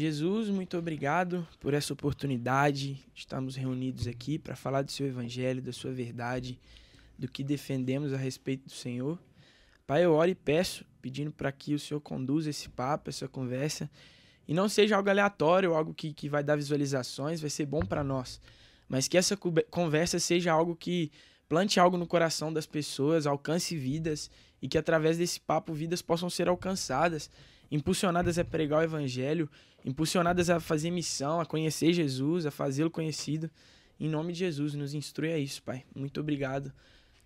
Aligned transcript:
Jesus, 0.00 0.48
muito 0.48 0.78
obrigado 0.78 1.46
por 1.60 1.74
essa 1.74 1.92
oportunidade 1.92 2.94
de 2.94 3.20
estarmos 3.20 3.54
reunidos 3.54 4.06
aqui 4.06 4.38
para 4.38 4.56
falar 4.56 4.80
do 4.80 4.90
seu 4.90 5.06
evangelho, 5.06 5.60
da 5.60 5.74
sua 5.74 5.92
verdade, 5.92 6.58
do 7.18 7.28
que 7.30 7.44
defendemos 7.44 8.10
a 8.14 8.16
respeito 8.16 8.64
do 8.64 8.72
Senhor. 8.72 9.18
Pai, 9.86 10.02
eu 10.02 10.14
oro 10.14 10.30
e 10.30 10.34
peço, 10.34 10.86
pedindo 11.02 11.30
para 11.30 11.52
que 11.52 11.74
o 11.74 11.78
Senhor 11.78 12.00
conduza 12.00 12.48
esse 12.48 12.66
papo, 12.70 13.10
essa 13.10 13.28
conversa, 13.28 13.90
e 14.48 14.54
não 14.54 14.70
seja 14.70 14.96
algo 14.96 15.10
aleatório, 15.10 15.74
algo 15.74 15.92
que, 15.92 16.14
que 16.14 16.30
vai 16.30 16.42
dar 16.42 16.56
visualizações, 16.56 17.38
vai 17.38 17.50
ser 17.50 17.66
bom 17.66 17.84
para 17.84 18.02
nós, 18.02 18.40
mas 18.88 19.06
que 19.06 19.18
essa 19.18 19.36
conversa 19.36 20.18
seja 20.18 20.50
algo 20.50 20.74
que 20.74 21.12
plante 21.46 21.78
algo 21.78 21.98
no 21.98 22.06
coração 22.06 22.50
das 22.50 22.64
pessoas, 22.64 23.26
alcance 23.26 23.76
vidas 23.76 24.30
e 24.62 24.66
que 24.66 24.78
através 24.78 25.18
desse 25.18 25.38
papo 25.38 25.74
vidas 25.74 26.00
possam 26.00 26.30
ser 26.30 26.48
alcançadas, 26.48 27.30
impulsionadas 27.70 28.38
a 28.38 28.44
pregar 28.44 28.80
o 28.80 28.82
evangelho, 28.82 29.48
impulsionadas 29.84 30.50
a 30.50 30.58
fazer 30.60 30.90
missão, 30.90 31.40
a 31.40 31.46
conhecer 31.46 31.92
Jesus, 31.92 32.46
a 32.46 32.50
fazê-lo 32.50 32.90
conhecido. 32.90 33.50
Em 33.98 34.08
nome 34.08 34.32
de 34.32 34.40
Jesus, 34.40 34.74
nos 34.74 34.94
instrui 34.94 35.32
a 35.32 35.38
isso, 35.38 35.62
Pai. 35.62 35.84
Muito 35.94 36.20
obrigado 36.20 36.72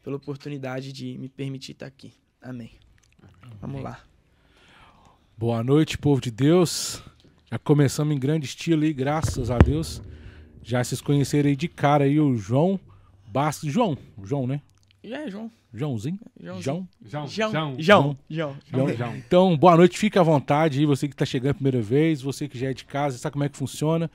pela 0.03 0.17
oportunidade 0.17 0.93
de 0.93 1.17
me 1.19 1.29
permitir 1.29 1.73
estar 1.73 1.87
aqui. 1.87 2.13
Amém. 2.43 2.73
Amém. 3.23 3.59
Vamos 3.61 3.83
lá. 3.83 4.01
Boa 5.37 5.65
noite, 5.65 5.97
povo 5.97 6.21
de 6.21 6.31
Deus. 6.31 7.03
Já 7.51 7.59
começamos 7.59 8.15
em 8.15 8.19
grande 8.19 8.47
estilo 8.47 8.83
aí, 8.83 8.93
graças 8.93 9.51
a 9.51 9.59
Deus. 9.59 10.03
Já 10.63 10.83
vocês 10.83 11.01
conheceram 11.01 11.49
aí 11.49 11.57
de 11.57 11.69
cara 11.69 12.05
aí 12.05 12.21
o 12.21 12.37
João 12.37 12.79
Bastos. 13.27 13.73
João, 13.73 13.97
João, 14.23 14.47
né? 14.47 14.61
É, 15.03 15.31
João. 15.31 15.51
Joãozinho? 15.75 16.21
João. 16.41 16.63
João. 16.63 16.89
João. 17.05 17.27
João. 17.27 17.77
João. 17.79 18.17
João. 18.31 18.57
João. 18.97 19.17
Então, 19.17 19.57
boa 19.57 19.77
noite, 19.77 19.99
fique 19.99 20.17
à 20.17 20.23
vontade 20.23 20.79
aí, 20.79 20.87
você 20.87 21.09
que 21.09 21.15
está 21.15 21.27
chegando 21.27 21.51
a 21.51 21.55
primeira 21.55 21.83
vez, 21.83 22.23
você 22.23 22.47
que 22.47 22.57
já 22.57 22.71
é 22.71 22.73
de 22.73 22.85
casa, 22.85 23.19
sabe 23.19 23.33
como 23.33 23.45
é 23.45 23.49
que 23.49 23.57
funciona. 23.57 24.09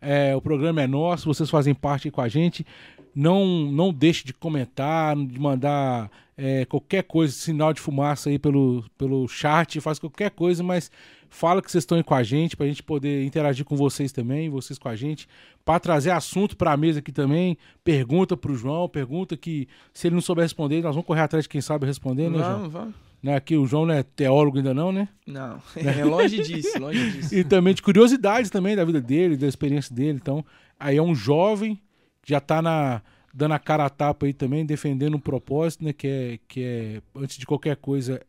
É, 0.00 0.34
o 0.34 0.40
programa 0.40 0.80
é 0.80 0.86
nosso, 0.86 1.26
vocês 1.32 1.50
fazem 1.50 1.74
parte 1.74 2.10
com 2.10 2.22
a 2.22 2.28
gente. 2.28 2.66
Não, 3.14 3.46
não 3.70 3.92
deixe 3.92 4.24
de 4.24 4.32
comentar, 4.32 5.14
de 5.14 5.38
mandar 5.38 6.10
é, 6.34 6.64
qualquer 6.64 7.02
coisa, 7.02 7.34
sinal 7.34 7.74
de 7.74 7.80
fumaça 7.80 8.30
aí 8.30 8.38
pelo, 8.38 8.82
pelo 8.96 9.28
chat, 9.28 9.78
faz 9.82 9.98
qualquer 9.98 10.30
coisa, 10.30 10.62
mas 10.62 10.90
Fala 11.32 11.62
que 11.62 11.72
vocês 11.72 11.80
estão 11.80 11.96
aí 11.96 12.04
com 12.04 12.14
a 12.14 12.22
gente, 12.22 12.54
para 12.54 12.66
a 12.66 12.68
gente 12.68 12.82
poder 12.82 13.24
interagir 13.24 13.64
com 13.64 13.74
vocês 13.74 14.12
também, 14.12 14.50
vocês 14.50 14.78
com 14.78 14.86
a 14.86 14.94
gente, 14.94 15.26
para 15.64 15.80
trazer 15.80 16.10
assunto 16.10 16.54
para 16.54 16.72
a 16.72 16.76
mesa 16.76 16.98
aqui 16.98 17.10
também. 17.10 17.56
Pergunta 17.82 18.36
para 18.36 18.52
o 18.52 18.54
João, 18.54 18.86
pergunta 18.86 19.34
que 19.34 19.66
se 19.94 20.08
ele 20.08 20.14
não 20.14 20.20
souber 20.20 20.42
responder, 20.42 20.82
nós 20.82 20.94
vamos 20.94 21.06
correr 21.06 21.22
atrás 21.22 21.46
de 21.46 21.48
quem 21.48 21.62
sabe 21.62 21.86
responder, 21.86 22.28
né, 22.28 22.36
João? 22.36 22.58
Vamos, 22.58 22.72
vamos. 22.72 22.94
Né, 23.22 23.34
aqui 23.34 23.56
o 23.56 23.66
João 23.66 23.86
não 23.86 23.94
é 23.94 24.02
teólogo 24.02 24.58
ainda 24.58 24.74
não, 24.74 24.92
né? 24.92 25.08
Não, 25.26 25.58
é 25.74 26.04
longe 26.04 26.42
disso, 26.42 26.78
longe 26.78 27.12
disso. 27.12 27.32
e 27.34 27.42
também 27.42 27.72
de 27.72 27.80
curiosidades 27.80 28.50
também 28.50 28.76
da 28.76 28.84
vida 28.84 29.00
dele, 29.00 29.34
da 29.34 29.46
experiência 29.46 29.94
dele. 29.96 30.18
Então, 30.20 30.44
aí 30.78 30.98
é 30.98 31.02
um 31.02 31.14
jovem 31.14 31.80
que 32.20 32.30
já 32.30 32.38
está 32.38 32.60
na 32.60 33.00
dando 33.32 33.54
a 33.54 33.58
cara 33.58 33.86
a 33.86 33.90
tapa 33.90 34.26
aí 34.26 34.34
também, 34.34 34.66
defendendo 34.66 35.16
um 35.16 35.20
propósito, 35.20 35.82
né, 35.82 35.94
que 35.94 36.06
é 36.06 36.38
que 36.46 36.62
é 36.62 37.02
antes 37.16 37.38
de 37.38 37.46
qualquer 37.46 37.76
coisa 37.76 38.20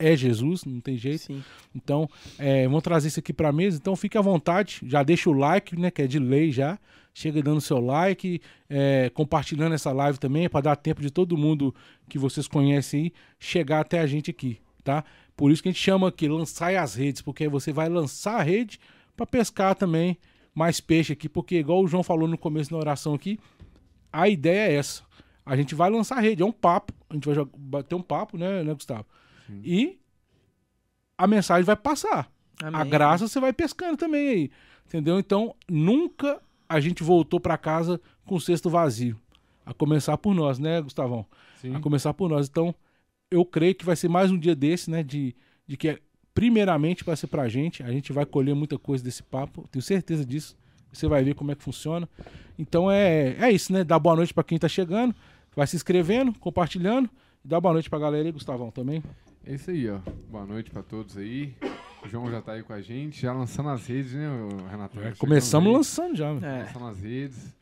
é 0.00 0.16
Jesus, 0.16 0.64
não 0.64 0.80
tem 0.80 0.96
jeito. 0.96 1.24
Sim. 1.24 1.44
Então, 1.74 2.08
é, 2.38 2.64
vamos 2.64 2.82
trazer 2.82 3.08
isso 3.08 3.20
aqui 3.20 3.32
para 3.32 3.50
a 3.50 3.52
mesa. 3.52 3.76
Então, 3.76 3.94
fique 3.94 4.16
à 4.16 4.22
vontade, 4.22 4.80
já 4.84 5.02
deixa 5.02 5.28
o 5.28 5.32
like, 5.32 5.78
né, 5.78 5.90
que 5.90 6.02
é 6.02 6.06
de 6.06 6.18
lei 6.18 6.50
já. 6.50 6.78
Chega 7.12 7.42
dando 7.42 7.60
seu 7.60 7.80
like, 7.80 8.40
é, 8.68 9.10
compartilhando 9.12 9.74
essa 9.74 9.92
live 9.92 10.18
também, 10.18 10.48
para 10.48 10.62
dar 10.62 10.76
tempo 10.76 11.02
de 11.02 11.10
todo 11.10 11.36
mundo 11.36 11.74
que 12.08 12.18
vocês 12.18 12.48
conhecem 12.48 13.02
aí 13.02 13.12
chegar 13.38 13.80
até 13.80 13.98
a 13.98 14.06
gente 14.06 14.30
aqui, 14.30 14.58
tá? 14.82 15.04
Por 15.36 15.50
isso 15.50 15.62
que 15.62 15.68
a 15.68 15.72
gente 15.72 15.82
chama 15.82 16.08
aqui 16.08 16.28
lançar 16.28 16.74
as 16.76 16.94
redes, 16.94 17.20
porque 17.20 17.48
você 17.48 17.72
vai 17.72 17.88
lançar 17.88 18.36
a 18.36 18.42
rede 18.42 18.78
para 19.16 19.26
pescar 19.26 19.74
também 19.74 20.16
mais 20.54 20.80
peixe 20.80 21.12
aqui, 21.12 21.28
porque 21.28 21.56
igual 21.56 21.82
o 21.82 21.88
João 21.88 22.02
falou 22.02 22.28
no 22.28 22.38
começo 22.38 22.70
da 22.70 22.76
oração 22.76 23.12
aqui, 23.14 23.38
a 24.12 24.28
ideia 24.28 24.70
é 24.70 24.74
essa. 24.74 25.02
A 25.44 25.56
gente 25.56 25.74
vai 25.74 25.90
lançar 25.90 26.18
a 26.18 26.20
rede, 26.20 26.42
é 26.42 26.46
um 26.46 26.52
papo, 26.52 26.92
a 27.08 27.14
gente 27.14 27.28
vai 27.28 27.44
bater 27.56 27.94
um 27.96 28.02
papo, 28.02 28.38
né, 28.38 28.62
né 28.62 28.72
Gustavo? 28.72 29.04
Sim. 29.50 29.60
E 29.64 30.00
a 31.18 31.26
mensagem 31.26 31.64
vai 31.64 31.76
passar. 31.76 32.30
Amém. 32.62 32.80
A 32.80 32.84
graça 32.84 33.26
você 33.28 33.40
vai 33.40 33.52
pescando 33.52 33.96
também 33.96 34.28
aí. 34.28 34.50
Entendeu? 34.86 35.18
Então, 35.18 35.54
nunca 35.68 36.40
a 36.68 36.80
gente 36.80 37.02
voltou 37.02 37.40
para 37.40 37.58
casa 37.58 38.00
com 38.24 38.36
o 38.36 38.40
cesto 38.40 38.70
vazio. 38.70 39.18
A 39.64 39.74
começar 39.74 40.16
por 40.16 40.34
nós, 40.34 40.58
né, 40.58 40.80
Gustavão? 40.80 41.26
Sim. 41.60 41.74
A 41.74 41.80
começar 41.80 42.14
por 42.14 42.28
nós. 42.28 42.48
Então, 42.48 42.74
eu 43.30 43.44
creio 43.44 43.74
que 43.74 43.84
vai 43.84 43.96
ser 43.96 44.08
mais 44.08 44.30
um 44.30 44.38
dia 44.38 44.54
desse, 44.54 44.90
né? 44.90 45.02
De, 45.02 45.34
de 45.66 45.76
que, 45.76 46.00
primeiramente, 46.34 47.04
vai 47.04 47.16
ser 47.16 47.26
pra 47.26 47.48
gente. 47.48 47.82
A 47.82 47.90
gente 47.90 48.12
vai 48.12 48.24
colher 48.26 48.54
muita 48.54 48.78
coisa 48.78 49.02
desse 49.02 49.22
papo. 49.22 49.68
Tenho 49.70 49.82
certeza 49.82 50.24
disso. 50.24 50.56
Você 50.92 51.06
vai 51.06 51.22
ver 51.22 51.34
como 51.34 51.52
é 51.52 51.54
que 51.54 51.62
funciona. 51.62 52.08
Então, 52.58 52.90
é, 52.90 53.36
é 53.38 53.50
isso, 53.52 53.72
né? 53.72 53.84
Dá 53.84 53.98
boa 53.98 54.16
noite 54.16 54.34
para 54.34 54.42
quem 54.42 54.58
tá 54.58 54.68
chegando. 54.68 55.14
Vai 55.54 55.66
se 55.66 55.76
inscrevendo, 55.76 56.32
compartilhando. 56.38 57.08
Dá 57.44 57.60
boa 57.60 57.74
noite 57.74 57.88
pra 57.88 57.98
galera 57.98 58.26
aí, 58.26 58.32
Gustavão, 58.32 58.70
também. 58.70 59.02
É 59.50 59.54
isso 59.54 59.68
aí, 59.68 59.90
ó. 59.90 59.98
Boa 60.30 60.46
noite 60.46 60.70
para 60.70 60.80
todos 60.80 61.16
aí. 61.16 61.52
O 62.04 62.08
João 62.08 62.30
já 62.30 62.40
tá 62.40 62.52
aí 62.52 62.62
com 62.62 62.72
a 62.72 62.80
gente, 62.80 63.20
já 63.20 63.32
lançando 63.32 63.68
as 63.70 63.84
redes, 63.84 64.12
né, 64.12 64.28
Renato? 64.70 65.00
É, 65.00 65.10
começamos 65.18 65.72
lançando 65.72 66.14
já. 66.14 66.28
É. 66.28 66.62
Lançando 66.62 66.86
as 66.86 67.00
redes. 67.02 67.56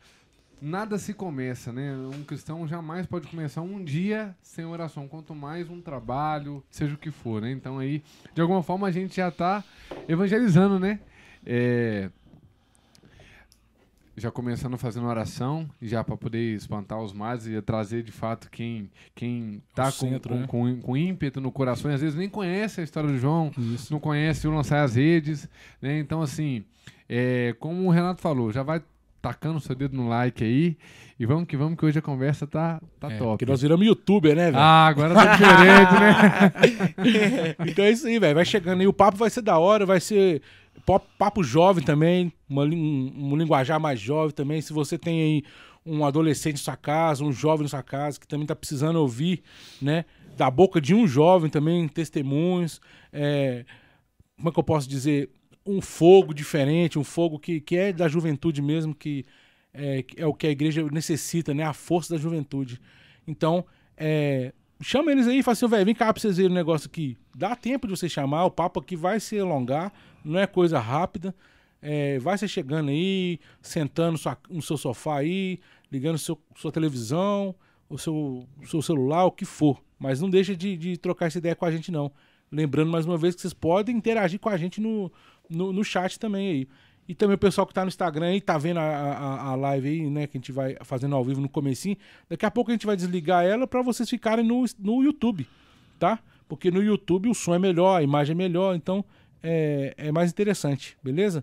Nada 0.61 0.99
se 0.99 1.15
começa, 1.15 1.73
né? 1.73 1.97
Um 2.15 2.23
cristão 2.25 2.69
jamais 2.69 3.07
pode 3.07 3.27
começar 3.29 3.63
um 3.63 3.83
dia 3.83 4.37
sem 4.43 4.67
oração, 4.67 5.09
quanto 5.09 5.35
mais 5.35 5.71
um 5.71 5.81
trabalho, 5.81 6.63
seja 6.71 6.93
o 6.93 6.99
que 6.99 7.11
for, 7.11 7.41
né? 7.41 7.51
Então 7.53 7.79
aí, 7.79 8.03
de 8.35 8.43
alguma 8.43 8.63
forma, 8.63 8.87
a 8.87 8.91
gente 8.91 9.17
já 9.17 9.31
tá 9.31 9.65
evangelizando, 10.07 10.79
né? 10.79 11.01
É, 11.47 12.11
já 14.19 14.31
começando 14.31 14.77
fazendo 14.77 15.07
oração, 15.07 15.69
já 15.81 16.03
para 16.03 16.17
poder 16.17 16.55
espantar 16.55 17.01
os 17.01 17.13
males 17.13 17.47
e 17.47 17.61
trazer 17.63 18.03
de 18.03 18.13
fato 18.13 18.51
quem 18.51 18.91
quem 19.15 19.63
tá 19.75 19.85
com, 19.85 19.91
centro, 19.91 20.35
com, 20.35 20.41
né? 20.41 20.47
com, 20.47 20.81
com, 20.81 20.97
ímpeto 20.97 21.41
no 21.41 21.53
coração, 21.53 21.91
e 21.91 21.95
às 21.95 22.01
vezes 22.01 22.17
nem 22.17 22.29
conhece 22.29 22.81
a 22.81 22.85
história 22.85 23.09
do 23.09 23.19
João, 23.19 23.53
Isso. 23.57 23.93
não 23.93 24.01
conhece 24.01 24.47
o 24.47 24.51
lançar 24.51 24.83
as 24.83 24.95
redes, 24.95 25.49
né? 25.81 25.99
Então 25.99 26.21
assim, 26.23 26.65
é, 27.09 27.55
como 27.59 27.87
o 27.87 27.91
Renato 27.91 28.21
falou, 28.21 28.53
já 28.53 28.63
vai 28.63 28.83
tacando 29.21 29.61
seu 29.61 29.75
dedo 29.75 29.97
no 29.97 30.09
like 30.09 30.43
aí. 30.43 30.77
E 31.19 31.27
vamos 31.27 31.49
que 31.49 31.57
vamos, 31.57 31.79
que 31.79 31.85
hoje 31.85 31.99
a 31.99 32.03
conversa 32.03 32.47
tá, 32.47 32.81
tá 33.01 33.11
é, 33.11 33.19
top. 33.19 33.31
Porque 33.31 33.47
nós 33.47 33.61
viramos 33.61 33.85
youtuber, 33.87 34.37
né, 34.37 34.47
velho? 34.47 34.59
Ah, 34.59 34.87
agora 34.87 35.15
tá 35.15 35.37
diferente, 35.37 35.93
né? 36.01 37.57
então 37.67 37.85
é 37.85 37.91
isso 37.91 38.07
aí, 38.07 38.19
velho. 38.19 38.35
Vai 38.35 38.45
chegando 38.45 38.81
aí. 38.81 38.87
O 38.87 38.93
papo 38.93 39.17
vai 39.17 39.29
ser 39.29 39.43
da 39.43 39.59
hora, 39.59 39.85
vai 39.85 40.01
ser 40.01 40.43
papo 41.19 41.43
jovem 41.43 41.85
também, 41.85 42.33
uma, 42.49 42.65
um, 42.65 43.13
um 43.33 43.37
linguajar 43.37 43.79
mais 43.81 44.01
jovem 44.01 44.31
também. 44.31 44.61
Se 44.61 44.73
você 44.73 44.97
tem 44.97 45.21
aí 45.21 45.45
um 45.85 46.05
adolescente 46.05 46.57
em 46.57 46.63
sua 46.63 46.77
casa, 46.77 47.25
um 47.25 47.33
jovem 47.33 47.65
em 47.65 47.69
sua 47.69 47.83
casa, 47.83 48.19
que 48.19 48.27
também 48.27 48.45
está 48.45 48.55
precisando 48.55 48.97
ouvir, 48.97 49.43
né? 49.81 50.05
Da 50.37 50.51
boca 50.51 50.81
de 50.81 50.95
um 50.95 51.07
jovem 51.07 51.51
também, 51.51 51.89
testemunhos. 51.89 52.81
É, 53.13 53.65
como 54.37 54.51
é 54.51 54.53
que 54.53 54.59
eu 54.59 54.65
posso 54.65 54.89
dizer? 54.89 55.31
Um 55.71 55.81
fogo 55.81 56.33
diferente, 56.33 56.99
um 56.99 57.05
fogo 57.05 57.39
que, 57.39 57.61
que 57.61 57.77
é 57.77 57.93
da 57.93 58.09
juventude 58.09 58.63
mesmo, 58.63 58.95
que 58.95 59.25
é, 59.73 60.05
é 60.17 60.27
o 60.27 60.33
que 60.33 60.47
a 60.47 60.51
igreja 60.51 60.83
necessita, 60.91 61.53
né? 61.53 61.65
A 61.65 61.73
força 61.73 62.15
da 62.15 62.21
juventude. 62.21 62.81
Então, 63.27 63.65
é, 63.97 64.53
chama 64.81 65.13
eles 65.13 65.27
aí 65.27 65.39
e 65.39 65.43
fala 65.43 65.53
assim, 65.53 65.69
velho, 65.69 65.85
vem 65.85 65.95
cá 65.95 66.13
pra 66.13 66.21
vocês 66.21 66.37
verem 66.37 66.53
o 66.53 66.55
negócio 66.55 66.89
aqui. 66.89 67.17
Dá 67.35 67.55
tempo 67.55 67.87
de 67.87 67.97
você 67.97 68.09
chamar, 68.09 68.45
o 68.45 68.51
papo 68.51 68.81
aqui 68.81 68.97
vai 68.97 69.21
se 69.21 69.39
alongar, 69.39 69.93
não 70.25 70.39
é 70.39 70.47
coisa 70.47 70.79
rápida. 70.79 71.35
É, 71.81 72.19
vai 72.19 72.37
ser 72.37 72.49
chegando 72.49 72.89
aí, 72.89 73.39
sentando 73.63 74.19
sua, 74.19 74.37
no 74.51 74.61
seu 74.61 74.77
sofá 74.77 75.19
aí, 75.19 75.61
ligando 75.93 76.19
seu, 76.19 76.37
sua 76.57 76.73
televisão, 76.73 77.55
o 77.89 77.97
seu, 77.97 78.47
seu 78.65 78.83
celular, 78.83 79.27
o 79.27 79.31
que 79.31 79.45
for. 79.45 79.81
Mas 79.99 80.21
não 80.21 80.29
deixa 80.29 80.57
de, 80.57 80.77
de, 80.77 80.97
trocar 80.97 81.27
essa 81.27 81.39
ideia 81.39 81.55
com 81.55 81.65
a 81.65 81.71
gente, 81.71 81.93
não. 81.93 82.11
Lembrando 82.51 82.91
mais 82.91 83.05
uma 83.05 83.17
vez 83.17 83.35
que 83.35 83.43
vocês 83.43 83.53
podem 83.53 83.97
interagir 83.97 84.41
com 84.41 84.49
a 84.49 84.57
gente 84.57 84.81
no, 84.81 85.13
no, 85.49 85.73
no 85.73 85.85
chat 85.85 86.19
também 86.19 86.49
aí. 86.49 86.69
E 87.09 87.15
também 87.15 87.37
o 87.37 87.39
pessoal 87.39 87.67
que 87.67 87.73
tá 87.73 87.83
no 87.83 87.89
Instagram 87.89 88.27
aí, 88.27 88.41
tá 88.41 88.59
vendo 88.59 88.79
a, 88.79 88.83
a, 88.83 89.43
a, 89.51 89.55
live 89.55 89.89
aí, 89.89 90.11
né? 90.11 90.27
Que 90.27 90.37
a 90.37 90.41
gente 90.41 90.53
vai 90.53 90.77
fazendo 90.83 91.17
ao 91.17 91.25
vivo 91.25 91.41
no 91.41 91.49
comecinho. 91.49 91.97
Daqui 92.29 92.45
a 92.45 92.51
pouco 92.51 92.71
a 92.71 92.75
gente 92.75 92.85
vai 92.85 92.97
desligar 92.97 93.47
ela 93.47 93.67
para 93.67 93.81
vocês 93.81 94.09
ficarem 94.11 94.45
no, 94.45 94.65
no 94.79 95.03
YouTube, 95.03 95.47
tá? 95.99 96.19
Porque 96.47 96.71
no 96.71 96.83
YouTube 96.83 97.31
o 97.31 97.35
som 97.35 97.55
é 97.55 97.59
melhor, 97.59 97.97
a 97.97 98.03
imagem 98.03 98.33
é 98.33 98.37
melhor, 98.37 98.77
então 98.77 99.03
é, 99.43 99.95
é 99.97 100.13
mais 100.13 100.31
interessante, 100.31 100.99
beleza? 101.03 101.43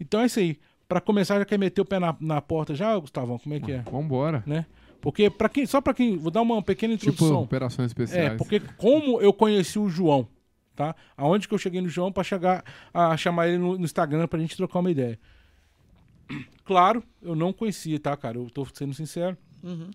Então 0.00 0.20
é 0.20 0.26
isso 0.26 0.40
aí. 0.40 0.58
Para 0.88 1.00
começar, 1.00 1.38
já 1.38 1.44
quer 1.44 1.58
meter 1.58 1.80
o 1.80 1.84
pé 1.84 1.98
na, 2.00 2.16
na 2.20 2.40
porta 2.40 2.74
já, 2.74 2.96
Gustavão? 2.98 3.38
Como 3.38 3.54
é 3.54 3.60
que 3.60 3.72
é? 3.72 3.82
Vambora. 3.90 4.42
Né? 4.46 4.66
Porque, 5.00 5.30
para 5.30 5.48
quem, 5.48 5.66
só 5.66 5.80
para 5.80 5.94
quem. 5.94 6.16
Vou 6.16 6.30
dar 6.30 6.42
uma 6.42 6.62
pequena 6.62 6.96
tipo 6.96 7.12
introdução. 7.12 7.42
Tipo, 7.42 7.44
operações 7.44 7.90
especiais. 7.90 8.32
É, 8.32 8.36
porque 8.36 8.60
como 8.76 9.20
eu 9.20 9.32
conheci 9.32 9.78
o 9.78 9.88
João, 9.88 10.28
tá? 10.76 10.94
Aonde 11.16 11.48
que 11.48 11.54
eu 11.54 11.58
cheguei 11.58 11.80
no 11.80 11.88
João 11.88 12.12
para 12.12 12.22
chegar 12.22 12.62
a 12.94 13.16
chamar 13.16 13.48
ele 13.48 13.58
no, 13.58 13.76
no 13.78 13.84
Instagram 13.84 14.28
pra 14.28 14.38
gente 14.38 14.56
trocar 14.56 14.78
uma 14.78 14.90
ideia. 14.90 15.18
Claro, 16.64 17.00
eu 17.22 17.36
não 17.36 17.52
conhecia, 17.52 17.98
tá, 18.00 18.16
cara? 18.16 18.38
Eu 18.38 18.50
tô 18.50 18.66
sendo 18.74 18.92
sincero. 18.92 19.36
Uhum. 19.62 19.88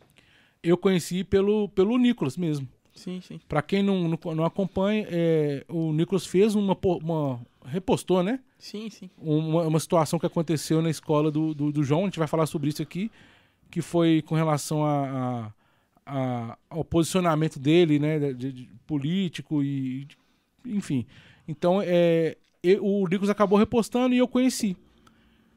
Eu 0.63 0.77
conheci 0.77 1.21
pelo, 1.21 1.67
pelo 1.67 1.97
Nicolas 1.97 2.37
mesmo. 2.37 2.65
Sim, 2.93 3.21
sim. 3.21 3.39
Pra 3.47 3.61
quem 3.61 3.81
não, 3.81 4.07
não, 4.07 4.35
não 4.35 4.45
acompanha, 4.45 5.07
é, 5.09 5.65
o 5.67 5.91
Nicolas 5.93 6.25
fez 6.25 6.55
uma, 6.55 6.77
uma. 7.01 7.41
repostou, 7.65 8.21
né? 8.21 8.39
Sim, 8.57 8.89
sim. 8.89 9.09
Uma, 9.17 9.63
uma 9.63 9.79
situação 9.79 10.19
que 10.19 10.25
aconteceu 10.25 10.81
na 10.81 10.89
escola 10.89 11.31
do, 11.31 11.53
do, 11.53 11.71
do, 11.71 11.83
João, 11.83 12.01
a 12.01 12.05
gente 12.05 12.19
vai 12.19 12.27
falar 12.27 12.45
sobre 12.45 12.69
isso 12.69 12.81
aqui, 12.81 13.09
que 13.69 13.81
foi 13.81 14.21
com 14.21 14.35
relação 14.35 14.85
a, 14.85 15.51
a, 16.05 16.51
a 16.51 16.57
ao 16.69 16.83
posicionamento 16.83 17.57
dele, 17.57 17.97
né? 17.97 18.19
De, 18.33 18.51
de, 18.51 18.69
político 18.85 19.63
e. 19.63 20.07
Enfim. 20.65 21.05
Então, 21.47 21.81
é, 21.83 22.37
o 22.79 23.07
Nicolas 23.07 23.29
acabou 23.29 23.57
repostando 23.57 24.13
e 24.13 24.17
eu 24.17 24.27
conheci. 24.27 24.75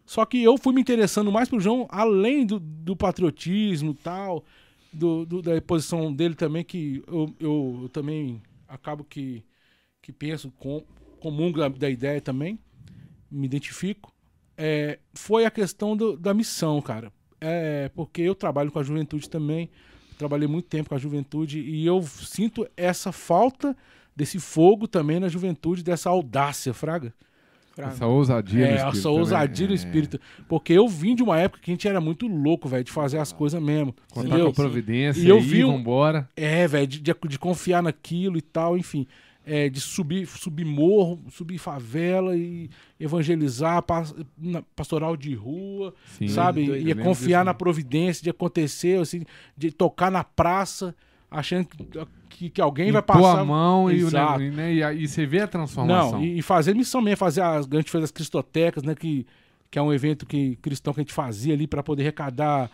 Só 0.06 0.24
que 0.24 0.42
eu 0.42 0.58
fui 0.58 0.74
me 0.74 0.80
interessando 0.80 1.32
mais 1.32 1.48
pro 1.48 1.60
João, 1.60 1.86
além 1.90 2.44
do, 2.44 2.58
do 2.60 2.94
patriotismo 2.94 3.94
tal 3.94 4.44
do, 4.94 5.26
do, 5.26 5.42
da 5.42 5.60
posição 5.60 6.12
dele 6.12 6.34
também, 6.34 6.62
que 6.64 7.02
eu, 7.06 7.34
eu, 7.40 7.78
eu, 7.82 7.88
também 7.88 8.40
acabo 8.68 9.02
que, 9.02 9.44
que 10.00 10.12
penso, 10.12 10.52
com, 10.52 10.84
comungo 11.20 11.58
da, 11.58 11.68
da 11.68 11.90
ideia 11.90 12.20
também, 12.20 12.58
me 13.30 13.46
identifico, 13.46 14.12
é, 14.56 14.98
foi 15.12 15.44
a 15.44 15.50
questão 15.50 15.96
do, 15.96 16.16
da 16.16 16.32
missão, 16.32 16.80
cara. 16.80 17.12
É, 17.40 17.90
porque 17.94 18.22
eu 18.22 18.34
trabalho 18.34 18.70
com 18.70 18.78
a 18.78 18.82
juventude 18.82 19.28
também, 19.28 19.68
trabalhei 20.16 20.46
muito 20.46 20.68
tempo 20.68 20.90
com 20.90 20.94
a 20.94 20.98
juventude 20.98 21.58
e 21.60 21.84
eu 21.84 22.00
sinto 22.02 22.66
essa 22.76 23.10
falta 23.10 23.76
desse 24.16 24.38
fogo 24.38 24.86
também 24.86 25.18
na 25.18 25.28
juventude, 25.28 25.82
dessa 25.82 26.10
audácia, 26.10 26.72
Fraga. 26.72 27.12
Essa 27.76 28.06
ousadia 28.06 28.66
é, 28.66 28.68
no 28.68 28.76
espírito. 28.76 28.98
Essa 28.98 29.10
ousadia 29.10 29.66
no 29.66 29.72
é. 29.72 29.74
espírito. 29.74 30.20
Porque 30.48 30.72
eu 30.72 30.86
vim 30.86 31.14
de 31.14 31.22
uma 31.22 31.38
época 31.38 31.60
que 31.60 31.70
a 31.70 31.74
gente 31.74 31.88
era 31.88 32.00
muito 32.00 32.26
louco, 32.28 32.68
velho, 32.68 32.84
de 32.84 32.92
fazer 32.92 33.18
as 33.18 33.32
coisas 33.32 33.60
mesmo. 33.60 33.94
Contar 34.12 34.38
com 34.38 34.46
a 34.46 34.52
providência 34.52 35.20
e 35.20 35.28
eu 35.28 35.40
vi 35.40 35.64
um, 35.64 35.72
vambora. 35.72 36.28
É, 36.36 36.68
velho, 36.68 36.86
de, 36.86 37.00
de, 37.00 37.14
de, 37.28 37.38
confiar 37.38 37.82
naquilo 37.82 38.38
e 38.38 38.42
tal, 38.42 38.78
enfim. 38.78 39.06
É, 39.44 39.68
de 39.68 39.80
subir, 39.80 40.26
subir 40.26 40.64
morro, 40.64 41.20
subir 41.30 41.58
favela 41.58 42.34
e 42.34 42.70
evangelizar, 42.98 43.84
pastoral 44.74 45.16
de 45.18 45.34
rua, 45.34 45.92
Sim, 46.16 46.28
sabe? 46.28 46.62
E 46.62 46.94
confiar 46.94 47.44
na 47.44 47.52
providência 47.52 48.22
de 48.22 48.30
acontecer, 48.30 49.00
assim, 49.00 49.24
de 49.54 49.70
tocar 49.70 50.10
na 50.10 50.24
praça 50.24 50.94
achando 51.34 51.68
que, 52.28 52.48
que 52.48 52.60
alguém 52.60 52.92
vai 52.92 53.02
passar. 53.02 53.40
a 53.40 53.44
mão 53.44 53.90
e, 53.90 54.02
né, 54.50 54.72
e, 54.72 55.02
e, 55.02 55.08
você 55.08 55.26
vê 55.26 55.40
a 55.40 55.48
transformação. 55.48 56.12
Não, 56.12 56.24
e, 56.24 56.40
fazer 56.42 56.74
missão 56.74 57.00
mesmo, 57.00 57.16
fazer 57.16 57.42
as. 57.42 57.66
A 57.70 57.76
gente 57.76 57.90
fez 57.90 58.04
as 58.04 58.10
cristotecas, 58.10 58.82
né? 58.82 58.94
Que, 58.94 59.26
que 59.70 59.78
é 59.78 59.82
um 59.82 59.92
evento 59.92 60.24
que, 60.24 60.56
cristão 60.56 60.94
que 60.94 61.00
a 61.00 61.02
gente 61.02 61.12
fazia 61.12 61.54
ali 61.54 61.66
para 61.66 61.82
poder 61.82 62.02
arrecadar. 62.02 62.70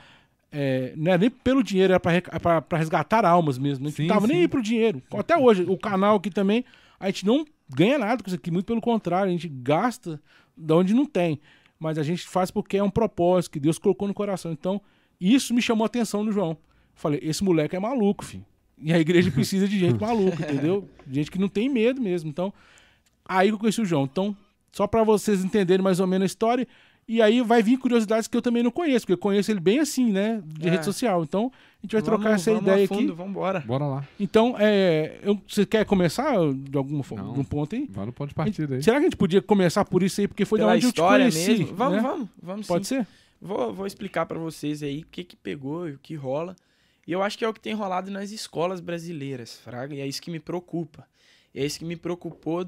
É, 0.53 0.93
não 0.97 1.13
é 1.13 1.19
nem 1.19 1.31
pelo 1.31 1.63
dinheiro, 1.63 1.93
era 1.93 2.01
para 2.01 2.77
resgatar 2.77 3.25
almas 3.25 3.57
mesmo. 3.57 3.87
A 3.87 3.89
gente 3.89 3.97
sim, 3.97 4.07
não 4.07 4.15
tava 4.15 4.27
sim. 4.27 4.33
nem 4.33 4.43
aí 4.43 4.49
pro 4.49 4.63
dinheiro. 4.63 5.03
Até 5.15 5.37
hoje, 5.37 5.65
o 5.67 5.79
canal 5.79 6.17
aqui 6.17 6.29
também, 6.29 6.65
a 6.99 7.07
gente 7.07 7.25
não 7.25 7.47
ganha 7.69 7.99
nada 7.99 8.23
com 8.23 8.29
isso 8.29 8.37
aqui, 8.37 8.51
muito 8.51 8.67
pelo 8.67 8.81
contrário, 8.81 9.29
a 9.29 9.33
gente 9.33 9.49
gasta 9.49 10.21
de 10.57 10.73
onde 10.75 10.93
não 10.93 11.07
tem. 11.07 11.41
Mas 11.79 11.97
a 11.97 12.03
gente 12.03 12.29
faz 12.29 12.51
porque 12.51 12.77
é 12.77 12.83
um 12.83 12.91
propósito 12.91 13.53
que 13.53 13.61
Deus 13.61 13.79
colocou 13.79 14.07
no 14.07 14.13
coração. 14.13 14.53
Então, 14.53 14.83
isso 15.21 15.55
me 15.55 15.63
chamou 15.63 15.85
a 15.85 15.87
atenção 15.87 16.23
no 16.25 16.33
João. 16.33 16.59
Falei, 16.95 17.21
esse 17.23 17.43
moleque 17.43 17.75
é 17.75 17.81
maluco, 17.81 18.25
filho. 18.25 18.45
E 18.81 18.93
a 18.93 18.99
igreja 18.99 19.31
precisa 19.31 19.69
de 19.69 19.79
gente 19.79 19.99
maluca, 20.01 20.43
entendeu? 20.43 20.89
Gente 21.11 21.31
que 21.31 21.39
não 21.39 21.49
tem 21.49 21.69
medo 21.69 22.01
mesmo. 22.01 22.29
Então, 22.29 22.53
aí 23.25 23.49
que 23.49 23.55
eu 23.55 23.59
conheci 23.59 23.81
o 23.81 23.85
João. 23.85 24.05
Então, 24.05 24.37
só 24.73 24.87
para 24.87 25.03
vocês 25.03 25.45
entenderem 25.45 25.83
mais 25.83 26.01
ou 26.01 26.07
menos 26.07 26.25
a 26.25 26.27
história. 26.27 26.67
E 27.09 27.21
aí 27.21 27.43
vai 27.43 27.61
vir 27.61 27.77
curiosidades 27.77 28.29
que 28.29 28.37
eu 28.37 28.43
também 28.43 28.63
não 28.63 28.71
conheço, 28.71 29.01
porque 29.01 29.15
eu 29.15 29.19
conheço 29.19 29.51
ele 29.51 29.59
bem 29.59 29.81
assim, 29.81 30.13
né? 30.13 30.41
De 30.47 30.69
é. 30.69 30.71
rede 30.71 30.85
social. 30.85 31.25
Então, 31.25 31.51
a 31.83 31.83
gente 31.83 31.93
vai 31.93 32.03
vamos, 32.03 32.21
trocar 32.21 32.35
essa 32.37 32.53
ideia 32.53 32.85
aqui. 32.85 33.07
Vamos 33.09 33.31
embora. 33.31 33.61
Bora 33.67 33.85
lá. 33.85 34.09
Então, 34.19 34.55
é, 34.57 35.19
eu, 35.23 35.37
você 35.49 35.67
quer 35.67 35.85
começar 35.85 36.37
de 36.55 36.79
alguma 36.79 37.03
forma, 37.03 37.33
de 37.33 37.41
um 37.41 37.45
ponto 37.45 37.75
aí? 37.75 37.89
Vai 37.91 38.07
no 38.07 38.13
ponto 38.13 38.29
de 38.29 38.35
partida 38.35 38.77
aí. 38.77 38.83
Será 38.83 38.99
que 38.99 39.07
a 39.07 39.07
gente 39.07 39.17
podia 39.17 39.43
começar 39.43 39.85
por 39.85 40.05
isso 40.05 40.21
aí? 40.21 40.29
Porque 40.29 40.45
foi 40.45 40.61
Pela 40.61 40.71
da 40.71 40.77
onde 40.77 40.87
eu 40.87 40.93
te 40.93 41.01
conheci. 41.01 41.51
Mesmo. 41.51 41.75
Vamos, 41.75 41.97
né? 41.97 42.03
vamos, 42.03 42.29
vamos 42.41 42.67
Pode 42.69 42.87
sim. 42.87 42.99
ser? 42.99 43.07
Vou, 43.43 43.75
vou 43.75 43.87
explicar 43.89 44.27
para 44.27 44.39
vocês 44.39 44.81
aí 44.81 45.01
o 45.01 45.07
que 45.11 45.25
que 45.25 45.35
pegou 45.35 45.89
e 45.89 45.95
o 45.95 45.99
que 45.99 46.15
rola. 46.15 46.55
E 47.11 47.13
eu 47.13 47.25
acho 47.25 47.37
que 47.37 47.45
é 47.45 47.49
o 47.49 47.53
que 47.53 47.59
tem 47.59 47.75
rolado 47.75 48.09
nas 48.09 48.31
escolas 48.31 48.79
brasileiras, 48.79 49.59
Fraga, 49.59 49.93
e 49.97 50.01
é 50.01 50.07
isso 50.07 50.23
que 50.23 50.31
me 50.31 50.39
preocupa. 50.39 51.09
E 51.53 51.59
é 51.59 51.67
isso 51.67 51.81
que 51.81 51.85
me 51.85 51.97
preocupou 51.97 52.65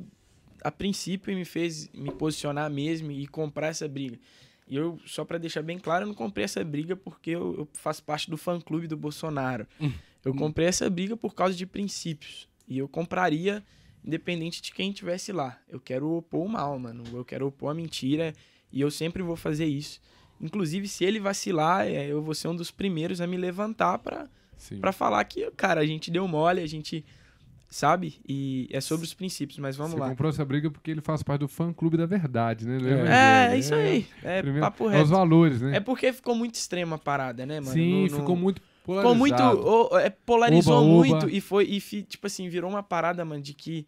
a 0.64 0.70
princípio 0.72 1.32
e 1.32 1.36
me 1.36 1.44
fez 1.44 1.88
me 1.94 2.10
posicionar 2.10 2.68
mesmo 2.68 3.12
e 3.12 3.24
comprar 3.28 3.68
essa 3.68 3.86
briga. 3.86 4.18
E 4.66 4.74
eu, 4.74 4.98
só 5.06 5.24
para 5.24 5.38
deixar 5.38 5.62
bem 5.62 5.78
claro, 5.78 6.02
eu 6.02 6.08
não 6.08 6.14
comprei 6.16 6.44
essa 6.44 6.64
briga 6.64 6.96
porque 6.96 7.30
eu, 7.30 7.54
eu 7.56 7.68
faço 7.74 8.02
parte 8.02 8.28
do 8.28 8.36
fã-clube 8.36 8.88
do 8.88 8.96
Bolsonaro. 8.96 9.64
Hum. 9.80 9.92
Eu 10.24 10.34
comprei 10.34 10.66
essa 10.66 10.90
briga 10.90 11.16
por 11.16 11.36
causa 11.36 11.54
de 11.56 11.64
princípios. 11.64 12.48
E 12.66 12.78
eu 12.78 12.88
compraria 12.88 13.62
independente 14.04 14.60
de 14.60 14.72
quem 14.72 14.90
estivesse 14.90 15.30
lá. 15.30 15.56
Eu 15.68 15.78
quero 15.78 16.10
opor 16.16 16.44
o 16.44 16.48
mal, 16.48 16.76
mano. 16.80 17.04
Eu 17.12 17.24
quero 17.24 17.46
opor 17.46 17.70
a 17.70 17.74
mentira 17.74 18.34
e 18.72 18.80
eu 18.80 18.90
sempre 18.90 19.22
vou 19.22 19.36
fazer 19.36 19.66
isso. 19.66 20.00
Inclusive, 20.42 20.88
se 20.88 21.04
ele 21.04 21.20
vacilar, 21.20 21.86
é, 21.86 22.08
eu 22.08 22.20
vou 22.20 22.34
ser 22.34 22.48
um 22.48 22.56
dos 22.56 22.70
primeiros 22.70 23.20
a 23.20 23.26
me 23.26 23.36
levantar 23.36 23.98
para 23.98 24.92
falar 24.92 25.22
que, 25.24 25.48
cara, 25.52 25.80
a 25.80 25.86
gente 25.86 26.10
deu 26.10 26.26
mole, 26.26 26.60
a 26.60 26.66
gente 26.66 27.04
sabe? 27.72 28.20
E 28.28 28.68
é 28.70 28.80
sobre 28.80 29.06
os 29.06 29.14
princípios, 29.14 29.58
mas 29.58 29.76
vamos 29.76 29.92
Você 29.92 30.00
lá. 30.00 30.10
comprou 30.10 30.28
essa 30.28 30.44
briga 30.44 30.70
porque 30.70 30.90
ele 30.90 31.00
faz 31.00 31.22
parte 31.22 31.40
do 31.40 31.48
fã-clube 31.48 31.96
da 31.96 32.04
verdade, 32.04 32.66
né? 32.66 32.78
É, 33.08 33.50
é, 33.50 33.54
é 33.54 33.58
isso 33.58 33.74
aí. 33.74 34.06
É 34.22 34.42
Primeiro, 34.42 34.60
papo 34.60 34.88
reto. 34.88 35.00
É 35.00 35.02
os 35.02 35.10
valores, 35.10 35.62
né? 35.62 35.76
É 35.76 35.80
porque 35.80 36.12
ficou 36.12 36.34
muito 36.34 36.56
extrema 36.56 36.96
a 36.96 36.98
parada, 36.98 37.46
né, 37.46 37.60
mano? 37.60 37.72
Sim, 37.72 38.04
no, 38.04 38.10
no... 38.10 38.16
ficou 38.18 38.36
muito 38.36 38.60
polarizado. 38.84 39.56
Ficou 39.56 39.88
muito... 39.88 39.98
é, 39.98 40.10
polarizou 40.10 40.82
oba, 40.82 40.86
muito 40.86 41.16
oba. 41.16 41.30
e 41.30 41.40
foi... 41.40 41.64
E, 41.64 41.80
tipo 42.02 42.26
assim, 42.26 42.48
virou 42.48 42.68
uma 42.68 42.82
parada, 42.82 43.24
mano, 43.24 43.42
de 43.42 43.54
que... 43.54 43.86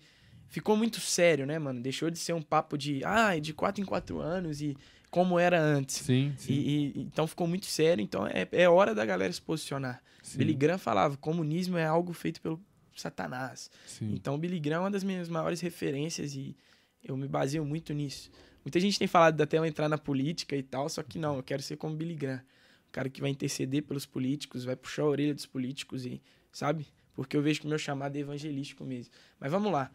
Ficou 0.49 0.77
muito 0.77 1.01
sério, 1.01 1.45
né, 1.45 1.59
mano? 1.59 1.83
Deixou 1.83 2.09
de 2.11 2.19
ser 2.19 2.33
um 2.33 2.43
papo 2.43 2.79
de... 2.79 3.05
Ah, 3.05 3.39
de 3.39 3.53
quatro 3.53 3.83
em 3.83 3.85
quatro 3.85 4.21
anos 4.21 4.63
e 4.63 4.77
como 5.15 5.39
era 5.39 5.63
antes. 5.63 5.99
Sim, 5.99 6.35
sim. 6.37 6.53
E, 6.53 6.57
e, 6.97 7.01
então 7.03 7.25
ficou 7.25 7.47
muito 7.47 7.67
sério. 7.67 8.03
Então 8.03 8.27
é, 8.27 8.49
é 8.51 8.69
hora 8.69 8.93
da 8.93 9.07
galera 9.07 9.33
se 9.33 9.41
posicionar. 9.41 10.03
Sim. 10.21 10.39
Billy 10.39 10.55
Graham 10.55 10.77
falava: 10.77 11.17
comunismo 11.17 11.79
é 11.79 11.87
algo 11.87 12.13
feito 12.13 12.41
pelo 12.41 12.61
Satanás. 12.97 13.71
Sim. 13.87 14.13
Então 14.13 14.37
Billy 14.37 14.59
Graham 14.59 14.79
é 14.79 14.81
uma 14.81 14.91
das 14.91 15.05
minhas 15.05 15.29
maiores 15.29 15.61
referências 15.61 16.35
e 16.35 16.57
eu 17.01 17.17
me 17.17 17.29
baseio 17.29 17.65
muito 17.65 17.95
nisso. 17.95 18.29
Muita 18.65 18.81
gente 18.81 18.99
tem 18.99 19.07
falado 19.07 19.41
até 19.41 19.57
eu 19.57 19.65
entrar 19.65 19.89
na 19.89 19.97
política 19.97 20.57
e 20.57 20.65
tal, 20.65 20.89
só 20.89 21.01
que 21.01 21.17
não, 21.17 21.37
eu 21.37 21.45
quero 21.45 21.63
ser 21.63 21.77
como 21.77 21.95
Billy 21.95 22.17
Graham. 22.17 22.43
O 22.89 22.91
cara 22.91 23.09
que 23.09 23.21
vai 23.21 23.31
interceder 23.31 23.85
pelos 23.85 24.07
políticos, 24.07 24.65
vai 24.65 24.75
puxar 24.75 25.03
a 25.03 25.07
orelha 25.07 25.33
dos 25.33 25.47
políticos 25.47 26.05
e, 26.05 26.21
sabe? 26.51 26.89
Porque 27.15 27.37
eu 27.37 27.43
vejo 27.43 27.61
que 27.61 27.67
o 27.67 27.69
meu 27.69 27.79
chamado 27.79 28.17
é 28.17 28.19
evangelístico 28.19 28.85
mesmo. 28.85 29.13
Mas 29.39 29.53
vamos 29.53 29.71
lá. 29.71 29.93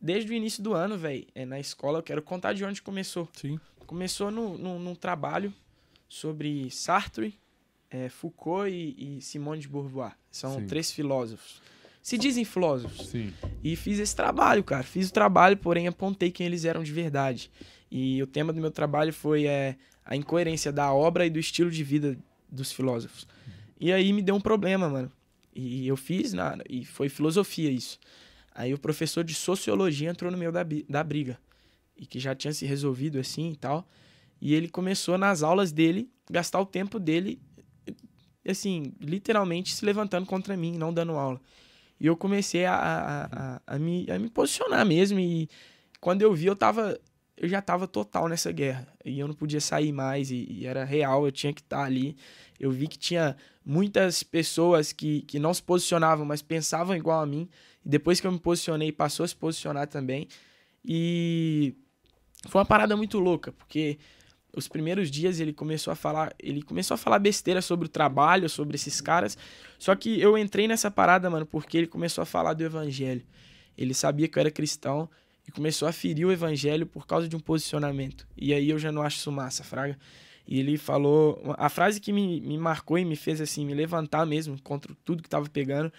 Desde 0.00 0.30
o 0.30 0.34
início 0.34 0.62
do 0.62 0.74
ano, 0.74 0.96
velho, 0.98 1.26
é, 1.34 1.44
na 1.44 1.58
escola, 1.58 1.98
eu 1.98 2.02
quero 2.02 2.22
contar 2.22 2.52
de 2.52 2.64
onde 2.64 2.82
começou. 2.82 3.28
Sim. 3.32 3.58
Começou 3.86 4.30
no, 4.30 4.58
no, 4.58 4.78
num 4.78 4.94
trabalho 4.94 5.52
sobre 6.08 6.70
Sartre, 6.70 7.38
é, 7.90 8.08
Foucault 8.08 8.70
e, 8.70 9.18
e, 9.18 9.22
Simone 9.22 9.60
de 9.60 9.68
Beauvoir. 9.68 10.16
São 10.30 10.56
Sim. 10.56 10.66
três 10.66 10.90
filósofos. 10.90 11.62
Se 12.02 12.16
dizem 12.16 12.44
filósofos. 12.44 13.08
Sim. 13.08 13.32
E 13.64 13.74
fiz 13.74 13.98
esse 13.98 14.14
trabalho, 14.14 14.62
cara. 14.62 14.84
Fiz 14.84 15.08
o 15.08 15.12
trabalho, 15.12 15.56
porém 15.56 15.88
apontei 15.88 16.30
quem 16.30 16.46
eles 16.46 16.64
eram 16.64 16.82
de 16.82 16.92
verdade. 16.92 17.50
E 17.90 18.22
o 18.22 18.26
tema 18.26 18.52
do 18.52 18.60
meu 18.60 18.70
trabalho 18.70 19.12
foi 19.12 19.46
é, 19.46 19.76
a 20.04 20.14
incoerência 20.14 20.70
da 20.70 20.92
obra 20.92 21.26
e 21.26 21.30
do 21.30 21.38
estilo 21.38 21.70
de 21.70 21.82
vida 21.82 22.16
dos 22.48 22.70
filósofos. 22.70 23.26
E 23.80 23.92
aí 23.92 24.12
me 24.12 24.22
deu 24.22 24.34
um 24.34 24.40
problema, 24.40 24.88
mano. 24.88 25.10
E 25.54 25.88
eu 25.88 25.96
fiz, 25.96 26.32
na, 26.32 26.58
e 26.68 26.84
foi 26.84 27.08
filosofia 27.08 27.70
isso. 27.70 27.98
Aí 28.56 28.72
o 28.72 28.78
professor 28.78 29.22
de 29.22 29.34
sociologia 29.34 30.08
entrou 30.08 30.32
no 30.32 30.38
meio 30.38 30.50
da, 30.50 30.64
da 30.88 31.04
briga 31.04 31.38
e 31.94 32.06
que 32.06 32.18
já 32.18 32.34
tinha 32.34 32.54
se 32.54 32.64
resolvido 32.64 33.18
assim 33.18 33.52
e 33.52 33.56
tal. 33.56 33.86
E 34.40 34.54
ele 34.54 34.68
começou 34.68 35.18
nas 35.18 35.42
aulas 35.42 35.72
dele 35.72 36.10
gastar 36.30 36.58
o 36.60 36.66
tempo 36.66 36.98
dele 36.98 37.38
assim, 38.48 38.94
literalmente 38.98 39.74
se 39.74 39.84
levantando 39.84 40.26
contra 40.26 40.56
mim, 40.56 40.72
não 40.76 40.92
dando 40.92 41.12
aula. 41.12 41.40
E 42.00 42.06
eu 42.06 42.16
comecei 42.16 42.64
a, 42.64 42.74
a, 42.74 43.24
a, 43.24 43.60
a, 43.66 43.78
me, 43.78 44.06
a 44.10 44.18
me 44.18 44.30
posicionar 44.30 44.86
mesmo. 44.86 45.20
E 45.20 45.50
quando 46.00 46.22
eu 46.22 46.32
vi, 46.34 46.46
eu 46.46 46.56
tava. 46.56 46.98
Eu 47.36 47.48
já 47.48 47.60
tava 47.60 47.86
total 47.86 48.28
nessa 48.28 48.50
guerra. 48.50 48.88
E 49.04 49.18
eu 49.18 49.28
não 49.28 49.34
podia 49.34 49.60
sair 49.60 49.92
mais. 49.92 50.30
E, 50.30 50.46
e 50.48 50.66
era 50.66 50.84
real, 50.84 51.26
eu 51.26 51.32
tinha 51.32 51.52
que 51.52 51.60
estar 51.60 51.78
tá 51.78 51.84
ali. 51.84 52.16
Eu 52.58 52.70
vi 52.70 52.88
que 52.88 52.98
tinha 52.98 53.36
muitas 53.64 54.22
pessoas 54.22 54.92
que, 54.92 55.22
que 55.22 55.38
não 55.38 55.52
se 55.52 55.62
posicionavam, 55.62 56.24
mas 56.24 56.40
pensavam 56.40 56.96
igual 56.96 57.20
a 57.20 57.26
mim. 57.26 57.48
E 57.86 57.88
depois 57.88 58.20
que 58.20 58.26
eu 58.26 58.32
me 58.32 58.40
posicionei, 58.40 58.90
passou 58.90 59.22
a 59.22 59.28
se 59.28 59.36
posicionar 59.36 59.86
também. 59.86 60.26
E 60.84 61.72
foi 62.48 62.58
uma 62.58 62.66
parada 62.66 62.96
muito 62.96 63.20
louca, 63.20 63.52
porque 63.52 63.96
os 64.52 64.66
primeiros 64.66 65.08
dias 65.08 65.38
ele 65.38 65.52
começou 65.52 65.92
a 65.92 65.94
falar, 65.94 66.34
ele 66.36 66.62
começou 66.62 66.96
a 66.96 66.98
falar 66.98 67.20
besteira 67.20 67.62
sobre 67.62 67.86
o 67.86 67.88
trabalho, 67.88 68.48
sobre 68.48 68.74
esses 68.74 69.00
caras. 69.00 69.38
Só 69.78 69.94
que 69.94 70.20
eu 70.20 70.36
entrei 70.36 70.66
nessa 70.66 70.90
parada, 70.90 71.30
mano, 71.30 71.46
porque 71.46 71.78
ele 71.78 71.86
começou 71.86 72.22
a 72.22 72.26
falar 72.26 72.54
do 72.54 72.64
evangelho. 72.64 73.24
Ele 73.78 73.94
sabia 73.94 74.26
que 74.26 74.36
eu 74.36 74.40
era 74.40 74.50
cristão 74.50 75.08
e 75.46 75.52
começou 75.52 75.86
a 75.86 75.92
ferir 75.92 76.26
o 76.26 76.32
evangelho 76.32 76.86
por 76.86 77.06
causa 77.06 77.28
de 77.28 77.36
um 77.36 77.40
posicionamento. 77.40 78.26
E 78.36 78.52
aí 78.52 78.68
eu 78.68 78.80
já 78.80 78.90
não 78.90 79.02
acho 79.02 79.18
isso 79.18 79.30
massa, 79.30 79.62
fraga. 79.62 79.96
E 80.46 80.60
ele 80.60 80.78
falou. 80.78 81.40
A 81.58 81.68
frase 81.68 82.00
que 82.00 82.12
me, 82.12 82.40
me 82.40 82.56
marcou 82.56 82.98
e 82.98 83.04
me 83.04 83.16
fez 83.16 83.40
assim, 83.40 83.66
me 83.66 83.74
levantar 83.74 84.24
mesmo 84.24 84.60
contra 84.62 84.94
tudo 85.04 85.22
que 85.22 85.28
tava 85.28 85.48
pegando, 85.48 85.92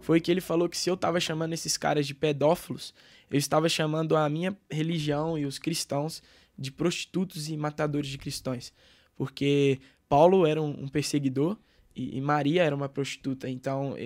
foi 0.00 0.20
que 0.20 0.30
ele 0.30 0.40
falou 0.40 0.68
que 0.68 0.76
se 0.76 0.90
eu 0.90 0.96
tava 0.96 1.18
chamando 1.18 1.52
esses 1.52 1.76
caras 1.76 2.06
de 2.06 2.14
pedófilos, 2.14 2.94
eu 3.30 3.38
estava 3.38 3.68
chamando 3.68 4.16
a 4.16 4.28
minha 4.28 4.56
religião 4.70 5.38
e 5.38 5.46
os 5.46 5.58
cristãos 5.58 6.22
de 6.56 6.70
prostitutos 6.70 7.48
e 7.48 7.56
matadores 7.56 8.08
de 8.08 8.18
cristãos. 8.18 8.72
Porque 9.16 9.80
Paulo 10.08 10.46
era 10.46 10.60
um, 10.60 10.84
um 10.84 10.88
perseguidor 10.88 11.56
e, 11.96 12.18
e, 12.18 12.20
Maria 12.20 12.62
era 12.62 12.74
uma 12.74 12.88
prostituta. 12.88 13.48
Então, 13.48 13.96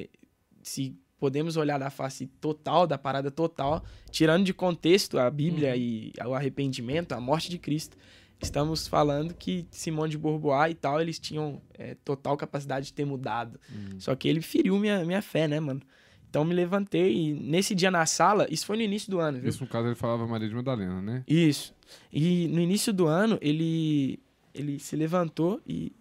se 0.62 0.96
podemos 1.18 1.56
olhar 1.56 1.78
da 1.78 1.90
face 1.90 2.26
total, 2.40 2.86
da 2.86 2.96
parada 2.96 3.30
total, 3.30 3.84
tirando 4.10 4.44
de 4.44 4.54
contexto 4.54 5.18
a 5.18 5.28
Bíblia 5.30 5.70
uhum. 5.70 5.76
e 5.76 6.12
o 6.24 6.34
arrependimento, 6.34 7.12
a 7.12 7.20
morte 7.20 7.50
de 7.50 7.58
Cristo, 7.58 7.96
estamos 8.40 8.86
falando 8.86 9.34
que 9.34 9.66
Simão 9.70 10.06
de 10.08 10.16
Bourbois 10.16 10.72
e 10.72 10.74
tal, 10.74 11.00
eles 11.00 11.18
tinham 11.18 11.60
é, 11.74 11.96
total 12.04 12.36
capacidade 12.36 12.86
de 12.86 12.92
ter 12.92 13.04
mudado. 13.04 13.58
Uhum. 13.70 14.00
Só 14.00 14.14
que 14.14 14.28
ele 14.28 14.40
feriu 14.40 14.78
minha, 14.78 15.04
minha 15.04 15.22
fé, 15.22 15.48
né, 15.48 15.58
mano? 15.60 15.82
Então 16.30 16.44
me 16.44 16.54
levantei 16.54 17.14
e 17.14 17.32
nesse 17.32 17.74
dia 17.74 17.90
na 17.90 18.04
sala, 18.04 18.46
isso 18.50 18.66
foi 18.66 18.76
no 18.76 18.82
início 18.82 19.10
do 19.10 19.18
ano, 19.18 19.40
viu? 19.40 19.48
Isso 19.48 19.62
no 19.62 19.68
caso 19.68 19.88
ele 19.88 19.94
falava 19.94 20.26
Maria 20.26 20.48
de 20.48 20.54
Madalena, 20.54 21.00
né? 21.00 21.24
Isso. 21.26 21.74
E 22.12 22.48
no 22.48 22.60
início 22.60 22.92
do 22.92 23.06
ano 23.06 23.38
ele 23.40 24.20
ele 24.54 24.78
se 24.78 24.96
levantou 24.96 25.60
e, 25.66 25.92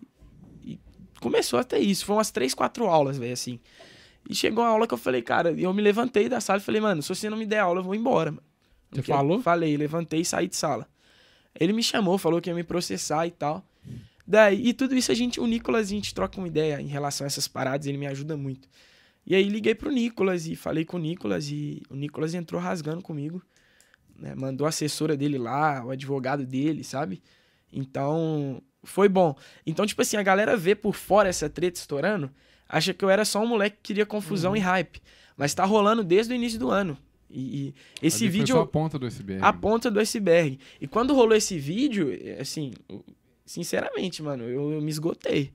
e 0.63 0.79
começou 1.22 1.60
até 1.60 1.79
isso. 1.79 2.06
Foi 2.06 2.15
umas 2.15 2.32
três, 2.32 2.53
quatro 2.53 2.88
aulas, 2.88 3.17
velho, 3.17 3.34
assim. 3.34 3.60
E 4.29 4.36
chegou 4.36 4.63
uma 4.63 4.70
aula 4.70 4.88
que 4.88 4.94
eu 4.94 4.98
falei, 4.98 5.22
cara, 5.22 5.51
eu 5.51 5.74
me 5.74 5.82
levantei 5.82 6.27
da 6.27 6.41
sala 6.41 6.60
e 6.60 6.63
falei, 6.63 6.82
mano, 6.82 7.01
se 7.01 7.10
você 7.10 7.29
não 7.29 7.38
me 7.38 7.46
der 7.46 7.60
aula, 7.60 7.79
eu 7.79 7.84
vou 7.84 7.96
embora, 7.96 8.32
mano. 8.32 8.44
Você 8.91 9.01
falou? 9.03 9.41
Falei, 9.41 9.77
levantei 9.77 10.22
e 10.22 10.25
saí 10.25 10.48
de 10.48 10.56
sala. 10.56 10.88
Ele 11.60 11.74
me 11.74 11.84
chamou, 11.84 12.18
falou 12.18 12.42
que 12.42 12.50
ia 12.50 12.56
me 12.56 12.64
processar 12.64 13.28
e 13.28 13.32
tal. 13.32 13.66
Daí, 14.26 14.68
e 14.68 14.74
tudo 14.74 14.96
isso 14.96 15.12
a 15.12 15.16
gente, 15.16 15.40
o 15.40 15.48
Nicolas, 15.48 15.88
a 15.88 15.90
gente 15.90 16.14
troca 16.14 16.38
uma 16.38 16.48
ideia 16.48 16.82
em 16.82 16.88
relação 16.88 17.26
a 17.26 17.28
essas 17.28 17.48
paradas, 17.48 17.88
ele 17.88 17.98
me 17.98 18.08
ajuda 18.08 18.36
muito. 18.36 18.68
E 19.26 19.36
aí 19.36 19.44
liguei 19.44 19.74
pro 19.74 19.92
Nicolas 19.92 20.48
e 20.48 20.56
falei 20.56 20.86
com 20.86 20.98
o 20.98 21.00
Nicolas 21.00 21.50
e 21.50 21.82
o 21.90 21.96
Nicolas 21.96 22.34
entrou 22.34 22.62
rasgando 22.62 23.02
comigo. 23.02 23.42
Né? 24.18 24.36
Mandou 24.36 24.66
a 24.66 24.70
assessora 24.70 25.16
dele 25.16 25.38
lá, 25.38 25.86
o 25.86 25.92
advogado 25.92 26.46
dele, 26.46 26.84
sabe? 26.84 27.22
Então, 27.72 28.62
foi 28.84 29.08
bom. 29.08 29.36
Então, 29.66 29.86
tipo 29.86 30.02
assim, 30.02 30.18
a 30.18 30.24
galera 30.24 30.56
vê 30.58 30.76
por 30.76 30.94
fora 30.94 31.30
essa 31.30 31.50
treta 31.50 31.80
estourando, 31.80 32.32
acha 32.68 32.94
que 32.94 33.04
eu 33.04 33.10
era 33.10 33.26
só 33.26 33.42
um 33.42 33.48
moleque 33.48 33.78
que 33.78 33.84
queria 33.84 34.06
confusão 34.06 34.52
uhum. 34.52 34.58
e 34.58 34.62
hype. 34.62 35.02
Mas 35.36 35.54
tá 35.54 35.66
rolando 35.66 36.04
desde 36.04 36.34
o 36.34 36.36
início 36.36 36.60
do 36.60 36.70
ano. 36.70 36.98
E, 37.29 37.67
e 37.67 37.74
esse 38.01 38.25
Ali 38.25 38.31
vídeo. 38.31 38.55
Foi 38.55 38.62
só 38.62 38.63
a 38.63 38.67
ponta 38.67 39.00
do 39.00 39.05
iceberg. 39.05 39.43
A 39.43 39.53
ponta 39.53 39.91
do 39.91 40.00
iceberg. 40.00 40.60
E 40.79 40.88
quando 40.88 41.13
rolou 41.13 41.36
esse 41.36 41.57
vídeo, 41.57 42.10
assim, 42.39 42.72
sinceramente, 43.46 44.22
mano, 44.24 44.43
eu, 44.43 44.74
eu 44.74 44.81
me 44.81 44.89
esgotei. 44.89 45.51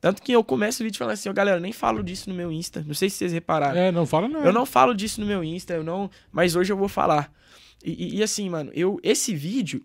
Tanto 0.00 0.22
que 0.22 0.30
eu 0.30 0.44
começo 0.44 0.82
o 0.82 0.84
vídeo 0.84 0.96
falando 0.96 1.14
assim, 1.14 1.28
ó, 1.28 1.32
oh, 1.32 1.34
galera, 1.34 1.58
nem 1.58 1.72
falo 1.72 2.04
disso 2.04 2.30
no 2.30 2.36
meu 2.36 2.52
Insta. 2.52 2.84
Não 2.86 2.94
sei 2.94 3.10
se 3.10 3.16
vocês 3.16 3.32
repararam. 3.32 3.78
É, 3.78 3.90
não 3.90 4.06
fala 4.06 4.28
não. 4.28 4.44
Eu 4.44 4.52
não 4.52 4.64
falo 4.64 4.94
disso 4.94 5.20
no 5.20 5.26
meu 5.26 5.42
Insta, 5.42 5.74
eu 5.74 5.82
não. 5.82 6.08
Mas 6.30 6.54
hoje 6.54 6.72
eu 6.72 6.76
vou 6.76 6.88
falar. 6.88 7.32
E, 7.84 7.90
e, 7.90 8.16
e 8.18 8.22
assim, 8.22 8.48
mano, 8.48 8.70
eu. 8.74 9.00
Esse 9.02 9.34
vídeo. 9.34 9.84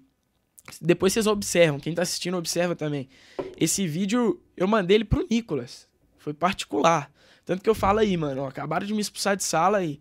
Depois 0.79 1.11
vocês 1.11 1.27
observam, 1.27 1.77
quem 1.77 1.93
tá 1.93 2.03
assistindo 2.03 2.37
observa 2.37 2.73
também. 2.73 3.09
Esse 3.59 3.85
vídeo 3.85 4.39
eu 4.55 4.67
mandei 4.67 4.95
ele 4.95 5.03
pro 5.03 5.27
Nicolas. 5.29 5.87
Foi 6.17 6.33
particular. 6.33 7.11
Tanto 7.43 7.61
que 7.61 7.69
eu 7.69 7.75
falo 7.75 7.99
aí, 7.99 8.15
mano, 8.15 8.43
ó, 8.43 8.47
acabaram 8.47 8.87
de 8.87 8.93
me 8.93 9.01
expulsar 9.01 9.35
de 9.35 9.43
sala 9.43 9.83
e 9.83 9.99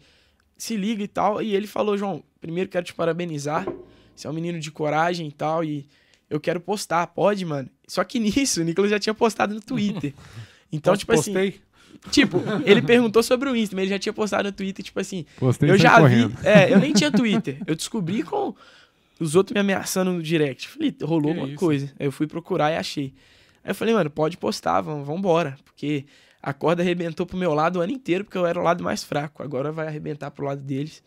se 0.56 0.76
liga 0.76 1.02
e 1.02 1.08
tal. 1.08 1.42
E 1.42 1.54
ele 1.54 1.66
falou, 1.66 1.96
João, 1.96 2.22
primeiro 2.40 2.68
quero 2.70 2.84
te 2.84 2.94
parabenizar. 2.94 3.66
Você 4.14 4.26
é 4.26 4.30
um 4.30 4.34
menino 4.34 4.58
de 4.58 4.70
coragem 4.70 5.28
e 5.28 5.32
tal. 5.32 5.64
E 5.64 5.86
eu 6.28 6.40
quero 6.40 6.60
postar, 6.60 7.06
pode, 7.08 7.44
mano. 7.44 7.68
Só 7.86 8.02
que 8.04 8.18
nisso, 8.20 8.60
o 8.60 8.64
Nicolas 8.64 8.90
já 8.90 8.98
tinha 8.98 9.14
postado 9.14 9.54
no 9.54 9.60
Twitter. 9.60 10.14
Então, 10.74 10.96
tipo 10.96 11.12
assim, 11.12 11.34
Postei. 11.34 11.48
assim. 11.48 12.10
Tipo, 12.10 12.38
ele 12.64 12.80
perguntou 12.80 13.22
sobre 13.22 13.46
o 13.50 13.54
Insta, 13.54 13.76
mas 13.76 13.82
ele 13.82 13.90
já 13.90 13.98
tinha 13.98 14.12
postado 14.14 14.44
no 14.44 14.52
Twitter, 14.52 14.82
tipo 14.82 14.98
assim. 14.98 15.26
Postei 15.38 15.70
eu 15.70 15.76
já 15.76 16.00
correndo. 16.00 16.34
vi. 16.34 16.46
É, 16.48 16.72
eu 16.72 16.78
nem 16.78 16.94
tinha 16.94 17.10
Twitter. 17.12 17.58
Eu 17.66 17.76
descobri 17.76 18.22
com 18.22 18.54
os 19.20 19.36
outros 19.36 19.52
me 19.52 19.60
ameaçando 19.60 20.10
no 20.10 20.22
direct. 20.22 20.68
Falei, 20.68 20.96
rolou 21.02 21.34
que 21.34 21.40
uma 21.40 21.48
isso? 21.48 21.56
coisa. 21.56 21.92
Aí 22.00 22.06
eu 22.06 22.10
fui 22.10 22.26
procurar 22.26 22.72
e 22.72 22.76
achei. 22.76 23.12
Aí 23.62 23.70
eu 23.70 23.74
falei, 23.74 23.92
mano, 23.92 24.08
pode 24.08 24.38
postar, 24.38 24.80
vamos, 24.80 25.06
vamos 25.06 25.18
embora. 25.20 25.58
Porque 25.62 26.06
a 26.42 26.52
corda 26.52 26.82
arrebentou 26.82 27.24
pro 27.24 27.36
meu 27.36 27.54
lado 27.54 27.78
o 27.78 27.82
ano 27.82 27.92
inteiro, 27.92 28.24
porque 28.24 28.36
eu 28.36 28.46
era 28.46 28.58
o 28.58 28.62
lado 28.62 28.82
mais 28.82 29.04
fraco. 29.04 29.42
Agora 29.42 29.70
vai 29.70 29.86
arrebentar 29.86 30.30
pro 30.32 30.44
lado 30.44 30.60
deles. 30.60 31.02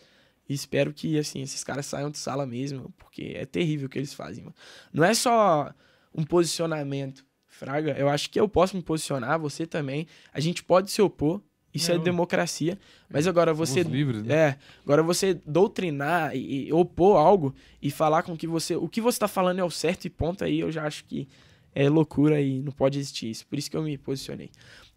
E 0.48 0.54
espero 0.54 0.94
que, 0.94 1.18
assim, 1.20 1.42
esses 1.42 1.64
caras 1.64 1.86
saiam 1.86 2.10
de 2.10 2.18
sala 2.18 2.46
mesmo, 2.46 2.94
porque 2.98 3.34
é 3.36 3.46
terrível 3.46 3.88
o 3.88 3.90
que 3.90 3.98
eles 3.98 4.14
fazem, 4.14 4.44
mano. 4.44 4.56
Não 4.94 5.04
é 5.04 5.14
só 5.14 5.74
um 6.14 6.24
posicionamento, 6.24 7.26
Fraga. 7.48 7.92
Eu 7.98 8.08
acho 8.08 8.30
que 8.30 8.40
eu 8.40 8.48
posso 8.48 8.78
me 8.78 8.82
posicionar, 8.82 9.38
você 9.40 9.66
também. 9.66 10.08
A 10.32 10.40
gente 10.40 10.64
pode 10.64 10.92
se 10.92 11.02
opor, 11.02 11.42
isso 11.74 11.92
é, 11.92 11.96
é 11.96 12.00
democracia. 12.00 12.80
Mas 13.10 13.28
agora 13.28 13.54
você. 13.54 13.84
Livres, 13.84 14.24
né? 14.24 14.36
É. 14.36 14.58
Agora 14.84 15.04
você 15.04 15.34
doutrinar 15.46 16.34
e, 16.36 16.68
e, 16.68 16.74
opor 16.74 17.18
algo 17.18 17.54
e 17.82 17.92
falar 17.92 18.24
com 18.24 18.38
que 18.38 18.48
você. 18.48 18.76
O 18.76 18.88
que 18.88 19.02
você 19.02 19.20
tá 19.20 19.28
falando 19.28 19.60
é 19.60 19.64
o 19.64 19.70
certo 19.70 20.06
e 20.06 20.10
ponto 20.10 20.46
aí, 20.46 20.62
eu 20.62 20.72
já 20.72 20.86
acho 20.86 21.04
que 21.04 21.28
é 21.74 21.90
loucura 21.90 22.40
e 22.40 22.62
não 22.62 22.72
pode 22.72 22.98
existir 22.98 23.30
isso. 23.30 23.46
Por 23.46 23.60
isso 23.60 23.70
que 23.70 23.76
eu 23.76 23.84
me 23.84 23.98
posicionei. 23.98 24.50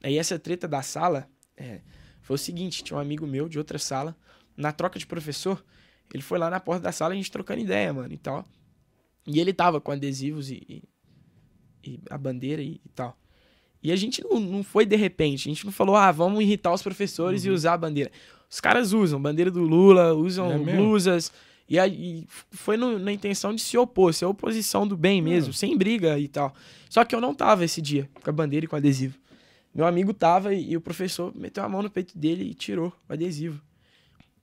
Aí 0.03 0.17
essa 0.17 0.39
treta 0.39 0.69
da 0.69 0.83
sala 0.83 1.29
é, 1.57 1.81
foi 2.23 2.35
o 2.35 2.39
seguinte: 2.39 2.85
tinha 2.85 2.97
um 2.97 3.01
amigo 3.01 3.27
meu 3.27 3.49
de 3.49 3.59
outra 3.59 3.79
sala, 3.79 4.17
na 4.57 4.73
troca 4.73 4.99
de 4.99 5.07
professor, 5.07 5.65
ele 6.13 6.23
foi 6.23 6.39
lá 6.39 6.51
na 6.51 6.61
porta 6.61 6.83
da 6.83 6.93
sala 6.93 7.13
a 7.13 7.17
gente 7.17 7.31
trocando 7.31 7.61
ideia, 7.61 7.93
mano, 7.93 8.13
e 8.13 8.19
tal. 8.19 8.47
E 9.27 9.41
ele 9.41 9.53
tava 9.53 9.81
com 9.81 9.93
adesivos 9.93 10.51
e, 10.51 10.55
e, 10.69 10.83
e 11.85 12.01
a 12.09 12.17
bandeira 12.17 12.63
e, 12.63 12.81
e, 12.85 12.89
tal. 12.95 13.17
E 13.83 13.93
a 13.93 13.97
gente 13.97 14.25
não, 14.25 14.41
não 14.41 14.63
foi 14.65 14.87
de 14.87 14.97
repente, 14.97 15.49
a 15.49 15.53
gente 15.53 15.65
não 15.65 15.73
falou, 15.73 15.95
ah, 15.95 16.11
vamos 16.11 16.43
irritar 16.43 16.73
os 16.73 16.83
professores 16.83 17.45
uhum. 17.45 17.51
e 17.51 17.55
usar 17.55 17.75
a 17.75 17.79
bandeira. 17.79 18.11
Os 18.51 18.61
caras 18.61 18.93
usam 18.93 19.21
bandeira 19.21 19.51
do 19.51 19.61
Lula, 19.61 20.15
usam 20.15 20.51
é 20.51 20.59
blusas. 20.59 21.31
E, 21.69 21.79
aí, 21.79 22.27
foi 22.51 22.79
no, 22.79 22.99
na 22.99 23.13
intenção 23.13 23.55
de 23.55 23.61
se 23.61 23.77
opor, 23.77 24.15
ser 24.15 24.25
oposição 24.25 24.87
do 24.87 24.97
bem 24.97 25.21
mesmo, 25.21 25.49
uhum. 25.49 25.53
sem 25.53 25.77
briga 25.77 26.19
e 26.19 26.27
tal. 26.27 26.55
Só 26.89 27.05
que 27.05 27.15
eu 27.15 27.21
não 27.21 27.35
tava 27.35 27.65
esse 27.65 27.83
dia 27.83 28.09
com 28.23 28.31
a 28.31 28.33
bandeira 28.33 28.65
e 28.65 28.69
com 28.69 28.75
adesivo. 28.77 29.19
Meu 29.79 29.87
amigo 29.87 30.13
tava 30.13 30.53
e, 30.53 30.73
e 30.73 30.77
o 30.77 30.81
professor 30.81 31.33
meteu 31.37 31.63
a 31.63 31.69
mão 31.69 31.81
no 31.81 31.89
peito 31.89 32.19
dele 32.19 32.43
e 32.43 32.53
tirou 32.53 32.93
o 33.09 33.13
adesivo. 33.13 33.63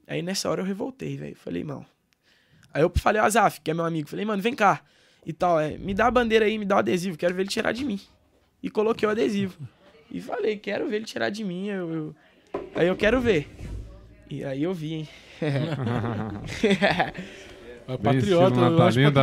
Aí 0.07 0.21
nessa 0.21 0.49
hora 0.49 0.61
eu 0.61 0.65
revoltei, 0.65 1.17
velho. 1.17 1.35
Falei, 1.35 1.61
mano. 1.61 1.85
Aí 2.73 2.81
eu 2.81 2.89
falei, 2.95 3.21
Azaf, 3.21 3.59
que 3.59 3.69
é 3.69 3.73
meu 3.73 3.83
amigo, 3.83 4.07
falei, 4.07 4.23
mano, 4.23 4.41
vem 4.41 4.55
cá. 4.55 4.79
E 5.25 5.33
tal, 5.33 5.59
é, 5.59 5.77
me 5.77 5.93
dá 5.93 6.07
a 6.07 6.11
bandeira 6.11 6.45
aí, 6.45 6.57
me 6.57 6.63
dá 6.63 6.77
o 6.77 6.79
adesivo, 6.79 7.17
quero 7.17 7.35
ver 7.35 7.41
ele 7.41 7.49
tirar 7.49 7.73
de 7.73 7.83
mim. 7.83 7.99
E 8.63 8.69
coloquei 8.69 9.05
o 9.05 9.11
adesivo. 9.11 9.57
E 10.09 10.21
falei, 10.21 10.55
quero 10.55 10.87
ver 10.87 10.95
ele 10.95 11.05
tirar 11.05 11.29
de 11.29 11.43
mim. 11.43 11.67
Eu, 11.67 11.93
eu... 11.93 12.15
Aí 12.73 12.87
eu 12.87 12.95
quero 12.95 13.19
ver. 13.19 13.49
E 14.29 14.41
aí 14.41 14.63
eu 14.63 14.73
vi, 14.73 14.93
hein? 14.93 15.09
É 17.87 17.97
patriota, 17.97 18.59
eu 18.59 18.81
acho 18.81 18.99
patriota. 18.99 19.21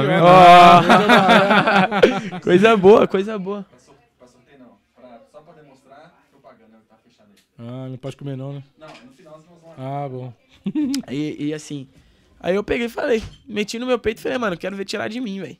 Oh. 2.37 2.38
coisa 2.45 2.76
boa, 2.76 3.09
coisa 3.09 3.37
boa. 3.37 3.66
Ah, 7.59 7.89
não 7.89 7.97
pode 7.97 8.17
comer 8.17 8.37
não, 8.37 8.55
né? 8.55 8.65
Não, 8.79 8.89
no 8.89 9.13
final 9.13 9.37
nós 9.37 9.45
vamos 9.45 9.79
Ah, 9.79 10.09
bom. 10.09 10.33
e, 11.11 11.47
e 11.47 11.55
assim, 11.55 11.89
aí 12.41 12.55
eu 12.55 12.65
peguei 12.65 12.87
e 12.87 12.91
falei, 12.91 13.23
meti 13.47 13.79
no 13.79 13.87
meu 13.87 13.99
peito 13.99 14.19
e 14.19 14.23
falei, 14.23 14.39
mano, 14.39 14.57
quero 14.57 14.77
ver 14.77 14.85
tirar 14.85 15.09
de 15.09 15.21
mim, 15.21 15.41
velho. 15.41 15.57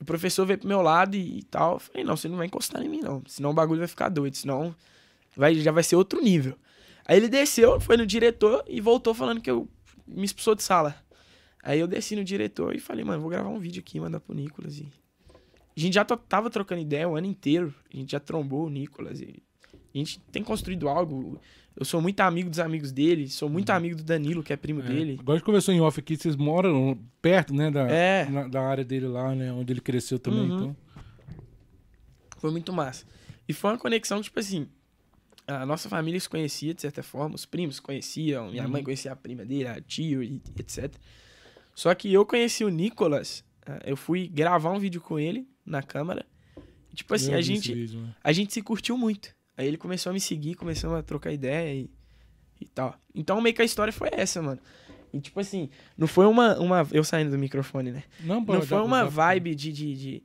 O 0.00 0.04
professor 0.04 0.46
veio 0.46 0.58
pro 0.58 0.68
meu 0.68 0.80
lado 0.80 1.14
e, 1.14 1.38
e 1.38 1.42
tal. 1.44 1.74
Eu 1.74 1.78
falei, 1.78 2.04
não, 2.04 2.16
você 2.16 2.28
não 2.28 2.36
vai 2.36 2.46
encostar 2.46 2.82
em 2.82 2.88
mim, 2.88 3.00
não. 3.00 3.22
Senão 3.26 3.50
o 3.50 3.54
bagulho 3.54 3.80
vai 3.80 3.88
ficar 3.88 4.08
doido, 4.08 4.36
senão 4.36 4.74
vai, 5.36 5.54
já 5.54 5.70
vai 5.70 5.82
ser 5.82 5.96
outro 5.96 6.22
nível. 6.22 6.56
Aí 7.06 7.16
ele 7.16 7.28
desceu, 7.28 7.80
foi 7.80 7.96
no 7.96 8.06
diretor 8.06 8.64
e 8.66 8.80
voltou 8.80 9.12
falando 9.12 9.40
que 9.40 9.50
eu 9.50 9.68
me 10.06 10.24
expulsou 10.24 10.54
de 10.54 10.62
sala. 10.62 10.96
Aí 11.62 11.78
eu 11.78 11.86
desci 11.86 12.16
no 12.16 12.24
diretor 12.24 12.74
e 12.74 12.80
falei, 12.80 13.04
mano, 13.04 13.20
vou 13.20 13.30
gravar 13.30 13.50
um 13.50 13.58
vídeo 13.58 13.80
aqui, 13.80 14.00
mandar 14.00 14.20
pro 14.20 14.34
Nicolas. 14.34 14.78
E... 14.78 14.90
A 15.76 15.80
gente 15.80 15.94
já 15.94 16.04
tava 16.04 16.48
trocando 16.48 16.80
ideia 16.80 17.08
o 17.08 17.16
ano 17.16 17.26
inteiro. 17.26 17.74
A 17.92 17.96
gente 17.96 18.12
já 18.12 18.20
trombou 18.20 18.66
o 18.66 18.70
Nicolas. 18.70 19.20
E 19.20 19.42
a 19.94 19.98
gente 19.98 20.20
tem 20.32 20.42
construído 20.42 20.88
algo. 20.88 21.40
Eu 21.76 21.84
sou 21.84 22.00
muito 22.00 22.20
amigo 22.20 22.50
dos 22.50 22.58
amigos 22.58 22.92
dele, 22.92 23.28
sou 23.28 23.48
muito 23.48 23.70
uhum. 23.70 23.76
amigo 23.76 23.96
do 23.96 24.02
Danilo, 24.02 24.42
que 24.42 24.52
é 24.52 24.56
primo 24.56 24.80
é. 24.80 24.84
dele. 24.84 25.16
Agora 25.20 25.36
a 25.36 25.38
gente 25.38 25.46
conversou 25.46 25.72
em 25.72 25.80
off 25.80 25.98
aqui, 25.98 26.16
vocês 26.16 26.36
moram 26.36 26.98
perto, 27.22 27.54
né, 27.54 27.70
da, 27.70 27.88
é. 27.88 28.28
na, 28.28 28.48
da 28.48 28.60
área 28.60 28.84
dele 28.84 29.06
lá, 29.06 29.34
né, 29.34 29.52
onde 29.52 29.72
ele 29.72 29.80
cresceu 29.80 30.18
também, 30.18 30.50
uhum. 30.50 30.56
então. 30.56 30.76
Foi 32.38 32.50
muito 32.50 32.72
massa. 32.72 33.06
E 33.48 33.52
foi 33.52 33.70
uma 33.70 33.78
conexão, 33.78 34.20
tipo 34.20 34.38
assim, 34.38 34.68
a 35.46 35.66
nossa 35.66 35.88
família 35.88 36.18
se 36.20 36.28
conhecia, 36.28 36.74
de 36.74 36.80
certa 36.80 37.02
forma, 37.02 37.34
os 37.34 37.44
primos 37.44 37.76
se 37.76 37.82
conheciam, 37.82 38.50
minha 38.50 38.64
uhum. 38.64 38.70
mãe 38.70 38.82
conhecia 38.82 39.12
a 39.12 39.16
prima 39.16 39.44
dele, 39.44 39.66
a 39.66 39.80
tio, 39.80 40.22
e, 40.22 40.40
etc. 40.58 40.94
Só 41.74 41.94
que 41.94 42.12
eu 42.12 42.24
conheci 42.26 42.64
o 42.64 42.68
Nicolas, 42.68 43.44
ah, 43.66 43.80
eu 43.84 43.96
fui 43.96 44.28
gravar 44.28 44.70
um 44.70 44.78
vídeo 44.78 45.00
com 45.00 45.18
ele 45.18 45.48
na 45.64 45.82
câmera. 45.82 46.26
Tipo 46.94 47.14
assim, 47.14 47.32
a 47.34 47.40
gente, 47.40 47.72
vídeo, 47.72 48.00
né? 48.00 48.14
a 48.22 48.32
gente 48.32 48.52
se 48.52 48.62
curtiu 48.62 48.96
muito. 48.98 49.34
Aí 49.60 49.68
ele 49.68 49.76
começou 49.76 50.08
a 50.08 50.12
me 50.14 50.20
seguir, 50.20 50.54
começou 50.54 50.96
a 50.96 51.02
trocar 51.02 51.30
ideia 51.30 51.74
e, 51.74 51.90
e 52.58 52.66
tal. 52.66 52.94
Então 53.14 53.38
meio 53.42 53.54
que 53.54 53.60
a 53.60 53.64
história 53.64 53.92
foi 53.92 54.08
essa, 54.10 54.40
mano. 54.40 54.58
E 55.12 55.20
tipo 55.20 55.38
assim, 55.38 55.68
não 55.98 56.06
foi 56.06 56.24
uma. 56.24 56.58
uma 56.58 56.88
eu 56.92 57.04
saindo 57.04 57.30
do 57.30 57.36
microfone, 57.36 57.92
né? 57.92 58.04
Não, 58.20 58.42
pô, 58.42 58.54
Não 58.54 58.62
foi 58.62 58.80
uma 58.80 59.04
vibe 59.04 59.54
de, 59.54 59.70
de, 59.70 59.94
de, 59.94 60.22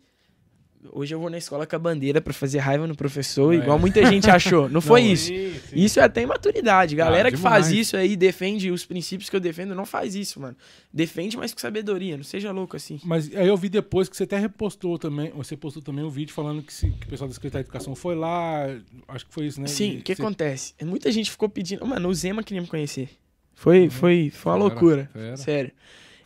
hoje 0.92 1.14
eu 1.14 1.20
vou 1.20 1.30
na 1.30 1.38
escola 1.38 1.66
com 1.66 1.76
a 1.76 1.80
bandeira 1.80 2.22
para 2.22 2.34
fazer 2.34 2.60
raiva 2.60 2.88
no 2.88 2.96
professor, 2.96 3.54
é. 3.54 3.58
igual 3.58 3.78
muita 3.80 4.06
gente 4.06 4.30
achou. 4.30 4.70
Não 4.70 4.80
foi 4.82 5.04
não, 5.04 5.10
isso. 5.10 5.28
Sim, 5.28 5.54
sim. 5.70 5.76
Isso 5.76 6.00
é 6.00 6.04
até 6.04 6.22
imaturidade. 6.22 6.96
Galera 6.96 7.30
ah, 7.30 7.32
que 7.32 7.38
faz 7.38 7.70
isso 7.72 7.96
aí, 7.98 8.16
defende 8.16 8.72
os 8.72 8.86
princípios 8.86 9.30
que 9.30 9.36
eu 9.36 9.40
defendo, 9.40 9.74
não 9.76 9.86
faz 9.86 10.16
isso, 10.16 10.40
mano. 10.40 10.56
Defende, 10.94 11.38
mas 11.38 11.54
com 11.54 11.60
sabedoria, 11.60 12.18
não 12.18 12.24
seja 12.24 12.52
louco 12.52 12.76
assim. 12.76 13.00
Mas 13.04 13.34
aí 13.36 13.48
eu 13.48 13.58
vi 13.58 13.70
depois 13.70 14.10
que 14.10 14.16
você 14.16 14.24
até 14.24 14.38
repostou 14.38 14.98
também, 14.98 15.32
você 15.36 15.58
postou 15.58 15.82
também 15.82 16.04
um 16.04 16.10
vídeo 16.10 16.34
falando 16.34 16.62
que, 16.62 16.74
se, 16.74 16.90
que 16.90 17.06
o 17.06 17.10
pessoal 17.10 17.28
da 17.28 17.34
Secretaria 17.34 17.64
de 17.64 17.70
Educação 17.70 17.96
foi 17.96 18.16
lá, 18.16 18.68
acho 19.08 19.26
que 19.26 19.34
foi 19.34 19.46
isso, 19.46 19.62
né? 19.62 19.68
Sim, 19.68 19.98
o 19.98 20.02
que 20.02 20.16
você... 20.16 20.22
acontece? 20.22 20.74
Muita 20.84 21.12
gente 21.12 21.32
ficou 21.32 21.50
pedindo, 21.50 21.86
mano, 21.86 22.10
o 22.10 22.14
Zema 22.14 22.44
queria 22.44 22.62
me 22.62 22.68
conhecer. 22.68 23.10
Foi, 23.54 23.84
uhum. 23.84 23.90
foi, 23.90 24.30
foi 24.30 24.52
uma 24.52 24.58
fera, 24.58 24.74
loucura, 24.74 25.10
fera. 25.14 25.38
sério. 25.38 25.72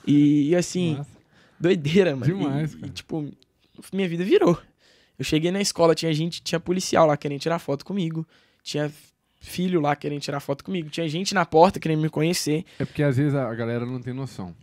E, 0.05 0.49
e 0.49 0.55
assim, 0.55 0.99
doideira, 1.59 2.15
mano. 2.15 2.25
Demais, 2.25 2.73
e, 2.73 2.77
cara. 2.77 2.87
E, 2.87 2.89
tipo, 2.89 3.31
minha 3.93 4.07
vida 4.07 4.23
virou. 4.23 4.57
Eu 5.17 5.25
cheguei 5.25 5.51
na 5.51 5.61
escola, 5.61 5.93
tinha 5.93 6.13
gente, 6.13 6.41
tinha 6.41 6.59
policial 6.59 7.05
lá 7.05 7.17
querendo 7.17 7.41
tirar 7.41 7.59
foto 7.59 7.83
comigo, 7.83 8.25
tinha 8.63 8.91
filho 9.41 9.81
lá 9.81 9.95
querendo 9.95 10.21
tirar 10.21 10.39
foto 10.39 10.63
comigo, 10.63 10.89
tinha 10.89 11.07
gente 11.07 11.33
na 11.33 11.45
porta 11.45 11.79
querendo 11.79 12.01
me 12.01 12.09
conhecer. 12.09 12.63
É 12.77 12.85
porque 12.85 13.03
às 13.03 13.17
vezes 13.17 13.35
a 13.35 13.53
galera 13.53 13.85
não 13.85 14.01
tem 14.01 14.13
noção. 14.13 14.55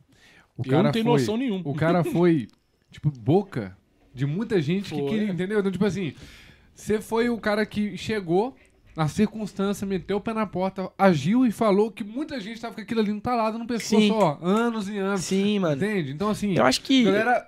O 0.57 0.63
eu 0.67 0.83
não 0.83 0.93
tenho 0.93 1.05
foi, 1.05 1.13
noção 1.13 1.37
nenhuma. 1.37 1.63
O 1.69 1.75
cara 1.75 2.03
foi, 2.05 2.49
tipo, 2.91 3.11
boca 3.11 3.77
de 4.15 4.25
muita 4.25 4.61
gente 4.61 4.91
foi. 4.91 5.03
que 5.03 5.09
queria, 5.09 5.29
entendeu? 5.31 5.61
Então, 5.61 5.71
tipo 5.71 5.85
assim, 5.85 6.15
você 6.75 7.01
foi 7.01 7.29
o 7.29 7.39
cara 7.39 7.67
que 7.67 7.97
chegou 7.99 8.57
na 8.97 9.09
circunstância, 9.09 9.87
meteu 9.87 10.17
o 10.17 10.21
pé 10.23 10.33
na 10.33 10.47
porta, 10.47 10.91
agiu 10.97 11.45
e 11.45 11.53
falou 11.53 11.91
que 11.91 12.03
muita 12.03 12.41
gente 12.41 12.59
tava 12.59 12.75
com 12.75 12.81
aquilo 12.81 13.01
ali 13.01 13.11
entalado 13.11 13.59
no 13.59 13.67
pescoço, 13.67 14.01
Sim. 14.01 14.11
ó, 14.11 14.39
anos 14.41 14.89
e 14.89 14.97
anos. 14.97 15.21
Sim, 15.21 15.59
mano. 15.59 15.77
Entende? 15.77 16.13
Então, 16.13 16.31
assim, 16.31 16.57
eu 16.57 16.65
acho 16.65 16.81
que. 16.81 17.05
Galera 17.05 17.47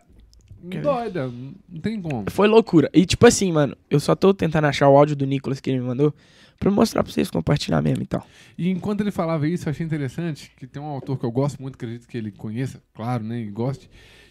doida, 0.62 1.28
não 1.68 1.80
tem 1.80 2.00
como. 2.00 2.30
Foi 2.30 2.48
loucura. 2.48 2.90
E 2.92 3.06
tipo 3.06 3.26
assim, 3.26 3.52
mano, 3.52 3.76
eu 3.90 4.00
só 4.00 4.14
tô 4.14 4.34
tentando 4.34 4.66
achar 4.66 4.88
o 4.88 4.96
áudio 4.96 5.16
do 5.16 5.26
Nicolas 5.26 5.60
que 5.60 5.70
ele 5.70 5.80
me 5.80 5.86
mandou 5.86 6.14
pra 6.58 6.70
mostrar 6.70 7.02
pra 7.02 7.12
vocês 7.12 7.30
compartilhar 7.30 7.80
mesmo 7.80 8.02
e 8.02 8.06
tal. 8.06 8.26
E 8.56 8.68
enquanto 8.68 9.00
ele 9.00 9.10
falava 9.10 9.48
isso, 9.48 9.68
eu 9.68 9.70
achei 9.70 9.86
interessante 9.86 10.52
que 10.56 10.66
tem 10.66 10.82
um 10.82 10.86
autor 10.86 11.18
que 11.18 11.24
eu 11.24 11.30
gosto 11.30 11.62
muito, 11.62 11.76
acredito 11.76 12.06
que 12.08 12.18
ele 12.18 12.32
conheça, 12.32 12.82
claro, 12.94 13.22
né, 13.22 13.40
e 13.40 13.46
goste, 13.50 13.88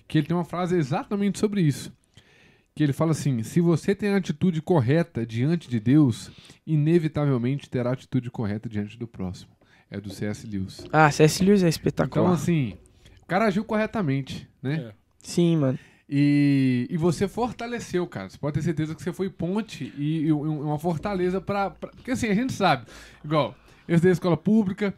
que 0.08 0.18
ele 0.18 0.28
tem 0.28 0.36
uma 0.36 0.46
frase 0.46 0.76
exatamente 0.76 1.40
sobre 1.40 1.62
isso. 1.62 1.92
Que 2.76 2.84
ele 2.84 2.94
fala 2.94 3.12
assim: 3.12 3.42
se 3.42 3.60
você 3.60 3.96
tem 3.96 4.10
a 4.10 4.18
atitude 4.18 4.62
correta 4.62 5.26
diante 5.26 5.68
de 5.68 5.80
Deus, 5.80 6.30
inevitavelmente 6.66 7.70
terá 7.70 7.90
a 7.90 7.94
atitude 7.94 8.30
correta 8.30 8.70
diante 8.70 8.98
do 9.00 9.08
próximo. 9.08 9.52
É 9.90 10.00
do 10.00 10.10
C.S. 10.10 10.46
Lewis. 10.46 10.86
Ah, 10.92 11.10
C.S. 11.10 11.44
Lewis 11.44 11.64
é 11.64 11.70
espetacular. 11.70 12.26
Então, 12.26 12.34
assim, 12.34 12.74
o 13.24 13.26
cara 13.26 13.46
agiu 13.46 13.64
corretamente, 13.64 14.48
né? 14.62 14.90
É. 14.90 14.94
Sim, 15.18 15.58
mano. 15.58 15.80
E, 16.10 16.88
e 16.90 16.96
você 16.96 17.28
fortaleceu, 17.28 18.08
cara. 18.08 18.30
Você 18.30 18.38
pode 18.38 18.54
ter 18.54 18.62
certeza 18.62 18.96
que 18.96 19.04
você 19.04 19.12
foi 19.12 19.30
ponte 19.30 19.94
e, 19.98 20.28
e 20.28 20.32
uma 20.32 20.80
fortaleza 20.80 21.42
para. 21.42 21.72
Porque 21.72 22.12
assim, 22.12 22.28
a 22.28 22.34
gente 22.34 22.54
sabe, 22.54 22.86
igual, 23.24 23.56
eu 23.88 23.96
estudei 23.96 24.14
escola 24.14 24.38
pública, 24.38 24.94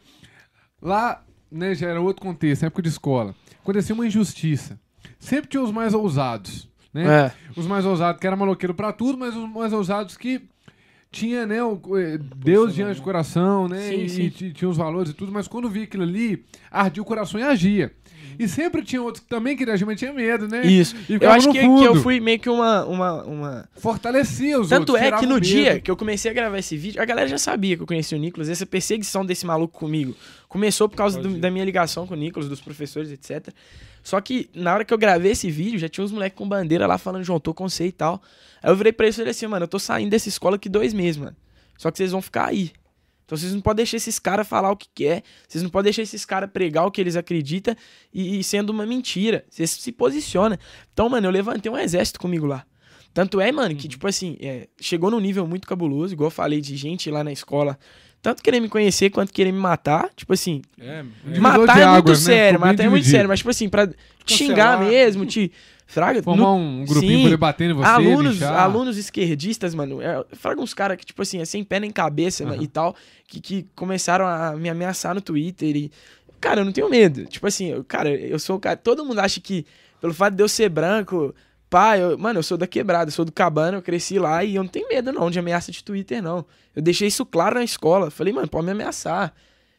lá 0.80 1.24
né, 1.50 1.74
já 1.74 1.88
era 1.88 2.00
outro 2.00 2.22
contexto, 2.22 2.64
época 2.64 2.82
de 2.82 2.88
escola. 2.88 3.34
Acontecia 3.60 3.94
uma 3.94 4.06
injustiça. 4.06 4.78
Sempre 5.18 5.50
tinha 5.50 5.62
os 5.62 5.72
mais 5.72 5.94
ousados, 5.94 6.68
né? 6.94 7.26
É. 7.26 7.32
Os 7.56 7.66
mais 7.66 7.84
ousados 7.84 8.20
que 8.20 8.26
era 8.26 8.36
maloqueiro 8.36 8.74
para 8.74 8.92
tudo, 8.92 9.18
mas 9.18 9.36
os 9.36 9.48
mais 9.50 9.72
ousados 9.72 10.16
que 10.16 10.48
tinha, 11.10 11.44
né, 11.44 11.62
o, 11.62 11.80
eh, 11.98 12.18
Deus 12.18 12.72
diante 12.72 12.96
do 12.98 13.02
coração, 13.02 13.68
né, 13.68 13.88
sim, 13.88 14.04
e, 14.04 14.08
sim. 14.08 14.22
e, 14.46 14.52
tinha 14.52 14.68
os 14.68 14.76
valores 14.76 15.10
e 15.10 15.14
tudo, 15.14 15.32
mas 15.32 15.48
quando 15.48 15.68
via 15.68 15.82
aquilo 15.82 16.04
ali, 16.04 16.44
ardia 16.70 17.02
o 17.02 17.06
coração 17.06 17.40
e 17.40 17.42
agia. 17.42 17.92
E 18.38 18.48
sempre 18.48 18.82
tinha 18.82 19.02
outros 19.02 19.22
que 19.22 19.28
também 19.28 19.56
queriam 19.56 19.74
agir, 19.74 19.84
mas 19.84 19.98
tinha 19.98 20.12
medo, 20.12 20.48
né? 20.48 20.64
Isso. 20.66 20.96
Eu 21.08 21.30
acho 21.30 21.50
que, 21.50 21.58
que, 21.58 21.84
eu 21.84 21.96
fui 21.96 22.20
meio 22.20 22.38
que 22.38 22.48
uma. 22.48 22.84
uma, 22.84 23.22
uma... 23.24 23.68
Fortalecia 23.76 24.60
os 24.60 24.68
Tanto 24.68 24.92
outros. 24.92 25.00
Tanto 25.00 25.16
é 25.16 25.18
que 25.18 25.26
no 25.26 25.34
medo. 25.34 25.46
dia 25.46 25.80
que 25.80 25.90
eu 25.90 25.96
comecei 25.96 26.30
a 26.30 26.34
gravar 26.34 26.58
esse 26.58 26.76
vídeo, 26.76 27.00
a 27.00 27.04
galera 27.04 27.28
já 27.28 27.38
sabia 27.38 27.76
que 27.76 27.82
eu 27.82 27.86
conhecia 27.86 28.16
o 28.16 28.20
Nicolas. 28.20 28.48
Essa 28.48 28.66
perseguição 28.66 29.24
desse 29.24 29.44
maluco 29.46 29.78
comigo 29.78 30.14
começou 30.48 30.88
por 30.88 30.96
causa 30.96 31.20
do, 31.20 31.38
da 31.38 31.50
minha 31.50 31.64
ligação 31.64 32.06
com 32.06 32.14
o 32.14 32.16
Nicolas, 32.16 32.48
dos 32.48 32.60
professores, 32.60 33.10
etc. 33.10 33.54
Só 34.02 34.20
que 34.20 34.48
na 34.54 34.74
hora 34.74 34.84
que 34.84 34.92
eu 34.92 34.98
gravei 34.98 35.32
esse 35.32 35.50
vídeo, 35.50 35.78
já 35.78 35.88
tinha 35.88 36.04
uns 36.04 36.12
moleques 36.12 36.36
com 36.36 36.48
bandeira 36.48 36.86
lá 36.86 36.98
falando, 36.98 37.24
João, 37.24 37.38
tô 37.38 37.54
com 37.54 37.68
você 37.68 37.86
e 37.86 37.92
tal. 37.92 38.20
Aí 38.62 38.70
eu 38.70 38.76
virei 38.76 38.92
pra 38.92 39.06
eles 39.06 39.16
e 39.16 39.18
falei 39.18 39.30
assim, 39.30 39.46
mano, 39.46 39.64
eu 39.64 39.68
tô 39.68 39.78
saindo 39.78 40.10
dessa 40.10 40.28
escola 40.28 40.56
aqui 40.56 40.68
dois 40.68 40.92
meses, 40.92 41.16
mano. 41.16 41.36
Só 41.76 41.90
que 41.90 41.98
vocês 41.98 42.12
vão 42.12 42.20
ficar 42.20 42.48
aí. 42.48 42.72
Então 43.30 43.38
vocês 43.38 43.54
não 43.54 43.60
podem 43.60 43.84
deixar 43.84 43.96
esses 43.96 44.18
caras 44.18 44.48
falar 44.48 44.72
o 44.72 44.76
que 44.76 44.88
quer, 44.92 45.22
vocês 45.46 45.62
não 45.62 45.70
podem 45.70 45.84
deixar 45.84 46.02
esses 46.02 46.24
caras 46.24 46.50
pregar 46.50 46.84
o 46.84 46.90
que 46.90 47.00
eles 47.00 47.14
acreditam 47.14 47.76
e, 48.12 48.40
e, 48.40 48.42
sendo 48.42 48.70
uma 48.70 48.84
mentira. 48.84 49.44
Vocês 49.48 49.70
se 49.70 49.92
posicionam. 49.92 50.58
Então, 50.92 51.08
mano, 51.08 51.28
eu 51.28 51.30
levantei 51.30 51.70
um 51.70 51.78
exército 51.78 52.18
comigo 52.18 52.44
lá. 52.44 52.64
Tanto 53.14 53.40
é, 53.40 53.52
mano, 53.52 53.76
que, 53.76 53.84
uhum. 53.84 53.90
tipo 53.90 54.08
assim, 54.08 54.36
é, 54.40 54.66
chegou 54.80 55.12
num 55.12 55.20
nível 55.20 55.46
muito 55.46 55.68
cabuloso, 55.68 56.12
igual 56.12 56.26
eu 56.26 56.32
falei 56.32 56.60
de 56.60 56.76
gente 56.76 57.08
lá 57.08 57.22
na 57.22 57.30
escola, 57.30 57.78
tanto 58.20 58.42
querer 58.42 58.58
me 58.58 58.68
conhecer 58.68 59.10
quanto 59.10 59.32
querer 59.32 59.52
me 59.52 59.60
matar. 59.60 60.10
Tipo 60.16 60.32
assim, 60.32 60.60
é, 60.76 61.04
é. 61.32 61.38
matar 61.38 61.78
é 61.78 61.86
muito 61.86 62.08
né? 62.08 62.16
sério, 62.16 62.58
matar 62.58 62.82
é 62.82 62.88
muito 62.88 63.06
sério, 63.06 63.28
mas, 63.28 63.38
tipo 63.38 63.50
assim, 63.50 63.68
pra 63.68 63.86
te 63.86 64.36
xingar 64.36 64.80
mesmo, 64.80 65.24
te 65.24 65.52
Fraga, 65.90 66.22
Formar 66.22 66.44
no, 66.44 66.54
um 66.54 66.84
grupinho 66.84 67.22
sim, 67.22 67.28
pra 67.28 67.36
bater 67.36 67.68
em 67.68 67.72
você. 67.72 67.88
Alunos, 67.88 68.40
alunos 68.44 68.96
esquerdistas, 68.96 69.74
mano. 69.74 70.00
É, 70.00 70.24
fraga 70.34 70.60
uns 70.60 70.72
caras 70.72 70.96
que, 70.96 71.04
tipo 71.04 71.20
assim, 71.20 71.40
é 71.40 71.44
sem 71.44 71.64
pé 71.64 71.80
nem 71.80 71.90
cabeça 71.90 72.44
uhum. 72.44 72.62
e 72.62 72.68
tal, 72.68 72.94
que, 73.26 73.40
que 73.40 73.66
começaram 73.74 74.24
a 74.24 74.54
me 74.54 74.68
ameaçar 74.68 75.16
no 75.16 75.20
Twitter. 75.20 75.76
E, 75.76 75.90
cara, 76.40 76.60
eu 76.60 76.64
não 76.64 76.70
tenho 76.70 76.88
medo. 76.88 77.26
Tipo 77.26 77.48
assim, 77.48 77.72
eu, 77.72 77.82
cara, 77.82 78.08
eu 78.08 78.38
sou 78.38 78.54
o 78.54 78.60
cara. 78.60 78.76
Todo 78.76 79.04
mundo 79.04 79.18
acha 79.18 79.40
que, 79.40 79.66
pelo 80.00 80.14
fato 80.14 80.34
de 80.34 80.42
eu 80.44 80.48
ser 80.48 80.68
branco, 80.68 81.34
pá, 81.68 81.98
eu, 81.98 82.16
mano, 82.16 82.38
eu 82.38 82.44
sou 82.44 82.56
da 82.56 82.68
quebrada, 82.68 83.08
eu 83.08 83.12
sou 83.12 83.24
do 83.24 83.32
cabana, 83.32 83.78
eu 83.78 83.82
cresci 83.82 84.16
lá 84.16 84.44
e 84.44 84.54
eu 84.54 84.62
não 84.62 84.70
tenho 84.70 84.86
medo, 84.86 85.10
não, 85.10 85.28
de 85.28 85.40
ameaça 85.40 85.72
de 85.72 85.82
Twitter, 85.82 86.22
não. 86.22 86.46
Eu 86.72 86.82
deixei 86.82 87.08
isso 87.08 87.26
claro 87.26 87.56
na 87.56 87.64
escola. 87.64 88.12
Falei, 88.12 88.32
mano, 88.32 88.46
pode 88.46 88.64
me 88.64 88.70
ameaçar. 88.70 89.34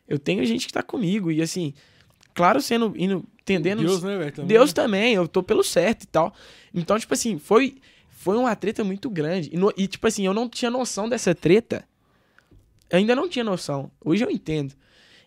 Eu 0.06 0.20
tenho 0.20 0.46
gente 0.46 0.68
que 0.68 0.74
tá 0.74 0.84
comigo. 0.84 1.32
E 1.32 1.42
assim, 1.42 1.74
claro, 2.34 2.62
sendo 2.62 2.94
indo 2.96 3.24
entendendo. 3.42 3.82
Deus, 3.82 4.04
né, 4.04 4.18
velho? 4.18 4.46
Deus 4.46 4.74
também, 4.74 5.14
eu 5.14 5.28
tô 5.28 5.44
pelo 5.44 5.64
certo 5.64 6.04
e 6.04 6.08
tal. 6.08 6.34
Então, 6.74 6.98
tipo 6.98 7.14
assim, 7.14 7.38
foi, 7.38 7.78
foi 8.10 8.38
uma 8.38 8.56
treta 8.56 8.84
muito 8.84 9.10
grande. 9.10 9.50
E, 9.52 9.58
no, 9.58 9.74
e, 9.76 9.88
tipo 9.88 10.08
assim, 10.08 10.26
eu 10.26 10.34
não 10.34 10.48
tinha 10.48 10.72
noção 10.72 11.10
dessa 11.10 11.34
treta. 11.36 11.84
Eu 12.90 12.98
ainda 12.98 13.16
não 13.16 13.28
tinha 13.28 13.44
noção. 13.44 13.92
Hoje 14.04 14.24
eu 14.24 14.30
entendo. 14.30 14.74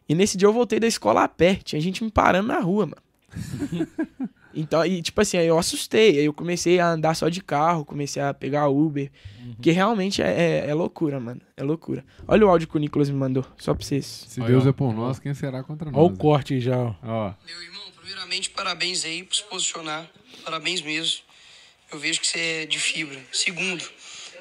E 0.08 0.14
nesse 0.14 0.36
dia 0.36 0.46
eu 0.46 0.52
voltei 0.52 0.78
da 0.78 0.86
escola 0.86 1.24
a 1.24 1.28
pé. 1.28 1.58
Tinha 1.64 1.80
gente 1.80 2.04
me 2.04 2.10
parando 2.10 2.48
na 2.48 2.60
rua, 2.60 2.86
mano. 2.86 3.02
então, 4.54 4.84
e 4.84 5.02
tipo 5.02 5.20
assim, 5.20 5.36
aí 5.36 5.46
eu 5.46 5.58
assustei. 5.58 6.18
Aí 6.18 6.24
eu 6.24 6.32
comecei 6.32 6.78
a 6.78 6.88
andar 6.88 7.14
só 7.14 7.28
de 7.28 7.42
carro, 7.42 7.84
comecei 7.84 8.22
a 8.22 8.32
pegar 8.32 8.68
Uber. 8.68 9.10
Uhum. 9.40 9.56
Que 9.60 9.70
realmente 9.70 10.22
é, 10.22 10.28
é, 10.28 10.70
é, 10.70 10.74
loucura, 10.74 11.18
mano. 11.18 11.40
É 11.56 11.62
loucura. 11.62 12.04
Olha 12.26 12.46
o 12.46 12.48
áudio 12.48 12.68
que 12.68 12.76
o 12.76 12.80
Nicolas 12.80 13.10
me 13.10 13.16
mandou, 13.16 13.44
só 13.58 13.74
pra 13.74 13.84
vocês. 13.84 14.26
Se 14.28 14.40
Deus 14.40 14.66
é 14.66 14.72
por 14.72 14.92
nós, 14.94 15.18
quem 15.18 15.34
será 15.34 15.62
contra 15.62 15.90
nós? 15.90 16.00
Olha 16.00 16.12
o 16.12 16.16
corte 16.16 16.54
aí 16.54 16.60
já, 16.60 16.76
ó. 16.76 16.94
ó. 17.02 17.34
Meu 17.46 17.62
irmão, 17.62 17.82
primeiramente, 17.96 18.50
parabéns 18.50 19.04
aí 19.04 19.22
por 19.22 19.34
se 19.34 19.42
posicionar. 19.44 20.08
Parabéns 20.44 20.80
mesmo. 20.80 21.22
Eu 21.92 21.98
vejo 21.98 22.20
que 22.20 22.26
você 22.26 22.62
é 22.62 22.66
de 22.66 22.78
fibra. 22.78 23.20
Segundo, 23.32 23.84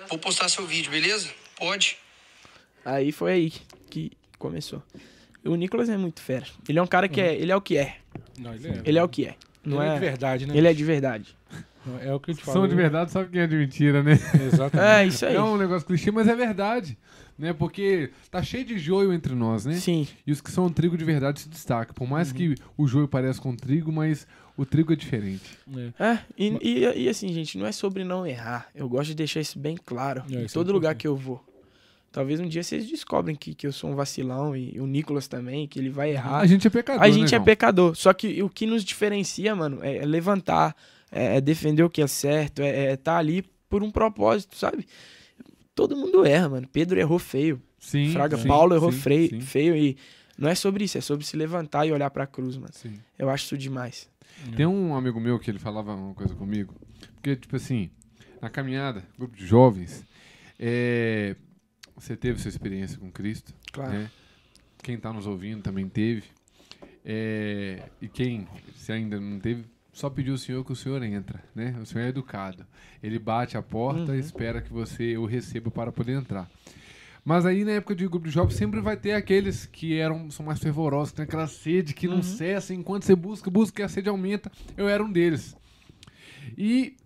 vou 0.10 0.18
postar 0.18 0.50
seu 0.50 0.66
vídeo, 0.66 0.92
beleza? 0.92 1.30
Pode? 1.58 1.98
Aí 2.86 3.12
foi 3.12 3.32
aí 3.32 3.54
que 3.90 4.12
começou. 4.38 4.82
O 5.46 5.56
Nicolas 5.56 5.90
é 5.90 5.98
muito 5.98 6.22
fera. 6.22 6.46
Ele 6.68 6.80
é 6.80 6.82
um 6.82 6.88
cara 6.88 7.08
que 7.08 7.20
é. 7.20 7.36
Ele 7.36 7.52
é 7.52 7.56
o 7.56 7.62
que 7.62 7.78
é. 7.78 7.98
Não, 8.38 8.54
ele, 8.54 8.68
é. 8.68 8.82
ele 8.86 8.98
é 8.98 9.04
o 9.04 9.10
que 9.10 9.26
é. 9.26 9.36
Não 9.66 9.82
ele 9.82 9.90
é, 9.90 9.92
é 9.92 9.94
de 9.94 10.00
verdade, 10.00 10.46
né? 10.48 10.58
Ele 10.58 10.68
é 10.68 10.74
de 10.74 10.84
verdade. 10.84 11.36
É 12.02 12.14
o 12.14 12.20
que 12.20 12.32
eu 12.32 12.36
te 12.36 12.44
falo. 12.44 12.60
São 12.60 12.68
de 12.68 12.76
verdade, 12.76 13.12
sabe 13.12 13.30
quem 13.30 13.42
é 13.42 13.48
de 13.48 13.56
mentira, 13.56 14.02
né? 14.02 14.14
Exatamente. 14.48 14.90
É, 14.90 15.06
isso 15.06 15.26
aí. 15.26 15.36
É 15.36 15.42
um 15.42 15.58
negócio 15.58 15.86
clichê, 15.86 16.12
mas 16.12 16.28
é 16.28 16.36
verdade. 16.36 16.98
Né? 17.38 17.52
Porque 17.52 18.12
tá 18.32 18.42
cheio 18.42 18.64
de 18.64 18.78
joio 18.78 19.12
entre 19.12 19.34
nós, 19.34 19.66
né? 19.66 19.74
Sim. 19.74 20.08
E 20.26 20.32
os 20.32 20.40
que 20.40 20.52
são 20.52 20.70
trigo 20.70 20.98
de 20.98 21.04
verdade 21.04 21.42
se 21.42 21.50
destacam. 21.50 21.94
Por 21.94 22.08
mais 22.08 22.30
uhum. 22.30 22.36
que 22.36 22.56
o 22.78 22.88
joio 22.88 23.08
pareça 23.08 23.42
com 23.42 23.56
trigo, 23.56 23.92
mas 23.92 24.26
o 24.56 24.66
trigo 24.66 24.94
é 24.94 24.96
diferente. 24.96 25.58
É, 26.00 26.06
é 26.06 26.20
e, 26.38 26.58
e, 26.62 27.04
e, 27.04 27.10
assim, 27.10 27.34
gente, 27.34 27.58
não 27.58 27.66
é 27.66 27.72
sobre 27.72 28.04
não 28.04 28.26
errar. 28.26 28.70
Eu 28.74 28.88
gosto 28.88 29.10
de 29.10 29.16
deixar 29.16 29.42
isso 29.42 29.60
bem 29.60 29.76
claro 29.76 30.24
é, 30.32 30.44
em 30.44 30.48
todo 30.48 30.70
é 30.70 30.74
lugar 30.74 30.96
que 30.96 31.08
eu 31.08 31.16
vou. 31.16 31.44
Talvez 32.14 32.40
um 32.40 32.48
dia 32.48 32.62
vocês 32.62 32.88
descobrem 32.88 33.36
que, 33.36 33.56
que 33.56 33.66
eu 33.66 33.72
sou 33.74 33.90
um 33.90 33.96
vacilão 33.96 34.56
e 34.56 34.80
o 34.80 34.86
Nicolas 34.86 35.28
também, 35.28 35.68
que 35.68 35.80
ele 35.80 35.90
vai 35.90 36.12
errar. 36.12 36.42
A 36.42 36.46
gente 36.46 36.68
é 36.68 36.70
pecador. 36.70 37.02
A 37.02 37.10
gente 37.10 37.32
né, 37.32 37.38
é 37.38 37.40
pecador. 37.40 37.96
Só 37.96 38.14
que 38.14 38.44
o 38.44 38.48
que 38.48 38.68
nos 38.68 38.84
diferencia, 38.84 39.56
mano, 39.56 39.80
é, 39.82 39.98
é 39.98 40.06
levantar, 40.06 40.76
é, 41.12 41.38
é, 41.38 41.42
defender 41.42 41.82
o 41.82 41.90
que 41.90 42.04
é 42.04 42.08
certo, 42.08 42.62
é 42.62 42.70
estar 42.70 42.92
é 42.92 42.96
tá 42.98 43.18
ali 43.18 43.44
por 43.68 43.82
um 43.82 43.90
propósito, 43.90 44.56
sabe? 44.56 44.86
Todo 45.74 45.98
mundo 45.98 46.24
erra, 46.24 46.50
mano. 46.50 46.68
Pedro 46.72 47.00
errou 47.00 47.18
feio. 47.18 47.60
Sim. 47.80 48.12
Fraga, 48.12 48.38
sim, 48.38 48.48
Paulo 48.48 48.76
errou 48.76 48.92
sim, 48.92 49.00
feio, 49.00 49.30
sim. 49.30 49.42
feio 49.42 49.76
e 49.76 49.98
não 50.38 50.48
é 50.48 50.54
sobre 50.54 50.84
isso, 50.84 51.00
é 51.00 51.02
sobre 51.02 51.26
se 51.26 51.36
levantar 51.36 51.88
e 51.88 51.92
olhar 51.92 52.12
pra 52.12 52.28
cruz, 52.28 52.58
mano. 52.58 52.74
Sim. 52.74 52.94
Eu 53.18 53.28
acho 53.28 53.46
isso 53.46 53.58
demais. 53.58 54.08
Tem 54.56 54.68
um 54.68 54.96
amigo 54.96 55.20
meu 55.20 55.40
que 55.40 55.50
ele 55.50 55.58
falava 55.58 55.96
uma 55.96 56.14
coisa 56.14 56.36
comigo, 56.36 56.76
porque, 57.16 57.36
tipo 57.36 57.56
assim, 57.56 57.90
na 58.40 58.52
caminhada, 58.52 59.04
grupo 59.18 59.36
de 59.36 59.48
jovens, 59.48 60.06
é, 60.60 61.36
você 61.96 62.16
teve 62.16 62.40
sua 62.40 62.50
experiência 62.50 62.98
com 62.98 63.12
Cristo. 63.12 63.54
Claro. 63.72 63.94
Né? 63.94 64.12
Quem 64.82 64.96
está 64.96 65.14
nos 65.14 65.28
ouvindo 65.28 65.62
também 65.62 65.88
teve. 65.88 66.24
É, 67.06 67.84
e 68.02 68.08
quem, 68.08 68.48
se 68.76 68.92
ainda 68.92 69.20
não 69.20 69.40
teve, 69.40 69.66
só 69.92 70.10
pedir 70.10 70.32
ao 70.32 70.38
senhor 70.38 70.66
que 70.66 70.72
o 70.72 70.76
senhor 70.76 71.04
entra, 71.04 71.44
né? 71.54 71.78
O 71.82 71.86
senhor 71.86 72.06
é 72.06 72.10
educado. 72.10 72.66
Ele 73.02 73.20
bate 73.20 73.58
a 73.58 73.62
porta 73.62 74.12
uhum. 74.12 74.16
e 74.16 74.20
espera 74.20 74.62
que 74.62 74.74
você 74.74 75.18
o 75.18 75.26
receba 75.26 75.70
para 75.70 75.92
poder 75.92 76.14
entrar. 76.14 76.50
Mas 77.24 77.46
aí, 77.46 77.64
na 77.64 77.72
época 77.72 77.96
de 77.96 78.08
grupo 78.08 78.28
de 78.28 78.34
jovens, 78.34 78.56
sempre 78.56 78.82
vai 78.82 78.98
ter 78.98 79.14
aqueles 79.14 79.66
que 79.66 79.98
eram, 79.98 80.30
são 80.30 80.46
mais 80.46 80.60
fervorosos, 80.60 81.12
que 81.12 81.18
tem 81.18 81.24
aquela 81.24 81.48
sede 81.48 81.94
que 81.94 82.08
uhum. 82.08 82.16
não 82.16 82.24
cessa. 82.24 82.74
Enquanto 82.74 83.04
você 83.04 83.16
busca, 83.16 83.50
busca 83.50 83.82
e 83.82 83.86
a 83.86 83.88
sede 83.88 84.10
aumenta. 84.10 84.52
Eu 84.76 84.90
era 84.90 85.04
um 85.04 85.12
deles. 85.12 85.56
E 86.58 86.98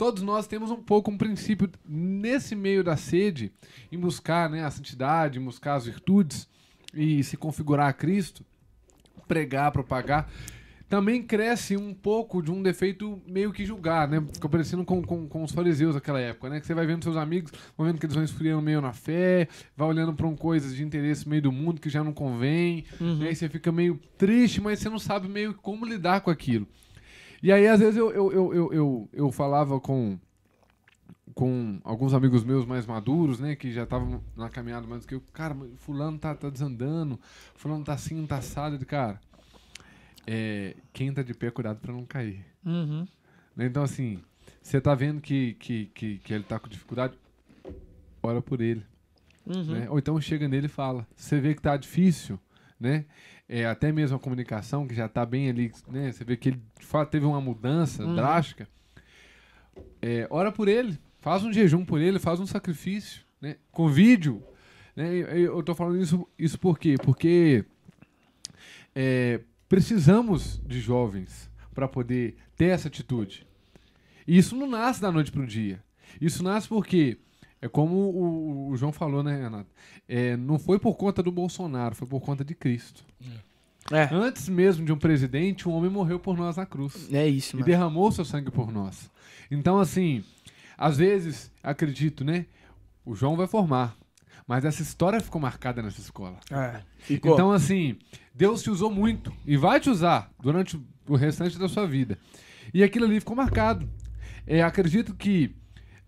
todos 0.00 0.22
nós 0.22 0.46
temos 0.46 0.70
um 0.70 0.82
pouco 0.82 1.10
um 1.10 1.18
princípio 1.18 1.70
nesse 1.86 2.56
meio 2.56 2.82
da 2.82 2.96
sede, 2.96 3.52
em 3.92 3.98
buscar 3.98 4.48
né, 4.48 4.64
a 4.64 4.70
santidade, 4.70 5.38
em 5.38 5.44
buscar 5.44 5.74
as 5.74 5.84
virtudes 5.84 6.48
e 6.94 7.22
se 7.22 7.36
configurar 7.36 7.88
a 7.88 7.92
Cristo, 7.92 8.42
pregar, 9.28 9.70
propagar 9.70 10.30
também 10.88 11.22
cresce 11.22 11.76
um 11.76 11.94
pouco 11.94 12.42
de 12.42 12.50
um 12.50 12.60
defeito 12.60 13.22
meio 13.24 13.52
que 13.52 13.64
julgar, 13.64 14.08
né? 14.08 14.20
Fica 14.32 14.48
parecendo 14.48 14.84
com, 14.84 15.00
com, 15.00 15.28
com 15.28 15.44
os 15.44 15.52
fariseus 15.52 15.94
daquela 15.94 16.18
época, 16.18 16.48
né? 16.48 16.58
Que 16.58 16.66
você 16.66 16.74
vai 16.74 16.84
vendo 16.84 17.04
seus 17.04 17.16
amigos, 17.16 17.52
vai 17.78 17.86
vendo 17.86 18.00
que 18.00 18.06
eles 18.06 18.16
vão 18.16 18.24
esfriando 18.24 18.60
meio 18.60 18.80
na 18.80 18.92
fé, 18.92 19.46
vai 19.76 19.86
olhando 19.86 20.12
para 20.12 20.26
um 20.26 20.34
coisas 20.34 20.74
de 20.74 20.82
interesse 20.82 21.28
meio 21.28 21.42
do 21.42 21.52
mundo 21.52 21.80
que 21.80 21.88
já 21.88 22.02
não 22.02 22.12
convém, 22.12 22.84
uhum. 23.00 23.18
né? 23.18 23.30
E 23.30 23.36
você 23.36 23.48
fica 23.48 23.70
meio 23.70 24.00
triste, 24.18 24.60
mas 24.60 24.80
você 24.80 24.88
não 24.88 24.98
sabe 24.98 25.28
meio 25.28 25.54
como 25.54 25.86
lidar 25.86 26.22
com 26.22 26.30
aquilo. 26.30 26.66
E 27.42 27.52
aí, 27.52 27.66
às 27.66 27.80
vezes, 27.80 27.96
eu, 27.96 28.10
eu, 28.10 28.32
eu, 28.32 28.72
eu, 28.72 29.08
eu, 29.12 29.32
falava 29.32 29.80
com 29.80 30.18
com 31.32 31.80
alguns 31.84 32.12
amigos 32.12 32.44
meus 32.44 32.66
mais 32.66 32.84
maduros, 32.84 33.38
né, 33.38 33.54
que 33.54 33.72
já 33.72 33.84
estavam 33.84 34.20
na 34.36 34.50
caminhada 34.50 34.86
mais 34.86 35.02
do 35.02 35.08
que 35.08 35.14
eu, 35.14 35.22
cara, 35.32 35.56
fulano 35.76 36.18
tá, 36.18 36.34
tá 36.34 36.50
desandando, 36.50 37.18
fulano 37.54 37.84
tá 37.84 37.94
assim, 37.94 38.26
tá 38.26 38.38
assado, 38.38 38.76
de 38.76 38.84
cara, 38.84 39.18
é, 40.26 40.76
quem 40.92 41.12
tá 41.14 41.22
de 41.22 41.32
pé, 41.32 41.50
cuidado 41.50 41.78
para 41.78 41.92
não 41.92 42.04
cair. 42.04 42.44
Uhum. 42.66 43.06
Né, 43.56 43.66
então, 43.66 43.82
assim, 43.82 44.20
você 44.62 44.80
tá 44.80 44.94
vendo 44.94 45.20
que, 45.20 45.54
que, 45.54 45.86
que, 45.94 46.18
que, 46.18 46.34
ele 46.34 46.44
tá 46.44 46.58
com 46.58 46.68
dificuldade, 46.68 47.14
ora 48.22 48.42
por 48.42 48.60
ele. 48.60 48.84
Uhum. 49.46 49.64
Né? 49.64 49.90
Ou 49.90 49.98
então 49.98 50.20
chega 50.20 50.46
nele 50.46 50.66
e 50.66 50.68
fala. 50.68 51.06
Você 51.16 51.40
vê 51.40 51.54
que 51.54 51.62
tá 51.62 51.76
difícil, 51.76 52.38
né? 52.78 53.04
É, 53.52 53.66
até 53.66 53.90
mesmo 53.90 54.16
a 54.16 54.20
comunicação, 54.20 54.86
que 54.86 54.94
já 54.94 55.08
tá 55.08 55.26
bem 55.26 55.50
ali, 55.50 55.72
né? 55.88 56.12
Você 56.12 56.22
vê 56.24 56.36
que 56.36 56.50
ele 56.50 56.62
de 56.78 56.86
fato 56.86 57.10
teve 57.10 57.26
uma 57.26 57.40
mudança 57.40 58.04
uhum. 58.04 58.14
drástica. 58.14 58.68
É, 60.00 60.26
ora 60.30 60.52
por 60.52 60.68
ele, 60.68 60.96
faz 61.18 61.42
um 61.42 61.52
jejum 61.52 61.84
por 61.84 62.00
ele, 62.00 62.20
faz 62.20 62.38
um 62.38 62.46
sacrifício, 62.46 63.22
né? 63.40 63.56
Com 63.72 63.88
vídeo. 63.88 64.40
Né? 64.94 65.08
Eu 65.36 65.62
tô 65.64 65.74
falando 65.74 66.00
isso, 66.00 66.28
isso 66.38 66.58
por 66.60 66.78
quê? 66.78 66.94
Porque 67.02 67.64
é, 68.94 69.40
Precisamos 69.70 70.60
de 70.66 70.80
jovens 70.80 71.48
para 71.72 71.86
poder 71.86 72.34
ter 72.56 72.70
essa 72.70 72.88
atitude. 72.88 73.46
E 74.26 74.36
isso 74.36 74.56
não 74.56 74.68
nasce 74.68 75.00
da 75.00 75.12
noite 75.12 75.30
para 75.30 75.42
o 75.42 75.46
dia. 75.46 75.80
Isso 76.20 76.42
nasce 76.42 76.66
porque, 76.66 77.18
é 77.62 77.68
como 77.68 77.96
o, 77.96 78.68
o 78.70 78.76
João 78.76 78.92
falou, 78.92 79.22
né, 79.22 79.36
Renato? 79.36 79.68
É, 80.08 80.36
não 80.36 80.58
foi 80.58 80.78
por 80.78 80.94
conta 80.94 81.22
do 81.22 81.30
Bolsonaro, 81.30 81.94
foi 81.94 82.08
por 82.08 82.20
conta 82.20 82.44
de 82.44 82.54
Cristo. 82.54 83.04
É. 83.90 84.08
Antes 84.12 84.48
mesmo 84.48 84.84
de 84.84 84.92
um 84.92 84.98
presidente, 84.98 85.68
um 85.68 85.72
homem 85.72 85.90
morreu 85.90 86.18
por 86.18 86.36
nós 86.36 86.56
na 86.56 86.64
cruz. 86.64 87.12
É 87.12 87.26
isso, 87.26 87.56
mano. 87.56 87.66
E 87.66 87.70
derramou 87.70 88.10
seu 88.12 88.24
sangue 88.24 88.50
por 88.50 88.72
nós. 88.72 89.10
Então, 89.50 89.78
assim, 89.78 90.24
às 90.78 90.96
vezes, 90.96 91.52
acredito, 91.62 92.24
né? 92.24 92.46
O 93.04 93.14
João 93.14 93.36
vai 93.36 93.46
formar. 93.46 93.96
Mas 94.46 94.64
essa 94.64 94.82
história 94.82 95.20
ficou 95.20 95.40
marcada 95.40 95.82
nessa 95.82 96.00
escola. 96.00 96.38
É, 96.50 96.80
ficou. 96.98 97.34
Então, 97.34 97.52
assim, 97.52 97.96
Deus 98.34 98.62
te 98.62 98.70
usou 98.70 98.90
muito 98.90 99.32
e 99.46 99.56
vai 99.56 99.78
te 99.78 99.90
usar 99.90 100.32
durante 100.40 100.80
o 101.06 101.16
restante 101.16 101.58
da 101.58 101.68
sua 101.68 101.86
vida. 101.86 102.18
E 102.72 102.82
aquilo 102.82 103.04
ali 103.04 103.20
ficou 103.20 103.36
marcado. 103.36 103.88
É, 104.46 104.62
acredito 104.62 105.14
que 105.14 105.54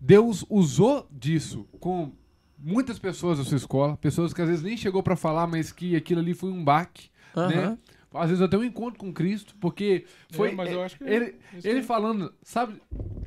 Deus 0.05 0.45
usou 0.49 1.07
disso 1.09 1.65
com 1.79 2.11
muitas 2.57 2.99
pessoas 2.99 3.37
da 3.37 3.45
sua 3.45 3.55
escola, 3.55 3.95
pessoas 3.95 4.33
que 4.33 4.41
às 4.41 4.49
vezes 4.49 4.61
nem 4.61 4.75
chegou 4.75 5.01
para 5.01 5.15
falar, 5.15 5.47
mas 5.47 5.71
que 5.71 5.95
aquilo 5.95 6.19
ali 6.19 6.33
foi 6.33 6.51
um 6.51 6.61
baque, 6.61 7.09
uhum. 7.33 7.47
né? 7.47 7.77
Às 8.13 8.29
vezes 8.29 8.41
até 8.41 8.57
um 8.57 8.65
encontro 8.65 8.99
com 8.99 9.13
Cristo, 9.13 9.55
porque 9.61 10.05
foi 10.29 10.49
é, 10.49 10.55
mas 10.55 10.71
eu 10.71 10.83
acho 10.83 10.97
que 10.97 11.05
ele, 11.05 11.35
ele 11.63 11.81
falando, 11.81 12.33
sabe 12.43 12.81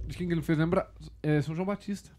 de 0.06 0.16
quem 0.18 0.28
que 0.28 0.34
ele 0.34 0.42
fez 0.42 0.58
lembrar? 0.58 0.92
É 1.22 1.40
São 1.40 1.54
João 1.54 1.66
Batista. 1.66 2.10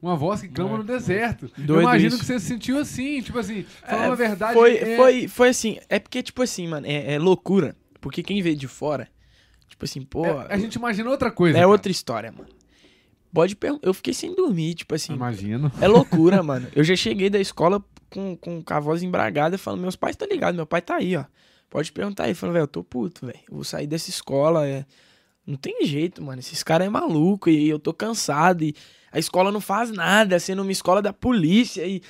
Uma 0.00 0.16
voz 0.16 0.40
que 0.40 0.48
clama 0.48 0.76
é. 0.76 0.78
no 0.78 0.84
deserto. 0.84 1.50
Doido 1.56 1.74
eu 1.74 1.80
imagino 1.82 2.08
isso. 2.08 2.18
que 2.18 2.24
você 2.24 2.40
se 2.40 2.46
sentiu 2.46 2.78
assim, 2.78 3.20
tipo 3.20 3.38
assim, 3.38 3.62
falando 3.86 4.04
é, 4.04 4.12
a 4.12 4.14
verdade. 4.14 4.54
Foi, 4.54 4.76
é... 4.78 4.96
foi, 4.96 5.28
foi 5.28 5.48
assim, 5.50 5.78
é 5.90 5.98
porque, 5.98 6.22
tipo 6.22 6.42
assim, 6.42 6.66
mano, 6.66 6.86
é, 6.86 7.14
é 7.14 7.18
loucura. 7.18 7.76
Porque 8.00 8.22
quem 8.22 8.40
vê 8.40 8.54
de 8.54 8.66
fora, 8.66 9.06
tipo 9.68 9.84
assim, 9.84 10.00
pô. 10.00 10.24
É, 10.24 10.46
a 10.48 10.58
gente 10.58 10.76
imagina 10.76 11.10
outra 11.10 11.30
coisa. 11.30 11.58
É 11.58 11.60
cara. 11.60 11.68
outra 11.68 11.92
história, 11.92 12.32
mano. 12.32 12.56
Pode 13.36 13.54
Eu 13.82 13.92
fiquei 13.92 14.14
sem 14.14 14.34
dormir, 14.34 14.72
tipo 14.72 14.94
assim. 14.94 15.12
Imagino. 15.12 15.70
É 15.78 15.86
loucura, 15.86 16.40
mano. 16.42 16.68
Eu 16.74 16.82
já 16.82 16.96
cheguei 16.96 17.28
da 17.28 17.38
escola 17.38 17.84
com, 18.08 18.34
com, 18.34 18.64
a 18.66 18.80
voz 18.80 19.02
embragada, 19.02 19.58
falando, 19.58 19.82
meus 19.82 19.94
pais 19.94 20.16
tá 20.16 20.24
ligado, 20.24 20.54
meu 20.54 20.64
pai 20.64 20.80
tá 20.80 20.96
aí, 20.96 21.14
ó. 21.18 21.24
Pode 21.68 21.92
perguntar 21.92 22.24
aí, 22.24 22.34
falando, 22.34 22.54
velho, 22.54 22.62
eu 22.62 22.68
tô 22.68 22.82
puto, 22.82 23.26
velho. 23.26 23.38
Vou 23.50 23.62
sair 23.62 23.86
dessa 23.86 24.08
escola, 24.08 24.66
é. 24.66 24.86
Não 25.46 25.58
tem 25.58 25.84
jeito, 25.84 26.22
mano. 26.22 26.40
Esses 26.40 26.62
caras 26.62 26.86
é 26.86 26.90
maluco 26.90 27.50
e 27.50 27.68
eu 27.68 27.78
tô 27.78 27.92
cansado 27.92 28.64
e 28.64 28.74
a 29.12 29.18
escola 29.18 29.52
não 29.52 29.60
faz 29.60 29.90
nada, 29.90 30.40
sendo 30.40 30.62
uma 30.62 30.72
escola 30.72 31.02
da 31.02 31.12
polícia 31.12 31.86
e 31.86 32.00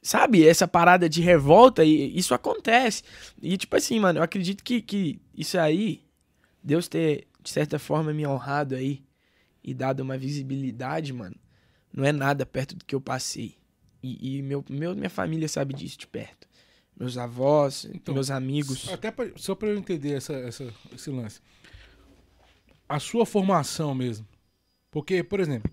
sabe, 0.00 0.46
essa 0.46 0.68
parada 0.68 1.08
de 1.08 1.20
revolta 1.20 1.84
e 1.84 2.16
isso 2.16 2.34
acontece. 2.34 3.02
E 3.42 3.56
tipo 3.56 3.74
assim, 3.74 3.98
mano, 3.98 4.20
eu 4.20 4.22
acredito 4.22 4.62
que, 4.62 4.80
que 4.80 5.20
isso 5.36 5.58
aí 5.58 6.04
Deus 6.62 6.86
ter 6.86 7.26
de 7.42 7.50
certa 7.50 7.80
forma 7.80 8.12
me 8.12 8.24
honrado 8.24 8.76
aí 8.76 9.07
e 9.68 9.74
dado 9.74 10.00
uma 10.00 10.16
visibilidade, 10.16 11.12
mano, 11.12 11.36
não 11.92 12.04
é 12.04 12.10
nada 12.10 12.46
perto 12.46 12.74
do 12.74 12.84
que 12.84 12.94
eu 12.94 13.00
passei. 13.00 13.56
E, 14.02 14.38
e 14.38 14.42
meu, 14.42 14.64
meu, 14.68 14.94
minha 14.94 15.10
família 15.10 15.46
sabe 15.46 15.74
disso 15.74 15.98
de 15.98 16.06
perto. 16.06 16.48
Meus 16.98 17.18
avós, 17.18 17.86
então, 17.92 18.14
meus 18.14 18.30
amigos. 18.30 18.88
Até 18.88 19.10
pra, 19.10 19.30
só 19.36 19.54
para 19.54 19.68
eu 19.68 19.76
entender 19.76 20.14
essa, 20.14 20.32
essa, 20.32 20.72
esse 20.92 21.10
lance. 21.10 21.40
A 22.88 22.98
sua 22.98 23.26
formação 23.26 23.94
mesmo. 23.94 24.26
Porque, 24.90 25.22
por 25.22 25.38
exemplo, 25.38 25.70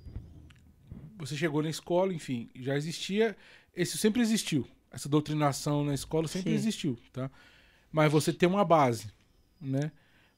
você 1.18 1.38
chegou 1.38 1.64
na 1.64 1.70
escola, 1.70 2.14
enfim, 2.14 2.50
já 2.56 2.76
existia. 2.76 3.36
Isso 3.74 3.98
sempre 3.98 4.22
existiu. 4.22 4.68
Essa 4.92 5.08
doutrinação 5.08 5.86
na 5.86 5.94
escola 5.94 6.28
sempre 6.28 6.52
Sim. 6.52 6.56
existiu, 6.56 7.00
tá? 7.14 7.32
Mas 7.92 8.12
você 8.12 8.34
tem 8.34 8.48
uma 8.48 8.66
base, 8.66 9.08
né? 9.60 9.92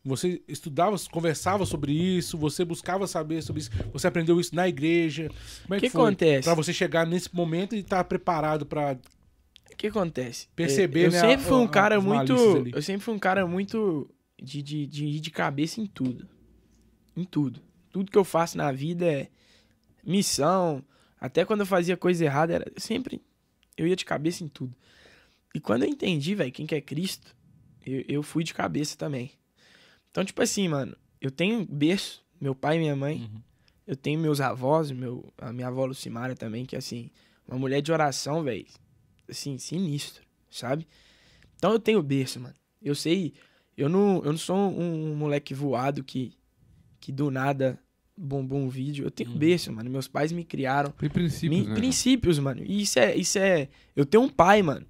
Você 0.08 0.42
estudava, 0.48 0.96
conversava 1.12 1.66
sobre 1.66 1.92
isso, 1.92 2.38
você 2.38 2.64
buscava 2.64 3.06
saber 3.08 3.42
sobre 3.42 3.62
isso, 3.62 3.72
você 3.92 4.08
aprendeu 4.08 4.40
isso 4.40 4.56
na 4.56 4.68
igreja. 4.68 5.30
Como 5.64 5.76
é 5.76 5.80
que, 5.80 5.88
que 5.88 5.92
foi? 5.92 6.02
acontece? 6.02 6.46
Para 6.46 6.56
você 6.56 6.72
chegar 6.74 7.06
nesse 7.06 7.34
momento 7.36 7.76
e 7.76 7.80
estar 7.80 7.98
tá 7.98 8.04
preparado 8.04 8.66
para 8.66 8.98
o 9.72 9.76
que 9.76 9.88
acontece? 9.88 10.48
Perceber, 10.56 11.08
eu 11.08 11.12
né, 11.12 11.20
sempre 11.20 11.46
fui 11.46 11.58
um 11.58 11.68
cara 11.68 12.00
muito, 12.00 12.34
eu 12.74 12.82
sempre 12.82 13.02
fui 13.02 13.14
um 13.14 13.20
cara 13.20 13.46
muito 13.46 14.10
de, 14.42 14.62
de, 14.62 14.88
de 14.88 15.06
ir 15.06 15.20
de 15.20 15.30
cabeça 15.30 15.82
em 15.82 15.86
tudo. 15.86 16.28
Em 17.16 17.24
tudo. 17.24 17.62
Tudo 17.92 18.12
que 18.12 18.18
eu 18.18 18.24
faço 18.24 18.58
na 18.58 18.72
vida 18.72 19.06
é 19.06 19.28
missão. 20.06 20.84
Até 21.20 21.44
quando 21.44 21.62
eu 21.62 21.66
fazia 21.66 21.98
coisa 21.98 22.24
errada, 22.24 22.54
era 22.54 22.72
sempre. 22.78 23.22
Eu 23.76 23.86
ia 23.88 23.96
de 23.96 24.06
cabeça 24.06 24.44
em 24.44 24.48
tudo. 24.48 24.76
E 25.54 25.60
quando 25.60 25.84
eu 25.84 25.90
entendi, 25.90 26.34
velho, 26.34 26.52
quem 26.52 26.66
que 26.66 26.76
é 26.76 26.82
Cristo, 26.82 27.36
eu, 27.86 28.04
eu 28.08 28.24
fui 28.24 28.44
de 28.44 28.54
cabeça 28.54 28.96
também. 28.96 29.32
Então, 30.18 30.26
tipo 30.26 30.42
assim, 30.42 30.68
mano, 30.68 30.98
eu 31.22 31.30
tenho 31.30 31.64
berço, 31.64 32.26
meu 32.42 32.56
pai 32.56 32.78
e 32.78 32.80
minha 32.80 32.96
mãe. 32.96 33.30
Uhum. 33.32 33.40
Eu 33.86 33.96
tenho 33.96 34.20
meus 34.20 34.42
avós, 34.42 34.90
meu, 34.90 35.32
a 35.38 35.54
minha 35.54 35.68
avó 35.68 35.86
Lucimara 35.86 36.36
também, 36.36 36.66
que 36.66 36.76
é 36.76 36.80
assim, 36.80 37.12
uma 37.48 37.60
mulher 37.60 37.84
de 37.84 37.92
oração, 37.92 38.42
velho. 38.42 38.66
Assim, 39.30 39.60
sinistro, 39.60 40.24
sabe? 40.50 40.88
Então 41.56 41.72
eu 41.72 41.78
tenho 41.78 42.02
berço, 42.02 42.40
mano. 42.40 42.56
Eu 42.82 42.96
sei, 42.96 43.36
eu 43.78 43.88
não, 43.88 44.24
eu 44.26 44.32
não 44.32 44.40
sou 44.40 44.58
um, 44.58 45.12
um 45.12 45.16
moleque 45.16 45.54
voado 45.54 46.04
que, 46.04 46.34
que 47.00 47.12
do 47.12 47.30
nada 47.30 47.80
bombou 48.18 48.58
um 48.58 48.70
vídeo. 48.70 49.06
Eu 49.06 49.12
tenho 49.12 49.30
hum. 49.30 49.38
berço, 49.38 49.72
mano. 49.72 49.88
Meus 49.88 50.08
pais 50.08 50.32
me 50.32 50.44
criaram. 50.44 50.90
Tem 50.94 51.12
princípios, 51.12 51.62
me, 51.62 51.68
né? 51.68 51.76
Princípios, 51.76 52.40
mano. 52.40 52.64
E 52.66 52.82
isso 52.82 52.98
é, 52.98 53.16
isso 53.16 53.38
é. 53.38 53.70
Eu 53.96 54.04
tenho 54.04 54.24
um 54.24 54.30
pai, 54.30 54.64
mano. 54.64 54.88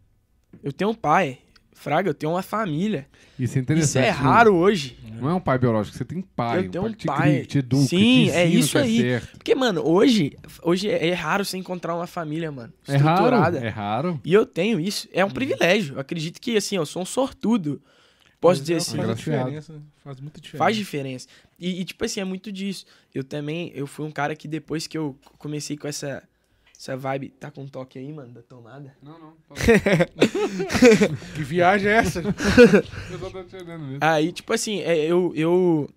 Eu 0.64 0.72
tenho 0.72 0.92
um 0.92 0.96
pai. 0.96 1.40
Fraga, 1.78 2.10
eu 2.10 2.14
tenho 2.14 2.32
uma 2.32 2.42
família. 2.42 3.08
Isso 3.38 3.56
é 3.56 3.62
interessante. 3.62 3.90
Isso 3.90 3.98
é 4.00 4.10
raro 4.10 4.56
hoje. 4.56 4.98
Não 5.22 5.30
é 5.30 5.34
um 5.36 5.40
pai 5.40 5.60
biológico, 5.60 5.96
você 5.96 6.04
tem 6.04 6.22
pai. 6.22 6.66
Eu 6.66 6.72
tenho 6.72 6.86
um 6.86 6.94
pai. 6.94 7.06
pai. 7.06 7.40
Te, 7.42 7.48
te 7.48 7.58
educa, 7.60 7.84
Sim, 7.84 8.26
te 8.26 8.32
é 8.32 8.46
isso 8.46 8.78
é 8.80 8.82
aí. 8.82 8.98
Certo. 9.00 9.38
Porque, 9.38 9.54
mano, 9.54 9.88
hoje, 9.88 10.36
hoje 10.64 10.90
é 10.90 11.14
raro 11.14 11.46
você 11.46 11.56
encontrar 11.56 11.96
uma 11.96 12.08
família, 12.08 12.52
mano. 12.52 12.74
É 12.88 12.98
raro. 12.98 13.58
É 13.58 13.70
raro. 13.70 14.20
E 14.26 14.34
eu 14.34 14.44
tenho 14.44 14.80
isso. 14.80 15.08
É 15.14 15.24
um 15.24 15.30
privilégio. 15.30 15.96
Eu 15.96 16.00
acredito 16.00 16.42
que, 16.42 16.58
assim, 16.58 16.78
eu 16.78 16.86
sou 16.86 17.04
um 17.04 17.06
sortudo. 17.06 17.80
Posso 18.42 18.62
dizer 18.62 18.78
assim. 18.78 18.98
Faz 18.98 19.18
diferença. 19.18 19.82
Faz 20.04 20.20
muita 20.20 20.42
diferença. 20.42 20.64
Faz 20.64 20.76
diferença. 20.76 21.28
E, 21.60 21.82
e, 21.82 21.86
tipo 21.86 22.04
assim, 22.04 22.20
é 22.20 22.26
muito 22.26 22.52
disso. 22.52 22.88
Eu 23.14 23.24
também, 23.24 23.72
eu 23.76 23.86
fui 23.86 24.04
um 24.04 24.12
cara 24.12 24.36
que 24.36 24.48
depois 24.48 24.88
que 24.88 24.98
eu 24.98 25.16
comecei 25.38 25.78
com 25.78 25.88
essa 25.88 26.24
essa 26.78 26.96
vibe. 26.96 27.30
Tá 27.30 27.50
com 27.50 27.64
um 27.64 27.68
toque 27.68 27.98
aí, 27.98 28.14
mano, 28.14 28.34
da 28.34 28.44
tomada? 28.44 28.96
Não, 29.02 29.18
não. 29.18 29.34
que 31.36 31.44
viagem 31.44 31.90
é 31.90 31.96
essa? 31.96 32.22
eu 33.12 33.32
tô 33.32 33.40
entendendo 33.40 33.80
mesmo. 33.80 34.00
Aí, 34.00 34.32
tipo 34.32 34.54
assim, 34.54 34.82
é, 34.82 34.96
eu, 34.98 35.34
eu. 35.36 35.90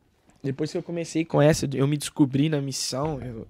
Depois 0.43 0.73
que 0.73 0.79
eu 0.79 0.83
comecei 0.83 1.23
com 1.23 1.41
essa, 1.41 1.69
eu 1.75 1.87
me 1.87 1.99
descobri 1.99 2.49
na 2.49 2.63
missão, 2.63 3.21
eu, 3.21 3.47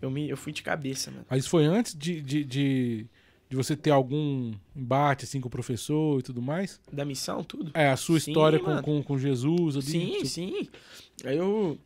eu, 0.00 0.10
me, 0.10 0.30
eu 0.30 0.38
fui 0.38 0.52
de 0.52 0.62
cabeça, 0.62 1.10
mano. 1.10 1.26
Mas 1.28 1.46
foi 1.46 1.66
antes 1.66 1.94
de, 1.94 2.22
de, 2.22 2.42
de, 2.44 3.06
de 3.46 3.56
você 3.56 3.76
ter 3.76 3.90
algum 3.90 4.54
embate, 4.74 5.26
assim, 5.26 5.38
com 5.38 5.48
o 5.48 5.50
professor 5.50 6.18
e 6.18 6.22
tudo 6.22 6.40
mais? 6.40 6.80
Da 6.90 7.04
missão, 7.04 7.44
tudo? 7.44 7.70
É, 7.74 7.90
a 7.90 7.96
sua 7.96 8.18
sim, 8.18 8.30
história 8.30 8.58
com, 8.58 8.80
com, 8.80 9.02
com, 9.02 9.18
Jesus 9.18 9.76
ali? 9.76 9.84
Sim, 9.84 10.12
tipo... 10.12 10.26
sim. 10.26 10.68
Aí 11.24 11.36
eu. 11.36 11.78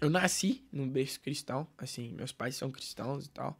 Eu 0.00 0.10
nasci 0.10 0.62
num 0.70 0.88
berço 0.88 1.18
cristão, 1.18 1.66
assim, 1.76 2.12
meus 2.12 2.30
pais 2.30 2.54
são 2.54 2.70
cristãos 2.70 3.24
e 3.24 3.30
tal. 3.30 3.58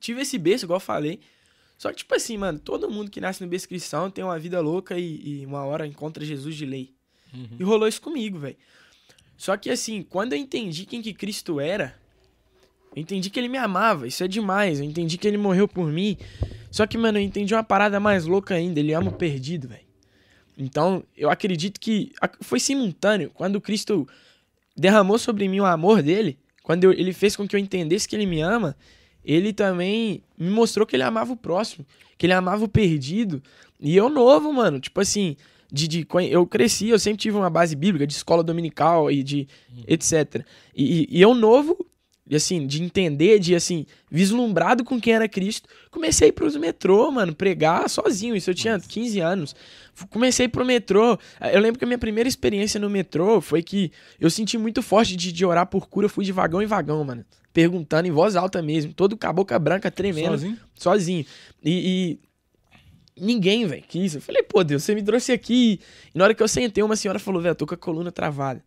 Tive 0.00 0.22
esse 0.22 0.38
berço, 0.38 0.64
igual 0.64 0.76
eu 0.76 0.80
falei. 0.80 1.20
Só 1.78 1.90
que, 1.90 1.96
tipo 1.96 2.14
assim, 2.14 2.36
mano, 2.36 2.58
todo 2.58 2.90
mundo 2.90 3.10
que 3.10 3.20
nasce 3.20 3.42
no 3.42 3.48
berço 3.48 3.68
cristão 3.68 4.10
tem 4.10 4.24
uma 4.24 4.38
vida 4.38 4.60
louca 4.60 4.98
e, 4.98 5.40
e 5.42 5.46
uma 5.46 5.64
hora 5.64 5.86
encontra 5.86 6.24
Jesus 6.24 6.54
de 6.56 6.64
lei. 6.64 6.94
Uhum. 7.34 7.56
E 7.58 7.62
rolou 7.62 7.86
isso 7.86 8.00
comigo, 8.00 8.38
velho. 8.38 8.56
Só 9.36 9.56
que, 9.56 9.68
assim, 9.68 10.02
quando 10.02 10.32
eu 10.32 10.38
entendi 10.38 10.86
quem 10.86 11.02
que 11.02 11.12
Cristo 11.12 11.60
era, 11.60 11.94
eu 12.94 13.02
entendi 13.02 13.28
que 13.28 13.38
ele 13.38 13.48
me 13.48 13.58
amava. 13.58 14.06
Isso 14.08 14.24
é 14.24 14.28
demais. 14.28 14.80
Eu 14.80 14.86
entendi 14.86 15.18
que 15.18 15.28
ele 15.28 15.36
morreu 15.36 15.68
por 15.68 15.86
mim. 15.92 16.16
Só 16.70 16.86
que, 16.86 16.96
mano, 16.96 17.18
eu 17.18 17.22
entendi 17.22 17.54
uma 17.54 17.62
parada 17.62 18.00
mais 18.00 18.24
louca 18.24 18.54
ainda. 18.54 18.80
Ele 18.80 18.94
ama 18.94 19.10
o 19.10 19.14
perdido, 19.14 19.68
velho. 19.68 19.84
Então, 20.56 21.04
eu 21.14 21.28
acredito 21.28 21.78
que 21.78 22.12
foi 22.40 22.58
simultâneo. 22.58 23.30
Quando 23.34 23.60
Cristo 23.60 24.08
derramou 24.74 25.18
sobre 25.18 25.46
mim 25.46 25.60
o 25.60 25.66
amor 25.66 26.02
dele, 26.02 26.38
quando 26.62 26.84
eu, 26.84 26.92
ele 26.92 27.12
fez 27.12 27.36
com 27.36 27.46
que 27.46 27.54
eu 27.54 27.60
entendesse 27.60 28.08
que 28.08 28.16
ele 28.16 28.24
me 28.24 28.40
ama, 28.40 28.74
ele 29.26 29.52
também 29.52 30.22
me 30.38 30.48
mostrou 30.48 30.86
que 30.86 30.94
ele 30.94 31.02
amava 31.02 31.32
o 31.32 31.36
próximo, 31.36 31.84
que 32.16 32.24
ele 32.24 32.32
amava 32.32 32.64
o 32.64 32.68
perdido. 32.68 33.42
E 33.80 33.96
eu 33.96 34.08
novo, 34.08 34.52
mano, 34.52 34.78
tipo 34.78 35.00
assim, 35.00 35.36
de, 35.70 35.88
de 35.88 36.06
eu 36.30 36.46
cresci, 36.46 36.88
eu 36.88 36.98
sempre 36.98 37.18
tive 37.18 37.36
uma 37.36 37.50
base 37.50 37.74
bíblica 37.74 38.06
de 38.06 38.14
escola 38.14 38.42
dominical 38.42 39.10
e 39.10 39.24
de 39.24 39.48
uhum. 39.68 39.82
etc. 39.88 40.44
E, 40.74 41.08
e, 41.10 41.20
eu 41.20 41.34
novo, 41.34 41.76
assim, 42.32 42.68
de 42.68 42.80
entender, 42.80 43.40
de 43.40 43.56
assim, 43.56 43.84
vislumbrado 44.08 44.84
com 44.84 45.00
quem 45.00 45.14
era 45.14 45.28
Cristo, 45.28 45.68
comecei 45.90 46.30
para 46.30 46.46
os 46.46 46.56
metrô, 46.56 47.10
mano, 47.10 47.34
pregar 47.34 47.90
sozinho. 47.90 48.36
Isso 48.36 48.50
eu 48.50 48.54
tinha 48.54 48.74
Nossa. 48.74 48.88
15 48.88 49.20
anos. 49.20 49.56
Comecei 50.08 50.46
pro 50.46 50.64
metrô. 50.64 51.18
Eu 51.52 51.60
lembro 51.60 51.78
que 51.78 51.84
a 51.84 51.88
minha 51.88 51.98
primeira 51.98 52.28
experiência 52.28 52.78
no 52.78 52.88
metrô 52.88 53.40
foi 53.40 53.60
que 53.60 53.90
eu 54.20 54.30
senti 54.30 54.56
muito 54.56 54.82
forte 54.82 55.16
de, 55.16 55.32
de 55.32 55.44
orar 55.44 55.66
por 55.66 55.88
cura. 55.88 56.04
Eu 56.04 56.10
fui 56.10 56.24
de 56.24 56.32
vagão 56.32 56.62
em 56.62 56.66
vagão, 56.66 57.02
mano 57.02 57.24
perguntando 57.56 58.06
em 58.06 58.10
voz 58.10 58.36
alta 58.36 58.60
mesmo, 58.60 58.92
todo 58.92 59.16
com 59.16 59.26
a 59.26 59.32
boca 59.32 59.58
branca 59.58 59.90
tremendo. 59.90 60.32
Sozinho? 60.32 60.58
Sozinho. 60.74 61.26
E, 61.64 62.18
e 63.16 63.24
ninguém, 63.24 63.66
velho, 63.66 63.82
quis. 63.88 64.14
Eu 64.14 64.20
falei, 64.20 64.42
pô, 64.42 64.62
Deus, 64.62 64.84
você 64.84 64.94
me 64.94 65.02
trouxe 65.02 65.32
aqui. 65.32 65.80
E 66.14 66.18
na 66.18 66.24
hora 66.24 66.34
que 66.34 66.42
eu 66.42 66.48
sentei, 66.48 66.84
uma 66.84 66.96
senhora 66.96 67.18
falou, 67.18 67.40
velho, 67.40 67.52
eu 67.52 67.56
tô 67.56 67.66
com 67.66 67.72
a 67.72 67.78
coluna 67.78 68.12
travada. 68.12 68.62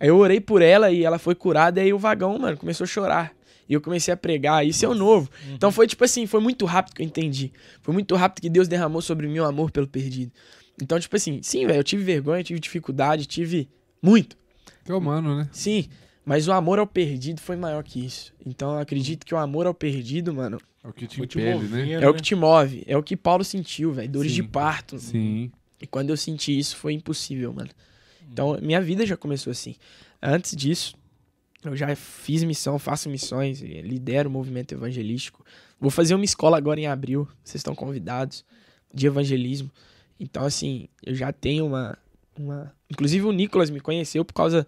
Aí 0.00 0.08
eu 0.08 0.16
orei 0.16 0.40
por 0.40 0.62
ela 0.62 0.90
e 0.90 1.04
ela 1.04 1.18
foi 1.18 1.34
curada, 1.34 1.80
e 1.80 1.82
aí 1.82 1.92
o 1.92 1.98
vagão, 1.98 2.38
mano, 2.38 2.56
começou 2.56 2.86
a 2.86 2.88
chorar. 2.88 3.34
E 3.68 3.74
eu 3.74 3.80
comecei 3.82 4.12
a 4.14 4.16
pregar, 4.16 4.66
isso 4.66 4.86
é 4.86 4.88
o 4.88 4.94
novo. 4.94 5.30
Uhum. 5.46 5.54
Então 5.56 5.70
foi 5.70 5.86
tipo 5.86 6.02
assim, 6.02 6.26
foi 6.26 6.40
muito 6.40 6.64
rápido 6.64 6.94
que 6.94 7.02
eu 7.02 7.06
entendi. 7.06 7.52
Foi 7.82 7.92
muito 7.92 8.16
rápido 8.16 8.40
que 8.40 8.48
Deus 8.48 8.66
derramou 8.66 9.02
sobre 9.02 9.28
mim 9.28 9.40
o 9.40 9.44
amor 9.44 9.70
pelo 9.70 9.86
perdido. 9.86 10.32
Então, 10.80 10.98
tipo 10.98 11.14
assim, 11.14 11.42
sim, 11.42 11.66
velho, 11.66 11.80
eu 11.80 11.84
tive 11.84 12.02
vergonha, 12.02 12.42
tive 12.42 12.58
dificuldade, 12.58 13.26
tive 13.26 13.68
muito. 14.00 14.34
Que 14.82 14.92
é 14.92 14.94
humano, 14.94 15.36
né? 15.36 15.46
Sim. 15.52 15.90
Mas 16.24 16.46
o 16.46 16.52
amor 16.52 16.78
ao 16.78 16.86
perdido 16.86 17.40
foi 17.40 17.56
maior 17.56 17.82
que 17.82 18.04
isso. 18.04 18.32
Então 18.44 18.74
eu 18.74 18.78
acredito 18.78 19.24
que 19.24 19.34
o 19.34 19.38
amor 19.38 19.66
ao 19.66 19.74
perdido, 19.74 20.32
mano. 20.32 20.58
É 20.82 20.88
o 20.88 20.92
que 20.92 21.06
te 21.06 21.20
impele, 21.20 21.68
né? 21.68 21.92
É 21.92 22.08
o 22.08 22.14
que 22.14 22.22
te 22.22 22.34
move. 22.34 22.82
É 22.86 22.96
o 22.96 23.02
que 23.02 23.16
Paulo 23.16 23.44
sentiu, 23.44 23.92
velho. 23.92 24.08
Dores 24.08 24.32
Sim. 24.32 24.42
de 24.42 24.48
parto. 24.48 24.98
Sim. 24.98 25.50
E 25.80 25.86
quando 25.86 26.10
eu 26.10 26.16
senti 26.16 26.58
isso, 26.58 26.76
foi 26.76 26.92
impossível, 26.92 27.52
mano. 27.52 27.70
Então, 28.30 28.58
minha 28.62 28.80
vida 28.80 29.04
já 29.04 29.16
começou 29.16 29.50
assim. 29.50 29.74
Antes 30.22 30.54
disso, 30.54 30.94
eu 31.64 31.74
já 31.76 31.94
fiz 31.96 32.42
missão, 32.44 32.78
faço 32.78 33.08
missões, 33.08 33.60
lidero 33.60 34.28
o 34.28 34.32
movimento 34.32 34.72
evangelístico. 34.72 35.44
Vou 35.80 35.90
fazer 35.90 36.14
uma 36.14 36.24
escola 36.24 36.56
agora 36.56 36.78
em 36.78 36.86
abril. 36.86 37.26
Vocês 37.42 37.60
estão 37.60 37.74
convidados 37.74 38.44
de 38.92 39.06
evangelismo. 39.06 39.70
Então, 40.18 40.44
assim, 40.44 40.88
eu 41.04 41.14
já 41.14 41.32
tenho 41.32 41.66
uma. 41.66 41.98
uma... 42.38 42.72
Inclusive, 42.90 43.24
o 43.26 43.32
Nicolas 43.32 43.70
me 43.70 43.80
conheceu 43.80 44.24
por 44.24 44.34
causa 44.34 44.66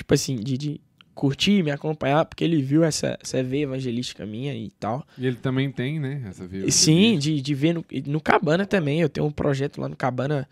tipo 0.00 0.14
assim, 0.14 0.36
de, 0.36 0.56
de 0.56 0.80
curtir, 1.14 1.62
me 1.62 1.70
acompanhar, 1.70 2.24
porque 2.24 2.42
ele 2.42 2.62
viu 2.62 2.82
essa, 2.82 3.18
essa 3.22 3.42
veia 3.42 3.64
evangelística 3.64 4.24
minha 4.24 4.54
e 4.54 4.70
tal. 4.70 5.06
E 5.18 5.26
ele 5.26 5.36
também 5.36 5.70
tem, 5.70 6.00
né? 6.00 6.22
Essa 6.26 6.46
veia 6.46 6.70
Sim, 6.70 7.18
de, 7.18 7.40
de 7.40 7.54
ver 7.54 7.74
no, 7.74 7.84
no 8.06 8.20
Cabana 8.20 8.66
também. 8.66 9.00
Eu 9.00 9.08
tenho 9.08 9.26
um 9.26 9.30
projeto 9.30 9.80
lá 9.80 9.88
no 9.88 9.96
Cabana 9.96 10.48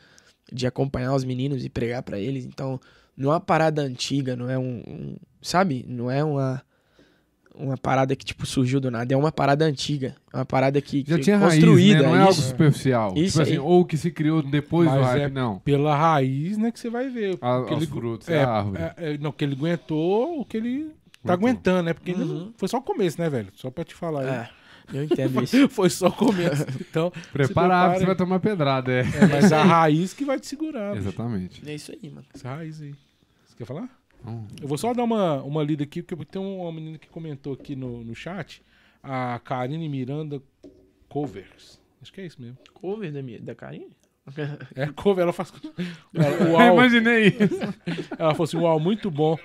de 0.53 0.67
acompanhar 0.67 1.15
os 1.15 1.25
meninos 1.25 1.65
e 1.65 1.71
pregar 1.71 2.03
para 2.03 2.19
eles. 2.19 2.45
Então, 2.45 2.79
não 3.17 3.31
é 3.31 3.35
uma 3.35 3.41
parada 3.41 3.83
antiga, 3.83 4.37
não 4.37 4.51
é 4.51 4.59
um, 4.59 4.83
um 4.87 5.17
sabe? 5.41 5.85
Não 5.89 6.11
é 6.11 6.23
uma 6.23 6.63
uma 7.59 7.77
parada 7.77 8.14
que, 8.14 8.25
tipo, 8.25 8.47
surgiu 8.47 8.81
do 8.81 8.90
nada. 8.90 9.12
É 9.12 9.16
uma 9.16 9.33
parada 9.33 9.64
antiga. 9.64 10.14
É 10.33 10.37
uma 10.37 10.44
parada 10.44 10.81
que, 10.81 11.05
Já 11.07 11.16
que 11.16 11.23
tinha 11.23 11.38
construída. 11.38 11.94
Raiz, 11.94 12.03
né? 12.03 12.09
Não 12.09 12.16
é 12.16 12.21
algo 12.21 12.40
superficial. 12.40 13.14
Isso 13.16 13.38
tipo 13.38 13.42
assim, 13.42 13.59
ou 13.59 13.85
que 13.85 13.97
se 13.97 14.11
criou 14.11 14.42
depois 14.42 14.88
Mas 14.88 14.99
do 14.99 15.05
hype, 15.05 15.23
é 15.23 15.29
não. 15.29 15.59
Pela 15.59 15.97
raiz, 15.97 16.57
né, 16.57 16.71
que 16.71 16.79
você 16.79 16.88
vai 16.88 17.09
ver. 17.09 17.37
A, 17.40 17.61
os 17.61 17.71
ele, 17.73 17.87
frutos, 17.87 18.29
é, 18.29 18.42
a 18.42 18.51
árvore. 18.51 18.83
É, 18.83 18.94
é, 18.97 19.18
não, 19.18 19.33
que 19.33 19.44
ele 19.44 19.55
aguentou 19.55 20.40
o 20.40 20.44
que 20.44 20.57
ele 20.57 20.92
tá 21.25 21.33
aguentando, 21.33 21.83
né? 21.83 21.92
Porque 21.92 22.12
uhum. 22.12 22.53
foi 22.57 22.68
só 22.68 22.79
o 22.79 22.83
começo, 22.83 23.21
né, 23.21 23.29
velho? 23.29 23.49
Só 23.55 23.71
pra 23.71 23.85
te 23.85 23.94
falar. 23.94 24.25
É. 24.25 24.51
Eu 24.92 25.05
entendo 25.05 25.42
isso. 25.42 25.68
Foi 25.68 25.90
só 25.90 26.07
o 26.09 26.12
começo. 26.12 26.64
Então, 26.81 27.12
Preparado, 27.33 27.99
você 27.99 28.07
vai 28.07 28.16
tomar 28.16 28.40
pedrada, 28.40 28.90
é. 28.90 29.01
é 29.01 29.27
mas 29.27 29.53
a 29.53 29.62
raiz 29.64 30.14
que 30.14 30.25
vai 30.25 30.40
te 30.40 30.47
segurar. 30.47 30.97
Exatamente. 30.97 31.62
É 31.68 31.75
isso 31.75 31.92
aí, 31.92 32.11
mano. 32.11 32.27
Essa 32.35 32.49
raiz 32.49 32.81
aí. 32.81 32.94
Você 33.47 33.57
quer 33.59 33.66
falar? 33.66 33.88
Eu 34.61 34.69
vou 34.69 34.77
só 34.77 34.93
dar 34.93 35.05
uma, 35.05 35.43
uma 35.43 35.63
lida 35.63 35.85
aqui, 35.85 36.03
porque 36.03 36.25
tem 36.25 36.41
uma 36.41 36.73
menina 36.73 36.99
que 36.99 37.09
comentou 37.09 37.53
aqui 37.53 37.77
no, 37.77 38.05
no 38.05 38.15
chat, 38.15 38.63
a 39.03 39.39
Karine 39.45 39.89
Miranda 39.89 40.43
Covers. 41.09 41.81
Acho 42.03 42.13
que 42.13 42.21
é 42.21 42.27
isso 42.27 42.41
mesmo. 42.41 42.59
Cover 42.75 43.13
da, 43.13 43.21
da 43.41 43.55
Karine? 43.55 43.97
É, 44.75 44.87
cover, 44.89 45.23
ela 45.23 45.33
faz. 45.33 45.53
Ela, 46.15 46.51
uau. 46.51 46.63
Eu 46.63 46.75
imaginei 46.75 47.29
isso. 47.29 47.61
Ela 48.19 48.33
falou 48.33 48.45
assim: 48.45 48.57
Uau, 48.59 48.79
muito 48.79 49.11
bom. 49.11 49.39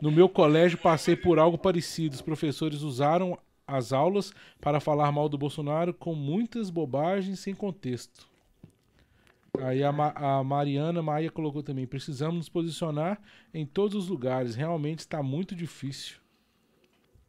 No 0.00 0.12
meu 0.12 0.28
colégio 0.28 0.78
passei 0.78 1.16
por 1.16 1.38
algo 1.38 1.58
parecido. 1.58 2.14
Os 2.14 2.22
professores 2.22 2.82
usaram 2.82 3.36
as 3.66 3.92
aulas 3.92 4.32
para 4.60 4.78
falar 4.80 5.10
mal 5.10 5.28
do 5.28 5.36
Bolsonaro 5.36 5.92
com 5.92 6.14
muitas 6.14 6.70
bobagens 6.70 7.40
sem 7.40 7.54
contexto. 7.54 8.28
Aí 9.60 9.82
a, 9.82 9.90
Ma 9.90 10.12
a 10.14 10.44
Mariana 10.44 11.02
Maia 11.02 11.30
colocou 11.30 11.62
também: 11.62 11.86
precisamos 11.86 12.36
nos 12.36 12.48
posicionar 12.48 13.20
em 13.52 13.64
todos 13.64 13.94
os 13.94 14.08
lugares. 14.08 14.54
Realmente 14.54 15.00
está 15.00 15.22
muito 15.22 15.54
difícil. 15.54 16.16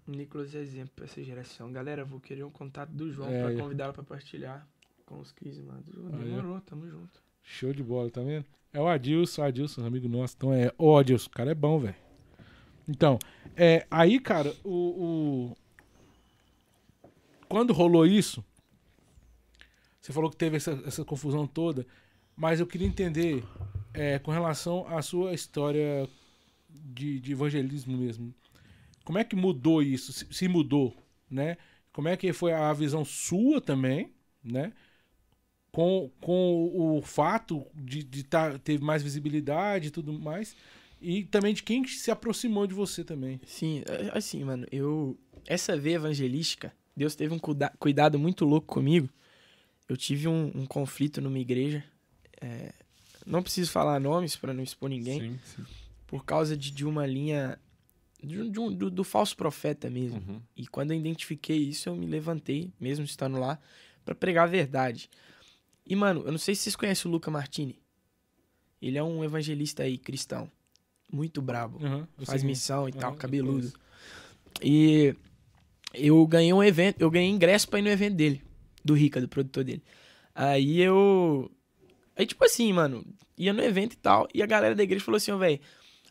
Nicolas 0.06 0.56
é 0.56 0.60
exemplo 0.60 0.92
para 0.96 1.06
essa 1.06 1.24
geração. 1.24 1.72
Galera, 1.72 2.04
vou 2.04 2.20
querer 2.20 2.44
um 2.44 2.50
contato 2.50 2.90
do 2.90 3.12
João 3.12 3.30
é, 3.30 3.44
para 3.44 3.62
convidá-lo 3.62 3.94
para 3.94 4.04
partilhar 4.04 4.68
com 5.06 5.20
os 5.20 5.32
15 5.32 5.62
mano. 5.64 5.84
Demorou, 5.84 6.60
tamo 6.62 6.88
junto. 6.88 7.22
Show 7.44 7.74
de 7.74 7.84
bola, 7.84 8.10
tá 8.10 8.22
vendo? 8.22 8.46
É 8.72 8.80
o 8.80 8.88
Adilson, 8.88 9.44
Adilson, 9.44 9.86
amigo 9.86 10.08
nosso. 10.08 10.36
Então 10.38 10.54
é, 10.54 10.74
ô 10.78 10.98
Adilson, 10.98 11.28
o 11.28 11.32
cara 11.32 11.52
é 11.52 11.56
bom, 11.56 11.80
velho. 11.80 11.96
Então, 12.88 13.20
é, 13.56 13.86
aí, 13.90 14.20
cara, 14.20 14.54
o, 14.64 15.54
o, 15.54 15.56
Quando 17.48 17.72
rolou 17.72 18.06
isso, 18.06 18.44
você 20.02 20.12
falou 20.12 20.30
que 20.30 20.38
teve 20.38 20.58
essa, 20.58 20.72
essa 20.86 21.06
confusão 21.06 21.46
toda. 21.46 21.86
Mas 22.40 22.62
eu 22.62 22.66
queria 22.66 22.88
entender 22.88 23.44
é, 23.94 24.18
com 24.18 24.32
relação 24.32 24.88
à 24.88 25.02
sua 25.02 25.34
história 25.34 26.08
de, 26.70 27.20
de, 27.20 27.34
evangelismo 27.34 27.98
mesmo. 27.98 28.34
Como 29.04 29.18
é 29.18 29.26
que 29.26 29.36
mudou 29.36 29.84
isso? 29.84 30.14
Se, 30.14 30.26
se, 30.32 30.48
mudou, 30.48 30.96
né? 31.30 31.58
Como 31.92 32.08
é 32.08 32.16
que 32.16 32.32
foi 32.32 32.54
a 32.54 32.72
visão 32.72 33.04
sua 33.04 33.60
também, 33.60 34.14
né? 34.42 34.72
Com, 35.70 36.10
com 36.22 36.72
o 36.74 37.02
fato 37.02 37.68
de, 37.76 38.04
de 38.04 38.24
tá, 38.24 38.58
ter 38.58 38.80
mais 38.80 39.04
visibilidade 39.04 39.90
e 39.90 39.92
tudo 39.92 40.14
mais. 40.14 40.56
E 41.02 41.26
também 41.26 41.54
de 41.54 41.62
quem 41.62 41.86
se 41.86 42.10
aproximou 42.10 42.66
de 42.66 42.74
você 42.74 43.04
também. 43.04 43.42
Sim, 43.46 43.84
é, 43.86 44.18
assim, 44.18 44.46
mano, 44.46 44.66
eu. 44.72 45.20
Essa 45.46 45.78
veia 45.78 45.96
evangelística, 45.96 46.72
Deus 46.96 47.16
teve 47.16 47.34
um 47.34 47.40
cuida 47.40 47.70
cuidado 47.78 48.18
muito 48.18 48.46
louco 48.46 48.68
comigo. 48.68 49.10
Eu 49.90 49.98
tive 49.98 50.30
um, 50.30 50.52
um 50.56 50.66
conflito 50.66 51.20
numa 51.20 51.40
igreja 51.40 51.84
é, 52.42 52.74
não 53.26 53.44
preciso 53.44 53.72
falar 53.72 54.00
nomes 54.00 54.36
para 54.36 54.54
não 54.54 54.64
expor 54.64 54.90
ninguém. 54.90 55.22
Sim, 55.22 55.40
sim. 55.44 55.66
Por 56.08 56.26
causa 56.26 56.58
de, 56.58 56.72
de 56.72 56.86
uma 56.86 57.06
linha. 57.06 57.60
De, 58.22 58.50
de 58.50 58.60
um, 58.60 58.74
do, 58.74 58.90
do, 58.90 59.04
falso 59.04 59.36
profeta 59.38 59.90
mesmo. 59.90 60.18
Uhum. 60.28 60.42
E 60.56 60.68
quando 60.68 60.92
eu 60.92 60.98
identifiquei 60.98 61.58
isso, 61.58 61.88
eu 61.88 61.96
me 61.96 62.06
levantei, 62.06 62.72
mesmo 62.80 63.06
estando 63.06 63.40
lá, 63.40 63.60
para 64.04 64.16
pregar 64.16 64.46
a 64.46 64.52
verdade. 64.52 65.10
E, 65.86 65.96
mano, 65.96 66.24
eu 66.26 66.32
não 66.32 66.38
sei 66.38 66.56
se 66.56 66.64
vocês 66.64 66.76
conhecem 66.76 67.10
o 67.10 67.12
Luca 67.12 67.32
Martini. 67.32 67.80
Ele 68.82 68.98
é 68.98 69.04
um 69.04 69.24
evangelista 69.24 69.84
aí, 69.84 69.98
cristão. 69.98 70.50
Muito 71.12 71.42
brabo. 71.42 71.84
Uhum, 71.84 72.06
Faz 72.26 72.44
missão 72.44 72.88
e 72.88 72.92
uhum, 72.92 73.00
tal, 73.00 73.16
cabeludo. 73.16 73.72
E 74.62 75.16
eu 75.94 76.26
ganhei 76.28 76.54
um 76.54 76.64
evento, 76.64 77.02
eu 77.02 77.10
ganhei 77.10 77.30
ingresso 77.30 77.68
pra 77.68 77.80
ir 77.80 77.82
no 77.82 77.90
evento 77.90 78.16
dele, 78.16 78.42
do 78.84 78.94
Rica, 78.94 79.20
do 79.20 79.28
produtor 79.28 79.64
dele. 79.64 79.84
Aí 80.36 80.80
eu. 80.80 81.52
Aí, 82.20 82.26
tipo 82.26 82.44
assim, 82.44 82.74
mano, 82.74 83.06
ia 83.38 83.54
no 83.54 83.64
evento 83.64 83.94
e 83.94 83.96
tal, 83.96 84.28
e 84.34 84.44
a 84.44 84.46
galera 84.46 84.76
da 84.76 84.84
igreja 84.84 85.06
falou 85.06 85.16
assim, 85.16 85.36
velho, 85.38 85.58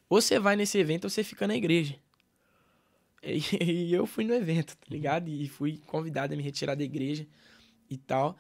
você 0.09 0.39
vai 0.39 0.57
nesse 0.57 0.79
evento 0.79 1.05
ou 1.05 1.11
você 1.11 1.23
fica 1.23 1.47
na 1.47 1.55
igreja. 1.55 1.97
E, 3.23 3.43
e, 3.63 3.93
eu 3.93 4.07
fui 4.07 4.25
no 4.25 4.33
evento, 4.33 4.75
tá 4.75 4.87
ligado? 4.89 5.29
E 5.29 5.47
fui 5.49 5.79
convidado 5.87 6.33
a 6.33 6.37
me 6.37 6.43
retirar 6.43 6.75
da 6.75 6.83
igreja 6.83 7.27
e 7.91 7.99
tal. 7.99 8.39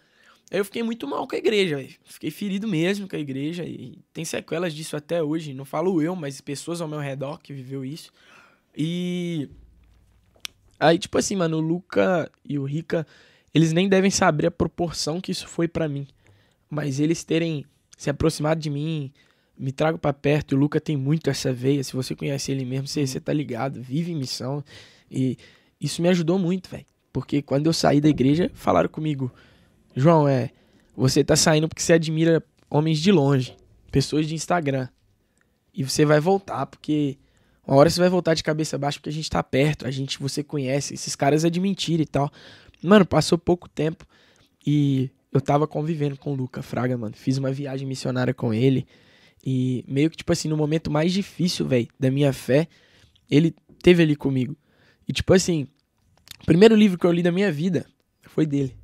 Aí 0.50 0.58
eu 0.58 0.64
fiquei 0.64 0.82
muito 0.82 1.06
mal 1.06 1.28
com 1.28 1.34
a 1.36 1.38
igreja, 1.38 1.76
véio. 1.76 1.94
Fiquei 2.04 2.30
ferido 2.30 2.66
mesmo 2.66 3.06
com 3.06 3.16
a 3.16 3.18
igreja 3.18 3.66
e 3.66 3.98
tem 4.14 4.24
sequelas 4.24 4.72
disso 4.72 4.96
até 4.96 5.22
hoje. 5.22 5.52
Não 5.52 5.66
falo 5.66 6.00
eu, 6.00 6.16
mas 6.16 6.40
pessoas 6.40 6.80
ao 6.80 6.88
meu 6.88 7.00
redor 7.00 7.38
que 7.38 7.52
viveu 7.52 7.84
isso. 7.84 8.10
E 8.74 9.50
aí, 10.80 10.98
tipo 10.98 11.18
assim, 11.18 11.36
mano, 11.36 11.58
o 11.58 11.60
Luca 11.60 12.32
e 12.42 12.58
o 12.58 12.64
Rica, 12.64 13.06
eles 13.52 13.74
nem 13.74 13.90
devem 13.90 14.10
saber 14.10 14.46
a 14.46 14.50
proporção 14.50 15.20
que 15.20 15.32
isso 15.32 15.46
foi 15.46 15.68
para 15.68 15.86
mim. 15.86 16.08
Mas 16.70 17.00
eles 17.00 17.24
terem 17.24 17.64
se 17.96 18.10
aproximado 18.10 18.60
de 18.60 18.70
mim, 18.70 19.12
me 19.58 19.72
trago 19.72 19.98
para 19.98 20.12
perto. 20.12 20.54
O 20.54 20.58
Luca 20.58 20.80
tem 20.80 20.96
muito 20.96 21.30
essa 21.30 21.52
veia. 21.52 21.82
Se 21.82 21.94
você 21.94 22.14
conhece 22.14 22.52
ele 22.52 22.64
mesmo, 22.64 22.86
você, 22.86 23.06
você 23.06 23.20
tá 23.20 23.32
ligado, 23.32 23.82
vive 23.82 24.12
em 24.12 24.16
missão. 24.16 24.64
E 25.10 25.36
isso 25.80 26.02
me 26.02 26.08
ajudou 26.08 26.38
muito, 26.38 26.68
velho. 26.68 26.86
Porque 27.12 27.42
quando 27.42 27.66
eu 27.66 27.72
saí 27.72 28.00
da 28.00 28.08
igreja, 28.08 28.50
falaram 28.54 28.88
comigo 28.88 29.32
João, 29.98 30.28
é. 30.28 30.50
Você 30.96 31.24
tá 31.24 31.36
saindo 31.36 31.68
porque 31.68 31.82
você 31.82 31.92
admira 31.92 32.42
homens 32.70 32.98
de 32.98 33.10
longe, 33.10 33.56
pessoas 33.90 34.26
de 34.26 34.34
Instagram. 34.34 34.88
E 35.74 35.84
você 35.84 36.04
vai 36.04 36.20
voltar, 36.20 36.66
porque 36.66 37.18
uma 37.66 37.76
hora 37.76 37.90
você 37.90 38.00
vai 38.00 38.08
voltar 38.08 38.34
de 38.34 38.42
cabeça 38.42 38.78
baixa 38.78 38.98
porque 38.98 39.10
a 39.10 39.12
gente 39.12 39.28
tá 39.28 39.42
perto, 39.42 39.86
a 39.86 39.90
gente 39.90 40.18
você 40.18 40.42
conhece, 40.42 40.94
esses 40.94 41.14
caras 41.14 41.44
é 41.44 41.50
de 41.50 41.60
mentira 41.60 42.02
e 42.02 42.06
tal. 42.06 42.30
Mano, 42.82 43.04
passou 43.04 43.36
pouco 43.36 43.68
tempo 43.68 44.06
e 44.66 45.10
eu 45.32 45.40
tava 45.40 45.66
convivendo 45.66 46.16
com 46.16 46.32
o 46.32 46.34
Luca 46.34 46.62
Fraga, 46.62 46.96
mano. 46.96 47.14
Fiz 47.14 47.36
uma 47.38 47.52
viagem 47.52 47.86
missionária 47.86 48.32
com 48.32 48.52
ele. 48.52 48.86
E 49.44 49.84
meio 49.86 50.10
que, 50.10 50.16
tipo 50.16 50.32
assim, 50.32 50.48
no 50.48 50.56
momento 50.56 50.90
mais 50.90 51.12
difícil, 51.12 51.66
velho, 51.66 51.88
da 51.98 52.10
minha 52.10 52.32
fé, 52.32 52.66
ele 53.30 53.54
teve 53.82 54.02
ali 54.02 54.16
comigo. 54.16 54.56
E, 55.06 55.12
tipo 55.12 55.32
assim, 55.32 55.66
o 56.42 56.46
primeiro 56.46 56.74
livro 56.74 56.98
que 56.98 57.06
eu 57.06 57.12
li 57.12 57.22
da 57.22 57.32
minha 57.32 57.52
vida 57.52 57.86
foi 58.22 58.46
dele. 58.46 58.74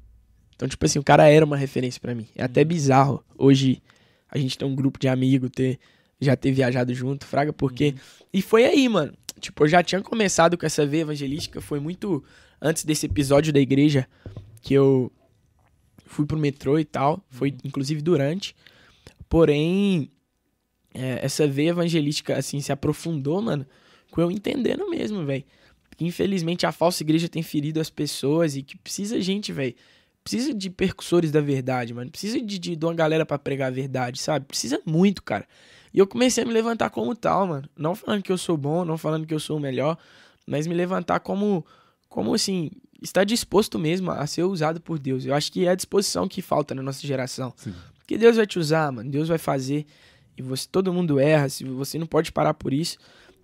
Então, 0.54 0.68
tipo 0.68 0.84
assim, 0.84 0.98
o 0.98 1.02
cara 1.02 1.28
era 1.28 1.44
uma 1.44 1.56
referência 1.56 2.00
para 2.00 2.14
mim. 2.14 2.26
É 2.34 2.44
até 2.44 2.60
uhum. 2.60 2.68
bizarro 2.68 3.24
hoje 3.36 3.82
a 4.30 4.38
gente 4.38 4.56
ter 4.56 4.64
um 4.64 4.74
grupo 4.74 4.98
de 4.98 5.08
amigos, 5.08 5.50
ter 5.50 5.78
já 6.20 6.36
ter 6.36 6.52
viajado 6.52 6.94
junto, 6.94 7.26
fraga, 7.26 7.52
porque 7.52 7.88
uhum. 7.88 7.94
e 8.32 8.42
foi 8.42 8.64
aí, 8.64 8.88
mano. 8.88 9.12
Tipo, 9.40 9.64
eu 9.64 9.68
já 9.68 9.82
tinha 9.82 10.00
começado 10.00 10.56
com 10.56 10.64
essa 10.64 10.86
veia 10.86 11.02
evangelística, 11.02 11.60
foi 11.60 11.80
muito 11.80 12.24
antes 12.60 12.84
desse 12.84 13.06
episódio 13.06 13.52
da 13.52 13.60
igreja 13.60 14.08
que 14.62 14.72
eu 14.72 15.12
fui 16.14 16.24
pro 16.24 16.38
metrô 16.38 16.78
e 16.78 16.84
tal, 16.84 17.22
foi 17.28 17.50
uhum. 17.50 17.56
inclusive 17.64 18.00
durante. 18.00 18.54
Porém, 19.28 20.10
é, 20.94 21.24
essa 21.24 21.46
veia 21.46 21.70
evangelística 21.70 22.36
assim 22.36 22.60
se 22.60 22.70
aprofundou, 22.70 23.42
mano, 23.42 23.66
com 24.10 24.20
eu 24.20 24.30
entendendo 24.30 24.88
mesmo, 24.88 25.24
velho. 25.24 25.44
Infelizmente 26.00 26.66
a 26.66 26.72
falsa 26.72 27.02
igreja 27.02 27.28
tem 27.28 27.42
ferido 27.42 27.80
as 27.80 27.90
pessoas 27.90 28.56
e 28.56 28.62
que 28.62 28.76
precisa 28.78 29.20
gente, 29.20 29.52
velho, 29.52 29.74
precisa 30.22 30.54
de 30.54 30.70
percussores 30.70 31.32
da 31.32 31.40
verdade, 31.40 31.92
mano. 31.92 32.10
Precisa 32.10 32.40
de, 32.40 32.58
de, 32.58 32.76
de 32.76 32.84
uma 32.84 32.94
galera 32.94 33.26
para 33.26 33.38
pregar 33.38 33.68
a 33.68 33.74
verdade, 33.74 34.20
sabe? 34.20 34.46
Precisa 34.46 34.80
muito, 34.86 35.22
cara. 35.22 35.46
E 35.92 35.98
eu 35.98 36.06
comecei 36.06 36.44
a 36.44 36.46
me 36.46 36.52
levantar 36.52 36.90
como 36.90 37.14
tal, 37.14 37.46
mano. 37.46 37.68
Não 37.76 37.94
falando 37.94 38.22
que 38.22 38.32
eu 38.32 38.38
sou 38.38 38.56
bom, 38.56 38.84
não 38.84 38.96
falando 38.96 39.26
que 39.26 39.34
eu 39.34 39.40
sou 39.40 39.56
o 39.56 39.60
melhor, 39.60 39.98
mas 40.46 40.66
me 40.66 40.74
levantar 40.74 41.20
como, 41.20 41.64
como 42.08 42.34
assim, 42.34 42.70
estar 43.04 43.24
disposto 43.24 43.78
mesmo 43.78 44.10
a 44.10 44.26
ser 44.26 44.42
usado 44.42 44.80
por 44.80 44.98
Deus. 44.98 45.24
Eu 45.24 45.34
acho 45.34 45.52
que 45.52 45.66
é 45.66 45.70
a 45.70 45.74
disposição 45.74 46.26
que 46.26 46.42
falta 46.42 46.74
na 46.74 46.82
nossa 46.82 47.06
geração. 47.06 47.52
Sim. 47.56 47.74
Porque 47.98 48.18
Deus 48.18 48.36
vai 48.36 48.46
te 48.46 48.58
usar, 48.58 48.90
mano. 48.90 49.10
Deus 49.10 49.28
vai 49.28 49.38
fazer. 49.38 49.86
E 50.36 50.42
você, 50.42 50.68
todo 50.70 50.92
mundo 50.92 51.20
erra. 51.20 51.48
Se 51.48 51.64
você 51.64 51.98
não 51.98 52.06
pode 52.06 52.32
parar 52.32 52.54
por 52.54 52.72
isso. 52.72 52.98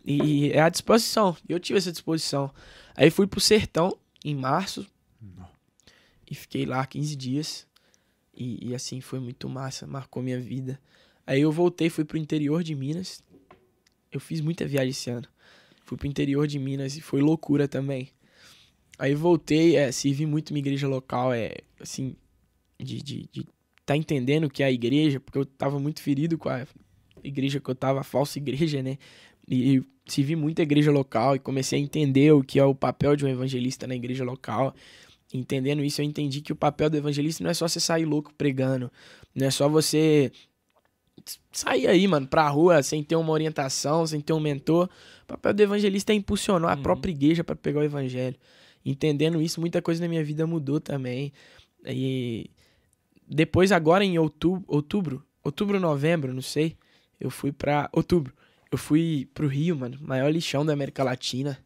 E 0.05 0.51
é 0.53 0.61
a 0.61 0.68
disposição. 0.68 1.37
Eu 1.49 1.61
tive 1.61 1.79
essa 1.79 1.92
disposição. 1.92 2.51
Aí 2.96 3.11
fui 3.11 3.27
pro 3.27 3.40
sertão 3.40 3.96
em 4.25 4.35
março, 4.35 4.87
e 6.31 6.35
fiquei 6.35 6.64
lá 6.64 6.87
15 6.87 7.16
dias. 7.16 7.66
E, 8.33 8.68
e, 8.68 8.75
assim, 8.75 9.01
foi 9.01 9.18
muito 9.18 9.49
massa, 9.49 9.87
marcou 9.87 10.23
minha 10.23 10.40
vida. 10.40 10.81
Aí 11.27 11.40
eu 11.40 11.51
voltei, 11.51 11.90
fui 11.90 12.05
pro 12.05 12.16
interior 12.16 12.62
de 12.62 12.75
Minas. 12.75 13.23
Eu 14.11 14.20
fiz 14.20 14.40
muita 14.40 14.64
viagem 14.64 14.90
esse 14.90 15.11
ano. 15.11 15.27
Fui 15.85 15.99
pro 15.99 16.07
interior 16.07 16.46
de 16.46 16.59
Minas 16.59 16.96
e 16.96 17.01
foi 17.01 17.20
loucura 17.20 17.66
também. 17.66 18.09
Aí 19.01 19.15
voltei, 19.15 19.77
é, 19.77 19.91
servi 19.91 20.27
muito 20.27 20.53
minha 20.53 20.63
igreja 20.63 20.87
local, 20.87 21.33
é 21.33 21.55
assim, 21.81 22.15
de, 22.79 23.03
de, 23.03 23.29
de 23.33 23.47
tá 23.87 23.97
entendendo 23.97 24.45
o 24.45 24.51
que 24.51 24.63
é 24.63 24.67
a 24.67 24.71
igreja, 24.71 25.19
porque 25.19 25.39
eu 25.39 25.47
tava 25.47 25.79
muito 25.79 26.03
ferido 26.03 26.37
com 26.37 26.49
a 26.49 26.67
igreja 27.25 27.59
que 27.61 27.71
eu 27.71 27.75
tava, 27.75 28.01
a 28.01 28.05
falsa 28.05 28.39
igreja, 28.39 28.83
né? 28.83 28.99
E, 29.49 29.77
e 29.77 29.83
servi 30.07 30.37
muita 30.37 30.63
igreja 30.63 30.93
local 30.93 31.35
e 31.35 31.39
comecei 31.39 31.79
a 31.79 31.83
entender 31.83 32.33
o 32.33 32.45
que 32.45 32.59
é 32.59 32.65
o 32.65 32.75
papel 32.75 33.17
de 33.17 33.25
um 33.25 33.29
evangelista 33.29 33.87
na 33.87 33.95
igreja 33.95 34.23
local 34.23 34.75
entendendo 35.33 35.85
isso, 35.85 36.01
eu 36.01 36.05
entendi 36.05 36.41
que 36.41 36.53
o 36.53 36.57
papel 36.57 36.91
do 36.91 36.97
evangelista 36.97 37.43
não 37.43 37.51
é 37.51 37.55
só 37.55 37.69
você 37.69 37.79
sair 37.79 38.05
louco 38.05 38.35
pregando, 38.35 38.91
não 39.35 39.47
é 39.47 39.51
só 39.51 39.69
você 39.69 40.33
sair 41.53 41.87
aí, 41.87 42.07
mano, 42.09 42.27
pra 42.27 42.49
rua 42.49 42.83
sem 42.83 43.03
ter 43.03 43.17
uma 43.17 43.33
orientação, 43.33 44.07
sem 44.07 44.21
ter 44.21 44.33
um 44.33 44.41
mentor. 44.41 44.89
O 45.25 45.27
papel 45.27 45.55
do 45.55 45.63
evangelista 45.63 46.13
é 46.13 46.17
impulsionar 46.17 46.75
uhum. 46.75 46.81
a 46.81 46.83
própria 46.83 47.13
igreja 47.13 47.45
para 47.45 47.55
pegar 47.55 47.81
o 47.81 47.85
evangelho. 47.85 48.37
Entendendo 48.85 49.40
isso, 49.40 49.61
muita 49.61 49.83
coisa 49.83 50.01
na 50.01 50.09
minha 50.09 50.25
vida 50.25 50.47
mudou 50.47 50.81
também. 50.81 51.33
E 51.87 52.51
depois, 53.27 53.73
agora 53.73 54.05
em 54.05 54.19
outubro, 54.19 54.64
outubro, 54.66 55.25
outubro, 55.43 55.79
novembro, 55.79 56.33
não 56.33 56.43
sei, 56.43 56.77
eu 57.19 57.31
fui 57.31 57.53
pra. 57.53 57.88
Outubro, 57.93 58.33
eu 58.71 58.79
fui 58.79 59.29
pro 59.35 59.47
Rio, 59.47 59.77
mano, 59.77 59.99
maior 60.01 60.31
lixão 60.31 60.64
da 60.64 60.73
América 60.73 61.05
Latina. 61.05 61.59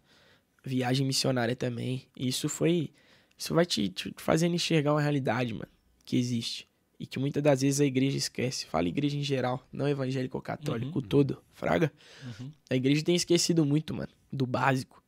Viagem 0.65 1.07
missionária 1.07 1.55
também. 1.55 2.07
E 2.17 2.27
isso 2.27 2.49
foi 2.49 2.91
isso 3.37 3.55
vai 3.55 3.67
te, 3.67 3.89
te 3.89 4.15
fazendo 4.17 4.55
enxergar 4.55 4.93
uma 4.93 5.01
realidade, 5.01 5.53
mano, 5.53 5.71
que 6.05 6.17
existe. 6.17 6.69
E 6.99 7.07
que 7.07 7.19
muitas 7.19 7.43
das 7.43 7.61
vezes 7.61 7.81
a 7.81 7.85
igreja 7.85 8.17
esquece. 8.17 8.67
Fala 8.67 8.89
igreja 8.89 9.17
em 9.17 9.23
geral, 9.23 9.67
não 9.73 9.89
evangélico 9.89 10.41
católico, 10.41 11.01
uhum. 11.01 11.05
todo. 11.07 11.43
Fraga? 11.53 11.93
Uhum. 12.25 12.51
A 12.71 12.77
igreja 12.77 13.03
tem 13.03 13.17
esquecido 13.17 13.65
muito, 13.65 13.93
mano, 13.93 14.13
do 14.33 14.47
básico. 14.47 15.03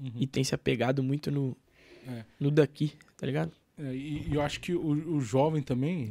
Uhum. 0.00 0.12
E 0.16 0.26
tem 0.26 0.42
se 0.42 0.54
apegado 0.54 1.02
muito 1.02 1.30
no, 1.30 1.56
é. 2.08 2.24
no 2.38 2.50
daqui, 2.50 2.92
tá 3.16 3.26
ligado? 3.26 3.52
É, 3.78 3.94
e, 3.94 4.28
e, 4.28 4.34
eu 4.34 4.42
acho 4.42 4.60
que 4.60 4.74
o, 4.74 5.16
o 5.16 5.20
jovem 5.20 5.62
também 5.62 6.10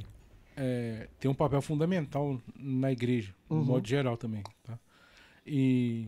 é, 0.56 1.08
tem 1.20 1.30
um 1.30 1.34
papel 1.34 1.62
fundamental 1.62 2.40
na 2.58 2.92
igreja, 2.92 3.34
no 3.50 3.58
uhum. 3.58 3.64
modo 3.64 3.88
geral 3.88 4.18
também, 4.18 4.44
tá? 4.64 4.78
E 5.46 6.08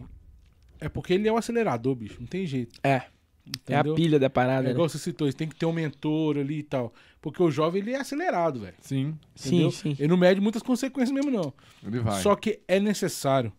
é 0.80 0.90
porque 0.90 1.14
ele 1.14 1.28
é 1.28 1.32
o 1.32 1.38
acelerador, 1.38 1.96
bicho, 1.96 2.18
não 2.20 2.28
tem 2.28 2.46
jeito. 2.46 2.80
É. 2.84 3.04
Entendeu? 3.46 3.92
É 3.92 3.94
a 3.94 3.96
pilha 3.96 4.20
da 4.20 4.30
parada. 4.30 4.62
É 4.62 4.66
né? 4.66 4.72
igual 4.72 4.88
você 4.88 4.98
citou, 4.98 5.32
tem 5.34 5.48
que 5.48 5.56
ter 5.56 5.66
um 5.66 5.74
mentor 5.74 6.38
ali 6.38 6.60
e 6.60 6.64
tal. 6.64 6.94
Porque 7.20 7.42
o 7.42 7.52
jovem 7.52 7.82
ele 7.82 7.92
é 7.92 8.00
acelerado, 8.00 8.60
velho. 8.60 8.76
Sim. 8.82 9.18
Entendeu? 9.40 9.72
Sim, 9.72 9.96
sim. 9.96 9.96
Ele 10.00 10.08
não 10.08 10.18
mede 10.18 10.40
muitas 10.40 10.62
consequências 10.62 11.12
mesmo, 11.12 11.32
não. 11.32 11.54
Ele 11.86 12.00
vai. 12.00 12.22
Só 12.22 12.36
que 12.36 12.62
é 12.68 12.80
necessário. 12.80 13.52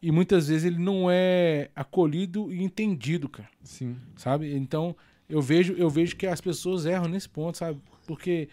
E 0.00 0.12
muitas 0.12 0.48
vezes 0.48 0.64
ele 0.64 0.78
não 0.78 1.10
é 1.10 1.70
acolhido 1.74 2.52
e 2.52 2.62
entendido, 2.62 3.28
cara. 3.28 3.48
Sim. 3.64 3.96
Sabe? 4.16 4.54
Então, 4.54 4.94
eu 5.28 5.42
vejo, 5.42 5.74
eu 5.74 5.90
vejo 5.90 6.16
que 6.16 6.26
as 6.26 6.40
pessoas 6.40 6.86
erram 6.86 7.08
nesse 7.08 7.28
ponto, 7.28 7.58
sabe? 7.58 7.80
Porque 8.06 8.48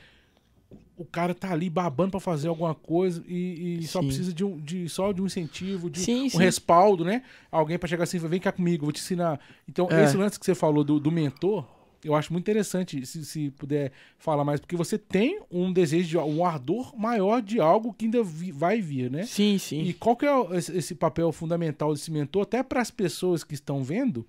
o 0.97 1.05
cara 1.05 1.35
tá 1.35 1.51
ali 1.51 1.69
babando 1.69 2.11
para 2.11 2.19
fazer 2.19 2.47
alguma 2.47 2.73
coisa 2.73 3.23
e, 3.27 3.79
e 3.79 3.87
só 3.87 3.99
precisa 4.01 4.33
de, 4.33 4.43
um, 4.43 4.57
de 4.57 4.87
só 4.87 5.11
de 5.11 5.21
um 5.21 5.25
incentivo, 5.25 5.89
de 5.89 5.99
sim, 5.99 6.25
um 6.25 6.29
sim. 6.29 6.37
respaldo, 6.37 7.03
né? 7.03 7.21
Alguém 7.51 7.77
para 7.77 7.87
chegar 7.87 8.03
assim, 8.05 8.17
vem 8.17 8.39
cá 8.39 8.51
comigo, 8.51 8.85
vou 8.85 8.91
te 8.91 9.01
ensinar. 9.01 9.39
Então, 9.67 9.87
é. 9.91 10.03
esse 10.03 10.15
lance 10.15 10.39
que 10.39 10.45
você 10.45 10.55
falou 10.55 10.83
do, 10.83 10.99
do 10.99 11.11
mentor, 11.11 11.67
eu 12.05 12.15
acho 12.15 12.31
muito 12.31 12.43
interessante 12.43 13.05
se, 13.05 13.25
se 13.25 13.51
puder 13.51 13.91
falar 14.17 14.43
mais, 14.43 14.59
porque 14.59 14.75
você 14.75 14.97
tem 14.97 15.39
um 15.49 15.73
desejo, 15.73 16.07
de, 16.07 16.17
um 16.17 16.45
ardor 16.45 16.95
maior 16.97 17.41
de 17.41 17.59
algo 17.59 17.93
que 17.93 18.05
ainda 18.05 18.23
vi, 18.23 18.51
vai 18.51 18.79
vir, 18.79 19.09
né? 19.09 19.23
Sim, 19.23 19.57
sim. 19.57 19.81
E 19.81 19.93
qual 19.93 20.15
que 20.15 20.25
é 20.25 20.31
esse, 20.53 20.95
papel 20.95 21.31
fundamental 21.31 21.93
desse 21.93 22.11
mentor, 22.11 22.43
até 22.43 22.61
para 22.61 22.81
as 22.81 22.91
pessoas 22.91 23.43
que 23.43 23.53
estão 23.53 23.83
vendo, 23.83 24.25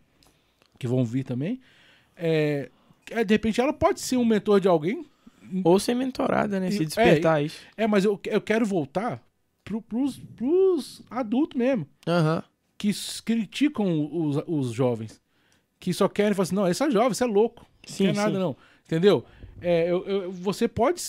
que 0.79 0.87
vão 0.87 1.05
vir 1.05 1.24
também, 1.24 1.61
é, 2.16 2.70
é, 3.11 3.24
de 3.24 3.35
repente 3.35 3.61
ela 3.61 3.72
pode 3.72 4.01
ser 4.01 4.16
um 4.16 4.24
mentor 4.24 4.61
de 4.61 4.68
alguém 4.68 5.05
ou 5.62 5.79
ser 5.79 5.95
mentorada, 5.95 6.59
né? 6.59 6.70
Se 6.70 6.85
despertar 6.85 7.41
é, 7.41 7.45
isso. 7.45 7.61
É, 7.77 7.87
mas 7.87 8.05
eu, 8.05 8.18
eu 8.24 8.41
quero 8.41 8.64
voltar 8.64 9.22
pro, 9.66 9.83
pros, 9.83 10.18
pros 10.37 11.03
adultos 11.11 11.59
mesmo. 11.59 11.87
Uhum. 12.07 12.43
Que 12.79 12.91
criticam 13.24 14.09
os, 14.12 14.43
os 14.47 14.72
jovens. 14.72 15.20
Que 15.79 15.93
só 15.93 16.09
querem 16.09 16.35
falar 16.35 16.45
assim, 16.45 16.55
não, 16.55 16.68
esse 16.68 16.83
é 16.83 16.91
jovem, 16.91 17.12
você 17.12 17.24
é 17.24 17.27
louco. 17.27 17.66
Não 17.89 17.97
sim, 17.97 18.05
quer 18.07 18.14
sim. 18.14 18.20
nada, 18.20 18.39
não. 18.39 18.57
Entendeu? 18.84 19.24
É, 19.61 19.91
eu, 19.91 20.05
eu, 20.07 20.32
você 20.32 20.68
pode 20.68 21.03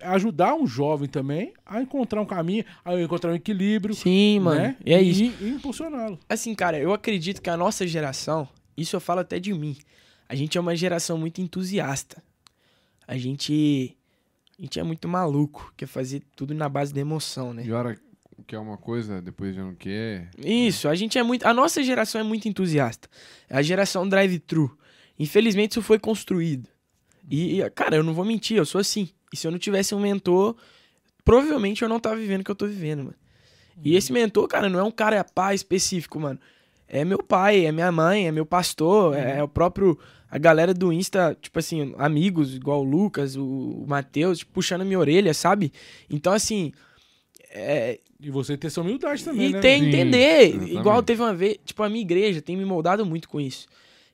ajudar 0.00 0.54
um 0.54 0.66
jovem 0.66 1.08
também 1.08 1.52
a 1.66 1.82
encontrar 1.82 2.20
um 2.20 2.26
caminho, 2.26 2.64
a 2.84 2.98
encontrar 3.00 3.32
um 3.32 3.34
equilíbrio. 3.34 3.94
Sim, 3.94 4.40
mano. 4.40 4.60
Né? 4.60 4.76
É 4.86 5.02
isso. 5.02 5.22
E, 5.22 5.34
e 5.40 5.48
impulsioná-lo. 5.50 6.18
Assim, 6.28 6.54
cara, 6.54 6.78
eu 6.78 6.92
acredito 6.92 7.42
que 7.42 7.50
a 7.50 7.56
nossa 7.56 7.86
geração, 7.86 8.48
isso 8.76 8.94
eu 8.94 9.00
falo 9.00 9.20
até 9.20 9.40
de 9.40 9.52
mim, 9.52 9.76
a 10.28 10.34
gente 10.34 10.56
é 10.56 10.60
uma 10.60 10.76
geração 10.76 11.18
muito 11.18 11.40
entusiasta. 11.40 12.22
A 13.06 13.16
gente 13.16 13.96
a 14.58 14.62
gente 14.62 14.78
é 14.78 14.82
muito 14.82 15.08
maluco, 15.08 15.72
quer 15.76 15.86
fazer 15.86 16.22
tudo 16.36 16.54
na 16.54 16.68
base 16.68 16.92
da 16.92 17.00
emoção, 17.00 17.54
né? 17.54 17.64
E 17.64 17.72
hora 17.72 17.96
que 18.46 18.54
é 18.54 18.58
uma 18.58 18.76
coisa, 18.76 19.20
depois 19.20 19.54
já 19.54 19.62
não 19.62 19.74
quer. 19.74 20.30
Isso, 20.38 20.88
a 20.88 20.94
gente 20.94 21.18
é 21.18 21.22
muito. 21.22 21.46
A 21.46 21.52
nossa 21.52 21.82
geração 21.82 22.20
é 22.20 22.24
muito 22.24 22.48
entusiasta. 22.48 23.08
É 23.48 23.56
a 23.56 23.62
geração 23.62 24.08
drive-thru. 24.08 24.77
Infelizmente, 25.18 25.72
isso 25.72 25.82
foi 25.82 25.98
construído. 25.98 26.68
E, 27.30 27.60
cara, 27.74 27.96
eu 27.96 28.02
não 28.02 28.14
vou 28.14 28.24
mentir, 28.24 28.56
eu 28.56 28.64
sou 28.64 28.80
assim. 28.80 29.10
E 29.32 29.36
se 29.36 29.46
eu 29.46 29.50
não 29.50 29.58
tivesse 29.58 29.94
um 29.94 30.00
mentor, 30.00 30.56
provavelmente 31.24 31.82
eu 31.82 31.88
não 31.88 32.00
tava 32.00 32.16
vivendo 32.16 32.40
o 32.40 32.44
que 32.44 32.50
eu 32.50 32.54
tô 32.54 32.66
vivendo, 32.66 33.04
mano. 33.04 33.14
E 33.84 33.94
esse 33.94 34.12
mentor, 34.12 34.48
cara, 34.48 34.68
não 34.68 34.78
é 34.78 34.82
um 34.82 34.90
cara 34.90 35.22
pá 35.22 35.54
específico, 35.54 36.18
mano. 36.18 36.38
É 36.88 37.04
meu 37.04 37.22
pai, 37.22 37.66
é 37.66 37.72
minha 37.72 37.92
mãe, 37.92 38.26
é 38.26 38.32
meu 38.32 38.46
pastor, 38.46 39.14
é, 39.14 39.38
é 39.38 39.42
o 39.42 39.48
próprio 39.48 39.98
a 40.30 40.38
galera 40.38 40.74
do 40.74 40.92
Insta, 40.92 41.36
tipo 41.40 41.58
assim, 41.58 41.94
amigos, 41.96 42.54
igual 42.54 42.80
o 42.80 42.84
Lucas, 42.84 43.34
o, 43.34 43.44
o 43.44 43.84
Matheus, 43.86 44.38
tipo, 44.38 44.52
puxando 44.52 44.84
minha 44.84 44.98
orelha, 44.98 45.32
sabe? 45.32 45.72
Então, 46.08 46.32
assim. 46.32 46.72
É... 47.50 47.98
E 48.20 48.30
você 48.30 48.56
ter 48.56 48.66
essa 48.66 48.80
humildade 48.80 49.24
também, 49.24 49.50
e 49.50 49.52
né? 49.52 49.58
E 49.58 49.62
ter 49.62 49.68
entender. 49.76 50.52
Sim, 50.52 50.76
igual 50.76 51.00
teve 51.04 51.22
uma 51.22 51.32
vez, 51.32 51.56
tipo, 51.64 51.82
a 51.84 51.88
minha 51.88 52.02
igreja 52.02 52.42
tem 52.42 52.56
me 52.56 52.64
moldado 52.64 53.06
muito 53.06 53.28
com 53.28 53.40
isso. 53.40 53.68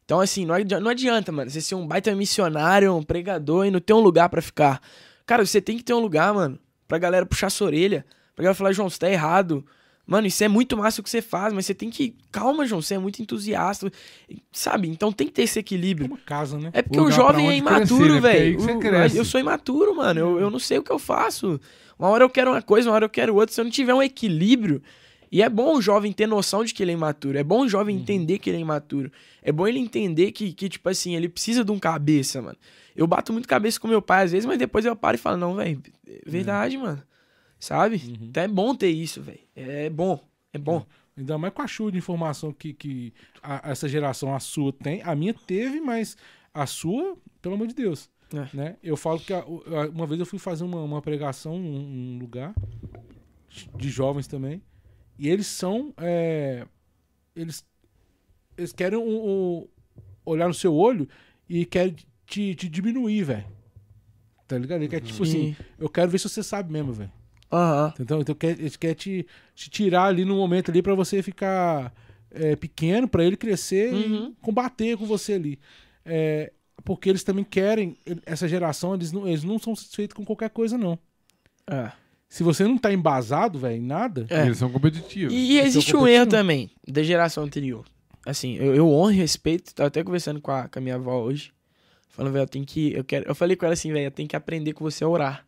Então, 0.04 0.20
assim, 0.20 0.44
não 0.44 0.54
adianta, 0.54 0.80
não 0.80 0.90
adianta, 0.90 1.32
mano, 1.32 1.50
você 1.50 1.60
ser 1.60 1.74
um 1.74 1.86
baita 1.86 2.14
missionário, 2.14 2.94
um 2.94 3.02
pregador 3.02 3.66
e 3.66 3.70
não 3.70 3.80
ter 3.80 3.94
um 3.94 4.00
lugar 4.00 4.28
para 4.28 4.42
ficar. 4.42 4.80
Cara, 5.24 5.44
você 5.44 5.60
tem 5.60 5.76
que 5.78 5.82
ter 5.82 5.94
um 5.94 5.98
lugar, 5.98 6.34
mano, 6.34 6.58
pra 6.86 6.98
galera 6.98 7.24
puxar 7.24 7.48
sua 7.48 7.68
orelha, 7.68 8.04
pra 8.36 8.42
galera 8.42 8.54
falar, 8.54 8.72
João, 8.72 8.90
você 8.90 8.98
tá 8.98 9.10
errado. 9.10 9.64
Mano, 10.06 10.26
isso 10.26 10.44
é 10.44 10.48
muito 10.48 10.76
massa 10.76 11.00
o 11.00 11.04
que 11.04 11.08
você 11.08 11.22
faz, 11.22 11.54
mas 11.54 11.64
você 11.64 11.74
tem 11.74 11.88
que. 11.88 12.14
Calma, 12.30 12.66
João, 12.66 12.82
você 12.82 12.94
é 12.94 12.98
muito 12.98 13.22
entusiasta. 13.22 13.90
Sabe? 14.52 14.86
Então 14.88 15.10
tem 15.10 15.26
que 15.26 15.32
ter 15.32 15.44
esse 15.44 15.58
equilíbrio. 15.58 16.04
É 16.04 16.08
uma 16.08 16.18
casa, 16.18 16.58
né? 16.58 16.68
É 16.74 16.82
porque 16.82 17.00
o, 17.00 17.04
o 17.04 17.10
jovem 17.10 17.48
é 17.48 17.56
imaturo, 17.56 18.14
né? 18.14 18.20
velho. 18.20 18.60
Eu 19.16 19.24
sou 19.24 19.40
imaturo, 19.40 19.96
mano. 19.96 20.20
Eu, 20.20 20.40
eu 20.40 20.50
não 20.50 20.58
sei 20.58 20.76
o 20.76 20.82
que 20.82 20.92
eu 20.92 20.98
faço. 20.98 21.58
Uma 21.98 22.08
hora 22.10 22.22
eu 22.22 22.28
quero 22.28 22.50
uma 22.50 22.60
coisa, 22.60 22.90
uma 22.90 22.94
hora 22.96 23.06
eu 23.06 23.10
quero 23.10 23.34
outra. 23.34 23.54
Se 23.54 23.60
eu 23.62 23.64
não 23.64 23.70
tiver 23.70 23.94
um 23.94 24.02
equilíbrio. 24.02 24.82
E 25.34 25.42
é 25.42 25.48
bom 25.48 25.78
o 25.78 25.82
jovem 25.82 26.12
ter 26.12 26.28
noção 26.28 26.64
de 26.64 26.72
que 26.72 26.80
ele 26.80 26.92
é 26.92 26.94
imaturo. 26.94 27.36
É 27.36 27.42
bom 27.42 27.62
o 27.62 27.68
jovem 27.68 27.96
uhum. 27.96 28.02
entender 28.02 28.38
que 28.38 28.48
ele 28.48 28.58
é 28.58 28.60
imaturo. 28.60 29.10
É 29.42 29.50
bom 29.50 29.66
ele 29.66 29.80
entender 29.80 30.30
que, 30.30 30.52
que, 30.52 30.68
tipo 30.68 30.88
assim, 30.88 31.16
ele 31.16 31.28
precisa 31.28 31.64
de 31.64 31.72
um 31.72 31.78
cabeça, 31.80 32.40
mano. 32.40 32.56
Eu 32.94 33.04
bato 33.04 33.32
muito 33.32 33.48
cabeça 33.48 33.80
com 33.80 33.88
meu 33.88 34.00
pai 34.00 34.26
às 34.26 34.30
vezes, 34.30 34.46
mas 34.46 34.56
depois 34.56 34.84
eu 34.84 34.94
paro 34.94 35.16
e 35.16 35.18
falo, 35.18 35.36
não, 35.36 35.56
velho, 35.56 35.82
é 36.06 36.20
verdade, 36.24 36.78
mano. 36.78 37.02
Sabe? 37.58 37.96
Uhum. 37.96 38.28
Então 38.28 38.44
é 38.44 38.46
bom 38.46 38.76
ter 38.76 38.90
isso, 38.90 39.20
velho. 39.22 39.40
É 39.56 39.90
bom. 39.90 40.20
É 40.52 40.58
bom. 40.58 40.86
É. 41.16 41.20
Ainda 41.20 41.36
mais 41.36 41.52
com 41.52 41.62
a 41.62 41.66
chuva 41.66 41.90
de 41.90 41.98
informação 41.98 42.52
que, 42.52 42.72
que 42.72 43.12
a, 43.42 43.72
essa 43.72 43.88
geração, 43.88 44.32
a 44.32 44.38
sua, 44.38 44.72
tem. 44.72 45.02
A 45.02 45.16
minha 45.16 45.34
teve, 45.34 45.80
mas 45.80 46.16
a 46.54 46.64
sua, 46.64 47.16
pelo 47.42 47.56
amor 47.56 47.66
de 47.66 47.74
Deus. 47.74 48.08
É. 48.32 48.56
Né? 48.56 48.76
Eu 48.80 48.96
falo 48.96 49.18
que 49.18 49.32
a, 49.32 49.44
uma 49.92 50.06
vez 50.06 50.20
eu 50.20 50.26
fui 50.26 50.38
fazer 50.38 50.62
uma, 50.62 50.80
uma 50.80 51.02
pregação 51.02 51.58
num, 51.58 52.20
lugar 52.20 52.54
de 53.74 53.90
jovens 53.90 54.28
também. 54.28 54.62
E 55.18 55.28
eles 55.28 55.46
são. 55.46 55.92
É, 55.98 56.66
eles, 57.34 57.64
eles 58.56 58.72
querem 58.72 58.98
um, 58.98 59.02
um, 59.02 59.68
olhar 60.24 60.48
no 60.48 60.54
seu 60.54 60.74
olho 60.74 61.08
e 61.48 61.64
querem 61.64 61.96
te, 62.26 62.54
te 62.54 62.68
diminuir, 62.68 63.22
velho. 63.22 63.46
Tá 64.46 64.58
ligado? 64.58 64.82
Ele 64.82 64.88
quer, 64.88 65.00
tipo 65.00 65.22
assim, 65.22 65.56
eu 65.78 65.88
quero 65.88 66.10
ver 66.10 66.18
se 66.18 66.28
você 66.28 66.42
sabe 66.42 66.72
mesmo, 66.72 66.92
velho. 66.92 67.12
Uhum. 67.50 67.92
Então, 68.00 68.20
então 68.20 68.34
quer, 68.34 68.58
ele 68.58 68.70
quer 68.70 68.94
te, 68.94 69.26
te 69.54 69.70
tirar 69.70 70.06
ali 70.06 70.24
no 70.24 70.36
momento 70.36 70.70
ali 70.70 70.82
para 70.82 70.94
você 70.94 71.22
ficar 71.22 71.94
é, 72.30 72.56
pequeno, 72.56 73.08
para 73.08 73.24
ele 73.24 73.36
crescer 73.36 73.92
uhum. 73.92 74.28
e 74.28 74.34
combater 74.42 74.96
com 74.96 75.06
você 75.06 75.34
ali. 75.34 75.58
É, 76.04 76.52
porque 76.84 77.08
eles 77.08 77.22
também 77.24 77.44
querem, 77.44 77.96
essa 78.26 78.46
geração, 78.46 78.94
eles 78.94 79.12
não, 79.12 79.26
eles 79.26 79.44
não 79.44 79.58
são 79.58 79.74
satisfeitos 79.74 80.14
com 80.14 80.24
qualquer 80.24 80.50
coisa, 80.50 80.76
não. 80.76 80.98
É. 81.66 81.90
Se 82.34 82.42
você 82.42 82.64
não 82.64 82.76
tá 82.76 82.92
embasado, 82.92 83.60
velho, 83.60 83.76
em 83.76 83.80
nada. 83.80 84.26
É. 84.28 84.44
Eles 84.44 84.58
são 84.58 84.68
competitivos. 84.68 85.32
E, 85.32 85.52
e 85.52 85.60
existe 85.60 85.94
um 85.94 86.04
erro 86.04 86.26
também 86.26 86.68
da 86.84 87.00
geração 87.00 87.44
anterior. 87.44 87.84
Assim, 88.26 88.56
eu, 88.56 88.74
eu 88.74 88.90
honro 88.90 89.12
e 89.12 89.14
respeito. 89.14 89.72
Tava 89.72 89.86
até 89.86 90.02
conversando 90.02 90.40
com 90.40 90.50
a, 90.50 90.66
com 90.66 90.80
a 90.80 90.82
minha 90.82 90.96
avó 90.96 91.22
hoje. 91.22 91.52
Falando, 92.08 92.32
velho, 92.32 92.42
eu 92.42 92.48
tenho 92.48 92.66
que. 92.66 92.92
Eu, 92.92 93.04
quero, 93.04 93.24
eu 93.28 93.36
falei 93.36 93.54
com 93.54 93.64
ela 93.64 93.74
assim, 93.74 93.92
velho, 93.92 94.06
eu 94.06 94.10
tenho 94.10 94.28
que 94.28 94.34
aprender 94.34 94.72
com 94.72 94.82
você 94.82 95.04
a 95.04 95.08
orar. 95.08 95.46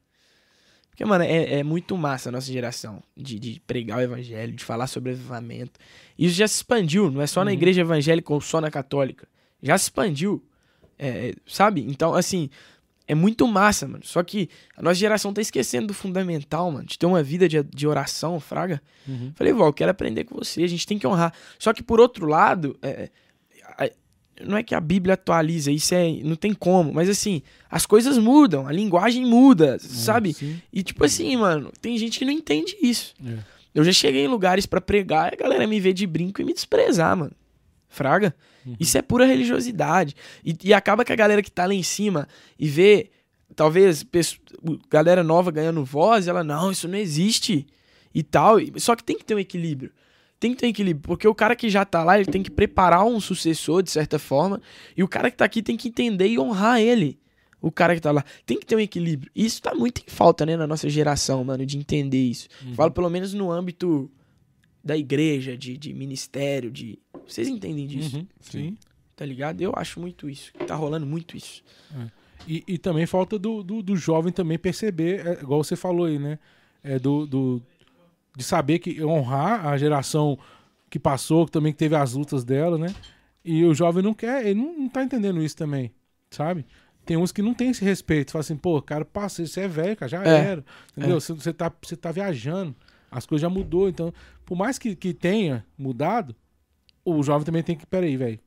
Porque, 0.89 1.05
mano, 1.05 1.25
é, 1.25 1.55
é 1.55 1.65
muito 1.65 1.99
massa 1.99 2.29
a 2.29 2.33
nossa 2.33 2.53
geração 2.53 3.03
de, 3.17 3.37
de 3.41 3.61
pregar 3.67 3.99
o 3.99 4.03
evangelho, 4.03 4.53
de 4.53 4.63
falar 4.63 4.87
sobre 4.87 5.11
avivamento. 5.11 5.81
Isso 6.17 6.37
já 6.37 6.47
se 6.47 6.55
expandiu, 6.55 7.11
não 7.11 7.21
é 7.21 7.27
só 7.27 7.41
uhum. 7.41 7.47
na 7.47 7.53
igreja 7.53 7.81
evangélica 7.81 8.33
ou 8.33 8.41
só 8.41 8.61
na 8.61 8.71
católica. 8.71 9.27
Já 9.61 9.77
se 9.77 9.87
expandiu, 9.87 10.41
é, 10.97 11.35
sabe? 11.49 11.81
Então, 11.81 12.15
assim, 12.15 12.49
é 13.07 13.15
muito 13.15 13.47
massa, 13.47 13.87
mano. 13.87 14.05
Só 14.05 14.23
que 14.23 14.49
a 14.77 14.83
nossa 14.83 14.97
geração 14.97 15.33
tá 15.33 15.41
esquecendo 15.41 15.89
do 15.89 15.95
fundamental, 15.95 16.71
mano. 16.71 16.85
De 16.85 16.99
ter 16.99 17.07
uma 17.07 17.23
vida 17.23 17.49
de, 17.49 17.63
de 17.63 17.87
oração, 17.87 18.41
fraga. 18.41 18.83
Uhum. 19.07 19.33
Falei, 19.35 19.53
vó, 19.53 19.67
eu 19.69 19.73
quero 19.73 19.91
aprender 19.91 20.25
com 20.25 20.35
você, 20.35 20.63
a 20.63 20.69
gente 20.69 20.87
tem 20.87 20.99
que 20.99 21.07
honrar. 21.07 21.33
Só 21.59 21.73
que, 21.73 21.83
por 21.83 22.01
outro 22.01 22.27
lado, 22.27 22.77
é, 22.83 23.09
não 24.45 24.57
é 24.57 24.63
que 24.63 24.75
a 24.75 24.81
Bíblia 24.81 25.15
atualiza, 25.15 25.71
isso 25.71 25.95
é, 25.95 26.11
não 26.23 26.37
tem 26.37 26.53
como, 26.53 26.93
mas 26.93 27.09
assim, 27.09 27.43
as 27.71 27.87
coisas 27.87 28.19
mudam, 28.19 28.67
a 28.67 28.73
linguagem 28.73 29.25
muda, 29.25 29.79
sabe? 29.79 30.35
Sim. 30.35 30.61
E 30.73 30.83
tipo 30.83 31.05
assim, 31.05 31.37
mano, 31.37 31.73
tem 31.81 31.97
gente 31.97 32.19
que 32.19 32.25
não 32.25 32.33
entende 32.33 32.77
isso. 32.83 33.15
É. 33.25 33.39
Eu 33.75 33.85
já 33.85 33.93
cheguei 33.93 34.25
em 34.25 34.29
lugares 34.29 34.67
para 34.67 34.81
pregar 34.81 35.33
e 35.33 35.35
a 35.35 35.39
galera 35.39 35.67
me 35.67 35.79
vê 35.81 35.93
de 35.93 36.07
brinco 36.07 36.41
e 36.41 36.45
me 36.45 36.55
desprezar, 36.55 37.17
mano. 37.17 37.33
Fraga? 37.89 38.35
Uhum. 38.67 38.77
Isso 38.81 38.99
é 38.99 39.03
pura 39.03 39.25
religiosidade. 39.25 40.15
E, 40.45 40.57
e, 40.65 40.75
acaba 40.75 41.05
que 41.05 41.13
a 41.13 41.17
galera 41.17 41.43
que 41.43 41.51
tá 41.51 41.67
lá 41.67 41.75
em 41.75 41.83
cima 41.83 42.27
e 42.59 42.69
vê, 42.69 43.11
talvez, 43.55 44.03
pessoa, 44.03 44.41
galera 44.91 45.23
nova 45.23 45.51
ganhando 45.51 45.85
voz, 45.85 46.29
ela, 46.29 46.43
não, 46.43 46.71
isso 46.71 46.89
não 46.89 46.99
existe 46.99 47.67
e 48.15 48.23
tal. 48.23 48.57
Só 48.77 48.97
que 48.97 49.05
tem 49.05 49.17
que 49.17 49.25
ter 49.25 49.35
um 49.35 49.39
equilíbrio 49.39 49.93
tem 50.39 50.53
que 50.53 50.59
ter 50.59 50.67
equilíbrio, 50.67 51.03
porque 51.03 51.27
o 51.27 51.35
cara 51.35 51.57
que 51.57 51.69
já 51.71 51.85
tá 51.85 52.05
lá, 52.05 52.19
ele 52.19 52.31
tem 52.31 52.43
que 52.43 52.51
preparar 52.51 53.05
um 53.05 53.21
sucessor, 53.21 53.83
de 53.83 53.91
certa 53.91 54.19
forma, 54.19 54.61
e 54.97 55.03
o 55.03 55.09
cara 55.09 55.31
que 55.31 55.37
tá 55.37 55.45
aqui 55.45 55.63
tem 55.63 55.77
que 55.77 55.89
entender 55.89 56.29
e 56.29 56.39
honrar 56.39 56.81
ele. 56.81 57.19
O 57.61 57.73
cara 57.73 57.95
que 57.95 58.01
tá 58.01 58.13
lá. 58.13 58.25
Tem 58.45 58.61
que 58.61 58.67
ter 58.67 58.77
um 58.77 58.81
equilíbrio. 58.81 59.31
E 59.35 59.45
isso 59.45 59.63
tá 59.63 59.75
muito 59.75 60.03
em 60.07 60.11
falta, 60.11 60.45
né, 60.45 60.57
na 60.57 60.67
nossa 60.67 60.89
geração, 60.89 61.43
mano, 61.43 61.65
de 61.65 61.79
entender 61.79 62.23
isso. 62.23 62.49
Uhum. 62.65 62.75
Falo 62.75 62.91
pelo 62.91 63.09
menos 63.09 63.33
no 63.33 63.51
âmbito 63.51 64.11
da 64.85 64.97
igreja, 64.97 65.57
de, 65.57 65.77
de 65.77 65.93
ministério, 65.93 66.71
de. 66.71 66.99
Vocês 67.27 67.49
entendem 67.49 67.87
disso? 67.87 68.19
Uhum. 68.19 68.27
Sim. 68.41 68.79
Tá 69.15 69.25
ligado? 69.25 69.61
Eu 69.61 69.73
acho 69.75 69.99
muito 69.99 70.29
isso. 70.29 70.53
Tá 70.67 70.75
rolando 70.75 71.07
muito 71.07 71.37
isso. 71.37 71.63
É. 71.95 72.11
E, 72.47 72.63
e 72.69 72.79
também 72.79 73.07
falta 73.07 73.39
do, 73.39 73.63
do, 73.63 73.83
do, 73.83 73.97
jovem 73.97 74.33
também 74.33 74.59
perceber, 74.59 75.27
é, 75.27 75.33
igual 75.41 75.65
você 75.65 75.75
falou 75.75 76.07
aí, 76.07 76.19
né? 76.19 76.39
É, 76.83 76.99
do, 76.99 77.27
do, 77.27 77.63
de 78.37 78.45
saber 78.45 78.79
que 78.79 79.03
honrar 79.03 79.67
a 79.67 79.77
geração 79.77 80.39
que 80.89 80.99
passou, 80.99 81.47
que 81.47 81.53
também 81.53 81.73
teve 81.73 81.97
as 81.97 82.13
lutas 82.13 82.45
dela, 82.45 82.79
né? 82.79 82.95
E 83.45 83.65
o 83.65 83.75
jovem 83.75 84.03
não 84.03 84.15
quer, 84.15 84.47
ele 84.47 84.61
não, 84.61 84.79
não 84.81 84.89
tá 84.89 85.03
entendendo 85.03 85.43
isso 85.43 85.57
também, 85.57 85.93
sabe? 86.31 86.65
Tem 87.05 87.17
uns 87.17 87.33
que 87.33 87.43
não 87.43 87.55
tem 87.55 87.71
esse 87.71 87.85
respeito, 87.85 88.33
fala 88.33 88.41
assim, 88.41 88.57
pô, 88.57 88.81
cara, 88.83 89.05
passa, 89.05 89.47
você 89.47 89.63
é 89.63 89.69
velho, 89.69 89.97
cara, 89.97 90.09
já 90.09 90.25
é, 90.25 90.51
era, 90.51 90.65
entendeu? 90.97 91.17
É. 91.17 91.21
Você, 91.21 91.33
você, 91.33 91.53
tá, 91.53 91.73
você 91.81 91.97
tá 91.97 92.13
viajando, 92.13 92.75
as 93.11 93.25
coisas 93.25 93.43
já 93.43 93.49
mudou, 93.49 93.89
então, 93.89 94.13
por 94.45 94.57
mais 94.57 94.79
que, 94.79 94.95
que 94.95 95.15
tenha 95.15 95.65
mudado, 95.79 96.35
o 97.07 97.23
jovem 97.23 97.45
também 97.45 97.63
tem 97.63 97.77
que, 97.77 97.87
peraí, 97.87 98.17
velho, 98.17 98.39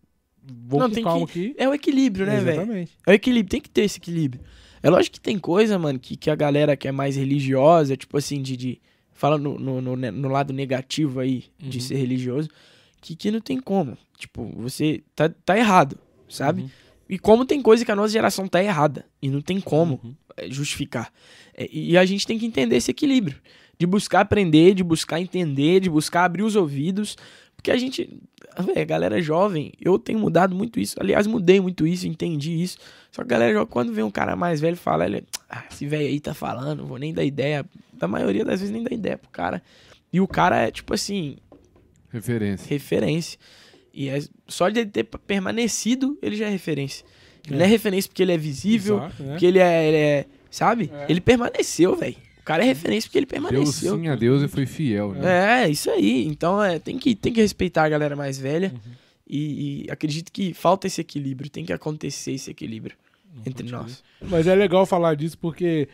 vamos 0.68 0.96
com 0.98 1.04
calma 1.04 1.28
que, 1.28 1.48
aqui. 1.48 1.56
É 1.58 1.68
o 1.68 1.74
equilíbrio, 1.74 2.26
né, 2.26 2.40
velho? 2.40 2.62
Exatamente. 2.62 2.92
É 3.08 3.12
o 3.12 3.14
equilíbrio, 3.14 3.50
tem 3.50 3.62
que 3.62 3.70
ter 3.70 3.84
esse 3.84 3.98
equilíbrio. 3.98 4.42
É 4.82 4.90
lógico 4.90 5.16
que 5.16 5.22
tem 5.22 5.38
coisa, 5.38 5.78
mano, 5.78 6.00
que, 6.00 6.16
que 6.16 6.30
a 6.30 6.36
galera 6.36 6.76
que 6.78 6.88
é 6.88 6.92
mais 6.92 7.16
religiosa, 7.16 7.98
tipo 7.98 8.18
assim, 8.18 8.42
de, 8.42 8.56
de 8.56 8.82
fala 9.14 9.38
no, 9.38 9.60
no, 9.60 9.82
no, 9.82 9.96
no 9.96 10.30
lado 10.30 10.54
negativo 10.54 11.20
aí 11.20 11.46
uhum. 11.62 11.70
de 11.70 11.82
ser 11.82 11.96
religioso, 11.96 12.50
que, 13.02 13.16
que 13.16 13.32
não 13.32 13.42
tem 13.42 13.60
como. 13.60 13.98
Tipo, 14.18 14.46
você 14.58 15.04
tá, 15.16 15.30
tá 15.30 15.58
errado, 15.58 15.98
sabe? 16.28 16.64
Uhum. 16.64 16.70
E 17.10 17.18
como 17.18 17.46
tem 17.46 17.62
coisa 17.62 17.84
que 17.84 17.92
a 17.92 17.96
nossa 17.96 18.14
geração 18.14 18.48
tá 18.48 18.64
errada. 18.64 19.06
E 19.22 19.30
não 19.30 19.42
tem 19.42 19.60
como 19.60 20.00
uhum. 20.04 20.14
Eh, 20.38 20.50
justificar. 20.52 21.12
É, 21.56 21.68
e 21.72 21.98
a 21.98 22.06
gente 22.06 22.26
tem 22.26 22.38
que 22.38 22.46
entender 22.46 22.76
esse 22.76 22.92
equilíbrio. 22.92 23.38
De 23.78 23.88
buscar 23.88 24.22
aprender, 24.22 24.76
de 24.76 24.84
buscar 24.84 25.20
entender, 25.20 25.80
de 25.80 25.90
buscar 25.90 26.26
abrir 26.26 26.44
os 26.44 26.56
ouvidos. 26.56 27.18
Porque 27.56 27.72
a 27.72 27.78
gente. 27.78 28.10
Véio, 28.66 28.82
a 28.82 28.86
galera 28.86 29.22
jovem, 29.22 29.72
eu 29.80 29.98
tenho 29.98 30.20
mudado 30.20 30.56
muito 30.56 30.80
isso. 30.80 30.96
Aliás, 31.00 31.26
mudei 31.28 31.60
muito 31.60 31.88
isso, 31.88 32.08
entendi 32.08 32.62
isso. 32.62 32.78
Só 33.12 33.24
que 33.24 33.28
a 33.28 33.38
galera 33.38 33.54
jovem, 33.54 33.68
quando 33.68 33.94
vem 33.94 34.04
um 34.04 34.12
cara 34.12 34.36
mais 34.36 34.60
velho, 34.60 34.78
fala, 34.78 35.06
ele, 35.06 35.24
ah, 35.50 35.64
esse 35.72 35.86
velho 35.86 36.08
aí 36.08 36.20
tá 36.20 36.34
falando, 36.34 36.86
vou 36.86 36.98
nem 36.98 37.14
dar 37.14 37.24
ideia. 37.24 37.66
Da 37.94 38.08
maioria 38.08 38.46
das 38.46 38.62
vezes 38.62 38.74
nem 38.74 38.84
dá 38.84 38.94
ideia 38.94 39.18
pro 39.18 39.30
cara. 39.30 39.62
E 40.12 40.22
o 40.22 40.28
cara 40.28 40.58
é, 40.62 40.72
tipo 40.72 40.94
assim. 40.94 41.38
Referência. 42.10 42.68
Referência. 42.70 43.40
E 43.94 44.08
é, 44.10 44.20
só 44.48 44.70
de 44.70 44.80
ele 44.80 44.90
ter 44.90 45.04
permanecido, 45.04 46.18
ele 46.22 46.36
já 46.36 46.48
é 46.48 46.50
referência. 46.50 47.06
Ele 47.46 47.56
é. 47.56 47.60
não 47.60 47.66
é 47.66 47.68
referência 47.68 48.10
porque 48.10 48.24
ele 48.24 48.32
é 48.32 48.38
visível, 48.38 48.98
Exato, 48.98 49.24
né? 49.24 49.32
porque 49.32 49.46
ele 49.46 49.60
é, 49.60 49.88
ele 49.88 49.98
é. 49.98 50.26
Sabe? 50.50 50.90
É. 50.94 51.06
Ele 51.10 51.22
permaneceu, 51.22 51.96
velho 51.96 52.29
cara 52.50 52.64
é 52.64 52.66
referência 52.66 53.08
porque 53.08 53.20
ele 53.20 53.28
permaneceu. 53.28 53.92
Deu 53.92 54.02
sim 54.02 54.08
a 54.08 54.16
Deus 54.16 54.42
e 54.42 54.48
foi 54.48 54.66
fiel, 54.66 55.14
né? 55.14 55.66
É, 55.66 55.70
isso 55.70 55.88
aí. 55.92 56.26
Então 56.26 56.62
é, 56.64 56.80
tem, 56.80 56.98
que, 56.98 57.14
tem 57.14 57.32
que 57.32 57.40
respeitar 57.40 57.84
a 57.84 57.90
galera 57.90 58.16
mais 58.16 58.40
velha. 58.40 58.74
Uhum. 58.74 58.92
E, 59.28 59.84
e, 59.86 59.92
acredito 59.92 60.32
que 60.32 60.52
falta 60.52 60.88
esse 60.88 61.00
equilíbrio, 61.00 61.48
tem 61.48 61.64
que 61.64 61.72
acontecer 61.72 62.32
esse 62.32 62.50
equilíbrio 62.50 62.96
Não 63.32 63.44
entre 63.46 63.70
nós. 63.70 64.04
Mas 64.20 64.48
é 64.48 64.56
legal 64.56 64.84
falar 64.88 65.14
disso 65.14 65.38
porque, 65.38 65.88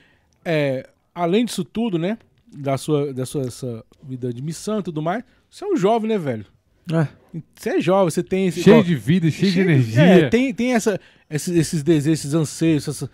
é, 0.45 0.87
além 1.13 1.43
disso 1.43 1.65
tudo, 1.65 1.99
né? 1.99 2.17
Da 2.47 2.77
sua, 2.77 3.13
da 3.13 3.25
sua 3.25 3.41
essa 3.41 3.83
vida 4.01 4.31
de 4.31 4.41
missão 4.41 4.79
e 4.79 4.83
tudo 4.83 5.01
mais, 5.01 5.25
você 5.49 5.65
é 5.65 5.67
um 5.67 5.75
jovem, 5.75 6.07
né, 6.07 6.17
velho? 6.17 6.45
É. 6.89 7.05
Você 7.53 7.71
é 7.71 7.81
jovem, 7.81 8.09
você 8.09 8.23
tem 8.23 8.47
esse. 8.47 8.63
Cheio 8.63 8.75
igual, 8.75 8.83
de 8.85 8.95
vida, 8.95 9.29
cheio, 9.29 9.51
cheio 9.51 9.65
de 9.65 9.71
energia. 9.73 10.01
É, 10.01 10.29
tem, 10.29 10.53
tem 10.53 10.73
essa, 10.73 10.97
esses, 11.29 11.53
esses 11.53 11.83
desejos, 11.83 12.19
esses 12.21 12.33
anseios, 12.33 12.87
essa, 12.87 13.11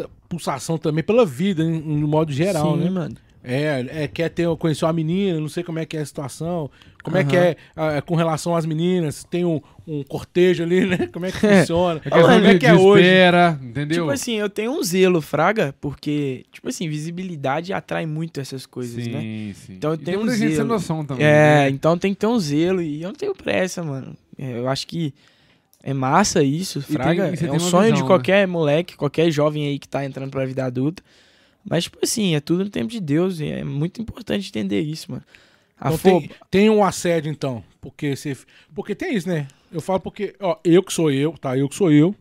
essa 0.00 0.10
pulsação 0.28 0.76
também 0.76 1.04
pela 1.04 1.24
vida, 1.24 1.62
em, 1.62 1.76
em 1.76 2.04
modo 2.04 2.32
geral, 2.32 2.76
Sim, 2.76 2.84
né? 2.84 2.90
mano. 2.90 3.16
É, 3.46 4.04
é, 4.04 4.08
quer 4.08 4.30
ter, 4.30 4.48
conhecer 4.56 4.86
uma 4.86 4.92
menina, 4.94 5.38
não 5.38 5.50
sei 5.50 5.62
como 5.62 5.78
é 5.78 5.84
que 5.84 5.98
é 5.98 6.00
a 6.00 6.06
situação, 6.06 6.70
como 7.02 7.14
uhum. 7.14 7.22
é 7.22 7.24
que 7.26 7.36
é, 7.36 7.56
é, 7.76 8.00
com 8.00 8.14
relação 8.14 8.56
às 8.56 8.64
meninas, 8.64 9.22
tem 9.22 9.44
um, 9.44 9.60
um 9.86 10.02
cortejo 10.02 10.62
ali, 10.62 10.86
né? 10.86 11.08
Como 11.12 11.26
é 11.26 11.30
que 11.30 11.36
funciona? 11.46 12.00
É, 12.02 12.08
como 12.08 12.46
é 12.46 12.58
que 12.58 12.64
é 12.64 12.72
hoje? 12.72 13.04
Espera, 13.04 13.60
entendeu? 13.62 14.04
Tipo 14.04 14.10
assim, 14.10 14.36
eu 14.36 14.48
tenho 14.48 14.72
um 14.72 14.82
zelo, 14.82 15.20
Fraga, 15.20 15.74
porque, 15.78 16.46
tipo 16.50 16.70
assim, 16.70 16.88
visibilidade 16.88 17.74
atrai 17.74 18.06
muito 18.06 18.40
essas 18.40 18.64
coisas, 18.64 19.04
sim, 19.04 19.10
né? 19.10 19.20
Sim, 19.20 19.52
sim. 19.54 19.72
Então 19.74 19.90
eu 19.90 19.98
tenho 19.98 20.20
um 20.20 20.26
zelo. 20.26 20.38
Gente 20.38 20.56
sem 20.56 20.64
noção 20.64 21.04
também. 21.04 21.26
É, 21.26 21.28
né? 21.28 21.68
então 21.68 21.98
tem 21.98 22.14
que 22.14 22.20
ter 22.20 22.26
um 22.26 22.38
zelo 22.38 22.80
e 22.80 23.02
eu 23.02 23.08
não 23.08 23.14
tenho 23.14 23.34
pressa, 23.34 23.82
mano. 23.82 24.16
É, 24.38 24.58
eu 24.58 24.70
acho 24.70 24.86
que 24.86 25.12
é 25.86 25.92
massa 25.92 26.42
isso, 26.42 26.80
Fraga. 26.80 27.36
Tem, 27.36 27.46
é 27.46 27.52
um 27.52 27.60
sonho 27.60 27.82
visão, 27.82 27.96
de 27.96 28.00
né? 28.00 28.06
qualquer 28.06 28.40
né? 28.40 28.46
moleque, 28.46 28.96
qualquer 28.96 29.30
jovem 29.30 29.66
aí 29.66 29.78
que 29.78 29.86
tá 29.86 30.02
entrando 30.02 30.30
pra 30.30 30.46
vida 30.46 30.64
adulta. 30.64 31.02
Mas, 31.62 31.84
tipo 31.84 31.98
assim, 32.02 32.34
é 32.34 32.40
tudo 32.40 32.64
no 32.64 32.70
tempo 32.70 32.90
de 32.90 32.98
Deus 32.98 33.38
e 33.38 33.48
é 33.48 33.62
muito 33.62 34.00
importante 34.00 34.48
entender 34.48 34.80
isso, 34.80 35.10
mano. 35.10 35.22
Então, 35.76 35.98
tem, 35.98 36.30
tem, 36.50 36.70
um 36.70 36.82
assédio, 36.82 37.30
então. 37.30 37.62
Porque, 37.82 38.16
você, 38.16 38.34
porque 38.74 38.94
tem 38.94 39.14
isso, 39.14 39.28
né? 39.28 39.46
Eu 39.70 39.82
falo 39.82 40.00
porque, 40.00 40.34
ó, 40.40 40.56
eu 40.64 40.82
que 40.82 40.90
sou 40.90 41.10
eu, 41.10 41.32
tá? 41.32 41.54
Eu 41.54 41.68
que 41.68 41.74
sou 41.74 41.92
eu. 41.92 42.14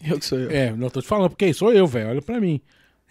Eu 0.00 0.20
que 0.20 0.24
sou 0.24 0.38
eu. 0.38 0.50
É, 0.50 0.70
não 0.70 0.88
tô 0.88 1.02
te 1.02 1.08
falando, 1.08 1.30
porque 1.30 1.52
sou 1.52 1.72
eu, 1.72 1.84
velho. 1.88 2.10
Olha 2.10 2.22
pra 2.22 2.40
mim. 2.40 2.60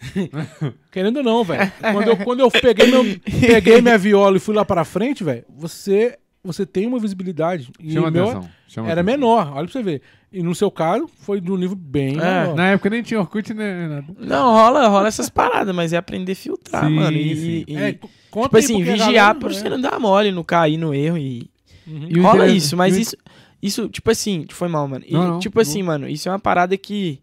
Querendo 0.90 1.18
ou 1.18 1.22
não, 1.22 1.44
velho. 1.44 1.70
Quando 1.78 2.08
eu, 2.08 2.16
quando 2.16 2.40
eu 2.40 2.50
peguei, 2.50 2.86
meu, 2.86 3.04
peguei 3.46 3.82
minha 3.82 3.98
viola 3.98 4.38
e 4.38 4.40
fui 4.40 4.54
lá 4.54 4.64
pra 4.64 4.82
frente, 4.82 5.22
velho, 5.22 5.44
você, 5.50 6.18
você 6.44 6.66
tem 6.66 6.86
uma 6.86 6.98
visibilidade. 6.98 7.70
Chama 7.88 8.10
meu 8.10 8.24
atenção. 8.24 8.50
Chama 8.66 8.90
era 8.90 9.00
atenção. 9.00 9.20
menor, 9.20 9.52
olha 9.54 9.64
pra 9.64 9.72
você 9.72 9.82
ver. 9.82 10.02
E 10.32 10.42
no 10.42 10.54
seu 10.54 10.70
caso, 10.70 11.06
foi 11.06 11.40
de 11.40 11.52
um 11.52 11.56
nível 11.56 11.76
bem. 11.76 12.18
É, 12.18 12.52
na 12.54 12.70
época 12.70 12.90
nem 12.90 13.02
tinha 13.02 13.20
Orkut, 13.20 13.52
né? 13.52 14.02
Não, 14.18 14.50
rola, 14.50 14.88
rola 14.88 15.06
essas 15.06 15.28
paradas, 15.28 15.74
mas 15.74 15.92
é 15.92 15.98
aprender 15.98 16.32
a 16.32 16.36
filtrar, 16.36 16.86
sim, 16.86 16.94
mano. 16.94 17.16
E, 17.16 17.36
sim. 17.36 17.64
E, 17.68 17.76
é, 17.76 17.92
tipo 17.92 18.56
assim, 18.56 18.82
vigiar 18.82 19.34
pra 19.34 19.50
você 19.50 19.68
não 19.68 19.80
dar 19.80 20.00
mole, 20.00 20.32
não 20.32 20.42
cair 20.42 20.78
no 20.78 20.94
erro 20.94 21.18
e. 21.18 21.50
Uhum. 21.86 22.06
e 22.08 22.20
rola 22.20 22.46
isso, 22.48 22.76
mas 22.76 22.96
isso, 22.96 23.16
isso, 23.60 23.88
tipo 23.88 24.10
assim, 24.10 24.46
foi 24.48 24.68
mal, 24.68 24.88
mano. 24.88 25.04
E, 25.06 25.12
não, 25.12 25.38
tipo 25.38 25.56
não. 25.56 25.62
assim, 25.62 25.82
mano, 25.82 26.08
isso 26.08 26.28
é 26.28 26.32
uma 26.32 26.38
parada 26.38 26.76
que. 26.76 27.20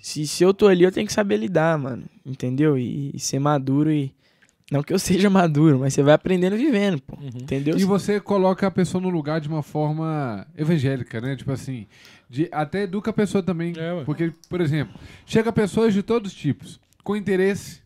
Se, 0.00 0.24
se 0.24 0.44
eu 0.44 0.54
tô 0.54 0.68
ali, 0.68 0.84
eu 0.84 0.92
tenho 0.92 1.06
que 1.06 1.12
saber 1.12 1.36
lidar, 1.38 1.76
mano. 1.76 2.04
Entendeu? 2.24 2.78
E, 2.78 3.10
e 3.12 3.18
ser 3.18 3.40
maduro 3.40 3.90
e. 3.90 4.14
Não 4.70 4.82
que 4.82 4.92
eu 4.92 4.98
seja 4.98 5.30
maduro, 5.30 5.78
mas 5.80 5.94
você 5.94 6.02
vai 6.02 6.14
aprendendo 6.14 6.56
vivendo, 6.56 7.00
pô. 7.00 7.16
Uhum. 7.16 7.28
Entendeu? 7.28 7.76
E 7.78 7.84
você 7.84 8.20
coloca 8.20 8.66
a 8.66 8.70
pessoa 8.70 9.00
no 9.00 9.08
lugar 9.08 9.40
de 9.40 9.48
uma 9.48 9.62
forma 9.62 10.46
evangélica, 10.56 11.20
né? 11.20 11.36
Tipo 11.36 11.52
assim, 11.52 11.86
de, 12.28 12.48
até 12.50 12.82
educa 12.82 13.10
a 13.10 13.14
pessoa 13.14 13.42
também. 13.42 13.72
É, 13.76 14.02
porque, 14.04 14.32
por 14.48 14.60
exemplo, 14.60 14.98
chega 15.24 15.52
pessoas 15.52 15.94
de 15.94 16.02
todos 16.02 16.32
os 16.32 16.38
tipos, 16.38 16.80
com 17.04 17.16
interesse. 17.16 17.84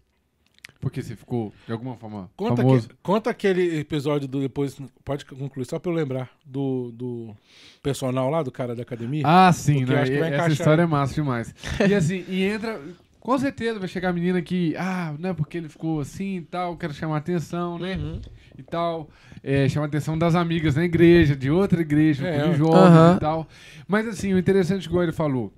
Porque 0.81 1.03
você 1.03 1.15
ficou, 1.15 1.53
de 1.67 1.73
alguma 1.73 1.95
forma, 1.95 2.31
conta 2.35 2.63
famoso. 2.63 2.89
Que, 2.89 2.95
conta 3.03 3.29
aquele 3.29 3.81
episódio 3.81 4.27
do 4.27 4.41
depois, 4.41 4.81
pode 5.05 5.27
concluir, 5.27 5.67
só 5.67 5.79
pra 5.79 5.93
eu 5.93 5.95
lembrar, 5.95 6.31
do, 6.43 6.91
do 6.93 7.37
personal 7.83 8.31
lá, 8.31 8.43
do 8.43 8.51
cara 8.51 8.75
da 8.75 8.81
academia. 8.81 9.23
Ah, 9.27 9.53
sim, 9.53 9.85
né? 9.85 10.05
Essa 10.35 10.49
história 10.49 10.85
aí. 10.85 10.89
é 10.89 10.91
massa 10.91 11.13
demais. 11.13 11.55
e 11.87 11.95
assim, 11.95 12.25
e 12.27 12.45
entra, 12.45 12.81
com 13.21 13.39
certeza 13.39 13.79
vai 13.79 13.87
chegar 13.87 14.09
a 14.09 14.13
menina 14.13 14.41
que, 14.41 14.75
ah, 14.77 15.15
não 15.19 15.31
é 15.31 15.35
porque 15.35 15.59
ele 15.59 15.69
ficou 15.69 16.01
assim 16.01 16.39
e 16.39 16.41
tal, 16.41 16.77
quero 16.77 16.95
chamar 16.95 17.19
atenção, 17.19 17.79
né? 17.79 17.97
Uhum. 17.97 18.21
E 18.59 18.63
tal. 18.63 19.11
É, 19.43 19.69
chamar 19.69 19.87
atenção 19.87 20.19
das 20.19 20.35
amigas 20.35 20.75
na 20.75 20.85
igreja, 20.85 21.37
de 21.37 21.51
outra 21.51 21.81
igreja, 21.81 22.27
é, 22.27 22.49
de 22.49 22.57
jovens 22.57 23.11
uhum. 23.11 23.17
e 23.17 23.21
tal. 23.21 23.49
Mas 23.87 24.09
assim, 24.09 24.33
o 24.35 24.39
interessante, 24.39 24.87
igual 24.87 25.03
ele 25.03 25.13
falou, 25.13 25.53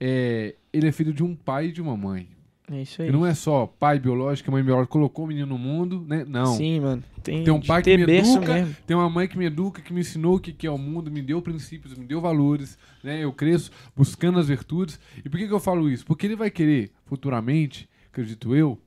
é, 0.00 0.54
ele 0.72 0.88
é 0.88 0.92
filho 0.92 1.12
de 1.12 1.22
um 1.22 1.34
pai 1.34 1.66
e 1.66 1.72
de 1.72 1.82
uma 1.82 1.96
mãe. 1.96 2.28
É 2.70 2.82
isso 2.82 3.00
aí. 3.00 3.08
E 3.08 3.12
não 3.12 3.24
é 3.24 3.32
só 3.32 3.66
pai 3.66 3.98
biológico, 3.98 4.50
mãe 4.50 4.62
biológica, 4.62 4.90
colocou 4.90 5.24
o 5.24 5.28
menino 5.28 5.46
no 5.46 5.58
mundo, 5.58 6.04
né? 6.06 6.24
Não. 6.28 6.46
Sim, 6.46 6.80
mano. 6.80 7.04
Tem, 7.22 7.44
tem 7.44 7.52
um 7.52 7.60
pai 7.60 7.82
que 7.82 7.96
me 7.96 8.02
educa, 8.02 8.54
mesmo. 8.54 8.76
tem 8.86 8.96
uma 8.96 9.08
mãe 9.08 9.28
que 9.28 9.38
me 9.38 9.46
educa, 9.46 9.82
que 9.82 9.92
me 9.92 10.00
ensinou 10.00 10.36
o 10.36 10.40
que, 10.40 10.52
que 10.52 10.66
é 10.66 10.70
o 10.70 10.78
mundo, 10.78 11.10
me 11.10 11.22
deu 11.22 11.40
princípios, 11.40 11.96
me 11.96 12.04
deu 12.04 12.20
valores, 12.20 12.76
né? 13.02 13.22
Eu 13.22 13.32
cresço 13.32 13.70
buscando 13.96 14.38
as 14.38 14.48
virtudes. 14.48 14.98
E 15.24 15.28
por 15.28 15.38
que, 15.38 15.46
que 15.46 15.52
eu 15.52 15.60
falo 15.60 15.88
isso? 15.88 16.04
Porque 16.04 16.26
ele 16.26 16.36
vai 16.36 16.50
querer, 16.50 16.90
futuramente, 17.04 17.88
acredito 18.10 18.54
eu, 18.54 18.78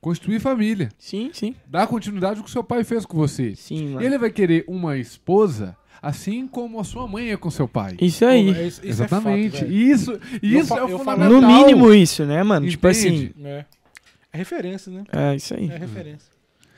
construir 0.00 0.40
família. 0.40 0.88
Sim, 0.98 1.30
sim. 1.32 1.54
Dar 1.66 1.86
continuidade 1.86 2.38
ao 2.38 2.44
que 2.44 2.50
seu 2.50 2.64
pai 2.64 2.84
fez 2.84 3.04
com 3.04 3.16
você. 3.16 3.54
Sim, 3.54 3.90
mano. 3.90 4.06
Ele 4.06 4.16
vai 4.16 4.30
querer 4.30 4.64
uma 4.66 4.96
esposa 4.96 5.76
assim 6.02 6.46
como 6.46 6.80
a 6.80 6.84
sua 6.84 7.06
mãe 7.06 7.30
é 7.30 7.36
com 7.36 7.50
seu 7.50 7.68
pai. 7.68 7.96
Isso 8.00 8.24
aí. 8.24 8.54
Pô, 8.54 8.60
isso, 8.60 8.80
isso 8.80 8.86
Exatamente. 8.86 9.56
É 9.56 9.60
fato, 9.60 9.72
isso 9.72 10.20
isso 10.42 10.74
é 10.76 10.84
o 10.84 10.98
fundamental. 10.98 11.40
No 11.40 11.46
mínimo 11.46 11.92
isso, 11.92 12.24
né, 12.24 12.42
mano? 12.42 12.66
Entende? 12.66 12.70
Tipo 12.72 12.88
assim. 12.88 13.30
É. 13.44 13.64
é 14.32 14.38
referência, 14.38 14.92
né? 14.92 15.04
É, 15.12 15.36
isso 15.36 15.54
aí. 15.54 15.70
É 15.70 15.76
referência. 15.76 16.30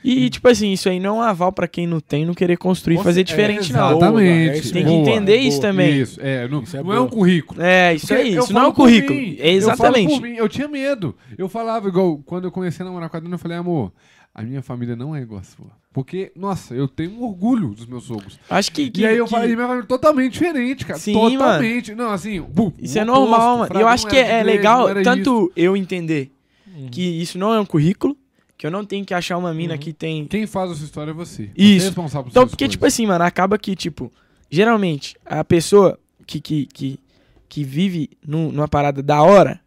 E, 0.03 0.29
tipo 0.29 0.49
assim, 0.49 0.73
isso 0.73 0.89
aí 0.89 0.99
não 0.99 1.15
é 1.15 1.19
um 1.19 1.21
aval 1.21 1.51
para 1.53 1.65
quem 1.65 1.87
não 1.87 2.01
tem 2.01 2.25
não 2.25 2.33
querer 2.33 2.57
construir 2.57 2.99
e 2.99 3.03
fazer 3.03 3.21
é, 3.21 3.23
diferente, 3.23 3.71
é, 3.71 3.77
não. 3.77 3.91
Exatamente. 3.91 4.73
Tem 4.73 4.83
que 4.83 4.91
entender 4.91 5.37
isso 5.37 5.61
também. 5.61 6.01
Isso, 6.01 6.19
é, 6.21 6.45
não, 6.47 6.61
isso 6.61 6.75
é, 6.75 6.83
não 6.83 6.93
é, 6.93 6.99
um 6.99 7.07
currículo. 7.07 7.61
É, 7.61 7.95
isso 7.95 8.13
aí, 8.13 8.35
isso 8.35 8.51
não 8.51 8.63
é 8.63 8.67
um 8.67 8.73
currículo. 8.73 9.17
É 9.39 9.49
exatamente. 9.49 10.21
Eu, 10.21 10.35
eu, 10.35 10.49
tinha 10.49 10.67
medo. 10.67 11.15
Eu 11.37 11.47
falava, 11.47 11.87
igual, 11.87 12.17
quando 12.25 12.43
eu 12.43 12.51
comecei 12.51 12.83
a 12.83 12.85
namorar 12.85 13.09
com 13.09 13.15
a 13.15 13.19
Dona, 13.21 13.35
eu 13.35 13.39
falei, 13.39 13.57
amor, 13.57 13.93
a 14.35 14.41
minha 14.41 14.61
família 14.61 14.93
não 14.93 15.15
é 15.15 15.21
igual 15.21 15.39
a 15.39 15.43
sua. 15.43 15.82
Porque, 15.93 16.31
nossa, 16.35 16.73
eu 16.73 16.87
tenho 16.87 17.11
um 17.11 17.23
orgulho 17.23 17.69
dos 17.69 17.85
meus 17.85 18.05
sogros. 18.05 18.39
Acho 18.49 18.71
que. 18.71 18.89
que 18.89 19.01
e 19.01 19.05
aí 19.05 19.15
eu 19.15 19.25
que... 19.25 19.31
falei, 19.31 19.55
minha 19.55 19.67
família 19.67 19.83
é 19.83 19.87
totalmente 19.87 20.33
diferente, 20.33 20.85
cara. 20.87 20.99
Sim, 20.99 21.13
totalmente. 21.13 21.91
Mano. 21.91 22.03
Não, 22.03 22.11
assim. 22.11 22.41
Bum, 22.41 22.71
isso 22.79 22.97
é 22.97 23.05
normal, 23.05 23.59
mano. 23.59 23.79
Eu 23.79 23.87
acho 23.87 24.07
que 24.07 24.17
é, 24.17 24.41
legal, 24.41 24.87
tanto 25.03 25.43
isso. 25.45 25.51
eu 25.55 25.77
entender 25.77 26.31
uhum. 26.75 26.87
que 26.89 27.01
isso 27.01 27.37
não 27.37 27.53
é 27.53 27.59
um 27.59 27.65
currículo 27.65 28.17
que 28.57 28.65
eu 28.65 28.71
não 28.71 28.83
tenho 28.83 29.05
que 29.05 29.13
achar 29.13 29.37
uma 29.37 29.53
mina 29.53 29.73
uhum. 29.73 29.79
que 29.79 29.93
tem. 29.93 30.25
Quem 30.25 30.47
faz 30.47 30.71
a 30.71 30.75
sua 30.75 30.85
história 30.85 31.11
é 31.11 31.13
você. 31.13 31.51
Isso. 31.55 31.79
Você 31.79 31.85
é 31.85 31.87
responsável 31.89 32.23
por 32.23 32.29
Então, 32.31 32.47
porque, 32.47 32.67
tipo 32.67 32.85
assim, 32.85 33.05
mano, 33.05 33.23
acaba 33.23 33.57
que, 33.59 33.75
tipo, 33.75 34.11
geralmente, 34.49 35.15
a 35.25 35.43
pessoa 35.43 35.99
que, 36.25 36.41
que, 36.41 36.65
que, 36.67 36.99
que 37.47 37.63
vive 37.63 38.09
num, 38.25 38.51
numa 38.51 38.67
parada 38.67 39.03
da 39.03 39.21
hora, 39.21 39.59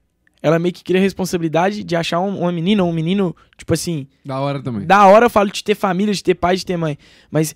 ela 0.46 0.60
meio 0.60 0.72
que 0.72 0.84
cria 0.84 1.00
a 1.00 1.02
responsabilidade 1.02 1.82
de 1.82 1.96
achar 1.96 2.20
um, 2.20 2.38
uma 2.38 2.52
menina 2.52 2.84
ou 2.84 2.90
um 2.90 2.92
menino, 2.92 3.34
tipo 3.58 3.74
assim. 3.74 4.06
Da 4.24 4.38
hora 4.38 4.62
também. 4.62 4.86
Da 4.86 5.04
hora 5.04 5.26
eu 5.26 5.30
falo 5.30 5.50
de 5.50 5.64
ter 5.64 5.74
família, 5.74 6.14
de 6.14 6.22
ter 6.22 6.36
pai, 6.36 6.54
de 6.54 6.64
ter 6.64 6.76
mãe. 6.76 6.96
Mas. 7.28 7.52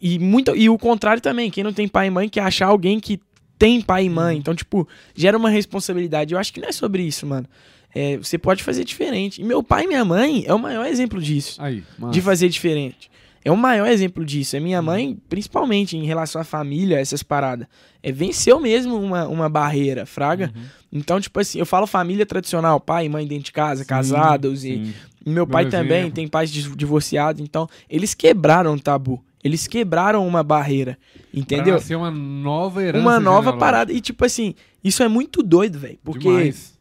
E, 0.00 0.18
muito, 0.18 0.56
e 0.56 0.68
o 0.68 0.76
contrário 0.76 1.22
também, 1.22 1.52
quem 1.52 1.62
não 1.62 1.72
tem 1.72 1.86
pai 1.86 2.08
e 2.08 2.10
mãe 2.10 2.28
quer 2.28 2.40
achar 2.40 2.66
alguém 2.66 2.98
que 2.98 3.20
tem 3.56 3.80
pai 3.80 4.06
e 4.06 4.10
mãe. 4.10 4.36
Então, 4.38 4.56
tipo, 4.56 4.88
gera 5.14 5.38
uma 5.38 5.50
responsabilidade. 5.50 6.34
Eu 6.34 6.40
acho 6.40 6.52
que 6.52 6.60
não 6.60 6.66
é 6.66 6.72
sobre 6.72 7.04
isso, 7.04 7.24
mano. 7.24 7.46
É, 7.94 8.16
você 8.16 8.36
pode 8.36 8.64
fazer 8.64 8.82
diferente. 8.82 9.40
E 9.40 9.44
meu 9.44 9.62
pai 9.62 9.84
e 9.84 9.86
minha 9.86 10.04
mãe 10.04 10.42
é 10.44 10.52
o 10.52 10.58
maior 10.58 10.84
exemplo 10.86 11.22
disso. 11.22 11.62
Aí, 11.62 11.84
de 12.10 12.20
fazer 12.20 12.48
diferente. 12.48 13.08
É 13.44 13.50
o 13.50 13.56
maior 13.56 13.88
exemplo 13.88 14.24
disso. 14.24 14.56
É 14.56 14.60
minha 14.60 14.78
uhum. 14.78 14.86
mãe, 14.86 15.18
principalmente 15.28 15.96
em 15.96 16.04
relação 16.04 16.40
à 16.40 16.44
família, 16.44 17.00
essas 17.00 17.22
paradas. 17.22 17.66
É 18.02 18.12
venceu 18.12 18.60
mesmo 18.60 18.96
uma, 18.96 19.26
uma 19.26 19.48
barreira, 19.48 20.06
fraga. 20.06 20.52
Uhum. 20.54 20.62
Então, 20.92 21.20
tipo 21.20 21.38
assim, 21.40 21.58
eu 21.58 21.66
falo 21.66 21.86
família 21.86 22.24
tradicional, 22.24 22.78
pai 22.80 23.06
e 23.06 23.08
mãe 23.08 23.26
dentro 23.26 23.44
de 23.44 23.52
casa, 23.52 23.82
sim, 23.82 23.88
casados. 23.88 24.60
Sim. 24.60 24.92
E 25.24 25.30
meu 25.30 25.46
pai 25.46 25.68
também 25.68 26.10
tem 26.10 26.28
pais 26.28 26.50
divorciados. 26.50 27.42
Então, 27.42 27.68
eles 27.88 28.14
quebraram 28.14 28.74
o 28.74 28.80
tabu. 28.80 29.22
Eles 29.42 29.66
quebraram 29.66 30.26
uma 30.26 30.42
barreira. 30.42 30.96
Entendeu? 31.34 31.74
Pra 31.74 31.82
ser 31.82 31.96
uma 31.96 32.10
nova 32.10 32.82
herança. 32.82 33.02
Uma 33.02 33.18
nova 33.18 33.56
parada. 33.56 33.92
E, 33.92 34.00
tipo 34.00 34.24
assim, 34.24 34.54
isso 34.84 35.02
é 35.02 35.08
muito 35.08 35.42
doido, 35.42 35.78
velho. 35.78 35.98
Porque. 36.04 36.28
Demais 36.28 36.72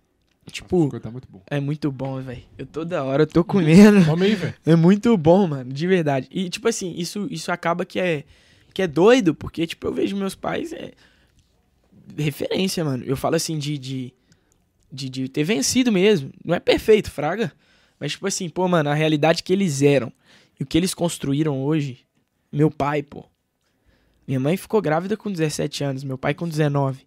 Tipo, 0.50 1.00
tá 1.00 1.12
muito 1.12 1.28
é 1.50 1.60
muito 1.60 1.92
bom, 1.92 2.20
velho. 2.20 2.42
Eu 2.58 2.66
toda 2.66 3.04
hora 3.04 3.24
eu 3.24 3.28
tô 3.28 3.44
comendo. 3.44 4.04
Come 4.10 4.26
aí, 4.26 4.36
velho. 4.36 4.54
É 4.66 4.76
muito 4.76 5.16
bom, 5.16 5.48
mano, 5.48 5.72
de 5.72 5.88
verdade. 5.88 6.28
E 6.32 6.50
tipo 6.50 6.68
assim, 6.68 6.94
isso 6.98 7.28
isso 7.30 7.52
acaba 7.52 7.86
que 7.86 8.00
é 8.00 8.24
que 8.74 8.82
é 8.82 8.88
doido, 8.88 9.36
porque 9.36 9.68
tipo 9.68 9.88
eu 9.88 9.94
vejo 9.94 10.16
meus 10.16 10.34
pais 10.34 10.74
é 10.74 10.94
referência, 12.18 12.84
mano. 12.84 13.04
Eu 13.06 13.16
falo 13.16 13.36
assim 13.36 13.58
de 13.58 13.78
de, 13.78 14.14
de, 14.92 15.10
de 15.10 15.30
ter 15.30 15.44
vencido 15.44 15.92
mesmo. 15.92 16.32
Não 16.44 16.56
é 16.56 16.60
perfeito, 16.60 17.12
fraga, 17.12 17.52
mas 18.00 18.14
tipo 18.14 18.26
assim, 18.26 18.50
pô, 18.50 18.68
mano, 18.68 18.90
a 18.90 18.96
realidade 18.96 19.44
que 19.44 19.54
eles 19.54 19.84
eram 19.84 20.12
e 20.60 20.64
o 20.64 20.66
que 20.66 20.78
eles 20.78 20.94
construíram 20.94 21.64
hoje, 21.64 22.00
meu 22.52 22.72
pai, 22.72 23.04
pô. 23.04 23.26
Minha 24.28 24.40
mãe 24.40 24.58
ficou 24.58 24.82
grávida 24.82 25.16
com 25.16 25.32
17 25.32 25.84
anos, 25.84 26.04
meu 26.04 26.18
pai 26.18 26.34
com 26.34 26.48
19. 26.48 27.06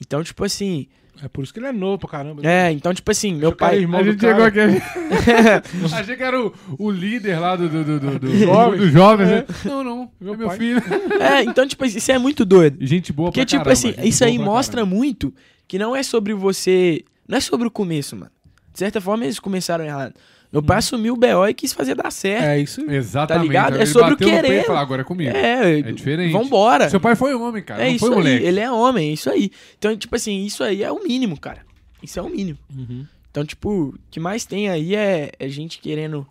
Então, 0.00 0.24
tipo 0.24 0.44
assim, 0.44 0.88
É 1.22 1.28
por 1.28 1.44
isso 1.44 1.52
que 1.52 1.60
ele 1.60 1.66
é 1.66 1.72
novo 1.72 1.98
pra 1.98 2.08
caramba. 2.08 2.42
É, 2.46 2.72
então, 2.72 2.94
tipo 2.94 3.10
assim, 3.10 3.34
meu 3.34 3.54
pai. 3.54 3.76
É 3.76 3.80
irmão 3.80 4.00
a 4.00 4.04
gente 4.04 4.20
chegou 4.20 4.44
aqui. 4.44 4.58
Achei 5.94 6.16
que 6.16 6.22
era 6.22 6.40
o, 6.40 6.52
o 6.78 6.90
líder 6.90 7.38
lá 7.38 7.56
do, 7.56 7.68
do, 7.68 7.84
do, 7.84 8.00
do, 8.00 8.18
do 8.18 8.36
jovem. 8.38 8.80
Do 8.80 8.88
jovem 8.90 9.26
né? 9.26 9.44
Não, 9.64 9.84
não. 9.84 10.10
Meu, 10.20 10.34
é 10.34 10.36
meu 10.36 10.50
filho. 10.50 10.82
É, 11.20 11.42
então, 11.42 11.66
tipo 11.66 11.84
assim, 11.84 11.98
isso 11.98 12.10
é 12.12 12.18
muito 12.18 12.44
doido. 12.44 12.78
Gente 12.84 13.12
boa 13.12 13.30
Porque, 13.30 13.40
pra 13.40 13.46
tipo 13.46 13.64
caramba, 13.64 13.72
assim, 13.72 13.94
isso 14.08 14.24
aí 14.24 14.38
mostra 14.38 14.80
caramba. 14.80 14.96
muito 14.96 15.34
que 15.68 15.78
não 15.78 15.94
é 15.94 16.02
sobre 16.02 16.32
você. 16.32 17.04
Não 17.28 17.36
é 17.36 17.40
sobre 17.40 17.66
o 17.66 17.70
começo, 17.70 18.16
mano. 18.16 18.30
De 18.72 18.78
certa 18.78 19.00
forma, 19.00 19.24
eles 19.24 19.38
começaram 19.38 19.84
errado. 19.84 20.14
Meu 20.52 20.62
pai 20.62 20.78
assumiu 20.78 21.14
o 21.14 21.16
BO 21.16 21.46
e 21.48 21.54
quis 21.54 21.72
fazer 21.72 21.94
dar 21.94 22.10
certo. 22.10 22.44
É 22.44 22.58
isso. 22.58 22.80
Exatamente. 22.90 23.46
ligado? 23.46 23.76
É 23.80 23.86
sobre 23.86 24.14
o 24.14 24.16
querer. 24.16 24.62
e 24.62 24.64
falou, 24.64 24.80
agora 24.80 25.02
é 25.02 25.04
comigo. 25.04 25.36
É, 25.36 25.78
É 25.78 25.92
diferente. 25.92 26.32
Vambora. 26.32 26.90
Seu 26.90 27.00
pai 27.00 27.14
foi 27.14 27.34
homem, 27.34 27.62
cara. 27.62 27.82
É 27.82 27.86
não 27.88 27.94
isso 27.94 28.06
foi 28.06 28.08
aí. 28.08 28.16
moleque. 28.16 28.44
Ele 28.44 28.60
é 28.60 28.70
homem, 28.70 29.10
é 29.10 29.12
isso 29.12 29.30
aí. 29.30 29.50
Então, 29.78 29.96
tipo 29.96 30.14
assim, 30.16 30.44
isso 30.44 30.64
aí 30.64 30.82
é 30.82 30.90
o 30.90 31.02
mínimo, 31.02 31.38
cara. 31.38 31.64
Isso 32.02 32.18
é 32.18 32.22
o 32.22 32.28
mínimo. 32.28 32.58
Uhum. 32.76 33.06
Então, 33.30 33.44
tipo, 33.44 33.70
o 33.90 33.94
que 34.10 34.18
mais 34.18 34.44
tem 34.44 34.68
aí 34.68 34.96
é, 34.96 35.30
é 35.38 35.48
gente 35.48 35.78
querendo 35.78 36.26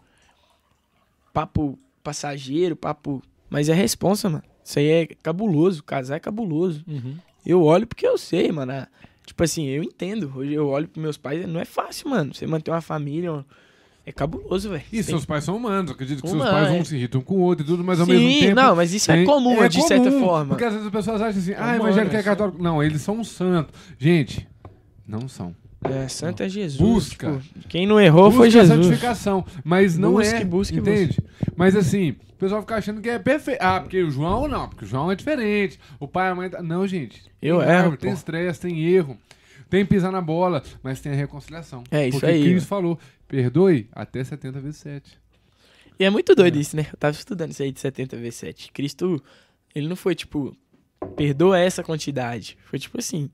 papo 1.33 1.79
passageiro, 2.03 2.75
papo. 2.75 3.21
Mas 3.49 3.69
é 3.69 3.73
responsa, 3.73 4.29
mano. 4.29 4.43
Isso 4.63 4.79
aí 4.79 4.87
é 4.87 5.07
cabuloso. 5.23 5.81
Casar 5.81 6.17
é 6.17 6.19
cabuloso. 6.19 6.83
Uhum. 6.85 7.15
Eu 7.45 7.63
olho 7.63 7.87
porque 7.87 8.05
eu 8.05 8.17
sei, 8.17 8.51
mano. 8.51 8.73
Ah, 8.73 8.87
Tipo 9.29 9.43
assim, 9.43 9.67
eu 9.67 9.83
entendo. 9.83 10.33
Hoje 10.35 10.53
eu 10.53 10.67
olho 10.67 10.87
pros 10.87 11.01
meus 11.01 11.15
pais, 11.15 11.47
não 11.47 11.59
é 11.59 11.65
fácil, 11.65 12.09
mano. 12.09 12.33
Você 12.33 12.47
manter 12.47 12.71
uma 12.71 12.81
família 12.81 13.45
é 14.09 14.11
cabuloso, 14.11 14.69
velho. 14.69 14.83
E 14.91 15.03
seus 15.03 15.23
pais 15.23 15.43
são 15.43 15.55
humanos. 15.55 15.91
Acredito 15.91 16.21
que 16.23 16.27
seus 16.29 16.41
pais 16.43 16.67
é. 16.67 16.71
um 16.71 16.83
se 16.83 16.95
irritam 16.95 17.21
com 17.21 17.35
o 17.35 17.39
outro 17.41 17.63
e 17.63 17.67
tudo, 17.67 17.83
mas 17.83 17.99
ao 17.99 18.05
Sim, 18.07 18.13
mesmo 18.13 18.39
tempo. 18.41 18.55
não, 18.55 18.75
mas 18.75 18.91
isso 18.93 19.11
é, 19.11 19.15
tem- 19.17 19.25
comum, 19.25 19.67
de 19.67 19.81
certa 19.83 20.09
comum, 20.09 20.25
forma. 20.25 20.49
Porque 20.49 20.63
às 20.63 20.71
vezes 20.73 20.87
as 20.87 20.91
pessoas 20.91 21.21
acham 21.21 21.39
assim, 21.39 21.53
ah, 21.53 21.63
Humano, 21.75 21.83
evangélico 21.85 22.15
é 22.15 22.19
é 22.19 22.23
católico. 22.23 22.61
Não, 22.61 22.83
eles 22.83 23.01
são 23.01 23.19
um 23.19 23.23
santo. 23.23 23.71
Gente, 23.97 24.47
não 25.07 25.27
são. 25.27 25.55
É, 25.83 26.07
santo 26.07 26.43
é 26.43 26.49
Jesus. 26.49 26.77
Busca. 26.79 27.39
tipo, 27.39 27.67
quem 27.69 27.87
não 27.87 28.01
errou 28.01 28.31
foi 28.31 28.47
Busca 28.47 28.61
a 28.61 28.65
Jesus. 28.65 28.85
santificação, 28.85 29.45
mas 29.63 29.97
não 29.97 30.13
Busque, 30.13 30.35
é, 30.35 30.45
busque, 30.45 30.77
entende? 30.77 31.17
Mas 31.55 31.75
assim, 31.75 32.15
o 32.33 32.35
pessoal 32.37 32.61
fica 32.61 32.75
achando 32.75 32.99
que 33.01 33.09
é 33.09 33.17
perfeito. 33.19 33.61
Ah, 33.61 33.79
porque 33.79 34.01
o 34.03 34.11
João 34.11 34.47
não, 34.47 34.67
porque 34.67 34.85
o 34.85 34.87
João 34.87 35.11
é 35.11 35.15
diferente. 35.15 35.79
O 35.99 36.07
pai 36.07 36.27
e 36.27 36.31
a 36.31 36.35
mãe... 36.35 36.49
tá- 36.49 36.61
Não, 36.61 36.85
gente. 36.85 37.23
Eu 37.41 37.61
erro, 37.61 37.71
erro, 37.71 37.97
Tem 37.97 38.11
estresse, 38.11 38.59
tem 38.59 38.83
erro. 38.85 39.17
Tem 39.69 39.85
pisar 39.85 40.11
na 40.11 40.19
bola, 40.19 40.63
mas 40.81 40.99
tem 40.99 41.11
a 41.11 41.15
reconciliação. 41.15 41.83
É, 41.91 42.07
isso 42.07 42.19
porque 42.19 42.25
aí, 42.33 42.41
Cristo 42.43 42.65
ó. 42.65 42.69
falou, 42.69 42.99
perdoe 43.29 43.87
até 43.93 44.21
70 44.23 44.59
vezes 44.59 44.81
7. 44.81 45.17
E 45.97 46.03
é 46.03 46.09
muito 46.09 46.35
doido 46.35 46.57
isso, 46.59 46.75
né? 46.75 46.87
Eu 46.91 46.97
tava 46.97 47.15
estudando 47.15 47.51
isso 47.51 47.63
aí 47.63 47.71
de 47.71 47.79
70 47.79 48.17
vezes 48.17 48.35
7. 48.35 48.71
Cristo, 48.73 49.21
ele 49.73 49.87
não 49.87 49.95
foi 49.95 50.15
tipo, 50.15 50.53
perdoa 51.15 51.57
essa 51.59 51.81
quantidade. 51.83 52.57
Foi 52.65 52.77
tipo 52.79 52.97
assim. 52.99 53.29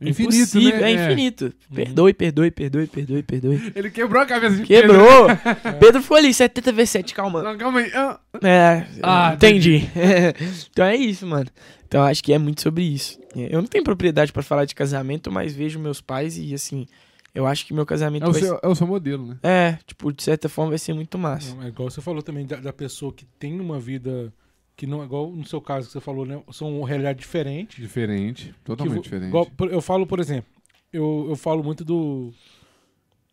Infinito, 0.00 0.34
impossível, 0.36 0.80
né? 0.80 0.92
É 0.92 0.96
É. 0.96 1.04
infinito. 1.06 1.52
Perdoe, 1.72 2.12
perdoe, 2.12 2.50
perdoe, 2.50 2.86
perdoe, 2.88 3.22
perdoe. 3.22 3.72
Ele 3.74 3.90
quebrou 3.90 4.20
a 4.22 4.26
cabeça 4.26 4.56
de 4.56 4.64
Quebrou! 4.64 5.28
Pedro 5.80 6.02
foi 6.02 6.18
ali, 6.18 6.34
70 6.34 6.72
vezes 6.72 6.90
7, 6.90 7.14
calma. 7.14 7.38
Pedro. 7.40 7.52
Não, 7.52 7.58
calma 7.58 7.80
aí. 7.80 7.90
Ah, 7.94 8.20
É, 8.42 8.86
Ah, 9.02 9.32
entendi. 9.34 9.88
então 10.70 10.84
é 10.84 10.96
isso, 10.96 11.26
mano. 11.26 11.48
Então 11.86 12.02
acho 12.02 12.22
que 12.24 12.32
é 12.32 12.38
muito 12.38 12.60
sobre 12.60 12.82
isso. 12.82 13.18
Eu 13.36 13.60
não 13.62 13.68
tenho 13.68 13.84
propriedade 13.84 14.32
pra 14.32 14.42
falar 14.42 14.64
de 14.64 14.74
casamento, 14.74 15.30
mas 15.30 15.54
vejo 15.54 15.78
meus 15.78 16.00
pais 16.00 16.36
e 16.36 16.52
assim, 16.52 16.86
eu 17.34 17.46
acho 17.46 17.66
que 17.66 17.74
meu 17.74 17.84
casamento 17.84 18.24
é, 18.26 18.28
o 18.28 18.32
vai 18.32 18.40
seu, 18.42 18.60
é 18.62 18.68
o 18.68 18.74
seu 18.74 18.86
modelo, 18.86 19.26
né? 19.26 19.38
É, 19.42 19.78
tipo, 19.86 20.12
de 20.12 20.22
certa 20.22 20.48
forma 20.48 20.70
vai 20.70 20.78
ser 20.78 20.92
muito 20.94 21.18
massa. 21.18 21.54
Não, 21.54 21.62
é 21.62 21.68
igual 21.68 21.90
você 21.90 22.00
falou 22.00 22.22
também 22.22 22.46
da, 22.46 22.56
da 22.56 22.72
pessoa 22.72 23.12
que 23.12 23.24
tem 23.38 23.58
uma 23.60 23.78
vida 23.80 24.32
que 24.76 24.86
não 24.86 25.02
é 25.02 25.04
igual 25.04 25.30
no 25.30 25.44
seu 25.46 25.60
caso 25.60 25.86
que 25.86 25.92
você 25.92 26.00
falou, 26.00 26.24
né? 26.26 26.42
São 26.52 26.82
realidades 26.82 27.20
diferentes. 27.20 27.80
Diferente, 27.80 28.48
Que 28.48 28.60
totalmente 28.64 28.96
vo- 28.96 29.02
diferente. 29.02 29.28
igual, 29.28 29.46
eu 29.70 29.80
falo, 29.80 30.06
por 30.06 30.18
exemplo, 30.20 30.50
eu, 30.92 31.26
eu 31.28 31.36
falo 31.36 31.62
muito 31.62 31.84
do. 31.84 32.32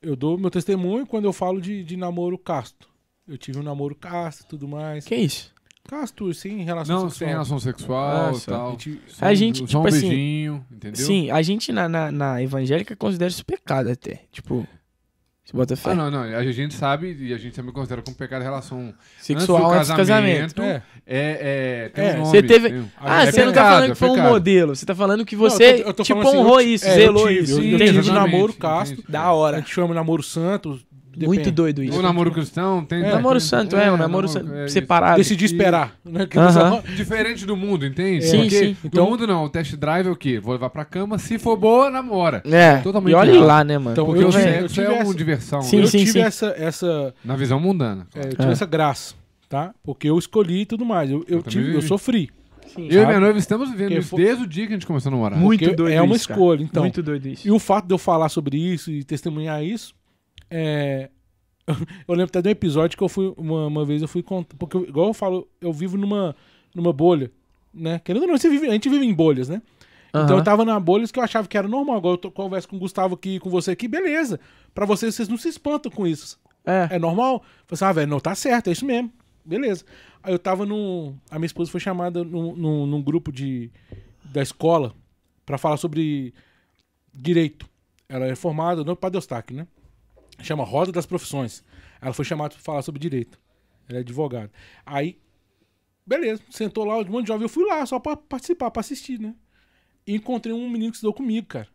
Eu 0.01 0.15
dou 0.15 0.37
meu 0.37 0.49
testemunho 0.49 1.05
quando 1.05 1.25
eu 1.25 1.33
falo 1.33 1.61
de, 1.61 1.83
de 1.83 1.95
namoro 1.95 2.37
casto. 2.37 2.89
Eu 3.27 3.37
tive 3.37 3.59
um 3.59 3.63
namoro 3.63 3.95
casto 3.95 4.41
e 4.43 4.47
tudo 4.47 4.67
mais. 4.67 5.05
Que 5.05 5.15
isso? 5.15 5.53
Casto, 5.87 6.33
sem 6.33 6.63
relação 6.63 6.95
Não, 6.95 7.09
sexual. 7.09 7.17
sem 7.17 7.27
relação 7.27 7.59
sexual 7.59 8.29
Ah, 8.29 8.37
e 8.37 8.41
tal. 8.41 8.67
A 8.67 8.71
gente- 8.71 9.01
Só 9.07 9.25
A 9.25 9.31
um- 9.31 9.35
gente, 9.35 9.65
tipo 9.65 9.79
um 9.79 9.87
assim, 9.87 9.99
beijinho, 10.09 10.65
entendeu? 10.71 11.05
Sim, 11.05 11.31
a 11.31 11.41
gente 11.41 11.71
na, 11.71 11.89
na, 11.89 12.11
na 12.11 12.41
evangélica 12.41 12.95
considera 12.95 13.29
isso 13.29 13.45
pecado 13.45 13.89
até. 13.89 14.21
Tipo, 14.31 14.65
você 15.43 15.57
bota 15.57 15.75
fé. 15.75 15.91
Ah, 15.91 15.95
não, 15.95 16.09
não. 16.11 16.21
A 16.23 16.51
gente 16.51 16.75
sabe 16.75 17.17
e 17.19 17.33
a 17.33 17.37
gente 17.37 17.53
também 17.55 17.73
considera 17.73 18.01
como 18.01 18.15
pecado 18.15 18.41
a 18.41 18.43
relação 18.45 18.93
Sexual 19.19 19.71
antes 19.73 19.89
do 19.89 19.95
casamento. 19.97 20.61
É. 20.61 20.83
É, 21.05 21.83
é, 21.85 21.89
tem 21.89 22.05
É, 22.05 22.13
um 22.13 22.17
nome, 22.19 22.25
você 22.27 22.43
teve- 22.43 22.69
tem 22.69 22.79
um- 22.79 22.87
Ah, 22.97 23.23
É 23.23 23.31
você 23.31 23.43
não 23.43 23.51
tá 23.51 23.51
pecado, 23.61 23.67
falando 23.73 23.83
é 23.83 23.89
que 23.89 23.95
foi 23.95 24.09
um 24.09 24.13
pecado. 24.13 24.29
modelo. 24.29 24.75
Você 24.75 24.85
tá 24.85 24.95
falando 24.95 25.25
que 25.25 25.35
Não, 25.35 25.43
eu 25.43 25.49
você, 25.49 25.73
tô- 25.73 25.89
eu 25.89 25.93
tô 25.93 26.03
tipo, 26.03 26.21
falando 26.21 26.35
assim, 26.35 26.45
honrou 26.45 26.61
eu- 26.61 26.67
isso, 26.69 26.85
é, 26.85 26.91
eu 26.91 26.95
zelou 26.95 27.27
tive, 27.27 27.39
isso. 27.41 27.59
eu- 27.59 27.63
eu 27.71 27.77
tive 27.79 28.11
um 28.11 28.13
namoro 28.13 28.53
casto. 28.53 29.03
Da 29.09 29.23
A 29.23 29.33
hora. 29.33 29.57
gente 29.57 29.73
chama 29.73 29.93
namoro 29.93 30.23
santo. 30.23 30.79
Muito 31.17 31.29
depende. 31.29 31.51
doido 31.51 31.83
isso. 31.83 31.99
O 31.99 32.01
namoro 32.01 32.31
cristão 32.31 32.83
tem. 32.85 33.03
É. 33.03 33.11
Namoro 33.11 33.39
santo, 33.39 33.75
é, 33.75 33.91
um 33.91 33.97
namoro 33.97 34.27
é 34.27 34.65
isso. 34.65 34.73
separado. 34.73 35.17
Decidi 35.17 35.45
esperar. 35.45 35.95
Né? 36.05 36.27
Aham. 36.35 36.81
você- 36.81 36.91
Diferente 36.95 37.45
do 37.45 37.55
mundo, 37.57 37.85
entende? 37.85 38.25
Sim, 38.25 38.41
Porque 38.41 38.49
sim. 38.59 38.73
Do 38.81 38.87
Então- 38.87 39.09
mundo 39.09 39.27
não, 39.27 39.45
o 39.45 39.49
test 39.49 39.75
drive 39.75 40.07
é 40.07 40.09
o 40.11 40.15
quê? 40.15 40.39
Vou 40.39 40.53
levar 40.53 40.69
pra 40.69 40.85
cama, 40.85 41.17
se 41.17 41.37
for 41.37 41.57
boa, 41.57 41.89
namora. 41.89 42.41
É, 42.45 42.77
Totalmente 42.77 43.11
e 43.11 43.15
olha 43.15 43.31
errado. 43.31 43.45
lá, 43.45 43.63
né, 43.63 43.77
mano? 43.77 43.91
Então, 43.91 44.05
Porque 44.05 44.21
eu 44.23 44.27
eu 44.27 44.67
tive 44.67 44.85
é 44.87 44.89
uma 44.89 44.97
essa- 45.01 45.13
diversão. 45.15 45.61
Sim, 45.61 45.77
né? 45.77 45.83
eu 45.83 45.87
sim, 45.87 45.97
tive 45.99 46.11
sim. 46.11 46.19
essa, 46.21 46.55
essa, 46.57 47.13
Na 47.25 47.35
visão 47.35 47.59
mundana. 47.59 48.07
é, 48.15 48.19
eu 48.27 48.29
tive 48.35 48.49
É. 48.49 48.51
essa 48.51 48.65
graça, 48.65 49.13
tá? 49.49 49.73
Porque 49.83 50.09
eu 50.09 50.17
escolhi 50.17 50.61
e 50.61 50.65
tudo 50.65 50.85
mais. 50.85 51.09
Eu, 51.11 51.25
eu, 51.27 51.37
Eu 51.37 51.43
tive, 51.43 51.75
eu 51.75 51.81
sofri. 51.81 52.29
Sim. 52.73 52.83
Eu 52.83 52.87
e 52.89 52.93
Sabe? 52.93 53.05
minha 53.07 53.19
noiva 53.19 53.37
estamos 53.37 53.69
vivendo 53.69 53.97
isso 53.97 54.09
foi- 54.09 54.23
desde 54.23 54.43
o 54.43 54.47
dia 54.47 54.65
que 54.65 54.71
a 54.71 54.75
gente 54.77 54.85
começou 54.87 55.09
a 55.09 55.11
namorar. 55.11 55.37
Muito 55.37 55.59
Porque 55.59 55.75
doido 55.75 55.91
é 55.93 56.01
uma 56.01 56.15
isso, 56.15 56.31
escolha, 56.31 56.63
então. 56.63 56.83
Muito 56.83 57.03
doido 57.03 57.27
isso. 57.27 57.45
E 57.45 57.51
o 57.51 57.59
fato 57.59 57.85
de 57.85 57.93
eu 57.93 57.97
falar 57.97 58.29
sobre 58.29 58.55
isso 58.57 58.89
e 58.89 59.03
testemunhar 59.03 59.61
isso, 59.61 59.93
é... 60.51 61.09
eu 62.07 62.13
lembro 62.15 62.25
até 62.25 62.41
de 62.41 62.49
um 62.49 62.51
episódio 62.51 62.97
que 62.97 63.03
eu 63.03 63.09
fui, 63.09 63.33
uma, 63.37 63.67
uma 63.67 63.85
vez 63.85 64.01
eu 64.01 64.07
fui 64.07 64.21
contar, 64.21 64.55
porque 64.57 64.75
eu- 64.77 64.83
igual 64.87 65.07
eu 65.07 65.13
falo, 65.13 65.47
eu 65.61 65.71
vivo 65.71 65.97
numa, 65.97 66.35
numa 66.75 66.91
bolha, 66.91 67.31
né? 67.73 67.99
Querendo 68.03 68.23
ou 68.23 68.27
não, 68.27 68.37
você 68.37 68.49
vive- 68.49 68.67
a 68.67 68.73
gente 68.73 68.89
vive 68.89 69.05
em 69.05 69.13
bolhas, 69.13 69.47
né? 69.49 69.61
Então 70.25 70.37
eu 70.37 70.43
tava 70.43 70.65
na 70.65 70.77
bolha 70.77 71.07
que 71.07 71.17
eu 71.17 71.23
achava 71.23 71.47
que 71.47 71.57
era 71.57 71.69
normal. 71.69 71.95
Agora 71.95 72.15
eu 72.15 72.17
tô, 72.17 72.29
converso 72.29 72.67
com 72.67 72.75
o 72.75 72.79
Gustavo 72.79 73.15
aqui, 73.15 73.39
com 73.39 73.49
você 73.49 73.71
aqui, 73.71 73.87
beleza. 73.87 74.41
Pra 74.75 74.85
vocês, 74.85 75.15
vocês 75.15 75.29
não 75.29 75.37
se 75.37 75.47
espantam 75.47 75.89
com 75.89 76.05
isso. 76.05 76.37
É. 76.65 76.89
É 76.91 76.99
normal? 76.99 77.41
Assim, 77.71 77.85
ah, 77.85 77.93
velho, 77.93 78.09
não, 78.09 78.19
tá 78.19 78.35
certo, 78.35 78.67
é 78.67 78.73
isso 78.73 78.85
mesmo. 78.85 79.09
Beleza. 79.45 79.85
Aí 80.21 80.33
eu 80.33 80.37
tava 80.37 80.65
num. 80.65 81.15
A 81.29 81.39
minha 81.39 81.45
esposa 81.45 81.71
foi 81.71 81.79
chamada 81.79 82.25
num, 82.25 82.53
num, 82.55 82.85
num 82.85 83.01
grupo 83.01 83.31
de, 83.31 83.71
da 84.25 84.41
escola 84.41 84.93
pra 85.45 85.57
falar 85.57 85.77
sobre 85.77 86.33
direito. 87.13 87.65
Ela 88.09 88.27
é 88.27 88.35
formada 88.35 88.83
no 88.83 88.95
Padre 88.97 89.17
Eustáquio, 89.17 89.55
né? 89.55 89.67
Chama 90.43 90.63
Roda 90.63 90.91
das 90.91 91.05
Profissões. 91.05 91.63
Ela 92.01 92.13
foi 92.13 92.25
chamada 92.25 92.53
pra 92.53 92.63
falar 92.63 92.81
sobre 92.81 92.99
direito. 92.99 93.39
Ela 93.87 93.99
é 93.99 94.01
advogada. 94.01 94.51
Aí, 94.85 95.19
beleza, 96.05 96.41
sentou 96.49 96.83
lá, 96.85 96.97
um 96.97 97.05
monte 97.05 97.23
de 97.23 97.27
jovem. 97.29 97.43
Eu 97.43 97.49
fui 97.49 97.65
lá 97.65 97.85
só 97.85 97.99
pra 97.99 98.15
participar, 98.17 98.71
pra 98.71 98.79
assistir, 98.79 99.19
né? 99.19 99.35
E 100.05 100.15
encontrei 100.15 100.53
um 100.53 100.69
menino 100.69 100.91
que 100.91 100.97
estudou 100.97 101.13
comigo, 101.13 101.47
cara. 101.47 101.67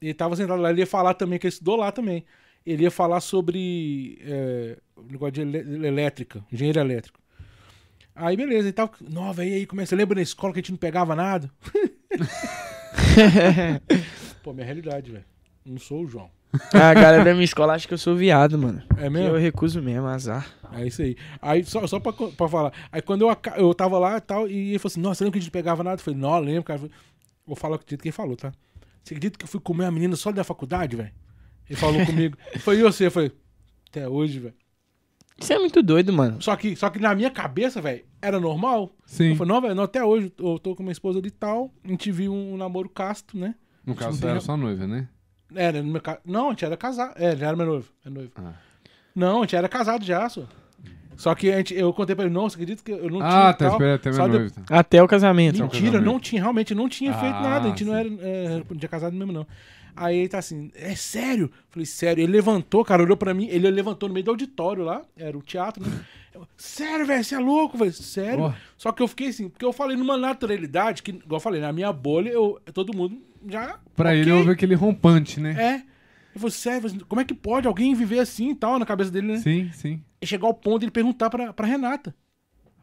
Ele 0.00 0.14
tava 0.14 0.36
sentado 0.36 0.60
lá, 0.62 0.70
ele 0.70 0.80
ia 0.80 0.86
falar 0.86 1.14
também, 1.14 1.38
que 1.38 1.46
ele 1.46 1.52
estudou 1.52 1.76
lá 1.76 1.92
também. 1.92 2.24
Ele 2.64 2.84
ia 2.84 2.90
falar 2.90 3.20
sobre 3.20 4.18
é, 4.22 4.78
negócio 5.10 5.32
de 5.32 5.40
elé- 5.42 5.86
elétrica, 5.88 6.44
engenheiro 6.52 6.78
elétrico. 6.80 7.20
Aí, 8.14 8.36
beleza, 8.36 8.66
ele 8.68 8.72
tava. 8.72 8.92
Não, 9.00 9.32
velho, 9.32 9.54
aí 9.54 9.66
começa. 9.66 9.94
Lembra 9.96 10.16
na 10.16 10.22
escola 10.22 10.52
que 10.52 10.58
a 10.58 10.62
gente 10.62 10.72
não 10.72 10.78
pegava 10.78 11.14
nada? 11.14 11.50
Pô, 14.42 14.52
minha 14.52 14.66
realidade, 14.66 15.10
velho. 15.10 15.24
Não 15.64 15.78
sou 15.78 16.02
o 16.02 16.06
João. 16.06 16.30
a 16.72 16.94
galera 16.94 17.24
da 17.24 17.32
minha 17.32 17.44
escola 17.44 17.74
acha 17.74 17.86
que 17.86 17.92
eu 17.94 17.98
sou 17.98 18.16
viado, 18.16 18.58
mano. 18.58 18.82
É 18.96 19.02
Que 19.04 19.10
mesmo? 19.10 19.36
eu 19.36 19.40
recuso 19.40 19.82
mesmo, 19.82 20.06
azar. 20.06 20.46
É 20.72 20.86
isso 20.86 21.02
aí. 21.02 21.16
Aí, 21.40 21.64
só, 21.64 21.86
só 21.86 22.00
pra, 22.00 22.12
pra 22.12 22.48
falar. 22.48 22.72
Aí, 22.90 23.02
quando 23.02 23.22
eu, 23.22 23.36
eu 23.56 23.74
tava 23.74 23.98
lá 23.98 24.16
e 24.16 24.20
tal, 24.20 24.48
e 24.48 24.70
ele 24.70 24.78
falou 24.78 24.90
assim: 24.92 25.00
Nossa, 25.00 25.24
lembra 25.24 25.32
que 25.32 25.38
a 25.38 25.42
gente 25.42 25.50
pegava 25.50 25.84
nada? 25.84 26.00
Eu 26.00 26.04
falei: 26.04 26.18
Não, 26.20 26.38
lembro, 26.38 26.64
cara. 26.64 26.80
Vou 27.46 27.56
falar 27.56 27.76
o 27.76 27.78
que 27.78 27.94
ele 27.94 28.12
falou, 28.12 28.36
tá? 28.36 28.52
Você 29.02 29.14
acredita 29.14 29.38
que 29.38 29.44
eu 29.44 29.48
fui 29.48 29.60
comer 29.60 29.86
a 29.86 29.90
menina 29.90 30.16
só 30.16 30.30
da 30.30 30.44
faculdade, 30.44 30.96
velho? 30.96 31.10
Ele 31.68 31.78
falou 31.78 32.04
comigo. 32.04 32.36
Foi 32.60 32.78
e 32.78 32.82
você? 32.82 33.06
Eu 33.06 33.10
falei: 33.10 33.32
Até 33.90 34.08
hoje, 34.08 34.38
velho. 34.38 34.54
Isso 35.40 35.52
é 35.52 35.58
muito 35.58 35.82
doido, 35.82 36.12
mano. 36.12 36.42
Só 36.42 36.56
que, 36.56 36.74
só 36.74 36.90
que 36.90 36.98
na 36.98 37.14
minha 37.14 37.30
cabeça, 37.30 37.80
velho, 37.80 38.04
era 38.20 38.40
normal. 38.40 38.94
Sim. 39.06 39.30
Eu 39.30 39.36
falei: 39.36 39.52
Não, 39.54 39.60
velho, 39.60 39.74
não, 39.74 39.84
até 39.84 40.04
hoje. 40.04 40.32
Eu 40.38 40.58
tô 40.58 40.74
com 40.74 40.82
minha 40.82 40.92
esposa 40.92 41.18
ali 41.18 41.28
e 41.28 41.30
tal. 41.30 41.72
A 41.84 41.88
gente 41.88 42.10
viu 42.10 42.32
um 42.34 42.56
namoro 42.56 42.88
casto, 42.88 43.38
né? 43.38 43.54
No 43.84 43.94
caso, 43.94 44.18
você 44.18 44.26
era 44.26 44.40
só 44.40 44.56
noiva, 44.56 44.86
né? 44.86 45.08
Era 45.54 45.82
no 45.82 45.90
meu 45.92 46.00
ca... 46.00 46.18
Não, 46.24 46.48
a 46.48 46.50
gente 46.50 46.64
era 46.64 46.76
casado. 46.76 47.12
É, 47.16 47.34
já 47.36 47.48
era 47.48 47.56
meu 47.56 47.66
noivo. 47.66 47.88
É 48.04 48.10
noivo. 48.10 48.30
Ah. 48.36 48.52
Não, 49.14 49.38
a 49.38 49.40
gente 49.42 49.56
era 49.56 49.68
casado 49.68 50.04
já, 50.04 50.28
só. 50.28 50.42
Só 51.16 51.34
que 51.34 51.50
a 51.50 51.56
gente, 51.56 51.74
eu 51.74 51.92
contei 51.92 52.14
pra 52.14 52.26
ele, 52.26 52.32
não, 52.34 52.48
você 52.48 52.54
acredita 52.54 52.80
que 52.84 52.92
eu 52.92 53.10
não 53.10 53.18
tinha. 53.18 53.48
Ah, 53.48 53.52
tá, 53.52 53.68
espera 53.68 53.94
até 53.96 54.12
Só 54.12 54.28
minha 54.28 54.44
de- 54.46 54.52
tá. 54.52 54.62
Até 54.78 55.02
o 55.02 55.08
casamento. 55.08 55.56
Então, 55.56 55.66
Mentira, 55.66 55.86
casamento. 55.86 56.04
não 56.12 56.20
tinha, 56.20 56.40
realmente 56.42 56.74
não 56.76 56.88
tinha 56.88 57.12
feito 57.14 57.34
Ah, 57.34 57.40
nada. 57.42 57.66
A 57.66 57.68
gente 57.70 57.84
não 57.84 57.92
sim. 57.94 57.98
era 57.98 58.08
é, 58.28 58.62
não 58.70 58.76
tinha 58.76 58.88
casado 58.88 59.16
mesmo, 59.16 59.32
não. 59.32 59.44
Aí 59.96 60.16
ele 60.16 60.28
tá 60.28 60.38
assim, 60.38 60.70
é 60.76 60.94
sério? 60.94 61.50
Falei, 61.70 61.84
sério. 61.86 62.22
Ele 62.22 62.30
levantou, 62.30 62.84
cara, 62.84 63.02
olhou 63.02 63.16
pra 63.16 63.34
mim, 63.34 63.48
ele 63.50 63.68
levantou 63.68 64.08
no 64.08 64.14
meio 64.14 64.24
do 64.24 64.30
auditório 64.30 64.84
lá, 64.84 65.02
era 65.16 65.36
o 65.36 65.42
teatro, 65.42 65.82
né? 65.84 65.90
Eu, 66.32 66.46
sério, 66.56 67.04
velho, 67.04 67.24
você 67.24 67.34
é 67.34 67.38
louco, 67.40 67.76
velho? 67.76 67.92
Sério? 67.92 68.44
Ó. 68.44 68.52
Só 68.76 68.92
que 68.92 69.02
eu 69.02 69.08
fiquei 69.08 69.26
assim, 69.30 69.48
porque 69.48 69.64
eu 69.64 69.72
falei 69.72 69.96
numa 69.96 70.16
naturalidade 70.16 71.02
que, 71.02 71.10
igual 71.10 71.38
eu 71.38 71.40
falei, 71.40 71.60
na 71.60 71.72
minha 71.72 71.92
bolha, 71.92 72.30
eu, 72.30 72.60
todo 72.72 72.96
mundo 72.96 73.20
já. 73.46 73.78
Pra 73.94 74.10
okay. 74.10 74.20
ele 74.20 74.32
houve 74.32 74.50
aquele 74.50 74.74
rompante, 74.74 75.40
né? 75.40 75.56
É. 75.58 75.82
Eu 76.34 76.40
falei, 76.40 76.52
sério, 76.52 77.06
como 77.06 77.20
é 77.20 77.24
que 77.24 77.34
pode 77.34 77.66
alguém 77.66 77.94
viver 77.94 78.20
assim 78.20 78.50
e 78.50 78.54
tal, 78.54 78.78
na 78.78 78.86
cabeça 78.86 79.10
dele, 79.10 79.28
né? 79.28 79.38
Sim, 79.38 79.70
sim. 79.72 80.02
E 80.20 80.26
chegar 80.26 80.46
ao 80.46 80.54
ponto 80.54 80.80
de 80.80 80.84
ele 80.86 80.92
perguntar 80.92 81.30
pra, 81.30 81.52
pra 81.52 81.66
Renata. 81.66 82.14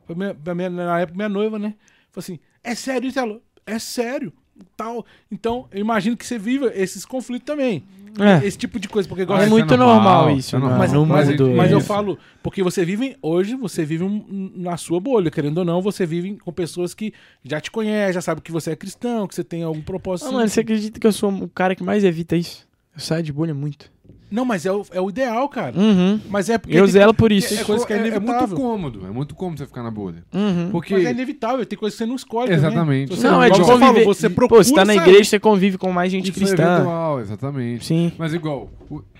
Foi 0.05 0.15
minha, 0.15 0.35
minha, 0.53 0.69
na 0.69 0.99
época, 0.99 1.15
minha 1.15 1.29
noiva, 1.29 1.57
né? 1.57 1.75
Falei 2.11 2.17
assim: 2.17 2.39
é 2.63 2.75
sério 2.75 3.07
isso? 3.07 3.19
Ela, 3.19 3.41
é 3.65 3.79
sério. 3.79 4.33
Tal. 4.77 5.05
Então, 5.29 5.67
eu 5.71 5.79
imagino 5.79 6.15
que 6.15 6.25
você 6.25 6.37
viva 6.37 6.71
esses 6.73 7.05
conflitos 7.05 7.45
também. 7.45 7.83
É. 8.19 8.45
Esse 8.45 8.57
tipo 8.57 8.79
de 8.79 8.87
coisa. 8.87 9.07
Porque 9.07 9.23
é 9.23 9.45
muito 9.47 9.73
é 9.73 9.77
normal, 9.77 10.03
normal, 10.03 10.37
isso. 10.37 10.55
É 10.55 10.59
normal. 10.59 10.79
Mas, 10.79 10.93
no 10.93 11.05
mas, 11.05 11.29
mundo 11.29 11.55
mas 11.55 11.71
eu 11.71 11.81
falo, 11.81 12.17
porque 12.41 12.63
você 12.63 12.85
vive, 12.85 13.17
hoje, 13.21 13.55
você 13.55 13.83
vive 13.83 14.03
um, 14.03 14.51
na 14.55 14.77
sua 14.77 14.99
bolha, 14.99 15.29
querendo 15.29 15.59
ou 15.59 15.65
não, 15.65 15.81
você 15.81 16.05
vive 16.05 16.37
com 16.37 16.51
pessoas 16.51 16.93
que 16.93 17.13
já 17.43 17.59
te 17.59 17.69
conhecem, 17.71 18.13
já 18.13 18.21
sabem 18.21 18.43
que 18.43 18.51
você 18.51 18.71
é 18.71 18.75
cristão, 18.75 19.27
que 19.27 19.35
você 19.35 19.43
tem 19.43 19.63
algum 19.63 19.81
propósito. 19.81 20.29
Ah, 20.29 20.31
mano, 20.31 20.47
você 20.47 20.61
acredita 20.61 20.99
que 20.99 21.07
eu 21.07 21.11
sou 21.11 21.31
o 21.31 21.49
cara 21.49 21.75
que 21.75 21.83
mais 21.83 22.03
evita 22.03 22.35
isso? 22.35 22.67
Eu 22.93 23.01
saio 23.01 23.23
de 23.23 23.33
bolha 23.33 23.53
muito. 23.53 23.94
Não, 24.35 24.43
mas 24.43 24.65
é 24.65 24.71
o, 24.71 24.85
é 24.91 24.99
o 24.99 25.09
ideal, 25.09 25.47
cara. 25.47 25.79
Uhum. 25.79 26.19
Mas 26.29 26.49
é 26.49 26.57
porque. 26.57 26.77
Eu 26.77 26.85
zelo 26.87 27.13
por 27.13 27.31
isso. 27.31 27.53
É, 27.53 27.63
coisa 27.63 27.87
que 27.87 27.93
é, 27.93 28.07
é, 28.09 28.19
muito 28.19 28.47
cômodo. 28.49 29.07
É 29.07 29.09
muito 29.09 29.33
cômodo 29.33 29.59
você 29.59 29.65
ficar 29.65 29.81
na 29.81 29.89
bolha. 29.89 30.25
Uhum. 30.33 30.71
Porque... 30.71 30.93
Mas 30.93 31.05
é 31.05 31.11
inevitável, 31.11 31.65
tem 31.65 31.79
coisa 31.79 31.93
que 31.95 31.97
você 31.99 32.05
não 32.05 32.17
escolhe. 32.17 32.51
Exatamente. 32.51 33.17
Não, 33.21 33.41
é 33.41 33.49
de 33.49 33.61
conviver. 33.61 33.79
Falou, 33.79 34.13
você 34.13 34.29
procura. 34.29 34.59
Pô, 34.59 34.63
você 34.63 34.73
tá 34.73 34.83
na 34.83 34.93
igreja, 34.93 35.23
você 35.23 35.39
convive 35.39 35.77
com 35.77 35.89
mais 35.89 36.11
gente 36.11 36.31
isso 36.31 36.37
cristã. 36.37 36.63
É 36.63 36.75
eventual, 36.75 37.21
exatamente. 37.21 37.85
Sim. 37.85 38.11
Mas 38.17 38.33
igual, 38.33 38.69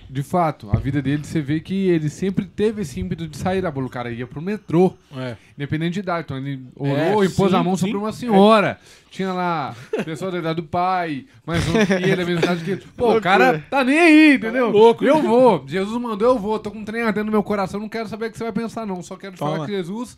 de 0.09 0.23
fato, 0.23 0.69
a 0.71 0.77
vida 0.77 1.01
dele, 1.01 1.23
você 1.23 1.41
vê 1.41 1.59
que 1.59 1.87
ele 1.87 2.09
sempre 2.09 2.45
teve 2.45 2.81
esse 2.81 2.99
ímpeto 2.99 3.27
de 3.27 3.37
sair 3.37 3.61
da 3.61 3.71
bola. 3.71 3.87
O 3.87 3.89
cara 3.89 4.11
ia 4.11 4.27
pro 4.27 4.41
metrô, 4.41 4.93
é. 5.15 5.35
independente 5.57 5.93
de 5.93 5.99
idade. 5.99 6.25
Então 6.25 6.37
ele 6.37 6.65
orou 6.75 7.23
é, 7.23 7.25
impôs 7.25 7.51
sim, 7.51 7.57
a 7.57 7.63
mão 7.63 7.75
sim. 7.75 7.85
sobre 7.85 7.97
uma 7.97 8.11
senhora. 8.11 8.79
É. 8.81 9.05
Tinha 9.09 9.33
lá 9.33 9.75
pessoa 10.03 10.29
da 10.31 10.39
idade 10.39 10.61
do 10.61 10.67
pai, 10.67 11.25
mas 11.45 11.65
não 11.67 11.75
e 11.75 12.11
ele 12.11 12.21
a 12.21 12.25
mesma 12.25 12.41
idade 12.41 12.63
que 12.63 12.71
ele. 12.71 12.83
Pô, 12.95 13.17
o 13.17 13.21
cara 13.21 13.63
tá 13.69 13.83
nem 13.83 13.99
aí, 13.99 14.35
entendeu? 14.35 14.69
louco. 14.69 15.03
Eu 15.03 15.21
vou. 15.21 15.65
Jesus 15.67 16.01
mandou, 16.01 16.35
eu 16.35 16.39
vou. 16.39 16.59
Tô 16.59 16.71
com 16.71 16.79
um 16.79 16.85
trem 16.85 17.01
ardendo 17.01 17.25
no 17.25 17.31
meu 17.31 17.43
coração. 17.43 17.79
Não 17.79 17.89
quero 17.89 18.07
saber 18.07 18.27
o 18.27 18.31
que 18.31 18.37
você 18.37 18.43
vai 18.43 18.53
pensar, 18.53 18.85
não. 18.85 19.01
Só 19.01 19.15
quero 19.15 19.33
te 19.33 19.39
falar 19.39 19.65
que 19.65 19.71
Jesus 19.71 20.17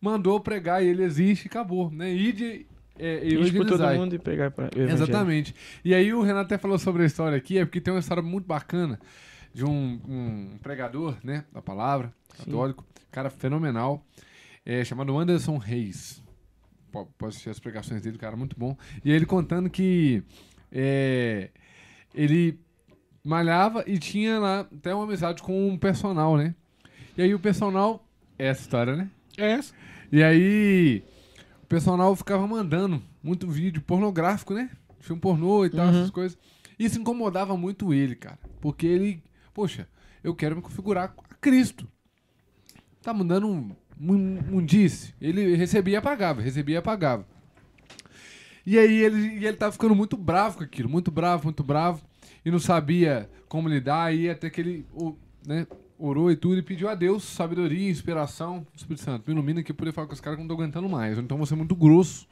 mandou 0.00 0.40
pregar 0.40 0.82
e 0.82 0.88
ele 0.88 1.02
existe 1.02 1.44
e 1.44 1.48
acabou. 1.48 1.90
Né? 1.90 2.12
E 2.12 2.32
de 2.32 2.66
é, 2.98 3.20
e 3.24 3.52
por 3.52 3.66
todo 3.66 3.86
mundo 3.94 4.14
e 4.14 4.18
pregar 4.18 4.50
para 4.50 4.70
Exatamente. 4.76 5.54
E 5.84 5.94
aí 5.94 6.12
o 6.12 6.22
Renato 6.22 6.46
até 6.46 6.58
falou 6.58 6.78
sobre 6.78 7.04
a 7.04 7.06
história 7.06 7.38
aqui, 7.38 7.56
é 7.56 7.64
porque 7.64 7.80
tem 7.80 7.94
uma 7.94 8.00
história 8.00 8.22
muito 8.22 8.46
bacana 8.46 8.98
de 9.58 9.64
um, 9.64 10.00
um 10.08 10.58
pregador, 10.62 11.16
né, 11.20 11.44
da 11.52 11.60
palavra, 11.60 12.14
católico, 12.38 12.84
Sim. 12.84 13.06
cara 13.10 13.28
fenomenal, 13.28 14.06
é, 14.64 14.84
chamado 14.84 15.18
Anderson 15.18 15.56
Reis. 15.56 16.22
Pode 16.92 17.08
assistir 17.22 17.50
as 17.50 17.58
pregações 17.58 18.00
dele, 18.00 18.18
cara, 18.18 18.36
muito 18.36 18.56
bom. 18.56 18.76
E 19.04 19.10
ele 19.10 19.26
contando 19.26 19.68
que 19.68 20.22
é, 20.70 21.50
ele 22.14 22.60
malhava 23.24 23.82
e 23.84 23.98
tinha 23.98 24.38
lá 24.38 24.60
até 24.60 24.94
uma 24.94 25.02
amizade 25.02 25.42
com 25.42 25.68
um 25.68 25.76
personal, 25.76 26.36
né? 26.36 26.54
E 27.16 27.22
aí 27.22 27.34
o 27.34 27.40
personal. 27.40 28.06
É 28.38 28.46
essa 28.46 28.60
história, 28.60 28.94
né? 28.94 29.10
É 29.36 29.50
essa. 29.50 29.74
E 30.12 30.22
aí 30.22 31.02
o 31.64 31.66
personal 31.66 32.14
ficava 32.14 32.46
mandando 32.46 33.02
muito 33.20 33.48
vídeo 33.48 33.82
pornográfico, 33.82 34.54
né? 34.54 34.70
Filme 35.00 35.20
pornô 35.20 35.66
e 35.66 35.70
tal, 35.70 35.86
uhum. 35.86 35.98
essas 35.98 36.10
coisas. 36.10 36.38
Isso 36.78 37.00
incomodava 37.00 37.56
muito 37.56 37.92
ele, 37.92 38.14
cara. 38.14 38.38
Porque 38.60 38.86
ele 38.86 39.20
Poxa, 39.58 39.88
eu 40.22 40.36
quero 40.36 40.54
me 40.54 40.62
configurar 40.62 41.06
a 41.06 41.34
Cristo. 41.40 41.88
Tá 43.02 43.12
mandando 43.12 43.48
um, 43.48 43.74
um, 44.00 44.38
um. 44.52 44.66
Ele 45.20 45.56
recebia 45.56 45.94
e 45.94 45.96
apagava, 45.96 46.40
recebia 46.40 46.76
e 46.76 46.78
apagava. 46.78 47.26
E 48.64 48.78
aí 48.78 49.02
ele, 49.02 49.40
e 49.40 49.44
ele 49.44 49.56
tava 49.56 49.72
ficando 49.72 49.96
muito 49.96 50.16
bravo 50.16 50.58
com 50.58 50.62
aquilo, 50.62 50.88
muito 50.88 51.10
bravo, 51.10 51.42
muito 51.42 51.64
bravo. 51.64 52.00
E 52.44 52.52
não 52.52 52.60
sabia 52.60 53.28
como 53.48 53.68
lidar. 53.68 54.14
E 54.14 54.30
até 54.30 54.48
que 54.48 54.60
ele 54.60 54.86
né, 55.44 55.66
orou 55.98 56.30
e 56.30 56.36
tudo 56.36 56.58
e 56.58 56.62
pediu 56.62 56.88
a 56.88 56.94
Deus 56.94 57.24
sabedoria, 57.24 57.90
inspiração. 57.90 58.64
Espírito 58.76 59.02
Santo, 59.02 59.24
me 59.26 59.34
ilumina 59.34 59.60
que 59.60 59.72
eu 59.72 59.76
poder 59.76 59.90
falar 59.90 60.06
com 60.06 60.14
os 60.14 60.20
caras 60.20 60.36
que 60.36 60.44
não 60.44 60.48
tô 60.48 60.54
aguentando 60.54 60.88
mais. 60.88 61.18
Então 61.18 61.36
vou 61.36 61.46
ser 61.46 61.56
muito 61.56 61.74
grosso. 61.74 62.28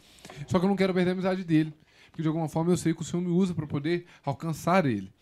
Só 0.47 0.61
que 0.61 0.65
eu 0.65 0.69
não 0.69 0.77
quero 0.77 0.95
perder 0.95 1.11
a 1.11 1.15
amizade 1.15 1.43
dele. 1.43 1.75
Porque 2.13 2.23
de 2.23 2.29
alguma 2.29 2.49
forma 2.49 2.71
eu 2.71 2.77
sei 2.77 2.95
que 2.95 3.03
o 3.03 3.05
Senhor 3.05 3.21
me 3.21 3.33
usa 3.33 3.53
para 3.53 3.67
poder 3.67 4.07
alcançar 4.25 4.87
ele. 4.87 5.13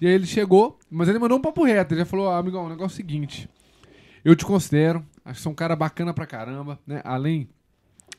E 0.00 0.06
aí 0.06 0.12
ele 0.12 0.26
chegou, 0.26 0.78
mas 0.90 1.08
ele 1.08 1.18
mandou 1.18 1.38
um 1.38 1.42
papo 1.42 1.64
reto. 1.64 1.94
Ele 1.94 2.00
já 2.00 2.06
falou: 2.06 2.30
ah, 2.30 2.38
amigão, 2.38 2.66
o 2.66 2.68
negócio 2.68 2.94
é 2.94 2.94
o 2.94 2.96
seguinte. 2.96 3.48
Eu 4.24 4.34
te 4.34 4.44
considero, 4.44 5.04
acho 5.24 5.36
que 5.36 5.42
você 5.42 5.48
é 5.48 5.50
um 5.50 5.54
cara 5.54 5.74
bacana 5.74 6.12
pra 6.12 6.26
caramba, 6.26 6.78
né? 6.86 7.00
Além 7.04 7.48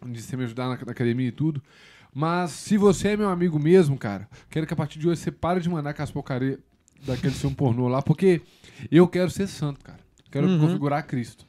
de 0.06 0.22
você 0.22 0.36
me 0.36 0.44
ajudar 0.44 0.68
na, 0.68 0.76
na 0.86 0.92
academia 0.92 1.28
e 1.28 1.32
tudo. 1.32 1.62
Mas 2.14 2.52
se 2.52 2.78
você 2.78 3.10
é 3.10 3.18
meu 3.18 3.30
amigo 3.30 3.58
mesmo, 3.58 3.98
cara, 3.98 4.28
quero 4.50 4.68
que 4.68 4.74
a 4.74 4.78
partir 4.78 5.00
de 5.00 5.08
hoje 5.08 5.22
você 5.22 5.32
pare 5.32 5.60
de 5.62 5.70
mandar 5.70 5.92
aquelas 5.92 6.12
porcarias 6.12 6.60
daquele 7.06 7.34
filme 7.34 7.56
pornô 7.56 7.88
lá, 7.88 8.02
porque 8.02 8.42
eu 8.92 9.08
quero 9.08 9.30
ser 9.30 9.48
santo, 9.48 9.80
cara. 9.84 10.00
Quero 10.30 10.48
uhum. 10.48 10.60
configurar 10.60 11.06
Cristo. 11.06 11.46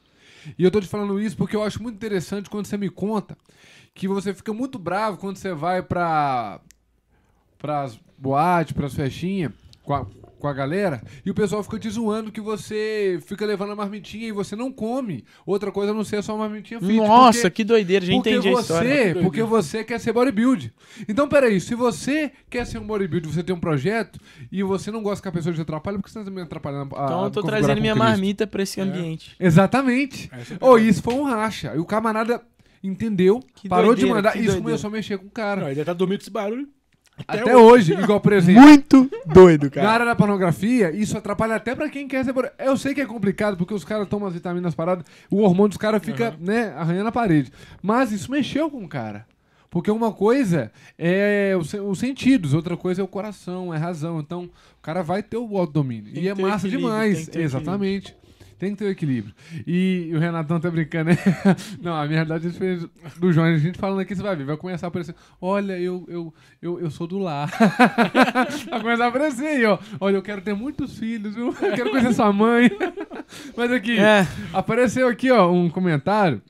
E 0.57 0.63
eu 0.63 0.71
tô 0.71 0.79
te 0.79 0.87
falando 0.87 1.19
isso 1.19 1.37
porque 1.37 1.55
eu 1.55 1.63
acho 1.63 1.81
muito 1.81 1.95
interessante 1.95 2.49
quando 2.49 2.65
você 2.65 2.77
me 2.77 2.89
conta 2.89 3.37
que 3.93 4.07
você 4.07 4.33
fica 4.33 4.53
muito 4.53 4.79
bravo 4.79 5.17
quando 5.17 5.37
você 5.37 5.53
vai 5.53 5.81
pra, 5.81 6.59
pras 7.57 7.99
boates, 8.17 8.73
pras 8.73 8.93
festinhas, 8.93 9.51
com 9.83 9.93
a, 9.93 10.05
com 10.43 10.47
a 10.49 10.53
galera 10.53 11.01
e 11.25 11.31
o 11.31 11.33
pessoal 11.33 11.63
fica 11.63 11.79
te 11.79 11.89
zoando 11.89 12.29
que 12.29 12.41
você 12.41 13.17
fica 13.25 13.45
levando 13.45 13.71
a 13.71 13.75
marmitinha 13.77 14.27
e 14.27 14.31
você 14.33 14.57
não 14.57 14.73
come. 14.73 15.23
Outra 15.45 15.71
coisa 15.71 15.93
a 15.93 15.95
não 15.95 16.03
ser 16.03 16.21
só 16.21 16.35
a 16.35 16.37
marmitinha 16.37 16.81
fit. 16.81 16.97
Nossa, 16.97 17.43
porque, 17.43 17.51
que 17.51 17.63
doideira, 17.63 18.05
já 18.05 18.11
entendi 18.11 18.49
você, 18.49 18.57
a 18.57 18.61
história. 18.61 19.15
Porque 19.23 19.41
você 19.41 19.85
quer 19.85 20.01
ser 20.01 20.11
bodybuild. 20.11 20.73
Então, 21.07 21.29
peraí, 21.29 21.61
se 21.61 21.73
você 21.75 22.29
quer 22.49 22.67
ser 22.67 22.77
um 22.77 22.85
bodybuild, 22.85 23.25
você 23.25 23.41
tem 23.41 23.55
um 23.55 23.59
projeto 23.59 24.19
e 24.51 24.61
você 24.63 24.91
não 24.91 25.01
gosta 25.01 25.21
que 25.21 25.29
a 25.29 25.31
pessoa 25.31 25.55
te 25.55 25.61
atrapalhe, 25.61 25.97
por 25.97 26.03
que 26.03 26.11
você 26.11 26.19
tá 26.19 26.25
também 26.25 26.43
atrapalhando 26.43 26.93
a 26.93 27.05
Então 27.05 27.23
eu 27.23 27.31
tô 27.31 27.41
trazendo 27.41 27.79
minha 27.79 27.93
Cristo? 27.93 28.09
marmita 28.09 28.45
pra 28.45 28.63
esse 28.63 28.81
é. 28.81 28.83
ambiente. 28.83 29.37
É. 29.39 29.47
Exatamente. 29.47 30.29
Ou 30.59 30.73
oh, 30.73 30.77
isso 30.77 31.01
foi 31.01 31.13
um 31.13 31.23
racha. 31.23 31.73
E 31.73 31.79
o 31.79 31.85
camarada 31.85 32.41
entendeu, 32.83 33.39
que 33.55 33.69
parou 33.69 33.95
doideira, 33.95 34.09
de 34.09 34.13
mandar, 34.13 34.35
isso 34.37 34.61
começou 34.61 34.89
a 34.89 34.91
mexer 34.91 35.17
com 35.17 35.27
o 35.27 35.31
cara. 35.31 35.61
Não, 35.61 35.67
ele 35.67 35.75
já 35.75 35.85
tá 35.85 35.93
dormindo 35.93 36.17
com 36.17 36.23
esse 36.23 36.31
barulho. 36.31 36.67
Até, 37.27 37.41
até 37.41 37.55
hoje. 37.55 37.93
hoje, 37.93 38.03
igual 38.03 38.19
por 38.19 38.33
exemplo. 38.33 38.61
Muito 38.61 39.09
doido, 39.25 39.69
cara. 39.69 39.87
Na 39.87 39.93
área 39.93 40.05
da 40.05 40.15
pornografia, 40.15 40.91
isso 40.91 41.17
atrapalha 41.17 41.55
até 41.55 41.75
pra 41.75 41.89
quem 41.89 42.07
quer 42.07 42.25
ser. 42.25 42.33
Eu 42.57 42.75
sei 42.75 42.93
que 42.93 43.01
é 43.01 43.05
complicado, 43.05 43.55
porque 43.55 43.73
os 43.73 43.83
caras 43.83 44.07
tomam 44.07 44.27
as 44.27 44.33
vitaminas 44.33 44.73
paradas, 44.73 45.05
o 45.29 45.41
hormônio 45.41 45.69
dos 45.69 45.77
caras 45.77 46.03
fica, 46.03 46.31
uhum. 46.31 46.45
né, 46.45 46.73
arranhando 46.75 47.09
a 47.09 47.11
parede. 47.11 47.51
Mas 47.81 48.11
isso 48.11 48.31
mexeu 48.31 48.69
com 48.69 48.83
o 48.83 48.87
cara. 48.87 49.25
Porque 49.69 49.89
uma 49.89 50.11
coisa 50.11 50.71
é 50.99 51.55
os, 51.59 51.73
os 51.73 51.97
sentidos, 51.97 52.53
outra 52.53 52.77
coisa 52.77 53.01
é 53.01 53.03
o 53.03 53.07
coração, 53.07 53.73
é 53.73 53.77
a 53.77 53.79
razão. 53.79 54.19
Então, 54.19 54.43
o 54.43 54.81
cara 54.81 55.01
vai 55.01 55.23
ter 55.23 55.37
o 55.37 55.57
autodomínio. 55.57 56.13
E 56.15 56.27
é 56.27 56.35
massa 56.35 56.69
demais. 56.69 57.29
Exatamente. 57.33 58.15
Tem 58.57 58.71
que 58.71 58.77
ter 58.77 58.85
o 58.85 58.89
equilíbrio. 58.89 59.33
E 59.65 60.11
o 60.13 60.19
Renatão 60.19 60.59
tá 60.59 60.69
brincando, 60.69 61.11
né? 61.11 61.17
Não, 61.81 61.93
a 61.93 62.05
minha 62.05 62.23
realidade 62.23 62.47
é 62.47 63.19
do 63.19 63.31
João. 63.31 63.47
A 63.47 63.57
gente 63.57 63.77
falando 63.77 63.99
aqui, 63.99 64.15
você 64.15 64.21
vai 64.21 64.35
ver, 64.35 64.45
vai 64.45 64.57
começar 64.57 64.87
a 64.87 64.89
aparecer. 64.89 65.15
Olha, 65.41 65.79
eu, 65.79 66.05
eu, 66.07 66.33
eu, 66.61 66.79
eu 66.79 66.91
sou 66.91 67.07
do 67.07 67.19
lar. 67.19 67.49
vai 68.69 68.81
começar 68.81 69.05
a 69.05 69.07
aparecer 69.07 69.47
aí, 69.47 69.65
ó. 69.65 69.77
Olha, 69.99 70.15
eu 70.15 70.21
quero 70.21 70.41
ter 70.41 70.53
muitos 70.53 70.97
filhos, 70.97 71.35
viu? 71.35 71.47
Eu 71.47 71.73
quero 71.73 71.89
conhecer 71.89 72.13
sua 72.13 72.31
mãe. 72.31 72.69
Mas 73.55 73.71
aqui, 73.71 73.97
é. 73.99 74.27
apareceu 74.53 75.07
aqui, 75.07 75.31
ó, 75.31 75.51
um 75.51 75.69
comentário. 75.69 76.41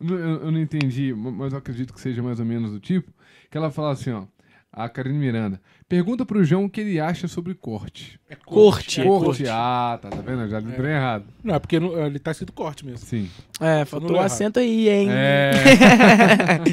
Eu, 0.00 0.18
eu 0.18 0.50
não 0.50 0.60
entendi, 0.60 1.14
mas 1.14 1.52
eu 1.52 1.58
acredito 1.58 1.94
que 1.94 2.00
seja 2.00 2.22
mais 2.22 2.38
ou 2.38 2.44
menos 2.44 2.70
do 2.70 2.78
tipo. 2.78 3.10
Que 3.50 3.56
ela 3.56 3.70
fala 3.70 3.92
assim, 3.92 4.10
ó. 4.10 4.24
A 4.70 4.88
Karine 4.90 5.18
Miranda. 5.18 5.60
Pergunta 5.88 6.26
pro 6.26 6.42
João 6.42 6.64
o 6.64 6.70
que 6.70 6.80
ele 6.80 6.98
acha 6.98 7.28
sobre 7.28 7.54
corte. 7.54 8.18
É 8.28 8.34
corte. 8.34 9.00
Corte. 9.00 9.00
É 9.00 9.04
corte. 9.04 9.44
Ah, 9.48 9.98
tá, 10.02 10.10
tá 10.10 10.20
vendo? 10.20 10.48
Já 10.48 10.58
li 10.58 10.72
é. 10.72 10.96
errado. 10.96 11.24
Não, 11.44 11.54
é 11.54 11.58
porque 11.60 11.78
não, 11.78 12.04
ele 12.04 12.18
tá 12.18 12.32
escrito 12.32 12.52
corte 12.52 12.84
mesmo. 12.84 13.06
Sim. 13.06 13.30
É, 13.60 13.84
faltou 13.84 14.16
o 14.16 14.18
acento 14.18 14.58
aí, 14.58 14.88
hein? 14.88 15.08
É. 15.10 15.52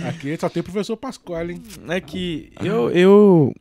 Aqui 0.10 0.36
só 0.38 0.50
tem 0.50 0.62
o 0.62 0.64
professor 0.64 0.98
Pascoal, 0.98 1.48
hein? 1.48 1.62
É 1.90 2.02
que 2.02 2.52
eu, 2.60 2.90
eu 2.90 3.54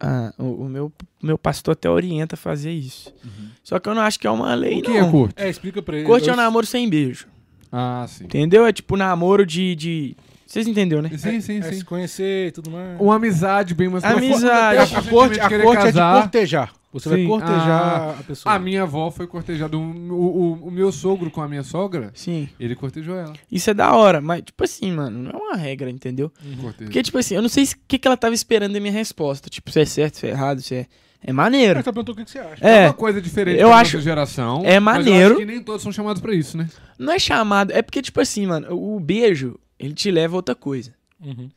ah, 0.00 0.32
o, 0.38 0.64
o, 0.64 0.68
meu, 0.68 0.92
meu 1.22 1.38
pastor 1.38 1.72
até 1.72 1.88
orienta 1.88 2.34
a 2.34 2.38
fazer 2.38 2.70
isso. 2.70 3.12
Uhum. 3.24 3.48
Só 3.64 3.78
que 3.78 3.88
eu 3.88 3.94
não 3.94 4.02
acho 4.02 4.20
que 4.20 4.26
é 4.26 4.30
uma 4.30 4.54
lei, 4.54 4.80
o 4.80 4.82
que 4.82 4.90
não. 4.90 5.08
é 5.08 5.10
corte? 5.10 5.34
É, 5.42 5.48
explica 5.48 5.82
pra 5.82 5.96
ele. 5.96 6.06
Corte 6.06 6.28
eu... 6.28 6.32
é 6.32 6.34
um 6.34 6.36
namoro 6.36 6.66
sem 6.66 6.88
beijo. 6.88 7.26
Ah, 7.72 8.06
sim. 8.08 8.24
Entendeu? 8.24 8.66
É 8.66 8.72
tipo 8.72 8.96
namoro 8.96 9.44
de, 9.44 9.74
de 9.74 10.16
vocês 10.48 10.66
entenderam, 10.66 11.02
né? 11.02 11.10
Sim, 11.10 11.42
sim, 11.42 11.58
é, 11.58 11.62
sim. 11.62 11.68
É 11.68 11.72
se 11.72 11.84
conhecer 11.84 12.48
e 12.48 12.50
tudo 12.50 12.70
mais. 12.70 12.98
Uma 12.98 13.16
amizade 13.16 13.74
bem 13.74 13.86
mais 13.86 14.02
Amizade. 14.02 14.94
A, 14.94 14.98
a 14.98 15.02
corte, 15.02 15.38
a 15.38 15.62
corte 15.62 15.86
é 15.88 15.92
de 15.92 16.00
cortejar. 16.00 16.72
Você 16.90 17.10
sim. 17.10 17.16
vai 17.16 17.26
cortejar 17.26 17.82
ah, 17.82 18.16
a 18.18 18.22
pessoa. 18.22 18.54
A 18.54 18.58
minha 18.58 18.84
avó 18.84 19.10
foi 19.10 19.26
cortejada. 19.26 19.76
O, 19.76 19.80
o, 19.80 20.52
o, 20.68 20.70
meu 20.70 20.90
sogro 20.90 21.30
com 21.30 21.42
a 21.42 21.48
minha 21.48 21.62
sogra, 21.62 22.10
sim. 22.14 22.48
ele 22.58 22.74
cortejou 22.74 23.14
ela. 23.14 23.34
Isso 23.52 23.68
é 23.68 23.74
da 23.74 23.94
hora, 23.94 24.22
mas, 24.22 24.40
tipo 24.40 24.64
assim, 24.64 24.90
mano, 24.90 25.18
não 25.18 25.30
é 25.32 25.36
uma 25.36 25.56
regra, 25.56 25.90
entendeu? 25.90 26.32
Uhum. 26.42 26.72
Porque, 26.72 27.02
tipo 27.02 27.18
assim, 27.18 27.34
eu 27.34 27.42
não 27.42 27.48
sei 27.50 27.64
o 27.64 27.68
que, 27.86 27.98
que 27.98 28.08
ela 28.08 28.16
tava 28.16 28.34
esperando 28.34 28.72
da 28.72 28.80
minha 28.80 28.92
resposta. 28.92 29.50
Tipo, 29.50 29.70
se 29.70 29.82
é 29.82 29.84
certo, 29.84 30.16
se 30.16 30.26
é 30.26 30.30
errado, 30.30 30.62
se 30.62 30.74
é. 30.74 30.86
É 31.22 31.32
maneiro. 31.32 31.80
Ela 31.80 31.82
perguntou 31.82 32.14
o 32.14 32.16
que 32.16 32.30
você 32.30 32.38
acha. 32.38 32.66
É, 32.66 32.84
é 32.84 32.86
uma 32.86 32.94
coisa 32.94 33.20
diferente 33.20 33.60
eu 33.60 33.72
acho, 33.72 34.00
geração. 34.00 34.62
É 34.64 34.78
maneiro. 34.78 35.30
Mas 35.30 35.38
que 35.38 35.44
nem 35.44 35.60
todos 35.60 35.82
são 35.82 35.90
chamados 35.90 36.22
pra 36.22 36.32
isso, 36.32 36.56
né? 36.56 36.68
Não 36.96 37.12
é 37.12 37.18
chamado. 37.18 37.72
É 37.72 37.82
porque, 37.82 38.00
tipo 38.00 38.20
assim, 38.20 38.46
mano, 38.46 38.68
o 38.70 39.00
beijo, 39.00 39.58
ele 39.78 39.94
te 39.94 40.10
leva 40.10 40.34
a 40.34 40.38
outra 40.38 40.54
coisa. 40.54 40.94
Uhum. 41.20 41.48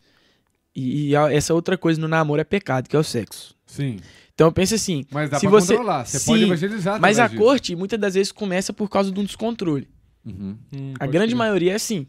E, 0.76 1.10
e 1.10 1.16
essa 1.16 1.54
outra 1.54 1.78
coisa 1.78 2.00
no 2.00 2.08
namoro 2.08 2.40
é 2.42 2.44
pecado, 2.46 2.88
que 2.88 2.96
é 2.96 3.00
o 3.00 3.04
sexo. 3.04 3.56
Sim. 3.66 3.98
Então 4.34 4.52
pensa 4.52 4.76
assim. 4.76 5.06
Mas 5.12 5.30
dá 5.30 5.38
se 5.40 5.42
pra 5.48 5.50
você, 5.52 5.74
controlar, 5.76 6.06
você 6.06 6.20
sim, 6.20 6.26
pode 6.32 6.44
evangelizar. 6.44 7.00
Mas 7.00 7.20
a 7.20 7.28
disso. 7.28 7.40
corte 7.42 7.76
muitas 7.76 8.00
das 8.00 8.14
vezes 8.14 8.32
começa 8.32 8.72
por 8.74 8.90
causa 8.90 9.12
de 9.12 9.20
um 9.20 9.24
descontrole. 9.24 9.88
Uhum. 10.26 10.58
Hum, 10.74 10.94
A 11.00 11.06
grande 11.06 11.28
crer. 11.34 11.38
maioria 11.38 11.72
é 11.74 11.76
assim. 11.76 12.08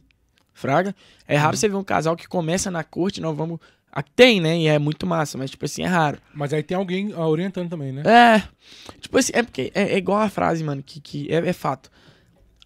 Fraga. 0.54 0.94
É 1.26 1.34
Uhum. 1.36 1.40
raro 1.42 1.56
você 1.56 1.68
ver 1.68 1.76
um 1.76 1.84
casal 1.84 2.16
que 2.16 2.28
começa 2.28 2.70
na 2.70 2.84
corte, 2.84 3.20
não 3.20 3.34
vamos. 3.34 3.58
Ah, 3.90 4.02
Tem, 4.02 4.40
né? 4.40 4.56
E 4.58 4.66
é 4.68 4.78
muito 4.78 5.06
massa, 5.06 5.36
mas 5.36 5.50
tipo 5.50 5.64
assim, 5.64 5.82
é 5.82 5.86
raro. 5.86 6.18
Mas 6.34 6.52
aí 6.52 6.62
tem 6.62 6.76
alguém 6.76 7.12
ah, 7.14 7.26
orientando 7.26 7.68
também, 7.68 7.92
né? 7.92 8.02
É. 8.06 8.42
Tipo 9.00 9.18
assim, 9.18 9.32
é 9.34 9.42
porque 9.42 9.70
é, 9.74 9.94
é 9.94 9.98
igual 9.98 10.18
a 10.20 10.28
frase, 10.30 10.62
mano, 10.64 10.82
que, 10.82 11.00
que 11.00 11.30
é, 11.30 11.36
é 11.48 11.52
fato. 11.52 11.90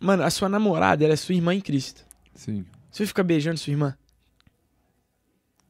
Mano, 0.01 0.23
a 0.23 0.31
sua 0.31 0.49
namorada, 0.49 1.03
ela 1.05 1.15
é 1.15 1.17
sua 1.17 1.35
irmã 1.35 1.55
em 1.55 1.61
Cristo. 1.61 2.05
Sim. 2.35 2.65
Você 2.97 3.05
fica 3.05 3.23
beijando 3.23 3.59
sua 3.59 3.73
irmã? 3.73 3.95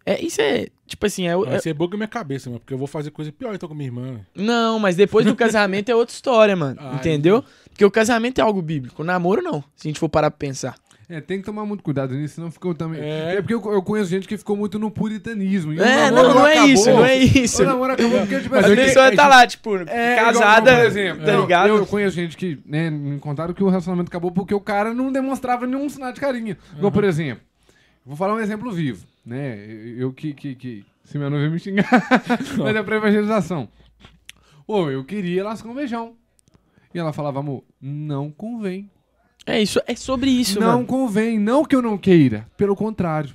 É, 0.05 0.21
isso 0.25 0.41
é, 0.41 0.69
tipo 0.87 1.05
assim, 1.05 1.27
é, 1.27 1.37
Vai 1.37 1.57
é- 1.57 1.61
ser 1.61 1.75
boca 1.75 1.97
minha 1.97 2.07
cabeça, 2.07 2.49
mano, 2.49 2.61
porque 2.61 2.73
eu 2.73 2.79
vou 2.79 2.87
fazer 2.87 3.11
coisa 3.11 3.33
pior 3.33 3.53
então 3.53 3.69
com 3.69 3.75
minha 3.75 3.89
irmã. 3.89 4.13
né? 4.13 4.27
Não, 4.33 4.79
mas 4.79 4.95
depois 4.95 5.27
do 5.27 5.35
casamento 5.35 5.89
é 5.89 5.95
outra 5.97 6.15
história, 6.15 6.55
mano. 6.55 6.77
Ah, 6.81 6.95
entendeu? 6.95 7.45
Porque 7.69 7.85
o 7.85 7.91
casamento 7.91 8.39
é 8.39 8.43
algo 8.43 8.63
bíblico. 8.63 9.03
O 9.03 9.05
namoro, 9.05 9.43
não. 9.43 9.61
Se 9.75 9.89
a 9.89 9.91
gente 9.91 9.99
for 9.99 10.09
parar 10.09 10.31
pra 10.31 10.39
pensar. 10.39 10.77
É, 11.09 11.21
tem 11.21 11.39
que 11.39 11.45
tomar 11.45 11.65
muito 11.65 11.85
cuidado 11.85 12.15
nisso, 12.15 12.35
senão 12.35 12.51
ficou 12.51 12.75
também. 12.75 13.01
É. 13.01 13.37
É, 13.37 13.41
porque 13.41 13.55
eu, 13.55 13.63
eu 13.73 13.81
conheço 13.81 14.11
gente 14.11 14.27
que 14.27 14.37
ficou 14.37 14.57
muito 14.57 14.77
no 14.77 14.91
puritanismo. 14.91 15.73
e 15.73 15.81
É, 15.81 16.11
não, 16.11 16.35
não 16.35 16.47
é 16.47 16.55
acabou. 16.55 16.69
isso, 16.71 16.91
não 16.91 17.05
é 17.05 17.17
isso. 17.17 17.63
O 17.63 17.67
namoro 17.67 17.93
acabou 17.93 18.19
porque, 18.19 18.41
tipo, 18.41 18.55
Mas 18.55 18.65
a 18.65 18.67
assim, 18.67 18.77
pessoa 18.77 19.15
tá 19.15 19.29
lá, 19.29 19.47
tipo, 19.47 19.77
É, 19.87 20.17
casada, 20.17 20.71
igual, 20.73 20.81
por 20.81 20.87
exemplo, 20.87 21.25
tá 21.25 21.37
ligado? 21.37 21.69
Eu 21.69 21.87
conheço 21.87 22.17
gente 22.17 22.37
que, 22.37 22.59
né, 22.67 22.91
me 22.91 23.21
contaram 23.21 23.55
que 23.55 23.63
o 23.63 23.69
relacionamento 23.69 24.09
acabou 24.09 24.33
porque 24.33 24.53
o 24.53 24.61
cara 24.61 24.93
não 24.93 25.13
demonstrava 25.13 25.65
nenhum 25.65 25.89
sinal 25.89 26.13
de 26.13 26.21
carinho. 26.21 26.57
Igual, 26.77 26.91
por 26.91 27.05
exemplo, 27.05 27.43
vou 28.05 28.17
falar 28.17 28.35
um 28.35 28.41
exemplo 28.41 28.73
vivo, 28.73 29.07
né? 29.25 29.65
Eu 29.65 30.07
eu 30.07 30.13
que, 30.13 30.35
que, 30.35 30.55
que 30.57 30.85
se 31.05 31.17
minha 31.19 31.31
noiva 31.31 31.49
me 31.49 31.61
xingar, 31.61 31.89
mas 32.59 32.75
é 32.75 32.83
pra 32.83 32.97
evangelização. 32.97 33.69
Ô, 34.67 34.91
eu 34.91 35.05
queria 35.05 35.45
lascar 35.45 35.69
um 35.69 35.75
beijão. 35.75 36.15
E 36.93 36.99
ela 36.99 37.13
falava, 37.13 37.39
amor, 37.39 37.63
não 37.81 38.31
convém. 38.31 38.91
É 39.47 39.63
isso, 39.63 39.81
é 39.87 39.95
sobre 39.95 40.31
isso, 40.31 40.59
não 40.59 40.75
mano. 40.75 40.87
convém, 40.87 41.39
não 41.39 41.65
que 41.65 41.75
eu 41.77 41.81
não 41.81 41.97
queira. 41.97 42.47
Pelo 42.57 42.75
contrário. 42.75 43.35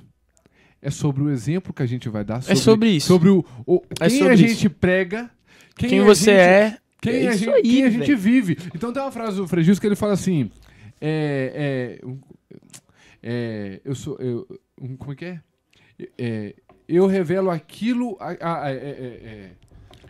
É 0.80 0.90
sobre 0.90 1.22
o 1.22 1.30
exemplo 1.30 1.72
que 1.72 1.82
a 1.82 1.86
gente 1.86 2.08
vai 2.08 2.22
dar. 2.24 2.42
Sobre, 2.42 2.56
sobre 2.58 2.88
isso. 2.90 3.06
Sobre 3.06 3.28
o, 3.30 3.44
o- 3.66 3.82
É 4.00 4.08
quem 4.08 4.18
sobre 4.18 4.32
a 4.32 4.34
isso. 4.34 4.46
gente 4.48 4.68
prega. 4.68 5.30
Quem, 5.76 5.88
Quem 5.88 6.00
você 6.02 6.24
gente- 6.32 6.38
é. 6.38 6.78
quem, 7.00 7.12
é 7.14 7.28
a, 7.28 7.30
isso 7.30 7.44
gente, 7.44 7.54
aí, 7.54 7.62
quem 7.62 7.84
a 7.84 7.90
gente 7.90 8.14
vive. 8.14 8.58
Então 8.74 8.92
tem 8.92 9.02
uma 9.02 9.10
frase 9.12 9.36
do 9.38 9.48
Frejus 9.48 9.78
que 9.78 9.86
ele 9.86 9.94
fala 9.96 10.12
assim: 10.12 10.50
é, 11.00 11.98
é, 12.02 12.06
é, 13.22 13.80
eu 13.84 13.94
sou. 13.94 14.16
Eu, 14.18 14.46
como 14.98 15.12
é 15.12 15.16
que 15.16 15.24
é? 15.24 15.40
É, 16.18 16.54
eu 16.88 17.06
revelo 17.06 17.48
aquilo. 17.50 18.16
a- 18.20 18.36
a- 18.40 18.70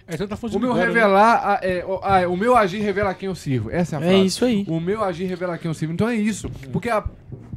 é, 0.07 0.11
é, 0.11 0.13
é. 0.13 0.15
É 0.15 0.17
tanta 0.19 0.37
fonte 0.37 0.57
o 0.57 0.61
meu 0.61 0.73
agora, 0.73 0.87
né? 0.87 0.93
revelar. 0.93 1.37
a- 1.49 1.61
é, 1.63 1.85
o, 1.85 2.01
ah, 2.03 2.29
o 2.29 2.37
meu 2.37 2.57
agir 2.57 2.81
revela 2.81 3.11
a 3.11 3.15
quem 3.15 3.29
eu 3.29 3.35
sirvo. 3.35 3.71
Essa 3.71 3.97
é 3.97 3.99
a 3.99 4.03
É 4.03 4.09
frase. 4.09 4.27
isso 4.27 4.45
aí. 4.45 4.65
O 4.69 4.81
meu 4.81 5.03
agir 5.03 5.25
revela 5.27 5.55
a 5.55 5.59
quem 5.59 5.69
eu 5.69 5.75
sirvo. 5.75 5.93
Então 5.95 6.09
é 6.09 6.15
isso. 6.15 6.51
Porque 6.73 6.89
a 6.89 7.05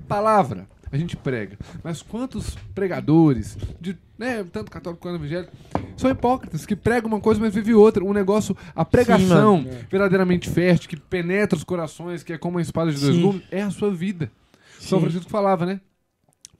palavra 0.07 0.67
a 0.91 0.97
gente 0.97 1.17
prega. 1.17 1.57
Mas 1.83 2.01
quantos 2.01 2.55
pregadores, 2.73 3.57
de, 3.81 3.97
né, 4.17 4.45
tanto 4.51 4.71
católico 4.71 5.01
quanto 5.01 5.15
evangélico, 5.15 5.51
são 5.97 6.09
hipócritas, 6.09 6.65
que 6.65 6.75
pregam 6.75 7.07
uma 7.09 7.19
coisa, 7.19 7.39
mas 7.39 7.53
vivem 7.53 7.73
outra. 7.73 8.03
Um 8.03 8.13
negócio, 8.13 8.55
a 8.75 8.85
pregação 8.85 9.57
mano. 9.61 9.77
verdadeiramente 9.89 10.49
fértil, 10.49 10.89
que 10.89 10.95
penetra 10.97 11.57
os 11.57 11.63
corações, 11.63 12.23
que 12.23 12.33
é 12.33 12.37
como 12.37 12.55
uma 12.57 12.61
espada 12.61 12.91
de 12.91 12.99
dois 12.99 13.15
Sim. 13.15 13.21
gumes, 13.21 13.41
é 13.51 13.61
a 13.61 13.71
sua 13.71 13.91
vida. 13.93 14.31
São 14.79 14.99
Sim. 14.99 15.05
Francisco 15.05 15.29
falava, 15.31 15.65
né? 15.65 15.79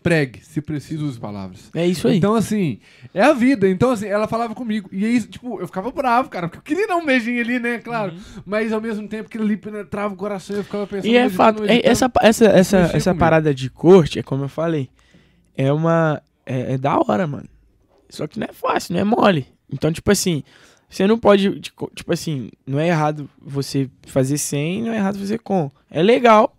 Pregue, 0.06 0.40
se 0.46 0.62
preciso, 0.62 1.04
use 1.04 1.20
palavras. 1.20 1.72
É 1.74 1.84
isso 1.84 2.08
aí. 2.08 2.18
Então, 2.18 2.36
assim, 2.36 2.78
é 3.12 3.24
a 3.24 3.34
vida. 3.34 3.68
Então, 3.68 3.90
assim, 3.90 4.06
ela 4.06 4.28
falava 4.28 4.54
comigo. 4.54 4.88
E 4.92 5.04
aí, 5.04 5.20
tipo, 5.20 5.60
eu 5.60 5.66
ficava 5.66 5.90
bravo, 5.90 6.30
cara, 6.30 6.48
porque 6.48 6.60
eu 6.60 6.62
queria 6.62 6.88
dar 6.88 6.96
um 6.96 7.04
beijinho 7.04 7.42
ali, 7.42 7.58
né? 7.58 7.80
Claro. 7.80 8.14
Mas 8.46 8.72
ao 8.72 8.80
mesmo 8.80 9.08
tempo 9.08 9.28
que 9.28 9.36
ali 9.40 9.58
penetrava 9.58 10.14
o 10.14 10.16
coração, 10.18 10.58
eu 10.58 10.64
ficava 10.64 10.86
pensando. 10.86 11.12
E 11.12 11.18
é 11.18 11.28
fato, 11.28 11.64
é- 11.64 11.68
meditando. 11.70 11.92
essa, 11.92 12.12
essa, 12.22 12.46
essa, 12.46 12.78
essa 12.78 13.10
comigo. 13.10 13.20
parada 13.20 13.52
de 13.52 13.68
corte, 13.68 14.20
é 14.20 14.22
como 14.22 14.44
eu 14.44 14.48
falei, 14.48 14.92
é 15.58 15.74
uma. 15.74 16.22
É, 16.46 16.74
é 16.74 16.78
da 16.78 17.00
hora, 17.00 17.26
mano. 17.26 17.50
Só 18.08 18.28
que 18.28 18.40
não 18.40 18.46
é 18.48 18.54
fácil, 18.54 18.94
não 18.94 19.02
é 19.02 19.04
mole. 19.04 19.48
Então, 19.74 19.92
tipo 19.92 20.12
assim, 20.12 20.44
você 20.88 21.08
não 21.08 21.18
pode. 21.18 21.60
Tipo 21.60 21.92
tipo 21.96 22.14
assim, 22.14 22.52
não 22.64 22.80
é 22.80 22.90
errado 22.90 23.28
você 23.42 23.90
fazer 24.06 24.38
sem, 24.38 24.84
não 24.84 24.94
é 24.94 24.98
errado 24.98 25.18
fazer 25.18 25.40
com. 25.40 25.72
É 25.90 26.04
legal. 26.04 26.55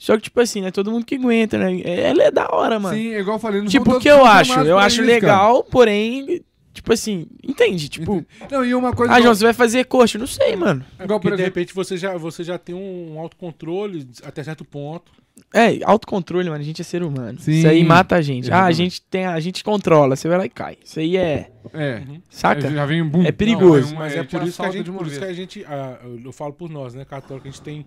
Só 0.00 0.16
que, 0.16 0.22
tipo 0.22 0.40
assim, 0.40 0.62
não 0.62 0.68
é 0.68 0.70
todo 0.70 0.90
mundo 0.90 1.04
que 1.04 1.16
aguenta, 1.16 1.58
né? 1.58 1.78
É, 1.84 2.08
ela 2.08 2.22
é 2.22 2.30
da 2.30 2.48
hora, 2.50 2.80
mano. 2.80 2.96
Sim, 2.96 3.12
é 3.12 3.20
igual 3.20 3.36
eu 3.36 3.40
falei. 3.40 3.60
não 3.60 3.68
tipo, 3.68 3.96
o 3.96 4.00
que 4.00 4.08
eu 4.08 4.24
acho? 4.24 4.58
Eu 4.60 4.78
acho 4.78 5.02
isso, 5.02 5.04
cara. 5.04 5.12
legal, 5.12 5.62
porém, 5.62 6.42
tipo 6.72 6.90
assim, 6.90 7.26
entende? 7.46 7.86
Tipo, 7.90 8.24
Não, 8.50 8.64
e 8.64 8.74
uma 8.74 8.94
coisa. 8.94 9.12
ah, 9.12 9.16
igual- 9.18 9.24
João, 9.24 9.34
você 9.34 9.44
vai 9.44 9.52
fazer 9.52 9.84
coxa? 9.84 10.16
Não 10.18 10.26
sei, 10.26 10.56
mano. 10.56 10.82
É 10.98 11.04
Igual, 11.04 11.20
porque 11.20 11.32
por 11.32 11.36
de 11.36 11.42
repente 11.42 11.74
você 11.74 11.98
já, 11.98 12.16
você 12.16 12.42
já 12.42 12.56
tem 12.56 12.74
um 12.74 13.20
autocontrole 13.20 14.08
até 14.24 14.42
certo 14.42 14.64
ponto. 14.64 15.12
É, 15.52 15.78
autocontrole, 15.84 16.48
mano. 16.48 16.62
A 16.62 16.64
gente 16.64 16.80
é 16.80 16.84
ser 16.84 17.02
humano. 17.02 17.38
Sim, 17.38 17.52
Isso 17.52 17.68
aí 17.68 17.84
mata 17.84 18.16
a 18.16 18.22
gente. 18.22 18.50
Ah, 18.50 18.64
a 18.64 18.70
exatamente. 18.70 18.76
gente 18.76 19.02
tem, 19.02 19.26
a 19.26 19.38
gente 19.40 19.62
controla. 19.62 20.16
Você 20.16 20.28
vai 20.28 20.38
lá 20.38 20.46
e 20.46 20.50
cai. 20.50 20.78
Isso 20.82 20.98
aí 20.98 21.16
é, 21.18 21.50
É. 21.74 22.02
saca? 22.30 22.70
Já 22.70 22.86
vem 22.86 23.02
um 23.02 23.08
boom. 23.08 23.22
É 23.24 23.32
perigoso. 23.32 23.92
Não, 23.92 23.98
Mas 24.00 24.14
é, 24.14 24.18
é 24.20 24.24
por 24.24 24.42
isso 24.44 24.60
que 24.62 24.66
a 24.66 24.70
gente, 24.70 24.90
por 24.90 25.06
isso 25.06 25.18
que 25.18 25.24
a 25.26 25.32
gente 25.34 25.64
ah, 25.66 25.98
eu 26.04 26.20
eu 26.24 26.32
falo 26.32 26.52
por 26.54 26.70
nós, 26.70 26.94
né, 26.94 27.04
católico, 27.04 27.46
a 27.46 27.50
gente 27.50 27.60
tem 27.62 27.86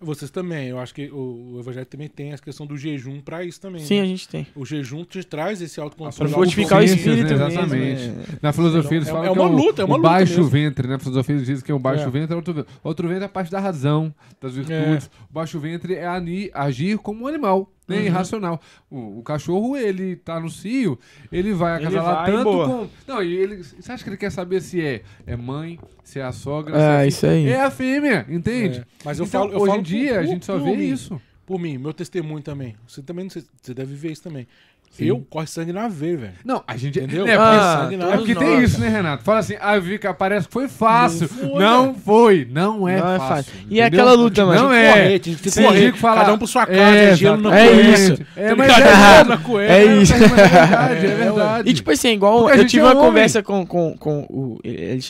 vocês 0.00 0.30
também. 0.30 0.68
Eu 0.68 0.78
acho 0.78 0.94
que 0.94 1.10
o, 1.10 1.54
o 1.54 1.60
evangelho 1.60 1.86
também 1.86 2.08
tem 2.08 2.32
essa 2.32 2.42
questão 2.42 2.66
do 2.66 2.76
jejum 2.76 3.20
pra 3.20 3.44
isso 3.44 3.60
também. 3.60 3.82
Sim, 3.82 3.96
né? 3.96 4.02
a 4.02 4.06
gente 4.06 4.28
tem. 4.28 4.46
O 4.54 4.64
jejum 4.64 5.04
te 5.04 5.22
traz 5.24 5.60
esse 5.62 5.80
autocontrole. 5.80 6.32
fortificar 6.32 6.80
o 6.80 6.84
espírito 6.84 7.34
né? 7.34 7.38
mesmo. 7.38 7.46
Exatamente. 7.46 8.02
é. 8.02 8.38
Na 8.42 8.52
filosofia 8.52 8.98
eles 8.98 9.08
É- 9.08 9.10
falam 9.10 9.26
é 9.26 9.32
que 9.32 9.38
uma 9.38 9.48
o, 9.48 9.56
luta, 9.56 9.82
é 9.82 9.84
uma 9.84 9.94
o 9.94 9.96
luta 9.98 10.08
baixo 10.08 10.34
mesmo. 10.34 10.48
ventre, 10.48 10.88
né? 10.88 10.94
A 10.96 10.98
filosofia 10.98 11.34
eles 11.34 11.46
dizem 11.46 11.64
que 11.64 11.72
o 11.72 11.78
baixo 11.78 12.04
É. 12.04 12.10
ventre 12.10 12.32
é 12.32 12.36
outro 12.36 12.54
ventre. 12.54 12.72
Outro 12.84 13.08
ventre 13.08 13.22
é 13.22 13.26
a 13.26 13.30
parte 13.30 13.50
da 13.50 13.58
razão, 13.60 14.14
das 14.40 14.54
virtudes. 14.54 15.10
O 15.30 15.32
baixo 15.32 15.58
ventre 15.58 15.94
é 15.94 16.06
agir 16.54 16.98
como 16.98 17.24
um 17.24 17.26
animal, 17.26 17.70
né? 17.88 17.96
Uhum. 17.98 18.02
Irracional. 18.04 18.60
O, 18.90 19.18
o 19.18 19.22
cachorro, 19.22 19.76
ele 19.76 20.16
tá 20.16 20.38
no 20.40 20.48
cio, 20.50 20.98
ele 21.30 21.52
vai 21.52 21.76
Ele 21.76 21.86
acasalar 21.86 22.14
vai, 22.24 22.32
tanto 22.32 22.44
boa. 22.44 22.66
com... 22.68 22.88
Não, 23.06 23.22
e 23.22 23.34
ele... 23.34 23.56
Você 23.62 23.92
acha 23.92 24.02
que 24.04 24.10
ele 24.10 24.16
quer 24.16 24.30
saber 24.30 24.60
se 24.60 24.80
é, 24.80 25.02
é 25.26 25.36
mãe, 25.36 25.78
se 26.02 26.18
é 26.18 26.22
a 26.24 26.32
sogra, 26.32 26.74
se 26.74 26.80
é 26.80 26.96
a 26.96 27.06
isso 27.06 27.26
aí. 27.26 27.48
É 27.48 27.60
a 27.62 27.70
fêmea, 27.70 28.26
entende? 28.28 28.80
É, 28.80 28.84
Mas 29.04 29.18
eu 29.18 29.24
Então, 29.26 29.42
falo, 29.42 29.52
eu 29.54 29.60
hoje 29.60 29.78
em 29.78 29.82
dia, 29.82 30.14
por- 30.14 30.18
a 30.20 30.26
gente 30.26 30.44
só 30.46 30.58
vê 30.58 30.76
mim. 30.76 30.84
isso. 30.92 31.20
Por 31.44 31.60
mim, 31.60 31.78
meu 31.78 31.92
testemunho 31.94 32.42
também. 32.42 32.74
Você 32.88 33.00
também 33.02 33.24
não 33.24 33.30
sei, 33.30 33.44
você 33.62 33.72
deve 33.72 33.94
ver 33.94 34.10
isso 34.10 34.22
também. 34.24 34.48
Sim. 34.96 35.04
Eu 35.06 35.26
corre 35.28 35.46
sangue 35.46 35.72
na 35.72 35.88
veia, 35.88 36.16
velho. 36.16 36.32
Não, 36.44 36.62
a 36.66 36.76
gente. 36.76 36.98
Entendeu? 36.98 37.26
É, 37.26 37.36
Ah, 37.36 37.88
é 37.90 38.16
porque 38.16 38.34
tem 38.34 38.54
nós. 38.60 38.70
isso, 38.70 38.80
né, 38.80 38.88
Renato? 38.88 39.22
Fala 39.22 39.40
assim, 39.40 39.54
ah, 39.60 39.76
eu 39.76 39.82
vi 39.82 39.98
que 39.98 40.12
parece 40.14 40.46
que 40.46 40.52
foi 40.52 40.68
fácil. 40.68 41.28
Não 41.32 41.48
foi, 41.50 41.58
Não 41.58 41.94
foi, 41.94 42.48
não 42.50 42.88
é 42.88 42.98
Não 42.98 43.10
é 43.12 43.18
fácil. 43.18 43.52
fácil. 43.52 43.52
E 43.68 43.80
é 43.80 43.86
entendeu? 43.86 44.04
aquela 44.04 44.12
luta, 44.20 44.46
mano. 44.46 44.62
Não 44.62 44.72
é. 44.72 44.92
correr, 44.92 45.18
tinha 45.18 45.36
que 45.36 45.50
correr. 45.62 45.92
falar. 45.96 46.20
Cada 46.22 46.34
um 46.34 46.38
por 46.38 46.46
sua 46.48 46.66
casa, 46.66 46.80
é 46.80 47.14
gelo 47.14 47.36
na 47.42 47.58
É 47.58 47.68
cueca. 47.68 47.90
isso. 47.90 48.22
É, 48.36 48.54
mas 48.54 48.72
é, 48.78 49.24
na 49.24 49.38
cueca. 49.38 49.72
É 49.72 49.84
isso. 49.96 50.14
é 50.14 50.18
verdade, 50.18 51.06
é 51.06 51.10
É, 51.10 51.14
verdade. 51.16 51.70
E 51.70 51.74
tipo 51.74 51.90
assim, 51.90 52.08
igual. 52.12 52.44
Porque 52.44 52.60
Eu 52.60 52.66
tive 52.66 52.82
é 52.82 52.84
uma 52.86 52.94
conversa 52.96 53.42
com, 53.42 53.66
com, 53.66 53.96
com 53.98 54.20
o. 54.30 54.58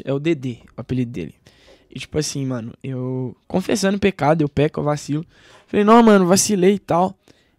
É 0.04 0.12
o 0.12 0.18
Dedê, 0.18 0.58
o 0.76 0.80
apelido 0.80 1.12
dele. 1.12 1.34
E 1.94 1.98
tipo 1.98 2.18
assim, 2.18 2.44
mano, 2.44 2.72
eu. 2.82 3.36
Confessando 3.46 3.98
pecado, 3.98 4.42
eu 4.42 4.48
peco, 4.48 4.80
eu 4.80 4.84
vacilo. 4.84 5.24
Falei, 5.66 5.84
não, 5.84 6.02
mano, 6.02 6.26
vacilei 6.26 6.74
e 6.74 6.78
tal. 6.78 7.16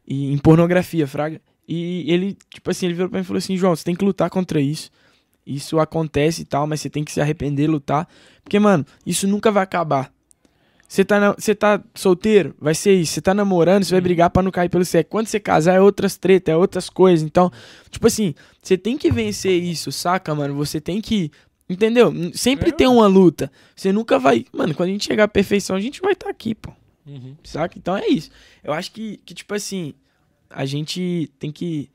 E 0.08 0.32
em 0.32 0.38
pornografia, 0.38 1.06
Fraga. 1.08 1.42
E 1.68 2.06
ele, 2.12 2.38
tipo 2.54 2.70
assim, 2.72 2.86
ele 2.86 2.94
virou 2.96 3.10
pra 3.10 3.20
mim 3.20 3.24
e 3.24 3.26
falou 3.28 3.38
assim: 3.40 3.58
João, 3.58 3.76
você 3.76 3.84
tem 3.84 3.96
que 3.96 4.06
lutar 4.06 4.30
contra 4.30 4.62
isso. 4.62 4.90
Isso 5.46 5.80
acontece 5.80 6.42
e 6.42 6.46
tal, 6.46 6.68
mas 6.68 6.82
você 6.82 6.90
tem 6.90 7.04
que 7.04 7.12
se 7.12 7.22
arrepender, 7.22 7.70
lutar. 7.70 8.08
Porque, 8.44 8.60
mano, 8.60 8.86
isso 9.06 9.28
nunca 9.28 9.52
vai 9.52 9.64
acabar. 9.64 10.12
Você 10.88 11.04
tá, 11.04 11.20
na- 11.20 11.34
você 11.34 11.54
tá 11.54 11.82
solteiro? 11.94 12.56
Vai 12.60 12.74
ser 12.74 12.94
isso. 12.94 13.14
Você 13.14 13.22
tá 13.22 13.34
namorando, 13.34 13.84
você 13.84 13.92
vai 13.92 14.00
brigar 14.02 14.30
pra 14.30 14.42
não 14.42 14.52
cair 14.52 14.70
pelo 14.70 14.86
sexo. 14.86 15.10
Quando 15.10 15.28
você 15.28 15.40
casar, 15.40 15.74
é 15.76 15.82
outras 15.82 16.16
tretas, 16.18 16.54
é 16.54 16.56
outras 16.56 16.90
coisas. 16.90 17.26
Então, 17.26 17.52
tipo 17.90 18.08
assim, 18.08 18.34
você 18.62 18.78
tem 18.78 18.98
que 18.98 19.12
vencer 19.12 19.62
isso, 19.62 19.92
saca, 19.92 20.34
mano? 20.34 20.56
Você 20.56 20.80
tem 20.80 21.02
que. 21.02 21.30
Entendeu? 21.70 22.14
Sempre 22.34 22.70
É, 22.70 22.72
tem 22.74 22.88
uma 22.88 23.08
luta. 23.08 23.52
Você 23.76 23.92
nunca 23.92 24.18
vai. 24.18 24.46
Mano, 24.54 24.74
quando 24.74 24.88
a 24.90 24.92
gente 24.94 25.04
chegar 25.06 25.26
à 25.26 25.28
perfeição, 25.28 25.76
a 25.76 25.82
gente 25.82 26.00
vai 26.00 26.14
estar 26.14 26.30
aqui, 26.30 26.56
pô. 26.56 26.72
Uhum. 27.06 27.36
Saca? 27.44 27.78
Então 27.78 27.98
é 27.98 28.08
isso. 28.08 28.30
Eu 28.64 28.72
acho 28.72 28.92
que, 28.94 29.18
que 29.26 29.34
tipo 29.34 29.54
assim, 29.54 29.94
a 30.50 30.66
gente 30.66 31.30
tem 31.40 31.52
que 31.52 31.90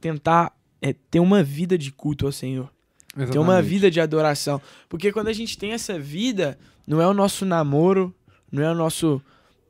tentar 0.00 0.52
é, 0.82 0.92
ter 1.10 1.20
uma 1.20 1.42
vida 1.42 1.78
de 1.78 1.90
culto 1.90 2.26
ao 2.26 2.32
Senhor. 2.32 2.70
Ter 3.14 3.20
uma 3.20 3.24
Exatamente. 3.24 3.68
vida 3.68 3.90
de 3.90 4.00
adoração. 4.00 4.60
Porque 4.88 5.12
quando 5.12 5.28
a 5.28 5.32
gente 5.32 5.56
tem 5.56 5.72
essa 5.72 5.98
vida, 5.98 6.58
não 6.86 7.00
é 7.00 7.06
o 7.06 7.14
nosso 7.14 7.44
namoro, 7.44 8.12
não 8.50 8.62
é 8.62 8.70
o 8.70 8.74
nosso 8.74 9.22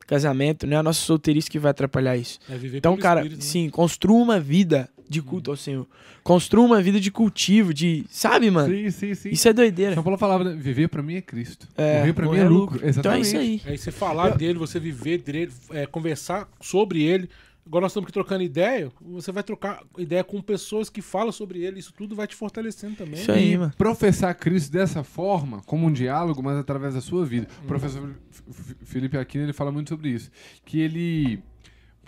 casamento, 0.07 0.65
não 0.67 0.77
é 0.77 0.79
a 0.79 0.83
nossa 0.83 0.99
solteirice 1.01 1.49
que 1.49 1.59
vai 1.59 1.71
atrapalhar 1.71 2.17
isso. 2.17 2.39
É 2.49 2.57
viver 2.57 2.77
Então, 2.79 2.97
cara, 2.97 3.21
Espírito, 3.21 3.39
né? 3.39 3.45
sim, 3.45 3.69
construa 3.69 4.21
uma 4.21 4.39
vida 4.39 4.89
de 5.07 5.21
culto 5.21 5.51
ao 5.51 5.57
Senhor. 5.57 5.87
Construa 6.23 6.65
uma 6.65 6.81
vida 6.81 6.99
de 6.99 7.11
cultivo, 7.11 7.71
de. 7.73 8.03
Sabe, 8.09 8.49
mano? 8.49 8.73
Sim, 8.73 8.89
sim, 8.89 9.13
sim. 9.13 9.29
Isso 9.29 9.47
é 9.47 9.53
doideira. 9.53 9.93
São 9.93 10.03
Paulo 10.03 10.17
falava, 10.17 10.43
né? 10.43 10.55
viver 10.59 10.87
pra 10.89 11.03
mim 11.03 11.15
é 11.15 11.21
Cristo. 11.21 11.67
É, 11.77 11.99
morrer 11.99 12.13
pra 12.13 12.27
mim 12.27 12.37
é 12.37 12.41
é 12.41 12.49
lucro. 12.49 12.77
Então 12.77 12.87
é 12.87 12.89
Exatamente. 12.89 13.27
isso 13.27 13.37
aí. 13.37 13.61
É 13.65 13.77
você 13.77 13.91
falar 13.91 14.35
dele, 14.35 14.57
você 14.57 14.79
viver 14.79 15.19
dele, 15.19 15.51
é, 15.69 15.85
conversar 15.85 16.49
sobre 16.59 17.03
ele. 17.03 17.29
Agora 17.65 17.81
nós 17.81 17.91
estamos 17.91 18.05
aqui 18.05 18.13
trocando 18.13 18.43
ideia, 18.43 18.91
você 19.01 19.31
vai 19.31 19.41
trocar 19.41 19.83
ideia 19.97 20.23
com 20.23 20.39
pessoas 20.39 20.87
que 20.87 21.01
falam 21.01 21.31
sobre 21.31 21.63
ele, 21.63 21.79
isso 21.79 21.91
tudo 21.91 22.15
vai 22.15 22.27
te 22.27 22.35
fortalecendo 22.35 22.95
também. 22.95 23.19
Isso 23.19 23.31
aí, 23.31 23.53
e 23.53 23.57
mano. 23.57 23.73
professar 23.75 24.35
Cristo 24.35 24.71
dessa 24.71 25.03
forma, 25.03 25.61
como 25.63 25.87
um 25.87 25.91
diálogo, 25.91 26.43
mas 26.43 26.57
através 26.57 26.93
da 26.93 27.01
sua 27.01 27.25
vida. 27.25 27.47
O 27.63 27.67
professor 27.67 28.15
Felipe 28.83 29.17
Aquino, 29.17 29.45
ele 29.45 29.53
fala 29.53 29.71
muito 29.71 29.89
sobre 29.89 30.09
isso. 30.09 30.29
Que 30.63 30.79
ele, 30.79 31.41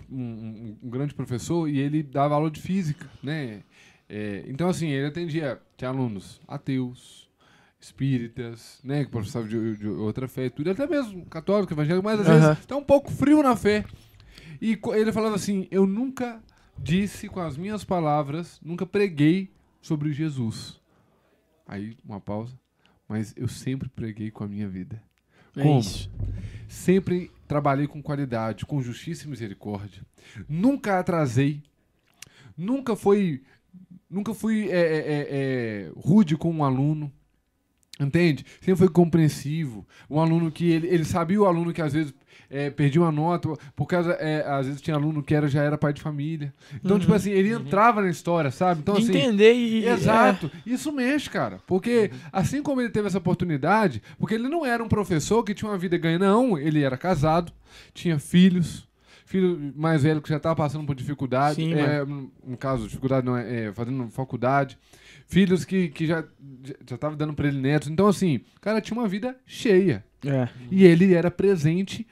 um, 0.08 0.22
um, 0.22 0.78
um 0.84 0.90
grande 0.90 1.12
professor, 1.12 1.68
e 1.68 1.80
ele 1.80 2.04
dava 2.04 2.36
aula 2.36 2.52
de 2.52 2.60
física, 2.60 3.10
né? 3.20 3.62
É, 4.08 4.44
então, 4.46 4.68
assim, 4.68 4.88
ele 4.88 5.08
atendia, 5.08 5.60
tinha 5.76 5.90
alunos 5.90 6.40
ateus, 6.46 7.28
espíritas, 7.80 8.78
né, 8.82 9.04
que 9.04 9.10
professavam 9.10 9.48
de, 9.48 9.76
de, 9.76 9.88
outra 9.88 10.26
fé, 10.26 10.48
tudo, 10.48 10.70
até 10.70 10.86
mesmo 10.86 11.24
católico, 11.26 11.72
evangélico, 11.72 12.04
mas 12.04 12.20
às 12.20 12.28
uhum. 12.28 12.48
vezes 12.48 12.66
tá 12.66 12.76
um 12.76 12.82
pouco 12.82 13.10
frio 13.10 13.42
na 13.42 13.54
fé. 13.54 13.84
E 14.60 14.78
ele 14.94 15.12
falava 15.12 15.36
assim: 15.36 15.66
Eu 15.70 15.86
nunca 15.86 16.42
disse 16.78 17.28
com 17.28 17.40
as 17.40 17.56
minhas 17.56 17.84
palavras, 17.84 18.60
nunca 18.62 18.86
preguei 18.86 19.50
sobre 19.80 20.12
Jesus. 20.12 20.80
Aí, 21.66 21.96
uma 22.04 22.20
pausa. 22.20 22.58
Mas 23.08 23.34
eu 23.36 23.48
sempre 23.48 23.88
preguei 23.88 24.30
com 24.30 24.44
a 24.44 24.48
minha 24.48 24.68
vida. 24.68 25.02
É 25.56 25.62
Como? 25.62 25.80
Isso. 25.80 26.10
Sempre 26.68 27.30
trabalhei 27.46 27.86
com 27.86 28.02
qualidade, 28.02 28.66
com 28.66 28.82
justiça 28.82 29.26
e 29.26 29.30
misericórdia. 29.30 30.02
Nunca 30.48 30.98
atrasei. 30.98 31.62
Nunca 32.56 32.94
fui, 32.94 33.42
nunca 34.10 34.34
fui 34.34 34.68
é, 34.68 34.80
é, 34.80 34.98
é, 34.98 35.26
é 35.30 35.92
rude 35.96 36.36
com 36.36 36.50
um 36.52 36.64
aluno. 36.64 37.12
Entende? 38.00 38.44
Sempre 38.60 38.76
foi 38.76 38.88
compreensivo. 38.88 39.86
Um 40.08 40.20
aluno 40.20 40.52
que 40.52 40.70
ele, 40.70 40.86
ele 40.86 41.04
sabia 41.04 41.40
o 41.40 41.46
aluno 41.46 41.72
que 41.72 41.82
às 41.82 41.92
vezes 41.92 42.14
é, 42.50 42.70
perdia 42.70 43.00
uma 43.00 43.12
nota, 43.12 43.48
por 43.76 43.86
causa, 43.86 44.12
é, 44.12 44.44
às 44.46 44.66
vezes 44.66 44.80
tinha 44.80 44.96
aluno 44.96 45.22
que 45.22 45.34
era, 45.34 45.48
já 45.48 45.62
era 45.62 45.76
pai 45.76 45.92
de 45.92 46.00
família. 46.00 46.52
Então, 46.76 46.92
uhum, 46.92 47.00
tipo 47.00 47.12
assim, 47.12 47.30
ele 47.30 47.54
uhum. 47.54 47.60
entrava 47.60 48.00
na 48.00 48.08
história, 48.08 48.50
sabe? 48.50 48.80
Então, 48.80 48.96
assim, 48.96 49.08
Entender 49.08 49.52
e. 49.52 49.86
Exato. 49.86 50.50
É. 50.66 50.70
Isso 50.70 50.90
mexe, 50.92 51.28
cara. 51.28 51.60
Porque, 51.66 52.10
assim 52.32 52.62
como 52.62 52.80
ele 52.80 52.90
teve 52.90 53.06
essa 53.06 53.18
oportunidade, 53.18 54.02
porque 54.18 54.34
ele 54.34 54.48
não 54.48 54.64
era 54.64 54.82
um 54.82 54.88
professor 54.88 55.42
que 55.42 55.54
tinha 55.54 55.70
uma 55.70 55.78
vida 55.78 55.98
ganha, 55.98 56.18
não. 56.18 56.58
Ele 56.58 56.82
era 56.82 56.96
casado, 56.96 57.52
tinha 57.92 58.18
filhos 58.18 58.88
filho 59.28 59.74
mais 59.76 60.02
velho 60.02 60.22
que 60.22 60.28
já 60.30 60.38
estava 60.38 60.56
passando 60.56 60.86
por 60.86 60.94
dificuldade, 60.96 61.56
Sim, 61.56 61.74
é, 61.74 62.02
no 62.02 62.56
caso, 62.56 62.88
dificuldade 62.88 63.26
não 63.26 63.36
é, 63.36 63.66
é, 63.66 63.72
fazendo 63.74 64.08
faculdade, 64.08 64.78
filhos 65.26 65.66
que, 65.66 65.88
que 65.88 66.06
já 66.06 66.24
já 66.86 66.94
estava 66.94 67.14
dando 67.14 67.34
para 67.34 67.46
ele 67.46 67.60
netos. 67.60 67.88
Então 67.88 68.06
assim, 68.06 68.36
o 68.56 68.60
cara 68.60 68.80
tinha 68.80 68.98
uma 68.98 69.06
vida 69.06 69.36
cheia. 69.44 70.02
É. 70.24 70.48
E 70.70 70.82
ele 70.84 71.12
era 71.12 71.30
presente 71.30 72.06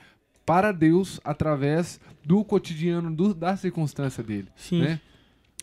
para 0.47 0.73
Deus 0.73 1.21
através 1.25 2.01
do 2.25 2.45
cotidiano, 2.45 3.15
do, 3.15 3.35
da 3.35 3.57
circunstância 3.57 4.23
dele. 4.23 4.49
Sim. 4.57 4.81
Né? 4.81 5.01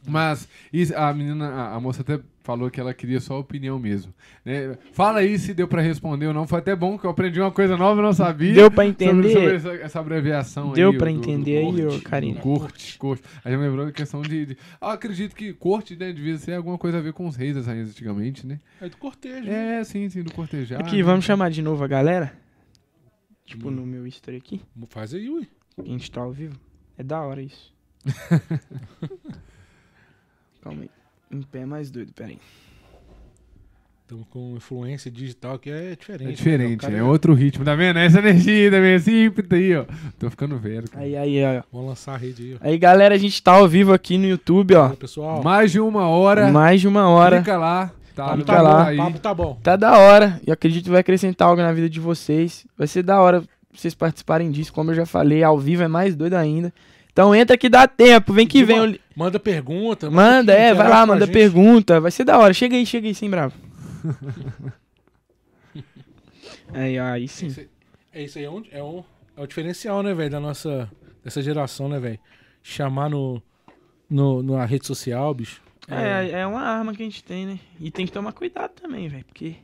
Mas 0.05 0.47
a 0.95 1.13
menina, 1.13 1.69
a 1.69 1.79
moça 1.79 2.01
até 2.01 2.19
falou 2.43 2.69
que 2.69 2.79
ela 2.79 2.93
queria 2.93 3.21
só 3.21 3.35
a 3.35 3.39
opinião 3.39 3.79
mesmo. 3.79 4.13
Né? 4.43 4.77
Fala 4.91 5.19
aí 5.19 5.39
se 5.39 5.53
deu 5.53 5.65
para 5.65 5.81
responder 5.81 6.27
ou 6.27 6.33
não. 6.33 6.45
Foi 6.45 6.59
até 6.59 6.75
bom 6.75 6.97
que 6.97 7.05
eu 7.05 7.09
aprendi 7.09 7.39
uma 7.39 7.51
coisa 7.51 7.77
nova 7.77 8.01
e 8.01 8.03
não 8.03 8.11
sabia. 8.11 8.53
Deu 8.53 8.69
para 8.69 8.85
entender. 8.85 9.31
Sobre, 9.31 9.59
sobre 9.59 9.75
essa, 9.75 9.85
essa, 9.85 9.99
abreviação 10.01 10.73
Deu 10.73 10.97
para 10.97 11.09
entender 11.09 11.65
do, 11.65 11.71
do 11.71 11.89
aí, 11.93 12.01
Karina. 12.01 12.41
Corte, 12.41 12.97
corte. 12.97 13.23
A 13.45 13.49
gente 13.49 13.61
lembrou 13.61 13.85
da 13.85 13.91
questão 13.93 14.21
de. 14.21 14.45
de 14.45 14.57
ah, 14.81 14.91
acredito 14.91 15.35
que 15.35 15.53
corte 15.53 15.95
né, 15.95 16.11
devia 16.11 16.37
ser 16.37 16.55
alguma 16.55 16.77
coisa 16.77 16.97
a 16.97 17.01
ver 17.01 17.13
com 17.13 17.25
os 17.25 17.37
reis 17.37 17.55
das 17.55 17.65
rainhas 17.65 17.89
antigamente, 17.89 18.45
né? 18.45 18.59
É 18.81 18.89
do 18.89 18.97
cortejo. 18.97 19.47
É, 19.47 19.77
né? 19.77 19.83
sim, 19.85 20.09
sim, 20.09 20.21
do 20.21 20.33
cortejar. 20.33 20.81
Aqui, 20.81 20.97
né? 20.97 21.03
vamos 21.03 21.23
chamar 21.23 21.49
de 21.49 21.61
novo 21.61 21.81
a 21.81 21.87
galera? 21.87 22.42
Tipo, 23.45 23.67
hum. 23.69 23.71
no 23.71 23.85
meu 23.85 24.07
history 24.07 24.37
aqui. 24.37 24.61
Faz 24.89 25.13
aí, 25.13 25.29
ui. 25.29 25.47
A 25.77 25.83
gente 25.83 26.09
tá 26.11 26.21
ao 26.21 26.31
vivo. 26.31 26.59
É 26.97 27.03
da 27.03 27.21
hora 27.21 27.41
isso. 27.41 27.73
Calma 30.61 30.83
aí. 30.83 30.89
Em 31.31 31.41
pé 31.41 31.59
é 31.59 31.65
mais 31.65 31.89
doido, 31.89 32.13
peraí. 32.13 32.39
Estamos 34.03 34.27
com 34.29 34.55
influência 34.55 35.09
digital 35.09 35.57
que 35.57 35.71
é 35.71 35.95
diferente. 35.95 36.23
É 36.23 36.27
né? 36.27 36.33
diferente, 36.33 36.87
né? 36.87 36.99
é 36.99 37.03
outro 37.03 37.33
ritmo, 37.33 37.65
tá 37.65 37.73
vendo? 37.73 37.97
Essa 37.97 38.19
energia 38.19 38.69
também, 38.69 38.95
assim, 38.95 39.31
aí, 39.51 39.75
ó. 39.75 39.85
Tô 40.19 40.29
ficando 40.29 40.57
velho. 40.57 40.89
Cara. 40.89 41.03
Aí, 41.03 41.15
aí, 41.15 41.43
ó. 41.43 41.63
Vamos 41.71 41.87
lançar 41.87 42.13
a 42.13 42.17
rede 42.17 42.43
aí, 42.43 42.53
ó. 42.53 42.57
Aí, 42.61 42.77
galera, 42.77 43.15
a 43.15 43.17
gente 43.17 43.41
tá 43.41 43.53
ao 43.53 43.67
vivo 43.67 43.91
aqui 43.91 44.17
no 44.17 44.27
YouTube, 44.27 44.75
ó. 44.75 44.89
pessoal. 44.89 45.41
Mais 45.41 45.71
de 45.71 45.79
uma 45.79 46.07
hora. 46.07 46.51
Mais 46.51 46.81
de 46.81 46.87
uma 46.87 47.09
hora. 47.09 47.39
Fica 47.39 47.57
lá. 47.57 47.91
Tá, 48.15 48.37
Fica 48.37 48.45
tá 48.45 48.61
lá. 48.61 48.87
Aí. 48.87 48.97
Papo 48.97 49.19
tá 49.19 49.33
bom. 49.33 49.59
Tá 49.63 49.75
da 49.75 49.97
hora. 49.97 50.39
E 50.45 50.51
acredito 50.51 50.85
que 50.85 50.91
vai 50.91 51.01
acrescentar 51.01 51.47
algo 51.47 51.61
na 51.61 51.73
vida 51.73 51.89
de 51.89 51.99
vocês. 51.99 52.65
Vai 52.77 52.87
ser 52.87 53.03
da 53.03 53.19
hora 53.21 53.43
vocês 53.73 53.95
participarem 53.95 54.51
disso. 54.51 54.71
Como 54.71 54.91
eu 54.91 54.95
já 54.95 55.05
falei, 55.05 55.43
ao 55.43 55.57
vivo 55.57 55.83
é 55.83 55.87
mais 55.87 56.15
doido 56.15 56.35
ainda. 56.35 56.73
Então 57.11 57.33
entra 57.33 57.57
que 57.57 57.69
dá 57.69 57.87
tempo, 57.87 58.33
vem 58.33 58.47
que 58.47 58.63
vem. 58.63 58.99
Manda 59.15 59.39
pergunta. 59.39 60.09
Manda, 60.09 60.37
manda 60.37 60.53
é, 60.53 60.73
vai 60.73 60.89
lá, 60.89 61.05
manda 61.05 61.27
pergunta. 61.27 61.99
Vai 61.99 62.11
ser 62.11 62.23
da 62.23 62.39
hora. 62.39 62.53
Chega 62.53 62.75
aí, 62.75 62.85
chega 62.85 63.07
aí, 63.07 63.13
sem 63.13 63.29
bravo. 63.29 63.53
aí, 66.73 66.97
aí 66.97 67.27
sim. 67.27 67.47
Esse, 67.47 67.69
é 68.11 68.23
isso 68.23 68.37
aí, 68.37 68.45
é 68.45 68.49
um, 68.49 68.63
é 68.71 68.83
um, 68.83 69.03
é 69.37 69.41
um 69.41 69.47
diferencial, 69.47 70.01
né, 70.03 70.13
velho, 70.13 70.29
da 70.29 70.39
nossa, 70.39 70.89
dessa 71.23 71.41
geração, 71.41 71.87
né, 71.87 71.99
velho? 71.99 72.19
Chamar 72.61 73.09
no, 73.09 73.41
no, 74.09 74.41
na 74.41 74.65
rede 74.65 74.85
social, 74.87 75.33
bicho. 75.33 75.61
É, 75.87 76.27
é, 76.27 76.31
é 76.41 76.47
uma 76.47 76.61
arma 76.61 76.93
que 76.93 77.01
a 77.01 77.05
gente 77.05 77.23
tem, 77.23 77.45
né? 77.45 77.59
E 77.79 77.91
tem 77.91 78.05
que 78.05 78.11
tomar 78.11 78.31
cuidado 78.31 78.71
também, 78.71 79.07
velho, 79.07 79.25
porque, 79.25 79.57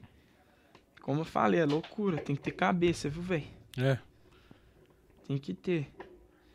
como 1.02 1.22
eu 1.22 1.26
falei, 1.26 1.60
é 1.60 1.66
loucura, 1.66 2.18
tem 2.18 2.36
que 2.36 2.42
ter 2.42 2.52
cabeça, 2.52 3.10
viu, 3.10 3.22
velho? 3.22 3.44
É. 3.78 3.98
Tem 5.28 5.38
que 5.38 5.54
ter. 5.54 5.88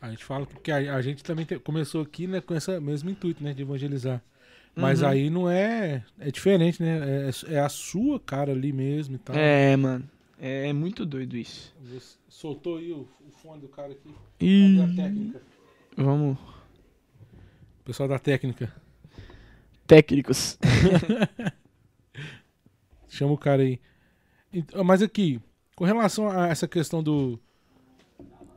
A 0.01 0.09
gente 0.09 0.23
fala 0.23 0.45
que 0.45 0.71
a, 0.71 0.95
a 0.95 1.01
gente 1.01 1.23
também 1.23 1.45
te, 1.45 1.57
começou 1.57 2.01
aqui, 2.01 2.27
né, 2.27 2.41
com 2.41 2.53
esse 2.53 2.79
mesmo 2.79 3.09
intuito, 3.09 3.43
né, 3.43 3.53
de 3.53 3.63
evangelizar. 3.63 4.21
Mas 4.75 5.01
uhum. 5.01 5.07
aí 5.07 5.29
não 5.29 5.49
é. 5.49 6.03
É 6.19 6.29
diferente, 6.29 6.83
né? 6.83 7.29
É, 7.29 7.53
é, 7.53 7.59
a 7.59 7.69
sua 7.69 8.19
cara 8.19 8.51
ali 8.51 8.73
mesmo 8.73 9.15
e 9.15 9.17
tal. 9.17 9.35
É, 9.35 9.75
mano. 9.77 10.07
É, 10.37 10.67
é 10.67 10.73
muito 10.73 11.05
doido 11.05 11.37
isso. 11.37 11.73
Você 11.81 12.17
soltou 12.27 12.77
aí 12.77 12.91
o, 12.91 13.07
o 13.25 13.31
fone 13.31 13.61
do 13.61 13.69
cara 13.69 13.93
aqui. 13.93 14.13
E... 14.41 14.81
a 14.81 14.87
técnica? 14.93 15.41
Vamos. 15.95 16.37
Pessoal 17.85 18.09
da 18.09 18.19
técnica. 18.19 18.73
Técnicos. 19.87 20.57
Chama 23.07 23.33
o 23.33 23.37
cara 23.37 23.61
aí. 23.61 23.79
Mas 24.83 25.01
aqui, 25.01 25.39
com 25.75 25.85
relação 25.85 26.29
a 26.29 26.47
essa 26.47 26.67
questão 26.67 27.03
do. 27.03 27.39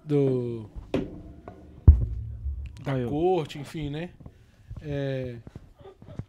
Do 0.05 0.70
da 2.83 3.09
corte, 3.09 3.59
enfim, 3.59 3.91
né? 3.91 4.11
É, 4.81 5.37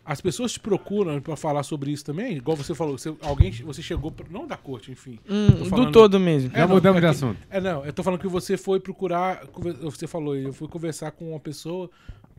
as 0.04 0.20
pessoas 0.20 0.52
te 0.52 0.60
procuram 0.60 1.22
para 1.22 1.36
falar 1.36 1.64
sobre 1.64 1.91
isso 1.91 2.04
também? 2.04 2.38
Igual 2.38 2.58
você 2.58 2.74
falou, 2.74 2.97
você, 2.97 3.16
alguém, 3.22 3.52
você 3.52 3.82
chegou, 3.82 4.12
pra, 4.12 4.26
não 4.30 4.47
da 4.47 4.58
corte, 4.58 4.91
enfim. 4.91 5.20
Hum, 5.30 5.66
falando, 5.66 5.86
do 5.86 5.91
todo 5.91 6.20
mesmo. 6.20 6.52
É, 6.54 6.60
Já 6.60 6.68
mudamos 6.68 6.97
é 6.97 7.02
de 7.02 7.08
assunto. 7.08 7.39
É, 7.50 7.62
não, 7.62 7.86
eu 7.86 7.93
tô 7.93 8.02
falando 8.02 8.20
que 8.20 8.28
você 8.28 8.58
foi 8.58 8.80
procurar, 8.80 9.45
você 9.82 10.08
falou, 10.08 10.36
eu 10.36 10.52
fui 10.52 10.68
conversar 10.68 11.12
com 11.12 11.30
uma 11.30 11.39
pessoa 11.39 11.89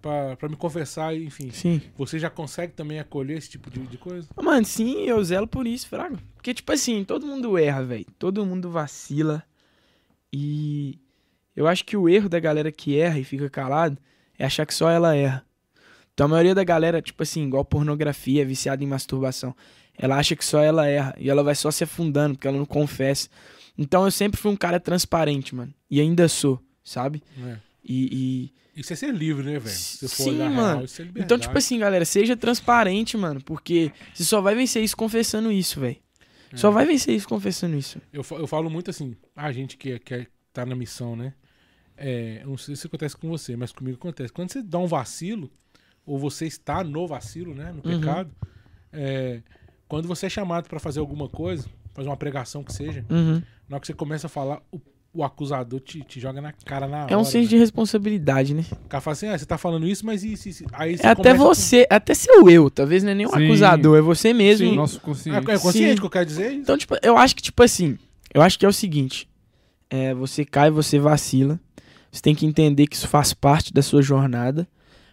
para 0.01 0.48
me 0.48 0.57
conversar, 0.57 1.14
enfim. 1.16 1.51
Sim. 1.51 1.80
Você 1.96 2.18
já 2.18 2.30
consegue 2.30 2.72
também 2.72 2.98
acolher 2.98 3.38
esse 3.38 3.51
tipo 3.51 3.70
de, 3.70 3.80
de 3.86 3.98
coisa? 3.98 4.28
Mano, 4.40 4.64
sim, 4.64 5.03
eu 5.05 5.22
zelo 5.22 5.46
por 5.46 5.66
isso, 5.66 5.88
Fraga. 5.88 6.18
Porque, 6.34 6.55
tipo 6.55 6.72
assim, 6.72 7.05
todo 7.05 7.26
mundo 7.26 7.59
erra, 7.59 7.84
velho. 7.84 8.07
Todo 8.18 8.44
mundo 8.46 8.70
vacila. 8.70 9.42
E 10.32 10.98
eu 11.55 11.66
acho 11.66 11.84
que 11.84 11.96
o 11.96 12.09
erro 12.09 12.28
da 12.28 12.40
galera 12.40 12.72
que 12.72 12.98
erra 12.98 13.18
e 13.18 13.24
fica 13.24 13.51
calado 13.51 13.98
é 14.38 14.44
achar 14.44 14.64
que 14.64 14.74
só 14.74 14.88
ela 14.88 15.14
erra. 15.14 15.44
Então 16.14 16.26
a 16.26 16.28
maioria 16.28 16.55
da 16.55 16.64
galera, 16.64 17.01
tipo 17.01 17.22
assim, 17.22 17.46
igual 17.46 17.64
pornografia, 17.64 18.44
viciada 18.44 18.82
em 18.82 18.86
masturbação, 18.86 19.55
ela 19.96 20.16
acha 20.16 20.36
que 20.36 20.44
só 20.44 20.61
ela 20.61 20.86
erra 20.86 21.14
e 21.18 21.28
ela 21.28 21.42
vai 21.42 21.55
só 21.55 21.70
se 21.70 21.84
afundando 21.84 22.34
porque 22.34 22.48
ela 22.48 22.59
não 22.59 22.66
confessa. 22.66 23.28
Então 23.76 24.05
eu 24.05 24.11
sempre 24.11 24.40
fui 24.40 24.51
um 24.51 24.57
cara 24.57 24.78
transparente, 24.78 25.55
mano. 25.55 25.72
E 25.90 26.01
ainda 26.01 26.28
sou, 26.28 26.61
sabe? 26.84 27.22
É. 27.42 27.57
E, 27.84 28.09
e... 28.12 28.53
Isso 28.80 28.94
é 28.94 28.96
ser 28.96 29.14
livre, 29.14 29.44
né, 29.44 29.58
velho? 29.58 29.76
Se 29.76 30.08
Sim, 30.08 30.38
mano. 30.38 30.54
Real, 30.54 30.84
isso 30.84 31.02
é 31.02 31.08
então, 31.16 31.38
tipo 31.38 31.56
assim, 31.56 31.78
galera, 31.78 32.04
seja 32.06 32.34
transparente, 32.34 33.14
mano. 33.14 33.38
Porque 33.42 33.92
você 34.14 34.24
só 34.24 34.40
vai 34.40 34.54
vencer 34.54 34.82
isso 34.82 34.96
confessando 34.96 35.52
isso, 35.52 35.78
velho. 35.78 35.98
É. 36.50 36.56
Só 36.56 36.70
vai 36.70 36.86
vencer 36.86 37.14
isso 37.14 37.28
confessando 37.28 37.76
isso. 37.76 38.00
Eu, 38.10 38.24
eu 38.30 38.46
falo 38.46 38.70
muito 38.70 38.88
assim, 38.88 39.14
a 39.36 39.52
gente 39.52 39.76
que, 39.76 39.98
que 39.98 40.26
tá 40.50 40.64
na 40.64 40.74
missão, 40.74 41.14
né? 41.14 41.34
É, 41.94 42.42
não 42.46 42.56
sei 42.56 42.74
se 42.74 42.86
acontece 42.86 43.14
com 43.14 43.28
você, 43.28 43.54
mas 43.54 43.70
comigo 43.70 43.98
acontece. 43.98 44.32
Quando 44.32 44.50
você 44.50 44.62
dá 44.62 44.78
um 44.78 44.86
vacilo, 44.86 45.52
ou 46.06 46.18
você 46.18 46.46
está 46.46 46.82
no 46.82 47.06
vacilo, 47.06 47.54
né? 47.54 47.72
No 47.72 47.82
uhum. 47.84 48.00
pecado, 48.00 48.34
é, 48.90 49.42
quando 49.86 50.08
você 50.08 50.24
é 50.24 50.30
chamado 50.30 50.68
para 50.68 50.80
fazer 50.80 51.00
alguma 51.00 51.28
coisa, 51.28 51.68
fazer 51.92 52.08
uma 52.08 52.16
pregação 52.16 52.64
que 52.64 52.72
seja, 52.72 53.04
uhum. 53.10 53.42
na 53.68 53.76
hora 53.76 53.80
que 53.80 53.86
você 53.86 53.92
começa 53.92 54.26
a 54.26 54.30
falar, 54.30 54.62
o, 54.72 54.80
o 55.12 55.24
acusador 55.24 55.80
te, 55.80 56.02
te, 56.02 56.20
joga 56.20 56.40
na 56.40 56.52
cara 56.52 56.86
na 56.86 57.04
hora. 57.04 57.12
É 57.12 57.16
um 57.16 57.24
senso 57.24 57.44
né? 57.44 57.50
de 57.50 57.56
responsabilidade, 57.56 58.54
né? 58.54 58.64
O 58.84 58.88
cara 58.88 59.00
fala 59.00 59.12
assim, 59.12 59.28
ah, 59.28 59.36
você 59.36 59.44
tá 59.44 59.58
falando 59.58 59.86
isso, 59.86 60.06
mas 60.06 60.22
isso, 60.22 60.48
isso. 60.48 60.64
Aí 60.72 60.96
você 60.96 61.06
é 61.06 61.11
até 61.11 61.34
você, 61.34 61.86
com... 61.86 61.94
até 61.94 62.14
seu 62.14 62.48
eu, 62.48 62.70
talvez 62.70 63.02
não 63.02 63.11
é 63.11 63.14
nem 63.14 63.26
um 63.26 63.30
Sim. 63.30 63.44
acusador, 63.44 63.98
é 63.98 64.00
você 64.00 64.32
mesmo. 64.32 64.68
Sim. 64.68 64.76
Nosso 64.76 65.00
consciente. 65.00 65.50
É, 65.50 65.54
é 65.54 65.58
consciente 65.58 65.94
Sim. 65.94 65.96
que 65.96 66.06
eu 66.06 66.11
quero 66.11 66.26
dizer? 66.26 66.52
Então, 66.52 66.78
tipo, 66.78 66.96
eu 67.02 67.16
acho 67.16 67.34
que, 67.34 67.42
tipo 67.42 67.62
assim, 67.62 67.98
eu 68.32 68.40
acho 68.40 68.58
que 68.58 68.64
é 68.64 68.68
o 68.68 68.72
seguinte, 68.72 69.28
é, 69.88 70.14
você 70.14 70.44
cai, 70.44 70.70
você 70.70 70.98
vacila, 70.98 71.58
Você 72.12 72.22
tem 72.22 72.34
que 72.34 72.46
entender 72.46 72.86
que 72.86 72.94
isso 72.94 73.08
faz 73.08 73.34
parte 73.34 73.72
da 73.72 73.82
sua 73.82 74.02
jornada, 74.02 74.66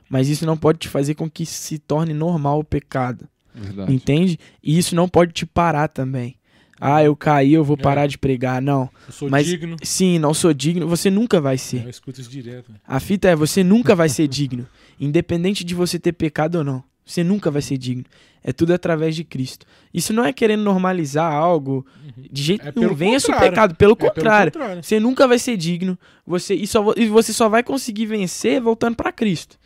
mas 0.08 0.30
isso 0.30 0.46
não 0.46 0.56
pode 0.56 0.78
te 0.78 0.88
fazer 0.88 1.16
com 1.16 1.30
que 1.30 1.46
se 1.46 1.80
torne 1.80 2.14
normal 2.14 2.60
o 2.60 2.64
pecado. 2.64 3.28
Verdade. 3.54 3.92
Entende? 3.92 4.40
E 4.64 4.78
isso 4.78 4.96
não 4.96 5.10
pode 5.10 5.34
te 5.34 5.46
parar 5.46 5.88
também. 5.88 6.36
Ah, 6.80 7.04
eu 7.04 7.16
caí, 7.16 7.54
eu 7.54 7.64
vou 7.64 7.78
é. 7.78 7.82
parar 7.82 8.08
de 8.08 8.18
pregar. 8.18 8.62
Não. 8.62 8.90
Eu 9.08 9.14
sou 9.14 9.30
Mas, 9.30 9.46
digno. 9.46 9.76
Sim, 9.84 10.20
não 10.20 10.34
sou 10.34 10.54
digno. 10.54 10.88
Você 10.88 11.10
nunca 11.10 11.42
vai 11.42 11.58
ser. 11.58 11.84
Eu 11.84 11.90
escuto 11.90 12.22
isso 12.22 12.30
direto. 12.30 12.72
A 12.88 13.00
fita 13.00 13.28
é, 13.28 13.36
você 13.36 13.64
nunca 13.64 13.96
vai 13.96 14.10
ser 14.10 14.28
digno. 14.28 14.68
Independente 15.00 15.64
de 15.64 15.74
você 15.74 16.00
ter 16.00 16.14
pecado 16.14 16.56
ou 16.56 16.64
não. 16.64 16.84
Você 17.06 17.24
nunca 17.24 17.50
vai 17.50 17.62
ser 17.62 17.78
digno. 17.78 18.04
É 18.44 18.52
tudo 18.52 18.74
através 18.74 19.16
de 19.16 19.24
Cristo. 19.24 19.66
Isso 19.94 20.14
não 20.14 20.24
é 20.24 20.32
querendo 20.32 20.64
normalizar 20.64 21.32
algo 21.32 21.86
uhum. 22.04 22.24
de 22.32 22.44
jeito 22.44 22.68
é 22.68 22.74
nenhum. 22.76 22.94
Vença 22.94 23.32
o 23.36 23.40
pecado. 23.40 23.76
Pelo, 23.76 23.94
é 23.94 23.96
contrário, 23.96 24.52
pelo 24.52 24.64
contrário. 24.64 24.84
Você 24.84 25.00
nunca 25.00 25.28
vai 25.28 25.40
ser 25.40 25.58
digno. 25.58 25.98
Você, 26.26 26.54
e, 26.54 26.68
só, 26.68 26.94
e 26.96 27.08
você 27.08 27.34
só 27.34 27.50
vai 27.50 27.64
conseguir 27.64 28.06
vencer 28.06 28.62
voltando 28.62 28.96
para 28.96 29.12
Cristo. 29.12 29.58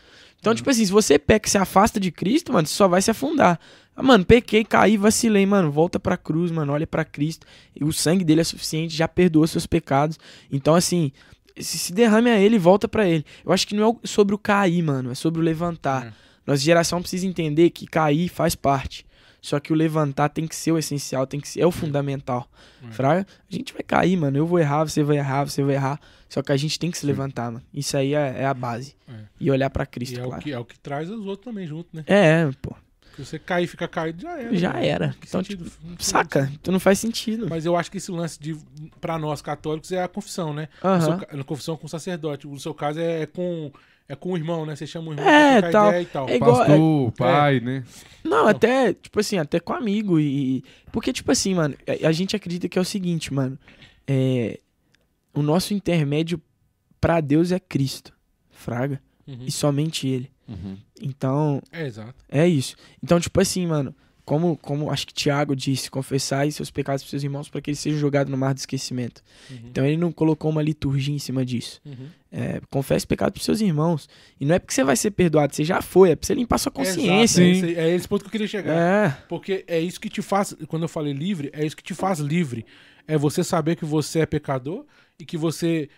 Então, 0.41 0.51
uhum. 0.51 0.55
tipo 0.55 0.69
assim, 0.69 0.83
se 0.83 0.91
você 0.91 1.17
peca 1.19 1.47
e 1.47 1.51
se 1.51 1.57
afasta 1.57 1.99
de 1.99 2.11
Cristo, 2.11 2.51
mano, 2.51 2.67
você 2.67 2.73
só 2.73 2.87
vai 2.87 3.01
se 3.01 3.11
afundar. 3.11 3.59
Ah, 3.95 4.01
mano, 4.01 4.25
pequei, 4.25 4.65
caí, 4.65 4.97
vacilei, 4.97 5.45
mano. 5.45 5.71
Volta 5.71 5.99
pra 5.99 6.17
cruz, 6.17 6.49
mano. 6.49 6.73
Olha 6.73 6.87
para 6.87 7.05
Cristo. 7.05 7.45
E 7.79 7.83
o 7.83 7.93
sangue 7.93 8.25
dele 8.25 8.41
é 8.41 8.43
suficiente, 8.43 8.95
já 8.95 9.07
perdoa 9.07 9.45
seus 9.45 9.67
pecados. 9.67 10.19
Então, 10.51 10.73
assim, 10.73 11.11
se, 11.59 11.93
derrame 11.93 12.31
a 12.31 12.39
ele 12.39 12.55
e 12.55 12.59
volta 12.59 12.87
para 12.87 13.07
ele. 13.07 13.23
Eu 13.45 13.51
acho 13.53 13.67
que 13.67 13.75
não 13.75 13.99
é 14.03 14.07
sobre 14.07 14.33
o 14.33 14.37
cair, 14.37 14.81
mano. 14.81 15.11
É 15.11 15.15
sobre 15.15 15.39
o 15.39 15.43
levantar. 15.43 16.07
É. 16.07 16.13
Nossa 16.47 16.61
geração 16.63 17.01
precisa 17.01 17.27
entender 17.27 17.69
que 17.69 17.85
cair 17.85 18.27
faz 18.27 18.55
parte. 18.55 19.05
Só 19.39 19.59
que 19.59 19.71
o 19.71 19.75
levantar 19.75 20.29
tem 20.29 20.47
que 20.47 20.55
ser 20.55 20.71
o 20.71 20.77
essencial, 20.77 21.27
tem 21.27 21.39
que 21.39 21.47
ser 21.47 21.61
é 21.61 21.67
o 21.67 21.71
fundamental. 21.71 22.49
É. 22.87 22.91
Fraga, 22.91 23.27
a 23.49 23.55
gente 23.55 23.73
vai 23.73 23.83
cair, 23.83 24.17
mano. 24.17 24.37
Eu 24.37 24.47
vou 24.47 24.57
errar, 24.57 24.85
você 24.85 25.03
vai 25.03 25.17
errar, 25.17 25.45
você 25.45 25.61
vai 25.63 25.75
errar. 25.75 25.99
Só 26.32 26.41
que 26.41 26.53
a 26.53 26.55
gente 26.55 26.79
tem 26.79 26.89
que 26.89 26.97
se 26.97 27.05
levantar, 27.05 27.51
mano. 27.51 27.61
Isso 27.73 27.97
aí 27.97 28.13
é, 28.13 28.43
é 28.43 28.45
a 28.45 28.53
base. 28.53 28.95
É. 29.05 29.13
E 29.38 29.51
olhar 29.51 29.69
para 29.69 29.86
Cristo, 29.86 30.15
e 30.15 30.21
é 30.21 30.23
claro. 30.23 30.39
O 30.39 30.41
que, 30.41 30.51
é 30.53 30.57
o 30.59 30.63
que 30.63 30.79
traz 30.79 31.09
os 31.09 31.25
outros 31.25 31.43
também 31.43 31.67
junto, 31.67 31.89
né? 31.91 32.05
É, 32.07 32.49
pô. 32.61 32.73
Se 33.17 33.25
você 33.25 33.38
cair 33.38 33.65
e 33.65 33.67
ficar 33.67 33.89
caído, 33.89 34.21
já 34.21 34.39
era. 34.39 34.55
Já 34.55 34.79
era. 34.79 35.15
Então, 35.27 35.43
tipo, 35.43 35.69
saca? 35.99 36.49
Então 36.53 36.71
não 36.71 36.79
faz 36.79 36.99
sentido. 36.99 37.49
Mas 37.49 37.65
eu 37.65 37.75
acho 37.75 37.91
que 37.91 37.97
esse 37.97 38.09
lance 38.09 38.39
de, 38.39 38.55
pra 39.01 39.19
nós 39.19 39.41
católicos, 39.41 39.91
é 39.91 40.01
a 40.01 40.07
confissão, 40.07 40.53
né? 40.53 40.69
Uhum. 40.82 41.41
A 41.41 41.43
confissão 41.43 41.75
com 41.75 41.88
o 41.88 41.89
sacerdote. 41.89 42.47
No 42.47 42.57
seu 42.57 42.73
caso 42.73 43.01
é, 43.01 43.23
é 43.23 43.25
com 43.25 43.69
é 44.07 44.15
com 44.15 44.32
o 44.32 44.38
irmão, 44.38 44.65
né? 44.65 44.73
Você 44.73 44.88
chama 44.88 45.09
o 45.09 45.13
irmão 45.13 45.27
é, 45.27 45.59
pra 45.59 45.71
tal. 45.71 46.01
e 46.01 46.05
tal. 46.05 46.29
É 46.29 46.36
igual, 46.38 46.57
Pastor, 46.59 47.07
é, 47.07 47.11
pai, 47.17 47.57
é. 47.57 47.59
né? 47.59 47.84
Não, 48.23 48.47
até, 48.47 48.93
tipo 48.93 49.19
assim, 49.19 49.38
até 49.38 49.59
com 49.59 49.73
amigo 49.73 50.17
e... 50.17 50.63
Porque, 50.93 51.11
tipo 51.11 51.29
assim, 51.29 51.53
mano, 51.53 51.75
a, 51.86 52.07
a 52.07 52.11
gente 52.13 52.38
acredita 52.38 52.69
que 52.69 52.79
é 52.79 52.82
o 52.82 52.86
seguinte, 52.86 53.34
mano. 53.34 53.59
É, 54.07 54.57
o 55.34 55.41
nosso 55.41 55.73
intermédio 55.73 56.41
para 56.99 57.21
Deus 57.21 57.51
é 57.51 57.59
Cristo, 57.59 58.13
fraga. 58.49 59.01
Uhum. 59.27 59.45
E 59.45 59.51
somente 59.51 60.07
Ele. 60.07 60.32
Uhum. 60.47 60.77
Então... 61.01 61.61
É, 61.71 61.86
exato. 61.86 62.15
É 62.29 62.47
isso. 62.47 62.75
Então, 63.01 63.19
tipo 63.19 63.39
assim, 63.39 63.65
mano 63.65 63.95
como, 64.32 64.55
como 64.57 64.89
acho 64.89 65.07
que 65.07 65.13
Tiago 65.13 65.55
disse, 65.55 65.89
confessar 65.89 66.49
seus 66.51 66.71
pecados 66.71 67.03
para 67.03 67.09
seus 67.09 67.23
irmãos 67.23 67.49
para 67.49 67.59
que 67.59 67.69
eles 67.69 67.79
sejam 67.79 67.99
jogados 67.99 68.32
no 68.32 68.38
mar 68.38 68.53
do 68.53 68.59
esquecimento. 68.59 69.21
Uhum. 69.49 69.57
Então 69.65 69.86
ele 69.86 69.97
não 69.97 70.11
colocou 70.11 70.49
uma 70.49 70.61
liturgia 70.61 71.13
em 71.13 71.19
cima 71.19 71.43
disso. 71.43 71.82
Uhum. 71.86 72.07
É, 72.32 72.61
confesse 72.69 73.05
pecado 73.05 73.34
para 73.34 73.43
seus 73.43 73.59
irmãos. 73.59 74.07
E 74.39 74.45
não 74.45 74.55
é 74.55 74.59
porque 74.59 74.73
você 74.73 74.84
vai 74.84 74.95
ser 74.95 75.11
perdoado, 75.11 75.53
você 75.53 75.63
já 75.63 75.82
foi, 75.82 76.11
é 76.11 76.15
para 76.15 76.25
você 76.25 76.34
limpar 76.34 76.57
sua 76.59 76.71
consciência. 76.71 77.41
É, 77.41 77.49
esse, 77.49 77.75
é 77.75 77.89
esse 77.93 78.07
ponto 78.07 78.21
que 78.21 78.27
eu 78.27 78.32
queria 78.32 78.47
chegar. 78.47 78.73
É. 78.73 79.17
Porque 79.27 79.65
é 79.67 79.79
isso 79.79 79.99
que 79.99 80.09
te 80.09 80.21
faz, 80.21 80.55
quando 80.67 80.84
eu 80.84 80.89
falei 80.89 81.13
livre, 81.13 81.49
é 81.51 81.65
isso 81.65 81.75
que 81.75 81.84
te 81.84 81.93
faz 81.93 82.19
livre. 82.19 82.65
É 83.07 83.17
você 83.17 83.43
saber 83.43 83.75
que 83.75 83.84
você 83.84 84.19
é 84.19 84.25
pecador 84.25 84.86
e 85.22 85.26
que 85.26 85.38
você. 85.38 85.89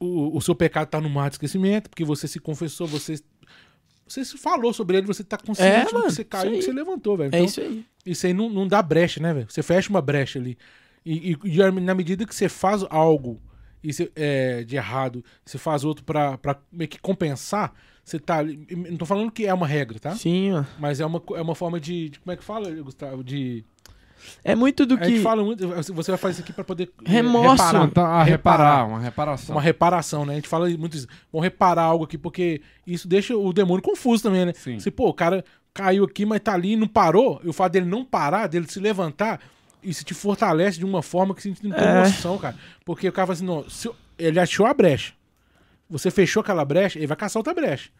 O, 0.00 0.36
o 0.36 0.40
seu 0.40 0.54
pecado 0.54 0.86
está 0.86 1.00
no 1.00 1.10
mar 1.10 1.28
do 1.28 1.32
esquecimento, 1.32 1.90
porque 1.90 2.04
você 2.04 2.28
se 2.28 2.38
confessou, 2.38 2.86
você 2.86 3.16
você 4.08 4.24
falou 4.24 4.72
sobre 4.72 4.96
ele, 4.96 5.06
você 5.06 5.22
tá 5.22 5.36
consciente 5.36 5.90
é, 5.90 5.92
mano, 5.92 6.06
que 6.06 6.12
você 6.12 6.24
caiu 6.24 6.54
e 6.54 6.58
que 6.58 6.64
você 6.64 6.72
levantou, 6.72 7.16
velho. 7.16 7.26
É 7.26 7.28
então, 7.28 7.40
é 7.40 7.44
isso 7.44 7.60
aí. 7.60 7.84
Isso 8.06 8.26
aí 8.26 8.32
não, 8.32 8.48
não 8.48 8.66
dá 8.66 8.80
brecha, 8.80 9.20
né, 9.20 9.34
velho? 9.34 9.46
Você 9.48 9.62
fecha 9.62 9.90
uma 9.90 10.00
brecha 10.00 10.38
ali. 10.38 10.56
E, 11.04 11.32
e, 11.32 11.38
e, 11.44 11.70
na 11.80 11.94
medida 11.94 12.24
que 12.24 12.34
você 12.34 12.48
faz 12.48 12.84
algo 12.88 13.40
e 13.82 13.92
você, 13.92 14.10
é, 14.16 14.64
de 14.64 14.76
errado, 14.76 15.22
você 15.44 15.58
faz 15.58 15.84
outro 15.84 16.04
pra, 16.04 16.38
pra 16.38 16.58
meio 16.72 16.88
que 16.88 16.98
compensar, 16.98 17.72
você 18.02 18.18
tá. 18.18 18.42
Não 18.42 18.96
tô 18.96 19.04
falando 19.04 19.30
que 19.30 19.46
é 19.46 19.52
uma 19.52 19.66
regra, 19.66 19.98
tá? 19.98 20.14
Sim, 20.16 20.52
ó. 20.52 20.64
Mas 20.78 21.00
é 21.00 21.06
uma, 21.06 21.22
é 21.34 21.42
uma 21.42 21.54
forma 21.54 21.78
de, 21.78 22.08
de 22.08 22.18
Como 22.18 22.32
é 22.32 22.36
que 22.36 22.44
fala, 22.44 22.70
Gustavo? 22.82 23.22
De. 23.22 23.64
É 24.44 24.54
muito 24.54 24.84
do 24.86 24.96
que. 24.96 25.04
A 25.04 25.08
gente 25.08 25.22
fala 25.22 25.42
muito. 25.42 25.66
Você 25.68 26.10
vai 26.10 26.18
fazer 26.18 26.32
isso 26.32 26.42
aqui 26.42 26.52
para 26.52 26.64
poder. 26.64 26.90
Remorso. 27.04 27.64
Reparar, 27.64 27.90
tá, 27.90 28.22
reparar, 28.22 28.86
uma 28.86 29.00
reparação. 29.00 29.54
Uma 29.54 29.62
reparação, 29.62 30.26
né? 30.26 30.32
A 30.32 30.36
gente 30.36 30.48
fala 30.48 30.68
muito 30.70 30.96
isso. 30.96 31.06
Vamos 31.32 31.44
reparar 31.44 31.82
algo 31.82 32.04
aqui, 32.04 32.18
porque 32.18 32.60
isso 32.86 33.06
deixa 33.08 33.36
o 33.36 33.52
demônio 33.52 33.82
confuso 33.82 34.22
também, 34.22 34.46
né? 34.46 34.52
Sim. 34.54 34.78
Você, 34.78 34.90
pô, 34.90 35.08
o 35.08 35.14
cara 35.14 35.44
caiu 35.72 36.04
aqui, 36.04 36.26
mas 36.26 36.40
tá 36.40 36.54
ali 36.54 36.72
e 36.72 36.76
não 36.76 36.88
parou. 36.88 37.40
E 37.44 37.48
o 37.48 37.52
fato 37.52 37.72
dele 37.72 37.86
não 37.86 38.04
parar, 38.04 38.46
dele 38.46 38.66
se 38.68 38.80
levantar, 38.80 39.40
isso 39.82 40.04
te 40.04 40.14
fortalece 40.14 40.78
de 40.78 40.84
uma 40.84 41.02
forma 41.02 41.34
que 41.34 41.42
você 41.42 41.54
não 41.62 41.76
tem 41.76 41.86
é. 41.86 42.02
noção, 42.02 42.38
cara. 42.38 42.56
Porque 42.84 43.08
o 43.08 43.12
cara 43.12 43.26
fala 43.26 43.34
assim: 43.34 43.46
não, 43.46 43.68
se 43.68 43.90
ele 44.18 44.40
achou 44.40 44.66
a 44.66 44.74
brecha. 44.74 45.12
Você 45.90 46.10
fechou 46.10 46.40
aquela 46.40 46.64
brecha, 46.64 46.98
ele 46.98 47.06
vai 47.06 47.16
caçar 47.16 47.40
outra 47.40 47.54
brecha. 47.54 47.90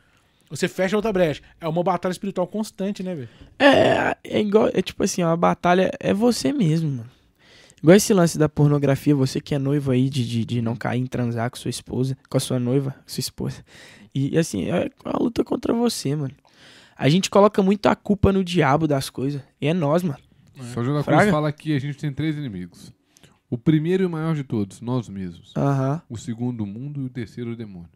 Você 0.50 0.68
fecha 0.68 0.96
outra 0.96 1.12
brecha. 1.12 1.42
É 1.60 1.68
uma 1.68 1.82
batalha 1.82 2.12
espiritual 2.12 2.46
constante, 2.46 3.02
né, 3.02 3.14
velho? 3.14 3.28
É, 3.58 4.16
é 4.24 4.40
igual. 4.40 4.70
É 4.72 4.80
tipo 4.80 5.02
assim, 5.02 5.22
uma 5.22 5.36
batalha 5.36 5.90
é 6.00 6.14
você 6.14 6.52
mesmo, 6.52 6.90
mano. 6.90 7.10
Igual 7.82 7.96
esse 7.96 8.12
lance 8.12 8.36
da 8.36 8.48
pornografia, 8.48 9.14
você 9.14 9.40
que 9.40 9.54
é 9.54 9.58
noivo 9.58 9.92
aí 9.92 10.10
de, 10.10 10.26
de, 10.26 10.44
de 10.44 10.62
não 10.62 10.74
cair 10.74 11.00
em 11.00 11.06
transar 11.06 11.48
com 11.50 11.56
sua 11.56 11.68
esposa, 11.68 12.16
com 12.28 12.36
a 12.36 12.40
sua 12.40 12.58
noiva, 12.58 12.94
sua 13.06 13.20
esposa. 13.20 13.64
E 14.14 14.36
assim, 14.36 14.68
é 14.68 14.90
uma 15.04 15.18
luta 15.20 15.44
contra 15.44 15.72
você, 15.72 16.16
mano. 16.16 16.34
A 16.96 17.08
gente 17.08 17.30
coloca 17.30 17.62
muito 17.62 17.86
a 17.86 17.94
culpa 17.94 18.32
no 18.32 18.42
diabo 18.42 18.88
das 18.88 19.08
coisas. 19.08 19.40
E 19.60 19.68
é 19.68 19.74
nós, 19.74 20.02
mano. 20.02 20.18
É. 20.58 20.62
São 20.74 20.82
João 20.82 20.96
da 20.96 21.04
Cruz 21.04 21.30
fala 21.30 21.52
que 21.52 21.76
a 21.76 21.78
gente 21.78 21.96
tem 21.96 22.12
três 22.12 22.36
inimigos. 22.36 22.92
O 23.48 23.56
primeiro 23.56 24.02
e 24.02 24.06
o 24.06 24.10
maior 24.10 24.34
de 24.34 24.42
todos, 24.42 24.80
nós 24.80 25.08
mesmos. 25.08 25.54
Uhum. 25.56 26.00
O 26.10 26.16
segundo, 26.16 26.62
o 26.62 26.66
mundo. 26.66 27.00
E 27.02 27.04
o 27.04 27.08
terceiro, 27.08 27.52
o 27.52 27.56
demônio. 27.56 27.88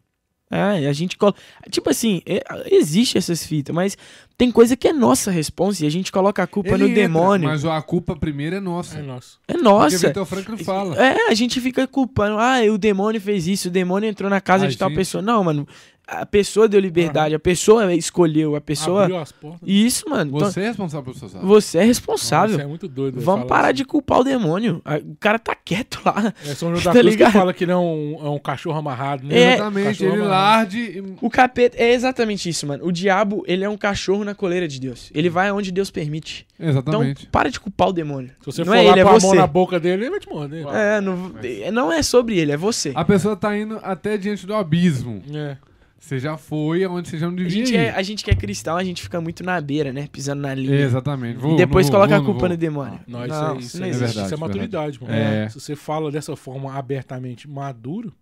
É, 0.53 0.87
a 0.87 0.93
gente 0.93 1.17
coloca. 1.17 1.39
Tipo 1.69 1.89
assim, 1.89 2.21
é, 2.25 2.43
existe 2.69 3.17
essas 3.17 3.45
fitas, 3.45 3.73
mas 3.73 3.97
tem 4.37 4.51
coisa 4.51 4.75
que 4.75 4.87
é 4.87 4.93
nossa 4.93 5.31
resposta 5.31 5.83
e 5.83 5.87
a 5.87 5.91
gente 5.91 6.11
coloca 6.11 6.43
a 6.43 6.47
culpa 6.47 6.69
Ele 6.69 6.77
no 6.77 6.89
entra, 6.89 7.01
demônio. 7.01 7.49
Mas 7.49 7.65
a 7.65 7.81
culpa 7.81 8.15
primeira 8.15 8.57
é 8.57 8.59
nossa. 8.59 8.99
É 8.99 9.01
nossa. 9.01 9.37
É 9.47 9.57
nossa. 9.57 9.95
Porque 9.95 10.07
Vitor 10.07 10.25
Franklin 10.25 10.57
fala. 10.57 10.95
É, 10.95 11.29
a 11.29 11.33
gente 11.33 11.59
fica 11.59 11.87
culpando. 11.87 12.37
Ah, 12.37 12.59
o 12.71 12.77
demônio 12.77 13.19
fez 13.19 13.47
isso, 13.47 13.67
o 13.67 13.71
demônio 13.71 14.09
entrou 14.09 14.29
na 14.29 14.41
casa 14.41 14.65
a 14.65 14.67
de 14.67 14.73
gente... 14.73 14.79
tal 14.79 14.91
pessoa. 14.91 15.21
Não, 15.21 15.43
mano 15.43 15.67
a 16.05 16.25
pessoa 16.25 16.67
deu 16.67 16.79
liberdade, 16.79 17.33
a 17.33 17.39
pessoa 17.39 17.93
escolheu, 17.93 18.55
a 18.55 18.61
pessoa. 18.61 19.03
Abriu 19.03 19.17
as 19.17 19.31
portas. 19.31 19.61
Isso, 19.65 20.09
mano. 20.09 20.31
Você 20.31 20.59
então... 20.59 20.63
é 20.63 20.67
responsável 20.67 21.03
pelos 21.03 21.19
seus 21.19 21.35
atos. 21.35 21.47
Você 21.47 21.77
é 21.77 21.83
responsável. 21.83 22.57
Você 22.57 22.63
é 22.63 22.67
muito 22.67 22.87
doido. 22.89 23.21
Vamos 23.21 23.47
parar 23.47 23.67
assim. 23.67 23.75
de 23.75 23.85
culpar 23.85 24.19
o 24.19 24.23
demônio. 24.23 24.81
O 25.05 25.15
cara 25.15 25.39
tá 25.39 25.55
quieto 25.55 26.01
lá. 26.05 26.33
É 26.45 26.53
São 26.53 26.69
João 26.69 26.83
da 26.83 26.91
tá 26.91 26.99
Cruz 26.99 27.15
que 27.15 27.31
fala 27.31 27.53
que 27.53 27.65
não 27.65 27.73
é 27.73 27.77
um, 27.77 28.27
é 28.27 28.29
um 28.31 28.39
cachorro 28.39 28.77
amarrado, 28.77 29.25
né? 29.25 29.35
É, 29.35 29.53
exatamente, 29.53 30.03
ele 30.03 30.17
larde. 30.17 31.03
O 31.21 31.29
capeta. 31.29 31.77
É 31.77 31.93
exatamente 31.93 32.49
isso, 32.49 32.67
mano. 32.67 32.85
O 32.85 32.91
diabo, 32.91 33.43
ele 33.47 33.63
é 33.63 33.69
um 33.69 33.77
cachorro 33.77 34.25
na 34.25 34.35
coleira 34.35 34.67
de 34.67 34.79
Deus. 34.79 35.09
Ele 35.13 35.29
vai 35.29 35.51
onde 35.51 35.71
Deus 35.71 35.89
permite. 35.89 36.45
Exatamente. 36.59 37.21
Então, 37.21 37.31
para 37.31 37.49
de 37.49 37.59
culpar 37.59 37.89
o 37.89 37.93
demônio. 37.93 38.31
Se 38.41 38.45
você 38.45 38.63
não 38.63 38.73
for 38.73 38.79
é 38.79 38.81
lá 38.81 38.91
ele, 38.91 38.99
é 38.99 39.03
você. 39.03 39.25
a 39.25 39.29
mão 39.29 39.35
na 39.35 39.47
boca 39.47 39.79
dele, 39.79 40.03
ele 40.03 40.11
vai 40.11 40.19
te 40.19 40.29
morder. 40.29 40.65
É, 40.67 40.99
não, 40.99 41.31
não 41.71 41.91
é 41.91 42.03
sobre 42.03 42.37
ele, 42.37 42.51
é 42.51 42.57
você. 42.57 42.91
A 42.93 43.05
pessoa 43.05 43.35
tá 43.35 43.57
indo 43.57 43.79
até 43.81 44.17
diante 44.17 44.45
do 44.45 44.53
abismo. 44.53 45.21
É. 45.33 45.57
Você 46.03 46.19
já 46.19 46.35
foi 46.35 46.83
aonde 46.83 47.07
você 47.07 47.17
já 47.17 47.27
não 47.27 47.35
devia 47.35 47.63
a 47.63 47.65
gente, 47.65 47.77
é, 47.77 47.89
a 47.91 48.03
gente 48.03 48.25
que 48.25 48.29
é 48.29 48.35
cristão, 48.35 48.75
a 48.75 48.83
gente 48.83 49.01
fica 49.01 49.21
muito 49.21 49.41
na 49.41 49.59
beira, 49.61 49.93
né? 49.93 50.05
Pisando 50.11 50.41
na 50.41 50.53
linha. 50.53 50.81
exatamente. 50.81 51.37
Vou, 51.37 51.53
e 51.53 51.55
depois 51.55 51.87
vou, 51.87 51.95
coloca 51.95 52.19
vou, 52.19 52.21
a 52.21 52.33
culpa 52.33 52.49
no 52.49 52.57
demônio. 52.57 52.99
Não, 53.07 53.25
isso, 53.25 53.33
não, 53.33 53.55
é, 53.55 53.57
isso, 53.57 53.79
não 53.79 53.87
é, 53.87 53.91
verdade, 53.91 54.25
isso 54.25 54.33
é 54.33 54.37
maturidade, 54.37 55.01
mano. 55.01 55.13
É. 55.13 55.47
Se 55.47 55.61
você 55.61 55.77
fala 55.77 56.11
dessa 56.11 56.35
forma 56.35 56.73
abertamente 56.73 57.49
maduro, 57.49 58.13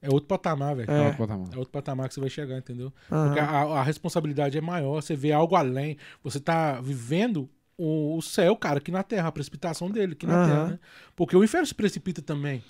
é 0.00 0.08
outro 0.08 0.26
patamar, 0.26 0.74
velho. 0.74 0.90
É. 0.90 0.98
é. 0.98 1.00
outro 1.02 1.18
patamar. 1.18 1.46
É 1.52 1.56
outro 1.58 1.70
patamar 1.70 2.08
que 2.08 2.14
você 2.14 2.20
vai 2.20 2.28
chegar, 2.28 2.58
entendeu? 2.58 2.92
Uhum. 3.08 3.26
Porque 3.26 3.38
a, 3.38 3.46
a, 3.46 3.82
responsabilidade 3.84 4.58
é 4.58 4.60
maior, 4.60 5.00
você 5.00 5.14
vê 5.14 5.30
algo 5.30 5.54
além. 5.54 5.96
Você 6.24 6.40
tá 6.40 6.80
vivendo 6.80 7.48
o, 7.78 8.16
o 8.16 8.20
céu, 8.20 8.56
cara, 8.56 8.78
aqui 8.78 8.90
na 8.90 9.04
terra, 9.04 9.28
a 9.28 9.32
precipitação 9.32 9.88
dele 9.92 10.14
aqui 10.14 10.26
na 10.26 10.40
uhum. 10.40 10.48
terra, 10.48 10.66
né? 10.70 10.78
Porque 11.14 11.36
o 11.36 11.44
inferno 11.44 11.68
se 11.68 11.74
precipita 11.74 12.20
também. 12.20 12.64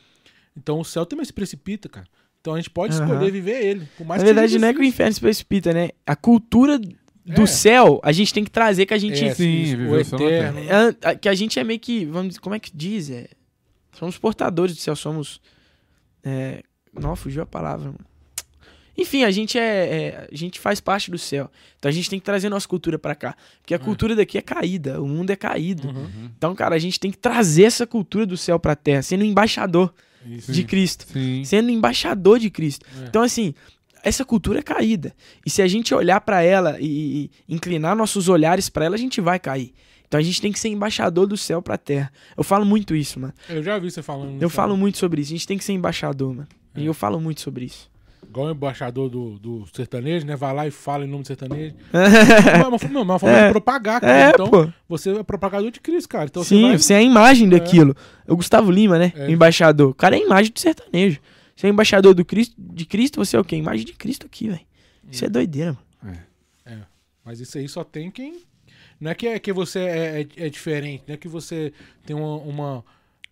Então 0.54 0.78
o 0.78 0.84
céu 0.84 1.06
também 1.06 1.24
se 1.24 1.32
precipita, 1.32 1.88
cara. 1.88 2.06
Então 2.42 2.54
a 2.54 2.56
gente 2.56 2.70
pode 2.70 2.96
uhum. 2.96 3.04
escolher 3.04 3.30
viver 3.30 3.64
ele. 3.64 3.88
Na 4.04 4.18
verdade, 4.18 4.58
não 4.58 4.66
é 4.66 4.74
que 4.74 4.80
o 4.80 4.84
inferno 4.84 5.14
se 5.14 5.20
precipita, 5.20 5.72
né? 5.72 5.90
A 6.04 6.16
cultura 6.16 6.76
do 6.76 7.42
é. 7.42 7.46
céu, 7.46 8.00
a 8.02 8.10
gente 8.10 8.34
tem 8.34 8.42
que 8.42 8.50
trazer 8.50 8.84
que 8.84 8.92
a 8.92 8.98
gente. 8.98 9.24
É, 9.24 9.32
sim, 9.32 9.76
o 9.86 9.96
eterno. 9.96 10.58
É, 11.00 11.14
que 11.14 11.28
a 11.28 11.34
gente 11.34 11.60
é 11.60 11.62
meio 11.62 11.78
que. 11.78 12.04
Vamos 12.04 12.30
dizer, 12.30 12.40
como 12.40 12.56
é 12.56 12.58
que 12.58 12.72
diz? 12.74 13.10
É, 13.10 13.28
somos 13.96 14.18
portadores 14.18 14.74
do 14.74 14.80
céu, 14.80 14.96
somos. 14.96 15.40
É, 16.24 16.64
não, 16.92 17.14
fugiu 17.14 17.44
a 17.44 17.46
palavra. 17.46 17.86
Mano. 17.86 18.12
Enfim, 18.98 19.22
a 19.22 19.30
gente 19.30 19.56
é, 19.56 19.62
é, 19.62 20.28
a 20.30 20.36
gente 20.36 20.58
faz 20.58 20.80
parte 20.80 21.12
do 21.12 21.18
céu. 21.18 21.48
Então 21.78 21.88
a 21.88 21.92
gente 21.92 22.10
tem 22.10 22.18
que 22.18 22.24
trazer 22.24 22.48
nossa 22.48 22.66
cultura 22.66 22.98
para 22.98 23.14
cá, 23.14 23.36
porque 23.60 23.72
a 23.72 23.76
é. 23.76 23.78
cultura 23.78 24.16
daqui 24.16 24.36
é 24.36 24.42
caída, 24.42 25.00
o 25.00 25.06
mundo 25.06 25.30
é 25.30 25.36
caído. 25.36 25.88
Uhum. 25.88 26.30
Então, 26.36 26.54
cara, 26.56 26.74
a 26.74 26.78
gente 26.78 26.98
tem 26.98 27.10
que 27.10 27.18
trazer 27.18 27.64
essa 27.64 27.86
cultura 27.86 28.26
do 28.26 28.36
céu 28.36 28.58
para 28.58 28.74
terra, 28.74 29.00
sendo 29.00 29.22
um 29.22 29.26
embaixador. 29.26 29.94
Isso. 30.26 30.52
de 30.52 30.64
Cristo. 30.64 31.06
Sim. 31.12 31.44
Sendo 31.44 31.70
embaixador 31.70 32.38
de 32.38 32.50
Cristo. 32.50 32.84
É. 33.00 33.06
Então, 33.06 33.22
assim, 33.22 33.54
essa 34.02 34.24
cultura 34.24 34.58
é 34.58 34.62
caída. 34.62 35.14
E 35.46 35.50
se 35.50 35.62
a 35.62 35.68
gente 35.68 35.94
olhar 35.94 36.20
para 36.20 36.42
ela 36.42 36.76
e, 36.80 37.30
e, 37.48 37.54
inclinar 37.54 37.96
nossos 37.96 38.28
olhares 38.28 38.68
para 38.68 38.84
ela, 38.84 38.96
a 38.96 38.98
gente 38.98 39.20
vai 39.20 39.38
cair. 39.38 39.72
Então 40.06 40.20
a 40.20 40.22
gente 40.22 40.42
tem 40.42 40.52
que 40.52 40.60
ser 40.60 40.68
embaixador 40.68 41.26
do 41.26 41.38
céu 41.38 41.62
pra 41.62 41.78
terra. 41.78 42.12
Eu 42.36 42.44
falo 42.44 42.66
muito 42.66 42.94
isso, 42.94 43.18
mano. 43.18 43.32
Eu 43.48 43.62
já 43.62 43.78
vi 43.78 43.90
você 43.90 44.02
falando. 44.02 44.42
Eu 44.42 44.50
falo 44.50 44.76
muito 44.76 44.98
sobre 44.98 45.22
isso. 45.22 45.32
A 45.32 45.36
gente 45.36 45.46
tem 45.46 45.56
que 45.56 45.64
ser 45.64 45.72
embaixador, 45.72 46.34
mano. 46.34 46.48
É. 46.74 46.80
E 46.80 46.86
eu 46.86 46.92
falo 46.92 47.18
muito 47.18 47.40
sobre 47.40 47.64
isso. 47.64 47.90
Igual 48.32 48.46
o 48.46 48.50
embaixador 48.52 49.10
do, 49.10 49.38
do 49.38 49.66
sertanejo, 49.74 50.24
né? 50.24 50.34
Vai 50.34 50.54
lá 50.54 50.66
e 50.66 50.70
fala 50.70 51.04
em 51.04 51.06
nome 51.06 51.22
do 51.22 51.26
sertanejo. 51.26 51.74
é 51.92 52.66
uma, 52.66 52.78
não, 52.90 53.02
uma 53.02 53.18
forma 53.18 53.36
é. 53.36 53.44
de 53.44 53.52
propagar, 53.52 54.00
cara. 54.00 54.10
É, 54.10 54.30
então, 54.30 54.48
pô. 54.48 54.72
você 54.88 55.10
é 55.10 55.22
propagador 55.22 55.70
de 55.70 55.78
Cristo, 55.78 56.08
cara. 56.08 56.24
Então, 56.24 56.42
Sim, 56.42 56.62
você, 56.62 56.68
vai... 56.68 56.78
você 56.78 56.94
é 56.94 56.96
a 56.96 57.02
imagem 57.02 57.46
é. 57.48 57.50
daquilo. 57.50 57.94
O 58.26 58.34
Gustavo 58.34 58.70
Lima, 58.70 58.98
né? 58.98 59.12
É. 59.14 59.30
Embaixador. 59.30 59.90
O 59.90 59.94
cara 59.94 60.16
é 60.16 60.20
a 60.20 60.24
imagem 60.24 60.50
do 60.50 60.58
sertanejo. 60.58 61.20
Você 61.54 61.66
é 61.66 61.70
embaixador 61.70 62.14
do 62.14 62.24
Cristo, 62.24 62.54
de 62.58 62.86
Cristo, 62.86 63.22
você 63.22 63.36
é 63.36 63.38
o 63.38 63.44
quê? 63.44 63.54
Imagem 63.54 63.84
de 63.84 63.92
Cristo 63.92 64.24
aqui, 64.24 64.48
velho. 64.48 64.62
Isso 65.10 65.26
é 65.26 65.28
doideira, 65.28 65.76
mano. 66.02 66.16
É. 66.64 66.72
é. 66.72 66.78
Mas 67.22 67.38
isso 67.38 67.58
aí 67.58 67.68
só 67.68 67.84
tem 67.84 68.10
quem. 68.10 68.44
Não 68.98 69.10
é 69.10 69.14
que, 69.14 69.28
é 69.28 69.38
que 69.38 69.52
você 69.52 69.80
é, 69.80 70.20
é, 70.22 70.46
é 70.46 70.48
diferente, 70.48 71.04
não 71.06 71.12
é 71.12 71.18
que 71.18 71.28
você 71.28 71.70
tem 72.06 72.16
uma. 72.16 72.36
uma 72.36 72.84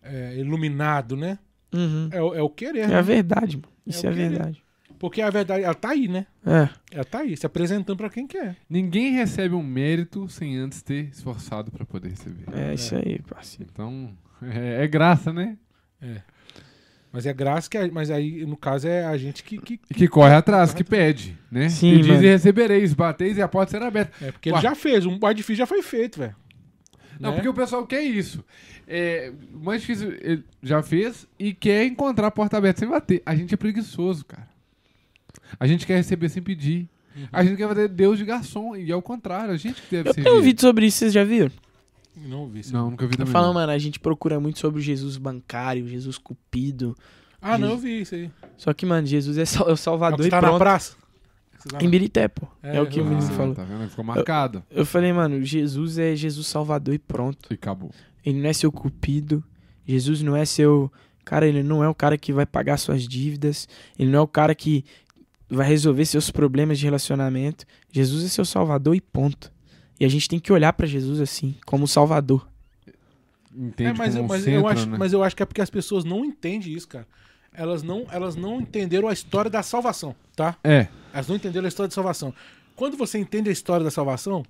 é, 0.03 0.35
iluminado, 0.37 1.17
né? 1.17 1.39
Uhum. 1.73 2.07
É, 2.11 2.21
o 2.21 2.49
querer. 2.49 2.81
É 2.81 2.87
né? 2.87 2.95
a 2.97 3.01
verdade, 3.01 3.57
mano. 3.57 3.71
Isso 3.87 4.05
é, 4.05 4.09
é 4.09 4.13
verdade. 4.13 4.63
Porque 5.01 5.19
a 5.19 5.31
verdade, 5.31 5.63
ela 5.63 5.73
tá 5.73 5.89
aí, 5.89 6.07
né? 6.07 6.27
É. 6.45 6.69
Ela 6.91 7.03
tá 7.03 7.21
aí, 7.21 7.35
se 7.35 7.43
apresentando 7.43 7.97
para 7.97 8.07
quem 8.07 8.27
quer. 8.27 8.55
Ninguém 8.69 9.13
recebe 9.13 9.55
um 9.55 9.63
mérito 9.63 10.29
sem 10.29 10.55
antes 10.55 10.83
ter 10.83 11.09
esforçado 11.11 11.71
para 11.71 11.83
poder 11.83 12.09
receber. 12.09 12.45
É 12.53 12.75
isso 12.75 12.95
aí, 12.95 13.19
parceiro. 13.27 13.67
Então, 13.73 14.11
é, 14.43 14.83
é, 14.83 14.87
graça, 14.87 15.33
né? 15.33 15.57
É. 15.99 16.21
Mas 17.11 17.25
é 17.25 17.33
graça 17.33 17.67
que. 17.67 17.79
mas 17.89 18.11
aí, 18.11 18.45
no 18.45 18.55
caso, 18.55 18.87
é 18.87 19.03
a 19.03 19.17
gente 19.17 19.43
que. 19.43 19.57
Que, 19.57 19.77
que, 19.77 19.93
que 19.95 20.07
corre 20.07 20.35
atrás, 20.35 20.71
que 20.71 20.83
pede, 20.83 21.35
né? 21.51 21.67
Sim. 21.67 21.93
E 21.93 22.01
diz 22.03 22.21
e 22.21 22.27
recebereis, 22.27 22.93
bateis 22.93 23.37
e 23.37 23.41
a 23.41 23.47
porta 23.47 23.71
será 23.71 23.87
aberta. 23.87 24.13
É, 24.23 24.31
porque 24.31 24.49
ele 24.49 24.61
já 24.61 24.75
fez, 24.75 25.03
um 25.07 25.17
mais 25.17 25.35
difícil 25.35 25.55
já 25.55 25.65
foi 25.65 25.81
feito, 25.81 26.19
velho. 26.19 26.35
Não, 27.19 27.31
né? 27.31 27.37
porque 27.37 27.49
o 27.49 27.55
pessoal 27.55 27.87
quer 27.87 28.03
isso. 28.03 28.45
É, 28.87 29.33
o 29.51 29.65
mais 29.65 29.81
difícil 29.81 30.13
ele 30.21 30.43
já 30.61 30.83
fez 30.83 31.27
e 31.39 31.55
quer 31.55 31.85
encontrar 31.85 32.27
a 32.27 32.31
porta 32.31 32.55
aberta 32.55 32.81
sem 32.81 32.87
bater. 32.87 33.23
A 33.25 33.35
gente 33.35 33.51
é 33.51 33.57
preguiçoso, 33.57 34.23
cara. 34.25 34.50
A 35.59 35.67
gente 35.67 35.85
quer 35.85 35.95
receber 35.95 36.29
sem 36.29 36.41
pedir. 36.41 36.89
Uhum. 37.15 37.27
A 37.31 37.43
gente 37.43 37.57
quer 37.57 37.67
fazer 37.67 37.87
Deus 37.87 38.17
de 38.17 38.25
garçom. 38.25 38.75
E 38.75 38.91
é 38.91 38.95
o 38.95 39.01
contrário, 39.01 39.53
a 39.53 39.57
gente 39.57 39.81
que 39.81 39.89
deve 39.91 40.09
eu 40.09 40.13
servir. 40.13 40.27
Eu 40.27 40.31
tenho 40.31 40.41
um 40.41 40.43
vídeo 40.43 40.61
sobre 40.61 40.85
isso, 40.85 40.97
vocês 40.97 41.13
já 41.13 41.23
viram? 41.23 41.51
Não 42.15 42.47
vi. 42.47 42.61
Não, 42.71 42.91
nunca 42.91 43.07
vi 43.07 43.15
também. 43.15 43.31
Fala, 43.31 43.53
mano, 43.53 43.71
a 43.71 43.77
gente 43.77 43.99
procura 43.99 44.39
muito 44.39 44.59
sobre 44.59 44.81
Jesus 44.81 45.17
bancário, 45.17 45.87
Jesus 45.87 46.17
cupido. 46.17 46.95
Ah, 47.41 47.57
Jesus... 47.57 47.61
não, 47.61 47.69
eu 47.71 47.77
vi 47.77 48.01
isso 48.01 48.15
aí. 48.15 48.31
Só 48.57 48.73
que, 48.73 48.85
mano, 48.85 49.07
Jesus 49.07 49.37
é, 49.37 49.45
sal 49.45 49.69
é 49.69 49.73
o 49.73 49.77
Salvador 49.77 50.25
é 50.25 50.27
o 50.27 50.29
tá 50.29 50.37
e 50.37 50.39
pronto. 50.41 50.53
na 50.53 50.59
praça? 50.59 50.95
Em 51.79 51.89
Birité, 51.89 52.27
pô. 52.27 52.47
É, 52.63 52.77
é 52.77 52.81
o 52.81 52.87
que 52.87 52.99
ah, 52.99 53.03
o 53.03 53.05
menino 53.05 53.27
falou. 53.33 53.53
Tá 53.53 53.63
vendo? 53.63 53.87
Ficou 53.89 54.03
marcado. 54.03 54.63
Eu, 54.69 54.79
eu, 54.79 54.85
falei, 54.85 55.13
mano, 55.13 55.43
Jesus 55.43 55.97
é 55.97 56.15
Jesus 56.15 56.47
Salvador 56.47 56.93
e 56.93 56.99
pronto. 56.99 57.47
E 57.51 57.53
acabou. 57.53 57.91
Ele 58.25 58.41
não 58.41 58.49
é 58.49 58.53
seu 58.53 58.71
cupido. 58.71 59.43
Jesus 59.85 60.21
não 60.21 60.35
é 60.35 60.45
seu. 60.45 60.91
Cara, 61.23 61.47
ele 61.47 61.61
não 61.61 61.83
é 61.83 61.89
o 61.89 61.93
cara 61.93 62.17
que 62.17 62.33
vai 62.33 62.45
pagar 62.45 62.77
suas 62.77 63.07
dívidas. 63.07 63.67
Ele 63.97 64.09
não 64.09 64.19
é 64.19 64.21
o 64.21 64.27
cara 64.27 64.55
que 64.55 64.83
vai 65.55 65.67
resolver 65.67 66.05
seus 66.05 66.31
problemas 66.31 66.79
de 66.79 66.85
relacionamento. 66.85 67.65
Jesus 67.91 68.23
é 68.23 68.27
seu 68.27 68.45
Salvador 68.45 68.95
e 68.95 69.01
ponto. 69.01 69.51
E 69.99 70.05
a 70.05 70.09
gente 70.09 70.27
tem 70.27 70.39
que 70.39 70.51
olhar 70.51 70.73
para 70.73 70.87
Jesus 70.87 71.19
assim, 71.19 71.55
como 71.65 71.87
Salvador. 71.87 72.47
Entende 73.53 73.89
é, 73.89 73.93
mas, 73.93 74.15
mas, 74.15 74.43
centro, 74.43 74.61
eu 74.61 74.67
acho, 74.67 74.89
né? 74.89 74.97
mas 74.97 75.13
eu 75.13 75.21
acho 75.23 75.35
que 75.35 75.43
é 75.43 75.45
porque 75.45 75.61
as 75.61 75.69
pessoas 75.69 76.03
não 76.03 76.23
entendem 76.23 76.73
isso, 76.73 76.87
cara. 76.87 77.05
Elas 77.53 77.83
não, 77.83 78.07
elas 78.09 78.35
não 78.35 78.61
entenderam 78.61 79.09
a 79.09 79.13
história 79.13 79.51
da 79.51 79.61
salvação, 79.61 80.15
tá? 80.35 80.57
É. 80.63 80.87
Elas 81.13 81.27
não 81.27 81.35
entenderam 81.35 81.65
a 81.65 81.67
história 81.67 81.89
da 81.89 81.93
salvação. 81.93 82.33
Quando 82.75 82.95
você 82.95 83.19
entende 83.19 83.49
a 83.49 83.51
história 83.51 83.83
da 83.83 83.91
salvação, 83.91 84.43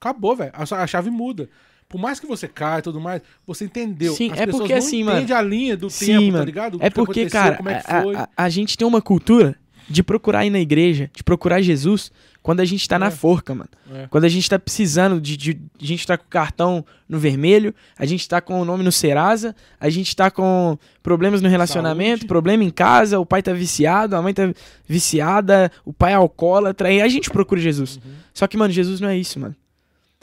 acabou, 0.00 0.34
velho. 0.34 0.50
A, 0.52 0.82
a 0.82 0.86
chave 0.88 1.08
muda 1.08 1.48
por 1.90 2.00
mais 2.00 2.20
que 2.20 2.26
você 2.26 2.46
caia 2.46 2.78
e 2.78 2.82
tudo 2.82 3.00
mais, 3.00 3.20
você 3.44 3.64
entendeu. 3.64 4.14
Sim, 4.14 4.30
As 4.30 4.38
é 4.38 4.46
porque 4.46 4.72
assim, 4.72 5.02
mano. 5.02 5.34
a 5.34 5.42
linha 5.42 5.76
do 5.76 5.90
Sim, 5.90 6.06
tempo, 6.06 6.18
tá 6.18 6.24
mano, 6.26 6.38
tá 6.38 6.44
ligado? 6.44 6.78
É 6.80 6.88
porque, 6.88 7.28
cara, 7.28 7.58
é 7.66 7.74
a, 7.84 8.22
a, 8.22 8.28
a, 8.44 8.48
gente 8.48 8.78
tem 8.78 8.86
uma 8.86 9.02
cultura 9.02 9.56
de 9.90 10.04
procurar 10.04 10.46
ir 10.46 10.50
na 10.50 10.60
igreja, 10.60 11.10
de 11.12 11.24
procurar 11.24 11.60
Jesus, 11.60 12.12
quando 12.40 12.60
a 12.60 12.64
gente 12.64 12.88
tá 12.88 12.94
é. 12.94 12.98
na 13.00 13.10
forca, 13.10 13.52
mano. 13.52 13.68
É. 13.92 14.06
Quando 14.08 14.24
a 14.24 14.28
gente 14.28 14.48
tá 14.48 14.56
precisando 14.56 15.20
de, 15.20 15.36
de, 15.36 15.60
A 15.80 15.84
gente 15.84 16.06
tá 16.06 16.16
com 16.16 16.24
o 16.24 16.28
cartão 16.28 16.84
no 17.08 17.18
vermelho, 17.18 17.74
a 17.98 18.06
gente 18.06 18.28
tá 18.28 18.40
com 18.40 18.60
o 18.60 18.64
nome 18.64 18.84
no 18.84 18.92
Serasa, 18.92 19.54
a 19.80 19.90
gente 19.90 20.14
tá 20.14 20.30
com 20.30 20.78
problemas 21.02 21.42
no 21.42 21.48
relacionamento, 21.48 22.20
Saúde. 22.20 22.28
problema 22.28 22.62
em 22.62 22.70
casa, 22.70 23.18
o 23.18 23.26
pai 23.26 23.42
tá 23.42 23.52
viciado, 23.52 24.14
a 24.14 24.22
mãe 24.22 24.32
tá 24.32 24.54
viciada, 24.86 25.72
o 25.84 25.92
pai 25.92 26.12
é 26.12 26.14
alcoólatra, 26.14 26.88
aí 26.88 27.02
a 27.02 27.08
gente 27.08 27.28
procura 27.28 27.60
Jesus. 27.60 27.96
Uhum. 27.96 28.12
Só 28.32 28.46
que, 28.46 28.56
mano, 28.56 28.72
Jesus 28.72 29.00
não 29.00 29.08
é 29.08 29.18
isso, 29.18 29.40
mano. 29.40 29.56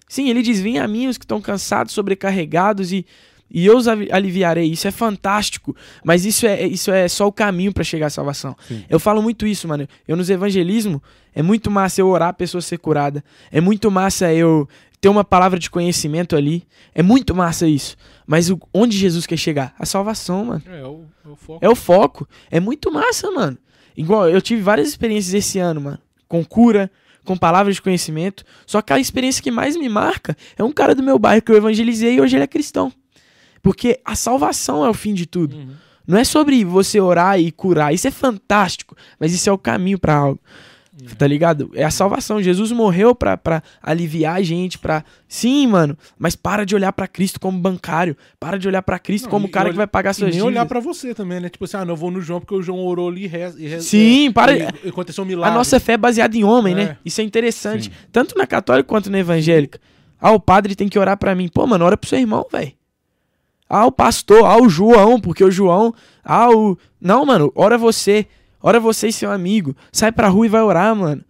Sim, 0.07 0.29
ele 0.29 0.41
diz: 0.41 0.61
Vem 0.61 0.79
a 0.79 0.87
mim 0.87 1.07
os 1.07 1.17
que 1.17 1.25
estão 1.25 1.41
cansados, 1.41 1.93
sobrecarregados 1.93 2.93
e, 2.93 3.05
e 3.49 3.65
eu 3.65 3.77
os 3.77 3.87
aliviarei. 3.87 4.65
Isso 4.71 4.87
é 4.87 4.91
fantástico, 4.91 5.75
mas 6.03 6.25
isso 6.25 6.45
é, 6.45 6.65
isso 6.65 6.91
é 6.91 7.07
só 7.07 7.27
o 7.27 7.31
caminho 7.31 7.73
para 7.73 7.83
chegar 7.83 8.07
à 8.07 8.09
salvação. 8.09 8.55
Sim. 8.67 8.83
Eu 8.89 8.99
falo 8.99 9.21
muito 9.21 9.47
isso, 9.47 9.67
mano. 9.67 9.87
Eu 10.07 10.15
nos 10.17 10.29
evangelismo, 10.29 11.01
é 11.33 11.41
muito 11.41 11.71
massa 11.71 12.01
eu 12.01 12.07
orar 12.07 12.29
a 12.29 12.33
pessoa 12.33 12.61
ser 12.61 12.77
curada. 12.77 13.23
É 13.51 13.61
muito 13.61 13.89
massa 13.89 14.33
eu 14.33 14.67
ter 14.99 15.09
uma 15.09 15.23
palavra 15.23 15.59
de 15.59 15.69
conhecimento 15.69 16.35
ali. 16.35 16.63
É 16.93 17.01
muito 17.01 17.33
massa 17.35 17.67
isso. 17.67 17.95
Mas 18.25 18.49
o, 18.49 18.59
onde 18.73 18.97
Jesus 18.97 19.25
quer 19.25 19.37
chegar? 19.37 19.73
A 19.79 19.85
salvação, 19.85 20.45
mano. 20.45 20.63
É, 20.67 20.79
é 20.79 20.85
o, 20.85 21.05
é 21.25 21.29
o 21.29 21.35
foco. 21.35 21.65
É 21.65 21.69
o 21.69 21.75
foco. 21.75 22.29
É 22.51 22.59
muito 22.59 22.91
massa, 22.91 23.31
mano. 23.31 23.57
Igual, 23.95 24.29
eu 24.29 24.41
tive 24.41 24.61
várias 24.61 24.87
experiências 24.87 25.33
esse 25.33 25.59
ano, 25.59 25.81
mano. 25.81 25.99
Com 26.27 26.43
cura, 26.43 26.91
com 27.23 27.37
palavras 27.37 27.75
de 27.75 27.81
conhecimento. 27.81 28.43
Só 28.65 28.81
que 28.81 28.93
a 28.93 28.99
experiência 28.99 29.41
que 29.43 29.51
mais 29.51 29.75
me 29.75 29.89
marca 29.89 30.35
é 30.57 30.63
um 30.63 30.71
cara 30.71 30.93
do 30.93 31.03
meu 31.03 31.17
bairro 31.17 31.41
que 31.41 31.51
eu 31.51 31.55
evangelizei 31.55 32.15
e 32.15 32.21
hoje 32.21 32.35
ele 32.35 32.43
é 32.43 32.47
cristão. 32.47 32.91
Porque 33.61 33.99
a 34.03 34.15
salvação 34.15 34.85
é 34.85 34.89
o 34.89 34.93
fim 34.93 35.13
de 35.13 35.25
tudo. 35.25 35.55
Uhum. 35.55 35.69
Não 36.07 36.17
é 36.17 36.23
sobre 36.23 36.63
você 36.63 37.01
orar 37.01 37.39
e 37.39 37.51
curar. 37.51 37.93
Isso 37.93 38.07
é 38.07 38.11
fantástico, 38.11 38.95
mas 39.19 39.33
isso 39.33 39.49
é 39.49 39.51
o 39.51 39.57
caminho 39.57 39.99
para 39.99 40.15
algo. 40.15 40.39
É. 41.03 41.15
Tá 41.15 41.27
ligado? 41.27 41.69
É 41.75 41.83
a 41.83 41.91
salvação. 41.91 42.41
Jesus 42.41 42.71
morreu 42.71 43.13
pra, 43.13 43.37
pra 43.37 43.61
aliviar 43.81 44.37
a 44.37 44.41
gente, 44.41 44.79
pra. 44.79 45.03
Sim, 45.27 45.67
mano. 45.67 45.95
Mas 46.17 46.35
para 46.35 46.65
de 46.65 46.73
olhar 46.73 46.91
para 46.91 47.07
Cristo 47.07 47.39
como 47.39 47.59
bancário. 47.59 48.17
Para 48.39 48.57
de 48.57 48.67
olhar 48.67 48.81
para 48.81 48.97
Cristo 48.97 49.25
não, 49.25 49.31
como 49.31 49.47
o 49.47 49.49
cara 49.49 49.69
que 49.69 49.75
vai 49.75 49.85
pagar 49.85 50.13
suas 50.13 50.31
dívidas. 50.31 50.41
E 50.41 50.49
nem 50.49 50.57
olhar 50.57 50.65
para 50.65 50.79
você 50.79 51.13
também, 51.13 51.39
né? 51.39 51.49
Tipo 51.49 51.65
assim, 51.65 51.77
ah, 51.77 51.85
não 51.85 51.95
vou 51.95 52.09
no 52.09 52.19
João 52.19 52.39
porque 52.39 52.55
o 52.55 52.61
João 52.63 52.79
orou 52.79 53.09
ali 53.09 53.25
e 53.25 53.27
reza. 53.27 53.61
E 53.61 53.67
reza 53.67 53.87
Sim, 53.87 54.31
para. 54.31 54.57
E 54.57 54.89
aconteceu 54.89 55.23
um 55.23 55.27
milagre. 55.27 55.53
A 55.53 55.57
nossa 55.57 55.79
fé 55.79 55.93
é 55.93 55.97
baseada 55.97 56.35
em 56.35 56.43
homem, 56.43 56.73
né? 56.73 56.81
é. 56.81 56.85
né? 56.85 56.97
Isso 57.05 57.21
é 57.21 57.23
interessante. 57.23 57.85
Sim. 57.85 57.91
Tanto 58.11 58.35
na 58.35 58.47
católica 58.47 58.87
quanto 58.87 59.11
na 59.11 59.19
evangélica. 59.19 59.79
Ah, 60.19 60.31
o 60.31 60.39
padre 60.39 60.75
tem 60.75 60.89
que 60.89 60.97
orar 60.97 61.17
para 61.17 61.35
mim. 61.35 61.47
Pô, 61.47 61.67
mano, 61.67 61.85
ora 61.85 61.95
pro 61.95 62.09
seu 62.09 62.17
irmão, 62.17 62.45
velho. 62.51 62.71
Ah, 63.69 63.85
o 63.85 63.91
pastor. 63.91 64.45
Ah, 64.45 64.57
o 64.57 64.69
João, 64.69 65.19
porque 65.19 65.43
o 65.43 65.51
João. 65.51 65.93
Ah, 66.23 66.49
o. 66.49 66.77
Não, 66.99 67.25
mano, 67.25 67.51
ora 67.55 67.77
você. 67.77 68.25
Ora 68.61 68.79
você 68.79 69.09
e 69.09 69.13
seu 69.13 69.31
amigo. 69.31 69.75
Sai 69.91 70.11
pra 70.11 70.29
rua 70.29 70.45
e 70.45 70.49
vai 70.49 70.61
orar, 70.61 70.95
mano. 70.95 71.23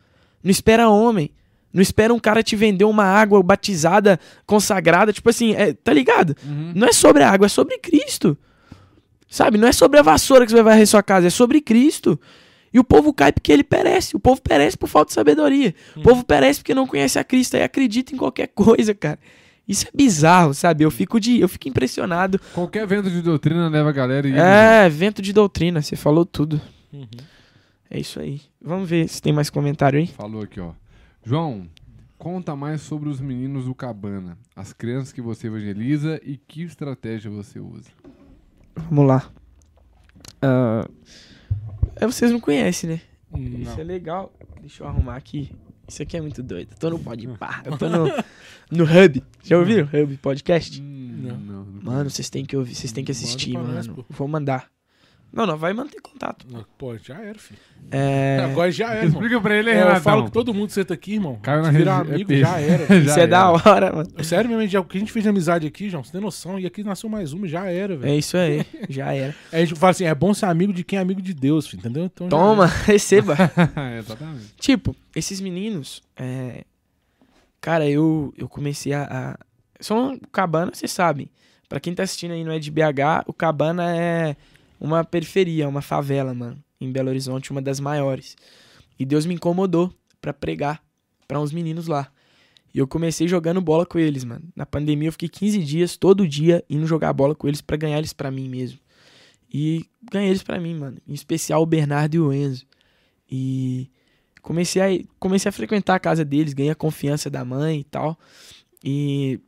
Não 0.43 0.51
espera 0.51 0.89
homem. 0.89 1.31
Não 1.73 1.81
espera 1.81 2.13
um 2.13 2.19
cara 2.19 2.41
te 2.41 2.55
vender 2.55 2.85
uma 2.85 3.03
água 3.03 3.41
batizada, 3.43 4.19
consagrada. 4.45 5.11
Tipo 5.11 5.29
assim, 5.29 5.53
é, 5.53 5.73
tá 5.73 5.93
ligado? 5.93 6.35
Uhum. 6.43 6.71
Não 6.75 6.87
é 6.87 6.93
sobre 6.93 7.23
a 7.23 7.29
água, 7.29 7.45
é 7.45 7.49
sobre 7.49 7.77
Cristo. 7.77 8.37
Sabe? 9.29 9.57
Não 9.57 9.67
é 9.67 9.71
sobre 9.71 9.99
a 9.99 10.01
vassoura 10.01 10.45
que 10.45 10.51
você 10.51 10.55
vai 10.61 10.73
varrer 10.73 10.87
sua 10.87 11.03
casa, 11.03 11.27
é 11.27 11.29
sobre 11.29 11.59
Cristo. 11.59 12.19
E 12.73 12.79
o 12.79 12.83
povo 12.83 13.13
cai 13.13 13.31
porque 13.31 13.51
ele 13.51 13.63
perece. 13.63 14.15
O 14.15 14.19
povo 14.19 14.41
perece 14.41 14.77
por 14.77 14.87
falta 14.87 15.09
de 15.09 15.13
sabedoria. 15.13 15.73
Uhum. 15.95 16.01
O 16.01 16.05
povo 16.05 16.23
perece 16.23 16.59
porque 16.59 16.73
não 16.73 16.87
conhece 16.87 17.19
a 17.19 17.23
Cristo 17.23 17.57
e 17.57 17.61
acredita 17.61 18.13
em 18.13 18.17
qualquer 18.17 18.47
coisa, 18.55 18.93
cara. 18.95 19.19
Isso 19.67 19.85
é 19.87 19.91
bizarro, 19.93 20.53
sabe? 20.53 20.83
Eu 20.83 20.91
fico 20.91 21.19
de, 21.19 21.39
eu 21.39 21.49
fico 21.49 21.67
impressionado. 21.67 22.39
Qualquer 22.53 22.87
vento 22.87 23.09
de 23.09 23.21
doutrina 23.21 23.67
leva 23.67 23.89
a 23.89 23.91
galera 23.91 24.27
e 24.27 24.33
É, 24.33 24.87
vento 24.87 25.21
de 25.21 25.33
doutrina, 25.33 25.81
você 25.81 25.95
falou 25.95 26.25
tudo. 26.25 26.61
Uhum. 26.93 27.07
É 27.89 27.99
isso 27.99 28.19
aí. 28.19 28.41
Vamos 28.61 28.89
ver 28.89 29.07
se 29.09 29.21
tem 29.21 29.33
mais 29.33 29.49
comentário 29.49 29.99
aí. 29.99 30.07
Falou 30.07 30.41
aqui, 30.41 30.59
ó. 30.59 30.71
João, 31.23 31.67
conta 32.17 32.55
mais 32.55 32.81
sobre 32.81 33.09
os 33.09 33.19
meninos 33.19 33.65
do 33.65 33.75
Cabana, 33.75 34.37
as 34.55 34.71
crianças 34.71 35.11
que 35.11 35.21
você 35.21 35.47
evangeliza 35.47 36.19
e 36.23 36.37
que 36.37 36.63
estratégia 36.63 37.29
você 37.29 37.59
usa. 37.59 37.89
Vamos 38.75 39.05
lá. 39.05 39.29
Uh, 40.37 40.89
é, 41.95 42.05
vocês 42.05 42.31
não 42.31 42.39
conhecem, 42.39 42.91
né? 42.91 43.01
Não. 43.31 43.41
Isso 43.41 43.79
é 43.79 43.83
legal. 43.83 44.31
Deixa 44.61 44.83
eu 44.83 44.87
arrumar 44.87 45.15
aqui. 45.15 45.51
Isso 45.87 46.03
aqui 46.03 46.17
é 46.17 46.21
muito 46.21 46.43
doido. 46.43 46.69
Eu 46.71 46.77
tô 46.77 46.89
no 46.89 46.99
Podpah. 46.99 47.61
Eu 47.65 47.77
tô 47.77 47.87
no, 47.87 48.05
no 48.71 48.83
Hub. 48.83 49.23
Já 49.43 49.57
ouviram? 49.57 49.87
Hub 49.93 50.17
Podcast? 50.17 50.81
Hum, 50.81 51.19
não. 51.23 51.37
não. 51.37 51.65
Mano, 51.81 52.09
vocês 52.09 52.29
têm 52.29 52.45
que 52.45 52.57
ouvir, 52.57 52.75
vocês 52.75 52.91
têm 52.91 53.05
que 53.05 53.11
assistir, 53.11 53.53
mano. 53.53 54.05
Vou 54.09 54.27
mandar. 54.27 54.69
Não, 55.31 55.45
não, 55.45 55.57
vai 55.57 55.73
manter 55.73 56.01
contato. 56.01 56.45
Pô, 56.77 56.97
já 56.97 57.21
era, 57.21 57.37
filho. 57.37 57.59
É... 57.91 58.39
Agora 58.49 58.71
já 58.71 58.87
era, 58.87 59.05
irmão. 59.05 59.21
Explica 59.21 59.41
pra 59.41 59.55
ele, 59.55 59.69
É, 59.69 59.95
eu 59.95 60.01
falo 60.01 60.25
que 60.25 60.31
todo 60.31 60.53
mundo 60.53 60.69
senta 60.71 60.93
aqui, 60.93 61.13
irmão. 61.13 61.37
Caiu 61.41 61.61
na 61.61 61.69
virar 61.69 61.99
rede- 61.99 62.13
amigo, 62.13 62.33
é 62.33 62.37
já 62.37 62.59
era. 62.59 62.95
Isso 62.97 63.19
é 63.19 63.27
da 63.27 63.51
hora, 63.51 63.93
mano. 63.93 64.23
Sério 64.23 64.49
mesmo, 64.49 64.67
já, 64.67 64.79
o 64.79 64.85
que 64.85 64.97
a 64.97 64.99
gente 64.99 65.11
fez 65.11 65.23
de 65.23 65.29
amizade 65.29 65.67
aqui, 65.67 65.89
João, 65.89 66.03
você 66.03 66.11
tem 66.11 66.21
noção. 66.21 66.59
E 66.59 66.65
aqui 66.65 66.83
nasceu 66.83 67.09
mais 67.09 67.33
uma, 67.33 67.47
já 67.47 67.69
era, 67.69 67.95
velho. 67.95 68.11
É 68.11 68.17
isso 68.17 68.37
aí, 68.37 68.65
já 68.89 69.13
era. 69.13 69.35
Aí 69.51 69.61
a 69.61 69.65
gente 69.65 69.77
fala 69.77 69.91
assim, 69.91 70.05
é 70.05 70.15
bom 70.15 70.33
ser 70.33 70.45
amigo 70.45 70.73
de 70.73 70.83
quem 70.83 70.97
é 70.97 71.01
amigo 71.01 71.21
de 71.21 71.33
Deus, 71.33 71.67
filho, 71.67 71.81
entendeu? 71.81 72.05
Então, 72.05 72.27
já 72.27 72.31
Toma, 72.31 72.63
era. 72.65 72.73
receba. 72.85 73.35
Exatamente. 73.99 74.53
Tipo, 74.59 74.95
esses 75.15 75.39
meninos, 75.41 76.01
é... 76.15 76.63
cara, 77.61 77.87
eu, 77.87 78.33
eu 78.37 78.47
comecei 78.47 78.93
a, 78.93 79.03
a... 79.03 79.37
São 79.79 80.19
Cabana, 80.31 80.71
vocês 80.73 80.91
sabem. 80.91 81.29
Pra 81.69 81.79
quem 81.79 81.93
tá 81.93 82.03
assistindo 82.03 82.31
aí 82.31 82.43
não 82.43 82.53
é 82.53 82.59
de 82.59 82.71
BH, 82.71 83.25
o 83.27 83.33
Cabana 83.33 83.95
é 83.95 84.35
uma 84.79 85.03
periferia, 85.03 85.67
uma 85.67 85.81
favela, 85.81 86.33
mano, 86.33 86.63
em 86.79 86.91
Belo 86.91 87.09
Horizonte, 87.09 87.51
uma 87.51 87.61
das 87.61 87.79
maiores. 87.79 88.35
E 88.99 89.05
Deus 89.05 89.25
me 89.25 89.35
incomodou 89.35 89.93
pra 90.21 90.33
pregar 90.33 90.83
pra 91.27 91.39
uns 91.39 91.51
meninos 91.51 91.87
lá. 91.87 92.11
E 92.73 92.79
eu 92.79 92.87
comecei 92.87 93.27
jogando 93.27 93.61
bola 93.61 93.85
com 93.85 93.97
eles, 93.97 94.23
mano. 94.23 94.43
Na 94.55 94.65
pandemia 94.65 95.07
eu 95.07 95.11
fiquei 95.11 95.29
15 95.29 95.63
dias, 95.63 95.97
todo 95.97 96.27
dia, 96.27 96.63
indo 96.69 96.85
jogar 96.85 97.13
bola 97.13 97.33
com 97.33 97.47
eles 97.47 97.61
pra 97.61 97.77
ganhar 97.77 97.97
eles 97.97 98.13
pra 98.13 98.29
mim 98.29 98.47
mesmo. 98.47 98.79
E 99.51 99.85
ganhei 100.11 100.29
eles 100.29 100.43
pra 100.43 100.59
mim, 100.59 100.75
mano. 100.75 100.97
Em 101.07 101.13
especial 101.13 101.61
o 101.61 101.65
Bernardo 101.65 102.15
e 102.15 102.19
o 102.19 102.33
Enzo. 102.33 102.65
E 103.29 103.89
comecei 104.41 104.81
a, 104.81 105.03
comecei 105.19 105.49
a 105.49 105.51
frequentar 105.51 105.95
a 105.95 105.99
casa 105.99 106.23
deles, 106.23 106.53
ganhei 106.53 106.71
a 106.71 106.75
confiança 106.75 107.29
da 107.29 107.43
mãe 107.43 107.79
e 107.79 107.83
tal. 107.83 108.17
E 108.83 109.39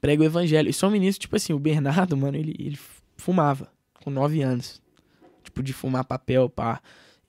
prego 0.00 0.22
o 0.22 0.26
evangelho. 0.26 0.68
E 0.68 0.72
são 0.72 0.90
meninos, 0.90 1.18
tipo 1.18 1.36
assim, 1.36 1.52
o 1.52 1.58
Bernardo, 1.58 2.16
mano, 2.16 2.36
ele, 2.36 2.54
ele 2.58 2.78
fumava 3.16 3.71
com 4.02 4.10
9 4.10 4.42
anos. 4.42 4.82
Tipo, 5.42 5.62
de 5.62 5.72
fumar 5.72 6.04
papel, 6.04 6.48
pá. 6.48 6.80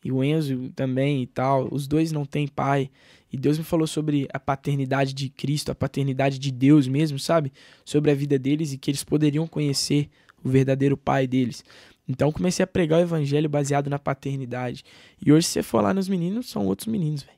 E 0.03 0.11
o 0.11 0.23
Enzo 0.23 0.69
também 0.75 1.23
e 1.23 1.27
tal. 1.27 1.69
Os 1.71 1.87
dois 1.87 2.11
não 2.11 2.25
têm 2.25 2.47
pai. 2.47 2.89
E 3.31 3.37
Deus 3.37 3.57
me 3.57 3.63
falou 3.63 3.87
sobre 3.87 4.27
a 4.33 4.39
paternidade 4.39 5.13
de 5.13 5.29
Cristo, 5.29 5.71
a 5.71 5.75
paternidade 5.75 6.37
de 6.37 6.51
Deus 6.51 6.87
mesmo, 6.87 7.17
sabe? 7.17 7.51
Sobre 7.83 8.11
a 8.11 8.15
vida 8.15 8.37
deles 8.37 8.73
e 8.73 8.77
que 8.77 8.91
eles 8.91 9.03
poderiam 9.03 9.47
conhecer 9.47 10.09
o 10.43 10.49
verdadeiro 10.49 10.95
pai 10.97 11.25
deles. 11.25 11.63
Então 12.07 12.31
comecei 12.31 12.63
a 12.63 12.67
pregar 12.67 12.99
o 12.99 13.03
evangelho 13.03 13.49
baseado 13.49 13.89
na 13.89 13.97
paternidade. 13.97 14.83
E 15.25 15.31
hoje, 15.31 15.47
se 15.47 15.53
você 15.53 15.63
for 15.63 15.81
lá 15.81 15.93
nos 15.93 16.07
meninos, 16.09 16.49
são 16.49 16.65
outros 16.65 16.87
meninos, 16.87 17.23
velho. 17.23 17.37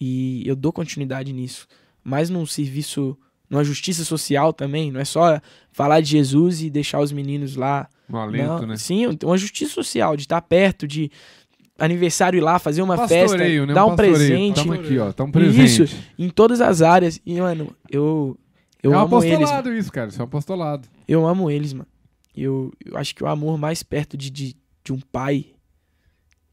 E 0.00 0.42
eu 0.46 0.56
dou 0.56 0.72
continuidade 0.72 1.32
nisso. 1.32 1.66
Mas 2.02 2.30
num 2.30 2.46
serviço, 2.46 3.16
numa 3.48 3.64
justiça 3.64 4.04
social 4.04 4.52
também. 4.52 4.90
Não 4.90 5.00
é 5.00 5.04
só 5.04 5.40
falar 5.72 6.00
de 6.00 6.10
Jesus 6.10 6.62
e 6.62 6.70
deixar 6.70 7.00
os 7.00 7.12
meninos 7.12 7.56
lá. 7.56 7.88
No 8.08 8.18
alento, 8.18 8.46
Não, 8.62 8.66
né? 8.66 8.76
Sim, 8.76 9.06
uma 9.22 9.36
justiça 9.36 9.72
social, 9.74 10.16
de 10.16 10.22
estar 10.22 10.40
perto, 10.40 10.86
de 10.88 11.10
aniversário 11.78 12.38
ir 12.38 12.40
lá, 12.40 12.58
fazer 12.58 12.82
uma 12.82 12.96
Pastoreio, 12.96 13.28
festa, 13.28 13.66
né? 13.66 13.74
dar 13.74 13.84
um 13.86 13.90
pastoreio. 13.90 14.14
presente. 14.16 14.54
Tamo 14.56 14.72
aqui, 14.72 14.98
ó. 14.98 15.12
Tamo 15.12 15.32
presente. 15.32 15.82
Isso, 15.82 15.96
em 16.18 16.28
todas 16.28 16.60
as 16.60 16.82
áreas. 16.82 17.20
E, 17.24 17.40
mano, 17.40 17.74
eu, 17.90 18.36
eu 18.82 18.92
é 18.92 18.96
um 18.96 19.00
amo 19.00 19.22
eles. 19.22 19.34
apostolado 19.34 19.72
isso, 19.74 19.92
cara. 19.92 20.08
Isso 20.08 20.20
é 20.20 20.24
um 20.24 20.26
apostolado. 20.26 20.88
Eu 21.06 21.26
amo 21.26 21.50
eles, 21.50 21.72
mano. 21.72 21.86
Eu, 22.36 22.72
eu 22.84 22.96
acho 22.96 23.14
que 23.14 23.22
o 23.22 23.26
amor 23.26 23.58
mais 23.58 23.82
perto 23.82 24.16
de, 24.16 24.30
de, 24.30 24.56
de 24.84 24.92
um 24.92 25.00
pai, 25.00 25.46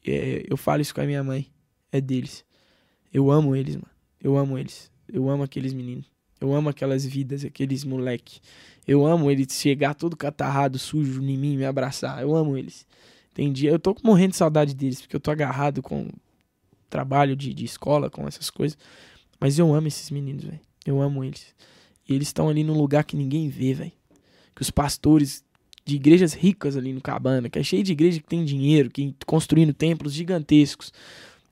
é, 0.06 0.44
eu 0.48 0.58
falo 0.58 0.82
isso 0.82 0.94
com 0.94 1.02
a 1.02 1.06
minha 1.06 1.24
mãe, 1.24 1.48
é 1.92 2.02
deles. 2.02 2.44
Eu 3.14 3.32
amo 3.32 3.56
eles, 3.56 3.76
mano. 3.76 3.88
Eu 4.22 4.38
amo 4.38 4.58
eles. 4.58 4.92
Eu 5.12 5.30
amo 5.30 5.44
aqueles 5.44 5.74
meninos. 5.74 6.06
Eu 6.40 6.54
amo 6.54 6.70
aquelas 6.70 7.06
vidas, 7.06 7.44
aqueles 7.46 7.84
moleque. 7.84 8.40
Eu 8.88 9.06
amo 9.06 9.32
eles 9.32 9.48
chegar 9.54 9.96
todo 9.96 10.16
catarrado, 10.16 10.78
sujo 10.78 11.22
em 11.22 11.38
mim, 11.38 11.58
me 11.58 11.66
abraçar. 11.66 12.22
Eu 12.22 12.36
amo 12.36 12.58
eles. 12.58 12.86
Dia, 13.52 13.72
eu 13.72 13.80
tô 13.80 13.96
morrendo 14.04 14.32
de 14.32 14.38
saudade 14.38 14.74
deles, 14.74 15.02
porque 15.02 15.16
eu 15.16 15.20
tô 15.20 15.32
agarrado 15.32 15.82
com 15.82 16.08
trabalho 16.90 17.36
de, 17.36 17.54
de 17.54 17.66
escola, 17.66 18.10
com 18.10 18.28
essas 18.28 18.50
coisas. 18.50 18.78
Mas 19.40 19.60
eu 19.60 19.74
amo 19.74 19.88
esses 19.88 20.10
meninos, 20.10 20.44
velho. 20.46 20.60
Eu 20.86 21.02
amo 21.02 21.24
eles. 21.24 21.54
E 22.08 22.14
eles 22.14 22.30
estão 22.30 22.48
ali 22.48 22.64
num 22.64 22.78
lugar 22.78 23.04
que 23.04 23.18
ninguém 23.18 23.50
vê, 23.50 23.74
velho. 23.74 23.92
Que 24.56 24.62
os 24.62 24.72
pastores 24.72 25.44
de 25.84 25.96
igrejas 25.96 26.34
ricas 26.34 26.78
ali 26.78 26.94
no 26.94 27.02
Cabana, 27.02 27.50
que 27.50 27.60
é 27.60 27.64
cheio 27.64 27.84
de 27.84 27.92
igreja 27.92 28.20
que 28.20 28.28
tem 28.28 28.44
dinheiro, 28.44 28.90
que 28.90 29.14
construindo 29.26 29.74
templos 29.74 30.14
gigantescos, 30.14 30.92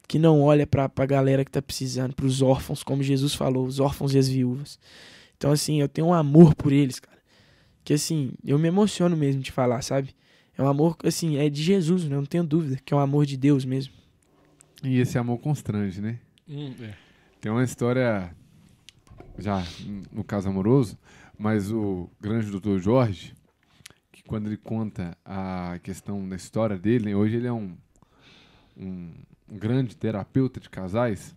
que 0.07 0.19
não 0.19 0.41
olha 0.41 0.67
pra, 0.67 0.89
pra 0.89 1.05
galera 1.05 1.45
que 1.45 1.51
tá 1.51 1.61
precisando, 1.61 2.13
pros 2.13 2.41
órfãos, 2.41 2.83
como 2.83 3.01
Jesus 3.01 3.33
falou, 3.33 3.65
os 3.65 3.79
órfãos 3.79 4.13
e 4.13 4.17
as 4.17 4.27
viúvas. 4.27 4.79
Então, 5.37 5.51
assim, 5.51 5.81
eu 5.81 5.87
tenho 5.87 6.07
um 6.07 6.13
amor 6.13 6.55
por 6.55 6.71
eles, 6.71 6.99
cara. 6.99 7.19
Que, 7.83 7.93
assim, 7.93 8.33
eu 8.45 8.57
me 8.57 8.67
emociono 8.67 9.15
mesmo 9.17 9.41
de 9.41 9.51
falar, 9.51 9.81
sabe? 9.81 10.15
É 10.57 10.61
um 10.61 10.67
amor, 10.67 10.95
assim, 11.03 11.37
é 11.37 11.49
de 11.49 11.61
Jesus, 11.61 12.05
né? 12.05 12.15
Eu 12.15 12.21
não 12.21 12.25
tenho 12.25 12.43
dúvida, 12.43 12.79
que 12.83 12.93
é 12.93 12.97
um 12.97 12.99
amor 12.99 13.25
de 13.25 13.35
Deus 13.35 13.65
mesmo. 13.65 13.93
E 14.83 14.99
esse 14.99 15.17
amor 15.17 15.39
constrange, 15.39 15.99
né? 15.99 16.19
Hum, 16.47 16.73
é. 16.81 16.93
Tem 17.41 17.51
uma 17.51 17.63
história, 17.63 18.33
já 19.37 19.65
no 20.11 20.23
caso 20.23 20.47
amoroso, 20.47 20.97
mas 21.37 21.71
o 21.71 22.09
grande 22.21 22.51
doutor 22.51 22.79
Jorge, 22.79 23.33
que 24.11 24.23
quando 24.23 24.47
ele 24.47 24.57
conta 24.57 25.17
a 25.25 25.79
questão 25.81 26.27
da 26.27 26.35
história 26.35 26.77
dele, 26.77 27.05
né, 27.05 27.15
hoje 27.15 27.35
ele 27.35 27.47
é 27.47 27.51
um, 27.51 27.75
um 28.77 29.11
grande 29.51 29.95
terapeuta 29.95 30.59
de 30.59 30.69
casais, 30.69 31.35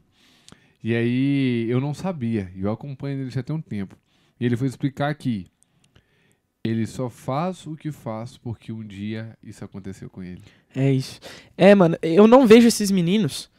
e 0.82 0.94
aí 0.94 1.66
eu 1.68 1.80
não 1.80 1.94
sabia, 1.94 2.50
e 2.54 2.62
eu 2.62 2.70
acompanho 2.70 3.20
ele 3.20 3.30
já 3.30 3.42
tem 3.42 3.54
um 3.54 3.60
tempo. 3.60 3.96
E 4.38 4.44
ele 4.44 4.56
foi 4.56 4.68
explicar 4.68 5.14
que 5.14 5.46
ele 6.62 6.86
só 6.86 7.08
faz 7.08 7.66
o 7.66 7.76
que 7.76 7.92
faz 7.92 8.36
porque 8.36 8.72
um 8.72 8.84
dia 8.84 9.36
isso 9.42 9.64
aconteceu 9.64 10.10
com 10.10 10.22
ele. 10.22 10.42
É 10.74 10.92
isso. 10.92 11.20
É, 11.56 11.74
mano, 11.74 11.96
eu 12.02 12.26
não 12.26 12.46
vejo 12.46 12.66
esses 12.66 12.90
meninos 12.90 13.50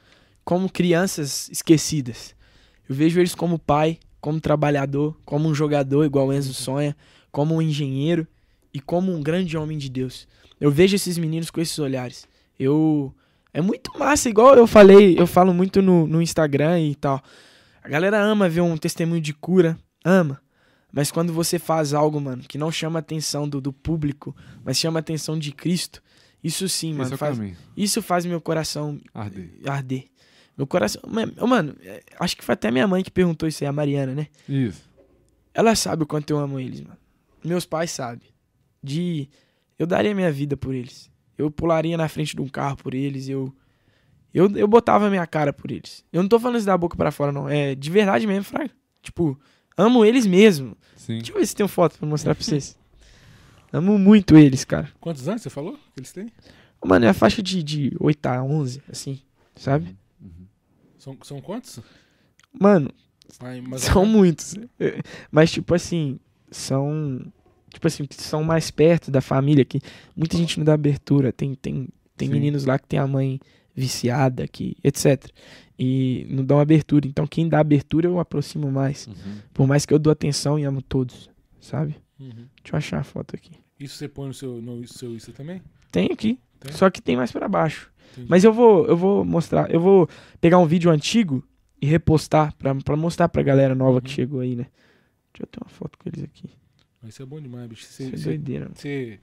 como 0.43 0.71
crianças 0.71 1.49
esquecidas. 1.49 2.35
Eu 2.87 2.95
vejo 2.95 3.19
eles 3.19 3.35
como 3.35 3.59
pai, 3.59 3.99
como 4.21 4.39
trabalhador, 4.39 5.17
como 5.25 5.47
um 5.47 5.55
jogador, 5.55 6.05
igual 6.05 6.27
o 6.27 6.33
Enzo 6.33 6.53
sonha, 6.53 6.95
como 7.31 7.55
um 7.55 7.61
engenheiro 7.61 8.27
e 8.73 8.79
como 8.79 9.11
um 9.11 9.21
grande 9.21 9.57
homem 9.57 9.77
de 9.77 9.89
Deus. 9.89 10.27
Eu 10.59 10.71
vejo 10.71 10.95
esses 10.95 11.17
meninos 11.17 11.49
com 11.49 11.61
esses 11.61 11.77
olhares. 11.79 12.27
Eu. 12.59 13.13
É 13.57 13.61
muito 13.61 13.97
massa, 13.97 14.29
igual 14.29 14.55
eu 14.55 14.67
falei, 14.67 15.19
eu 15.19 15.25
falo 15.25 15.51
muito 15.51 15.81
no, 15.81 16.05
no 16.05 16.21
Instagram 16.21 16.79
e 16.79 16.93
tal. 16.93 17.19
A 17.81 17.89
galera 17.89 18.21
ama 18.21 18.47
ver 18.47 18.61
um 18.61 18.77
testemunho 18.77 19.19
de 19.19 19.33
cura, 19.33 19.75
ama. 20.05 20.39
Mas 20.93 21.09
quando 21.09 21.33
você 21.33 21.57
faz 21.57 21.91
algo, 21.91 22.21
mano, 22.21 22.43
que 22.47 22.55
não 22.55 22.71
chama 22.71 22.99
a 22.99 23.01
atenção 23.01 23.49
do, 23.49 23.59
do 23.59 23.73
público, 23.73 24.35
mas 24.63 24.77
chama 24.77 24.99
a 24.99 25.01
atenção 25.01 25.39
de 25.39 25.51
Cristo, 25.51 26.03
isso 26.43 26.69
sim, 26.69 26.91
é 26.91 26.97
mano, 26.97 27.15
o 27.15 27.17
faz, 27.17 27.39
isso 27.75 27.99
faz 27.99 28.27
meu 28.27 28.39
coração 28.39 29.01
Arder. 29.11 29.49
arder. 29.65 30.03
Meu 30.55 30.67
coração. 30.67 31.01
Mano, 31.07 31.33
Mano, 31.47 31.75
é, 31.81 32.03
acho 32.19 32.37
que 32.37 32.45
foi 32.45 32.53
até 32.53 32.69
minha 32.69 32.87
mãe 32.87 33.01
que 33.03 33.09
perguntou 33.09 33.49
isso 33.49 33.63
aí, 33.63 33.67
a 33.67 33.73
Mariana, 33.73 34.13
né? 34.13 34.27
Isso. 34.47 34.87
Ela 35.51 35.73
sabe 35.73 36.03
o 36.03 36.05
quanto 36.05 36.29
eu 36.29 36.37
amo 36.37 36.59
eles, 36.59 36.81
mano. 36.81 36.99
Meus 37.43 37.65
pais 37.65 37.89
sabem. 37.89 38.29
De. 38.83 39.27
Eu 39.79 39.87
daria 39.87 40.13
minha 40.13 40.31
vida 40.31 40.55
por 40.55 40.75
eles. 40.75 41.09
Eu 41.37 41.51
pularia 41.51 41.97
na 41.97 42.09
frente 42.09 42.35
de 42.35 42.41
um 42.41 42.47
carro 42.47 42.77
por 42.77 42.93
eles. 42.93 43.29
Eu. 43.29 43.53
Eu, 44.33 44.49
eu 44.55 44.67
botava 44.67 45.09
minha 45.09 45.25
cara 45.25 45.53
por 45.53 45.71
eles. 45.71 46.03
Eu 46.11 46.21
não 46.21 46.29
tô 46.29 46.39
falando 46.39 46.57
isso 46.57 46.65
da 46.65 46.77
boca 46.77 46.95
pra 46.95 47.11
fora, 47.11 47.31
não. 47.31 47.49
É 47.49 47.73
de 47.73 47.89
verdade 47.89 48.27
mesmo, 48.27 48.43
Fraga. 48.43 48.69
Tipo, 49.01 49.39
amo 49.75 50.03
eles 50.03 50.27
mesmo. 50.27 50.77
Sim. 50.95 51.17
Deixa 51.17 51.31
eu 51.31 51.37
ver 51.37 51.45
se 51.45 51.55
tem 51.55 51.67
foto 51.67 51.97
pra 51.97 52.07
mostrar 52.07 52.35
pra 52.35 52.43
vocês. 52.43 52.77
amo 53.71 53.97
muito 53.97 54.37
eles, 54.37 54.63
cara. 54.65 54.89
Quantos 54.99 55.27
anos 55.27 55.41
você 55.41 55.49
falou 55.49 55.73
que 55.93 55.99
eles 55.99 56.11
têm? 56.11 56.31
Mano, 56.85 57.05
é 57.05 57.09
a 57.09 57.13
faixa 57.13 57.41
de, 57.41 57.63
de 57.63 57.95
8 57.99 58.25
a 58.27 58.43
11, 58.43 58.83
assim, 58.91 59.21
sabe? 59.55 59.97
São, 60.99 61.17
são 61.23 61.41
quantos? 61.41 61.79
Mano, 62.51 62.91
Ai, 63.39 63.61
mas 63.61 63.81
São 63.81 64.05
muitos. 64.05 64.55
Mas, 65.31 65.51
tipo 65.51 65.73
assim, 65.75 66.19
são. 66.49 67.21
Tipo 67.71 67.87
assim, 67.87 68.05
que 68.05 68.15
são 68.15 68.43
mais 68.43 68.71
perto 68.71 69.11
da 69.11 69.21
família, 69.21 69.63
que 69.65 69.79
muita 70.15 70.37
gente 70.37 70.57
não 70.57 70.65
dá 70.65 70.73
abertura. 70.73 71.31
Tem, 71.33 71.53
tem, 71.55 71.89
tem 72.15 72.27
Sim. 72.27 72.33
meninos 72.33 72.65
lá 72.65 72.79
que 72.79 72.87
tem 72.87 72.97
a 72.99 73.05
mãe 73.07 73.39
viciada, 73.75 74.47
que, 74.47 74.75
etc. 74.83 75.25
E 75.77 76.25
não 76.29 76.43
dão 76.43 76.59
abertura. 76.59 77.07
Então, 77.07 77.27
quem 77.27 77.47
dá 77.47 77.59
abertura, 77.59 78.07
eu 78.07 78.19
aproximo 78.19 78.71
mais. 78.71 79.05
Uhum. 79.07 79.13
Por 79.53 79.67
mais 79.67 79.85
que 79.85 79.93
eu 79.93 79.99
dou 79.99 80.11
atenção 80.11 80.57
e 80.57 80.63
amo 80.63 80.81
todos, 80.81 81.29
sabe? 81.59 81.95
Uhum. 82.19 82.29
Deixa 82.63 82.73
eu 82.73 82.77
achar 82.77 82.99
a 82.99 83.03
foto 83.03 83.35
aqui. 83.35 83.51
Isso 83.79 83.95
você 83.95 84.07
põe 84.07 84.27
no 84.27 84.33
seu, 84.33 84.59
no 84.61 84.87
seu 84.87 85.13
Insta 85.13 85.31
também? 85.31 85.61
Tem 85.91 86.09
aqui. 86.11 86.39
Tem? 86.59 86.71
Só 86.73 86.89
que 86.89 86.99
tem 87.01 87.15
mais 87.15 87.31
pra 87.31 87.47
baixo. 87.47 87.91
Entendi. 88.13 88.27
Mas 88.27 88.43
eu 88.43 88.51
vou, 88.51 88.87
eu 88.87 88.97
vou 88.97 89.23
mostrar. 89.23 89.69
Eu 89.69 89.79
vou 89.79 90.09
pegar 90.41 90.57
um 90.57 90.65
vídeo 90.65 90.89
antigo 90.89 91.43
e 91.79 91.85
repostar 91.85 92.55
pra, 92.55 92.73
pra 92.73 92.95
mostrar 92.97 93.29
pra 93.29 93.43
galera 93.43 93.75
nova 93.75 94.01
que 94.01 94.09
Uhum. 94.09 94.15
chegou 94.15 94.39
aí, 94.39 94.55
né? 94.55 94.65
Deixa 95.31 95.43
eu 95.43 95.47
ter 95.47 95.59
uma 95.61 95.69
foto 95.69 95.95
com 95.99 96.09
eles 96.09 96.23
aqui. 96.23 96.49
Mas 97.07 97.13
Isso 97.13 97.23
é 97.23 97.25
bom 97.25 97.39
demais, 97.39 97.69
bicho. 97.69 97.85
Você, 97.85 98.03
Isso 98.09 98.15
é 98.27 98.31
doideira. 98.33 98.65
mano. 98.65 98.75
você- 98.75 99.17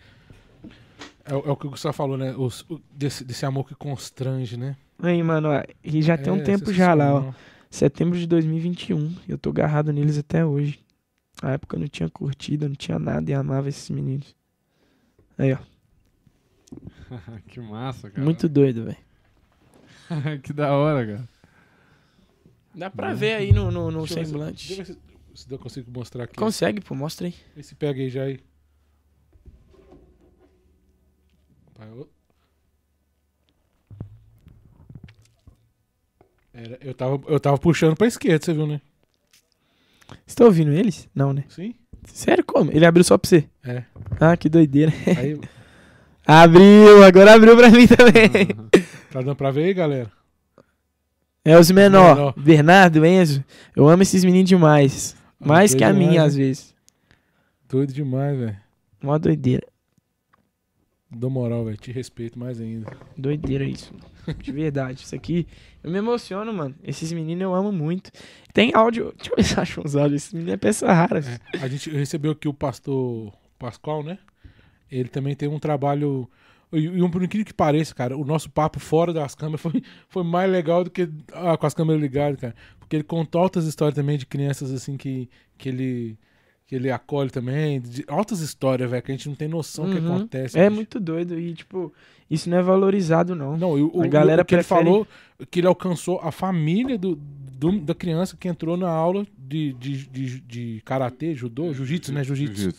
é, 1.23 1.35
o- 1.35 1.47
é 1.47 1.51
o 1.51 1.57
que 1.57 1.67
o 1.67 1.71
Gustavo 1.71 1.93
falou, 1.95 2.17
né? 2.17 2.35
Os- 2.35 2.63
o- 2.71 2.81
desse, 2.91 3.23
desse 3.23 3.45
amor 3.45 3.69
que 3.69 3.75
constrange, 3.75 4.57
né? 4.57 4.75
Aí, 4.99 5.23
mano, 5.23 5.51
ó, 5.51 5.63
e 5.85 6.01
já 6.01 6.17
tem 6.17 6.33
um 6.33 6.37
É, 6.39 6.43
tempo 6.43 6.73
já 6.73 6.95
lá, 6.95 7.15
ó. 7.15 7.33
Setembro 7.69 8.19
de 8.19 8.27
2021. 8.27 9.15
E 9.29 9.33
eu 9.33 9.37
tô 9.37 9.51
agarrado 9.51 9.93
neles 9.93 10.17
até 10.17 10.47
hoje. 10.47 10.81
Na 11.43 11.53
época 11.53 11.77
eu 11.77 11.81
não 11.81 11.89
tinha 11.89 12.09
curtido, 12.09 12.67
não 12.69 12.75
tinha 12.77 12.99
nada 12.99 13.31
e 13.31 13.35
amava 13.35 13.69
esses 13.69 13.91
meninos. 13.91 14.35
Aí, 15.37 15.53
ó. 15.53 15.59
que 17.49 17.61
massa, 17.61 18.09
cara. 18.09 18.25
Muito 18.25 18.49
doido, 18.49 18.85
velho. 18.85 18.97
que 20.43 20.55
da 20.55 20.73
hora, 20.73 21.05
cara. 21.07 21.29
Dá 22.75 22.89
pra 22.91 23.11
Não. 23.11 23.17
ver 23.17 23.35
aí 23.35 23.53
no, 23.53 23.71
no, 23.71 23.91
no 23.91 24.07
semblante. 24.07 24.69
Deixa 24.75 24.83
eu 24.83 24.87
ver 24.97 24.97
se, 25.35 25.51
eu 25.51 25.59
consigo 25.59 25.91
mostrar 25.91 26.25
aqui. 26.25 26.37
Consegue, 26.37 26.81
pô, 26.81 26.95
mostra 26.95 27.27
aí. 27.27 27.35
Vê 27.57 27.63
se 27.63 27.75
pega 27.75 28.01
aí 28.01 28.09
já 28.09 28.23
aí. 28.23 28.41
Era, 36.53 36.79
eu, 36.81 36.95
tava, 36.95 37.21
eu 37.27 37.41
tava 37.41 37.59
puxando 37.59 37.97
pra 37.97 38.07
esquerda, 38.07 38.45
você 38.45 38.53
viu, 38.53 38.67
né? 38.67 38.81
Você 40.25 40.37
tá 40.37 40.45
ouvindo 40.45 40.73
eles? 40.73 41.09
Não, 41.15 41.33
né? 41.33 41.45
Sim. 41.49 41.75
Sério, 42.05 42.45
como? 42.45 42.71
Ele 42.71 42.87
abriu 42.87 43.03
só 43.03 43.19
pra 43.19 43.29
você? 43.29 43.49
É. 43.65 43.83
Ah, 44.21 44.37
que 44.37 44.49
doideira. 44.49 44.93
Aí... 45.19 45.41
abriu, 46.25 47.03
agora 47.03 47.35
abriu 47.35 47.57
pra 47.57 47.71
mim 47.71 47.87
também. 47.87 48.49
tá 49.11 49.21
dando 49.21 49.35
pra 49.35 49.51
ver 49.51 49.65
aí, 49.65 49.75
galera? 49.75 50.11
É 51.45 51.59
os 51.59 51.71
menor. 51.71 52.15
menor. 52.15 52.35
Bernardo, 52.37 53.05
Enzo. 53.05 53.45
Eu 53.75 53.89
amo 53.89 54.03
esses 54.03 54.25
meninos 54.25 54.49
demais. 54.49 55.17
Mais 55.45 55.75
que 55.75 55.85
a 55.85 55.93
minha, 55.93 56.23
às 56.23 56.35
vezes. 56.37 56.75
Doido 57.69 57.93
demais, 57.93 58.39
velho. 58.39 58.57
Mó 59.03 59.19
doideira. 59.19 59.67
Dou 61.11 61.31
moral, 61.31 61.65
velho. 61.65 61.77
Te 61.77 61.93
respeito 61.93 62.39
mais 62.39 62.61
ainda. 62.61 62.91
Doideira 63.17 63.65
isso. 63.65 63.93
De 64.39 64.53
verdade. 64.53 65.03
Isso 65.03 65.15
aqui. 65.15 65.47
Eu 65.83 65.91
me 65.91 65.99
emociono, 65.99 66.53
mano. 66.53 66.75
Esses 66.83 67.13
meninos 67.13 67.43
eu 67.43 67.55
amo 67.55 67.71
muito. 67.71 68.11
Tem 68.53 68.73
áudio. 68.75 69.13
Deixa 69.17 69.31
eu 69.31 69.37
ver 69.37 69.43
se 69.45 69.61
acho 69.61 69.81
uns 69.81 69.95
áudios. 69.95 70.23
Esses 70.23 70.33
meninos 70.33 70.55
é 70.55 70.57
peça 70.57 70.93
rara. 70.93 71.21
É, 71.21 71.59
a 71.59 71.69
gente 71.69 71.91
recebeu 71.91 72.33
aqui 72.33 72.49
o 72.49 72.55
pastor 72.55 73.33
Pascoal, 73.59 74.03
né? 74.03 74.19
Ele 74.91 75.09
também 75.09 75.35
tem 75.35 75.49
um 75.49 75.59
trabalho. 75.59 76.29
E, 76.73 76.89
um, 77.03 77.11
por 77.11 77.23
incrível 77.23 77.47
que 77.47 77.55
pareça, 77.55 77.95
cara, 77.95 78.17
o 78.17 78.25
nosso 78.25 78.51
papo 78.51 78.81
fora 78.81 79.13
das 79.13 79.35
câmeras 79.35 79.61
foi, 79.63 79.83
foi 80.09 80.25
mais 80.25 80.51
legal 80.51 80.83
do 80.83 80.91
que 80.91 81.09
ah, 81.33 81.57
com 81.57 81.67
as 81.67 81.75
câmeras 81.75 82.01
ligadas, 82.01 82.41
cara. 82.41 82.55
Porque 82.85 82.97
ele 82.97 83.03
contou 83.03 83.41
altas 83.41 83.65
histórias 83.65 83.95
também 83.95 84.19
de 84.19 84.27
crianças, 84.27 84.71
assim, 84.71 84.97
que, 84.97 85.29
que 85.57 85.69
ele 85.69 86.19
que 86.67 86.75
ele 86.75 86.91
acolhe 86.91 87.31
também. 87.31 87.81
De, 87.81 88.05
altas 88.09 88.41
histórias, 88.41 88.91
velho, 88.91 89.03
que 89.03 89.13
a 89.13 89.15
gente 89.15 89.29
não 89.29 89.37
tem 89.37 89.49
noção 89.49 89.85
uhum. 89.85 89.93
que 89.93 89.99
acontece. 89.99 90.59
É 90.59 90.65
bicho. 90.65 90.75
muito 90.75 91.01
doido. 91.01 91.39
E, 91.39 91.53
tipo, 91.55 91.93
isso 92.31 92.49
não 92.49 92.57
é 92.57 92.63
valorizado, 92.63 93.35
não. 93.35 93.57
Não, 93.57 93.73
o, 93.73 94.03
a 94.03 94.07
galera 94.07 94.43
o, 94.43 94.45
que 94.45 94.55
prefere... 94.55 94.81
ele 94.81 94.87
falou 94.87 95.07
que 95.51 95.61
ele 95.61 95.67
alcançou 95.67 96.21
a 96.21 96.33
família 96.33 96.97
do, 96.97 97.17
do, 97.17 97.81
da 97.81 97.95
criança 97.95 98.37
que 98.37 98.49
entrou 98.49 98.77
na 98.77 98.89
aula 98.89 99.27
de, 99.37 99.75
de, 99.75 100.07
de, 100.07 100.41
de 100.41 100.83
karatê, 100.85 101.35
judô, 101.35 101.73
jiu-jitsu, 101.73 102.13
né? 102.13 102.25
Jiu-jitsu. 102.25 102.63
Jiu 102.63 102.73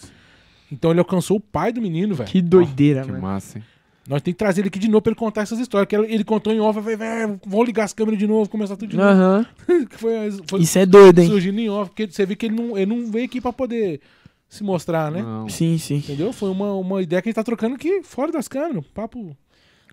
então 0.72 0.92
ele 0.92 1.00
alcançou 1.00 1.38
o 1.38 1.40
pai 1.42 1.72
do 1.72 1.82
menino, 1.82 2.16
velho. 2.16 2.30
Que 2.30 2.42
doideira, 2.42 3.02
oh, 3.02 3.06
que 3.06 3.12
mano. 3.12 3.24
massa, 3.24 3.60
hein? 3.60 3.64
Nós 4.08 4.22
temos 4.22 4.36
que 4.36 4.40
trazer 4.40 4.62
ele 4.62 4.68
aqui 4.68 4.78
de 4.78 4.88
novo 4.88 5.02
pra 5.02 5.12
ele 5.12 5.20
contar 5.20 5.42
essas 5.42 5.60
histórias. 5.60 5.88
Que 5.88 5.96
ele 5.96 6.24
contou 6.24 6.54
em 6.54 6.60
off, 6.60 6.78
eu 6.78 6.84
falei, 6.84 6.98
velho, 6.98 7.40
vamos 7.46 7.66
ligar 7.66 7.86
as 7.86 7.94
câmeras 7.94 8.20
de 8.20 8.28
novo, 8.28 8.50
começar 8.50 8.76
tudo 8.76 8.90
de 8.90 8.98
novo. 8.98 9.20
Uhum. 9.20 9.88
foi, 9.98 10.32
foi, 10.48 10.62
Isso 10.62 10.78
é 10.78 10.86
doido, 10.86 11.20
hein? 11.20 11.28
Surgindo 11.28 11.60
em 11.60 11.70
off, 11.70 11.90
porque 11.90 12.08
você 12.08 12.26
vê 12.26 12.36
que 12.36 12.46
ele 12.46 12.56
não, 12.56 12.78
ele 12.78 12.86
não 12.86 13.12
veio 13.12 13.26
aqui 13.26 13.42
pra 13.42 13.52
poder 13.52 14.00
se 14.48 14.64
mostrar, 14.64 15.12
né? 15.12 15.24
Não. 15.24 15.50
Sim, 15.50 15.78
sim. 15.80 15.98
Entendeu? 15.98 16.32
Foi 16.32 16.50
uma, 16.50 16.74
uma 16.74 17.02
ideia 17.02 17.22
que 17.22 17.30
a 17.30 17.32
gente 17.32 17.36
tá 17.36 17.44
trocando 17.44 17.76
aqui 17.76 18.04
fora 18.04 18.32
das 18.32 18.48
câmeras. 18.48 18.86
Papo. 18.94 19.36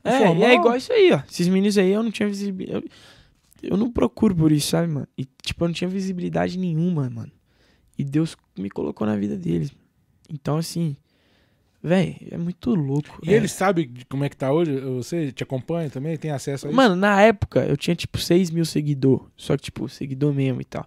É, 0.05 0.22
é 0.24 0.55
igual 0.55 0.76
isso 0.76 0.93
aí, 0.93 1.12
ó. 1.12 1.20
Esses 1.30 1.48
meninos 1.48 1.78
aí 1.78 1.90
eu 1.90 2.02
não 2.02 2.10
tinha 2.10 2.28
visibilidade. 2.28 2.84
Eu, 3.62 3.70
eu 3.70 3.76
não 3.76 3.90
procuro 3.90 4.34
por 4.34 4.52
isso, 4.52 4.68
sabe, 4.68 4.89
mano? 4.89 5.09
E, 5.16 5.24
tipo, 5.24 5.64
eu 5.64 5.68
não 5.68 5.74
tinha 5.74 5.89
visibilidade 5.89 6.59
nenhuma, 6.59 7.09
mano. 7.09 7.32
E 7.97 8.05
Deus 8.05 8.36
me 8.59 8.68
colocou 8.68 9.06
na 9.06 9.16
vida 9.16 9.36
deles. 9.36 9.72
Então, 10.28 10.59
assim. 10.59 10.97
Véi, 11.83 12.29
é 12.31 12.39
muito 12.39 12.75
louco. 12.75 13.19
E 13.25 13.33
é. 13.33 13.37
ele 13.37 13.49
sabe 13.49 13.91
como 14.09 14.25
é 14.25 14.29
que 14.29 14.37
tá 14.37 14.53
hoje? 14.53 14.79
Você 14.81 15.33
te 15.33 15.43
acompanha 15.43 15.91
também? 15.91 16.17
Tem 16.17 16.31
acesso 16.31 16.67
a 16.67 16.71
isso? 16.71 16.77
Mano, 16.77 16.95
na 16.95 17.21
época 17.21 17.65
eu 17.67 17.77
tinha 17.77 17.97
tipo 17.97 18.19
6 18.19 18.51
mil 18.51 18.65
seguidores. 18.65 19.27
Só 19.37 19.57
que, 19.57 19.65
tipo, 19.65 19.89
seguidor 19.89 20.33
mesmo 20.33 20.61
e 20.61 20.65
tal. 20.65 20.87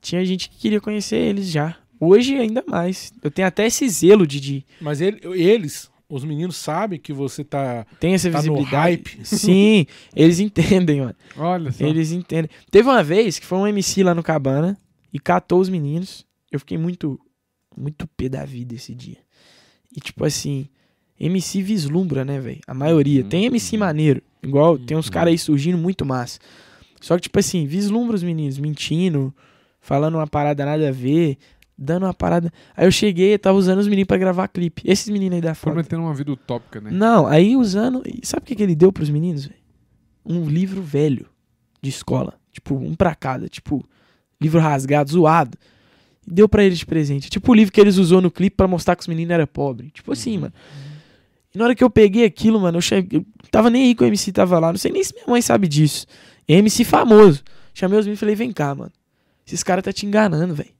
Tinha 0.00 0.24
gente 0.24 0.48
que 0.48 0.56
queria 0.56 0.80
conhecer 0.80 1.16
eles 1.16 1.48
já. 1.48 1.76
Hoje 2.00 2.36
ainda 2.36 2.64
mais. 2.66 3.12
Eu 3.22 3.30
tenho 3.30 3.46
até 3.46 3.66
esse 3.66 3.86
zelo 3.88 4.26
de. 4.26 4.40
de... 4.40 4.66
Mas 4.80 5.02
ele, 5.02 5.20
eles, 5.34 5.90
os 6.08 6.24
meninos 6.24 6.56
sabem 6.56 6.98
que 6.98 7.12
você 7.12 7.44
tá. 7.44 7.86
Tem 8.00 8.14
essa 8.14 8.30
tá 8.30 8.38
visibilidade. 8.38 9.18
Sim, 9.22 9.86
eles 10.16 10.40
entendem, 10.40 11.02
mano. 11.02 11.14
Olha 11.36 11.70
só. 11.70 11.84
Eles 11.84 12.10
entendem. 12.10 12.50
Teve 12.70 12.88
uma 12.88 13.04
vez 13.04 13.38
que 13.38 13.46
foi 13.46 13.58
um 13.58 13.66
MC 13.66 14.02
lá 14.02 14.14
no 14.14 14.22
Cabana 14.22 14.78
e 15.12 15.20
catou 15.20 15.60
os 15.60 15.68
meninos. 15.68 16.26
Eu 16.50 16.58
fiquei 16.58 16.78
muito. 16.78 17.20
Muito 17.74 18.06
pé 18.06 18.28
da 18.28 18.44
vida 18.44 18.74
esse 18.74 18.94
dia. 18.94 19.16
E 19.96 20.00
tipo 20.00 20.24
assim. 20.24 20.66
MC 21.18 21.62
vislumbra, 21.62 22.24
né, 22.24 22.40
velho? 22.40 22.60
A 22.66 22.74
maioria. 22.74 23.22
Uhum. 23.22 23.28
Tem 23.28 23.44
MC 23.44 23.76
maneiro. 23.76 24.20
Igual 24.42 24.76
tem 24.78 24.96
uns 24.96 25.06
uhum. 25.06 25.12
caras 25.12 25.30
aí 25.30 25.38
surgindo 25.38 25.78
muito 25.78 26.04
massa. 26.04 26.40
Só 27.00 27.16
que, 27.16 27.22
tipo 27.22 27.38
assim, 27.38 27.66
vislumbra 27.66 28.16
os 28.16 28.22
meninos 28.22 28.58
mentindo, 28.58 29.32
falando 29.80 30.14
uma 30.14 30.26
parada 30.26 30.64
nada 30.64 30.88
a 30.88 30.92
ver 30.92 31.38
dando 31.76 32.04
uma 32.04 32.14
parada. 32.14 32.52
Aí 32.76 32.86
eu 32.86 32.92
cheguei 32.92 33.34
e 33.34 33.38
tava 33.38 33.58
usando 33.58 33.80
os 33.80 33.88
meninos 33.88 34.06
pra 34.06 34.16
gravar 34.16 34.48
clipe. 34.48 34.82
Esses 34.84 35.08
meninos 35.08 35.36
aí 35.36 35.40
da 35.40 35.54
foto. 35.54 35.72
Prometendo 35.72 36.02
uma 36.02 36.14
vida 36.14 36.32
utópica, 36.32 36.80
né? 36.80 36.90
Não, 36.90 37.26
aí 37.26 37.56
usando. 37.56 38.02
Sabe 38.22 38.42
o 38.42 38.46
que, 38.46 38.54
que 38.54 38.62
ele 38.62 38.74
deu 38.74 38.92
pros 38.92 39.10
meninos? 39.10 39.50
Um 40.24 40.48
livro 40.48 40.80
velho 40.80 41.26
de 41.80 41.90
escola. 41.90 42.34
Tipo, 42.52 42.74
um 42.74 42.94
pra 42.94 43.14
cada. 43.14 43.48
Tipo, 43.48 43.84
livro 44.40 44.60
rasgado, 44.60 45.10
zoado. 45.10 45.58
E 46.26 46.32
deu 46.32 46.48
pra 46.48 46.64
eles 46.64 46.78
de 46.78 46.86
presente. 46.86 47.28
Tipo 47.30 47.52
o 47.52 47.54
livro 47.54 47.72
que 47.72 47.80
eles 47.80 47.96
usou 47.96 48.20
no 48.20 48.30
clipe 48.30 48.56
pra 48.56 48.68
mostrar 48.68 48.96
que 48.96 49.02
os 49.02 49.08
meninos 49.08 49.32
eram 49.32 49.46
pobres. 49.46 49.90
Tipo 49.92 50.12
assim, 50.12 50.34
uhum. 50.34 50.40
mano. 50.42 50.54
E 51.54 51.58
na 51.58 51.64
hora 51.64 51.74
que 51.74 51.84
eu 51.84 51.90
peguei 51.90 52.24
aquilo, 52.24 52.60
mano, 52.60 52.78
eu, 52.78 52.82
cheguei, 52.82 53.20
eu 53.20 53.26
tava 53.50 53.68
nem 53.68 53.84
aí 53.84 53.94
que 53.94 54.02
o 54.02 54.06
MC 54.06 54.32
tava 54.32 54.58
lá. 54.58 54.72
Não 54.72 54.78
sei 54.78 54.92
nem 54.92 55.02
se 55.02 55.12
minha 55.14 55.26
mãe 55.26 55.42
sabe 55.42 55.68
disso. 55.68 56.06
MC 56.48 56.84
famoso. 56.84 57.42
Chamei 57.74 57.98
os 57.98 58.06
meninos 58.06 58.18
e 58.18 58.20
falei, 58.20 58.34
vem 58.34 58.52
cá, 58.52 58.74
mano. 58.74 58.92
Esses 59.46 59.62
caras 59.62 59.84
tá 59.84 59.92
te 59.92 60.06
enganando, 60.06 60.54
velho. 60.54 60.70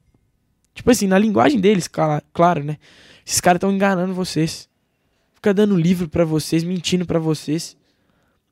Tipo 0.75 0.91
assim, 0.91 1.07
na 1.07 1.19
linguagem 1.19 1.61
deles, 1.61 1.89
claro, 2.33 2.65
né? 2.65 2.79
Esses 3.27 3.41
caras 3.41 3.59
estão 3.59 3.73
enganando 3.73 4.15
vocês. 4.15 4.69
Fica 5.35 5.53
dando 5.53 5.77
livro 5.77 6.09
para 6.09 6.25
vocês, 6.25 6.65
mentindo 6.65 7.05
para 7.05 7.19
vocês. 7.19 7.77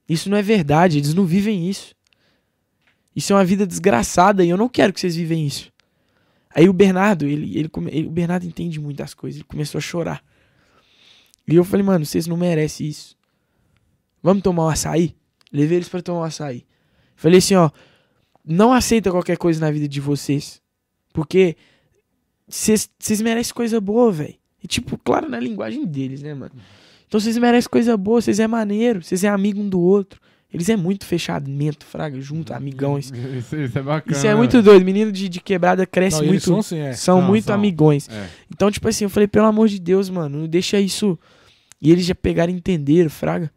Isso 0.08 0.28
não 0.28 0.36
é 0.36 0.42
verdade, 0.42 0.98
eles 0.98 1.14
não 1.14 1.24
vivem 1.24 1.68
isso. 1.68 1.94
Isso 3.14 3.32
é 3.32 3.36
uma 3.36 3.44
vida 3.44 3.66
desgraçada 3.66 4.44
e 4.44 4.50
eu 4.50 4.56
não 4.56 4.68
quero 4.68 4.92
que 4.92 5.00
vocês 5.00 5.16
vivem 5.16 5.46
isso. 5.46 5.72
Aí 6.54 6.68
o 6.68 6.72
Bernardo, 6.72 7.26
ele, 7.26 7.58
ele, 7.58 7.70
ele, 7.90 8.08
o 8.08 8.10
Bernardo 8.10 8.44
entende 8.44 8.80
muitas 8.80 9.14
coisas, 9.14 9.38
ele 9.38 9.48
começou 9.48 9.78
a 9.78 9.82
chorar. 9.82 10.22
E 11.46 11.54
eu 11.54 11.64
falei, 11.64 11.84
mano, 11.84 12.04
vocês 12.04 12.26
não 12.26 12.36
merecem 12.36 12.88
isso. 12.88 13.16
Vamos 14.22 14.42
tomar 14.42 14.66
um 14.66 14.68
açaí? 14.68 15.16
Levei 15.52 15.78
eles 15.78 15.88
para 15.88 16.02
tomar 16.02 16.20
um 16.20 16.24
açaí. 16.24 16.64
Falei 17.16 17.38
assim, 17.38 17.54
ó, 17.54 17.70
não 18.44 18.72
aceita 18.72 19.10
qualquer 19.10 19.36
coisa 19.36 19.60
na 19.60 19.70
vida 19.70 19.88
de 19.88 20.00
vocês. 20.00 20.60
Porque 21.12 21.56
vocês 22.48 23.20
merecem 23.20 23.54
coisa 23.54 23.80
boa, 23.80 24.12
velho. 24.12 24.34
E, 24.62 24.68
tipo, 24.68 24.98
claro, 24.98 25.28
na 25.28 25.40
linguagem 25.40 25.84
deles, 25.86 26.22
né, 26.22 26.34
mano? 26.34 26.52
Então 27.06 27.18
vocês 27.18 27.36
merecem 27.38 27.68
coisa 27.68 27.96
boa, 27.96 28.20
vocês 28.20 28.38
é 28.38 28.46
maneiro, 28.46 29.02
vocês 29.02 29.24
é 29.24 29.28
amigo 29.28 29.60
um 29.60 29.68
do 29.68 29.80
outro. 29.80 30.20
Eles 30.52 30.68
é 30.68 30.76
muito 30.76 31.06
fechadimento, 31.06 31.84
fraga, 31.86 32.20
junto, 32.20 32.52
amigões. 32.52 33.10
Isso, 33.38 33.56
isso, 33.56 33.78
é 33.78 33.82
bacana. 33.82 34.16
Isso 34.16 34.26
é 34.26 34.34
muito 34.34 34.60
doido. 34.60 34.84
Menino 34.84 35.12
de, 35.12 35.28
de 35.28 35.40
quebrada 35.40 35.86
cresce 35.86 36.20
não, 36.20 36.26
muito. 36.26 36.44
São, 36.44 36.58
assim, 36.58 36.78
é. 36.78 36.92
são 36.92 37.20
não, 37.20 37.28
muito 37.28 37.44
são. 37.44 37.54
amigões. 37.54 38.08
É. 38.08 38.28
Então, 38.52 38.70
tipo 38.70 38.88
assim, 38.88 39.04
eu 39.04 39.10
falei, 39.10 39.28
pelo 39.28 39.46
amor 39.46 39.68
de 39.68 39.78
Deus, 39.78 40.10
mano, 40.10 40.40
não 40.40 40.48
deixa 40.48 40.80
isso. 40.80 41.18
E 41.80 41.90
eles 41.92 42.04
já 42.04 42.14
pegaram 42.14 42.52
e 42.52 42.56
entenderam, 42.56 43.08
fraga. 43.08 43.50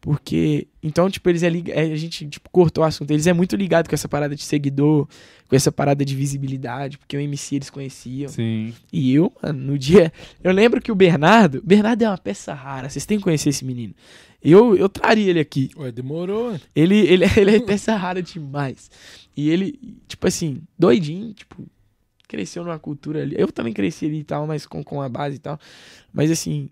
Porque. 0.00 0.66
Então, 0.82 1.10
tipo, 1.10 1.28
eles 1.28 1.42
é, 1.42 1.48
é, 1.68 1.92
A 1.92 1.96
gente, 1.96 2.26
tipo, 2.26 2.48
cortou 2.50 2.82
o 2.82 2.86
assunto. 2.86 3.10
Eles 3.10 3.26
é 3.26 3.32
muito 3.32 3.54
ligado 3.54 3.88
com 3.88 3.94
essa 3.94 4.08
parada 4.08 4.34
de 4.34 4.42
seguidor, 4.42 5.06
com 5.46 5.54
essa 5.54 5.70
parada 5.70 6.04
de 6.04 6.16
visibilidade, 6.16 6.96
porque 6.96 7.16
o 7.16 7.20
MC 7.20 7.56
eles 7.56 7.70
conheciam. 7.70 8.28
Sim. 8.30 8.72
E 8.92 9.14
eu, 9.14 9.32
mano, 9.42 9.58
no 9.72 9.78
dia. 9.78 10.10
Eu 10.42 10.52
lembro 10.52 10.80
que 10.80 10.90
o 10.90 10.94
Bernardo. 10.94 11.62
Bernardo 11.62 12.02
é 12.02 12.08
uma 12.08 12.18
peça 12.18 12.54
rara. 12.54 12.88
Vocês 12.88 13.04
têm 13.04 13.18
que 13.18 13.24
conhecer 13.24 13.50
esse 13.50 13.64
menino. 13.64 13.94
Eu, 14.42 14.76
eu 14.76 14.88
traria 14.88 15.30
ele 15.30 15.40
aqui. 15.40 15.70
Ué, 15.76 15.92
demorou. 15.92 16.58
Ele, 16.74 16.96
ele, 16.96 17.24
ele 17.36 17.56
é 17.56 17.60
peça 17.64 17.94
rara 17.94 18.22
demais. 18.22 18.90
E 19.36 19.50
ele, 19.50 19.78
tipo 20.08 20.26
assim, 20.26 20.62
doidinho, 20.78 21.32
tipo, 21.34 21.66
cresceu 22.26 22.64
numa 22.64 22.78
cultura 22.78 23.22
ali. 23.22 23.36
Eu 23.38 23.50
também 23.52 23.72
cresci 23.72 24.06
ali 24.06 24.20
e 24.20 24.24
tal, 24.24 24.46
mas 24.46 24.66
com, 24.66 24.82
com 24.82 25.00
a 25.02 25.08
base 25.08 25.36
e 25.36 25.40
tal. 25.40 25.58
Mas 26.12 26.30
assim 26.30 26.70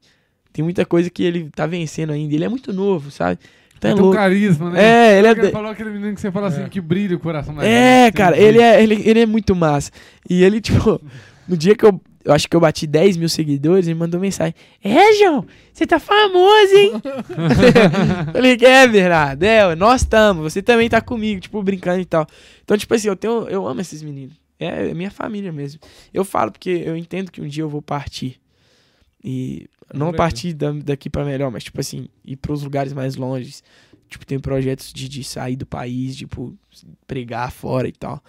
tem 0.53 0.63
muita 0.65 0.85
coisa 0.85 1.09
que 1.09 1.23
ele 1.23 1.51
tá 1.55 1.67
vencendo 1.67 2.11
ainda. 2.11 2.35
Ele 2.35 2.45
é 2.45 2.49
muito 2.49 2.73
novo, 2.73 3.11
sabe? 3.11 3.39
Então, 3.77 3.95
tem 3.95 4.05
um 4.05 4.11
carisma, 4.11 4.71
né? 4.71 4.83
É, 4.83 5.19
ele 5.19 5.29
é. 5.29 5.31
Ele 5.31 5.51
falou 5.51 5.71
aquele 5.71 5.91
menino 5.91 6.15
que 6.15 6.21
você 6.21 6.33
fala 6.33 6.49
assim, 6.49 6.63
é. 6.63 6.69
que 6.69 6.81
brilha 6.81 7.17
o 7.17 7.21
coração 7.21 7.55
da 7.55 7.65
É, 7.65 8.07
gente, 8.07 8.15
cara, 8.15 8.37
ele 8.37 8.61
é, 8.61 8.83
ele, 8.83 9.09
ele 9.09 9.21
é 9.21 9.27
muito 9.27 9.55
massa. 9.55 9.93
E 10.29 10.43
ele, 10.43 10.59
tipo, 10.61 11.01
no 11.47 11.57
dia 11.57 11.77
que 11.77 11.85
eu. 11.85 12.01
Eu 12.25 12.35
acho 12.35 12.49
que 12.49 12.57
eu 12.57 12.61
bati 12.61 12.87
10 12.87 13.17
mil 13.17 13.29
seguidores, 13.29 13.87
ele 13.87 13.99
mandou 13.99 14.21
mensagem. 14.21 14.55
É, 14.83 15.15
João, 15.15 15.47
você 15.73 15.87
tá 15.87 15.99
famoso, 16.01 16.75
hein? 16.75 16.93
Falei, 18.33 18.59
é, 18.61 18.87
Bernardo, 18.87 19.43
é, 19.45 19.75
nós 19.77 20.03
estamos, 20.03 20.53
você 20.53 20.61
também 20.61 20.89
tá 20.89 21.01
comigo, 21.01 21.41
tipo, 21.41 21.63
brincando 21.63 22.01
e 22.01 22.05
tal. 22.05 22.27
Então, 22.63 22.77
tipo 22.77 22.93
assim, 22.93 23.09
eu 23.09 23.17
tenho. 23.17 23.49
Eu 23.49 23.67
amo 23.67 23.81
esses 23.81 24.03
meninos. 24.03 24.37
É, 24.59 24.91
é 24.91 24.95
minha 24.95 25.11
família 25.11 25.53
mesmo. 25.53 25.81
Eu 26.13 26.25
falo 26.25 26.51
porque 26.51 26.83
eu 26.85 26.97
entendo 26.97 27.31
que 27.31 27.41
um 27.41 27.47
dia 27.47 27.63
eu 27.63 27.69
vou 27.69 27.81
partir. 27.81 28.41
E 29.23 29.69
não 29.95 30.13
partir 30.13 30.53
da, 30.53 30.73
daqui 30.73 31.09
para 31.09 31.25
melhor, 31.25 31.51
mas 31.51 31.65
tipo 31.65 31.81
assim, 31.81 32.09
ir 32.25 32.37
para 32.37 32.53
os 32.53 32.63
lugares 32.63 32.93
mais 32.93 33.17
longe. 33.17 33.63
Tipo, 34.09 34.27
tem 34.27 34.41
projetos 34.41 34.93
de, 34.93 35.09
de 35.09 35.23
sair 35.23 35.55
do 35.57 35.67
país, 35.67 36.17
tipo, 36.17 36.57
pregar 37.07 37.53
fora 37.53 37.87
e 37.87 37.93
tal. 37.93 38.23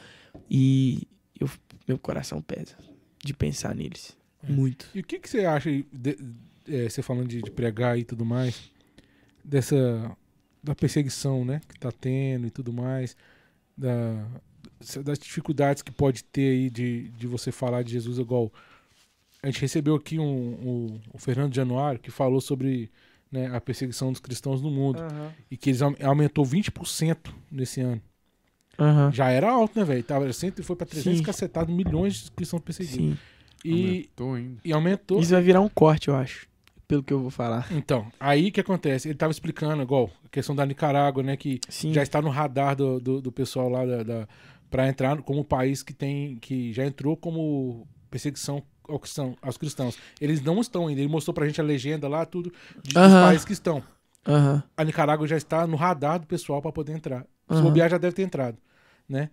E 0.49 1.07
eu, 1.39 1.49
meu 1.87 1.97
coração 1.97 2.41
pesa 2.41 2.88
de 3.23 3.33
pensar 3.33 3.75
neles. 3.75 4.17
É. 4.43 4.51
Muito. 4.51 4.89
E 4.93 4.99
o 4.99 5.03
que, 5.03 5.19
que 5.19 5.29
você 5.29 5.45
acha, 5.45 5.69
de, 5.69 6.17
é, 6.67 6.89
você 6.89 7.01
falando 7.01 7.27
de, 7.27 7.41
de, 7.41 7.51
pregar 7.51 7.97
e 7.97 8.03
tudo 8.03 8.25
mais, 8.25 8.71
dessa 9.43 10.15
da 10.61 10.75
perseguição, 10.75 11.45
né, 11.45 11.61
que 11.69 11.79
tá 11.79 11.91
tendo 11.91 12.45
e 12.47 12.51
tudo 12.51 12.73
mais, 12.73 13.15
da, 13.77 14.27
das 15.03 15.17
dificuldades 15.17 15.81
que 15.81 15.91
pode 15.91 16.23
ter 16.23 16.51
aí 16.51 16.69
de, 16.69 17.09
de 17.09 17.27
você 17.27 17.51
falar 17.51 17.81
de 17.81 17.93
Jesus 17.93 18.19
igual 18.19 18.51
a 19.41 19.47
gente 19.47 19.61
recebeu 19.61 19.95
aqui 19.95 20.19
um, 20.19 20.25
um, 20.25 21.01
o 21.13 21.17
Fernando 21.17 21.55
Januário 21.55 21.99
que 21.99 22.11
falou 22.11 22.41
sobre 22.41 22.91
né, 23.31 23.47
a 23.55 23.61
perseguição 23.61 24.11
dos 24.11 24.19
cristãos 24.19 24.61
no 24.61 24.69
mundo 24.69 24.99
uhum. 24.99 25.31
e 25.49 25.57
que 25.57 25.69
eles 25.69 25.81
aumentou 25.81 26.45
20% 26.45 27.17
nesse 27.51 27.81
ano. 27.81 28.01
Uhum. 28.79 29.11
Já 29.11 29.29
era 29.29 29.51
alto, 29.51 29.77
né, 29.77 29.85
velho? 29.85 30.03
Tava 30.03 30.31
sempre 30.31 30.63
foi 30.63 30.75
para 30.75 30.87
300 30.87 31.21
cacetados, 31.21 31.73
milhões 31.73 32.23
de 32.25 32.31
cristãos 32.31 32.61
perseguidos. 32.61 32.95
Sim. 32.95 33.17
E 33.63 34.09
aumentou, 34.15 34.33
ainda. 34.33 34.61
e 34.63 34.73
aumentou. 34.73 35.19
Isso 35.19 35.31
vai 35.31 35.41
virar 35.41 35.59
um 35.59 35.67
corte, 35.67 36.07
eu 36.07 36.15
acho, 36.15 36.47
pelo 36.87 37.03
que 37.03 37.11
eu 37.11 37.19
vou 37.19 37.29
falar. 37.29 37.67
Então, 37.71 38.07
aí 38.17 38.51
que 38.51 38.61
acontece? 38.61 39.09
Ele 39.09 39.17
tava 39.17 39.31
explicando, 39.31 39.83
igual, 39.83 40.09
a 40.25 40.29
questão 40.29 40.55
da 40.55 40.65
Nicarágua, 40.65 41.21
né, 41.21 41.35
que 41.35 41.59
Sim. 41.67 41.93
já 41.93 42.01
está 42.01 42.21
no 42.21 42.29
radar 42.29 42.75
do, 42.75 42.99
do, 43.01 43.21
do 43.21 43.31
pessoal 43.31 43.67
lá 43.67 43.85
da, 43.85 44.03
da 44.03 44.27
para 44.69 44.87
entrar 44.87 45.19
como 45.23 45.43
país 45.43 45.81
que 45.81 45.93
tem 45.93 46.35
que 46.35 46.71
já 46.71 46.85
entrou 46.85 47.17
como 47.17 47.87
perseguição 48.09 48.63
aos 49.41 49.57
cristãos. 49.57 49.97
Eles 50.19 50.41
não 50.41 50.61
estão 50.61 50.87
ainda. 50.87 51.01
Ele 51.01 51.09
mostrou 51.09 51.33
pra 51.33 51.45
gente 51.45 51.59
a 51.59 51.63
legenda 51.63 52.07
lá, 52.07 52.25
tudo, 52.25 52.51
de, 52.83 52.93
dos 52.93 53.13
países 53.13 53.45
que 53.45 53.53
estão. 53.53 53.83
A 54.77 54.83
Nicarágua 54.83 55.27
já 55.27 55.37
está 55.37 55.65
no 55.65 55.75
radar 55.75 56.19
do 56.19 56.27
pessoal 56.27 56.61
para 56.61 56.71
poder 56.71 56.93
entrar. 56.93 57.25
Se 57.51 57.61
bobear, 57.61 57.89
já 57.89 57.97
deve 57.97 58.15
ter 58.15 58.21
entrado, 58.21 58.57
né? 59.09 59.29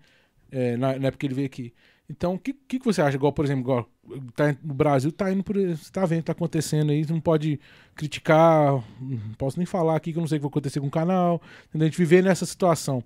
É, 0.51 0.77
na, 0.77 0.99
na 0.99 1.09
época 1.09 1.19
que 1.19 1.27
ele 1.27 1.35
veio 1.35 1.47
aqui. 1.47 1.75
Então, 2.09 2.35
o 2.35 2.39
que, 2.39 2.53
que, 2.53 2.79
que, 2.79 2.85
você 2.85 3.03
acha? 3.03 3.17
Igual, 3.17 3.33
por 3.33 3.45
exemplo, 3.45 3.63
igual, 3.63 3.91
tá, 4.35 4.57
no 4.63 4.75
Brasil 4.75 5.11
tá 5.11 5.31
indo 5.33 5.43
por. 5.43 5.57
Você 5.57 5.91
tá 5.91 6.07
vendo 6.07 6.23
tá 6.23 6.33
acontecendo 6.33 6.91
aí, 6.93 7.05
você 7.05 7.13
não 7.13 7.21
pode 7.21 7.61
criticar, 7.95 8.73
não 9.01 9.35
posso 9.37 9.59
nem 9.59 9.67
falar 9.67 9.97
aqui 9.97 10.13
que 10.13 10.19
eu 10.19 10.21
não 10.21 10.29
sei 10.29 10.37
o 10.37 10.41
que 10.41 10.45
vai 10.45 10.51
acontecer 10.51 10.81
com 10.81 10.87
o 10.87 10.91
canal. 10.91 11.43
Entendeu? 11.69 11.87
A 11.87 11.91
gente 11.91 11.99
viver 11.99 12.23
nessa 12.23 12.47
situação. 12.47 13.03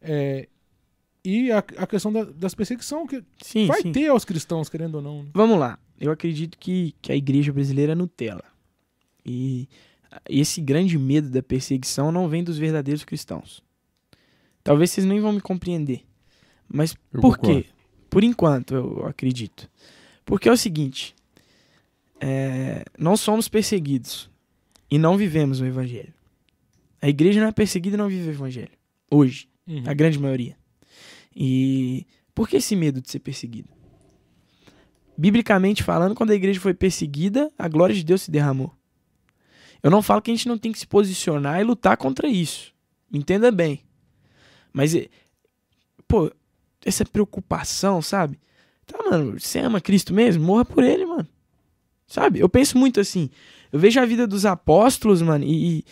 É, 0.00 0.48
e 1.24 1.52
a, 1.52 1.58
a 1.58 1.86
questão 1.86 2.12
da, 2.12 2.24
das 2.24 2.54
perseguições 2.54 3.08
que 3.08 3.22
sim, 3.40 3.66
vai 3.66 3.82
sim. 3.82 3.92
ter 3.92 4.08
aos 4.08 4.24
cristãos, 4.24 4.68
querendo 4.68 4.96
ou 4.96 5.02
não. 5.02 5.22
Né? 5.22 5.30
Vamos 5.32 5.58
lá. 5.58 5.78
Eu 6.00 6.10
acredito 6.10 6.58
que, 6.58 6.96
que 7.00 7.12
a 7.12 7.16
igreja 7.16 7.52
brasileira 7.52 7.92
é 7.92 7.94
Nutella. 7.94 8.44
E 9.24 9.68
esse 10.28 10.60
grande 10.60 10.98
medo 10.98 11.30
da 11.30 11.42
perseguição 11.42 12.10
não 12.10 12.28
vem 12.28 12.42
dos 12.42 12.58
verdadeiros 12.58 13.04
cristãos. 13.04 13.62
Talvez 14.62 14.90
vocês 14.90 15.06
nem 15.06 15.20
vão 15.20 15.32
me 15.32 15.40
compreender. 15.40 16.02
Mas 16.68 16.94
eu 17.12 17.20
por 17.20 17.36
concordo. 17.36 17.62
quê? 17.62 17.68
Por 18.08 18.24
enquanto, 18.24 18.74
eu 18.74 19.06
acredito. 19.06 19.68
Porque 20.24 20.48
é 20.48 20.52
o 20.52 20.56
seguinte: 20.56 21.14
é, 22.20 22.84
nós 22.98 23.20
somos 23.20 23.48
perseguidos 23.48 24.30
e 24.90 24.98
não 24.98 25.16
vivemos 25.16 25.60
o 25.60 25.66
evangelho. 25.66 26.12
A 27.00 27.08
igreja 27.08 27.40
não 27.40 27.48
é 27.48 27.52
perseguida 27.52 27.96
e 27.96 27.98
não 27.98 28.08
vive 28.08 28.28
o 28.28 28.32
evangelho. 28.32 28.70
Hoje. 29.10 29.48
Uhum. 29.66 29.82
A 29.86 29.94
grande 29.94 30.18
maioria. 30.18 30.56
E 31.34 32.06
por 32.34 32.48
que 32.48 32.56
esse 32.56 32.76
medo 32.76 33.00
de 33.00 33.10
ser 33.10 33.18
perseguido? 33.20 33.68
Biblicamente 35.16 35.82
falando, 35.82 36.14
quando 36.14 36.30
a 36.30 36.34
igreja 36.34 36.60
foi 36.60 36.74
perseguida, 36.74 37.50
a 37.58 37.68
glória 37.68 37.94
de 37.94 38.04
Deus 38.04 38.22
se 38.22 38.30
derramou. 38.30 38.72
Eu 39.82 39.90
não 39.90 40.02
falo 40.02 40.22
que 40.22 40.30
a 40.30 40.34
gente 40.34 40.48
não 40.48 40.56
tem 40.56 40.70
que 40.70 40.78
se 40.78 40.86
posicionar 40.86 41.60
e 41.60 41.64
lutar 41.64 41.96
contra 41.96 42.28
isso. 42.28 42.72
Entenda 43.12 43.50
bem. 43.50 43.80
Mas, 44.72 44.96
pô, 46.08 46.30
essa 46.84 47.04
preocupação, 47.04 48.00
sabe? 48.02 48.38
Tá, 48.86 48.98
mano, 48.98 49.38
você 49.38 49.60
ama 49.60 49.80
Cristo 49.80 50.12
mesmo? 50.12 50.44
Morra 50.44 50.64
por 50.64 50.82
ele, 50.82 51.06
mano. 51.06 51.28
Sabe? 52.06 52.40
Eu 52.40 52.48
penso 52.48 52.76
muito 52.76 53.00
assim. 53.00 53.30
Eu 53.70 53.78
vejo 53.78 54.00
a 54.00 54.04
vida 54.04 54.26
dos 54.26 54.44
apóstolos, 54.44 55.22
mano, 55.22 55.44
e, 55.44 55.78
e 55.78 55.84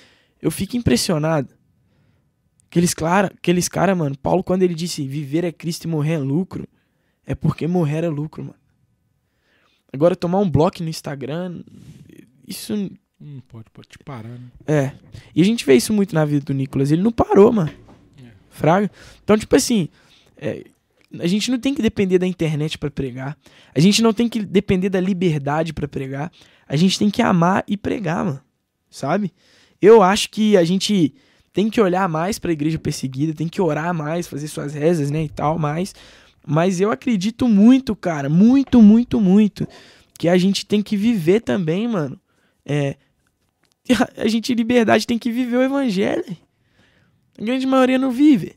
eu 0.43 0.51
fico 0.51 0.77
impressionado. 0.77 1.49
Aqueles 2.71 2.95
caras, 2.95 3.31
aqueles 3.37 3.69
cara, 3.69 3.95
mano, 3.95 4.17
Paulo, 4.17 4.45
quando 4.45 4.63
ele 4.63 4.75
disse 4.75 5.07
viver 5.07 5.45
é 5.45 5.51
Cristo 5.51 5.85
e 5.85 5.89
morrer 5.89 6.15
é 6.15 6.19
lucro, 6.19 6.69
é 7.27 7.35
porque 7.35 7.67
morrer 7.67 8.05
é 8.05 8.09
lucro, 8.09 8.45
mano. 8.45 8.61
Agora, 9.93 10.15
tomar 10.15 10.39
um 10.39 10.49
bloco 10.49 10.83
no 10.83 10.89
Instagram, 10.89 11.63
isso. 12.47 12.75
Hum, 13.21 13.41
pode, 13.49 13.67
pode 13.73 13.89
te 13.89 13.99
parar, 13.99 14.29
né? 14.29 14.51
É. 14.67 14.93
E 15.35 15.43
a 15.43 15.45
gente 15.45 15.67
vê 15.67 15.75
isso 15.75 15.93
muito 15.93 16.15
na 16.15 16.25
vida 16.25 16.45
do 16.45 16.55
Nicolas. 16.55 16.93
Ele 16.93 17.03
não 17.03 17.11
parou, 17.11 17.53
mano. 17.53 17.71
Fraga. 18.61 18.91
Então, 19.25 19.39
tipo 19.39 19.57
assim, 19.57 19.89
é, 20.37 20.65
a 21.19 21.27
gente 21.27 21.51
não 21.51 21.59
tem 21.59 21.75
que 21.75 21.81
depender 21.81 22.19
da 22.19 22.27
internet 22.27 22.77
para 22.77 22.91
pregar. 22.91 23.37
A 23.75 23.81
gente 23.81 24.03
não 24.03 24.13
tem 24.13 24.29
que 24.29 24.45
depender 24.45 24.91
da 24.91 25.01
liberdade 25.01 25.73
para 25.73 25.89
pregar. 25.89 26.31
A 26.69 26.77
gente 26.77 26.99
tem 26.99 27.11
que 27.11 27.23
amar 27.23 27.65
e 27.67 27.75
pregar, 27.75 28.23
mano. 28.23 28.41
Sabe? 28.91 29.33
Eu 29.81 30.03
acho 30.03 30.29
que 30.29 30.59
a 30.59 30.65
gente 30.65 31.15
tem 31.55 31.71
que 31.71 31.81
olhar 31.81 32.07
mais 32.07 32.39
para 32.39 32.51
a 32.51 32.53
igreja 32.53 32.79
perseguida, 32.79 33.33
tem 33.33 33.49
que 33.49 33.63
orar 33.63 33.95
mais, 33.95 34.29
fazer 34.29 34.47
suas 34.47 34.75
rezas, 34.75 35.11
né, 35.11 35.25
e 35.25 35.29
tal, 35.29 35.59
mais. 35.59 35.95
Mas 36.47 36.81
eu 36.81 36.91
acredito 36.91 37.49
muito, 37.49 37.97
cara, 37.97 38.29
muito, 38.29 38.83
muito, 38.83 39.21
muito, 39.21 39.67
que 40.19 40.29
a 40.29 40.37
gente 40.37 40.67
tem 40.67 40.83
que 40.83 40.97
viver 40.97 41.41
também, 41.41 41.89
mano. 41.89 42.21
É, 42.65 42.97
a 44.17 44.29
gente, 44.29 44.55
liberdade, 44.55 45.07
tem 45.07 45.19
que 45.19 45.33
viver 45.33 45.57
o 45.57 45.63
evangelho. 45.63 46.25
A 47.41 47.45
grande 47.45 47.67
maioria 47.67 47.99
não 47.99 48.11
vive. 48.11 48.57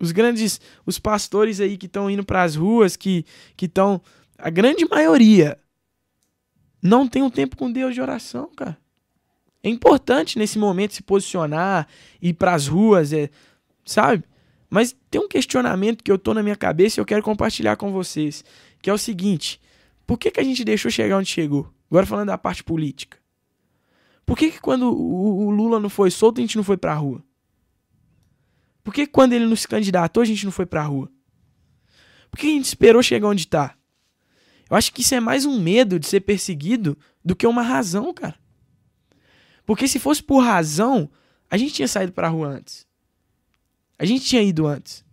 Os 0.00 0.10
grandes, 0.12 0.60
os 0.84 0.98
pastores 0.98 1.60
aí 1.60 1.78
que 1.78 1.86
estão 1.86 2.10
indo 2.10 2.24
para 2.24 2.42
as 2.42 2.56
ruas, 2.56 2.96
que 2.96 3.24
estão, 3.60 4.00
a 4.36 4.50
grande 4.50 4.84
maioria 4.84 5.58
não 6.82 7.08
tem 7.08 7.22
um 7.22 7.30
tempo 7.30 7.56
com 7.56 7.70
Deus 7.70 7.94
de 7.94 8.00
oração, 8.00 8.50
cara. 8.54 8.76
É 9.62 9.68
importante 9.68 10.38
nesse 10.38 10.58
momento 10.58 10.94
se 10.94 11.02
posicionar, 11.02 11.88
ir 12.20 12.34
para 12.34 12.54
as 12.54 12.66
ruas, 12.66 13.12
é, 13.12 13.30
sabe? 13.84 14.24
Mas 14.68 14.94
tem 15.10 15.20
um 15.20 15.28
questionamento 15.28 16.04
que 16.04 16.12
eu 16.12 16.18
tô 16.18 16.34
na 16.34 16.42
minha 16.42 16.56
cabeça 16.56 16.98
e 16.98 17.00
eu 17.00 17.06
quero 17.06 17.22
compartilhar 17.22 17.76
com 17.76 17.90
vocês, 17.90 18.44
que 18.82 18.90
é 18.90 18.92
o 18.92 18.98
seguinte: 18.98 19.60
por 20.06 20.18
que, 20.18 20.30
que 20.30 20.40
a 20.40 20.44
gente 20.44 20.64
deixou 20.64 20.90
chegar 20.90 21.16
onde 21.16 21.28
chegou? 21.28 21.72
Agora 21.90 22.06
falando 22.06 22.28
da 22.28 22.38
parte 22.38 22.62
política. 22.62 23.18
Por 24.24 24.36
que, 24.36 24.50
que 24.50 24.60
quando 24.60 24.92
o, 24.92 25.46
o 25.46 25.50
Lula 25.50 25.80
não 25.80 25.88
foi 25.88 26.10
solto, 26.10 26.38
a 26.38 26.42
gente 26.42 26.56
não 26.56 26.64
foi 26.64 26.76
pra 26.76 26.94
rua? 26.94 27.22
Por 28.86 28.94
que 28.94 29.04
quando 29.04 29.32
ele 29.32 29.46
não 29.46 29.56
se 29.56 29.66
candidatou, 29.66 30.22
a 30.22 30.24
gente 30.24 30.44
não 30.44 30.52
foi 30.52 30.64
pra 30.64 30.84
rua? 30.84 31.10
Por 32.30 32.38
que 32.38 32.46
a 32.46 32.50
gente 32.50 32.66
esperou 32.66 33.02
chegar 33.02 33.26
onde 33.26 33.44
tá? 33.44 33.74
Eu 34.70 34.76
acho 34.76 34.92
que 34.92 35.00
isso 35.00 35.12
é 35.12 35.18
mais 35.18 35.44
um 35.44 35.60
medo 35.60 35.98
de 35.98 36.06
ser 36.06 36.20
perseguido 36.20 36.96
do 37.24 37.34
que 37.34 37.48
uma 37.48 37.62
razão, 37.62 38.14
cara. 38.14 38.36
Porque 39.66 39.88
se 39.88 39.98
fosse 39.98 40.22
por 40.22 40.38
razão, 40.38 41.10
a 41.50 41.56
gente 41.56 41.74
tinha 41.74 41.88
saído 41.88 42.12
pra 42.12 42.28
rua 42.28 42.46
antes. 42.46 42.86
A 43.98 44.04
gente 44.04 44.24
tinha 44.24 44.40
ido 44.40 44.68
antes. 44.68 45.04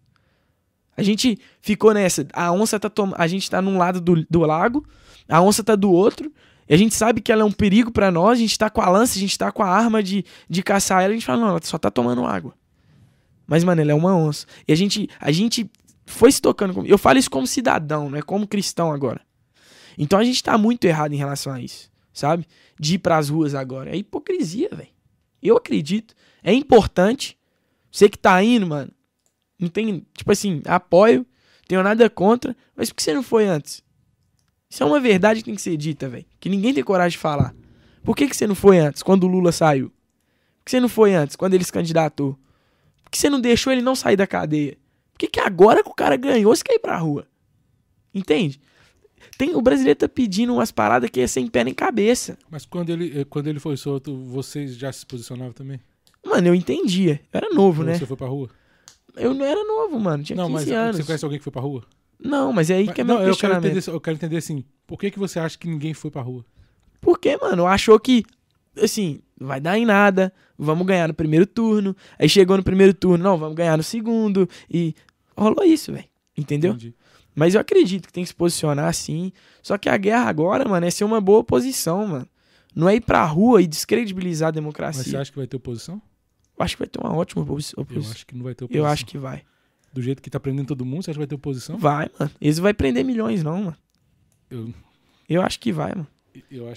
A 0.96 1.02
gente 1.02 1.40
ficou 1.60 1.96
nessa. 1.96 2.28
A 2.32 2.52
onça 2.52 2.80
tá 2.80 2.92
tom... 2.92 3.12
A 3.16 3.26
gente 3.26 3.50
tá 3.50 3.60
num 3.60 3.80
lado 3.80 4.00
do, 4.00 4.24
do 4.30 4.42
lago, 4.42 4.88
a 5.28 5.42
onça 5.42 5.64
tá 5.64 5.76
do 5.76 5.92
outro. 5.92 6.32
E 6.70 6.76
a 6.76 6.78
gente 6.78 6.94
sabe 6.94 7.22
que 7.22 7.32
ela 7.32 7.42
é 7.42 7.46
um 7.46 7.52
perigo 7.52 7.90
para 7.90 8.12
nós, 8.12 8.38
a 8.38 8.42
gente 8.42 8.56
tá 8.56 8.70
com 8.70 8.82
a 8.82 8.90
lança, 8.90 9.18
a 9.18 9.20
gente 9.20 9.36
tá 9.36 9.52
com 9.52 9.64
a 9.64 9.68
arma 9.68 10.04
de, 10.04 10.24
de 10.48 10.62
caçar 10.62 11.02
ela, 11.02 11.10
a 11.10 11.14
gente 11.16 11.26
fala, 11.26 11.42
não, 11.42 11.50
ela 11.50 11.60
só 11.64 11.80
tá 11.80 11.90
tomando 11.90 12.24
água. 12.24 12.54
Mas, 13.46 13.64
mano, 13.64 13.82
ela 13.82 13.92
é 13.92 13.96
uma 13.96 14.16
onça. 14.16 14.46
E 14.68 14.74
a 14.74 14.76
gente, 14.76 15.10
a 15.20 15.32
gente 15.32 15.70
foi 16.06 16.32
se 16.32 16.42
tocando. 16.42 16.86
Eu 16.86 16.98
falo 16.98 17.20
isso 17.20 17.30
como 17.30 17.46
cidadão, 17.48 18.10
não 18.10 18.18
é 18.18 18.22
como 18.22 18.48
cristão 18.48 18.92
agora. 18.92 19.22
Então 19.98 20.18
a 20.18 20.24
gente 20.24 20.42
tá 20.44 20.58
muito 20.58 20.86
errado 20.86 21.14
em 21.14 21.18
relação 21.18 21.54
a 21.54 21.62
isso 21.62 21.94
sabe? 22.14 22.48
De 22.80 22.96
ir 22.96 23.00
pras 23.00 23.30
ruas 23.30 23.56
agora. 23.56 23.90
É 23.90 23.98
hipocrisia, 23.98 24.70
velho. 24.72 24.90
Eu 25.42 25.58
acredito. 25.58 26.14
É 26.44 26.54
importante. 26.54 27.38
Você 27.92 28.08
que 28.08 28.18
tá 28.18 28.42
indo, 28.42 28.68
mano. 28.68 28.92
Não 29.60 29.68
tem, 29.68 30.06
tipo 30.14 30.32
assim, 30.32 30.62
apoio, 30.66 31.26
tenho 31.68 31.82
nada 31.84 32.10
contra, 32.10 32.56
mas 32.76 32.90
por 32.90 32.96
que 32.96 33.04
você 33.04 33.14
não 33.14 33.24
foi 33.24 33.46
antes? 33.46 33.84
Isso 34.70 34.84
é 34.84 34.86
uma 34.86 35.00
verdade 35.00 35.40
que 35.40 35.46
tem 35.46 35.56
que 35.56 35.62
ser 35.62 35.78
dita, 35.78 36.10
velho. 36.10 36.26
Que 36.40 36.50
ninguém 36.50 36.74
tem 36.74 36.84
coragem 36.84 37.16
de 37.16 37.22
falar. 37.22 37.56
Por 38.04 38.16
que, 38.16 38.28
que 38.28 38.36
você 38.36 38.46
não 38.46 38.56
foi 38.56 38.80
antes, 38.80 39.02
quando 39.02 39.24
o 39.24 39.28
Lula 39.28 39.52
saiu? 39.52 39.90
Por 39.90 40.66
que 40.66 40.72
você 40.72 40.80
não 40.80 40.90
foi 40.90 41.14
antes, 41.14 41.36
quando 41.36 41.54
ele 41.54 41.64
se 41.64 41.72
candidatou? 41.72 42.38
Por 43.14 43.16
que 43.16 43.20
você 43.20 43.30
não 43.30 43.40
deixou 43.40 43.72
ele 43.72 43.84
não 43.84 43.96
sair 43.96 44.16
da 44.16 44.26
cadeia? 44.26 44.76
Por 45.12 45.20
que, 45.20 45.28
que 45.28 45.40
agora 45.40 45.84
que 45.84 45.90
o 45.90 45.94
cara 45.94 46.18
ganhou, 46.18 46.56
você 46.56 46.64
quer 46.64 46.74
ir 46.74 46.80
pra 46.80 46.98
rua? 46.98 47.28
Entende? 48.12 48.60
Tem, 49.38 49.56
o 49.56 49.62
brasileiro 49.62 50.00
tá 50.00 50.10
pedindo 50.10 50.52
umas 50.52 50.72
paradas 50.72 51.12
que 51.12 51.22
é 51.22 51.28
sem 51.28 51.46
pé 51.46 51.64
nem 51.64 51.76
cabeça. 51.76 52.36
Mas 52.50 52.66
quando 52.66 52.90
ele, 52.90 53.22
eh, 53.22 53.24
quando 53.24 53.46
ele 53.46 53.60
foi 53.60 53.78
solto, 53.78 54.18
vocês 54.18 54.76
já 54.76 54.92
se 54.92 55.06
posicionavam 55.06 55.54
também? 55.54 55.80
Mano, 56.26 56.48
eu 56.48 56.56
entendia. 56.56 57.22
Eu 57.32 57.38
era 57.38 57.50
novo, 57.52 57.82
quando 57.82 57.90
né? 57.90 58.00
Você 58.00 58.06
foi 58.08 58.18
pra 58.18 58.26
rua? 58.26 58.50
Eu 59.16 59.36
não 59.36 59.46
era 59.46 59.64
novo, 59.64 60.00
mano. 60.00 60.24
Tinha 60.24 60.36
não, 60.36 60.48
15 60.48 60.54
mas 60.54 60.72
anos. 60.72 60.98
Você 60.98 61.04
conhece 61.04 61.24
alguém 61.24 61.38
que 61.38 61.44
foi 61.44 61.54
pra 61.54 61.62
rua? 61.62 61.84
Não, 62.20 62.52
mas 62.52 62.72
é 62.72 62.78
aí 62.78 62.86
mas, 62.88 62.96
que 62.96 63.02
é 63.02 63.04
meu 63.04 63.20
não, 63.20 63.22
eu 63.22 63.38
quero, 63.38 63.54
entender, 63.54 63.84
eu 63.88 64.02
quero 64.02 64.16
entender 64.16 64.38
assim, 64.38 64.66
por 64.88 64.98
que, 64.98 65.12
que 65.12 65.20
você 65.20 65.38
acha 65.38 65.56
que 65.56 65.68
ninguém 65.68 65.94
foi 65.94 66.10
pra 66.10 66.24
rua? 66.24 66.44
Porque, 67.00 67.38
mano, 67.38 67.68
achou 67.68 68.00
que, 68.00 68.24
assim, 68.82 69.20
vai 69.40 69.60
dar 69.60 69.78
em 69.78 69.86
nada, 69.86 70.34
vamos 70.58 70.86
ganhar 70.86 71.08
no 71.08 71.14
primeiro 71.14 71.46
turno. 71.46 71.96
Aí 72.18 72.28
chegou 72.28 72.58
no 72.58 72.64
primeiro 72.64 72.94
turno, 72.94 73.24
não, 73.24 73.38
vamos 73.38 73.56
ganhar 73.56 73.78
no 73.78 73.84
segundo. 73.84 74.48
E 74.70 74.96
rolou 75.36 75.64
isso, 75.64 75.92
velho. 75.92 76.06
Entendeu? 76.38 76.72
Entendi. 76.72 76.96
Mas 77.36 77.56
eu 77.56 77.62
acredito 77.62 78.08
que 78.08 78.14
tem 78.14 78.24
que 78.24 78.30
se 78.30 78.36
posicionar 78.36 78.88
assim. 78.88 79.32
Só 79.62 79.78
que 79.78 79.90
a 79.90 79.98
guerra 79.98 80.30
agora, 80.30 80.68
mano, 80.68 80.86
é 80.86 80.92
ser 80.92 81.04
uma 81.04 81.20
boa 81.20 81.40
oposição, 81.40 82.08
mano. 82.08 82.28
Não 82.76 82.90
é 82.90 82.96
ir 82.96 83.02
pra 83.02 83.24
rua 83.26 83.62
e 83.62 83.68
descredibilizar 83.68 84.50
a 84.50 84.52
democracia. 84.52 85.04
Mas 85.04 85.12
você 85.12 85.18
acha 85.18 85.32
que 85.32 85.38
vai 85.38 85.48
ter 85.48 85.58
oposição? 85.58 86.02
Eu 86.58 86.64
acho 86.64 86.76
que 86.76 86.80
vai 86.82 86.88
ter 86.88 87.00
uma 87.00 87.16
ótima 87.16 87.44
oposição. 87.44 87.86
Eu 87.90 88.02
acho 88.02 88.26
que 88.26 88.36
não 88.36 88.44
vai 88.44 88.56
ter 88.56 88.66
oposição. 88.66 88.86
Eu 88.86 88.92
acho 88.92 89.06
que 89.06 89.18
vai. 89.18 89.44
Do 89.92 90.02
jeito 90.02 90.22
que 90.22 90.30
tá 90.30 90.40
prendendo 90.40 90.68
todo 90.68 90.86
mundo, 90.86 91.04
você 91.04 91.12
acha 91.12 91.18
que 91.18 91.22
vai 91.22 91.28
ter 91.28 91.36
oposição? 91.36 91.78
Vai, 91.78 92.10
mano. 92.20 92.32
Eles 92.42 92.58
não 92.58 92.64
vai 92.64 92.74
prender 92.74 93.06
milhões, 93.06 93.44
não, 93.44 93.58
mano. 93.64 93.78
Eu, 94.50 94.74
eu 95.30 95.42
acho 95.42 95.60
que 95.60 95.72
vai, 95.72 95.90
mano. 95.90 96.08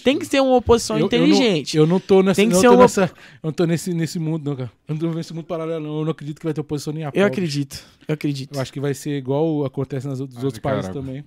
Tem 0.04 0.18
que 0.18 0.26
ser 0.26 0.40
uma 0.40 0.56
oposição 0.56 0.98
eu, 0.98 1.06
inteligente. 1.06 1.76
Eu 1.76 1.86
não, 1.86 1.88
eu 1.88 1.92
não 1.94 2.00
tô 2.00 2.22
nessa, 2.22 2.36
Tem 2.36 2.48
que 2.48 2.54
não 2.54 2.60
ser 2.60 2.68
uma... 2.68 2.76
nessa, 2.78 3.04
eu 3.04 3.10
não 3.44 3.52
tô 3.52 3.64
nesse, 3.64 3.94
nesse 3.94 4.18
mundo, 4.18 4.50
não, 4.50 4.56
cara. 4.56 4.70
Eu 4.86 4.94
não 4.94 5.00
tô 5.00 5.14
nesse 5.14 5.32
mundo 5.32 5.44
paralelo, 5.44 5.84
não. 5.84 5.98
Eu 5.98 6.04
não 6.04 6.10
acredito 6.10 6.38
que 6.38 6.44
vai 6.44 6.52
ter 6.52 6.60
oposição 6.60 6.92
nem 6.92 7.04
a 7.04 7.10
Eu 7.14 7.26
acredito, 7.26 7.82
eu 8.06 8.14
acredito. 8.14 8.54
Eu 8.54 8.60
acho 8.60 8.72
que 8.72 8.80
vai 8.80 8.94
ser 8.94 9.16
igual 9.16 9.64
acontece 9.64 10.06
nos 10.06 10.20
outros, 10.20 10.42
outros 10.44 10.60
países 10.60 10.90
também. 10.90 11.24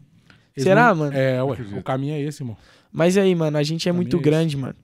Eles 0.56 0.64
Será, 0.64 0.90
não... 0.90 1.06
mano? 1.06 1.18
É, 1.18 1.44
ué, 1.44 1.58
o 1.78 1.84
caminho 1.84 2.14
é 2.14 2.22
esse, 2.22 2.44
irmão. 2.44 2.58
Mas 2.92 3.18
aí, 3.18 3.34
mano, 3.34 3.58
a 3.58 3.64
gente 3.64 3.88
é 3.88 3.92
muito 3.92 4.18
é 4.18 4.20
grande, 4.20 4.58
mano. 4.58 4.76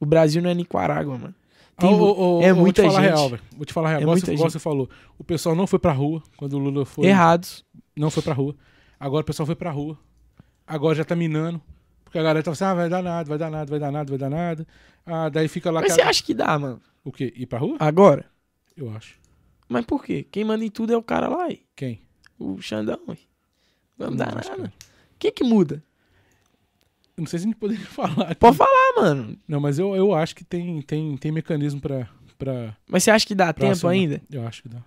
O 0.00 0.06
Brasil 0.06 0.42
não 0.42 0.50
é 0.50 0.54
Nicarágua, 0.54 1.18
mano. 1.18 1.34
Tem, 1.78 1.94
oh, 1.94 2.38
oh, 2.38 2.42
é 2.42 2.52
muita 2.52 2.82
vou 2.82 2.90
te 2.90 2.96
falar 2.96 3.06
gente. 3.06 3.16
Real, 3.16 3.40
vou 3.56 3.66
te 3.66 3.72
falar 3.72 3.88
real. 3.90 4.00
É 4.00 4.02
igual, 4.02 4.16
você, 4.16 4.32
igual 4.32 4.50
você 4.50 4.58
falou. 4.58 4.90
O 5.16 5.22
pessoal 5.22 5.54
não 5.54 5.66
foi 5.66 5.78
pra 5.78 5.92
rua 5.92 6.20
quando 6.36 6.54
o 6.54 6.58
Lula 6.58 6.84
foi. 6.84 7.06
Errados. 7.06 7.64
Não 7.96 8.10
foi 8.10 8.22
pra 8.22 8.34
rua. 8.34 8.56
Agora 8.98 9.22
o 9.22 9.24
pessoal 9.24 9.46
foi 9.46 9.54
pra 9.54 9.70
rua. 9.70 9.96
Agora 10.66 10.96
já 10.96 11.04
tá 11.04 11.14
minando. 11.14 11.62
Porque 12.08 12.18
a 12.18 12.22
galera 12.22 12.42
tava 12.42 12.54
assim, 12.54 12.64
ah, 12.64 12.72
vai 12.72 12.88
dar 12.88 13.02
nada, 13.02 13.28
vai 13.28 13.36
dar 13.36 13.50
nada, 13.50 13.70
vai 13.70 13.78
dar 13.78 13.92
nada, 13.92 14.08
vai 14.08 14.18
dar 14.18 14.30
nada. 14.30 14.66
Ah, 15.04 15.28
daí 15.28 15.46
fica 15.46 15.70
lá... 15.70 15.82
Mas 15.82 15.92
você 15.92 16.00
acha 16.00 16.22
que 16.22 16.32
dá, 16.32 16.58
mano? 16.58 16.80
O 17.04 17.12
quê? 17.12 17.34
Ir 17.36 17.44
pra 17.44 17.58
rua? 17.58 17.76
Agora? 17.78 18.24
Eu 18.74 18.90
acho. 18.90 19.16
Mas 19.68 19.84
por 19.84 20.02
quê? 20.02 20.26
Quem 20.30 20.42
manda 20.42 20.64
em 20.64 20.70
tudo 20.70 20.90
é 20.90 20.96
o 20.96 21.02
cara 21.02 21.28
lá, 21.28 21.44
aí. 21.44 21.60
Quem? 21.76 22.00
O 22.38 22.62
Xandão, 22.62 22.98
aí. 23.08 23.18
Não, 23.98 24.08
não 24.08 24.16
dá 24.16 24.26
nada. 24.26 24.64
O 24.64 25.18
que 25.18 25.30
que 25.30 25.44
muda? 25.44 25.84
Eu 27.14 27.22
não 27.22 27.26
sei 27.26 27.40
se 27.40 27.44
a 27.44 27.48
gente 27.48 27.58
poderia 27.58 27.84
falar. 27.86 28.34
Pode 28.36 28.56
falar, 28.56 28.94
mano. 28.96 29.38
Não, 29.46 29.60
mas 29.60 29.78
eu, 29.78 29.94
eu 29.94 30.14
acho 30.14 30.34
que 30.34 30.44
tem, 30.44 30.80
tem, 30.80 31.14
tem 31.18 31.30
mecanismo 31.30 31.78
pra, 31.78 32.08
pra... 32.38 32.74
Mas 32.88 33.04
você 33.04 33.10
acha 33.10 33.26
que 33.26 33.34
dá 33.34 33.52
tempo 33.52 33.72
assumir. 33.72 33.92
ainda? 33.92 34.22
Eu 34.30 34.46
acho 34.46 34.62
que 34.62 34.70
dá. 34.70 34.82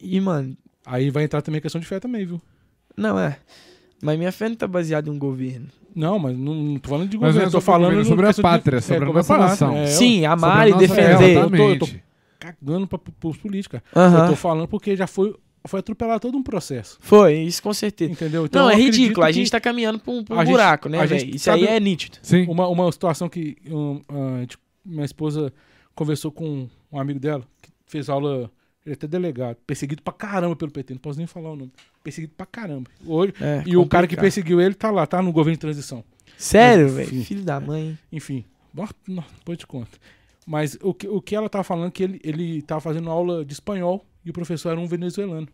E, 0.00 0.20
mano... 0.20 0.56
Aí 0.84 1.10
vai 1.10 1.22
entrar 1.22 1.42
também 1.42 1.60
a 1.60 1.62
questão 1.62 1.80
de 1.80 1.86
fé 1.86 2.00
também, 2.00 2.26
viu? 2.26 2.42
Não, 2.96 3.16
é. 3.16 3.38
Mas 4.02 4.18
minha 4.18 4.32
fé 4.32 4.48
não 4.48 4.56
tá 4.56 4.66
baseada 4.66 5.08
em 5.08 5.12
um 5.12 5.18
governo. 5.18 5.68
Não, 5.94 6.18
mas 6.18 6.36
não, 6.36 6.54
não 6.54 6.78
tô 6.78 6.88
falando 6.88 7.08
de 7.08 7.16
governo, 7.16 7.40
mas 7.40 7.48
é 7.48 7.50
tô 7.50 7.60
falando 7.60 8.04
sobre 8.04 8.26
a 8.26 8.34
pátria, 8.34 8.80
de, 8.80 8.84
sobre 8.84 9.06
é, 9.06 9.10
a 9.10 9.12
nossa 9.12 9.38
nação. 9.38 9.76
É, 9.76 9.86
Sim, 9.86 10.24
amar 10.24 10.68
e 10.68 10.74
defender. 10.74 11.36
Eu 11.36 11.50
tô, 11.50 11.56
eu 11.56 11.78
tô 11.78 11.88
cagando 12.38 12.86
pra, 12.86 12.98
pros 12.98 13.36
políticos, 13.36 13.80
Eu 13.94 14.28
tô 14.28 14.36
falando 14.36 14.68
porque 14.68 14.96
já 14.96 15.06
foi, 15.06 15.34
foi 15.66 15.80
atropelado 15.80 16.20
todo 16.20 16.36
um 16.36 16.42
processo. 16.42 16.98
Foi, 17.00 17.34
isso 17.38 17.62
com 17.62 17.72
certeza. 17.72 18.12
Entendeu? 18.12 18.44
Então, 18.46 18.64
não, 18.64 18.70
é 18.70 18.74
ridículo. 18.74 19.24
A 19.24 19.32
gente 19.32 19.50
tá 19.50 19.60
caminhando 19.60 19.98
pra 19.98 20.12
um, 20.12 20.24
pra 20.24 20.36
um 20.40 20.44
buraco, 20.44 20.88
gente, 20.88 20.98
né, 20.98 21.06
velho? 21.06 21.36
Isso 21.36 21.50
aí 21.50 21.66
é 21.66 21.78
nítido. 21.78 22.18
Sim. 22.22 22.46
Uma, 22.48 22.68
uma 22.68 22.90
situação 22.90 23.28
que 23.28 23.56
um, 23.66 24.00
uh, 24.10 24.46
minha 24.84 25.04
esposa 25.04 25.52
conversou 25.94 26.30
com 26.30 26.68
um 26.92 26.98
amigo 26.98 27.20
dela, 27.20 27.44
que 27.62 27.70
fez 27.86 28.08
aula 28.08 28.50
ele 28.84 28.92
é 28.92 28.94
até 28.94 29.06
delegado. 29.06 29.56
Perseguido 29.66 30.02
pra 30.02 30.12
caramba 30.12 30.54
pelo 30.54 30.70
PT. 30.70 30.94
Não 30.94 31.00
posso 31.00 31.18
nem 31.18 31.26
falar 31.26 31.52
o 31.52 31.56
nome. 31.56 31.72
Perseguido 32.02 32.34
pra 32.36 32.46
caramba. 32.46 32.90
Hoje, 33.06 33.32
é, 33.40 33.56
e 33.56 33.58
complicado. 33.58 33.80
o 33.80 33.86
cara 33.88 34.06
que 34.06 34.16
perseguiu 34.16 34.60
ele 34.60 34.74
tá 34.74 34.90
lá, 34.90 35.06
tá 35.06 35.22
no 35.22 35.32
governo 35.32 35.56
de 35.56 35.60
transição. 35.60 36.04
Sério, 36.36 36.88
velho? 36.88 37.24
Filho 37.24 37.42
da 37.42 37.58
mãe. 37.60 37.98
Enfim. 38.12 38.44
Depois 39.38 39.58
te 39.58 39.66
conto. 39.66 39.98
Mas 40.46 40.76
o 40.82 40.92
que, 40.92 41.08
o 41.08 41.22
que 41.22 41.34
ela 41.34 41.48
tava 41.48 41.64
falando 41.64 41.88
é 41.88 41.90
que 41.90 42.02
ele, 42.02 42.20
ele 42.22 42.62
tava 42.62 42.80
fazendo 42.80 43.08
aula 43.08 43.44
de 43.44 43.52
espanhol 43.52 44.04
e 44.24 44.30
o 44.30 44.32
professor 44.32 44.70
era 44.70 44.80
um 44.80 44.86
venezuelano. 44.86 45.48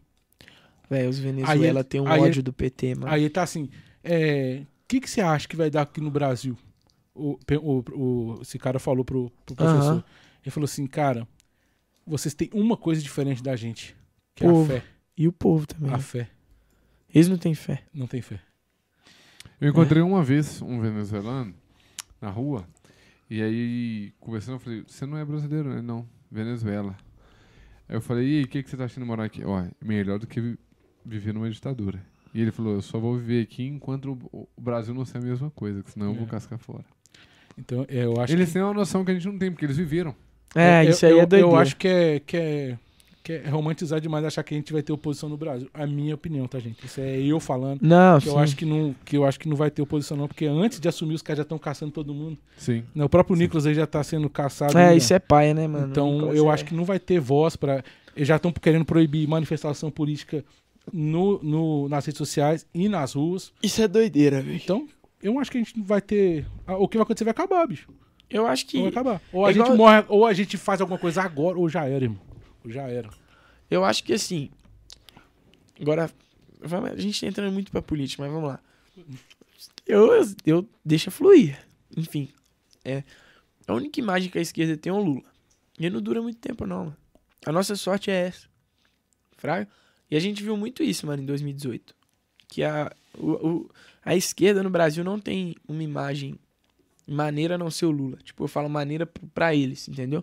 Velho, 0.89 1.09
os 1.09 1.19
Venezuela 1.21 1.85
tem 1.85 2.01
um 2.01 2.09
ódio 2.09 2.27
ele, 2.27 2.43
do 2.43 2.53
PT, 2.53 2.97
mano. 2.97 3.13
Aí 3.13 3.31
tá 3.31 3.45
assim, 3.45 3.71
é, 4.03 4.63
o 4.63 4.89
que, 4.89 5.01
que 5.01 5.09
você 5.09 5.21
acha 5.21 5.47
que 5.47 5.55
vai 5.55 5.71
dar 5.71 5.83
aqui 5.83 6.01
no 6.01 6.11
Brasil? 6.11 6.59
O, 7.15 7.39
o, 7.63 7.85
o 7.93 8.39
esse 8.43 8.59
cara 8.59 8.81
falou 8.81 9.05
pro, 9.05 9.31
pro 9.47 9.55
professor. 9.55 9.95
Uhum. 9.95 10.03
Ele 10.43 10.51
falou 10.51 10.65
assim, 10.65 10.87
cara, 10.89 11.29
vocês 12.07 12.35
têm 12.35 12.51
uma 12.53 12.77
coisa 12.77 13.03
diferente 13.03 13.43
da 13.43 13.57
gente, 13.57 13.97
que 14.35 14.45
povo. 14.45 14.73
é 14.73 14.77
a 14.77 14.81
fé. 14.81 14.87
E 15.17 15.29
o 15.29 15.33
povo 15.33 15.67
também. 15.67 15.91
A 15.91 15.97
né? 15.97 16.03
fé. 16.03 16.31
Eles 17.13 17.29
não 17.29 17.37
têm 17.37 17.55
fé. 17.55 17.83
Não 17.93 18.07
tem 18.07 18.23
fé. 18.23 18.41
Eu 19.61 19.69
encontrei 19.71 20.01
é. 20.01 20.05
uma 20.05 20.23
vez 20.23 20.63
um 20.63 20.81
venezuelano 20.81 21.55
na 22.21 22.31
rua, 22.31 22.67
e 23.31 23.41
aí, 23.41 24.13
conversando, 24.19 24.57
eu 24.57 24.59
falei, 24.59 24.85
você 24.85 25.07
não 25.07 25.17
é 25.17 25.25
brasileiro, 25.25 25.69
né? 25.69 25.81
Não, 25.81 26.05
Venezuela. 26.29 26.97
Aí 27.89 27.95
eu 27.95 28.01
falei, 28.01 28.27
e 28.27 28.39
aí, 28.39 28.45
o 28.45 28.49
que, 28.49 28.61
que 28.61 28.69
você 28.69 28.77
tá 28.77 28.85
achando 28.85 29.05
de 29.05 29.09
morar 29.09 29.23
aqui? 29.23 29.45
Ó, 29.45 29.65
melhor 29.81 30.19
do 30.19 30.27
que 30.27 30.59
viver 31.07 31.33
numa 31.33 31.49
ditadura. 31.49 32.05
E 32.35 32.41
ele 32.41 32.51
falou, 32.51 32.75
eu 32.75 32.83
só 32.83 32.99
vou 32.99 33.17
viver 33.17 33.43
aqui 33.43 33.65
enquanto 33.65 34.19
o 34.33 34.49
Brasil 34.61 34.93
não 34.93 35.05
ser 35.05 35.19
a 35.19 35.21
mesma 35.21 35.49
coisa, 35.49 35.81
senão 35.87 36.07
é. 36.07 36.11
eu 36.11 36.15
vou 36.15 36.25
é. 36.25 36.29
cascar 36.29 36.59
fora. 36.59 36.85
Então, 37.57 37.87
é, 37.89 38.05
eu 38.05 38.21
acho 38.21 38.33
Eles 38.33 38.49
que... 38.49 38.55
têm 38.55 38.63
uma 38.63 38.75
noção 38.75 39.05
que 39.05 39.13
a 39.13 39.15
gente 39.15 39.27
não 39.27 39.39
tem, 39.39 39.53
porque 39.53 39.65
eles 39.65 39.77
viveram. 39.77 40.15
É, 40.55 40.85
eu, 40.85 40.91
isso 40.91 41.07
aí 41.07 41.13
eu, 41.13 41.21
é 41.21 41.27
doido. 41.27 41.43
Eu 41.43 41.57
acho 41.57 41.77
que 41.77 41.87
é, 41.87 42.21
que, 42.21 42.37
é, 42.37 42.79
que 43.23 43.33
é 43.33 43.49
romantizar 43.49 44.01
demais 44.01 44.25
achar 44.25 44.43
que 44.43 44.55
a 44.55 44.57
gente 44.57 44.73
vai 44.73 44.83
ter 44.83 44.93
oposição 44.93 45.29
no 45.29 45.37
Brasil. 45.37 45.69
A 45.73 45.87
minha 45.87 46.15
opinião, 46.15 46.47
tá, 46.47 46.59
gente? 46.59 46.85
Isso 46.85 47.01
é 47.01 47.19
eu 47.19 47.39
falando. 47.39 47.81
Não, 47.83 48.19
que 48.19 48.25
sim. 48.25 48.31
eu 48.31 48.39
acho 48.39 48.57
que 48.57 48.65
não 48.65 48.95
Que 49.05 49.17
eu 49.17 49.25
acho 49.25 49.39
que 49.39 49.49
não 49.49 49.57
vai 49.57 49.71
ter 49.71 49.83
oposição, 49.83 50.17
não, 50.17 50.27
porque 50.27 50.47
antes 50.47 50.81
de 50.81 50.89
assumir, 50.89 51.15
os 51.15 51.23
caras 51.23 51.39
já 51.39 51.43
estão 51.43 51.59
caçando 51.59 51.93
todo 51.93 52.13
mundo. 52.13 52.37
Sim. 52.57 52.83
Né, 52.95 53.05
o 53.05 53.09
próprio 53.09 53.37
sim. 53.37 53.43
Nicolas 53.43 53.67
aí 53.67 53.75
já 53.75 53.87
tá 53.87 54.03
sendo 54.03 54.29
caçado. 54.29 54.77
É, 54.77 54.97
isso 54.97 55.15
é 55.15 55.19
paia, 55.19 55.55
né, 55.55 55.67
mano? 55.67 55.89
Então, 55.89 56.33
eu 56.33 56.51
é. 56.51 56.55
acho 56.55 56.65
que 56.65 56.75
não 56.75 56.85
vai 56.85 56.99
ter 56.99 57.21
voz 57.21 57.57
para 57.57 57.85
Eles 58.17 58.29
já 58.29 58.37
estão 58.37 58.53
querendo 58.53 58.85
proibir 58.85 59.29
manifestação 59.29 59.91
política 59.91 60.45
no, 60.93 61.41
no, 61.43 61.89
nas 61.89 62.05
redes 62.07 62.19
sociais 62.19 62.67
e 62.75 62.89
nas 62.89 63.15
ruas. 63.15 63.53
Isso 63.63 63.81
é 63.81 63.87
doideira, 63.87 64.43
velho. 64.43 64.57
Então, 64.57 64.89
eu 65.23 65.39
acho 65.39 65.51
que 65.51 65.59
a 65.59 65.61
gente 65.61 65.77
não 65.79 65.85
vai 65.85 66.01
ter. 66.01 66.47
O 66.67 66.89
que 66.89 66.97
vai 66.97 67.05
acontecer 67.05 67.25
vai 67.25 67.33
acabar, 67.33 67.67
bicho. 67.67 67.89
Eu 68.31 68.47
acho 68.47 68.67
que. 68.67 68.77
Ou 68.77 68.85
vai 68.85 68.91
acabar. 68.91 69.23
Ou 69.33 69.45
a 69.45 69.51
é 69.51 69.53
gente 69.53 69.65
igual... 69.65 69.77
morre, 69.77 70.05
ou 70.09 70.27
a 70.27 70.33
gente 70.33 70.57
faz 70.57 70.81
alguma 70.81 70.99
coisa 70.99 71.23
agora, 71.23 71.59
ou 71.59 71.69
já 71.69 71.85
era, 71.87 72.05
irmão. 72.05 72.21
Ou 72.65 72.71
já 72.71 72.83
era. 72.83 73.11
Eu 73.71 73.85
acho 73.85 74.05
que 74.05 74.13
assim. 74.13 74.51
Agora. 75.81 76.11
A 76.63 77.01
gente 77.01 77.19
tá 77.19 77.27
entrando 77.27 77.53
muito 77.53 77.73
pra 77.73 77.81
política, 77.81 78.23
mas 78.23 78.31
vamos 78.31 78.51
lá. 78.51 78.61
Eu, 79.87 80.13
eu, 80.13 80.27
eu 80.45 80.69
deixa 80.85 81.11
fluir. 81.11 81.59
Enfim. 81.97 82.29
É. 82.85 83.03
A 83.67 83.73
única 83.73 83.99
imagem 83.99 84.31
que 84.31 84.39
a 84.39 84.43
esquerda 84.43 84.77
tem 84.77 84.91
é 84.91 84.93
o 84.93 85.03
Lula. 85.03 85.23
E 85.79 85.89
não 85.89 86.03
dura 86.03 86.21
muito 86.21 86.39
tempo, 86.39 86.67
não, 86.67 86.85
mano. 86.85 86.97
A 87.47 87.51
nossa 87.51 87.75
sorte 87.77 88.11
é 88.11 88.27
essa. 88.27 88.47
Fraga? 89.39 89.67
E 90.11 90.17
a 90.17 90.21
gente 90.21 90.43
viu 90.43 90.57
muito 90.57 90.83
isso, 90.83 91.07
mano, 91.07 91.23
em 91.23 91.27
2018. 91.27 91.95
Que 92.47 92.63
a, 92.63 92.95
o, 93.17 93.31
o, 93.31 93.71
a 94.05 94.15
esquerda 94.15 94.63
no 94.63 94.69
Brasil 94.69 95.03
não 95.03 95.19
tem 95.19 95.55
uma 95.67 95.83
imagem 95.83 96.39
maneira 97.11 97.59
não 97.59 97.71
ser 97.71 97.87
o 97.87 97.91
Lula. 97.91 98.19
Tipo, 98.23 98.45
eu 98.45 98.49
falo 98.49 98.69
maneira 98.69 99.07
para 99.35 99.55
eles, 99.55 99.89
entendeu? 99.89 100.23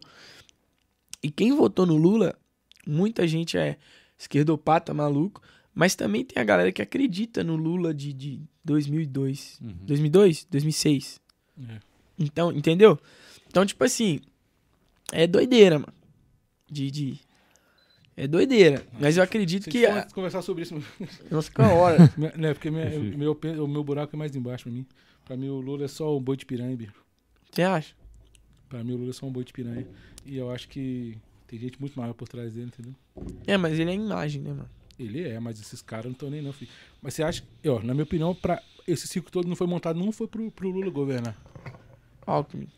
E 1.21 1.29
quem 1.29 1.51
votou 1.51 1.85
no 1.85 1.97
Lula, 1.97 2.37
muita 2.85 3.27
gente 3.27 3.57
é 3.57 3.77
esquerdopata, 4.17 4.93
maluco, 4.93 5.41
mas 5.73 5.95
também 5.95 6.23
tem 6.23 6.41
a 6.41 6.45
galera 6.45 6.71
que 6.71 6.81
acredita 6.81 7.43
no 7.43 7.55
Lula 7.55 7.93
de, 7.93 8.13
de 8.13 8.41
2002. 8.63 9.59
Uhum. 9.61 9.75
2002? 9.81 10.47
2006. 10.49 11.21
É. 11.69 11.79
Então, 12.17 12.51
entendeu? 12.51 12.97
Então, 13.47 13.65
tipo 13.65 13.83
assim, 13.83 14.21
é 15.11 15.27
doideira, 15.27 15.79
mano. 15.79 15.93
De, 16.69 16.89
de... 16.89 17.19
É 18.15 18.27
doideira. 18.27 18.83
Mas 18.99 19.17
eu 19.17 19.23
acredito 19.23 19.69
que. 19.69 19.85
A... 19.85 20.07
conversar 20.11 20.41
sobre 20.41 20.63
isso. 20.63 20.81
Nossa, 21.29 21.51
que 21.51 21.61
hora. 21.61 21.97
né, 22.35 22.53
porque 22.53 22.71
minha, 22.71 22.89
meu, 22.99 23.39
o 23.63 23.67
meu 23.67 23.83
buraco 23.83 24.15
é 24.15 24.17
mais 24.17 24.35
embaixo 24.35 24.63
pra 24.63 24.73
mim. 24.73 24.87
Pra 25.27 25.35
mim, 25.35 25.49
o 25.49 25.59
Lula 25.59 25.83
é 25.83 25.87
só 25.89 26.17
um 26.17 26.21
boi 26.21 26.37
de 26.37 26.45
piranha, 26.45 26.73
bicho. 26.77 26.93
Você 27.51 27.61
acha? 27.61 27.93
Pra 28.69 28.81
mim, 28.81 28.93
o 28.93 28.97
Lula 28.97 29.09
é 29.09 29.13
só 29.13 29.25
um 29.25 29.31
boi 29.31 29.43
de 29.43 29.51
piranha. 29.51 29.85
E 30.25 30.37
eu 30.37 30.49
acho 30.49 30.69
que 30.69 31.17
tem 31.45 31.59
gente 31.59 31.77
muito 31.81 31.99
maior 31.99 32.13
por 32.13 32.29
trás 32.29 32.53
dele, 32.53 32.67
entendeu? 32.67 32.95
É, 33.45 33.57
mas 33.57 33.77
ele 33.77 33.91
é 33.91 33.93
imagem, 33.93 34.41
né, 34.41 34.51
mano? 34.51 34.69
Ele 34.97 35.27
é, 35.27 35.37
mas 35.37 35.59
esses 35.59 35.81
caras 35.81 36.05
não 36.05 36.13
estão 36.13 36.29
nem 36.29 36.41
não, 36.41 36.53
filho. 36.53 36.71
Mas 37.01 37.13
você 37.13 37.23
acha, 37.23 37.43
ó, 37.65 37.79
na 37.81 37.93
minha 37.93 38.05
opinião, 38.05 38.33
pra 38.33 38.63
esse 38.87 39.05
ciclo 39.05 39.29
todo 39.29 39.49
não 39.49 39.55
foi 39.55 39.67
montado, 39.67 39.99
não 39.99 40.13
foi 40.13 40.27
pro, 40.27 40.49
pro 40.49 40.69
Lula 40.69 40.89
governar. 40.89 41.37
Alckmin. 42.25 42.69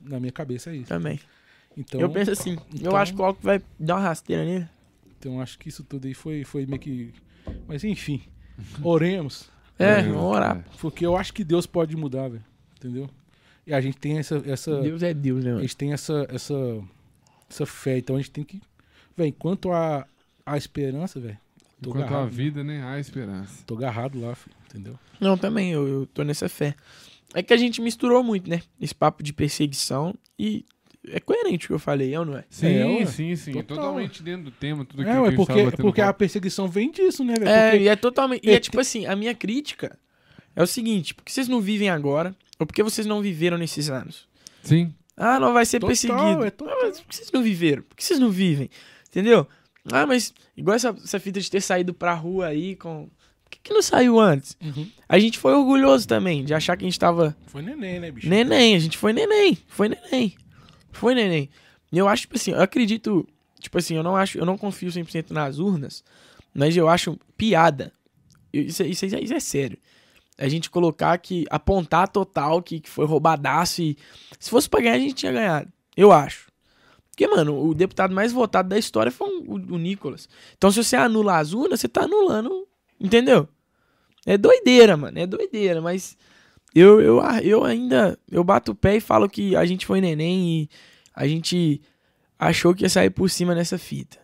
Na 0.00 0.18
minha 0.18 0.32
cabeça 0.32 0.70
é 0.70 0.76
isso. 0.76 0.88
Também. 0.88 1.20
Então, 1.76 2.00
eu 2.00 2.08
penso 2.08 2.30
assim, 2.30 2.56
então, 2.74 2.92
eu 2.92 2.96
acho 2.96 3.14
que 3.14 3.20
o 3.20 3.24
Alckmin 3.24 3.44
vai 3.44 3.62
dar 3.78 3.96
uma 3.96 4.02
rasteira 4.02 4.44
nele. 4.46 4.68
Então 5.18 5.42
acho 5.42 5.58
que 5.58 5.68
isso 5.68 5.84
tudo 5.84 6.06
aí 6.06 6.14
foi, 6.14 6.42
foi 6.42 6.64
meio 6.64 6.80
que. 6.80 7.12
Mas 7.68 7.84
enfim, 7.84 8.22
oremos. 8.82 9.50
É, 9.82 10.02
vamos 10.02 10.22
orar. 10.22 10.56
É. 10.56 10.64
Porque 10.80 11.04
eu 11.04 11.16
acho 11.16 11.32
que 11.32 11.44
Deus 11.44 11.66
pode 11.66 11.96
mudar, 11.96 12.28
velho. 12.28 12.44
Entendeu? 12.76 13.08
E 13.66 13.72
a 13.72 13.80
gente 13.80 13.96
tem 13.96 14.18
essa, 14.18 14.42
essa. 14.46 14.80
Deus 14.80 15.02
é 15.02 15.14
Deus, 15.14 15.44
né? 15.44 15.54
A 15.54 15.60
gente 15.60 15.76
tem 15.76 15.92
essa, 15.92 16.26
essa, 16.28 16.54
essa 17.48 17.66
fé. 17.66 17.98
Então 17.98 18.16
a 18.16 18.18
gente 18.18 18.30
tem 18.30 18.44
que. 18.44 18.60
Velho, 19.16 19.28
enquanto 19.28 19.70
a, 19.70 20.06
a 20.44 20.56
esperança, 20.56 21.20
velho. 21.20 21.38
Enquanto 21.80 22.04
agarrado, 22.04 22.26
a 22.26 22.30
vida, 22.30 22.64
né? 22.64 22.82
Há 22.84 22.98
esperança. 22.98 23.64
Tô 23.66 23.74
agarrado 23.74 24.20
lá, 24.20 24.34
filho, 24.34 24.54
entendeu? 24.68 24.98
Não, 25.20 25.36
também, 25.36 25.72
eu, 25.72 25.86
eu 25.86 26.06
tô 26.06 26.22
nessa 26.22 26.48
fé. 26.48 26.74
é 27.34 27.42
que 27.42 27.52
a 27.52 27.56
gente 27.56 27.80
misturou 27.80 28.22
muito, 28.22 28.48
né? 28.48 28.62
Esse 28.80 28.94
papo 28.94 29.22
de 29.22 29.32
perseguição 29.32 30.14
e 30.38 30.64
é 31.08 31.18
coerente 31.18 31.66
o 31.66 31.68
que 31.68 31.74
eu 31.74 31.78
falei, 31.78 32.14
eu 32.14 32.24
não 32.24 32.36
é? 32.36 32.44
Sim, 32.48 33.00
é, 33.00 33.06
sim, 33.06 33.34
sim. 33.34 33.52
Total. 33.52 33.76
Totalmente 33.76 34.22
dentro 34.22 34.44
do 34.44 34.50
tema, 34.50 34.84
tudo 34.84 35.02
é, 35.02 35.04
que, 35.04 35.10
é, 35.10 35.30
porque, 35.32 35.70
porque 35.76 36.00
a 36.00 36.12
perseguição 36.12 36.68
vem 36.68 36.90
disso, 36.90 37.24
né, 37.24 37.34
velho? 37.34 37.48
É, 37.48 37.70
porque... 37.70 37.84
e 37.84 37.88
é 37.88 37.96
totalmente. 37.96 38.46
E 38.46 38.50
é, 38.50 38.54
é 38.54 38.60
tipo 38.60 38.78
assim, 38.78 39.06
a 39.06 39.16
minha 39.16 39.34
crítica 39.34 39.98
é 40.54 40.62
o 40.62 40.66
seguinte: 40.66 41.14
porque 41.14 41.32
vocês 41.32 41.48
não 41.48 41.60
vivem 41.60 41.90
agora, 41.90 42.34
ou 42.58 42.66
porque 42.66 42.82
vocês 42.82 43.06
não 43.06 43.20
viveram 43.20 43.58
nesses 43.58 43.90
anos? 43.90 44.28
Sim. 44.62 44.94
Ah, 45.16 45.38
não 45.38 45.52
vai 45.52 45.66
ser 45.66 45.80
total, 45.80 45.88
perseguido. 45.88 46.44
É 46.44 46.50
total. 46.50 46.74
Ah, 46.74 46.84
mas 46.84 47.00
por 47.00 47.08
que 47.08 47.16
vocês 47.16 47.32
não 47.32 47.42
viveram? 47.42 47.82
Por 47.82 47.96
que 47.96 48.04
vocês 48.04 48.18
não 48.18 48.30
vivem? 48.30 48.70
Entendeu? 49.08 49.46
Ah, 49.90 50.06
mas 50.06 50.32
igual 50.56 50.76
essa, 50.76 50.96
essa 51.02 51.18
fita 51.18 51.40
de 51.40 51.50
ter 51.50 51.60
saído 51.60 51.92
pra 51.92 52.14
rua 52.14 52.46
aí 52.46 52.76
com. 52.76 53.08
Por 53.44 53.50
que, 53.50 53.58
que 53.64 53.74
não 53.74 53.82
saiu 53.82 54.18
antes? 54.18 54.56
Uhum. 54.62 54.88
A 55.08 55.18
gente 55.18 55.38
foi 55.38 55.52
orgulhoso 55.52 56.08
também 56.08 56.42
de 56.44 56.54
achar 56.54 56.76
que 56.76 56.84
a 56.84 56.88
gente 56.88 56.98
tava. 56.98 57.36
Foi 57.46 57.60
neném, 57.60 58.00
né, 58.00 58.10
bicho? 58.10 58.28
Neném, 58.28 58.74
a 58.74 58.78
gente 58.78 58.96
foi 58.96 59.12
neném. 59.12 59.58
Foi 59.66 59.88
neném. 59.88 60.34
Foi 60.92 61.14
neném. 61.14 61.50
Eu 61.92 62.08
acho, 62.08 62.22
tipo 62.22 62.36
assim, 62.36 62.52
eu 62.52 62.60
acredito. 62.60 63.26
Tipo 63.60 63.78
assim, 63.78 63.96
eu 63.96 64.02
não 64.02 64.16
acho, 64.16 64.38
eu 64.38 64.46
não 64.46 64.58
confio 64.58 64.88
100% 64.90 65.30
nas 65.30 65.58
urnas, 65.58 66.04
mas 66.54 66.76
eu 66.76 66.88
acho 66.88 67.18
piada. 67.36 67.92
Isso, 68.52 68.82
isso, 68.82 69.06
isso 69.06 69.34
é 69.34 69.40
sério. 69.40 69.78
A 70.38 70.48
gente 70.48 70.70
colocar 70.70 71.16
que. 71.18 71.44
apontar 71.50 72.08
total 72.08 72.62
que, 72.62 72.80
que 72.80 72.88
foi 72.88 73.06
roubadaço 73.06 73.82
e. 73.82 73.96
Se 74.38 74.50
fosse 74.50 74.68
pra 74.68 74.80
ganhar, 74.80 74.94
a 74.94 74.98
gente 74.98 75.14
tinha 75.14 75.32
ganhado. 75.32 75.72
Eu 75.96 76.12
acho. 76.12 76.50
Porque, 77.10 77.26
mano, 77.28 77.62
o 77.62 77.74
deputado 77.74 78.14
mais 78.14 78.32
votado 78.32 78.68
da 78.68 78.78
história 78.78 79.12
foi 79.12 79.28
o, 79.28 79.54
o 79.54 79.78
Nicolas. 79.78 80.28
Então, 80.56 80.70
se 80.70 80.82
você 80.82 80.96
anula 80.96 81.38
as 81.38 81.52
urnas, 81.52 81.80
você 81.80 81.88
tá 81.88 82.04
anulando. 82.04 82.66
Entendeu? 82.98 83.48
É 84.24 84.38
doideira, 84.38 84.96
mano. 84.96 85.18
É 85.18 85.26
doideira, 85.26 85.80
mas. 85.80 86.16
Eu, 86.74 87.00
eu, 87.00 87.20
eu 87.42 87.64
ainda. 87.64 88.18
Eu 88.30 88.42
bato 88.42 88.72
o 88.72 88.74
pé 88.74 88.96
e 88.96 89.00
falo 89.00 89.28
que 89.28 89.54
a 89.54 89.64
gente 89.64 89.84
foi 89.86 90.00
neném 90.00 90.62
e 90.62 90.70
a 91.14 91.26
gente 91.26 91.80
achou 92.38 92.74
que 92.74 92.84
ia 92.84 92.88
sair 92.88 93.10
por 93.10 93.28
cima 93.28 93.54
nessa 93.54 93.78
fita. 93.78 94.18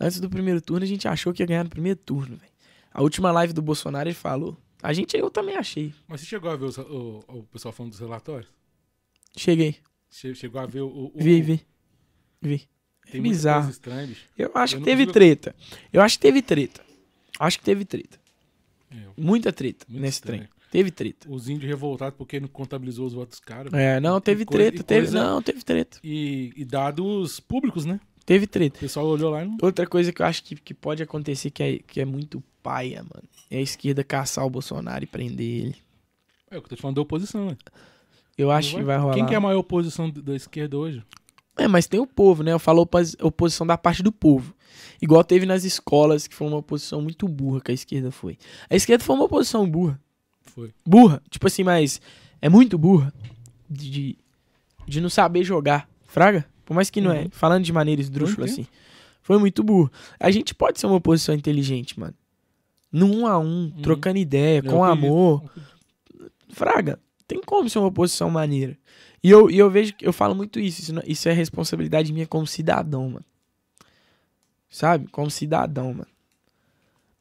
Antes 0.00 0.20
do 0.20 0.28
primeiro 0.28 0.60
turno, 0.60 0.84
a 0.84 0.88
gente 0.88 1.06
achou 1.06 1.32
que 1.32 1.42
ia 1.42 1.46
ganhar 1.46 1.64
no 1.64 1.70
primeiro 1.70 1.98
turno, 1.98 2.36
velho. 2.36 2.50
A 2.92 3.02
última 3.02 3.30
live 3.30 3.52
do 3.52 3.62
Bolsonaro 3.62 4.08
ele 4.08 4.14
falou. 4.14 4.56
A 4.82 4.92
gente, 4.92 5.16
eu 5.16 5.30
também 5.30 5.56
achei. 5.56 5.94
Mas 6.08 6.20
você 6.22 6.26
chegou 6.26 6.50
a 6.50 6.56
ver 6.56 6.64
o, 6.66 7.24
o, 7.28 7.38
o 7.38 7.42
pessoal 7.44 7.72
falando 7.72 7.92
dos 7.92 8.00
relatórios? 8.00 8.50
Cheguei. 9.36 9.76
Chegou 10.10 10.60
a 10.60 10.66
ver 10.66 10.80
o. 10.80 10.88
o 10.88 11.12
vi, 11.14 11.40
vi. 11.40 11.60
Vi. 12.42 12.68
Tem 13.10 13.20
bizarro. 13.20 13.70
Estranhas, 13.70 14.18
eu 14.38 14.50
acho 14.54 14.76
eu 14.76 14.78
que 14.80 14.84
teve 14.84 15.06
treta. 15.06 15.54
Eu 15.92 16.00
acho 16.00 16.16
que 16.16 16.22
teve 16.22 16.42
treta. 16.42 16.80
Acho 17.38 17.58
que 17.58 17.64
teve 17.64 17.84
treta. 17.84 18.18
É, 18.90 18.96
Muita 19.16 19.52
treta 19.52 19.86
nesse 19.88 20.18
estranho. 20.18 20.48
trem. 20.48 20.59
Teve 20.70 20.90
treta. 20.90 21.28
Os 21.28 21.48
índios 21.48 21.68
revoltados 21.68 22.16
porque 22.16 22.38
não 22.38 22.46
contabilizou 22.46 23.06
os 23.06 23.12
votos 23.12 23.40
caros. 23.40 23.72
É, 23.72 23.98
não, 23.98 24.20
teve 24.20 24.44
coisa, 24.44 24.70
treta. 24.70 24.84
Teve, 24.84 25.06
coisa, 25.08 25.24
não, 25.24 25.42
teve 25.42 25.64
treta. 25.64 25.98
E, 26.02 26.52
e, 26.56 26.64
dados 26.64 27.40
públicos, 27.40 27.84
né? 27.84 27.98
Teve 28.24 28.46
treta. 28.46 28.76
O 28.76 28.80
pessoal 28.80 29.06
olhou 29.06 29.30
lá 29.30 29.42
e 29.42 29.48
não... 29.48 29.56
Outra 29.60 29.84
coisa 29.86 30.12
que 30.12 30.22
eu 30.22 30.26
acho 30.26 30.44
que, 30.44 30.54
que 30.54 30.72
pode 30.72 31.02
acontecer 31.02 31.50
que 31.50 31.62
é, 31.62 31.78
que 31.78 32.00
é 32.00 32.04
muito 32.04 32.42
paia, 32.62 33.02
mano. 33.02 33.28
É 33.50 33.58
a 33.58 33.60
esquerda 33.60 34.04
caçar 34.04 34.46
o 34.46 34.50
Bolsonaro 34.50 35.02
e 35.02 35.08
prender 35.08 35.64
ele. 35.66 35.76
É 36.50 36.56
o 36.56 36.60
que 36.60 36.66
eu 36.66 36.70
tô 36.70 36.76
te 36.76 36.82
falando 36.82 36.96
da 36.96 37.02
oposição, 37.02 37.46
né? 37.46 37.56
Eu 38.38 38.50
acho 38.52 38.72
vai... 38.72 38.80
que 38.80 38.86
vai 38.86 38.98
rolar. 38.98 39.14
Quem 39.14 39.26
que 39.26 39.34
é 39.34 39.36
a 39.36 39.40
maior 39.40 39.58
oposição 39.58 40.08
da 40.08 40.36
esquerda 40.36 40.78
hoje? 40.78 41.02
É, 41.56 41.66
mas 41.66 41.88
tem 41.88 41.98
o 41.98 42.06
povo, 42.06 42.44
né? 42.44 42.52
Eu 42.52 42.58
falo 42.60 42.88
oposição 43.20 43.66
da 43.66 43.76
parte 43.76 44.02
do 44.02 44.12
povo. 44.12 44.54
Igual 45.02 45.24
teve 45.24 45.44
nas 45.46 45.64
escolas, 45.64 46.26
que 46.26 46.34
foi 46.34 46.46
uma 46.46 46.58
oposição 46.58 47.02
muito 47.02 47.26
burra 47.26 47.60
que 47.60 47.72
a 47.72 47.74
esquerda 47.74 48.12
foi. 48.12 48.38
A 48.68 48.76
esquerda 48.76 49.04
foi 49.04 49.16
uma 49.16 49.24
oposição 49.24 49.68
burra. 49.68 50.00
Foi. 50.54 50.72
Burra. 50.84 51.22
Tipo 51.30 51.46
assim, 51.46 51.64
mas 51.64 52.00
é 52.40 52.48
muito 52.48 52.76
burra. 52.78 53.12
De, 53.68 54.18
de 54.86 55.00
não 55.00 55.08
saber 55.08 55.44
jogar. 55.44 55.88
Fraga? 56.04 56.44
Por 56.64 56.74
mais 56.74 56.90
que 56.90 57.00
não 57.00 57.10
é. 57.12 57.20
uhum. 57.20 57.26
é. 57.26 57.28
Falando 57.30 57.64
de 57.64 57.72
maneira 57.72 58.00
esdrúxula, 58.00 58.46
assim. 58.46 58.66
Foi 59.22 59.38
muito 59.38 59.62
burro. 59.62 59.90
A 60.18 60.30
gente 60.30 60.54
pode 60.54 60.80
ser 60.80 60.86
uma 60.86 60.96
oposição 60.96 61.34
inteligente, 61.34 61.98
mano. 61.98 62.14
No 62.92 63.06
um 63.06 63.26
a 63.26 63.38
um, 63.38 63.44
uhum. 63.44 63.82
trocando 63.82 64.18
ideia, 64.18 64.62
com 64.62 64.82
amor. 64.82 65.44
Fraga, 66.48 66.98
tem 67.28 67.40
como 67.40 67.68
ser 67.68 67.78
uma 67.78 67.86
oposição 67.88 68.28
maneira. 68.28 68.76
E 69.22 69.30
eu, 69.30 69.50
e 69.50 69.58
eu 69.58 69.70
vejo, 69.70 69.94
eu 70.00 70.12
falo 70.12 70.34
muito 70.34 70.58
isso, 70.58 70.80
isso, 70.80 70.92
isso 71.06 71.28
é 71.28 71.32
responsabilidade 71.32 72.12
minha 72.12 72.26
como 72.26 72.46
cidadão, 72.46 73.10
mano. 73.10 73.24
Sabe? 74.68 75.06
Como 75.08 75.30
cidadão, 75.30 75.92
mano. 75.92 76.08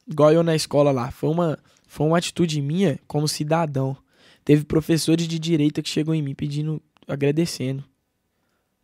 Igual 0.07 0.31
eu 0.31 0.41
na 0.41 0.55
escola 0.55 0.91
lá. 0.91 1.11
Foi 1.11 1.29
uma, 1.29 1.59
foi 1.89 2.05
uma 2.05 2.19
atitude 2.19 2.61
minha 2.61 2.99
como 3.07 3.27
cidadão. 3.27 3.97
Teve 4.45 4.63
professores 4.63 5.27
de 5.27 5.39
direita 5.39 5.81
que 5.81 5.89
chegou 5.89 6.13
em 6.13 6.21
mim 6.21 6.35
pedindo, 6.35 6.79
agradecendo. 7.07 7.83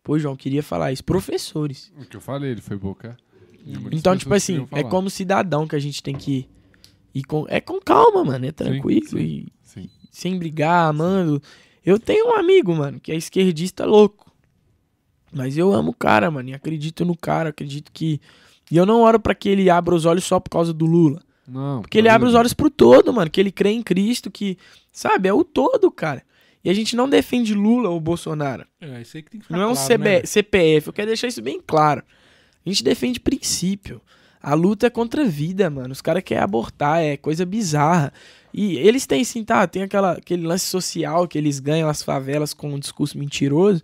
Pô, 0.02 0.18
João, 0.18 0.34
queria 0.34 0.60
falar 0.60 0.92
isso. 0.92 1.04
Professores. 1.04 1.92
O 1.96 2.04
que 2.04 2.16
eu 2.16 2.20
falei, 2.20 2.50
ele 2.50 2.60
foi 2.60 2.76
boca. 2.76 3.16
Então, 3.92 4.16
tipo 4.16 4.34
assim, 4.34 4.66
é 4.72 4.82
como 4.82 5.08
cidadão 5.08 5.68
que 5.68 5.76
a 5.76 5.78
gente 5.78 6.02
tem 6.02 6.16
que 6.16 6.48
ir 7.14 7.22
com. 7.22 7.46
É 7.48 7.60
com 7.60 7.80
calma, 7.80 8.24
mano. 8.24 8.44
É 8.44 8.50
tranquilo. 8.50 9.06
Sim, 9.06 9.16
sim, 9.16 9.24
e, 9.24 9.52
sim. 9.62 9.90
Sem 10.10 10.36
brigar, 10.36 10.88
amando. 10.88 11.40
Eu 11.84 12.00
tenho 12.00 12.30
um 12.30 12.34
amigo, 12.36 12.74
mano, 12.74 12.98
que 12.98 13.12
é 13.12 13.14
esquerdista 13.14 13.86
louco. 13.86 14.32
Mas 15.32 15.56
eu 15.56 15.72
amo 15.72 15.92
o 15.92 15.96
cara, 15.96 16.28
mano. 16.28 16.48
E 16.48 16.54
acredito 16.54 17.04
no 17.04 17.16
cara. 17.16 17.50
Acredito 17.50 17.92
que. 17.92 18.20
E 18.68 18.76
eu 18.76 18.84
não 18.84 19.02
oro 19.02 19.20
para 19.20 19.34
que 19.34 19.48
ele 19.48 19.70
abra 19.70 19.94
os 19.94 20.04
olhos 20.04 20.24
só 20.24 20.40
por 20.40 20.50
causa 20.50 20.72
do 20.72 20.86
Lula. 20.86 21.22
Não. 21.46 21.82
Porque 21.82 21.98
ele 21.98 22.08
abre 22.08 22.28
os 22.28 22.34
olhos 22.34 22.52
pro 22.52 22.70
todo, 22.70 23.12
mano. 23.12 23.30
Que 23.30 23.40
ele 23.40 23.52
crê 23.52 23.70
em 23.70 23.82
Cristo, 23.82 24.30
que. 24.30 24.58
Sabe, 24.92 25.28
é 25.28 25.32
o 25.32 25.44
todo, 25.44 25.90
cara. 25.90 26.22
E 26.64 26.70
a 26.70 26.74
gente 26.74 26.96
não 26.96 27.08
defende 27.08 27.54
Lula 27.54 27.88
ou 27.90 28.00
Bolsonaro. 28.00 28.66
É, 28.80 29.00
isso 29.00 29.16
aí 29.16 29.22
que 29.22 29.30
tem 29.30 29.40
que 29.40 29.46
ficar 29.46 29.56
Não 29.56 29.64
é 29.64 29.66
um 29.68 29.74
claro, 29.74 29.88
CB, 29.88 30.10
né? 30.10 30.26
CPF. 30.26 30.86
Eu 30.88 30.92
quero 30.92 31.06
deixar 31.08 31.28
isso 31.28 31.40
bem 31.40 31.60
claro. 31.64 32.02
A 32.64 32.68
gente 32.68 32.82
defende 32.82 33.20
princípio. 33.20 34.00
A 34.42 34.54
luta 34.54 34.86
é 34.86 34.90
contra 34.90 35.22
a 35.22 35.26
vida, 35.26 35.70
mano. 35.70 35.92
Os 35.92 36.00
caras 36.00 36.22
querem 36.24 36.42
abortar, 36.42 37.02
é 37.02 37.16
coisa 37.16 37.46
bizarra. 37.46 38.12
E 38.52 38.78
eles 38.78 39.06
têm 39.06 39.22
sim, 39.22 39.44
tá? 39.44 39.66
Tem 39.66 39.82
aquela, 39.82 40.12
aquele 40.12 40.46
lance 40.46 40.66
social 40.66 41.28
que 41.28 41.38
eles 41.38 41.60
ganham 41.60 41.88
as 41.88 42.02
favelas 42.02 42.52
com 42.52 42.74
um 42.74 42.78
discurso 42.78 43.18
mentiroso. 43.18 43.82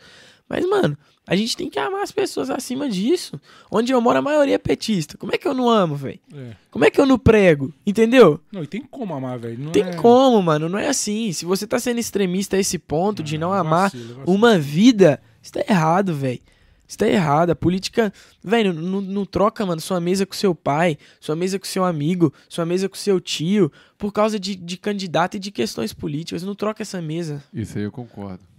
Mas, 0.48 0.68
mano, 0.68 0.96
a 1.26 1.36
gente 1.36 1.56
tem 1.56 1.70
que 1.70 1.78
amar 1.78 2.02
as 2.02 2.10
pessoas 2.10 2.50
acima 2.50 2.88
disso. 2.88 3.40
Onde 3.70 3.92
eu 3.92 4.00
moro, 4.00 4.18
a 4.18 4.22
maioria 4.22 4.56
é 4.56 4.58
petista. 4.58 5.16
Como 5.16 5.32
é 5.32 5.38
que 5.38 5.46
eu 5.46 5.54
não 5.54 5.70
amo, 5.70 5.94
velho? 5.94 6.18
É. 6.34 6.56
Como 6.70 6.84
é 6.84 6.90
que 6.90 7.00
eu 7.00 7.06
não 7.06 7.18
prego? 7.18 7.72
Entendeu? 7.86 8.40
Não, 8.50 8.64
e 8.64 8.66
tem 8.66 8.82
como 8.82 9.14
amar, 9.14 9.38
velho. 9.38 9.70
Tem 9.70 9.84
é... 9.84 9.94
como, 9.94 10.42
mano. 10.42 10.68
Não 10.68 10.78
é 10.78 10.88
assim. 10.88 11.32
Se 11.32 11.44
você 11.44 11.64
tá 11.66 11.78
sendo 11.78 12.00
extremista 12.00 12.56
a 12.56 12.60
esse 12.60 12.76
ponto 12.76 13.20
não, 13.20 13.24
de 13.24 13.38
não 13.38 13.52
amar 13.52 13.90
vacilo, 13.90 14.14
vacilo. 14.14 14.24
uma 14.26 14.58
vida, 14.58 15.22
isso 15.40 15.52
tá 15.52 15.60
errado, 15.60 16.12
velho. 16.12 16.40
Isso 16.88 16.98
tá 16.98 17.06
errado. 17.06 17.50
A 17.50 17.56
política, 17.56 18.12
velho, 18.42 18.72
não, 18.72 19.00
não, 19.00 19.24
troca, 19.24 19.64
mano, 19.64 19.80
sua 19.80 20.00
mesa 20.00 20.26
com 20.26 20.34
seu 20.34 20.56
pai, 20.56 20.98
sua 21.20 21.36
mesa 21.36 21.56
com 21.56 21.64
seu 21.64 21.84
amigo, 21.84 22.34
sua 22.48 22.66
mesa 22.66 22.88
com 22.88 22.96
seu 22.96 23.20
tio, 23.20 23.70
por 23.96 24.12
causa 24.12 24.40
de, 24.40 24.56
de 24.56 24.76
candidato 24.76 25.36
e 25.36 25.40
de 25.40 25.52
questões 25.52 25.92
políticas. 25.92 26.42
Não 26.42 26.56
troca 26.56 26.82
essa 26.82 27.00
mesa. 27.00 27.42
Isso 27.54 27.78
aí 27.78 27.84
eu 27.84 27.92
concordo. 27.92 28.51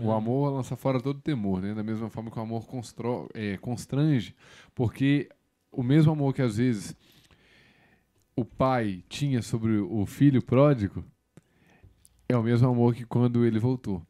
O 0.00 0.12
amor 0.12 0.50
lança 0.50 0.76
fora 0.76 1.00
todo 1.00 1.20
temor, 1.20 1.62
né? 1.62 1.74
Da 1.74 1.82
mesma 1.82 2.10
forma 2.10 2.30
que 2.30 2.38
o 2.38 2.42
amor 2.42 2.66
constro, 2.66 3.28
é, 3.32 3.56
constrange, 3.56 4.34
porque 4.74 5.28
o 5.72 5.82
mesmo 5.82 6.12
amor 6.12 6.34
que 6.34 6.42
às 6.42 6.56
vezes 6.56 6.94
o 8.36 8.44
pai 8.44 9.02
tinha 9.08 9.42
sobre 9.42 9.78
o 9.78 10.04
filho 10.06 10.42
pródigo 10.42 11.04
é 12.28 12.36
o 12.36 12.42
mesmo 12.42 12.68
amor 12.68 12.94
que 12.94 13.04
quando 13.04 13.44
ele 13.44 13.58
voltou. 13.58 14.02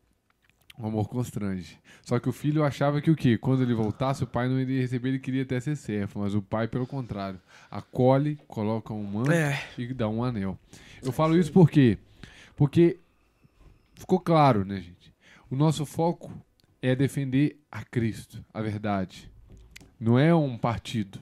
O 0.76 0.86
amor 0.86 1.08
constrange. 1.08 1.78
Só 2.02 2.20
que 2.20 2.28
o 2.28 2.32
filho 2.32 2.62
achava 2.64 3.00
que 3.00 3.10
o 3.10 3.16
quê? 3.16 3.36
Quando 3.36 3.62
ele 3.62 3.74
voltasse, 3.74 4.22
o 4.22 4.26
pai 4.26 4.48
não 4.48 4.60
iria 4.60 4.80
receber, 4.80 5.08
ele 5.08 5.18
queria 5.18 5.42
até 5.42 5.58
ser 5.58 5.76
servo. 5.76 6.20
Mas 6.20 6.34
o 6.34 6.42
pai, 6.42 6.68
pelo 6.68 6.86
contrário, 6.86 7.40
acolhe, 7.70 8.38
coloca 8.46 8.94
um 8.94 9.02
manto 9.02 9.32
é. 9.32 9.60
e 9.76 9.92
dá 9.92 10.08
um 10.08 10.22
anel. 10.22 10.56
Eu 11.02 11.10
falo 11.10 11.36
isso 11.36 11.52
por 11.52 11.68
quê? 11.68 11.98
Porque 12.54 12.98
ficou 13.96 14.20
claro, 14.20 14.64
né, 14.64 14.76
gente? 14.76 14.97
O 15.50 15.56
nosso 15.56 15.86
foco 15.86 16.32
é 16.82 16.94
defender 16.94 17.58
a 17.70 17.84
Cristo, 17.84 18.44
a 18.52 18.60
verdade. 18.60 19.30
Não 19.98 20.18
é 20.18 20.34
um 20.34 20.56
partido. 20.56 21.18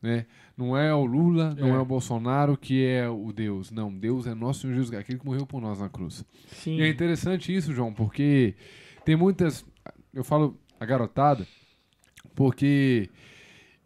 Né? 0.00 0.26
Não 0.56 0.76
é 0.76 0.94
o 0.94 1.04
Lula, 1.04 1.54
não 1.54 1.68
é. 1.68 1.70
é 1.72 1.78
o 1.78 1.84
Bolsonaro 1.84 2.56
que 2.56 2.84
é 2.84 3.08
o 3.08 3.32
Deus. 3.32 3.70
Não, 3.70 3.92
Deus 3.92 4.26
é 4.26 4.34
nosso 4.34 4.60
Senhor 4.60 4.74
Jesus, 4.74 4.98
aquele 4.98 5.18
que 5.18 5.26
morreu 5.26 5.46
por 5.46 5.60
nós 5.60 5.80
na 5.80 5.88
cruz. 5.88 6.24
Sim. 6.48 6.76
E 6.76 6.82
é 6.82 6.88
interessante 6.88 7.54
isso, 7.54 7.74
João, 7.74 7.92
porque 7.92 8.54
tem 9.04 9.16
muitas. 9.16 9.64
Eu 10.14 10.24
falo 10.24 10.58
a 10.80 10.86
garotada, 10.86 11.46
porque 12.34 13.10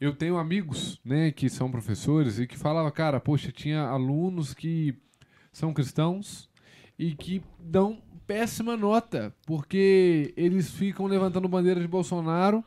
eu 0.00 0.14
tenho 0.14 0.38
amigos, 0.38 1.00
né, 1.04 1.30
que 1.30 1.48
são 1.48 1.70
professores 1.70 2.38
e 2.38 2.46
que 2.46 2.56
falavam, 2.56 2.90
cara, 2.90 3.20
poxa, 3.20 3.50
tinha 3.52 3.82
alunos 3.82 4.54
que 4.54 4.94
são 5.52 5.74
cristãos 5.74 6.48
e 6.98 7.14
que 7.14 7.42
dão 7.58 8.00
péssima 8.34 8.76
nota, 8.76 9.34
porque 9.44 10.32
eles 10.36 10.70
ficam 10.70 11.06
levantando 11.06 11.48
bandeira 11.48 11.80
de 11.80 11.88
Bolsonaro 11.88 12.62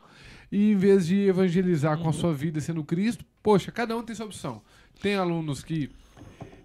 e 0.51 0.71
em 0.71 0.75
vez 0.75 1.07
de 1.07 1.21
evangelizar 1.21 1.97
com 1.97 2.09
a 2.09 2.13
sua 2.13 2.33
vida 2.33 2.59
sendo 2.59 2.83
Cristo, 2.83 3.23
poxa, 3.41 3.71
cada 3.71 3.95
um 3.97 4.03
tem 4.03 4.13
sua 4.13 4.25
opção. 4.25 4.61
Tem 5.01 5.15
alunos 5.15 5.63
que 5.63 5.89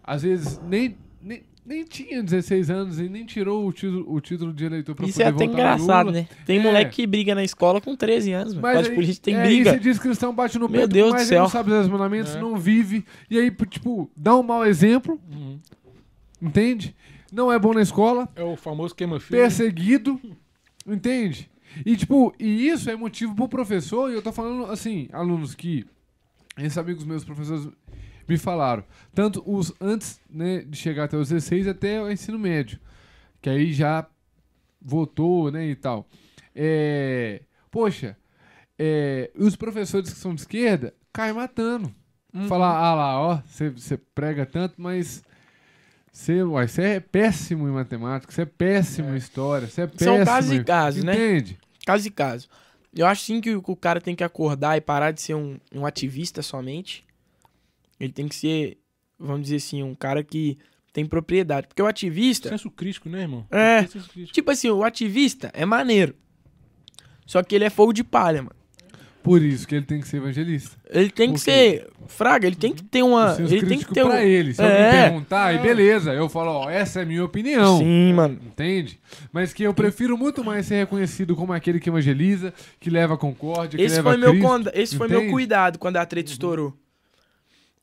às 0.02 0.22
vezes 0.22 0.60
nem, 0.68 0.96
nem 1.22 1.42
nem 1.64 1.84
tinha 1.84 2.22
16 2.22 2.70
anos 2.70 2.98
e 2.98 3.08
nem 3.10 3.24
tirou 3.26 3.66
o 3.68 3.72
título, 3.72 4.10
o 4.12 4.20
título 4.22 4.52
de 4.54 4.64
eleitor 4.64 4.94
pra 4.96 5.06
Isso 5.06 5.20
é 5.22 5.30
poder 5.30 5.44
até 5.44 5.46
votar 5.52 5.76
no 5.76 5.76
engraçado, 5.76 6.06
Lula. 6.06 6.18
né? 6.22 6.28
Tem 6.46 6.58
É. 6.58 6.62
moleque 6.62 6.96
que 6.96 7.06
briga 7.06 7.34
na 7.34 7.44
escola 7.44 7.78
com 7.80 7.94
13 7.94 8.32
anos, 8.32 8.54
mano. 8.54 8.62
Mas 8.62 8.76
Código 8.78 8.90
aí- 8.92 8.96
político 8.96 9.24
tem 9.24 9.34
é, 9.36 9.42
briga. 9.44 9.70
Você 9.72 9.78
diz 9.78 9.96
que 9.98 10.08
cristão 10.08 10.34
bate 10.34 10.58
no 10.58 10.66
Meu 10.68 10.80
peito, 10.80 10.88
Deus 10.94 11.08
do 11.10 11.12
mas 11.12 11.30
ele 11.30 11.38
não 11.40 11.46
céu. 11.48 11.60
sabe 11.60 11.70
os 11.72 11.86
mandamentos, 11.88 12.34
É. 12.34 12.40
não 12.40 12.56
vive. 12.56 13.04
E 13.30 13.38
aí, 13.38 13.50
tipo, 13.68 14.10
dá 14.16 14.34
um 14.34 14.42
mau 14.42 14.64
exemplo, 14.66 15.20
Uhum. 15.30 15.58
entende? 16.42 16.96
Não 17.32 17.52
é 17.52 17.58
bom 17.58 17.72
na 17.74 17.82
escola, 17.82 18.28
É 18.34 18.42
o 18.42 18.56
famoso 18.56 18.94
queima-filho. 18.94 19.40
perseguido, 19.40 20.20
entende? 20.86 21.50
E, 21.84 21.96
tipo, 21.96 22.34
e 22.38 22.68
isso 22.68 22.88
é 22.90 22.96
motivo 22.96 23.34
pro 23.34 23.48
professor, 23.48 24.10
e 24.10 24.14
eu 24.14 24.22
tô 24.22 24.32
falando, 24.32 24.70
assim, 24.70 25.08
alunos 25.12 25.54
que, 25.54 25.84
esses 26.56 26.78
amigos 26.78 27.04
meus 27.04 27.24
professores 27.24 27.68
me 28.26 28.36
falaram, 28.38 28.82
tanto 29.14 29.42
os 29.46 29.72
antes, 29.80 30.20
né, 30.30 30.60
de 30.62 30.76
chegar 30.76 31.04
até 31.04 31.16
os 31.16 31.28
16 31.28 31.68
até 31.68 32.02
o 32.02 32.10
ensino 32.10 32.38
médio, 32.38 32.78
que 33.40 33.48
aí 33.50 33.72
já 33.72 34.06
votou, 34.80 35.50
né, 35.50 35.66
e 35.66 35.74
tal. 35.76 36.06
É, 36.54 37.42
poxa, 37.70 38.16
é, 38.78 39.30
os 39.36 39.54
professores 39.54 40.10
que 40.12 40.18
são 40.18 40.34
de 40.34 40.40
esquerda 40.40 40.94
caem 41.12 41.34
matando. 41.34 41.94
Falar, 42.46 42.76
ah 42.76 42.94
lá, 42.94 43.20
ó, 43.20 43.40
você 43.46 43.96
prega 44.14 44.44
tanto, 44.46 44.74
mas 44.78 45.24
você 46.18 46.42
uai, 46.42 46.66
você 46.66 46.82
é 46.82 47.00
péssimo 47.00 47.68
em 47.68 47.70
matemática, 47.70 48.32
você 48.32 48.42
é 48.42 48.44
péssimo 48.44 49.10
em 49.14 49.16
história, 49.16 49.68
você 49.68 49.82
é 49.82 49.86
péssimo. 49.86 50.16
São 50.16 50.24
casos 50.24 50.50
e 50.50 50.56
em- 50.56 50.64
casos, 50.64 51.04
né? 51.04 51.14
Entende? 51.14 51.58
Caso 51.86 52.08
e 52.08 52.10
caso. 52.10 52.48
Eu 52.92 53.06
acho 53.06 53.22
sim 53.22 53.40
que 53.40 53.54
o 53.54 53.76
cara 53.76 54.00
tem 54.00 54.16
que 54.16 54.24
acordar 54.24 54.76
e 54.76 54.80
parar 54.80 55.12
de 55.12 55.22
ser 55.22 55.34
um, 55.34 55.60
um 55.72 55.86
ativista 55.86 56.42
somente. 56.42 57.04
Ele 58.00 58.12
tem 58.12 58.26
que 58.26 58.34
ser, 58.34 58.78
vamos 59.16 59.42
dizer 59.42 59.56
assim, 59.56 59.82
um 59.84 59.94
cara 59.94 60.24
que 60.24 60.58
tem 60.92 61.06
propriedade. 61.06 61.68
Porque 61.68 61.80
o 61.80 61.86
ativista, 61.86 62.48
Senso 62.48 62.68
crítico, 62.70 63.08
né, 63.08 63.20
irmão? 63.20 63.46
É. 63.48 63.84
Tipo 64.32 64.50
assim, 64.50 64.70
o 64.70 64.82
ativista 64.82 65.50
é 65.54 65.64
maneiro. 65.64 66.16
Só 67.26 67.42
que 67.44 67.54
ele 67.54 67.64
é 67.64 67.70
fogo 67.70 67.92
de 67.92 68.02
palha, 68.02 68.42
mano. 68.42 68.56
Por 69.28 69.42
isso 69.42 69.66
que 69.68 69.74
ele 69.74 69.84
tem 69.84 70.00
que 70.00 70.08
ser 70.08 70.16
evangelista. 70.18 70.76
Ele 70.88 71.10
tem 71.10 71.32
que 71.32 71.40
ser. 71.40 71.88
Fraga, 72.06 72.46
ele 72.46 72.56
tem 72.56 72.72
que 72.72 72.82
ter 72.82 73.02
uma. 73.02 73.34
Senso 73.34 73.52
Ele 73.54 73.66
tem 73.66 73.78
que 73.78 73.92
ter 73.92 74.02
um. 74.04 74.08
pra 74.08 74.24
ele. 74.24 74.54
Se 74.54 74.62
É. 74.62 74.64
alguém 74.86 75.02
perguntar, 75.02 75.44
aí 75.46 75.58
beleza. 75.58 76.12
Eu 76.14 76.28
falo, 76.28 76.50
ó, 76.50 76.70
essa 76.70 77.00
é 77.00 77.02
a 77.02 77.06
minha 77.06 77.24
opinião. 77.24 77.78
Sim, 77.78 78.12
mano. 78.14 78.40
Entende? 78.46 78.98
Mas 79.32 79.52
que 79.52 79.62
eu 79.62 79.74
prefiro 79.74 80.16
muito 80.16 80.42
mais 80.42 80.64
ser 80.66 80.76
reconhecido 80.76 81.36
como 81.36 81.52
aquele 81.52 81.78
que 81.78 81.90
evangeliza, 81.90 82.54
que 82.80 82.88
leva 82.88 83.14
a 83.14 83.18
concórdia, 83.18 83.76
que 83.76 83.84
Esse 83.84 83.96
leva 83.96 84.10
foi, 84.10 84.16
meu, 84.18 84.30
Cristo, 84.30 84.46
conda- 84.48 84.72
esse 84.74 84.96
foi 84.96 85.08
meu 85.08 85.18
entende? 85.18 85.30
Uhum. 85.32 85.36
cuidado 85.38 85.78
quando 85.78 85.96
a 85.98 86.06
treta 86.06 86.30
estourou. 86.30 86.74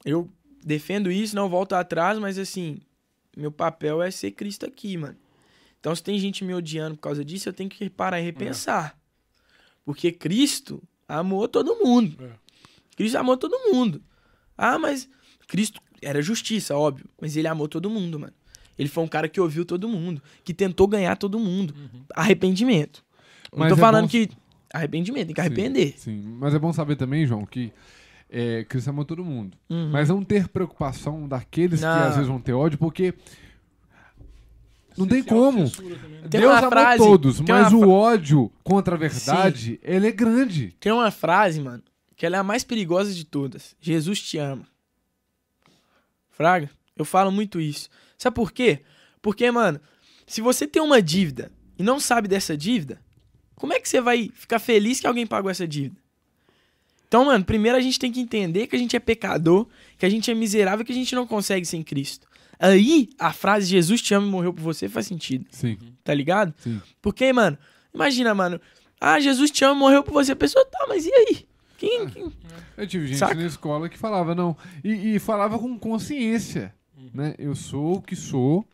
Eu 0.03 0.29
defendo 0.63 1.11
isso, 1.11 1.35
não 1.35 1.49
volto 1.49 1.73
atrás, 1.73 2.17
mas 2.19 2.37
assim, 2.39 2.79
meu 3.37 3.51
papel 3.51 4.01
é 4.01 4.09
ser 4.09 4.31
Cristo 4.31 4.65
aqui, 4.65 4.97
mano. 4.97 5.15
Então, 5.79 5.95
se 5.95 6.01
tem 6.01 6.17
gente 6.17 6.43
me 6.43 6.53
odiando 6.53 6.95
por 6.95 7.01
causa 7.01 7.23
disso, 7.23 7.47
eu 7.49 7.53
tenho 7.53 7.69
que 7.69 7.87
parar 7.89 8.19
e 8.19 8.23
repensar. 8.23 8.97
Porque 9.85 10.11
Cristo 10.11 10.81
amou 11.07 11.47
todo 11.47 11.75
mundo. 11.83 12.17
É. 12.23 12.29
Cristo 12.95 13.17
amou 13.17 13.37
todo 13.37 13.55
mundo. 13.71 14.01
Ah, 14.57 14.79
mas 14.79 15.07
Cristo 15.47 15.79
era 16.01 16.21
justiça, 16.21 16.75
óbvio. 16.75 17.05
Mas 17.21 17.35
ele 17.35 17.47
amou 17.47 17.67
todo 17.67 17.89
mundo, 17.89 18.19
mano. 18.19 18.33
Ele 18.77 18.89
foi 18.89 19.03
um 19.03 19.07
cara 19.07 19.27
que 19.29 19.39
ouviu 19.39 19.65
todo 19.65 19.87
mundo, 19.87 20.21
que 20.43 20.53
tentou 20.53 20.87
ganhar 20.87 21.15
todo 21.15 21.39
mundo. 21.39 21.73
Arrependimento. 22.13 23.03
Não 23.51 23.59
Mas 23.59 23.69
tô 23.69 23.75
é 23.75 23.79
falando 23.79 24.03
bom- 24.05 24.09
que. 24.09 24.29
Arrependimento, 24.73 25.27
tem 25.27 25.35
que 25.35 25.41
Sim, 25.41 25.47
arrepender. 25.47 25.93
Sim, 25.97 26.21
mas 26.39 26.53
é 26.53 26.59
bom 26.59 26.73
saber 26.73 26.97
também, 26.97 27.25
João, 27.25 27.45
que 27.45 27.71
é, 28.29 28.65
Cristo 28.65 28.89
ama 28.89 29.05
todo 29.05 29.23
mundo. 29.23 29.57
Uhum. 29.69 29.89
Mas 29.91 30.09
não 30.09 30.21
ter 30.21 30.49
preocupação 30.49 31.27
daqueles 31.27 31.79
que 31.79 31.85
Não. 31.85 31.93
às 32.03 32.15
vezes 32.15 32.27
vão 32.27 32.41
ter 32.41 32.51
ódio, 32.51 32.77
porque 32.77 33.13
não 34.97 35.07
tem 35.07 35.23
como. 35.23 35.63
né? 35.63 35.69
Tem 36.29 36.41
Deus 36.41 36.45
uma 36.51 36.57
amou 36.59 36.69
frase- 36.69 36.97
todos, 36.97 37.37
tem 37.37 37.45
mas 37.49 37.71
uma 37.73 37.85
o 37.85 37.89
ódio 37.89 38.51
contra 38.63 38.95
a 38.95 38.97
verdade, 38.97 39.79
ele 39.83 40.07
é 40.07 40.11
grande. 40.11 40.75
Tem 40.79 40.91
uma 40.91 41.11
frase, 41.11 41.59
mano, 41.61 41.83
que 42.15 42.25
ela 42.25 42.37
é 42.37 42.39
a 42.39 42.43
mais 42.43 42.63
perigosa 42.63 43.13
de 43.13 43.23
todas. 43.25 43.75
Jesus 43.79 44.21
te 44.21 44.37
ama. 44.37 44.65
Fraga, 46.31 46.69
eu 46.95 47.05
falo 47.05 47.31
muito 47.31 47.59
isso. 47.59 47.89
Sabe 48.17 48.35
por 48.35 48.51
quê? 48.51 48.81
Porque, 49.21 49.49
mano, 49.51 49.79
se 50.27 50.41
você 50.41 50.67
tem 50.67 50.81
uma 50.81 51.01
dívida 51.01 51.51
e 51.77 51.83
não 51.83 51.99
sabe 51.99 52.27
dessa 52.27 52.55
dívida, 52.57 52.99
como 53.55 53.73
é 53.73 53.79
que 53.79 53.87
você 53.87 54.01
vai 54.01 54.29
ficar 54.33 54.59
feliz 54.59 54.99
que 54.99 55.07
alguém 55.07 55.25
pagou 55.25 55.49
essa 55.49 55.67
dívida? 55.67 55.95
Então, 57.07 57.25
mano, 57.25 57.45
primeiro 57.45 57.77
a 57.77 57.81
gente 57.81 57.99
tem 57.99 58.11
que 58.11 58.19
entender 58.19 58.67
que 58.67 58.75
a 58.75 58.79
gente 58.79 58.95
é 58.95 58.99
pecador, 58.99 59.67
que 59.97 60.05
a 60.05 60.09
gente 60.09 60.29
é 60.29 60.33
miserável, 60.33 60.83
que 60.83 60.91
a 60.91 60.95
gente 60.95 61.15
não 61.15 61.25
consegue 61.27 61.65
sem 61.65 61.83
Cristo. 61.83 62.27
Aí, 62.59 63.09
a 63.19 63.31
frase 63.33 63.67
Jesus 63.67 64.01
te 64.01 64.13
ama 64.13 64.25
e 64.27 64.29
morreu 64.29 64.53
por 64.53 64.61
você 64.63 64.87
faz 64.89 65.07
sentido, 65.07 65.45
Sim, 65.51 65.77
tá 66.03 66.13
ligado? 66.13 66.53
sim. 66.57 66.81
Porque, 67.01 67.31
mano, 67.33 67.57
imagina, 67.93 68.33
mano. 68.33 68.59
Ah, 68.99 69.19
Jesus 69.19 69.51
te 69.51 69.63
ama, 69.65 69.75
morreu 69.75 70.03
por 70.03 70.13
você. 70.13 70.31
A 70.31 70.35
pessoa, 70.35 70.65
tá, 70.65 70.85
mas 70.87 71.05
e 71.05 71.11
aí? 71.11 71.45
Quem, 71.77 72.07
quem- 72.09 72.31
Eu 72.77 72.87
tive 72.87 73.07
gente 73.07 73.17
Saca? 73.17 73.35
na 73.35 73.45
escola 73.45 73.89
que 73.89 73.97
falava, 73.97 74.33
não. 74.33 74.55
E, 74.83 75.15
e 75.15 75.19
falava 75.19 75.59
com 75.59 75.77
consciência. 75.77 76.73
Né? 77.13 77.35
Eu 77.37 77.53
sou 77.55 77.97
o 77.97 78.01
que 78.01 78.15
sou. 78.15 78.65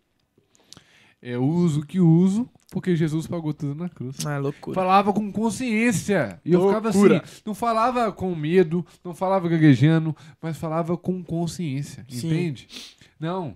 Eu 1.22 1.44
uso 1.44 1.82
o 1.82 1.86
que 1.86 1.99
uso, 1.99 2.49
porque 2.72 2.95
Jesus 2.95 3.28
pagou 3.28 3.53
tudo 3.53 3.76
na 3.76 3.90
cruz. 3.90 4.26
Ah, 4.26 4.38
loucura. 4.40 4.74
Falava 4.74 5.14
com 5.14 5.32
consciência. 5.32 6.40
E 6.44 6.53
eu 6.53 6.66
ficava 6.68 6.90
assim, 6.90 7.22
não 7.45 7.53
falava 7.53 8.12
com 8.12 8.34
medo, 8.36 8.84
não 9.03 9.14
falava 9.14 9.48
gaguejando, 9.48 10.16
mas 10.41 10.58
falava 10.58 10.98
com 10.98 11.24
consciência. 11.24 12.06
Sim. 12.10 12.28
Entende? 12.28 12.68
Não. 13.20 13.56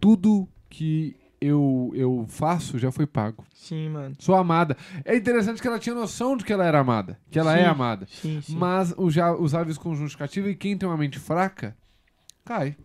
Tudo 0.00 0.48
que 0.68 1.16
eu, 1.40 1.90
eu 1.94 2.26
faço 2.28 2.78
já 2.78 2.90
foi 2.90 3.06
pago. 3.06 3.44
Sim, 3.54 3.90
mano. 3.90 4.14
Sou 4.18 4.34
amada. 4.34 4.76
É 5.04 5.16
interessante 5.16 5.60
que 5.60 5.66
ela 5.68 5.78
tinha 5.78 5.94
noção 5.94 6.36
de 6.36 6.44
que 6.44 6.52
ela 6.52 6.64
era 6.64 6.78
amada. 6.80 7.18
Que 7.30 7.38
ela 7.38 7.56
é 7.56 7.62
Sim. 7.64 7.68
amada. 7.68 8.06
Sim, 8.10 8.40
sim. 8.40 8.56
Mas 8.56 8.94
usa- 8.96 9.32
usava 9.36 9.70
isso 9.70 9.80
conjuntivo 9.80 10.48
e 10.48 10.54
quem 10.54 10.76
tem 10.76 10.88
uma 10.88 10.96
mente 10.96 11.18
fraca, 11.18 11.76
cai. 12.44 12.76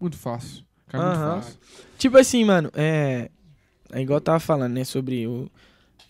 Muito 0.00 0.16
fácil. 0.16 0.64
Cai 0.86 1.00
Aham. 1.00 1.32
muito 1.34 1.42
fácil. 1.44 1.58
Tipo 1.98 2.18
assim, 2.18 2.44
mano, 2.44 2.70
é. 2.74 3.30
É 3.90 4.00
igual 4.02 4.18
eu 4.18 4.20
tava 4.22 4.38
falando, 4.40 4.74
né? 4.74 4.84
Sobre 4.84 5.26
o... 5.26 5.50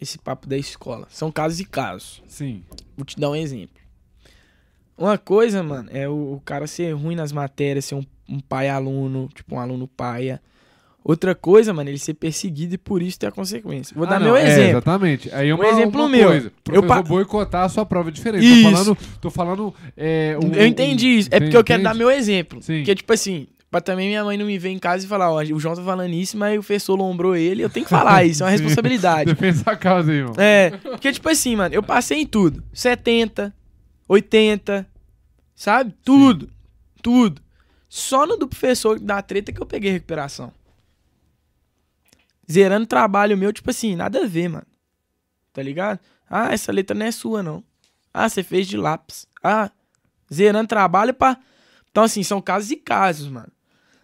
esse 0.00 0.18
papo 0.18 0.48
da 0.48 0.56
escola. 0.56 1.06
São 1.10 1.30
casos 1.30 1.60
e 1.60 1.64
casos. 1.64 2.22
Sim. 2.26 2.64
Vou 2.96 3.04
te 3.04 3.18
dar 3.18 3.30
um 3.30 3.36
exemplo. 3.36 3.78
Uma 4.96 5.16
coisa, 5.16 5.62
mano, 5.62 5.88
é 5.92 6.08
o, 6.08 6.34
o 6.34 6.40
cara 6.44 6.66
ser 6.66 6.92
ruim 6.92 7.14
nas 7.14 7.30
matérias, 7.30 7.84
ser 7.84 7.94
um, 7.94 8.04
um 8.28 8.40
pai 8.40 8.68
aluno, 8.68 9.28
tipo 9.34 9.54
um 9.56 9.60
aluno 9.60 9.86
paia. 9.88 10.40
Outra 11.04 11.34
coisa, 11.34 11.72
mano, 11.72 11.88
ele 11.88 11.98
ser 11.98 12.12
perseguido 12.14 12.74
e 12.74 12.78
por 12.78 13.00
isso 13.00 13.18
ter 13.18 13.28
a 13.28 13.30
consequência. 13.32 13.94
Vou 13.96 14.06
Ah, 14.06 14.10
dar 14.10 14.18
não, 14.20 14.26
meu 14.26 14.36
é, 14.36 14.46
exemplo. 14.46 14.70
exatamente. 14.70 15.30
Aí 15.34 15.48
é 15.48 15.54
Um 15.54 15.58
uma, 15.58 15.66
exemplo 15.68 16.00
uma 16.02 16.08
meu. 16.08 16.28
coisa. 16.28 16.46
Eu 16.48 16.52
Professor 16.82 16.86
pa- 16.86 17.02
boicotar 17.02 17.64
a 17.64 17.68
sua 17.70 17.86
prova 17.86 18.12
diferente. 18.12 18.44
Isso. 18.44 18.62
Tô 18.62 18.70
falando, 18.70 18.98
tô 19.22 19.30
falando 19.30 19.74
é, 19.96 20.36
um- 20.42 20.52
eu 20.52 20.66
entendi 20.66 21.06
isso. 21.18 21.28
É 21.32 21.36
um- 21.38 21.40
porque 21.40 21.56
eu 21.56 21.64
quero 21.64 21.80
entende? 21.80 21.94
dar 21.94 21.98
meu 21.98 22.10
exemplo. 22.10 22.60
Sim. 22.62 22.78
Porque, 22.78 22.94
tipo 22.96 23.10
assim, 23.10 23.46
pra 23.70 23.80
também 23.80 24.08
minha 24.08 24.22
mãe 24.22 24.36
não 24.36 24.44
me 24.44 24.58
ver 24.58 24.68
em 24.68 24.78
casa 24.78 25.06
e 25.06 25.08
falar, 25.08 25.30
ó, 25.32 25.40
o 25.40 25.58
João 25.58 25.74
tá 25.74 25.82
falando 25.82 26.12
isso, 26.12 26.36
mas 26.36 26.52
o 26.58 26.60
professor 26.60 26.94
lombrou 26.94 27.34
ele. 27.34 27.62
Eu 27.62 27.70
tenho 27.70 27.86
que 27.86 27.90
falar 27.90 28.24
isso, 28.24 28.42
é 28.42 28.46
uma 28.46 28.52
Sim. 28.58 28.62
responsabilidade. 28.64 29.32
Defesa 29.32 29.62
a 29.70 29.76
causa 29.76 30.12
irmão. 30.12 30.34
É, 30.36 30.70
porque, 30.82 31.10
tipo 31.10 31.28
assim, 31.30 31.56
mano, 31.56 31.74
eu 31.74 31.82
passei 31.82 32.20
em 32.20 32.26
tudo. 32.26 32.62
70, 32.72 33.54
80, 34.06 34.86
sabe? 35.54 35.94
Tudo. 36.04 36.50
Tudo. 37.02 37.40
Só 37.88 38.26
no 38.26 38.36
do 38.36 38.46
professor 38.46 38.98
da 39.00 39.22
treta 39.22 39.52
que 39.52 39.60
eu 39.60 39.66
peguei 39.66 39.90
recuperação. 39.90 40.52
Zerando 42.50 42.86
trabalho 42.86 43.36
meu, 43.36 43.52
tipo 43.52 43.70
assim, 43.70 43.96
nada 43.96 44.24
a 44.24 44.26
ver, 44.26 44.48
mano. 44.48 44.66
Tá 45.52 45.62
ligado? 45.62 46.00
Ah, 46.28 46.52
essa 46.52 46.72
letra 46.72 46.96
não 46.96 47.06
é 47.06 47.10
sua, 47.10 47.42
não. 47.42 47.64
Ah, 48.12 48.28
você 48.28 48.42
fez 48.42 48.66
de 48.66 48.76
lápis. 48.76 49.26
Ah, 49.42 49.70
zerando 50.32 50.68
trabalho 50.68 51.14
pra. 51.14 51.38
Então, 51.90 52.04
assim, 52.04 52.22
são 52.22 52.40
casos 52.40 52.70
e 52.70 52.76
casos, 52.76 53.28
mano. 53.28 53.52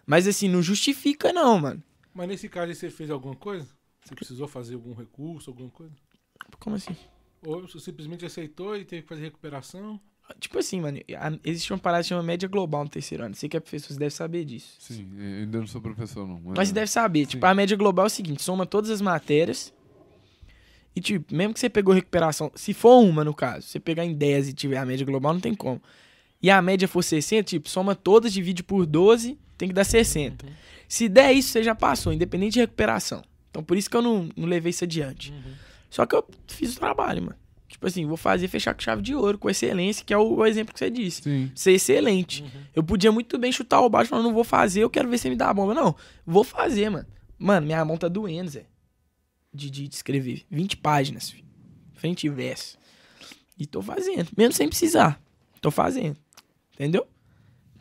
Mas, 0.05 0.27
assim, 0.27 0.47
não 0.47 0.61
justifica, 0.61 1.31
não, 1.33 1.59
mano. 1.59 1.83
Mas 2.13 2.27
nesse 2.27 2.49
caso 2.49 2.69
aí 2.69 2.75
você 2.75 2.89
fez 2.89 3.09
alguma 3.09 3.35
coisa? 3.35 3.67
Você 4.03 4.15
precisou 4.15 4.47
fazer 4.47 4.75
algum 4.75 4.93
recurso, 4.93 5.49
alguma 5.49 5.69
coisa? 5.69 5.93
Como 6.59 6.75
assim? 6.75 6.95
Ou 7.43 7.67
simplesmente 7.67 8.25
aceitou 8.25 8.75
e 8.75 8.85
teve 8.85 9.01
que 9.03 9.07
fazer 9.07 9.23
recuperação? 9.23 9.99
Tipo 10.39 10.57
assim, 10.57 10.81
mano, 10.81 10.99
existe 11.43 11.71
uma 11.71 11.77
parada 11.77 12.03
que 12.03 12.09
chama 12.09 12.23
média 12.23 12.49
global 12.49 12.83
no 12.83 12.89
terceiro 12.89 13.23
ano. 13.23 13.35
Você 13.35 13.47
que 13.47 13.55
é 13.55 13.59
professor, 13.59 13.93
você 13.93 13.99
deve 13.99 14.13
saber 14.13 14.43
disso. 14.43 14.75
Sim, 14.79 15.07
eu 15.17 15.23
ainda 15.41 15.59
não 15.59 15.67
sou 15.67 15.79
professor, 15.79 16.27
não. 16.27 16.41
Mas 16.55 16.69
você 16.69 16.73
deve 16.73 16.89
saber. 16.89 17.27
Tipo, 17.27 17.45
Sim. 17.45 17.51
a 17.51 17.53
média 17.53 17.77
global 17.77 18.05
é 18.05 18.07
o 18.07 18.09
seguinte: 18.09 18.41
soma 18.41 18.65
todas 18.65 18.89
as 18.89 19.01
matérias. 19.01 19.73
E, 20.95 21.01
tipo, 21.01 21.35
mesmo 21.35 21.53
que 21.53 21.59
você 21.59 21.69
pegou 21.69 21.93
recuperação, 21.93 22.51
se 22.55 22.73
for 22.73 22.99
uma 23.01 23.23
no 23.23 23.33
caso, 23.33 23.67
você 23.67 23.79
pegar 23.79 24.05
em 24.05 24.13
10 24.13 24.49
e 24.49 24.53
tiver 24.53 24.77
a 24.77 24.85
média 24.85 25.05
global, 25.05 25.33
não 25.33 25.41
tem 25.41 25.53
como. 25.53 25.81
E 26.41 26.49
a 26.49 26.61
média 26.61 26.87
for 26.87 27.03
60, 27.03 27.43
tipo, 27.43 27.69
soma 27.69 27.93
todas, 27.93 28.31
divide 28.31 28.63
por 28.63 28.85
12, 28.85 29.37
tem 29.57 29.67
que 29.67 29.73
dar 29.73 29.83
60. 29.83 30.45
Se 30.87 31.09
der 31.09 31.33
isso, 31.33 31.49
você 31.49 31.63
já 31.63 31.75
passou, 31.75 32.13
independente 32.13 32.53
de 32.53 32.59
recuperação. 32.61 33.23
Então, 33.49 33.63
por 33.63 33.75
isso 33.77 33.89
que 33.89 33.97
eu 33.97 34.01
não, 34.01 34.29
não 34.35 34.47
levei 34.47 34.69
isso 34.69 34.83
adiante. 34.83 35.33
Só 35.89 36.05
que 36.05 36.15
eu 36.15 36.25
fiz 36.47 36.75
o 36.75 36.79
trabalho, 36.79 37.23
mano. 37.23 37.35
Tipo 37.75 37.87
assim, 37.87 38.05
vou 38.05 38.15
fazer 38.15 38.47
fechar 38.47 38.73
com 38.73 38.79
chave 38.79 39.01
de 39.01 39.13
ouro, 39.13 39.37
com 39.37 39.49
excelência, 39.49 40.05
que 40.05 40.13
é 40.13 40.17
o, 40.17 40.35
o 40.35 40.45
exemplo 40.45 40.73
que 40.73 40.79
você 40.79 40.89
disse 40.89 41.23
Sim. 41.23 41.51
ser 41.53 41.73
excelente. 41.73 42.41
Eu 42.73 42.81
podia 42.81 43.11
muito 43.11 43.37
bem 43.37 43.51
chutar 43.51 43.81
o 43.81 43.89
baixo 43.89 44.07
e 44.07 44.11
falar, 44.11 44.23
não 44.23 44.33
vou 44.33 44.45
fazer, 44.45 44.79
eu 44.79 44.89
quero 44.89 45.09
ver 45.09 45.17
se 45.17 45.29
me 45.29 45.35
dá 45.35 45.49
a 45.49 45.53
bomba. 45.53 45.73
Não, 45.73 45.93
vou 46.25 46.45
fazer, 46.45 46.89
mano. 46.89 47.05
Mano, 47.37 47.65
minha 47.67 47.83
mão 47.83 47.97
tá 47.97 48.07
doendo, 48.07 48.49
Zé. 48.49 48.65
De, 49.53 49.69
de 49.69 49.89
escrever. 49.89 50.45
20 50.49 50.77
páginas, 50.77 51.29
filho. 51.29 51.43
Frente 51.95 52.27
e 52.27 52.29
verso. 52.29 52.77
E 53.59 53.65
tô 53.65 53.81
fazendo. 53.81 54.29
Mesmo 54.37 54.53
sem 54.53 54.69
precisar. 54.69 55.21
Tô 55.59 55.69
fazendo. 55.69 56.15
Entendeu? 56.73 57.05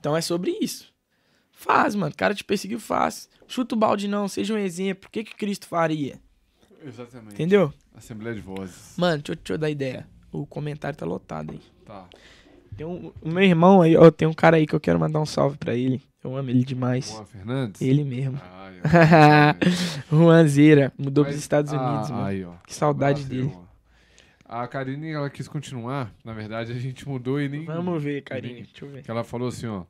Então 0.01 0.17
é 0.17 0.21
sobre 0.21 0.59
isso. 0.61 0.93
Faz, 1.53 1.95
mano. 1.95 2.13
O 2.13 2.17
cara 2.17 2.35
te 2.35 2.43
perseguiu, 2.43 2.81
faz. 2.81 3.29
Chuta 3.47 3.77
o 3.77 3.79
balde, 3.79 4.09
não. 4.09 4.27
Seja 4.27 4.55
um 4.55 4.59
exemplo. 4.59 5.09
O 5.09 5.13
que, 5.13 5.23
que 5.23 5.37
Cristo 5.37 5.69
faria? 5.69 6.21
Exatamente. 6.85 7.35
Entendeu? 7.35 7.73
Assembleia 7.95 8.35
de 8.35 8.41
vozes. 8.41 8.95
Mano, 8.97 9.23
deixa 9.23 9.33
eu, 9.33 9.37
deixa 9.37 9.53
eu 9.55 9.59
dar 9.59 9.71
ideia. 9.71 10.07
O 10.33 10.45
comentário 10.45 10.99
tá 10.99 11.07
lotado 11.07 11.53
aí. 11.53 11.61
Tá. 11.85 12.07
Tem 12.77 12.85
um, 12.85 13.13
o 13.23 13.29
meu 13.31 13.45
irmão 13.45 13.81
aí, 13.81 13.97
ó, 13.97 14.11
tem 14.11 14.27
um 14.27 14.35
cara 14.35 14.57
aí 14.57 14.67
que 14.67 14.75
eu 14.75 14.81
quero 14.81 14.99
mandar 14.99 15.21
um 15.21 15.27
salve 15.27 15.57
pra 15.57 15.75
ele. 15.75 16.03
Eu 16.23 16.37
amo 16.37 16.51
ele 16.51 16.65
demais. 16.65 17.11
Juan 17.11 17.25
Fernandes? 17.27 17.81
Ele 17.81 18.03
mesmo. 18.03 18.41
Ó. 18.43 18.65
Juanzeira. 20.17 20.93
Mudou 20.99 21.23
Mas- 21.25 21.35
pros 21.35 21.43
Estados 21.43 21.73
ah, 21.73 21.77
Unidos, 21.77 22.11
mano. 22.11 22.25
Aí, 22.25 22.45
ó. 22.45 22.55
Que 22.67 22.75
saudade 22.75 23.23
Abraço, 23.23 23.43
dele. 23.43 23.53
Juan. 23.55 23.65
A 24.47 24.67
Karine, 24.67 25.11
ela 25.11 25.31
quis 25.31 25.47
continuar. 25.47 26.13
Na 26.25 26.33
verdade, 26.33 26.73
a 26.73 26.79
gente 26.79 27.09
mudou 27.09 27.41
e 27.41 27.49
nem... 27.49 27.65
Vamos 27.65 28.03
ver, 28.03 28.23
Karine. 28.23 28.63
Deixa 28.63 28.85
eu 28.85 28.91
ver. 28.91 29.03
Que 29.03 29.11
ela 29.11 29.25
falou 29.25 29.49
assim, 29.49 29.67
ó. 29.67 29.85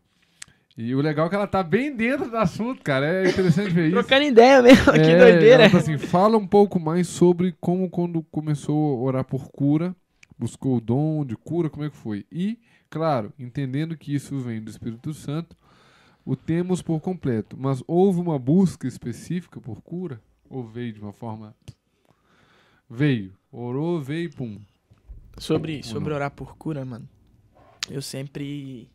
E 0.76 0.92
o 0.94 1.00
legal 1.00 1.26
é 1.26 1.28
que 1.28 1.34
ela 1.36 1.46
tá 1.46 1.62
bem 1.62 1.94
dentro 1.94 2.28
do 2.28 2.36
assunto, 2.36 2.82
cara. 2.82 3.06
É 3.06 3.28
interessante 3.30 3.70
ver 3.70 3.86
isso. 3.88 3.96
Trocando 3.96 4.24
ideia 4.24 4.60
mesmo, 4.60 4.92
que 4.92 4.98
É, 4.98 5.18
doideira. 5.18 5.70
tá 5.70 5.78
assim, 5.78 5.96
fala 5.98 6.36
um 6.36 6.46
pouco 6.46 6.80
mais 6.80 7.06
sobre 7.06 7.54
como 7.60 7.88
quando 7.88 8.22
começou 8.24 8.96
a 8.96 9.02
orar 9.02 9.24
por 9.24 9.48
cura, 9.50 9.94
buscou 10.36 10.76
o 10.78 10.80
dom 10.80 11.24
de 11.24 11.36
cura, 11.36 11.70
como 11.70 11.84
é 11.84 11.90
que 11.90 11.96
foi. 11.96 12.26
E, 12.30 12.58
claro, 12.90 13.32
entendendo 13.38 13.96
que 13.96 14.12
isso 14.12 14.36
vem 14.40 14.60
do 14.60 14.68
Espírito 14.68 15.14
Santo, 15.14 15.56
o 16.24 16.34
temos 16.34 16.82
por 16.82 17.00
completo. 17.00 17.56
Mas 17.56 17.80
houve 17.86 18.18
uma 18.20 18.38
busca 18.38 18.88
específica 18.88 19.60
por 19.60 19.80
cura? 19.80 20.20
Ou 20.50 20.64
veio 20.66 20.92
de 20.92 21.00
uma 21.00 21.12
forma... 21.12 21.54
Veio. 22.90 23.32
Orou, 23.50 24.00
veio, 24.00 24.30
pum. 24.30 24.58
Sobre, 25.38 25.82
sobre 25.82 26.12
orar 26.12 26.30
por 26.30 26.56
cura, 26.56 26.84
mano. 26.84 27.08
Eu 27.90 28.02
sempre. 28.02 28.88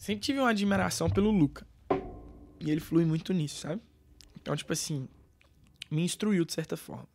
Sempre 0.00 0.22
tive 0.24 0.38
uma 0.38 0.48
admiração 0.48 1.10
pelo 1.10 1.30
Luca. 1.30 1.66
E 2.58 2.70
ele 2.70 2.80
flui 2.80 3.04
muito 3.04 3.34
nisso, 3.34 3.56
sabe? 3.60 3.82
Então, 4.40 4.56
tipo 4.56 4.72
assim, 4.72 5.06
me 5.90 6.02
instruiu 6.02 6.42
de 6.46 6.54
certa 6.54 6.74
forma. 6.74 7.06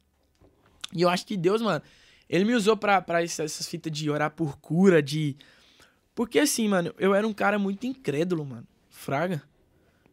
E 0.93 1.01
eu 1.01 1.09
acho 1.09 1.25
que 1.25 1.35
Deus, 1.35 1.63
mano, 1.63 1.81
ele 2.29 2.45
me 2.45 2.53
usou 2.53 2.77
pra, 2.77 3.01
pra 3.01 3.23
essa- 3.23 3.43
essas 3.43 3.67
fitas 3.67 3.91
de 3.91 4.07
orar 4.07 4.29
por 4.29 4.59
cura, 4.59 5.01
de. 5.01 5.35
Porque 6.13 6.37
assim, 6.37 6.67
mano, 6.67 6.93
eu 6.99 7.15
era 7.15 7.27
um 7.27 7.33
cara 7.33 7.57
muito 7.57 7.87
incrédulo, 7.87 8.45
mano. 8.45 8.67
Fraga. 8.87 9.41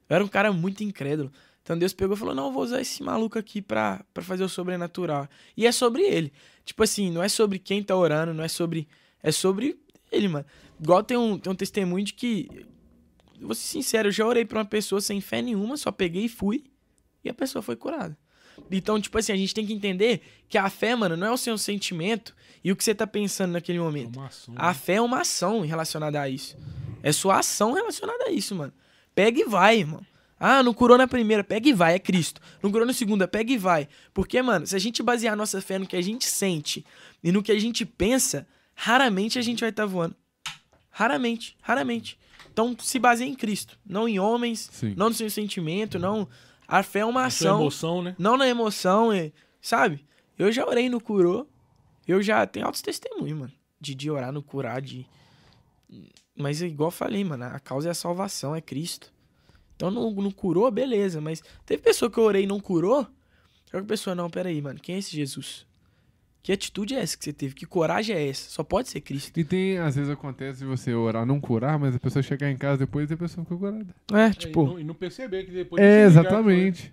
Eu 0.08 0.14
era 0.16 0.24
um 0.24 0.28
cara 0.28 0.50
muito 0.50 0.82
incrédulo. 0.82 1.30
Então 1.62 1.76
Deus 1.78 1.92
pegou 1.92 2.16
e 2.16 2.18
falou: 2.18 2.34
Não, 2.34 2.46
eu 2.46 2.52
vou 2.52 2.62
usar 2.62 2.80
esse 2.80 3.02
maluco 3.02 3.38
aqui 3.38 3.60
pra, 3.60 4.02
pra 4.14 4.22
fazer 4.22 4.44
o 4.44 4.48
sobrenatural. 4.48 5.28
E 5.54 5.66
é 5.66 5.72
sobre 5.72 6.04
ele. 6.04 6.32
Tipo 6.64 6.82
assim, 6.84 7.10
não 7.10 7.22
é 7.22 7.28
sobre 7.28 7.58
quem 7.58 7.82
tá 7.82 7.94
orando, 7.94 8.32
não 8.32 8.42
é 8.42 8.48
sobre. 8.48 8.88
É 9.22 9.30
sobre 9.30 9.78
ele, 10.12 10.28
mano. 10.28 10.46
Igual 10.80 11.02
tem 11.02 11.16
um, 11.16 11.38
tem 11.38 11.52
um 11.52 11.56
testemunho 11.56 12.04
de 12.04 12.12
que. 12.12 12.66
Vou 13.40 13.54
ser 13.54 13.66
sincero, 13.66 14.08
eu 14.08 14.12
já 14.12 14.24
orei 14.26 14.44
pra 14.44 14.58
uma 14.58 14.64
pessoa 14.64 15.00
sem 15.00 15.20
fé 15.20 15.42
nenhuma, 15.42 15.76
só 15.76 15.90
peguei 15.90 16.26
e 16.26 16.28
fui. 16.28 16.64
E 17.24 17.28
a 17.28 17.34
pessoa 17.34 17.62
foi 17.62 17.74
curada. 17.74 18.16
Então, 18.70 19.00
tipo 19.00 19.16
assim, 19.18 19.32
a 19.32 19.36
gente 19.36 19.54
tem 19.54 19.66
que 19.66 19.72
entender 19.72 20.22
que 20.48 20.58
a 20.58 20.68
fé, 20.68 20.94
mano, 20.94 21.16
não 21.16 21.26
é 21.26 21.30
o 21.30 21.36
seu 21.36 21.56
sentimento 21.56 22.34
e 22.62 22.70
o 22.70 22.76
que 22.76 22.84
você 22.84 22.94
tá 22.94 23.06
pensando 23.06 23.52
naquele 23.52 23.78
momento. 23.78 24.16
Uma 24.16 24.26
ação, 24.26 24.54
A 24.56 24.74
fé 24.74 24.94
é 24.94 25.00
uma 25.00 25.20
ação 25.20 25.60
relacionada 25.60 26.20
a 26.20 26.28
isso. 26.28 26.56
É 27.02 27.10
sua 27.12 27.38
ação 27.38 27.72
relacionada 27.72 28.24
a 28.24 28.30
isso, 28.30 28.54
mano. 28.54 28.72
Pega 29.14 29.40
e 29.40 29.44
vai, 29.44 29.78
irmão. 29.78 30.04
Ah, 30.38 30.62
não 30.62 30.74
curou 30.74 30.98
na 30.98 31.06
primeira, 31.06 31.44
pega 31.44 31.68
e 31.68 31.72
vai, 31.72 31.94
é 31.94 31.98
Cristo. 31.98 32.40
Não 32.62 32.70
curou 32.70 32.86
na 32.86 32.92
segunda, 32.92 33.28
pega 33.28 33.52
e 33.52 33.58
vai. 33.58 33.88
Porque, 34.12 34.40
mano, 34.42 34.66
se 34.66 34.74
a 34.74 34.78
gente 34.78 35.02
basear 35.02 35.34
a 35.34 35.36
nossa 35.36 35.60
fé 35.60 35.78
no 35.78 35.86
que 35.86 35.96
a 35.96 36.02
gente 36.02 36.24
sente 36.24 36.84
e 37.22 37.30
no 37.30 37.42
que 37.42 37.52
a 37.52 37.58
gente 37.58 37.86
pensa, 37.86 38.46
raramente 38.82 39.38
a 39.38 39.42
gente 39.42 39.60
vai 39.60 39.70
estar 39.70 39.86
voando. 39.86 40.16
Raramente, 40.90 41.56
raramente. 41.62 42.18
Então, 42.52 42.76
se 42.80 42.98
baseia 42.98 43.28
em 43.28 43.34
Cristo, 43.34 43.78
não 43.86 44.08
em 44.08 44.18
homens, 44.18 44.68
Sim. 44.72 44.94
não 44.96 45.08
no 45.08 45.14
seu 45.14 45.30
sentimento, 45.30 46.00
não. 46.00 46.28
A 46.66 46.82
fé 46.82 46.98
é 46.98 47.04
uma 47.04 47.24
ação 47.24 47.60
emoção, 47.60 48.02
né? 48.02 48.16
não 48.18 48.36
na 48.36 48.48
emoção, 48.48 49.12
é- 49.12 49.30
sabe? 49.60 50.04
Eu 50.36 50.50
já 50.50 50.66
orei 50.66 50.88
no 50.88 51.00
curou. 51.00 51.48
Eu 52.08 52.20
já 52.20 52.44
tenho 52.44 52.66
altos 52.66 52.82
testemunhos, 52.82 53.38
mano. 53.38 53.52
De, 53.80 53.94
de 53.94 54.10
orar 54.10 54.32
no 54.32 54.42
curar, 54.42 54.82
de. 54.82 55.06
Mas 56.36 56.60
igual 56.60 56.88
eu 56.88 56.92
falei, 56.92 57.22
mano, 57.22 57.44
a 57.44 57.60
causa 57.60 57.88
é 57.88 57.92
a 57.92 57.94
salvação, 57.94 58.54
é 58.56 58.60
Cristo. 58.60 59.12
Então 59.76 59.92
não, 59.92 60.10
não 60.10 60.30
curou, 60.32 60.68
beleza. 60.72 61.20
Mas 61.20 61.40
teve 61.64 61.82
pessoa 61.82 62.10
que 62.10 62.18
eu 62.18 62.24
orei 62.24 62.42
e 62.42 62.46
não 62.46 62.58
curou. 62.58 63.06
Só 63.66 63.70
que 63.72 63.76
a 63.76 63.84
pessoa, 63.84 64.16
não, 64.16 64.28
peraí, 64.28 64.60
mano, 64.60 64.80
quem 64.80 64.96
é 64.96 64.98
esse 64.98 65.14
Jesus? 65.14 65.66
Que 66.42 66.50
atitude 66.52 66.94
é 66.94 66.98
essa 67.00 67.16
que 67.16 67.24
você 67.24 67.32
teve? 67.32 67.54
Que 67.54 67.64
coragem 67.64 68.16
é 68.16 68.28
essa? 68.28 68.50
Só 68.50 68.64
pode 68.64 68.88
ser 68.88 69.00
Cristo. 69.00 69.38
E 69.38 69.44
tem, 69.44 69.78
às 69.78 69.94
vezes 69.94 70.10
acontece 70.10 70.58
de 70.58 70.64
você 70.64 70.92
orar, 70.92 71.24
não 71.24 71.40
curar, 71.40 71.78
mas 71.78 71.94
a 71.94 72.00
pessoa 72.00 72.20
chegar 72.22 72.50
em 72.50 72.56
casa 72.56 72.78
depois 72.78 73.08
e 73.10 73.14
a 73.14 73.16
pessoa 73.16 73.44
ficou 73.44 73.58
curada. 73.58 73.86
É, 74.12 74.22
É, 74.24 74.28
e, 74.30 74.34
tipo. 74.34 74.64
não, 74.66 74.80
e 74.80 74.82
não 74.84 74.94
perceber 74.94 75.44
que 75.44 75.52
depois. 75.52 75.80
É, 75.80 76.00
de 76.00 76.06
exatamente. 76.06 76.92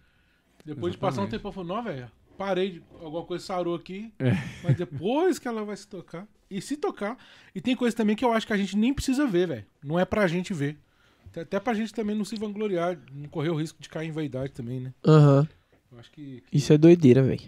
Depois 0.64 0.94
de 0.94 1.00
passar 1.00 1.22
um 1.22 1.24
Exatamente. 1.26 1.32
tempo, 1.32 1.48
eu 1.48 1.52
falo, 1.52 1.68
não, 1.68 1.84
velho, 1.84 2.12
parei, 2.38 2.72
de, 2.74 2.84
alguma 3.02 3.24
coisa 3.26 3.44
sarou 3.44 3.74
aqui. 3.74 4.14
É. 4.20 4.32
Mas 4.64 4.76
depois 4.78 5.40
que 5.40 5.48
ela 5.48 5.64
vai 5.66 5.76
se 5.76 5.88
tocar. 5.88 6.28
E 6.52 6.62
se 6.62 6.78
tocar. 6.78 7.18
E 7.56 7.60
tem 7.62 7.76
coisa 7.76 7.96
também 7.96 8.16
que 8.16 8.24
eu 8.24 8.32
acho 8.32 8.46
que 8.46 8.54
a 8.54 8.58
gente 8.58 8.78
nem 8.78 8.94
precisa 8.94 9.26
ver, 9.26 9.48
velho. 9.48 9.66
Não 9.84 9.98
é 10.00 10.06
pra 10.06 10.28
gente 10.28 10.54
ver. 10.54 10.78
Até- 11.26 11.42
Até 11.42 11.60
pra 11.60 11.74
gente 11.74 11.92
também 11.94 12.16
não 12.16 12.26
se 12.26 12.36
vangloriar, 12.36 13.00
não 13.12 13.28
correr 13.30 13.50
o 13.50 13.56
risco 13.56 13.82
de 13.82 13.90
cair 13.90 14.10
em 14.10 14.12
vaidade 14.12 14.52
também, 14.52 14.80
né? 14.80 14.94
Aham. 15.08 15.48
Eu 15.92 15.98
acho 16.00 16.12
que. 16.12 16.44
Isso 16.54 16.72
é 16.72 16.78
doideira, 16.78 17.24
velho. 17.24 17.42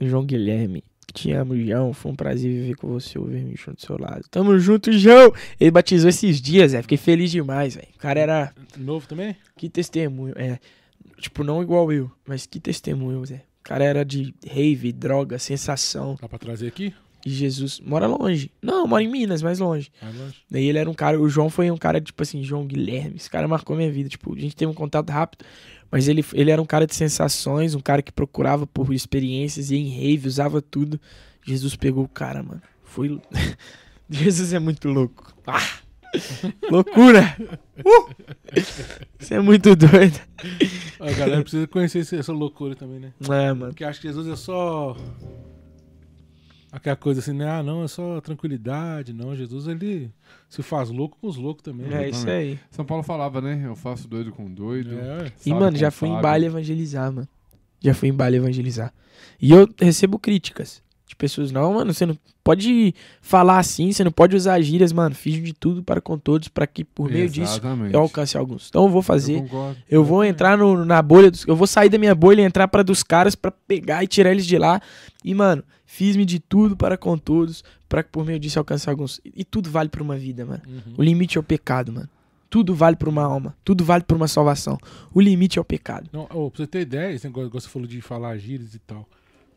João 0.00 0.26
Guilherme. 0.26 0.84
Te 1.12 1.32
amo, 1.32 1.56
João. 1.56 1.92
Foi 1.92 2.12
um 2.12 2.16
prazer 2.16 2.50
viver 2.50 2.76
com 2.76 2.88
você, 2.88 3.18
ouvir 3.18 3.42
me 3.42 3.54
do 3.54 3.80
seu 3.80 3.96
lado. 3.98 4.24
Tamo 4.30 4.58
junto, 4.58 4.92
João. 4.92 5.32
Ele 5.58 5.70
batizou 5.70 6.10
esses 6.10 6.40
dias, 6.40 6.72
Zé. 6.72 6.82
Fiquei 6.82 6.98
feliz 6.98 7.30
demais, 7.30 7.74
velho. 7.74 7.88
O 7.94 7.98
cara 7.98 8.20
era. 8.20 8.54
Novo 8.76 9.06
também? 9.06 9.36
Que 9.56 9.68
testemunho. 9.68 10.34
É. 10.36 10.58
Tipo, 11.18 11.42
não 11.42 11.62
igual 11.62 11.90
eu, 11.92 12.10
mas 12.26 12.46
que 12.46 12.60
testemunho, 12.60 13.24
Zé. 13.24 13.36
O 13.60 13.64
cara 13.64 13.84
era 13.84 14.04
de 14.04 14.34
rave, 14.46 14.92
droga, 14.92 15.38
sensação. 15.38 16.16
Dá 16.20 16.28
pra 16.28 16.38
trazer 16.38 16.68
aqui? 16.68 16.92
E 17.26 17.30
Jesus 17.30 17.80
mora 17.80 18.06
longe. 18.06 18.52
Não, 18.62 18.86
mora 18.86 19.02
em 19.02 19.08
Minas, 19.08 19.42
mais 19.42 19.58
longe. 19.58 19.90
Mais 20.00 20.16
longe. 20.16 20.36
Daí 20.48 20.66
ele 20.66 20.78
era 20.78 20.88
um 20.88 20.94
cara, 20.94 21.20
o 21.20 21.28
João 21.28 21.50
foi 21.50 21.68
um 21.72 21.76
cara, 21.76 22.00
tipo 22.00 22.22
assim, 22.22 22.44
João 22.44 22.64
Guilherme. 22.64 23.16
Esse 23.16 23.28
cara 23.28 23.48
marcou 23.48 23.74
minha 23.74 23.90
vida. 23.90 24.08
Tipo, 24.08 24.32
a 24.32 24.38
gente 24.38 24.54
teve 24.54 24.70
um 24.70 24.74
contato 24.74 25.10
rápido, 25.10 25.44
mas 25.90 26.08
ele, 26.08 26.24
ele 26.34 26.50
era 26.50 26.60
um 26.60 26.66
cara 26.66 26.86
de 26.86 26.94
sensações, 26.94 27.74
um 27.74 27.80
cara 27.80 28.02
que 28.02 28.12
procurava 28.12 28.66
por 28.66 28.92
experiências, 28.92 29.70
ia 29.70 29.78
em 29.78 29.88
rave, 29.88 30.28
usava 30.28 30.60
tudo. 30.60 31.00
Jesus 31.44 31.76
pegou 31.76 32.04
o 32.04 32.08
cara, 32.08 32.42
mano. 32.42 32.62
Foi. 32.84 33.20
Jesus 34.10 34.52
é 34.52 34.58
muito 34.58 34.88
louco. 34.88 35.34
Ah! 35.46 35.86
Loucura! 36.70 37.36
Uh! 37.78 38.10
Isso 39.18 39.34
é 39.34 39.40
muito 39.40 39.74
doido. 39.76 40.18
A 41.00 41.12
galera 41.12 41.42
precisa 41.42 41.66
conhecer 41.66 42.18
essa 42.18 42.32
loucura 42.32 42.74
também, 42.74 43.00
né? 43.00 43.12
É, 43.22 43.52
mano. 43.52 43.68
Porque 43.68 43.84
acho 43.84 44.00
que 44.00 44.08
Jesus 44.08 44.26
é 44.28 44.36
só. 44.36 44.96
Aquela 46.76 46.94
coisa 46.96 47.20
assim, 47.20 47.32
né? 47.32 47.48
Ah, 47.48 47.62
não, 47.62 47.82
é 47.84 47.88
só 47.88 48.20
tranquilidade. 48.20 49.12
Não, 49.14 49.34
Jesus 49.34 49.66
ele 49.66 50.10
se 50.46 50.62
faz 50.62 50.90
louco 50.90 51.16
com 51.18 51.26
os 51.26 51.36
loucos 51.36 51.62
também. 51.62 51.86
né? 51.86 52.04
É 52.04 52.10
isso 52.10 52.28
aí. 52.28 52.58
São 52.70 52.84
Paulo 52.84 53.02
falava, 53.02 53.40
né? 53.40 53.62
Eu 53.64 53.74
faço 53.74 54.06
doido 54.06 54.30
com 54.30 54.52
doido. 54.52 54.90
É. 54.98 55.32
E, 55.46 55.54
mano, 55.54 55.76
já 55.76 55.90
fui 55.90 56.10
em 56.10 56.20
baile 56.20 56.44
evangelizar, 56.46 57.10
mano. 57.10 57.26
Já 57.80 57.94
fui 57.94 58.10
em 58.10 58.12
baile 58.12 58.36
evangelizar. 58.36 58.92
E 59.40 59.50
eu 59.52 59.66
recebo 59.80 60.18
críticas 60.18 60.82
de 61.06 61.16
pessoas, 61.16 61.50
não, 61.50 61.72
mano, 61.74 61.94
você 61.94 62.04
não 62.04 62.18
pode 62.44 62.92
falar 63.22 63.58
assim, 63.58 63.90
você 63.92 64.02
não 64.04 64.10
pode 64.10 64.36
usar 64.36 64.60
gírias, 64.60 64.92
mano. 64.92 65.14
Fiz 65.14 65.42
de 65.42 65.54
tudo 65.54 65.82
para 65.82 66.00
com 66.00 66.18
todos, 66.18 66.48
para 66.48 66.66
que 66.66 66.84
por 66.84 67.08
meio 67.10 67.28
disso 67.30 67.52
Exatamente. 67.54 67.94
eu 67.94 68.00
alcance 68.00 68.36
alguns. 68.36 68.68
Então 68.68 68.82
eu 68.84 68.90
vou 68.90 69.00
fazer. 69.02 69.36
Eu 69.36 69.42
concordo. 69.44 69.76
Eu 69.88 70.04
vou 70.04 70.22
entrar 70.24 70.58
no- 70.58 70.84
na 70.84 71.00
bolha 71.00 71.30
dos. 71.30 71.46
Eu 71.46 71.56
vou 71.56 71.66
sair 71.66 71.88
da 71.88 71.96
minha 71.96 72.14
bolha 72.14 72.42
e 72.42 72.44
entrar 72.44 72.68
pra 72.68 72.82
dos 72.82 73.02
caras 73.02 73.34
pra 73.34 73.50
pegar 73.50 74.04
e 74.04 74.06
tirar 74.06 74.30
eles 74.32 74.44
de 74.44 74.58
lá. 74.58 74.80
E, 75.24 75.32
mano, 75.34 75.62
fiz-me 75.86 76.24
de 76.24 76.38
tudo 76.38 76.76
para 76.76 76.98
com 76.98 77.16
todos, 77.16 77.64
pra 77.88 78.02
que 78.02 78.10
por 78.10 78.26
meio 78.26 78.38
disso 78.38 78.58
alcance 78.58 78.90
alguns. 78.90 79.20
E, 79.24 79.32
e 79.36 79.44
tudo 79.44 79.70
vale 79.70 79.88
pra 79.88 80.02
uma 80.02 80.18
vida, 80.18 80.44
mano. 80.44 80.62
Uhum. 80.66 80.94
O 80.98 81.02
limite 81.02 81.38
é 81.38 81.40
o 81.40 81.44
pecado, 81.44 81.92
mano. 81.92 82.08
Tudo 82.50 82.74
vale 82.74 82.96
pra 82.96 83.08
uma 83.08 83.22
alma. 83.22 83.56
Tudo 83.64 83.84
vale 83.84 84.04
pra 84.04 84.16
uma 84.16 84.28
salvação. 84.28 84.78
O 85.12 85.20
limite 85.20 85.58
é 85.58 85.62
o 85.62 85.64
pecado. 85.64 86.08
Não, 86.12 86.24
ô, 86.24 86.50
pra 86.50 86.58
você 86.58 86.66
ter 86.66 86.80
ideia, 86.80 87.12
esse 87.12 87.26
negócio 87.26 87.50
que 87.50 87.60
você 87.60 87.68
falou 87.68 87.88
de 87.88 88.00
falar 88.00 88.36
gírias 88.38 88.74
e 88.74 88.78
tal. 88.78 89.08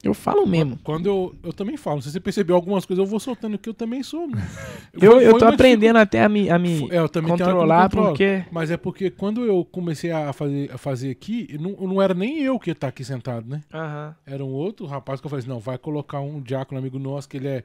Eu 0.01 0.13
falo 0.13 0.47
mesmo. 0.47 0.79
Quando 0.81 1.07
eu, 1.07 1.35
eu 1.43 1.51
também 1.51 1.75
falo, 1.75 2.01
se 2.01 2.09
você 2.09 2.19
percebeu 2.21 2.55
algumas 2.55 2.85
coisas, 2.85 3.03
eu 3.03 3.09
vou 3.09 3.19
soltando 3.19 3.57
que 3.57 3.67
eu 3.67 3.73
também 3.73 4.01
sou. 4.01 4.29
Eu, 4.93 5.21
eu 5.21 5.31
foi 5.31 5.39
tô 5.39 5.45
aprendendo 5.45 5.97
até 5.97 6.23
a 6.23 6.29
me, 6.29 6.49
a 6.49 6.57
me 6.57 6.89
É, 6.89 6.97
eu 6.97 7.03
eu 7.13 7.23
controlar, 7.23 7.89
porque. 7.89 8.43
Mas 8.51 8.71
é 8.71 8.77
porque 8.77 9.11
quando 9.11 9.45
eu 9.45 9.63
comecei 9.63 10.09
a 10.11 10.33
fazer, 10.33 10.71
a 10.73 10.77
fazer 10.77 11.11
aqui, 11.11 11.47
não, 11.59 11.71
não 11.87 12.01
era 12.01 12.13
nem 12.13 12.39
eu 12.41 12.57
que 12.57 12.69
ia 12.69 12.73
estar 12.73 12.87
aqui 12.87 13.03
sentado, 13.03 13.47
né? 13.47 13.61
Aham. 13.73 14.15
Era 14.25 14.43
um 14.43 14.49
outro 14.51 14.85
rapaz 14.87 15.19
que 15.21 15.27
eu 15.27 15.29
falei 15.29 15.41
assim, 15.41 15.49
não, 15.49 15.59
vai 15.59 15.77
colocar 15.77 16.19
um 16.21 16.41
diácono 16.41 16.79
amigo 16.79 16.97
nosso, 16.97 17.29
que 17.29 17.37
ele 17.37 17.47
é 17.47 17.63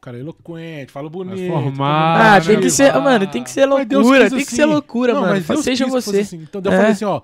cara 0.00 0.18
eloquente, 0.18 0.92
fala 0.92 1.08
bonito. 1.08 1.50
Formado, 1.50 2.20
Ah, 2.20 2.34
né, 2.38 2.40
tem 2.46 2.60
que 2.60 2.70
ser, 2.70 2.92
mano, 2.94 3.26
tem 3.26 3.42
que 3.42 3.50
ser 3.50 3.66
loucura, 3.66 4.28
tem 4.30 4.38
que 4.38 4.44
assim. 4.44 4.56
ser 4.56 4.64
loucura, 4.66 5.14
Não, 5.14 5.20
mano. 5.22 5.62
Seja 5.62 5.86
você. 5.86 6.20
assim. 6.20 6.42
Então 6.42 6.60
eu 6.64 6.72
É. 6.72 6.76
falei 6.76 6.92
assim, 6.92 7.04
ó, 7.04 7.20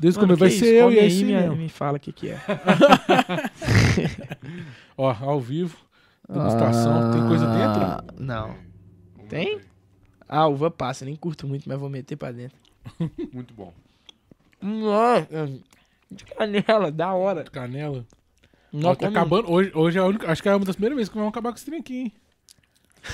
Desde 0.00 0.18
o 0.18 0.22
começo 0.22 0.40
vai 0.40 0.50
ser 0.50 0.74
eu 0.76 0.90
e 0.90 0.98
aí 0.98 1.10
sim 1.10 1.26
me, 1.26 1.50
me 1.50 1.68
fala 1.68 1.98
o 1.98 2.00
que 2.00 2.10
que 2.10 2.30
é. 2.30 2.40
Ó, 4.96 5.14
ao 5.20 5.38
vivo. 5.38 5.76
Degustação. 6.26 7.10
Tem 7.12 7.28
coisa 7.28 7.46
dentro? 7.46 7.82
Ah, 7.82 8.04
Não. 8.18 8.56
Tem? 9.28 9.60
Ah, 10.26 10.46
uva 10.46 10.70
passa. 10.70 11.04
Nem 11.04 11.14
curto 11.16 11.46
muito, 11.46 11.68
mas 11.68 11.78
vou 11.78 11.90
meter 11.90 12.16
pra 12.16 12.32
dentro. 12.32 12.56
Muito 13.32 13.52
bom. 13.52 13.74
Nossa. 14.60 15.28
De 16.10 16.24
canela, 16.24 16.90
da 16.90 17.12
hora. 17.12 17.44
Canela. 17.44 18.06
Ó, 18.72 18.78
Nossa, 18.78 19.00
tá 19.00 19.08
acabando. 19.08 19.52
Hoje, 19.52 19.70
hoje 19.74 19.98
é 19.98 20.00
a 20.00 20.06
única. 20.06 20.32
Acho 20.32 20.42
que 20.42 20.48
é 20.48 20.54
uma 20.56 20.64
das 20.64 20.76
primeiras 20.76 20.96
vezes 20.96 21.10
que 21.10 21.16
vamos 21.16 21.28
acabar 21.30 21.50
com 21.50 21.56
esse 21.56 21.66
trem 21.66 21.80
aqui, 21.80 21.98
hein? 21.98 22.12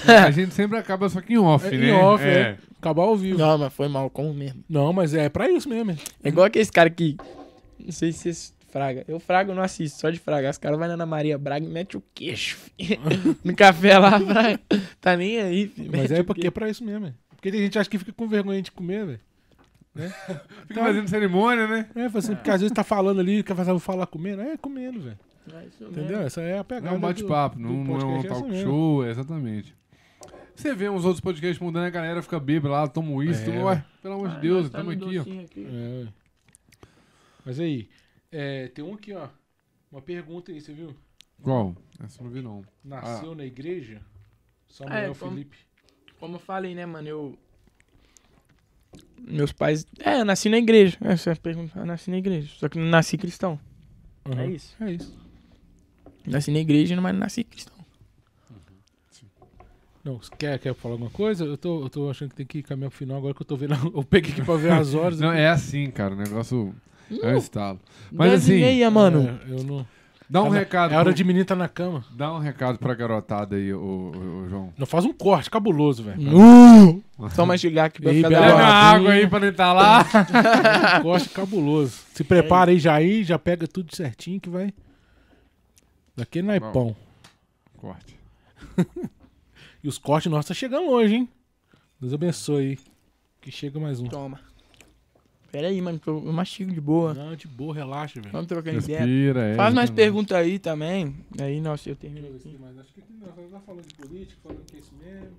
A 0.07 0.31
gente 0.31 0.53
sempre 0.55 0.77
acaba 0.79 1.09
só 1.09 1.21
que 1.21 1.35
em 1.35 1.39
off, 1.39 1.67
É, 1.67 1.71
né? 1.71 1.89
em 1.89 1.93
off, 1.93 2.25
é. 2.25 2.59
Acabar 2.79 3.03
ao 3.05 3.17
vivo. 3.17 3.39
Não, 3.39 3.57
mas 3.59 3.73
foi 3.73 3.89
mal, 3.89 4.09
como 4.11 4.33
mesmo. 4.35 4.63
Não, 4.69 4.93
mas 4.93 5.15
é 5.15 5.29
pra 5.29 5.49
isso 5.51 5.69
mesmo. 5.69 5.93
É 6.23 6.29
igual 6.29 6.47
aqueles 6.47 6.71
caras 6.71 6.93
que. 6.95 7.17
Não 7.79 7.93
sei 7.93 8.13
se 8.13 8.19
vocês 8.19 8.55
fraga. 8.71 9.05
Eu 9.09 9.19
frago 9.19 9.55
não 9.55 9.63
assisto, 9.63 9.99
só 10.01 10.11
de 10.11 10.19
fragar. 10.19 10.51
Os 10.51 10.59
caras 10.59 10.79
vão 10.79 10.87
na 10.87 10.95
Ana 10.95 11.07
Maria 11.07 11.39
Braga 11.39 11.65
e 11.65 11.69
mete 11.69 11.97
o 11.97 12.03
queixo, 12.15 12.57
filho. 12.79 13.01
No 13.43 13.55
café 13.55 13.99
lá, 13.99 14.21
fraga. 14.21 14.61
Tá 15.01 15.17
nem 15.17 15.41
aí, 15.41 15.69
filho. 15.69 15.91
Mas 15.91 16.11
Mete 16.11 16.21
é 16.21 16.23
porque 16.23 16.47
é 16.49 16.51
pra 16.51 16.69
isso 16.69 16.85
mesmo. 16.85 17.07
hein? 17.07 17.15
Porque 17.31 17.51
tem 17.51 17.61
gente 17.61 17.73
que 17.73 17.79
acha 17.79 17.89
que 17.91 17.99
fica 17.99 18.13
com 18.13 18.27
vergonha 18.29 18.61
de 18.63 18.71
comer, 18.73 19.07
velho. 19.07 19.21
Fica 20.69 20.83
fazendo 20.85 21.09
cerimônia, 21.09 21.67
né? 21.67 21.87
É, 21.95 22.05
assim, 22.19 22.35
porque 22.35 22.51
às 22.51 22.61
vezes 22.61 22.75
tá 22.75 22.85
falando 22.85 23.19
ali, 23.21 23.43
quer 23.43 23.57
fazer 23.57 23.79
falar 23.79 24.07
comendo. 24.07 24.43
É, 24.43 24.55
comendo, 24.59 25.01
velho. 25.01 25.19
É 25.55 25.67
isso 25.67 25.85
Entendeu? 25.85 26.21
Essa 26.21 26.41
é 26.41 26.59
a 26.59 26.65
pegada. 26.65 26.89
é 26.95 26.97
um 26.97 27.01
bate-papo, 27.01 27.59
não, 27.59 27.71
não 27.71 27.79
é 27.79 27.83
um 27.83 28.01
podcast, 28.01 28.27
essa 28.27 28.41
talk 28.41 28.63
show, 28.63 29.05
é, 29.05 29.11
exatamente. 29.11 29.75
Você 30.55 30.75
vê 30.75 30.89
uns 30.89 31.05
outros 31.05 31.21
podcasts 31.21 31.59
mudando, 31.61 31.85
a 31.85 31.91
galera 31.91 32.23
fica 32.23 32.41
bêbada 32.41 32.73
lá, 32.75 32.89
toma 32.89 33.11
uísque, 33.13 33.51
É, 33.51 33.63
ué, 33.63 33.85
pelo 34.03 34.15
amor 34.15 34.31
de 34.31 34.41
Deus, 34.41 34.71
tá 34.71 34.79
estamos 34.81 34.95
aqui, 34.95 35.19
ó. 35.19 35.67
É. 35.69 36.09
Mas 37.45 37.61
aí, 37.61 37.89
é, 38.33 38.69
tem 38.69 38.85
um 38.85 38.95
aqui, 38.95 39.13
ó. 39.13 39.29
Uma 39.93 40.01
pergunta 40.03 40.51
aí, 40.51 40.61
você 40.61 40.73
viu? 40.73 40.95
Qual? 41.43 41.77
Essa 42.03 42.21
eu 42.21 42.25
não 42.25 42.31
vi, 42.33 42.41
não. 42.43 42.65
Nasceu 42.85 43.35
na 43.35 43.45
igreja? 43.45 44.01
Samuel 44.69 45.13
É, 45.13 45.15
como- 45.15 45.33
Felipe. 45.33 45.57
Como 46.19 46.37
eu 46.37 46.41
falei, 46.41 46.75
né, 46.75 46.87
mano? 46.87 47.07
Eu. 47.07 47.39
Meus 49.21 49.53
pais. 49.53 49.87
É, 50.01 50.21
eu 50.21 50.25
nasci 50.25 50.49
na 50.49 50.59
igreja. 50.59 50.97
É, 51.03 51.17
você 51.17 51.35
pergunta, 51.35 51.79
eu 51.79 51.85
nasci 51.87 52.11
na 52.11 52.17
igreja. 52.19 52.51
Só 52.57 52.69
que 52.69 52.79
não 52.79 52.87
nasci 52.87 53.19
cristão. 53.19 53.59
Aham. 54.25 54.41
É 54.43 54.47
isso. 54.51 54.77
É 54.83 54.93
isso. 54.93 55.26
Nasci 56.27 56.51
na 56.51 56.59
igreja, 56.59 57.01
mas 57.01 57.13
não 57.13 57.21
nasci 57.21 57.45
cristão. 57.45 57.77
Não, 60.05 60.19
você 60.19 60.31
quer, 60.39 60.59
quer 60.61 60.73
falar 60.75 60.95
alguma 60.95 61.11
coisa? 61.11 61.45
Eu 61.45 61.57
tô, 61.59 61.83
eu 61.83 61.91
tô 61.91 62.09
achando 62.09 62.29
que 62.31 62.37
tem 62.37 62.47
que 62.47 62.63
caminhar 62.63 62.91
pro 62.91 62.99
final 62.99 63.19
agora 63.19 63.35
que 63.35 63.43
eu 63.43 63.47
tô 63.47 63.57
vendo. 63.57 63.75
Eu 63.93 64.05
peguei 64.05 64.31
aqui 64.31 64.43
pra 64.43 64.55
ver 64.55 64.71
as 64.73 64.95
horas. 64.95 65.19
Não, 65.19 65.33
é 65.33 65.49
assim, 65.49 65.91
cara, 65.91 66.15
o 66.15 66.17
negócio 66.17 66.73
é 67.23 67.35
um 67.35 67.37
estalo. 67.39 67.81
Mas 68.13 68.31
e 68.31 68.35
assim, 68.37 68.61
meia, 68.61 68.89
mano. 68.89 69.41
É, 69.49 69.51
eu 69.53 69.65
não. 69.65 69.85
dá 70.31 70.45
um 70.45 70.55
é, 70.55 70.61
recado. 70.61 70.93
É 70.93 70.97
hora 70.97 71.07
pro- 71.07 71.15
de 71.15 71.25
menino 71.25 71.45
tá 71.45 71.57
na 71.57 71.67
cama. 71.67 72.05
Dá 72.13 72.33
um 72.33 72.39
recado 72.39 72.79
pra 72.79 72.95
garotada 72.95 73.57
aí, 73.57 73.75
ô, 73.75 73.81
ô, 73.81 74.45
ô, 74.45 74.49
João. 74.49 74.73
Não 74.79 74.87
faz 74.87 75.05
um 75.05 75.13
corte 75.13 75.51
cabuloso, 75.51 76.05
velho. 76.05 76.39
Uh! 76.39 77.03
Só 77.35 77.45
mastigar 77.45 77.87
aqui 77.87 78.01
pra 78.01 78.13
ficar 78.13 78.29
pega 78.29 78.41
da 78.41 78.65
água 78.65 79.11
aí 79.11 79.27
pra 79.27 79.41
não 79.41 79.49
estar 79.49 79.73
lá. 79.73 80.07
Um 81.01 81.03
corte 81.03 81.29
cabuloso. 81.31 81.99
Se 82.15 82.23
prepara 82.23 82.71
aí 82.71 82.79
já 82.79 82.95
aí, 82.95 83.25
já 83.25 83.41
pega 83.41 83.67
tudo 83.67 83.93
certinho 83.97 84.41
que 84.41 84.49
vai. 84.49 84.73
Daquele 86.17 86.47
naipão. 86.47 86.97
Corte. 87.77 88.17
E 89.85 89.89
os 89.89 89.99
cortes 89.99 90.29
nossos 90.29 90.49
tá 90.49 90.55
chegando 90.55 90.91
longe, 90.91 91.15
hein? 91.15 91.29
Deus 92.01 92.13
abençoe 92.13 92.71
aí. 92.71 92.79
Que 93.41 93.53
chega 93.53 93.79
mais 93.79 94.01
um. 94.01 94.09
Toma. 94.09 94.41
Pera 95.53 95.69
aí, 95.69 95.81
mano, 95.81 96.01
eu 96.05 96.33
mastigo 96.33 96.73
de 96.73 96.81
boa. 96.81 97.15
Não, 97.15 97.37
de 97.37 97.47
boa, 97.47 97.73
relaxa, 97.73 98.21
velho. 98.21 98.33
Vamos 98.33 98.49
trocando 98.49 98.79
ideia. 98.81 98.99
Respira, 98.99 99.45
é. 99.45 99.55
Faz 99.55 99.73
mais 99.73 99.89
perguntas 99.89 100.37
aí 100.37 100.59
também. 100.59 101.15
Aí, 101.41 101.61
nossa, 101.61 101.89
eu 101.89 101.95
termino 101.95 102.27
aqui. 102.35 102.59
Mas 102.61 102.77
acho 102.79 102.93
que 102.93 103.01
você 103.01 103.49
tá 103.49 103.61
falando 103.61 103.87
de 103.87 103.95
política, 103.95 104.41
falando 104.43 104.65
que 104.67 104.77
é 104.77 104.81
isso 104.81 104.93
mesmo. 105.01 105.37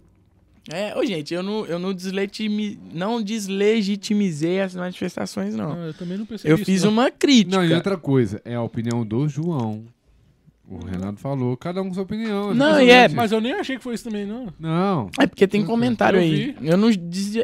É, 0.69 0.97
ô 0.97 1.05
gente, 1.05 1.33
eu 1.33 1.43
não, 1.43 1.65
eu 1.65 1.77
não, 1.77 1.93
deslegitimi, 1.93 2.79
não 2.93 3.21
deslegitimizei 3.21 4.61
as 4.61 4.75
manifestações, 4.75 5.53
não. 5.55 5.75
Não, 5.75 5.85
eu 5.87 5.93
também 5.93 6.17
não 6.17 6.25
percebi 6.25 6.51
Eu 6.51 6.55
isso, 6.55 6.65
fiz 6.65 6.83
não. 6.83 6.91
uma 6.91 7.11
crítica. 7.11 7.57
Não, 7.57 7.65
e 7.65 7.73
outra 7.73 7.97
coisa, 7.97 8.41
é 8.45 8.55
a 8.55 8.61
opinião 8.61 9.05
do 9.05 9.27
João. 9.27 9.85
O 10.69 10.83
Renato 10.85 11.17
falou, 11.19 11.55
cada 11.55 11.81
um 11.81 11.87
com 11.87 11.93
sua 11.93 12.03
opinião. 12.03 12.53
Não, 12.53 12.71
Mas 12.73 12.85
e 12.85 12.89
é- 12.89 13.07
Mas 13.07 13.31
eu 13.31 13.39
nem 13.39 13.53
achei 13.53 13.77
que 13.77 13.83
foi 13.83 13.95
isso 13.95 14.03
também, 14.03 14.25
não. 14.25 14.53
Não. 14.59 15.09
É 15.17 15.25
porque 15.25 15.47
tem 15.47 15.63
comentário 15.63 16.17
Eu 16.17 16.23
aí. 16.23 16.35
vi. 16.35 16.55
Eu 16.61 16.75
não, 16.77 16.89
des- 16.91 17.35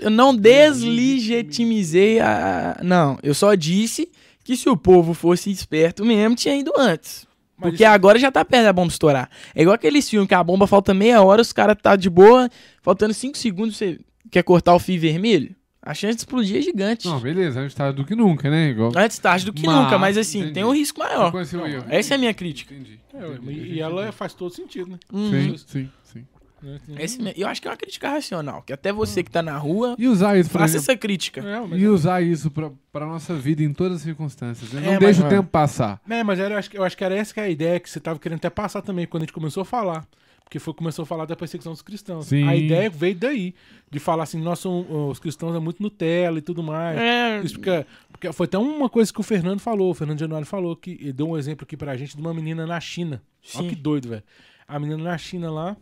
eu 0.00 0.10
não 0.10 0.32
deslegitimizei 0.36 2.20
a. 2.20 2.78
Não, 2.82 3.18
eu 3.22 3.34
só 3.34 3.54
disse 3.54 4.08
que 4.44 4.56
se 4.56 4.68
o 4.68 4.76
povo 4.76 5.14
fosse 5.14 5.50
esperto 5.50 6.04
mesmo, 6.04 6.34
tinha 6.36 6.56
ido 6.56 6.72
antes. 6.78 7.26
Mas 7.56 7.70
Porque 7.70 7.84
agora 7.84 8.18
já 8.18 8.30
tá 8.30 8.44
perto 8.44 8.64
da 8.64 8.72
bomba 8.72 8.88
estourar. 8.90 9.28
É 9.54 9.62
igual 9.62 9.74
aquele 9.74 10.02
filme 10.02 10.26
que 10.26 10.34
a 10.34 10.42
bomba 10.42 10.66
falta 10.66 10.92
meia 10.92 11.22
hora, 11.22 11.42
os 11.42 11.52
caras 11.52 11.76
tá 11.80 11.94
de 11.94 12.10
boa, 12.10 12.48
faltando 12.80 13.14
cinco 13.14 13.38
segundos, 13.38 13.76
você 13.76 13.98
quer 14.30 14.42
cortar 14.42 14.74
o 14.74 14.78
fio 14.80 15.00
vermelho? 15.00 15.54
A 15.84 15.94
chance 15.94 16.14
de 16.14 16.20
explodir 16.20 16.58
é 16.58 16.62
gigante. 16.62 17.06
Não, 17.08 17.18
beleza, 17.18 17.60
antes 17.60 17.74
tarde 17.74 17.96
do 17.96 18.04
que 18.04 18.14
nunca, 18.14 18.48
né? 18.48 18.68
Igual. 18.68 18.92
Antes 18.96 19.18
tarde 19.18 19.44
do 19.44 19.52
que 19.52 19.66
Mas, 19.66 19.76
nunca, 19.76 19.98
mas 19.98 20.16
assim, 20.16 20.38
entendi. 20.38 20.54
tem 20.54 20.64
um 20.64 20.72
risco 20.72 21.00
maior. 21.00 21.26
Reconheceu 21.26 21.60
o 21.60 21.66
erro. 21.66 21.84
Essa 21.88 22.14
é 22.14 22.16
a 22.16 22.18
minha 22.18 22.32
crítica. 22.32 22.72
Entendi. 22.72 23.00
É, 23.12 23.18
entendi, 23.18 23.50
e- 23.50 23.52
entendi. 23.56 23.74
e 23.74 23.80
ela 23.80 24.12
faz 24.12 24.32
todo 24.32 24.54
sentido, 24.54 24.90
né? 24.90 24.98
Uhum. 25.12 25.30
Sim, 25.30 25.56
sim, 25.66 25.90
sim. 26.04 26.26
Né? 26.62 26.78
Esse 27.00 27.18
eu 27.36 27.48
acho 27.48 27.60
que 27.60 27.66
é 27.66 27.70
uma 27.72 27.76
crítica 27.76 28.08
racional, 28.10 28.62
que 28.62 28.72
até 28.72 28.92
você 28.92 29.24
que 29.24 29.30
tá 29.32 29.42
na 29.42 29.58
rua, 29.58 29.96
E 29.98 30.06
usar 30.06 30.38
isso, 30.38 30.48
faça 30.48 30.76
exemplo, 30.76 30.82
essa 30.92 30.96
crítica. 30.96 31.40
É, 31.40 31.58
mas, 31.60 31.82
e 31.82 31.86
usar 31.88 32.22
isso 32.22 32.48
pra, 32.52 32.70
pra 32.92 33.04
nossa 33.04 33.34
vida 33.34 33.64
em 33.64 33.72
todas 33.72 33.96
as 33.96 34.02
circunstâncias. 34.04 34.70
né? 34.72 34.80
Não 34.80 34.86
É, 34.86 34.90
mas, 34.92 35.00
deixa 35.00 35.20
o 35.20 35.24
mano, 35.24 35.36
tempo 35.38 35.48
passar. 35.50 36.00
É, 36.08 36.22
mas 36.22 36.38
era, 36.38 36.54
eu, 36.54 36.58
acho, 36.58 36.70
que- 36.70 36.78
eu 36.78 36.84
acho 36.84 36.96
que 36.96 37.02
era 37.02 37.16
essa 37.16 37.34
que 37.34 37.40
é 37.40 37.42
a 37.42 37.48
ideia 37.48 37.80
que 37.80 37.90
você 37.90 37.98
tava 37.98 38.20
querendo 38.20 38.38
até 38.38 38.48
passar 38.48 38.80
também, 38.82 39.04
quando 39.08 39.24
a 39.24 39.26
gente 39.26 39.32
começou 39.32 39.62
a 39.62 39.64
falar. 39.64 40.06
Porque 40.52 40.58
foi, 40.58 40.74
começou 40.74 41.04
a 41.04 41.06
falar 41.06 41.24
da 41.24 41.34
perseguição 41.34 41.72
dos 41.72 41.80
cristãos. 41.80 42.26
Sim. 42.26 42.46
A 42.46 42.54
ideia 42.54 42.90
veio 42.90 43.14
daí, 43.14 43.54
de 43.90 43.98
falar 43.98 44.24
assim, 44.24 44.38
nós 44.38 44.58
somos, 44.58 44.86
os 44.90 45.18
cristãos 45.18 45.56
é 45.56 45.58
muito 45.58 45.82
Nutella 45.82 46.36
e 46.38 46.42
tudo 46.42 46.62
mais. 46.62 46.98
É, 46.98 47.40
Isso 47.42 47.54
porque, 47.54 47.86
porque 48.10 48.32
foi 48.34 48.44
até 48.44 48.58
uma 48.58 48.90
coisa 48.90 49.10
que 49.10 49.18
o 49.18 49.22
Fernando 49.22 49.60
falou, 49.60 49.90
o 49.90 49.94
Fernando 49.94 50.18
Januário 50.20 50.46
falou, 50.46 50.76
que 50.76 50.90
ele 51.00 51.14
deu 51.14 51.26
um 51.30 51.38
exemplo 51.38 51.64
aqui 51.64 51.74
pra 51.74 51.96
gente 51.96 52.14
de 52.14 52.20
uma 52.20 52.34
menina 52.34 52.66
na 52.66 52.78
China. 52.80 53.22
Olha 53.54 53.62
Sim. 53.64 53.68
que 53.70 53.74
doido, 53.74 54.10
velho. 54.10 54.22
A 54.68 54.78
menina 54.78 55.02
na 55.02 55.16
China 55.16 55.50
lá, 55.50 55.74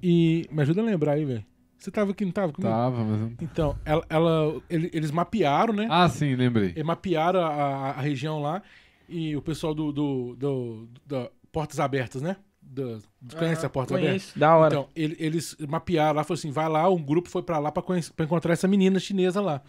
e... 0.00 0.46
Me 0.52 0.62
ajuda 0.62 0.82
a 0.82 0.84
lembrar 0.84 1.14
aí, 1.14 1.24
velho. 1.24 1.44
Você 1.76 1.90
tava 1.90 2.12
aqui, 2.12 2.24
não 2.24 2.30
tava 2.30 2.52
comigo? 2.52 2.72
Tava, 2.72 3.02
mas. 3.04 3.32
Então, 3.42 3.76
ela, 3.84 4.04
ela- 4.08 4.62
ele- 4.70 4.88
eles 4.92 5.10
mapearam, 5.10 5.74
né? 5.74 5.88
Ah, 5.90 6.08
sim, 6.08 6.36
lembrei. 6.36 6.68
Eles 6.76 6.84
mapearam 6.84 7.40
a, 7.40 7.48
a- 7.48 7.90
a 7.90 8.00
região 8.00 8.40
lá 8.40 8.62
e 9.08 9.34
o 9.36 9.42
pessoal 9.42 9.74
do, 9.74 9.90
do, 9.90 10.36
do- 10.36 10.88
da 11.04 11.28
Portas 11.50 11.80
Abertas, 11.80 12.22
né? 12.22 12.36
Do, 12.72 13.02
conhece 13.36 13.66
a 13.66 13.68
Portas 13.68 13.94
Abertas? 13.96 14.22
conheço, 14.22 14.38
da 14.38 14.56
hora. 14.56 14.74
Então, 14.74 14.88
ele- 14.96 15.16
eles 15.18 15.54
mapearam 15.68 16.16
lá, 16.16 16.24
falou 16.24 16.38
assim, 16.38 16.50
vai 16.50 16.68
lá, 16.68 16.88
um 16.88 17.02
grupo 17.02 17.28
foi 17.28 17.42
pra 17.42 17.58
lá 17.58 17.70
pra 17.70 17.84
encontrar 18.24 18.54
essa 18.54 18.66
menina 18.66 18.98
chinesa 18.98 19.42
lá. 19.42 19.62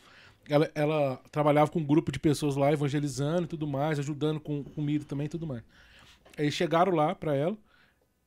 Ela, 0.47 0.71
ela 0.73 1.21
trabalhava 1.31 1.69
com 1.69 1.79
um 1.79 1.85
grupo 1.85 2.11
de 2.11 2.19
pessoas 2.19 2.55
lá, 2.55 2.71
evangelizando 2.71 3.43
e 3.43 3.47
tudo 3.47 3.67
mais, 3.67 3.99
ajudando 3.99 4.39
com 4.39 4.63
comida 4.63 5.03
também 5.03 5.25
e 5.25 5.29
tudo 5.29 5.45
mais. 5.45 5.63
Aí 6.37 6.49
chegaram 6.51 6.93
lá 6.95 7.13
pra 7.13 7.35
ela 7.35 7.57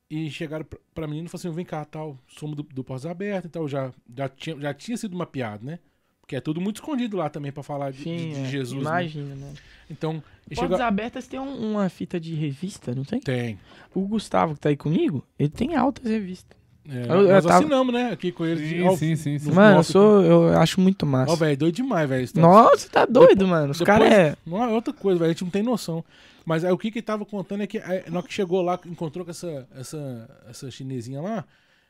e 0.09 0.29
chegaram 0.29 0.63
pra, 0.63 0.79
pra 0.93 1.07
menina 1.07 1.25
e 1.25 1.29
falaram 1.29 1.49
assim, 1.49 1.55
vem 1.55 1.65
cá, 1.65 1.83
tal, 1.83 2.17
somos 2.27 2.55
do, 2.55 2.63
do 2.63 2.83
Portas 2.83 3.05
Abertas, 3.07 3.45
então 3.49 3.67
já, 3.67 3.91
já, 4.15 4.29
tinha, 4.29 4.59
já 4.59 4.73
tinha 4.73 4.95
sido 4.97 5.17
mapeado, 5.17 5.65
né? 5.65 5.79
Porque 6.27 6.35
é 6.35 6.41
tudo 6.41 6.59
muito 6.59 6.75
escondido 6.75 7.15
lá 7.15 7.29
também 7.29 7.53
pra 7.53 7.63
falar 7.63 7.89
de, 7.89 8.03
Sim, 8.03 8.17
de- 8.17 8.33
de 8.33 8.41
é, 8.41 8.45
Jesus. 8.47 8.83
né? 8.83 8.89
Imagina, 8.89 9.33
né? 9.35 9.53
Então, 9.89 10.21
e 10.51 10.55
Portas. 10.55 10.81
Abertas 10.81 11.25
tem 11.25 11.39
um- 11.39 11.71
uma 11.71 11.87
fita 11.87 12.19
de 12.19 12.35
revista, 12.35 12.93
não 12.93 13.05
tem? 13.05 13.21
Tem. 13.21 13.57
O 13.95 14.01
Gustavo 14.01 14.53
que 14.53 14.59
tá 14.59 14.67
aí 14.67 14.75
comigo, 14.75 15.25
ele 15.39 15.47
tem 15.47 15.77
altas 15.77 16.03
revistas. 16.11 16.57
É, 16.85 17.03
Eu- 17.03 17.21
eu 17.21 17.27
nós 17.29 17.45
tava- 17.45 17.59
assinamos, 17.59 17.93
né? 17.93 18.11
Aqui 18.11 18.33
com 18.33 18.45
eles. 18.45 18.69
Sim, 18.69 18.81
Ó, 18.83 18.95
sim, 18.97 19.15
sim, 19.15 19.39
sim. 19.39 19.47
no 19.49 19.55
Mano, 19.55 19.79
eu 19.79 19.83
sou. 19.83 20.21
Eu 20.21 20.57
acho 20.57 20.81
muito 20.81 21.05
massa. 21.05 21.31
Ó, 21.31 21.35
velho, 21.37 21.55
doido 21.57 21.75
demais, 21.75 22.09
velho. 22.09 22.23
Isso- 22.25 22.37
Nossa, 22.37 22.89
tá 22.89 23.05
doido, 23.05 23.47
mano. 23.47 23.71
Os 23.71 23.79
Depois- 23.79 23.97
caras 23.99 24.11
é. 24.13 24.35
Não 24.45 24.61
é 24.61 24.67
outra 24.67 24.91
coisa, 24.93 25.19
velho. 25.19 25.29
A 25.29 25.33
gente 25.33 25.43
não 25.45 25.51
tem 25.51 25.63
noção. 25.63 26.03
Mas 26.45 26.65
aí 26.65 26.71
o 26.73 26.77
que 26.77 26.91
que 26.91 26.99
ele 26.99 27.05
tava 27.05 27.25
contando 27.25 27.63
é 27.63 27.67
que 27.67 27.77
aí, 27.77 28.03
na 28.09 28.19
hora 28.19 28.27
que 28.27 28.33
chegou 28.33 28.61
lá, 28.61 28.77
encontrou 28.85 29.23
com 29.23 29.31
essa, 29.31 29.65
essa, 29.77 30.29
essa 30.49 30.69
chinesinha 30.71 31.21
lá, 31.21 31.45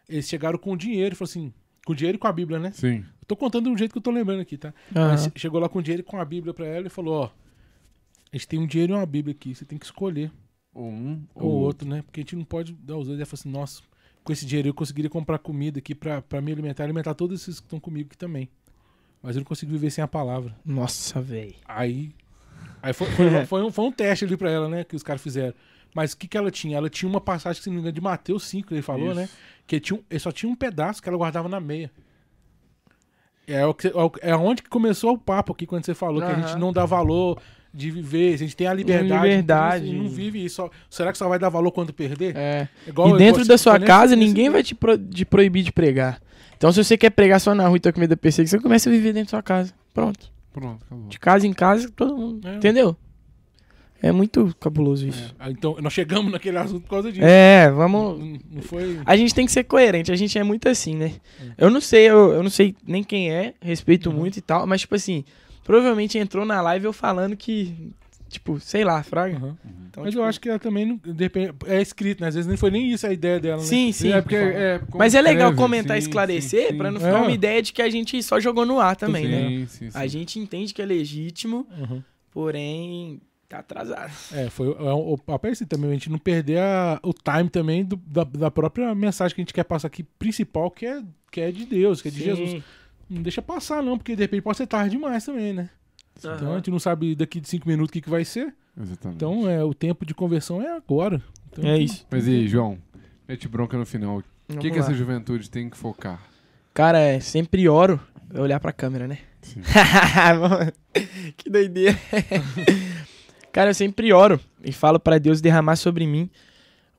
eles 0.08 0.28
chegaram 0.30 0.58
com 0.60 0.78
dinheiro, 0.78 1.16
falou 1.16 1.30
assim, 1.30 1.52
com 1.88 1.96
dinheiro 1.96 2.18
e 2.18 2.20
com 2.20 2.28
a 2.28 2.34
Bíblia, 2.34 2.60
né? 2.60 2.72
Sim. 2.72 2.98
Eu 2.98 3.26
tô 3.26 3.36
contando 3.38 3.70
do 3.70 3.78
jeito 3.78 3.94
que 3.94 3.98
eu 3.98 4.02
tô 4.02 4.12
lembrando 4.12 4.42
aqui, 4.42 4.58
tá? 4.58 4.74
Aham. 4.94 5.08
Mas 5.08 5.32
chegou 5.38 5.58
lá 5.60 5.70
com 5.70 5.82
dinheiro 5.82 6.02
e 6.02 6.04
com 6.04 6.20
a 6.20 6.26
Bíblia 6.26 6.54
pra 6.54 6.66
ela 6.66 6.88
e 6.88 6.90
falou, 6.90 7.24
ó, 7.24 7.30
a 8.32 8.36
gente 8.36 8.46
tem 8.46 8.60
um 8.60 8.68
dinheiro 8.68 8.94
e 8.94 8.96
uma 8.98 9.06
Bíblia 9.06 9.34
aqui, 9.34 9.56
você 9.56 9.64
tem 9.64 9.78
que 9.78 9.86
escolher 9.86 10.30
Ou 10.74 10.84
um 10.86 11.24
ou 11.34 11.50
outro, 11.50 11.88
né? 11.88 12.02
Porque 12.02 12.20
a 12.20 12.24
gente 12.24 12.36
não 12.36 12.44
pode 12.44 12.74
dar 12.74 12.98
os 12.98 13.08
dois. 13.08 13.18
Ela 13.18 13.26
falou 13.26 13.40
assim, 13.40 13.50
nossa, 13.50 13.82
com 14.22 14.34
esse 14.34 14.46
dinheiro 14.46 14.68
eu 14.68 14.74
conseguiria 14.74 15.10
comprar 15.10 15.40
comida 15.40 15.80
aqui 15.80 15.96
pra, 15.96 16.22
pra 16.22 16.42
me 16.42 16.52
alimentar, 16.52 16.84
alimentar 16.84 17.14
todos 17.14 17.42
esses 17.42 17.62
que 17.62 17.66
estão 17.66 17.80
comigo 17.80 18.10
aqui 18.10 18.18
também. 18.18 18.50
Mas 19.24 19.38
eu 19.38 19.40
não 19.40 19.46
consigo 19.46 19.72
viver 19.72 19.90
sem 19.90 20.04
a 20.04 20.08
palavra. 20.08 20.54
Nossa, 20.66 21.22
velho. 21.22 21.56
Aí, 21.66 22.12
aí 22.82 22.92
foi, 22.92 23.08
foi, 23.12 23.26
foi 23.48 23.64
um, 23.64 23.72
foi 23.72 23.86
um 23.86 23.92
teste 23.94 24.26
ali 24.26 24.36
pra 24.36 24.52
ela, 24.52 24.68
né? 24.68 24.84
Que 24.84 24.96
os 24.96 25.04
caras 25.04 25.22
fizeram. 25.22 25.56
Mas 25.98 26.14
o 26.14 26.18
que, 26.18 26.28
que 26.28 26.38
ela 26.38 26.52
tinha? 26.52 26.78
Ela 26.78 26.92
tinha 26.92 27.10
uma 27.10 27.20
passagem, 27.20 27.60
se 27.60 27.70
não 27.70 27.74
me 27.74 27.80
engano, 27.80 27.92
de 27.92 28.02
Mateus 28.02 28.44
5, 28.44 28.68
que 28.68 28.74
ele 28.76 28.84
falou, 28.84 29.08
Isso. 29.08 29.16
né? 29.16 29.30
Que 29.66 29.80
tinha, 29.80 30.00
ele 30.12 30.20
só 30.20 30.32
tinha 30.32 30.48
um 30.48 30.56
pedaço 30.56 31.02
que 31.02 31.10
ela 31.10 31.18
guardava 31.18 31.50
na 31.50 31.60
meia. 31.60 31.90
É, 33.48 33.66
o 33.66 33.74
que, 33.74 33.92
é 34.22 34.36
onde 34.36 34.62
que 34.62 34.70
começou 34.70 35.14
o 35.14 35.18
papo 35.18 35.54
aqui, 35.54 35.66
quando 35.66 35.84
você 35.84 35.96
falou 35.96 36.22
que 36.22 36.28
a 36.28 36.36
gente 36.36 36.56
não 36.60 36.72
dá 36.72 36.86
valor 36.86 37.42
de 37.74 37.90
viver, 37.90 38.36
a 38.36 38.38
gente 38.38 38.56
tem 38.56 38.68
a 38.68 38.76
liberdade. 38.76 39.24
liberdade. 39.24 39.90
Então, 39.90 40.04
não 40.04 40.08
vive 40.08 40.46
isso. 40.46 40.70
Será 40.88 41.12
que 41.12 41.18
só 41.18 41.28
vai 41.28 41.40
dar 41.40 41.50
valor 41.50 41.72
quando 41.72 41.92
perder? 41.92 42.38
É. 42.38 42.70
Igual, 42.86 43.16
e 43.16 43.18
dentro 43.18 43.44
da 43.44 43.58
sua 43.58 43.80
casa, 43.80 44.16
ninguém 44.16 44.52
vai 44.52 44.62
te 44.62 44.76
pro, 44.76 44.96
de 45.00 45.26
proibir 45.26 45.64
de 45.64 45.72
pregar. 45.72 46.22
Então, 46.56 46.72
se 46.72 46.84
você 46.84 46.96
quer 46.96 47.10
pregar 47.10 47.42
só 47.42 47.56
na 47.56 47.68
rua 47.68 47.78
e 47.78 47.80
tá 47.80 47.92
com 47.92 48.00
medo 48.00 48.12
da 48.12 48.18
perseguição, 48.18 48.60
você 48.60 48.64
começa 48.64 48.88
a 48.88 48.92
viver 48.92 49.14
dentro 49.14 49.32
da 49.32 49.38
sua 49.38 49.42
casa. 49.42 49.74
Pronto. 49.96 50.32
Pronto, 50.54 50.86
acabou. 50.86 51.08
De 51.08 51.18
casa 51.18 51.48
em 51.48 51.54
casa, 51.54 51.90
todo 51.90 52.16
mundo. 52.16 52.48
É. 52.48 52.58
Entendeu? 52.58 52.96
É 54.02 54.12
muito 54.12 54.56
cabuloso 54.60 55.08
isso. 55.08 55.36
É. 55.40 55.50
Então, 55.50 55.78
nós 55.82 55.94
chegamos 55.94 56.32
naquele 56.32 56.58
assunto 56.58 56.84
por 56.84 56.90
causa 56.90 57.12
disso. 57.12 57.26
É, 57.26 57.70
vamos. 57.72 58.20
Não, 58.20 58.40
não, 58.52 58.62
foi... 58.62 59.00
A 59.06 59.16
gente 59.18 59.34
tem 59.34 59.46
que 59.46 59.52
ser 59.52 59.64
coerente, 59.64 60.12
a 60.12 60.16
gente 60.16 60.38
é 60.38 60.44
muito 60.44 60.70
assim, 60.70 60.96
né? 60.96 61.14
É. 61.42 61.66
Eu 61.66 61.70
não 61.70 61.82
sei, 61.82 62.10
eu, 62.10 62.34
eu 62.34 62.44
não 62.44 62.50
sei 62.50 62.76
nem 62.86 63.04
quem 63.04 63.32
é, 63.32 63.54
respeito 63.62 64.10
uhum. 64.10 64.18
muito 64.18 64.38
e 64.38 64.42
tal, 64.42 64.68
mas, 64.68 64.82
tipo 64.82 64.96
assim, 64.96 65.24
provavelmente 65.64 66.18
entrou 66.18 66.46
na 66.46 66.62
live 66.62 66.86
eu 66.86 66.94
falando 66.94 67.36
que. 67.36 67.92
Tipo, 68.30 68.60
sei 68.60 68.84
lá, 68.84 69.02
Fraga. 69.04 69.38
Uhum. 69.38 69.56
Então, 69.90 70.04
mas 70.04 70.12
tipo... 70.12 70.22
eu 70.22 70.28
acho 70.28 70.42
que 70.42 70.50
ela 70.50 70.60
também 70.60 70.86
não, 70.86 71.00
depende, 71.14 71.54
é 71.66 71.82
escrito, 71.82 72.20
né? 72.20 72.28
Às 72.28 72.36
vezes 72.36 72.46
nem 72.46 72.58
foi 72.58 72.70
nem 72.70 72.92
isso 72.92 73.08
a 73.08 73.14
ideia 73.14 73.40
dela, 73.40 73.62
né? 73.62 73.64
Sim, 73.64 73.94
sim. 73.94 74.12
É 74.12 74.22
porque, 74.22 74.36
é, 74.36 74.82
mas 74.94 75.16
é 75.16 75.22
legal 75.22 75.56
comentar 75.56 75.96
e 75.96 76.00
esclarecer 76.00 76.72
sim, 76.72 76.78
para 76.78 76.92
não 76.92 77.00
ficar 77.00 77.20
é. 77.20 77.22
uma 77.22 77.32
ideia 77.32 77.62
de 77.62 77.72
que 77.72 77.82
a 77.82 77.90
gente 77.90 78.22
só 78.22 78.38
jogou 78.38 78.66
no 78.66 78.82
ar 78.82 78.98
também, 78.98 79.24
sim, 79.24 79.32
né? 79.32 79.66
Sim, 79.70 79.90
a 79.94 80.06
gente 80.08 80.40
entende 80.40 80.74
que 80.74 80.82
é 80.82 80.86
legítimo, 80.86 81.66
uhum. 81.80 82.04
porém 82.30 83.22
Tá 83.50 83.60
atrasado. 83.60 84.12
É, 84.34 84.50
foi 84.50 84.68
é, 84.68 84.92
o 84.92 85.18
papel 85.18 85.54
assim 85.54 85.66
também, 85.66 85.90
a 85.90 85.94
gente 85.94 86.10
não 86.10 86.18
perder 86.18 86.60
a, 86.60 87.00
o 87.02 87.14
time 87.14 87.50
também 87.50 87.86
do, 87.86 87.96
da, 87.96 88.26
da, 88.26 88.52
própria 88.52 88.94
mensagem 88.94 89.34
que 89.34 89.42
a 89.42 89.44
gente 89.44 89.54
quer 89.54 89.64
passar 89.64 89.88
aqui, 89.88 90.04
principal, 90.04 90.70
que 90.70 90.86
é, 90.86 91.02
que 91.32 91.40
é 91.40 91.50
de 91.50 91.66
Deus, 91.66 92.02
que 92.02 92.10
é 92.10 92.12
de 92.12 92.20
Sim. 92.20 92.26
Jesus. 92.26 92.64
Não 93.10 93.22
deixa 93.22 93.42
passar, 93.42 93.82
não, 93.82 93.98
porque 93.98 94.18
de 94.18 94.24
repente 94.24 94.42
pode 94.42 94.58
ser 94.58 94.68
tarde 94.68 94.90
demais 94.98 95.24
também, 95.24 95.54
né? 95.54 95.70
Uhum. 96.22 96.36
Então 96.36 96.52
a 96.52 96.56
gente 96.58 96.72
não 96.72 96.80
sabe 96.80 97.16
daqui 97.16 97.40
de 97.40 97.48
cinco 97.48 97.70
minutos 97.70 97.90
o 97.90 97.94
que, 97.94 98.02
que 98.02 98.10
vai 98.10 98.26
ser. 98.26 98.54
Exatamente. 98.78 99.16
Então 99.16 99.50
é, 99.50 99.64
o 99.64 99.74
tempo 99.74 100.06
de 100.06 100.14
conversão 100.14 100.62
é 100.62 100.76
agora. 100.76 101.22
Então, 101.50 101.66
é 101.66 101.78
isso. 101.78 102.06
Mas 102.12 102.28
e 102.28 102.32
aí, 102.32 102.48
João? 102.50 102.78
Mete 103.26 103.48
bronca 103.48 103.78
no 103.78 103.86
final. 103.86 104.22
O 104.50 104.58
que, 104.58 104.72
que 104.72 104.78
essa 104.78 104.94
juventude 104.94 105.50
tem 105.50 105.70
que 105.70 105.78
focar? 105.78 106.22
Cara, 106.74 107.00
é 107.00 107.22
sempre 107.22 107.70
oro 107.70 107.98
olhar 108.34 108.60
pra 108.60 108.74
câmera, 108.74 109.08
né? 109.08 109.20
que 111.38 111.50
doideira. 111.50 111.98
Cara, 113.58 113.72
eu 113.72 113.74
sempre 113.74 114.14
oro 114.14 114.40
e 114.64 114.72
falo 114.72 115.00
para 115.00 115.18
Deus 115.18 115.42
derramar 115.42 115.78
sobre 115.78 116.06
mim 116.06 116.30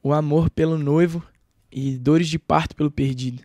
o 0.03 0.13
amor 0.13 0.51
pelo 0.51 0.77
noivo 0.77 1.23
e 1.71 1.97
dores 1.97 2.27
de 2.27 2.37
parto 2.37 2.75
pelo 2.75 2.91
perdido. 2.91 3.45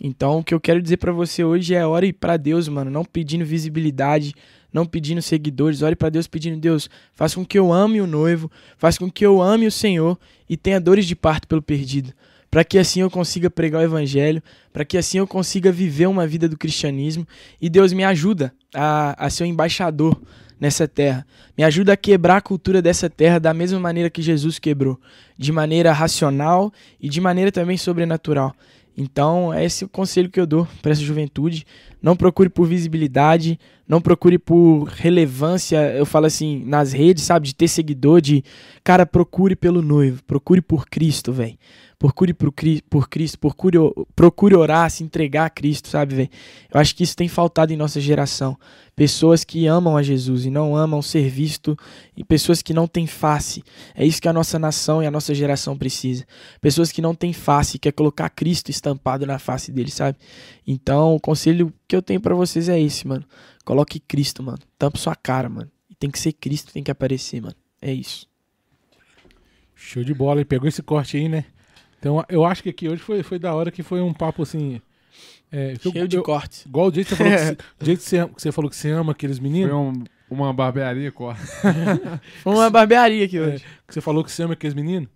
Então, 0.00 0.38
o 0.38 0.44
que 0.44 0.54
eu 0.54 0.60
quero 0.60 0.80
dizer 0.80 0.98
para 0.98 1.10
você 1.10 1.42
hoje 1.42 1.74
é 1.74 1.84
ore 1.84 2.12
para 2.12 2.36
Deus, 2.36 2.68
mano, 2.68 2.92
não 2.92 3.04
pedindo 3.04 3.44
visibilidade, 3.44 4.36
não 4.72 4.86
pedindo 4.86 5.20
seguidores, 5.20 5.82
ore 5.82 5.96
para 5.96 6.10
Deus 6.10 6.28
pedindo 6.28 6.56
Deus, 6.56 6.88
faça 7.12 7.34
com 7.34 7.44
que 7.44 7.58
eu 7.58 7.72
ame 7.72 8.00
o 8.00 8.06
noivo, 8.06 8.48
faça 8.78 9.00
com 9.00 9.10
que 9.10 9.26
eu 9.26 9.42
ame 9.42 9.66
o 9.66 9.72
Senhor 9.72 10.16
e 10.48 10.56
tenha 10.56 10.80
dores 10.80 11.06
de 11.06 11.16
parto 11.16 11.48
pelo 11.48 11.60
perdido, 11.60 12.12
para 12.52 12.62
que 12.62 12.78
assim 12.78 13.00
eu 13.00 13.10
consiga 13.10 13.50
pregar 13.50 13.80
o 13.80 13.84
evangelho, 13.84 14.40
para 14.72 14.84
que 14.84 14.96
assim 14.96 15.18
eu 15.18 15.26
consiga 15.26 15.72
viver 15.72 16.06
uma 16.06 16.24
vida 16.24 16.48
do 16.48 16.56
cristianismo. 16.56 17.26
E 17.60 17.68
Deus 17.68 17.92
me 17.92 18.04
ajuda 18.04 18.54
a, 18.72 19.26
a 19.26 19.28
ser 19.28 19.42
um 19.42 19.48
embaixador 19.48 20.16
nessa 20.60 20.86
terra. 20.88 21.26
Me 21.56 21.64
ajuda 21.64 21.92
a 21.92 21.96
quebrar 21.96 22.38
a 22.38 22.40
cultura 22.40 22.80
dessa 22.80 23.08
terra 23.10 23.38
da 23.38 23.54
mesma 23.54 23.78
maneira 23.78 24.10
que 24.10 24.22
Jesus 24.22 24.58
quebrou, 24.58 24.98
de 25.36 25.52
maneira 25.52 25.92
racional 25.92 26.72
e 27.00 27.08
de 27.08 27.20
maneira 27.20 27.52
também 27.52 27.76
sobrenatural. 27.76 28.54
Então, 28.96 29.52
é 29.52 29.64
esse 29.64 29.84
o 29.84 29.88
conselho 29.88 30.30
que 30.30 30.38
eu 30.38 30.46
dou 30.46 30.68
para 30.80 30.92
essa 30.92 31.02
juventude. 31.02 31.66
Não 32.00 32.14
procure 32.14 32.48
por 32.48 32.66
visibilidade, 32.66 33.58
não 33.88 34.00
procure 34.00 34.38
por 34.38 34.84
relevância, 34.84 35.92
eu 35.92 36.06
falo 36.06 36.26
assim, 36.26 36.64
nas 36.64 36.92
redes, 36.92 37.24
sabe, 37.24 37.48
de 37.48 37.54
ter 37.54 37.66
seguidor, 37.66 38.20
de 38.20 38.44
cara, 38.84 39.04
procure 39.04 39.56
pelo 39.56 39.82
noivo, 39.82 40.22
procure 40.24 40.60
por 40.60 40.86
Cristo, 40.86 41.32
velho. 41.32 41.58
Procure 41.98 42.34
por, 42.34 42.52
Cristo, 42.52 43.38
procure, 43.38 43.78
procure 44.14 44.54
orar, 44.54 44.90
se 44.90 45.02
entregar 45.02 45.46
a 45.46 45.50
Cristo, 45.50 45.88
sabe, 45.88 46.14
velho? 46.14 46.30
Eu 46.72 46.80
acho 46.80 46.94
que 46.94 47.02
isso 47.02 47.16
tem 47.16 47.28
faltado 47.28 47.72
em 47.72 47.76
nossa 47.76 48.00
geração. 48.00 48.58
Pessoas 48.94 49.42
que 49.42 49.66
amam 49.66 49.96
a 49.96 50.02
Jesus 50.02 50.44
e 50.44 50.50
não 50.50 50.76
amam 50.76 51.00
ser 51.00 51.28
visto, 51.28 51.76
e 52.16 52.22
pessoas 52.22 52.62
que 52.62 52.74
não 52.74 52.86
têm 52.86 53.06
face. 53.06 53.64
É 53.94 54.04
isso 54.04 54.20
que 54.20 54.28
a 54.28 54.32
nossa 54.32 54.58
nação 54.58 55.02
e 55.02 55.06
a 55.06 55.10
nossa 55.10 55.34
geração 55.34 55.76
precisa. 55.76 56.26
Pessoas 56.60 56.92
que 56.92 57.00
não 57.00 57.14
têm 57.14 57.32
face, 57.32 57.78
quer 57.78 57.92
colocar 57.92 58.28
Cristo 58.28 58.70
estampado 58.70 59.24
na 59.26 59.38
face 59.38 59.72
dele, 59.72 59.90
sabe? 59.90 60.18
Então, 60.66 61.14
o 61.14 61.20
conselho 61.20 61.72
que 61.88 61.96
eu 61.96 62.02
tenho 62.02 62.20
para 62.20 62.34
vocês 62.34 62.68
é 62.68 62.80
esse, 62.80 63.06
mano. 63.06 63.24
Coloque 63.64 63.98
Cristo, 63.98 64.42
mano. 64.42 64.58
Tampa 64.78 64.98
sua 64.98 65.16
cara, 65.16 65.48
mano. 65.48 65.70
E 65.88 65.94
tem 65.94 66.10
que 66.10 66.18
ser 66.18 66.32
Cristo, 66.32 66.72
tem 66.72 66.82
que 66.82 66.90
aparecer, 66.90 67.40
mano. 67.40 67.56
É 67.80 67.92
isso. 67.92 68.28
Show 69.74 70.04
de 70.04 70.12
bola. 70.12 70.40
E 70.40 70.44
pegou 70.44 70.68
esse 70.68 70.82
corte 70.82 71.16
aí, 71.16 71.28
né? 71.28 71.46
Então, 72.04 72.22
eu 72.28 72.44
acho 72.44 72.62
que 72.62 72.68
aqui 72.68 72.86
hoje 72.86 73.00
foi, 73.00 73.22
foi 73.22 73.38
da 73.38 73.54
hora 73.54 73.70
que 73.70 73.82
foi 73.82 74.02
um 74.02 74.12
papo 74.12 74.42
assim. 74.42 74.78
É, 75.50 75.74
Cheio 75.76 75.96
eu, 75.96 76.06
de 76.06 76.20
cortes. 76.20 76.66
Igual 76.66 76.88
o 76.88 76.94
jeito 76.94 77.08
que 77.08 77.16
você 77.16 77.24
falou 77.24 77.32
que, 77.32 77.38
você, 77.80 77.86
jeito 77.86 77.98
que, 77.98 78.04
você, 78.04 78.26
que 78.26 78.42
você 78.42 78.52
falou 78.52 78.70
que 78.70 78.76
você 78.76 78.90
ama 78.90 79.12
aqueles 79.12 79.38
meninos. 79.38 79.70
Foi 79.70 79.78
um, 79.78 80.04
uma 80.28 80.52
barbearia, 80.52 81.10
corte. 81.10 81.40
foi 82.42 82.52
uma 82.52 82.68
barbearia 82.68 83.24
aqui 83.24 83.40
hoje. 83.40 83.64
É, 83.64 83.86
que 83.88 83.94
você 83.94 84.02
falou 84.02 84.22
que 84.22 84.30
você 84.30 84.42
ama 84.42 84.52
aqueles 84.52 84.74
meninos. 84.74 85.08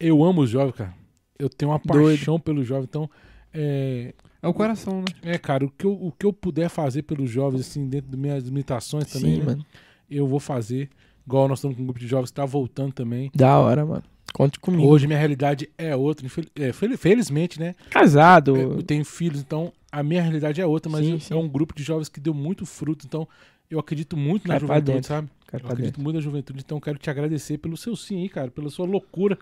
Eu 0.00 0.24
amo 0.24 0.40
os 0.40 0.50
jovens, 0.50 0.74
cara. 0.74 0.92
Eu 1.38 1.48
tenho 1.48 1.70
uma 1.70 1.78
paixão 1.78 2.34
Doido. 2.34 2.42
pelo 2.42 2.64
jovem. 2.64 2.88
Então, 2.90 3.08
é, 3.54 4.12
é 4.42 4.48
o 4.48 4.52
coração, 4.52 4.98
né? 4.98 5.04
É, 5.22 5.38
cara, 5.38 5.64
o 5.64 5.70
que 5.70 5.84
eu, 5.84 5.92
o 5.92 6.10
que 6.10 6.26
eu 6.26 6.32
puder 6.32 6.68
fazer 6.68 7.02
pelos 7.02 7.30
jovens, 7.30 7.60
assim, 7.60 7.86
dentro 7.88 8.10
das 8.10 8.18
minhas 8.18 8.42
limitações 8.42 9.06
também, 9.06 9.34
Sim, 9.34 9.38
né? 9.38 9.44
mano. 9.44 9.66
eu 10.10 10.26
vou 10.26 10.40
fazer. 10.40 10.90
Igual 11.24 11.46
nós 11.46 11.60
estamos 11.60 11.76
com 11.76 11.84
um 11.84 11.86
grupo 11.86 12.00
de 12.00 12.08
jovens 12.08 12.30
que 12.30 12.34
tá 12.34 12.44
voltando 12.44 12.92
também. 12.92 13.30
Da 13.32 13.60
hora, 13.60 13.86
mano. 13.86 14.02
Conte 14.32 14.58
comigo. 14.58 14.88
Hoje 14.88 15.06
minha 15.06 15.18
realidade 15.18 15.68
é 15.76 15.94
outra. 15.94 16.26
É, 16.56 16.72
felizmente, 16.72 17.60
né? 17.60 17.74
Casado. 17.90 18.56
É, 18.56 18.62
eu 18.62 18.82
tenho 18.82 19.04
filhos, 19.04 19.40
então 19.40 19.72
a 19.90 20.02
minha 20.02 20.22
realidade 20.22 20.60
é 20.60 20.66
outra, 20.66 20.90
mas 20.90 21.04
sim, 21.04 21.18
sim. 21.18 21.34
é 21.34 21.36
um 21.36 21.48
grupo 21.48 21.74
de 21.74 21.82
jovens 21.82 22.08
que 22.08 22.18
deu 22.18 22.32
muito 22.32 22.64
fruto. 22.64 23.06
Então 23.06 23.28
eu 23.70 23.78
acredito 23.78 24.16
muito 24.16 24.48
na 24.48 24.58
juventude, 24.58 25.06
sabe? 25.06 25.28
eu 25.52 25.58
acredito 25.58 25.84
dentro. 25.84 26.02
muito 26.02 26.16
na 26.16 26.22
juventude, 26.22 26.62
então 26.64 26.80
quero 26.80 26.98
te 26.98 27.10
agradecer 27.10 27.58
pelo 27.58 27.76
seu 27.76 27.94
sim, 27.94 28.26
cara, 28.26 28.50
pela 28.50 28.70
sua 28.70 28.86
loucura. 28.86 29.38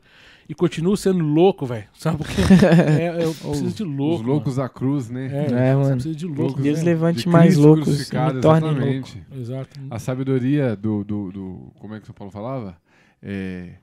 E 0.49 0.55
continuo 0.55 0.97
sendo 0.97 1.23
louco, 1.23 1.65
velho. 1.65 1.87
Sabe 1.95 2.19
porque 2.19 2.41
é, 3.01 3.25
eu 3.25 3.33
preciso 3.49 3.77
de 3.77 3.85
louco. 3.85 4.23
Os 4.23 4.27
loucos 4.27 4.57
mano. 4.57 4.69
da 4.69 4.75
cruz, 4.75 5.09
né? 5.09 5.31
É, 5.33 5.69
é 5.71 5.75
mano. 5.77 5.93
Preciso 5.93 6.17
de 6.17 6.27
louco. 6.27 6.61
Deus 6.61 6.79
né? 6.81 6.85
levante 6.85 7.21
de 7.21 7.29
mais 7.29 7.57
loucos. 7.57 8.11
Me 8.11 8.41
torne 8.41 8.71
louco. 8.71 9.09
Exato. 9.33 9.81
A 9.89 10.01
sabedoria 10.01 10.75
do, 10.75 11.05
do, 11.05 11.31
do. 11.31 11.73
Como 11.79 11.95
é 11.95 12.01
que 12.01 12.11
o 12.11 12.15
Paulo 12.15 12.33
falava? 12.33 12.77
É 13.23 13.75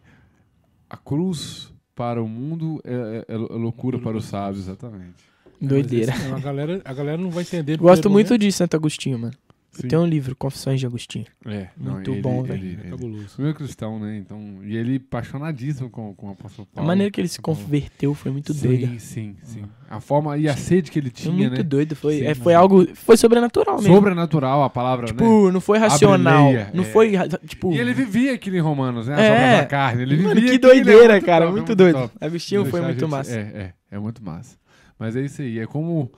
a 0.89 0.97
cruz 0.97 1.73
para 1.95 2.22
o 2.22 2.27
mundo 2.27 2.81
é, 2.84 3.26
é, 3.27 3.34
é 3.34 3.35
loucura 3.35 3.97
para 3.99 4.15
os 4.15 4.26
sábios, 4.26 4.68
exatamente. 4.68 5.15
Doideira. 5.59 6.14
É, 6.14 6.31
a, 6.31 6.39
galera, 6.39 6.81
a 6.85 6.93
galera 6.93 7.18
não 7.18 7.31
vai 7.31 7.43
entender. 7.43 7.77
Gosto 7.77 8.09
muito 8.09 8.27
momento. 8.27 8.41
de 8.41 8.51
Santo 8.51 8.76
Agostinho, 8.76 9.18
mano. 9.18 9.34
Sim. 9.81 9.87
Tem 9.87 9.99
um 9.99 10.05
livro, 10.05 10.35
Confissões 10.35 10.79
de 10.79 10.87
Agostinho. 10.87 11.25
É, 11.45 11.67
muito 11.77 12.11
não, 12.11 12.21
bom, 12.21 12.43
velho. 12.43 12.79
É 12.83 12.89
cabuloso. 12.89 13.35
Meu 13.37 13.53
cristão, 13.53 13.99
né? 13.99 14.17
Então, 14.17 14.59
e 14.63 14.75
ele 14.75 14.95
apaixonadíssimo 14.95 15.87
com, 15.89 16.15
com 16.15 16.29
o 16.29 16.31
apóstolo 16.31 16.67
Paulo. 16.73 16.87
A 16.89 16.91
maneira 16.91 17.11
que 17.11 17.21
ele 17.21 17.27
se 17.27 17.39
converteu 17.39 18.15
foi 18.15 18.31
muito 18.31 18.53
sim, 18.55 18.67
doida. 18.67 18.87
Sim, 18.87 18.99
sim, 18.99 19.35
sim. 19.43 19.63
A 19.87 19.99
forma 19.99 20.35
e 20.35 20.49
a 20.49 20.57
sede 20.57 20.89
que 20.89 20.97
ele 20.97 21.11
tinha, 21.11 21.31
foi 21.31 21.47
muito 21.47 21.57
né? 21.57 21.63
doido, 21.63 21.95
foi, 21.95 22.17
sim, 22.17 22.25
é, 22.25 22.33
foi 22.33 22.55
algo, 22.55 22.87
foi 22.95 23.15
sobrenatural 23.17 23.77
mesmo. 23.77 23.93
Sobrenatural 23.93 24.63
a 24.63 24.69
palavra, 24.69 25.05
tipo, 25.05 25.45
né? 25.45 25.51
não 25.51 25.61
foi 25.61 25.77
racional, 25.77 26.47
leia, 26.47 26.71
não 26.73 26.83
é. 26.83 26.87
foi, 26.87 27.13
tipo... 27.45 27.71
E 27.71 27.79
ele 27.79 27.93
vivia 27.93 28.33
aquilo 28.33 28.57
em 28.57 28.61
Romanos, 28.61 29.07
né? 29.07 29.15
É. 29.27 29.59
A 29.59 29.65
carne, 29.65 30.01
ele 30.01 30.15
vivia 30.15 30.33
Mano, 30.33 30.41
que 30.41 30.57
doideira, 30.57 31.13
muito 31.13 31.25
cara, 31.25 31.45
top, 31.45 31.57
muito, 31.57 31.75
doido. 31.75 31.99
Top. 31.99 32.13
Agostinho 32.19 32.65
foi 32.65 32.81
muito 32.81 32.99
gente, 32.99 33.09
massa. 33.09 33.31
É, 33.31 33.39
é, 33.39 33.73
é 33.91 33.99
muito 33.99 34.23
massa. 34.23 34.57
Mas 34.97 35.15
é 35.15 35.21
isso 35.21 35.41
aí, 35.41 35.59
é 35.59 35.67
como 35.67 36.11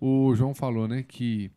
o 0.00 0.34
João 0.34 0.52
falou, 0.52 0.88
né, 0.88 1.04
que 1.06 1.50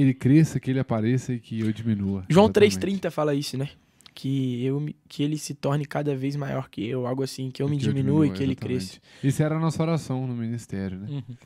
ele 0.00 0.12
cresça, 0.12 0.60
que 0.60 0.70
ele 0.70 0.78
apareça 0.78 1.32
e 1.32 1.38
que 1.38 1.60
eu 1.60 1.72
diminua. 1.72 2.24
João 2.28 2.50
3,30 2.50 3.10
fala 3.10 3.34
isso, 3.34 3.56
né? 3.56 3.68
Que, 4.14 4.64
eu, 4.64 4.86
que 5.08 5.22
ele 5.22 5.36
se 5.36 5.54
torne 5.54 5.84
cada 5.84 6.14
vez 6.14 6.36
maior 6.36 6.68
que 6.70 6.86
eu, 6.86 7.06
algo 7.06 7.22
assim, 7.22 7.50
que 7.50 7.62
eu 7.62 7.68
me 7.68 7.76
que 7.76 7.84
diminua 7.84 8.26
e 8.26 8.30
que 8.30 8.42
ele 8.42 8.54
cresça. 8.54 8.98
Isso 9.22 9.42
era 9.42 9.56
a 9.56 9.58
nossa 9.58 9.82
oração 9.82 10.26
no 10.26 10.34
ministério, 10.34 10.98
né? 10.98 11.06
Uhum. 11.10 11.36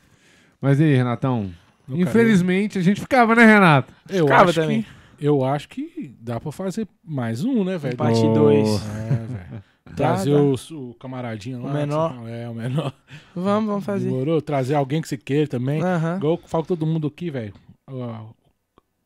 Mas 0.61 0.79
e 0.79 0.83
aí, 0.83 0.95
Renatão? 0.95 1.51
Infelizmente 1.89 2.77
a 2.77 2.81
gente 2.81 3.01
ficava, 3.01 3.35
né, 3.35 3.45
Renato? 3.45 3.93
Eu 4.09 4.25
ficava 4.25 4.53
também. 4.53 4.83
Que, 4.83 5.25
eu 5.25 5.43
acho 5.43 5.67
que 5.67 6.15
dá 6.19 6.39
pra 6.39 6.51
fazer 6.51 6.87
mais 7.03 7.43
um, 7.43 7.63
né, 7.63 7.77
velho? 7.77 7.97
Parte 7.97 8.21
2. 8.21 8.69
É, 8.69 9.25
velho. 9.25 9.63
Trazer 9.95 10.33
o, 10.33 10.53
o, 10.53 10.93
camaradinho 10.93 11.61
lá. 11.61 11.69
O 11.69 11.73
menor. 11.73 12.29
É, 12.29 12.47
o 12.47 12.53
menor. 12.53 12.93
Vamos, 13.35 13.69
vamos 13.69 13.85
fazer. 13.85 14.09
Demorou. 14.09 14.41
Trazer 14.41 14.75
alguém 14.75 15.01
que 15.01 15.07
você 15.09 15.17
queira 15.17 15.47
também. 15.47 15.83
Uhum. 15.83 16.17
Igual 16.17 16.33
eu 16.41 16.47
falo 16.47 16.65
todo 16.65 16.85
mundo 16.85 17.07
aqui, 17.07 17.29
velho 17.29 17.53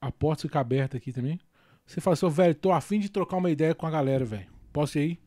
a 0.06 0.12
porta 0.12 0.44
fica 0.44 0.60
aberta 0.60 0.98
aqui 0.98 1.12
também. 1.12 1.40
Você 1.86 2.00
fala 2.00 2.14
assim, 2.14 2.30
velho, 2.30 2.56
tô 2.56 2.72
afim 2.72 3.00
de 3.00 3.10
trocar 3.10 3.38
uma 3.38 3.50
ideia 3.50 3.74
com 3.74 3.88
a 3.88 3.92
galera, 3.92 4.24
velho. 4.24 4.46
Posso 4.72 4.98
ir 4.98 5.02
aí? 5.02 5.20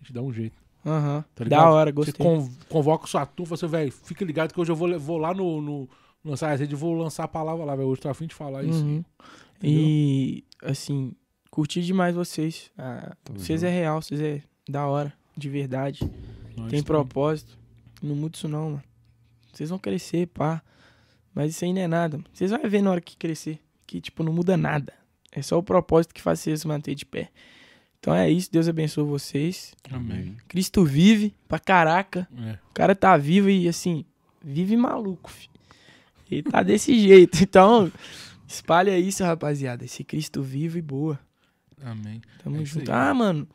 A 0.00 0.02
gente 0.02 0.12
dá 0.12 0.22
um 0.22 0.32
jeito. 0.32 0.56
Aham. 0.84 1.16
Uhum. 1.16 1.24
Tá 1.34 1.44
da 1.44 1.70
hora, 1.70 1.90
gostei. 1.90 2.14
Você 2.14 2.50
convoca 2.68 3.06
sua 3.06 3.26
turma, 3.26 3.56
você, 3.56 3.66
velho, 3.66 3.92
fica 3.92 4.24
ligado 4.24 4.52
que 4.52 4.60
hoje 4.60 4.72
eu 4.72 4.76
vou, 4.76 4.98
vou 4.98 5.18
lá 5.18 5.34
no, 5.34 5.60
no, 5.60 5.88
lançar 6.24 6.50
a 6.50 6.54
rede, 6.54 6.74
vou 6.74 6.94
lançar 6.94 7.24
a 7.24 7.28
palavra 7.28 7.64
lá, 7.64 7.76
velho. 7.76 7.88
Hoje 7.88 8.00
tô 8.00 8.08
afim 8.08 8.26
de 8.26 8.34
falar 8.34 8.64
isso. 8.64 8.82
Uhum. 8.82 9.04
E, 9.62 10.44
assim, 10.62 11.12
curti 11.50 11.82
demais 11.82 12.14
vocês. 12.14 12.70
Ah, 12.76 13.14
vocês 13.34 13.62
é 13.62 13.70
real, 13.70 14.00
vocês 14.00 14.20
é 14.20 14.42
da 14.68 14.86
hora, 14.86 15.12
de 15.36 15.48
verdade. 15.48 16.10
Nós 16.56 16.70
Tem 16.70 16.82
propósito. 16.82 17.58
Não 18.02 18.16
muda 18.16 18.36
isso 18.36 18.48
não, 18.48 18.70
mano. 18.70 18.84
Vocês 19.52 19.68
vão 19.68 19.78
crescer, 19.78 20.26
pá. 20.28 20.62
Mas 21.34 21.50
isso 21.50 21.64
aí 21.64 21.72
não 21.72 21.82
é 21.82 21.86
nada. 21.86 22.18
Vocês 22.32 22.50
vão 22.50 22.60
ver 22.68 22.82
na 22.82 22.90
hora 22.90 23.00
que 23.00 23.16
crescer. 23.16 23.60
Que, 23.92 24.00
tipo, 24.00 24.22
não 24.22 24.32
muda 24.32 24.56
nada. 24.56 24.94
É 25.30 25.42
só 25.42 25.58
o 25.58 25.62
propósito 25.62 26.14
que 26.14 26.22
faz 26.22 26.40
vocês 26.40 26.62
se 26.62 26.66
manter 26.66 26.94
de 26.94 27.04
pé. 27.04 27.28
Então 28.00 28.14
é 28.14 28.30
isso. 28.30 28.50
Deus 28.50 28.66
abençoe 28.66 29.04
vocês. 29.04 29.74
Amém. 29.90 30.34
Cristo 30.48 30.82
vive 30.82 31.34
pra 31.46 31.58
caraca. 31.58 32.26
É. 32.38 32.52
O 32.70 32.72
cara 32.72 32.94
tá 32.94 33.14
vivo 33.18 33.50
e, 33.50 33.68
assim, 33.68 34.06
vive 34.42 34.78
maluco, 34.78 35.30
filho. 35.30 35.52
Ele 36.30 36.42
tá 36.42 36.62
desse 36.62 36.96
jeito. 36.98 37.42
Então, 37.42 37.92
espalha 38.48 38.98
isso, 38.98 39.22
rapaziada. 39.24 39.84
Esse 39.84 40.02
Cristo 40.02 40.40
vivo 40.42 40.78
e 40.78 40.82
boa. 40.82 41.20
Amém. 41.84 42.22
Tamo 42.42 42.62
é 42.62 42.64
junto. 42.64 42.90
Ah, 42.90 43.12
mano. 43.12 43.46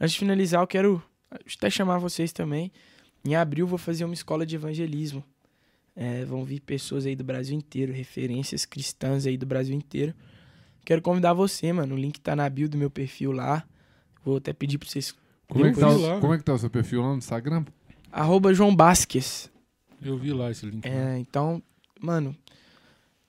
Antes 0.00 0.14
de 0.14 0.18
finalizar, 0.18 0.62
eu 0.62 0.66
quero 0.66 1.02
até 1.30 1.68
chamar 1.68 1.98
vocês 1.98 2.32
também. 2.32 2.72
Em 3.22 3.34
abril, 3.34 3.66
vou 3.66 3.76
fazer 3.76 4.06
uma 4.06 4.14
escola 4.14 4.46
de 4.46 4.56
evangelismo. 4.56 5.22
É, 5.96 6.24
vão 6.24 6.44
vir 6.44 6.60
pessoas 6.60 7.06
aí 7.06 7.14
do 7.14 7.22
Brasil 7.22 7.56
inteiro, 7.56 7.92
referências 7.92 8.64
cristãs 8.64 9.26
aí 9.26 9.36
do 9.36 9.46
Brasil 9.46 9.74
inteiro. 9.74 10.12
Quero 10.84 11.00
convidar 11.00 11.32
você, 11.32 11.72
mano. 11.72 11.94
O 11.94 11.98
link 11.98 12.20
tá 12.20 12.34
na 12.34 12.48
bio 12.48 12.68
do 12.68 12.76
meu 12.76 12.90
perfil 12.90 13.32
lá. 13.32 13.64
Vou 14.24 14.36
até 14.36 14.52
pedir 14.52 14.78
pra 14.78 14.88
vocês. 14.88 15.14
Como, 15.48 15.64
é 15.66 15.72
que, 15.72 15.78
tá, 15.78 15.88
lá, 15.88 16.20
como 16.20 16.34
é 16.34 16.38
que 16.38 16.44
tá 16.44 16.54
o 16.54 16.58
seu 16.58 16.70
perfil 16.70 17.02
lá 17.02 17.10
no 17.10 17.18
Instagram? 17.18 17.64
Arroba 18.10 18.52
João 18.52 18.74
Basques. 18.74 19.50
Eu 20.02 20.18
vi 20.18 20.32
lá 20.32 20.50
esse 20.50 20.66
link. 20.66 20.84
É, 20.84 21.18
então, 21.18 21.62
mano, 22.00 22.36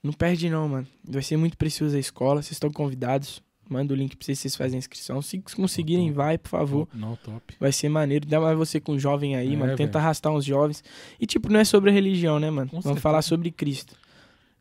não 0.02 0.12
perde 0.12 0.50
não, 0.50 0.68
mano. 0.68 0.86
Vai 1.04 1.22
ser 1.22 1.36
muito 1.36 1.56
precioso 1.56 1.96
a 1.96 2.00
escola. 2.00 2.42
Vocês 2.42 2.52
estão 2.52 2.70
convidados. 2.70 3.42
Manda 3.68 3.92
o 3.92 3.96
link 3.96 4.16
pra 4.16 4.24
vocês, 4.24 4.38
vocês 4.38 4.54
fazem 4.54 4.76
a 4.76 4.78
inscrição. 4.78 5.20
Se 5.20 5.42
conseguirem, 5.56 6.12
vai, 6.12 6.38
por 6.38 6.48
favor. 6.48 6.88
Não, 6.94 7.16
top. 7.16 7.54
Vai 7.58 7.72
ser 7.72 7.88
maneiro. 7.88 8.26
Dá 8.26 8.40
mais 8.40 8.56
você 8.56 8.78
com 8.78 8.92
um 8.92 8.98
jovem 8.98 9.34
aí, 9.34 9.54
é, 9.54 9.56
mano. 9.56 9.76
Tenta 9.76 9.98
véio. 9.98 10.04
arrastar 10.04 10.32
uns 10.32 10.44
jovens. 10.44 10.84
E, 11.20 11.26
tipo, 11.26 11.50
não 11.50 11.58
é 11.58 11.64
sobre 11.64 11.90
a 11.90 11.92
religião, 11.92 12.38
né, 12.38 12.48
mano? 12.48 12.68
Com 12.68 12.76
Vamos 12.76 12.84
certeza. 12.84 13.02
falar 13.02 13.22
sobre 13.22 13.50
Cristo. 13.50 13.96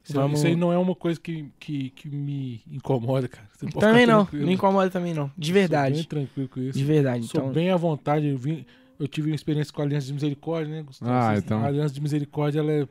Isso, 0.03 0.13
Vamos... 0.13 0.39
isso 0.39 0.47
aí 0.47 0.55
não 0.55 0.71
é 0.71 0.77
uma 0.77 0.95
coisa 0.95 1.19
que, 1.19 1.49
que, 1.59 1.89
que 1.91 2.07
me 2.07 2.61
incomoda, 2.71 3.27
cara. 3.27 3.47
também 3.79 4.05
não. 4.05 4.27
Não 4.31 4.51
incomoda 4.51 4.89
também, 4.89 5.13
não. 5.13 5.31
De 5.35 5.51
verdade. 5.51 5.95
Sou 5.95 6.03
bem 6.03 6.09
tranquilo 6.09 6.49
com 6.49 6.59
isso. 6.59 6.77
De 6.77 6.83
verdade. 6.83 7.27
Sou 7.27 7.41
então... 7.41 7.53
bem 7.53 7.71
à 7.71 7.75
vontade. 7.75 8.27
Eu, 8.27 8.37
vim, 8.37 8.65
eu 8.99 9.07
tive 9.07 9.29
uma 9.29 9.35
experiência 9.35 9.73
com 9.73 9.81
a 9.81 9.85
Aliança 9.85 10.07
de 10.07 10.13
Misericórdia, 10.13 10.75
né, 10.75 10.83
Gustavo? 10.83 11.11
Ah, 11.11 11.35
então. 11.37 11.63
A 11.63 11.67
Aliança 11.67 11.93
de 11.93 12.01
Misericórdia, 12.01 12.59
ela 12.59 12.71
é 12.71 12.87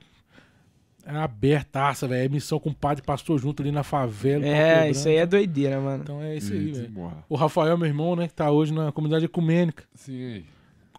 é 1.07 1.17
abertaça, 1.17 2.09
velho. 2.09 2.25
É 2.25 2.29
missão 2.29 2.59
com 2.59 2.71
o 2.71 2.75
padre 2.75 3.03
pastor 3.03 3.39
junto 3.39 3.63
ali 3.63 3.71
na 3.71 3.83
favela. 3.83 4.47
É, 4.47 4.91
isso 4.91 5.09
aí 5.09 5.17
é 5.17 5.27
doideira, 5.27 5.81
mano. 5.81 6.03
Então 6.03 6.23
é 6.23 6.37
isso 6.37 6.53
aí, 6.53 6.73
velho. 6.73 7.13
O 7.29 7.37
Rafael, 7.37 7.77
meu 7.77 7.87
irmão, 7.87 8.17
né, 8.17 8.27
que 8.27 8.35
tá 8.35 8.51
hoje 8.51 8.73
na 8.73 8.91
comunidade 8.91 9.25
ecumênica. 9.25 9.85
Sim. 9.95 10.45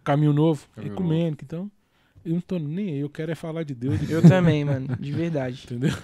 Caminho 0.04 0.34
Novo. 0.34 0.68
Caminho 0.76 0.94
ecumênica, 0.94 1.44
então. 1.44 1.72
Eu 2.24 2.34
não 2.34 2.42
tô 2.42 2.58
nem 2.58 2.90
aí, 2.90 3.00
eu 3.00 3.10
quero 3.10 3.32
é 3.32 3.36
falar 3.36 3.64
de 3.64 3.76
Deus. 3.76 4.10
Eu 4.10 4.22
também, 4.22 4.66
mano, 4.66 4.96
de 5.00 5.12
verdade. 5.12 5.62
Entendeu? 5.66 5.96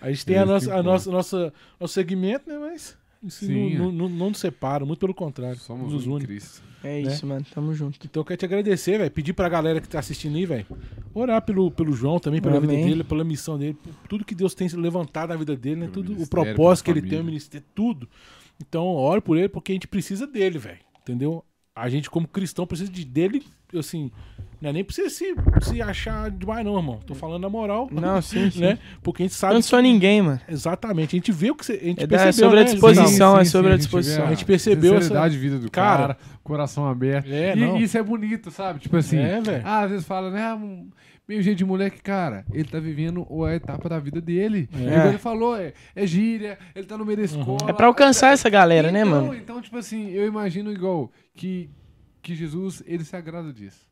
A 0.00 0.10
gente 0.10 0.26
tem 0.26 0.36
a 0.36 0.44
nossa, 0.44 0.74
a 0.74 0.82
nossa, 0.82 1.10
nossa, 1.10 1.54
nosso 1.80 1.94
segmento, 1.94 2.50
né, 2.50 2.58
mas 2.58 2.98
isso 3.22 3.46
Sim, 3.46 3.76
não, 3.76 3.88
é. 3.88 3.92
não, 3.92 4.08
não, 4.08 4.28
nos 4.30 4.38
separa, 4.38 4.84
muito 4.84 4.98
pelo 4.98 5.14
contrário. 5.14 5.58
Somos 5.58 5.92
nos 5.92 6.06
une. 6.06 6.24
Cristo. 6.24 6.62
É 6.82 7.00
né? 7.00 7.12
isso, 7.12 7.24
mano. 7.26 7.44
Tamo 7.54 7.72
junto. 7.72 7.98
Então 8.04 8.20
eu 8.20 8.24
quero 8.24 8.38
te 8.38 8.44
agradecer, 8.44 8.98
velho. 8.98 9.10
Pedir 9.10 9.32
pra 9.32 9.48
galera 9.48 9.80
que 9.80 9.88
tá 9.88 10.00
assistindo 10.00 10.36
aí, 10.36 10.44
velho. 10.44 10.66
Orar 11.14 11.40
pelo, 11.42 11.70
pelo 11.70 11.92
João 11.92 12.18
também, 12.18 12.40
pela 12.40 12.58
Amém. 12.58 12.68
vida 12.68 12.88
dele, 12.88 13.04
pela 13.04 13.22
missão 13.22 13.56
dele, 13.56 13.76
tudo 14.08 14.24
que 14.24 14.34
Deus 14.34 14.54
tem 14.54 14.66
levantado 14.68 15.28
na 15.30 15.36
vida 15.36 15.56
dele, 15.56 15.82
né? 15.82 15.90
tudo, 15.92 16.20
o 16.20 16.26
propósito 16.28 16.86
que 16.86 16.90
ele 16.90 17.02
tem, 17.02 17.20
o 17.20 17.24
ministério, 17.24 17.66
tudo. 17.74 18.08
Então, 18.60 18.86
ore 18.86 19.20
por 19.20 19.36
ele, 19.36 19.48
porque 19.48 19.72
a 19.72 19.74
gente 19.74 19.86
precisa 19.86 20.26
dele, 20.26 20.58
velho. 20.58 20.80
Entendeu? 21.00 21.44
A 21.74 21.88
gente, 21.88 22.10
como 22.10 22.26
cristão, 22.26 22.66
precisa 22.66 22.90
de 22.90 23.04
dele, 23.04 23.44
assim, 23.74 24.10
não 24.62 24.70
é 24.70 24.72
nem 24.74 24.84
pra 24.84 24.94
você 24.94 25.10
se, 25.10 25.34
se 25.60 25.82
achar 25.82 26.30
demais, 26.30 26.64
não, 26.64 26.76
irmão. 26.76 27.00
Tô 27.04 27.16
falando 27.16 27.42
na 27.42 27.48
moral. 27.48 27.88
Não, 27.90 28.22
sim, 28.22 28.48
sim. 28.52 28.60
Né? 28.60 28.78
Porque 29.02 29.24
a 29.24 29.26
gente 29.26 29.34
sabe. 29.34 29.54
Não 29.54 29.62
sou 29.62 29.82
ninguém, 29.82 30.22
mano. 30.22 30.40
Exatamente. 30.48 31.16
A 31.16 31.18
gente 31.18 31.32
vê 31.32 31.50
o 31.50 31.56
que 31.56 31.66
você. 31.66 31.72
A 31.72 31.84
gente 31.84 32.04
é, 32.04 32.06
percebeu, 32.06 32.28
é 32.28 32.32
sobre 32.32 32.56
né? 32.56 32.62
a 32.62 32.64
disposição, 32.64 33.34
sim, 33.34 33.40
é 33.40 33.44
sobre 33.44 33.70
a, 33.72 33.74
a 33.74 33.76
disposição. 33.76 34.24
A 34.24 34.30
gente 34.30 34.44
percebeu 34.44 34.94
essa. 34.94 35.28
de 35.28 35.36
vida 35.36 35.58
do 35.58 35.68
cara, 35.68 36.14
cara, 36.14 36.18
coração 36.44 36.86
aberto. 36.86 37.26
É, 37.28 37.56
e 37.56 37.82
isso 37.82 37.98
é 37.98 38.02
bonito, 38.04 38.52
sabe? 38.52 38.78
Tipo 38.78 38.98
assim. 38.98 39.18
É, 39.18 39.40
velho. 39.40 39.62
Ah, 39.66 39.80
às 39.80 39.90
vezes 39.90 40.06
fala, 40.06 40.30
né? 40.30 40.40
Ah, 40.44 40.58
meio 41.26 41.42
jeito 41.42 41.58
de 41.58 41.64
moleque, 41.64 42.00
cara, 42.00 42.44
ele 42.52 42.68
tá 42.68 42.78
vivendo 42.78 43.26
a 43.44 43.54
etapa 43.56 43.88
da 43.88 43.98
vida 43.98 44.20
dele. 44.20 44.68
É. 44.72 44.76
Como 44.76 45.08
ele 45.08 45.18
falou, 45.18 45.56
é, 45.56 45.72
é 45.96 46.06
gíria, 46.06 46.56
ele 46.72 46.86
tá 46.86 46.96
no 46.96 47.04
meio 47.04 47.16
da 47.16 47.34
uhum. 47.34 47.40
escola. 47.40 47.68
É 47.70 47.72
pra 47.72 47.88
alcançar 47.88 48.30
é, 48.30 48.34
essa 48.34 48.48
galera, 48.48 48.92
né, 48.92 49.00
então, 49.00 49.10
né, 49.10 49.20
mano? 49.22 49.34
Então, 49.34 49.60
tipo 49.60 49.76
assim, 49.76 50.10
eu 50.10 50.24
imagino 50.24 50.70
igual 50.70 51.10
que, 51.34 51.68
que 52.22 52.36
Jesus, 52.36 52.80
ele 52.86 53.04
se 53.04 53.16
agrada 53.16 53.52
disso. 53.52 53.91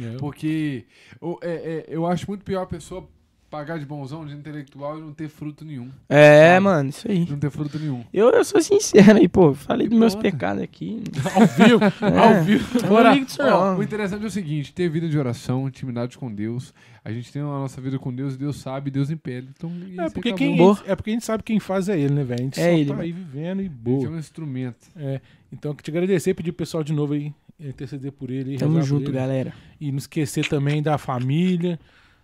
É. 0.00 0.16
Porque 0.18 0.84
eu, 1.20 1.38
é, 1.42 1.50
é, 1.50 1.86
eu 1.88 2.06
acho 2.06 2.26
muito 2.28 2.44
pior 2.44 2.62
a 2.62 2.66
pessoa 2.66 3.08
pagar 3.50 3.78
de 3.78 3.86
bonzão, 3.86 4.26
de 4.26 4.34
intelectual 4.34 4.98
e 4.98 5.00
não 5.00 5.12
ter 5.12 5.28
fruto 5.28 5.64
nenhum. 5.64 5.90
É, 6.08 6.54
sabe? 6.54 6.64
mano, 6.64 6.90
isso 6.90 7.10
aí. 7.10 7.26
Não 7.28 7.38
ter 7.38 7.50
fruto 7.50 7.78
nenhum. 7.78 8.04
Eu, 8.12 8.30
eu 8.30 8.44
sou 8.44 8.60
sincero 8.60 9.18
aí, 9.18 9.28
pô. 9.28 9.54
Falei 9.54 9.88
dos 9.88 9.98
meus 9.98 10.14
pecados 10.14 10.62
aqui. 10.62 11.02
ao 11.34 11.46
vivo, 11.46 11.84
é. 11.84 12.18
ao 12.18 12.44
vivo. 12.44 12.84
Agora, 12.84 13.14
ó, 13.40 13.76
o 13.76 13.82
interessante 13.82 14.24
é 14.24 14.26
o 14.26 14.30
seguinte: 14.30 14.74
ter 14.74 14.88
vida 14.88 15.08
de 15.08 15.18
oração, 15.18 15.68
intimidade 15.68 16.18
com 16.18 16.32
Deus. 16.32 16.74
A 17.04 17.12
gente 17.12 17.32
tem 17.32 17.40
a 17.40 17.44
nossa 17.44 17.80
vida 17.80 17.98
com 18.00 18.12
Deus, 18.12 18.36
Deus 18.36 18.56
sabe, 18.56 18.90
Deus 18.90 19.10
impede. 19.10 19.48
Então, 19.56 19.70
é, 19.96 20.10
porque 20.10 20.32
quem, 20.32 20.58
é 20.84 20.96
porque 20.96 21.10
a 21.10 21.12
gente 21.12 21.24
sabe 21.24 21.44
quem 21.44 21.60
faz 21.60 21.88
é 21.88 21.96
Ele, 21.98 22.14
né, 22.14 22.24
velho? 22.24 22.40
A 22.40 22.42
gente 22.42 22.60
é 22.60 22.64
só 22.64 22.70
ele, 22.70 22.92
tá 22.92 23.00
aí 23.00 23.12
vivendo 23.12 23.62
e 23.62 23.68
boa. 23.68 23.96
A 23.96 24.00
gente 24.00 24.08
é 24.08 24.16
um 24.16 24.18
instrumento. 24.18 24.90
É. 24.96 25.20
Então, 25.52 25.70
eu 25.72 25.76
te 25.76 25.90
agradecer, 25.90 26.34
pedir 26.34 26.52
pro 26.52 26.58
pessoal 26.58 26.82
de 26.82 26.92
novo 26.92 27.14
aí 27.14 27.32
interceder 27.58 28.12
por 28.12 28.30
ele. 28.30 28.58
Tamo 28.58 28.82
junto, 28.82 29.10
galera. 29.10 29.52
E 29.80 29.90
não 29.90 29.98
esquecer 29.98 30.46
também 30.48 30.82
da 30.82 30.98
família, 30.98 31.78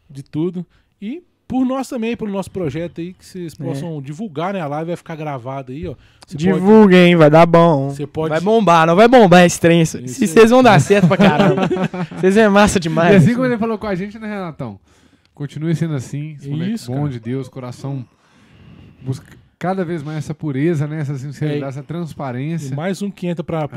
de 0.09 0.23
tudo. 0.23 0.67
E 1.01 1.23
por 1.49 1.65
nós 1.65 1.89
também, 1.89 2.17
pelo 2.17 2.31
nosso 2.31 2.51
projeto 2.51 3.01
aí, 3.01 3.13
que 3.13 3.25
vocês 3.25 3.55
é. 3.59 3.63
possam 3.63 3.99
é. 3.99 4.01
divulgar, 4.01 4.55
né? 4.55 4.61
A 4.61 4.67
live 4.67 4.89
vai 4.89 4.97
ficar 4.97 5.17
gravada 5.17 5.73
aí, 5.73 5.87
ó. 5.87 5.95
Divulguem, 6.35 7.13
pode... 7.13 7.17
vai 7.17 7.31
dar 7.31 7.47
bom. 7.47 7.91
Você 7.91 8.07
pode... 8.07 8.31
Vai 8.31 8.41
bombar, 8.41 8.87
não 8.87 8.97
vai 8.97 9.09
bombar 9.09 9.45
esse 9.45 9.61
trem. 9.61 9.85
Se 9.85 10.27
vocês 10.27 10.51
vão 10.51 10.63
dar 10.63 10.81
certo 10.81 11.09
pra 11.09 11.17
caramba. 11.17 11.69
Vocês 12.19 12.37
é 12.37 12.49
massa 12.49 12.81
demais. 12.81 13.13
E 13.13 13.17
assim 13.17 13.35
como 13.35 13.47
ele 13.47 13.59
falou 13.59 13.77
com 13.77 13.87
a 13.87 13.95
gente, 13.95 14.19
né, 14.19 14.29
Renatão? 14.29 14.79
Continue 15.35 15.75
sendo 15.75 15.95
assim. 15.95 16.37
Isso, 16.41 16.91
bom 16.91 17.01
cara. 17.01 17.09
de 17.09 17.21
Deus, 17.21 17.49
coração. 17.49 18.05
Busca 19.03 19.37
cada 19.63 19.85
vez 19.85 20.03
mais 20.03 20.19
essa 20.19 20.35
pureza, 20.35 20.89
né? 20.89 20.99
Essa 20.99 21.17
sinceridade, 21.17 21.65
é, 21.65 21.69
essa 21.69 21.83
transparência. 21.85 22.75
mais 22.75 23.01
um 23.01 23.09
que 23.09 23.29
entra 23.29 23.45
pra, 23.45 23.69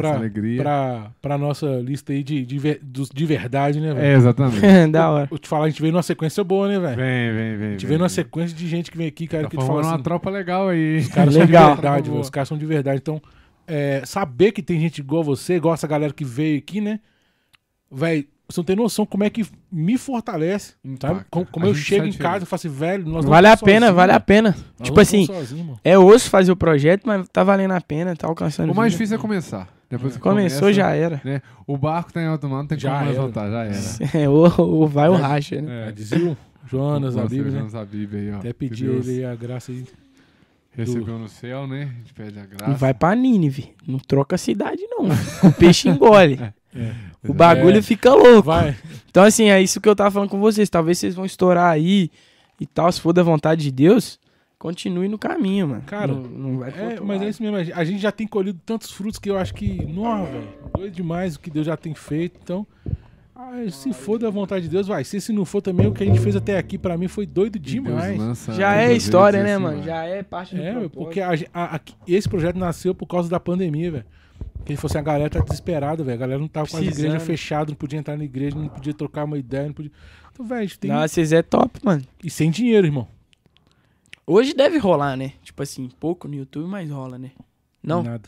pra 1.21 1.37
nossa 1.37 1.67
lista 1.75 2.11
aí 2.11 2.23
de, 2.23 2.43
de, 2.43 2.57
de, 2.57 3.03
de 3.13 3.25
verdade, 3.27 3.79
né, 3.79 3.93
velho? 3.93 4.03
É, 4.03 4.13
exatamente. 4.13 4.65
da 4.91 5.11
hora. 5.11 5.27
Vou 5.27 5.37
te 5.37 5.47
falar, 5.47 5.65
a 5.65 5.69
gente 5.69 5.79
veio 5.79 5.93
numa 5.93 6.01
sequência 6.01 6.43
boa, 6.43 6.67
né, 6.67 6.79
velho? 6.79 6.95
Vem, 6.95 7.33
vem, 7.33 7.57
vem. 7.57 7.67
A 7.67 7.71
gente 7.73 7.85
veio 7.85 7.99
numa 7.99 8.09
sequência 8.09 8.57
de 8.57 8.67
gente 8.67 8.89
que 8.89 8.97
vem 8.97 9.05
aqui, 9.05 9.27
cara, 9.27 9.43
tá 9.43 9.49
que 9.49 9.57
te 9.57 9.63
fala 9.63 9.81
assim, 9.81 9.89
uma 9.89 10.01
tropa 10.01 10.31
legal 10.31 10.69
aí. 10.69 10.97
Os 10.97 11.07
caras 11.09 11.35
legal. 11.35 11.61
são 11.61 11.75
de 11.75 11.81
verdade, 11.81 12.09
velho. 12.09 12.21
Os 12.21 12.29
caras 12.31 12.49
são 12.49 12.57
de 12.57 12.65
verdade. 12.65 12.97
Então, 12.97 13.21
é, 13.67 14.01
saber 14.05 14.53
que 14.53 14.63
tem 14.63 14.79
gente 14.79 14.97
igual 15.01 15.23
você, 15.23 15.53
igual 15.53 15.75
essa 15.75 15.85
galera 15.85 16.11
que 16.11 16.25
veio 16.25 16.57
aqui, 16.57 16.81
né? 16.81 16.99
Velho, 17.91 18.25
você 18.47 18.59
não 18.59 18.65
tem 18.65 18.75
noção 18.75 19.05
como 19.05 19.23
é 19.23 19.29
que 19.29 19.45
me 19.71 19.97
fortalece, 19.97 20.73
Impacta. 20.83 21.07
sabe? 21.07 21.25
Como, 21.29 21.45
como 21.45 21.65
eu 21.65 21.75
chego 21.75 22.05
em 22.05 22.13
casa 22.13 22.43
e 22.43 22.47
falo 22.47 22.59
assim, 22.59 22.69
velho, 22.69 23.07
nós 23.07 23.25
Vale 23.25 23.47
a 23.47 23.57
pena, 23.57 23.91
vale 23.91 24.11
a 24.11 24.19
pena. 24.19 24.55
Nós 24.79 24.87
tipo 24.87 24.99
assim, 24.99 25.27
é 25.83 25.97
osso 25.97 26.29
fazer 26.29 26.51
o 26.51 26.55
projeto, 26.55 27.03
mas 27.05 27.27
tá 27.29 27.43
valendo 27.43 27.71
a 27.71 27.81
pena, 27.81 28.15
tá 28.15 28.27
alcançando. 28.27 28.71
O 28.71 28.75
mais 28.75 28.93
vida. 28.93 29.03
difícil 29.03 29.17
é 29.17 29.19
começar. 29.19 29.67
Depois 29.89 30.15
é. 30.15 30.19
Começou, 30.19 30.59
começa, 30.61 30.73
já 30.73 30.91
era. 30.91 31.21
Né? 31.23 31.41
O 31.65 31.77
barco 31.77 32.13
tá 32.13 32.21
em 32.21 32.27
alto 32.27 32.47
mar, 32.47 32.59
não 32.59 32.67
tem 32.67 32.77
já 32.77 32.91
como 32.91 33.05
mais 33.05 33.17
voltar, 33.17 33.49
já 33.49 33.63
era. 33.63 33.75
É, 34.13 34.29
ou, 34.29 34.87
vai 34.87 35.09
o 35.09 35.15
racha, 35.15 35.61
né? 35.61 35.89
É, 35.89 35.91
dizia 35.91 36.19
o 36.19 36.37
Jonas, 36.67 37.17
a 37.17 37.25
Bíblia, 37.25 37.51
né? 37.51 37.57
Jonas, 37.59 37.75
a 37.75 37.85
Bíblia 37.85 38.21
aí, 38.21 38.31
ó. 38.31 38.37
Até 38.37 38.53
pedir 38.53 38.89
ele 38.89 39.25
a 39.25 39.35
graça 39.35 39.71
aí. 39.71 39.85
Recebeu 40.71 41.17
no 41.17 41.29
céu, 41.29 41.65
né? 41.65 41.83
A 41.83 41.97
gente 41.99 42.13
pede 42.13 42.37
a 42.37 42.45
graça. 42.45 42.71
E 42.71 42.75
vai 42.75 42.93
pra 42.93 43.15
Nínive. 43.15 43.73
Não 43.87 43.97
troca 43.97 44.35
a 44.35 44.37
cidade, 44.37 44.81
não. 44.89 45.07
o 45.49 45.53
peixe 45.53 45.89
engole. 45.89 46.39
É. 46.77 46.93
O 47.27 47.33
bagulho 47.33 47.77
é. 47.77 47.81
fica 47.81 48.13
louco. 48.13 48.43
Vai. 48.43 48.75
Então, 49.09 49.23
assim, 49.23 49.49
é 49.49 49.61
isso 49.61 49.79
que 49.79 49.87
eu 49.87 49.95
tava 49.95 50.11
falando 50.11 50.29
com 50.29 50.39
vocês. 50.39 50.69
Talvez 50.69 50.97
vocês 50.99 51.15
vão 51.15 51.25
estourar 51.25 51.71
aí 51.71 52.09
e 52.59 52.65
tal. 52.65 52.91
Se 52.91 52.99
for 53.01 53.13
da 53.13 53.23
vontade 53.23 53.63
de 53.63 53.71
Deus, 53.71 54.19
continue 54.59 55.07
no 55.07 55.17
caminho, 55.17 55.67
mano. 55.69 55.83
Cara, 55.85 56.07
não, 56.07 56.21
não 56.21 56.57
vai 56.59 56.69
é, 56.69 56.99
mas 56.99 57.21
é 57.21 57.29
isso 57.29 57.41
mesmo. 57.41 57.57
A 57.75 57.83
gente 57.83 58.01
já 58.01 58.11
tem 58.11 58.27
colhido 58.27 58.59
tantos 58.65 58.91
frutos 58.91 59.19
que 59.19 59.29
eu 59.29 59.37
acho 59.37 59.53
que, 59.53 59.85
não, 59.85 60.25
velho, 60.25 60.47
doido 60.77 60.93
demais 60.93 61.35
o 61.35 61.39
que 61.39 61.49
Deus 61.49 61.65
já 61.65 61.77
tem 61.77 61.93
feito. 61.95 62.39
Então, 62.43 62.65
ah, 63.35 63.51
se 63.69 63.91
for 63.93 64.17
da 64.17 64.29
vontade 64.29 64.63
de 64.65 64.69
Deus, 64.69 64.87
vai. 64.87 65.03
Se, 65.03 65.19
se 65.21 65.31
não 65.33 65.45
for 65.45 65.61
também, 65.61 65.87
o 65.87 65.91
que 65.93 66.03
a 66.03 66.05
gente 66.05 66.19
fez 66.19 66.35
até 66.35 66.57
aqui, 66.57 66.77
pra 66.77 66.97
mim, 66.97 67.07
foi 67.07 67.25
doido 67.25 67.59
demais. 67.59 68.17
Já 68.53 68.75
é 68.75 68.93
história, 68.93 69.43
né, 69.43 69.57
mano? 69.57 69.83
Já 69.83 70.03
é 70.03 70.23
parte 70.23 70.55
do 70.55 70.61
É, 70.61 70.71
propósito. 70.71 70.97
porque 70.97 71.19
a, 71.21 71.31
a, 71.53 71.75
a, 71.75 71.79
esse 72.07 72.27
projeto 72.29 72.57
nasceu 72.57 72.93
por 72.95 73.07
causa 73.07 73.29
da 73.29 73.39
pandemia, 73.39 73.91
velho. 73.91 74.05
Ele 74.65 74.77
falou 74.77 74.89
assim, 74.89 74.97
a 74.97 75.01
galera 75.01 75.29
tá 75.29 75.39
desesperada, 75.39 76.03
velho. 76.03 76.15
A 76.15 76.19
galera 76.19 76.39
não 76.39 76.47
tava 76.47 76.67
com 76.67 76.77
a 76.77 76.81
igreja 76.81 77.19
fechada, 77.19 77.69
não 77.69 77.75
podia 77.75 77.99
entrar 77.99 78.17
na 78.17 78.23
igreja, 78.23 78.57
não 78.57 78.67
podia 78.67 78.93
trocar 78.93 79.25
uma 79.25 79.37
ideia, 79.37 79.67
não 79.67 79.73
podia. 79.73 79.91
Então, 80.31 80.45
velho, 80.45 80.77
tem. 80.77 80.91
Não, 80.91 81.07
vocês 81.07 81.31
é 81.31 81.41
top, 81.41 81.79
mano. 81.83 82.03
E 82.23 82.29
sem 82.29 82.49
dinheiro, 82.49 82.87
irmão. 82.87 83.07
Hoje 84.25 84.53
deve 84.53 84.77
rolar, 84.79 85.15
né? 85.15 85.33
Tipo 85.43 85.61
assim, 85.61 85.89
pouco 85.99 86.27
no 86.27 86.35
YouTube, 86.35 86.67
mas 86.67 86.89
rola, 86.89 87.17
né? 87.19 87.31
Não? 87.83 88.01
Nada. 88.01 88.27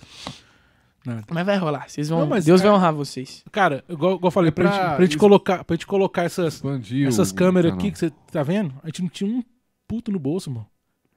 Nada. 1.03 1.23
Mas 1.31 1.45
vai 1.45 1.57
rolar. 1.57 1.89
Vocês 1.89 2.09
vão. 2.09 2.27
Não, 2.27 2.39
Deus 2.39 2.61
é... 2.61 2.63
vai 2.63 2.71
honrar 2.71 2.93
vocês. 2.93 3.43
Cara, 3.51 3.83
igual, 3.89 4.15
igual 4.15 4.27
eu 4.27 4.31
falei, 4.31 4.49
é 4.49 4.51
pra, 4.51 4.69
pra, 4.69 4.73
gente, 4.73 4.95
pra, 4.95 5.05
gente 5.05 5.17
colocar, 5.17 5.63
pra 5.63 5.75
gente 5.75 5.87
colocar 5.87 6.23
essas, 6.23 6.55
Expandiu, 6.55 7.07
essas 7.07 7.31
câmeras 7.31 7.73
aqui 7.73 7.91
que 7.91 7.97
você 7.97 8.11
tá 8.31 8.43
vendo, 8.43 8.73
a 8.83 8.87
gente 8.87 9.01
não 9.01 9.09
tinha 9.09 9.29
um 9.29 9.43
puto 9.87 10.11
no 10.11 10.19
bolso, 10.19 10.51
mano. 10.51 10.67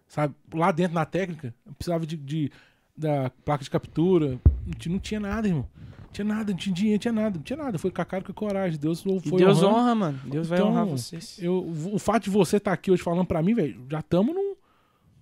Sabe? 0.08 0.34
Lá 0.54 0.72
dentro 0.72 0.94
na 0.94 1.04
técnica, 1.04 1.54
precisava 1.76 2.06
de, 2.06 2.16
de 2.16 2.50
da 2.96 3.30
placa 3.44 3.64
de 3.64 3.70
captura. 3.70 4.38
Não 4.66 4.98
tinha, 4.98 5.20
nada, 5.20 5.48
irmão. 5.48 5.66
Não 5.76 6.08
tinha 6.12 6.24
nada, 6.24 6.52
não 6.52 6.58
tinha 6.58 6.74
dinheiro, 6.74 6.94
não 6.94 7.00
tinha 7.00 7.12
nada, 7.12 7.36
não 7.36 7.42
tinha 7.42 7.56
nada. 7.56 7.78
Foi 7.78 7.90
com 7.90 8.02
a 8.02 8.04
cara 8.04 8.22
com 8.22 8.32
a 8.32 8.34
coragem. 8.34 8.78
Deus 8.78 9.02
foi 9.02 9.12
e 9.12 9.30
Deus 9.30 9.62
honrando. 9.62 9.76
honra, 9.76 9.94
mano. 9.94 10.20
Deus 10.24 10.48
vai 10.48 10.58
então, 10.58 10.70
honrar 10.70 10.86
vocês. 10.86 11.38
Eu, 11.40 11.66
o 11.92 11.98
fato 11.98 12.24
de 12.24 12.30
você 12.30 12.56
estar 12.56 12.70
tá 12.70 12.74
aqui 12.74 12.90
hoje 12.90 13.02
falando 13.02 13.26
pra 13.26 13.42
mim, 13.42 13.54
velho, 13.54 13.84
já 13.88 14.00
estamos 14.00 14.34
num, 14.34 14.54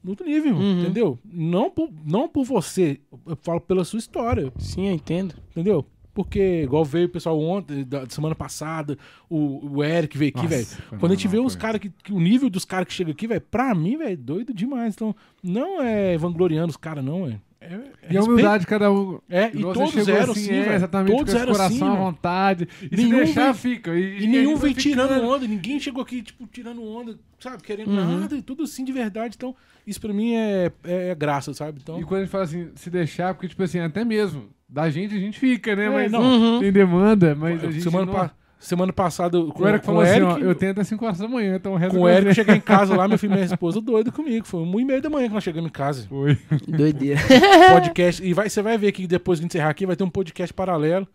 num 0.03 0.11
outro 0.11 0.27
nível, 0.27 0.55
uhum. 0.55 0.81
entendeu? 0.81 1.19
Não 1.25 1.71
por, 1.71 1.91
não 2.05 2.29
por 2.29 2.45
você, 2.45 3.01
eu 3.27 3.37
falo 3.37 3.61
pela 3.61 3.85
sua 3.85 3.99
história. 3.99 4.53
Sim, 4.59 4.89
eu 4.89 4.95
entendo. 4.95 5.35
Entendeu? 5.51 5.85
Porque, 6.19 6.63
igual 6.65 6.85
veio 6.85 7.07
o 7.07 7.09
pessoal 7.09 7.41
ontem, 7.41 7.85
da 7.85 8.05
semana 8.09 8.35
passada, 8.35 8.99
o, 9.31 9.77
o 9.77 9.85
Eric 9.85 10.19
veio 10.19 10.33
aqui, 10.35 10.49
velho. 10.49 10.67
Quando 10.99 11.13
a 11.13 11.15
gente 11.15 11.29
vê 11.29 11.39
os 11.39 11.55
caras 11.55 11.81
que, 11.81 11.91
que, 11.91 12.13
O 12.13 12.19
nível 12.19 12.51
dos 12.51 12.65
caras 12.65 12.89
que 12.89 12.93
chegam 12.93 13.13
aqui, 13.13 13.29
velho, 13.29 13.41
pra 13.41 13.73
mim, 13.73 13.97
velho, 13.97 14.17
doido 14.17 14.53
demais. 14.53 14.95
Então, 14.95 15.15
não 15.41 15.81
é 15.81 16.19
vangloriando 16.19 16.71
os 16.71 16.77
caras, 16.77 17.05
não, 17.05 17.27
velho. 17.27 17.41
É, 17.61 17.75
é 17.75 18.13
e 18.13 18.17
a 18.17 18.23
humildade 18.23 18.61
de 18.61 18.67
cada 18.67 18.91
um. 18.93 19.19
É, 19.29 19.51
e 19.53 19.61
todos 19.61 20.09
eram 20.09 20.33
assim, 20.33 20.53
é, 20.53 20.75
exatamente, 20.77 21.17
todos 21.17 21.35
eram 21.35 21.53
coração 21.53 21.89
assim, 21.89 21.97
à 21.97 21.99
vontade. 21.99 22.69
E 22.91 22.97
nenhum 22.97 23.19
se 23.19 23.25
deixar, 23.25 23.53
vem, 23.53 23.55
fica. 23.55 23.95
E, 23.95 24.23
e 24.23 24.27
nenhum 24.27 24.57
vem 24.57 24.73
tirando 24.73 25.09
ficando. 25.09 25.29
onda, 25.29 25.47
ninguém 25.47 25.81
chegou 25.81 26.03
aqui, 26.03 26.23
tipo, 26.23 26.47
tirando 26.47 26.85
onda, 26.85 27.19
sabe, 27.41 27.63
querendo 27.63 27.91
uhum. 27.91 28.21
nada, 28.21 28.37
e 28.37 28.43
tudo 28.43 28.63
assim 28.63 28.85
de 28.85 28.93
verdade. 28.93 29.35
Então, 29.37 29.57
isso 29.87 30.01
pra 30.01 30.13
mim 30.13 30.35
é, 30.35 30.71
é, 30.85 31.09
é, 31.09 31.15
graça, 31.15 31.53
sabe? 31.53 31.81
Então... 31.83 32.01
E 32.01 32.05
quando 32.05 32.21
a 32.21 32.25
gente 32.25 32.31
fala 32.31 32.45
assim, 32.45 32.71
se 32.77 32.91
deixar, 32.91 33.35
porque, 33.35 33.49
tipo 33.49 33.63
assim, 33.63 33.81
até 33.81 34.05
mesmo, 34.05 34.51
da 34.69 34.89
gente 34.89 35.17
a 35.17 35.19
gente 35.19 35.39
fica, 35.39 35.75
né? 35.75 35.87
É, 35.87 35.91
mas 35.91 36.13
não, 36.13 36.23
uhum. 36.23 36.61
tem 36.61 36.73
demanda, 36.73 37.35
mas 37.35 37.65
a 37.65 37.71
gente 37.71 37.83
semana 37.83 38.07
não... 38.07 38.15
Pa 38.15 38.33
Semana 38.61 38.93
passada, 38.93 39.41
com, 39.41 39.63
o 39.63 39.69
Eric 39.69 39.87
falou 39.87 40.01
assim, 40.01 40.21
ó, 40.21 40.37
eu 40.37 40.53
tenho 40.53 40.73
até 40.73 40.83
5 40.83 41.05
horas 41.05 41.19
da 41.19 41.29
manhã, 41.29 41.55
então 41.55 41.79
Com 41.91 42.01
o 42.01 42.09
Eric, 42.09 42.35
cheguei 42.35 42.57
em 42.57 42.61
casa 42.61 42.97
lá, 42.97 43.07
meu 43.07 43.17
filho 43.17 43.31
e 43.31 43.35
minha 43.35 43.45
esposa 43.47 43.81
doido 43.81 44.11
comigo. 44.11 44.45
Foi 44.45 44.61
1 44.61 44.81
e 44.81 44.85
meia 44.85 45.01
da 45.01 45.09
manhã 45.09 45.29
que 45.29 45.35
nós 45.35 45.45
chegamos 45.45 45.69
em 45.69 45.73
casa. 45.73 46.09
Foi. 46.09 46.37
Doideira. 46.67 47.21
Podcast. 47.73 48.25
E 48.25 48.35
vai, 48.35 48.49
você 48.51 48.61
vai 48.61 48.77
ver 48.77 48.91
que 48.91 49.07
depois 49.07 49.39
de 49.39 49.47
encerrar 49.47 49.71
aqui, 49.71 49.87
vai 49.87 49.95
ter 49.95 50.03
um 50.03 50.11
podcast 50.11 50.53
paralelo. 50.53 51.07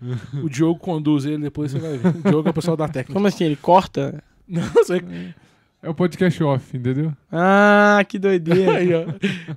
o 0.41 0.49
Diogo 0.49 0.79
conduz 0.79 1.25
ele, 1.25 1.39
depois 1.39 1.71
você 1.71 1.79
vai 1.79 1.97
ver. 1.97 2.07
O 2.07 2.29
Diogo 2.29 2.47
é 2.47 2.51
o 2.51 2.53
pessoal 2.53 2.77
da 2.77 2.87
técnica. 2.87 3.13
Como 3.13 3.27
assim? 3.27 3.43
Ele 3.43 3.57
corta? 3.57 4.23
Não, 4.47 4.63
sei. 4.85 5.01
É 5.81 5.89
o 5.89 5.93
podcast 5.93 6.41
off, 6.45 6.77
entendeu? 6.77 7.11
Ah, 7.29 8.01
que 8.07 8.17
doideira. 8.17 8.77
Aí, 8.77 8.89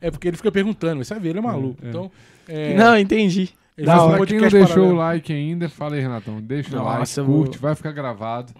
é 0.01 0.11
porque 0.11 0.27
ele 0.27 0.37
fica 0.37 0.51
perguntando, 0.51 1.05
vai 1.05 1.21
ver, 1.21 1.29
ele 1.29 1.39
é 1.39 1.43
maluco. 1.43 1.79
É, 1.81 1.87
é. 1.87 1.89
Então, 1.89 2.11
é... 2.49 2.75
Não, 2.75 2.99
entendi. 2.99 3.51
Ele 3.77 3.87
da 3.87 4.03
hora. 4.03 4.27
Quem 4.27 4.41
não 4.41 4.49
deixou 4.49 4.69
paralelo. 4.69 4.95
o 4.95 4.97
like 4.97 5.33
ainda, 5.33 5.69
fala 5.69 5.97
aí, 5.97 6.01
Renatão. 6.01 6.41
Deixa 6.41 6.75
Nossa, 6.75 7.23
o 7.23 7.27
like, 7.27 7.37
curte, 7.39 7.59
vou... 7.59 7.69
vai 7.69 7.75
ficar 7.75 7.93
gravado. 7.93 8.55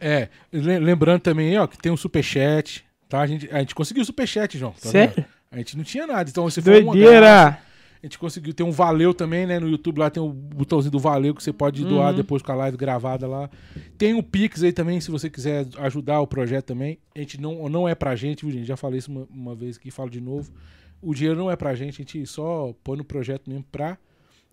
É, 0.00 0.28
lembrando 0.52 1.20
também, 1.20 1.58
ó, 1.58 1.66
que 1.66 1.78
tem 1.78 1.90
um 1.90 1.96
superchat, 1.96 2.84
tá? 3.08 3.20
A 3.20 3.26
gente, 3.26 3.48
a 3.50 3.58
gente 3.60 3.74
conseguiu 3.74 4.02
o 4.02 4.06
superchat, 4.06 4.58
João. 4.58 4.72
Tá 4.72 4.90
Sério? 4.90 5.14
Vendo? 5.16 5.26
A 5.50 5.56
gente 5.58 5.76
não 5.76 5.84
tinha 5.84 6.06
nada, 6.06 6.28
então 6.28 6.44
você 6.44 6.60
foi 6.60 6.82
Doideira! 6.82 7.58
A 8.02 8.06
gente 8.06 8.18
conseguiu 8.18 8.52
ter 8.52 8.62
um 8.62 8.70
valeu 8.70 9.14
também, 9.14 9.46
né? 9.46 9.58
No 9.58 9.68
YouTube 9.68 9.98
lá 9.98 10.10
tem 10.10 10.22
o 10.22 10.28
botãozinho 10.28 10.92
do 10.92 10.98
valeu 10.98 11.34
que 11.34 11.42
você 11.42 11.52
pode 11.52 11.82
doar 11.82 12.10
uhum. 12.10 12.16
depois 12.16 12.42
com 12.42 12.52
a 12.52 12.54
live 12.54 12.76
gravada 12.76 13.26
lá. 13.26 13.50
Tem 13.96 14.14
o 14.14 14.22
Pix 14.22 14.62
aí 14.62 14.72
também, 14.72 15.00
se 15.00 15.10
você 15.10 15.30
quiser 15.30 15.66
ajudar 15.78 16.20
o 16.20 16.26
projeto 16.26 16.66
também. 16.66 16.98
A 17.14 17.18
gente 17.18 17.40
não, 17.40 17.68
não 17.68 17.88
é 17.88 17.94
pra 17.94 18.14
gente, 18.14 18.44
viu, 18.44 18.52
gente? 18.52 18.66
Já 18.66 18.76
falei 18.76 18.98
isso 18.98 19.10
uma, 19.10 19.26
uma 19.30 19.54
vez 19.54 19.76
aqui, 19.76 19.90
falo 19.90 20.10
de 20.10 20.20
novo. 20.20 20.52
O 21.00 21.14
dinheiro 21.14 21.38
não 21.38 21.50
é 21.50 21.56
pra 21.56 21.74
gente, 21.74 21.94
a 21.94 22.04
gente 22.04 22.24
só 22.26 22.72
põe 22.84 22.98
no 22.98 23.04
projeto 23.04 23.48
mesmo 23.48 23.64
pra 23.72 23.98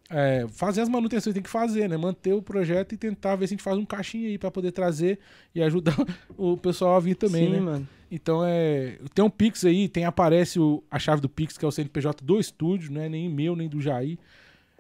é, 0.09 0.45
fazer 0.49 0.81
as 0.81 0.89
manutenções 0.89 1.33
que 1.33 1.39
tem 1.39 1.43
que 1.43 1.49
fazer, 1.49 1.87
né? 1.89 1.97
Manter 1.97 2.33
o 2.33 2.41
projeto 2.41 2.93
e 2.93 2.97
tentar 2.97 3.35
ver 3.35 3.47
se 3.47 3.53
a 3.53 3.55
gente 3.55 3.63
faz 3.63 3.77
um 3.77 3.85
caixinha 3.85 4.27
aí 4.27 4.37
para 4.37 4.51
poder 4.51 4.71
trazer 4.71 5.19
e 5.55 5.61
ajudar 5.61 5.95
o 6.37 6.57
pessoal 6.57 6.95
a 6.95 6.99
vir 6.99 7.15
também, 7.15 7.45
Sim, 7.45 7.51
né? 7.51 7.59
Mano. 7.59 7.87
Então 8.11 8.43
é. 8.45 8.99
Tem 9.13 9.23
um 9.23 9.29
Pix 9.29 9.65
aí, 9.65 9.87
tem 9.87 10.05
aparece 10.05 10.59
o, 10.59 10.83
a 10.91 10.99
chave 10.99 11.21
do 11.21 11.29
Pix, 11.29 11.57
que 11.57 11.65
é 11.65 11.67
o 11.67 11.71
CNPJ 11.71 12.23
do 12.23 12.39
estúdio, 12.39 12.91
não 12.91 13.01
é 13.01 13.09
nem 13.09 13.29
meu, 13.29 13.55
nem 13.55 13.67
do 13.67 13.81
Jair. 13.81 14.17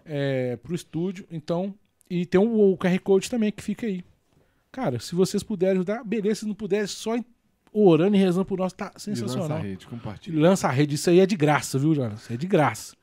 É, 0.05 0.57
pro 0.57 0.75
estúdio. 0.75 1.25
Então. 1.31 1.73
E 2.09 2.25
tem 2.25 2.39
o, 2.39 2.73
o 2.73 2.77
QR 2.77 2.99
Code 2.99 3.29
também 3.29 3.51
que 3.51 3.63
fica 3.63 3.87
aí. 3.87 4.03
Cara, 4.71 4.99
se 4.99 5.15
vocês 5.15 5.41
puderem 5.41 5.75
ajudar, 5.75 6.03
beleza. 6.03 6.41
Se 6.41 6.45
não 6.45 6.53
puder, 6.53 6.87
só 6.87 7.17
orando 7.71 8.15
e 8.15 8.19
rezando 8.19 8.45
por 8.45 8.59
nós, 8.59 8.71
tá 8.71 8.91
sensacional. 8.97 9.47
E 9.47 9.49
lança 9.49 9.53
a 9.53 9.67
rede, 9.67 9.87
compartilha. 9.87 10.39
Lança 10.39 10.67
a 10.67 10.71
rede, 10.71 10.95
isso 10.95 11.09
aí 11.09 11.19
é 11.19 11.25
de 11.25 11.35
graça, 11.35 11.79
viu, 11.79 11.95
Jonas? 11.95 12.21
Isso 12.21 12.33
é 12.33 12.37
de 12.37 12.45
graça. 12.45 12.95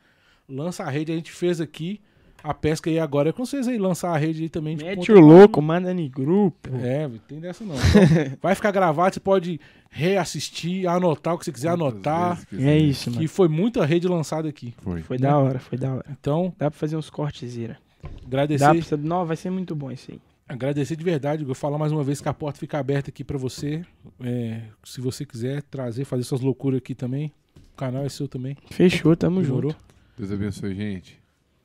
Lança 0.49 0.85
a 0.85 0.91
rede, 0.91 1.11
a 1.11 1.17
gente 1.17 1.33
fez 1.33 1.61
aqui 1.61 2.01
a 2.43 2.55
pesca 2.55 2.89
aí 2.91 2.99
agora 2.99 3.31
é 3.31 3.33
com 3.33 3.45
vocês 3.45 3.69
aí, 3.69 3.79
lançar 3.79 4.15
a 4.15 4.17
rede 4.17 4.43
aí 4.43 4.49
também. 4.49 4.77
Mete 4.77 5.13
o 5.13 5.21
louco, 5.21 5.61
manda 5.61 5.93
em 5.93 6.09
grupo. 6.09 6.71
É, 6.83 7.09
tem 7.29 7.41
dessa 7.41 7.65
não. 7.65 7.75
Então, 7.75 8.37
vai 8.43 8.55
ficar 8.55 8.71
gravado, 8.71 9.15
você 9.15 9.21
pode 9.21 9.61
reassistir, 9.91 10.89
anotar 10.89 11.35
o 11.35 11.39
que 11.39 11.45
você 11.45 11.53
quiser 11.53 11.71
anotar. 11.71 12.41
É 12.57 12.77
isso, 12.77 13.11
mano. 13.11 13.23
E 13.23 13.29
foi 13.29 13.49
muita 13.49 13.85
rede 13.85 14.07
lançada 14.07 14.49
aqui. 14.49 14.75
Foi. 14.83 15.03
Foi 15.03 15.19
da 15.19 15.37
hora, 15.37 15.59
foi 15.59 15.77
da 15.77 15.95
hora. 15.95 16.07
Então. 16.11 16.55
Dá 16.59 16.71
pra 16.71 16.79
fazer 16.79 16.97
uns 16.97 17.11
cortes, 17.11 17.57
Ira. 17.57 17.79
Agradecer. 18.25 18.65
Dá 18.65 18.97
pra... 18.97 18.97
Não, 18.97 19.27
vai 19.27 19.37
ser 19.37 19.51
muito 19.51 19.75
bom 19.75 19.91
isso 19.91 20.11
aí. 20.11 20.21
Agradecer 20.49 20.97
de 20.97 21.05
verdade, 21.05 21.45
vou 21.45 21.55
falar 21.55 21.79
mais 21.79 21.93
uma 21.93 22.03
vez 22.03 22.21
que 22.21 22.29
a 22.29 22.35
porta 22.35 22.59
fica 22.59 22.77
aberta 22.77 23.11
aqui 23.11 23.23
para 23.23 23.39
você. 23.39 23.85
É, 24.21 24.63
se 24.83 25.01
você 25.01 25.25
quiser 25.25 25.63
trazer, 25.63 26.05
fazer 26.05 26.25
suas 26.25 26.41
loucuras 26.41 26.79
aqui 26.79 26.93
também. 26.93 27.33
O 27.73 27.77
canal 27.77 28.05
é 28.05 28.09
seu 28.09 28.27
também. 28.27 28.57
Fechou, 28.69 29.15
tamo 29.15 29.41
Demorou. 29.41 29.71
junto. 29.71 29.85
Deus 30.19 30.33
abençoe, 30.33 30.75
gente. 30.75 31.20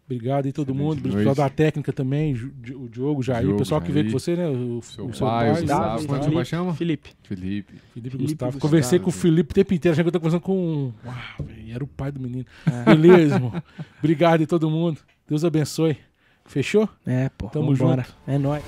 Obrigado 0.06 0.46
aí 0.46 0.54
todo 0.54 0.72
Excelente 0.72 0.84
mundo, 0.84 1.10
o 1.10 1.14
pessoal 1.14 1.34
da 1.34 1.50
técnica 1.50 1.92
também, 1.92 2.34
o 2.36 2.88
Diogo, 2.88 3.24
Jair, 3.24 3.42
Diogo, 3.42 3.56
o 3.56 3.58
pessoal 3.58 3.82
que 3.82 3.92
veio 3.92 4.06
com 4.06 4.12
você, 4.12 4.36
né? 4.36 4.48
O, 4.48 4.80
seu, 4.84 5.08
o 5.08 5.14
seu 5.14 5.26
pai, 5.26 5.52
pai, 5.52 5.62
Gustavo, 5.62 6.08
como 6.08 6.24
Felipe, 6.24 6.46
chama? 6.46 6.74
Felipe. 6.76 7.10
Felipe. 7.24 7.74
Felipe, 7.92 8.18
Gustavo. 8.18 8.52
Gustavo. 8.52 8.60
Conversei 8.60 9.00
com 9.00 9.10
o 9.10 9.12
Felipe 9.12 9.52
o 9.52 9.56
tempo 9.56 9.74
inteiro, 9.74 9.94
achei 9.94 10.04
que 10.04 10.08
eu 10.08 10.12
tô 10.12 10.20
conversando 10.20 10.42
com. 10.42 10.94
Uau, 11.04 11.48
era 11.68 11.84
o 11.84 11.88
pai 11.88 12.12
do 12.12 12.20
menino. 12.20 12.46
É. 12.68 12.96
Beleza, 12.96 13.36
irmão. 13.36 13.64
Obrigado 13.98 14.42
aí 14.42 14.48
todo 14.48 14.70
mundo. 14.70 15.00
Deus 15.28 15.44
abençoe. 15.44 15.98
Fechou? 16.46 16.88
É, 17.04 17.30
pô. 17.36 17.48
Tamo 17.48 17.74
vambora. 17.74 18.04
junto. 18.04 18.16
É 18.28 18.38
nóis. 18.38 18.64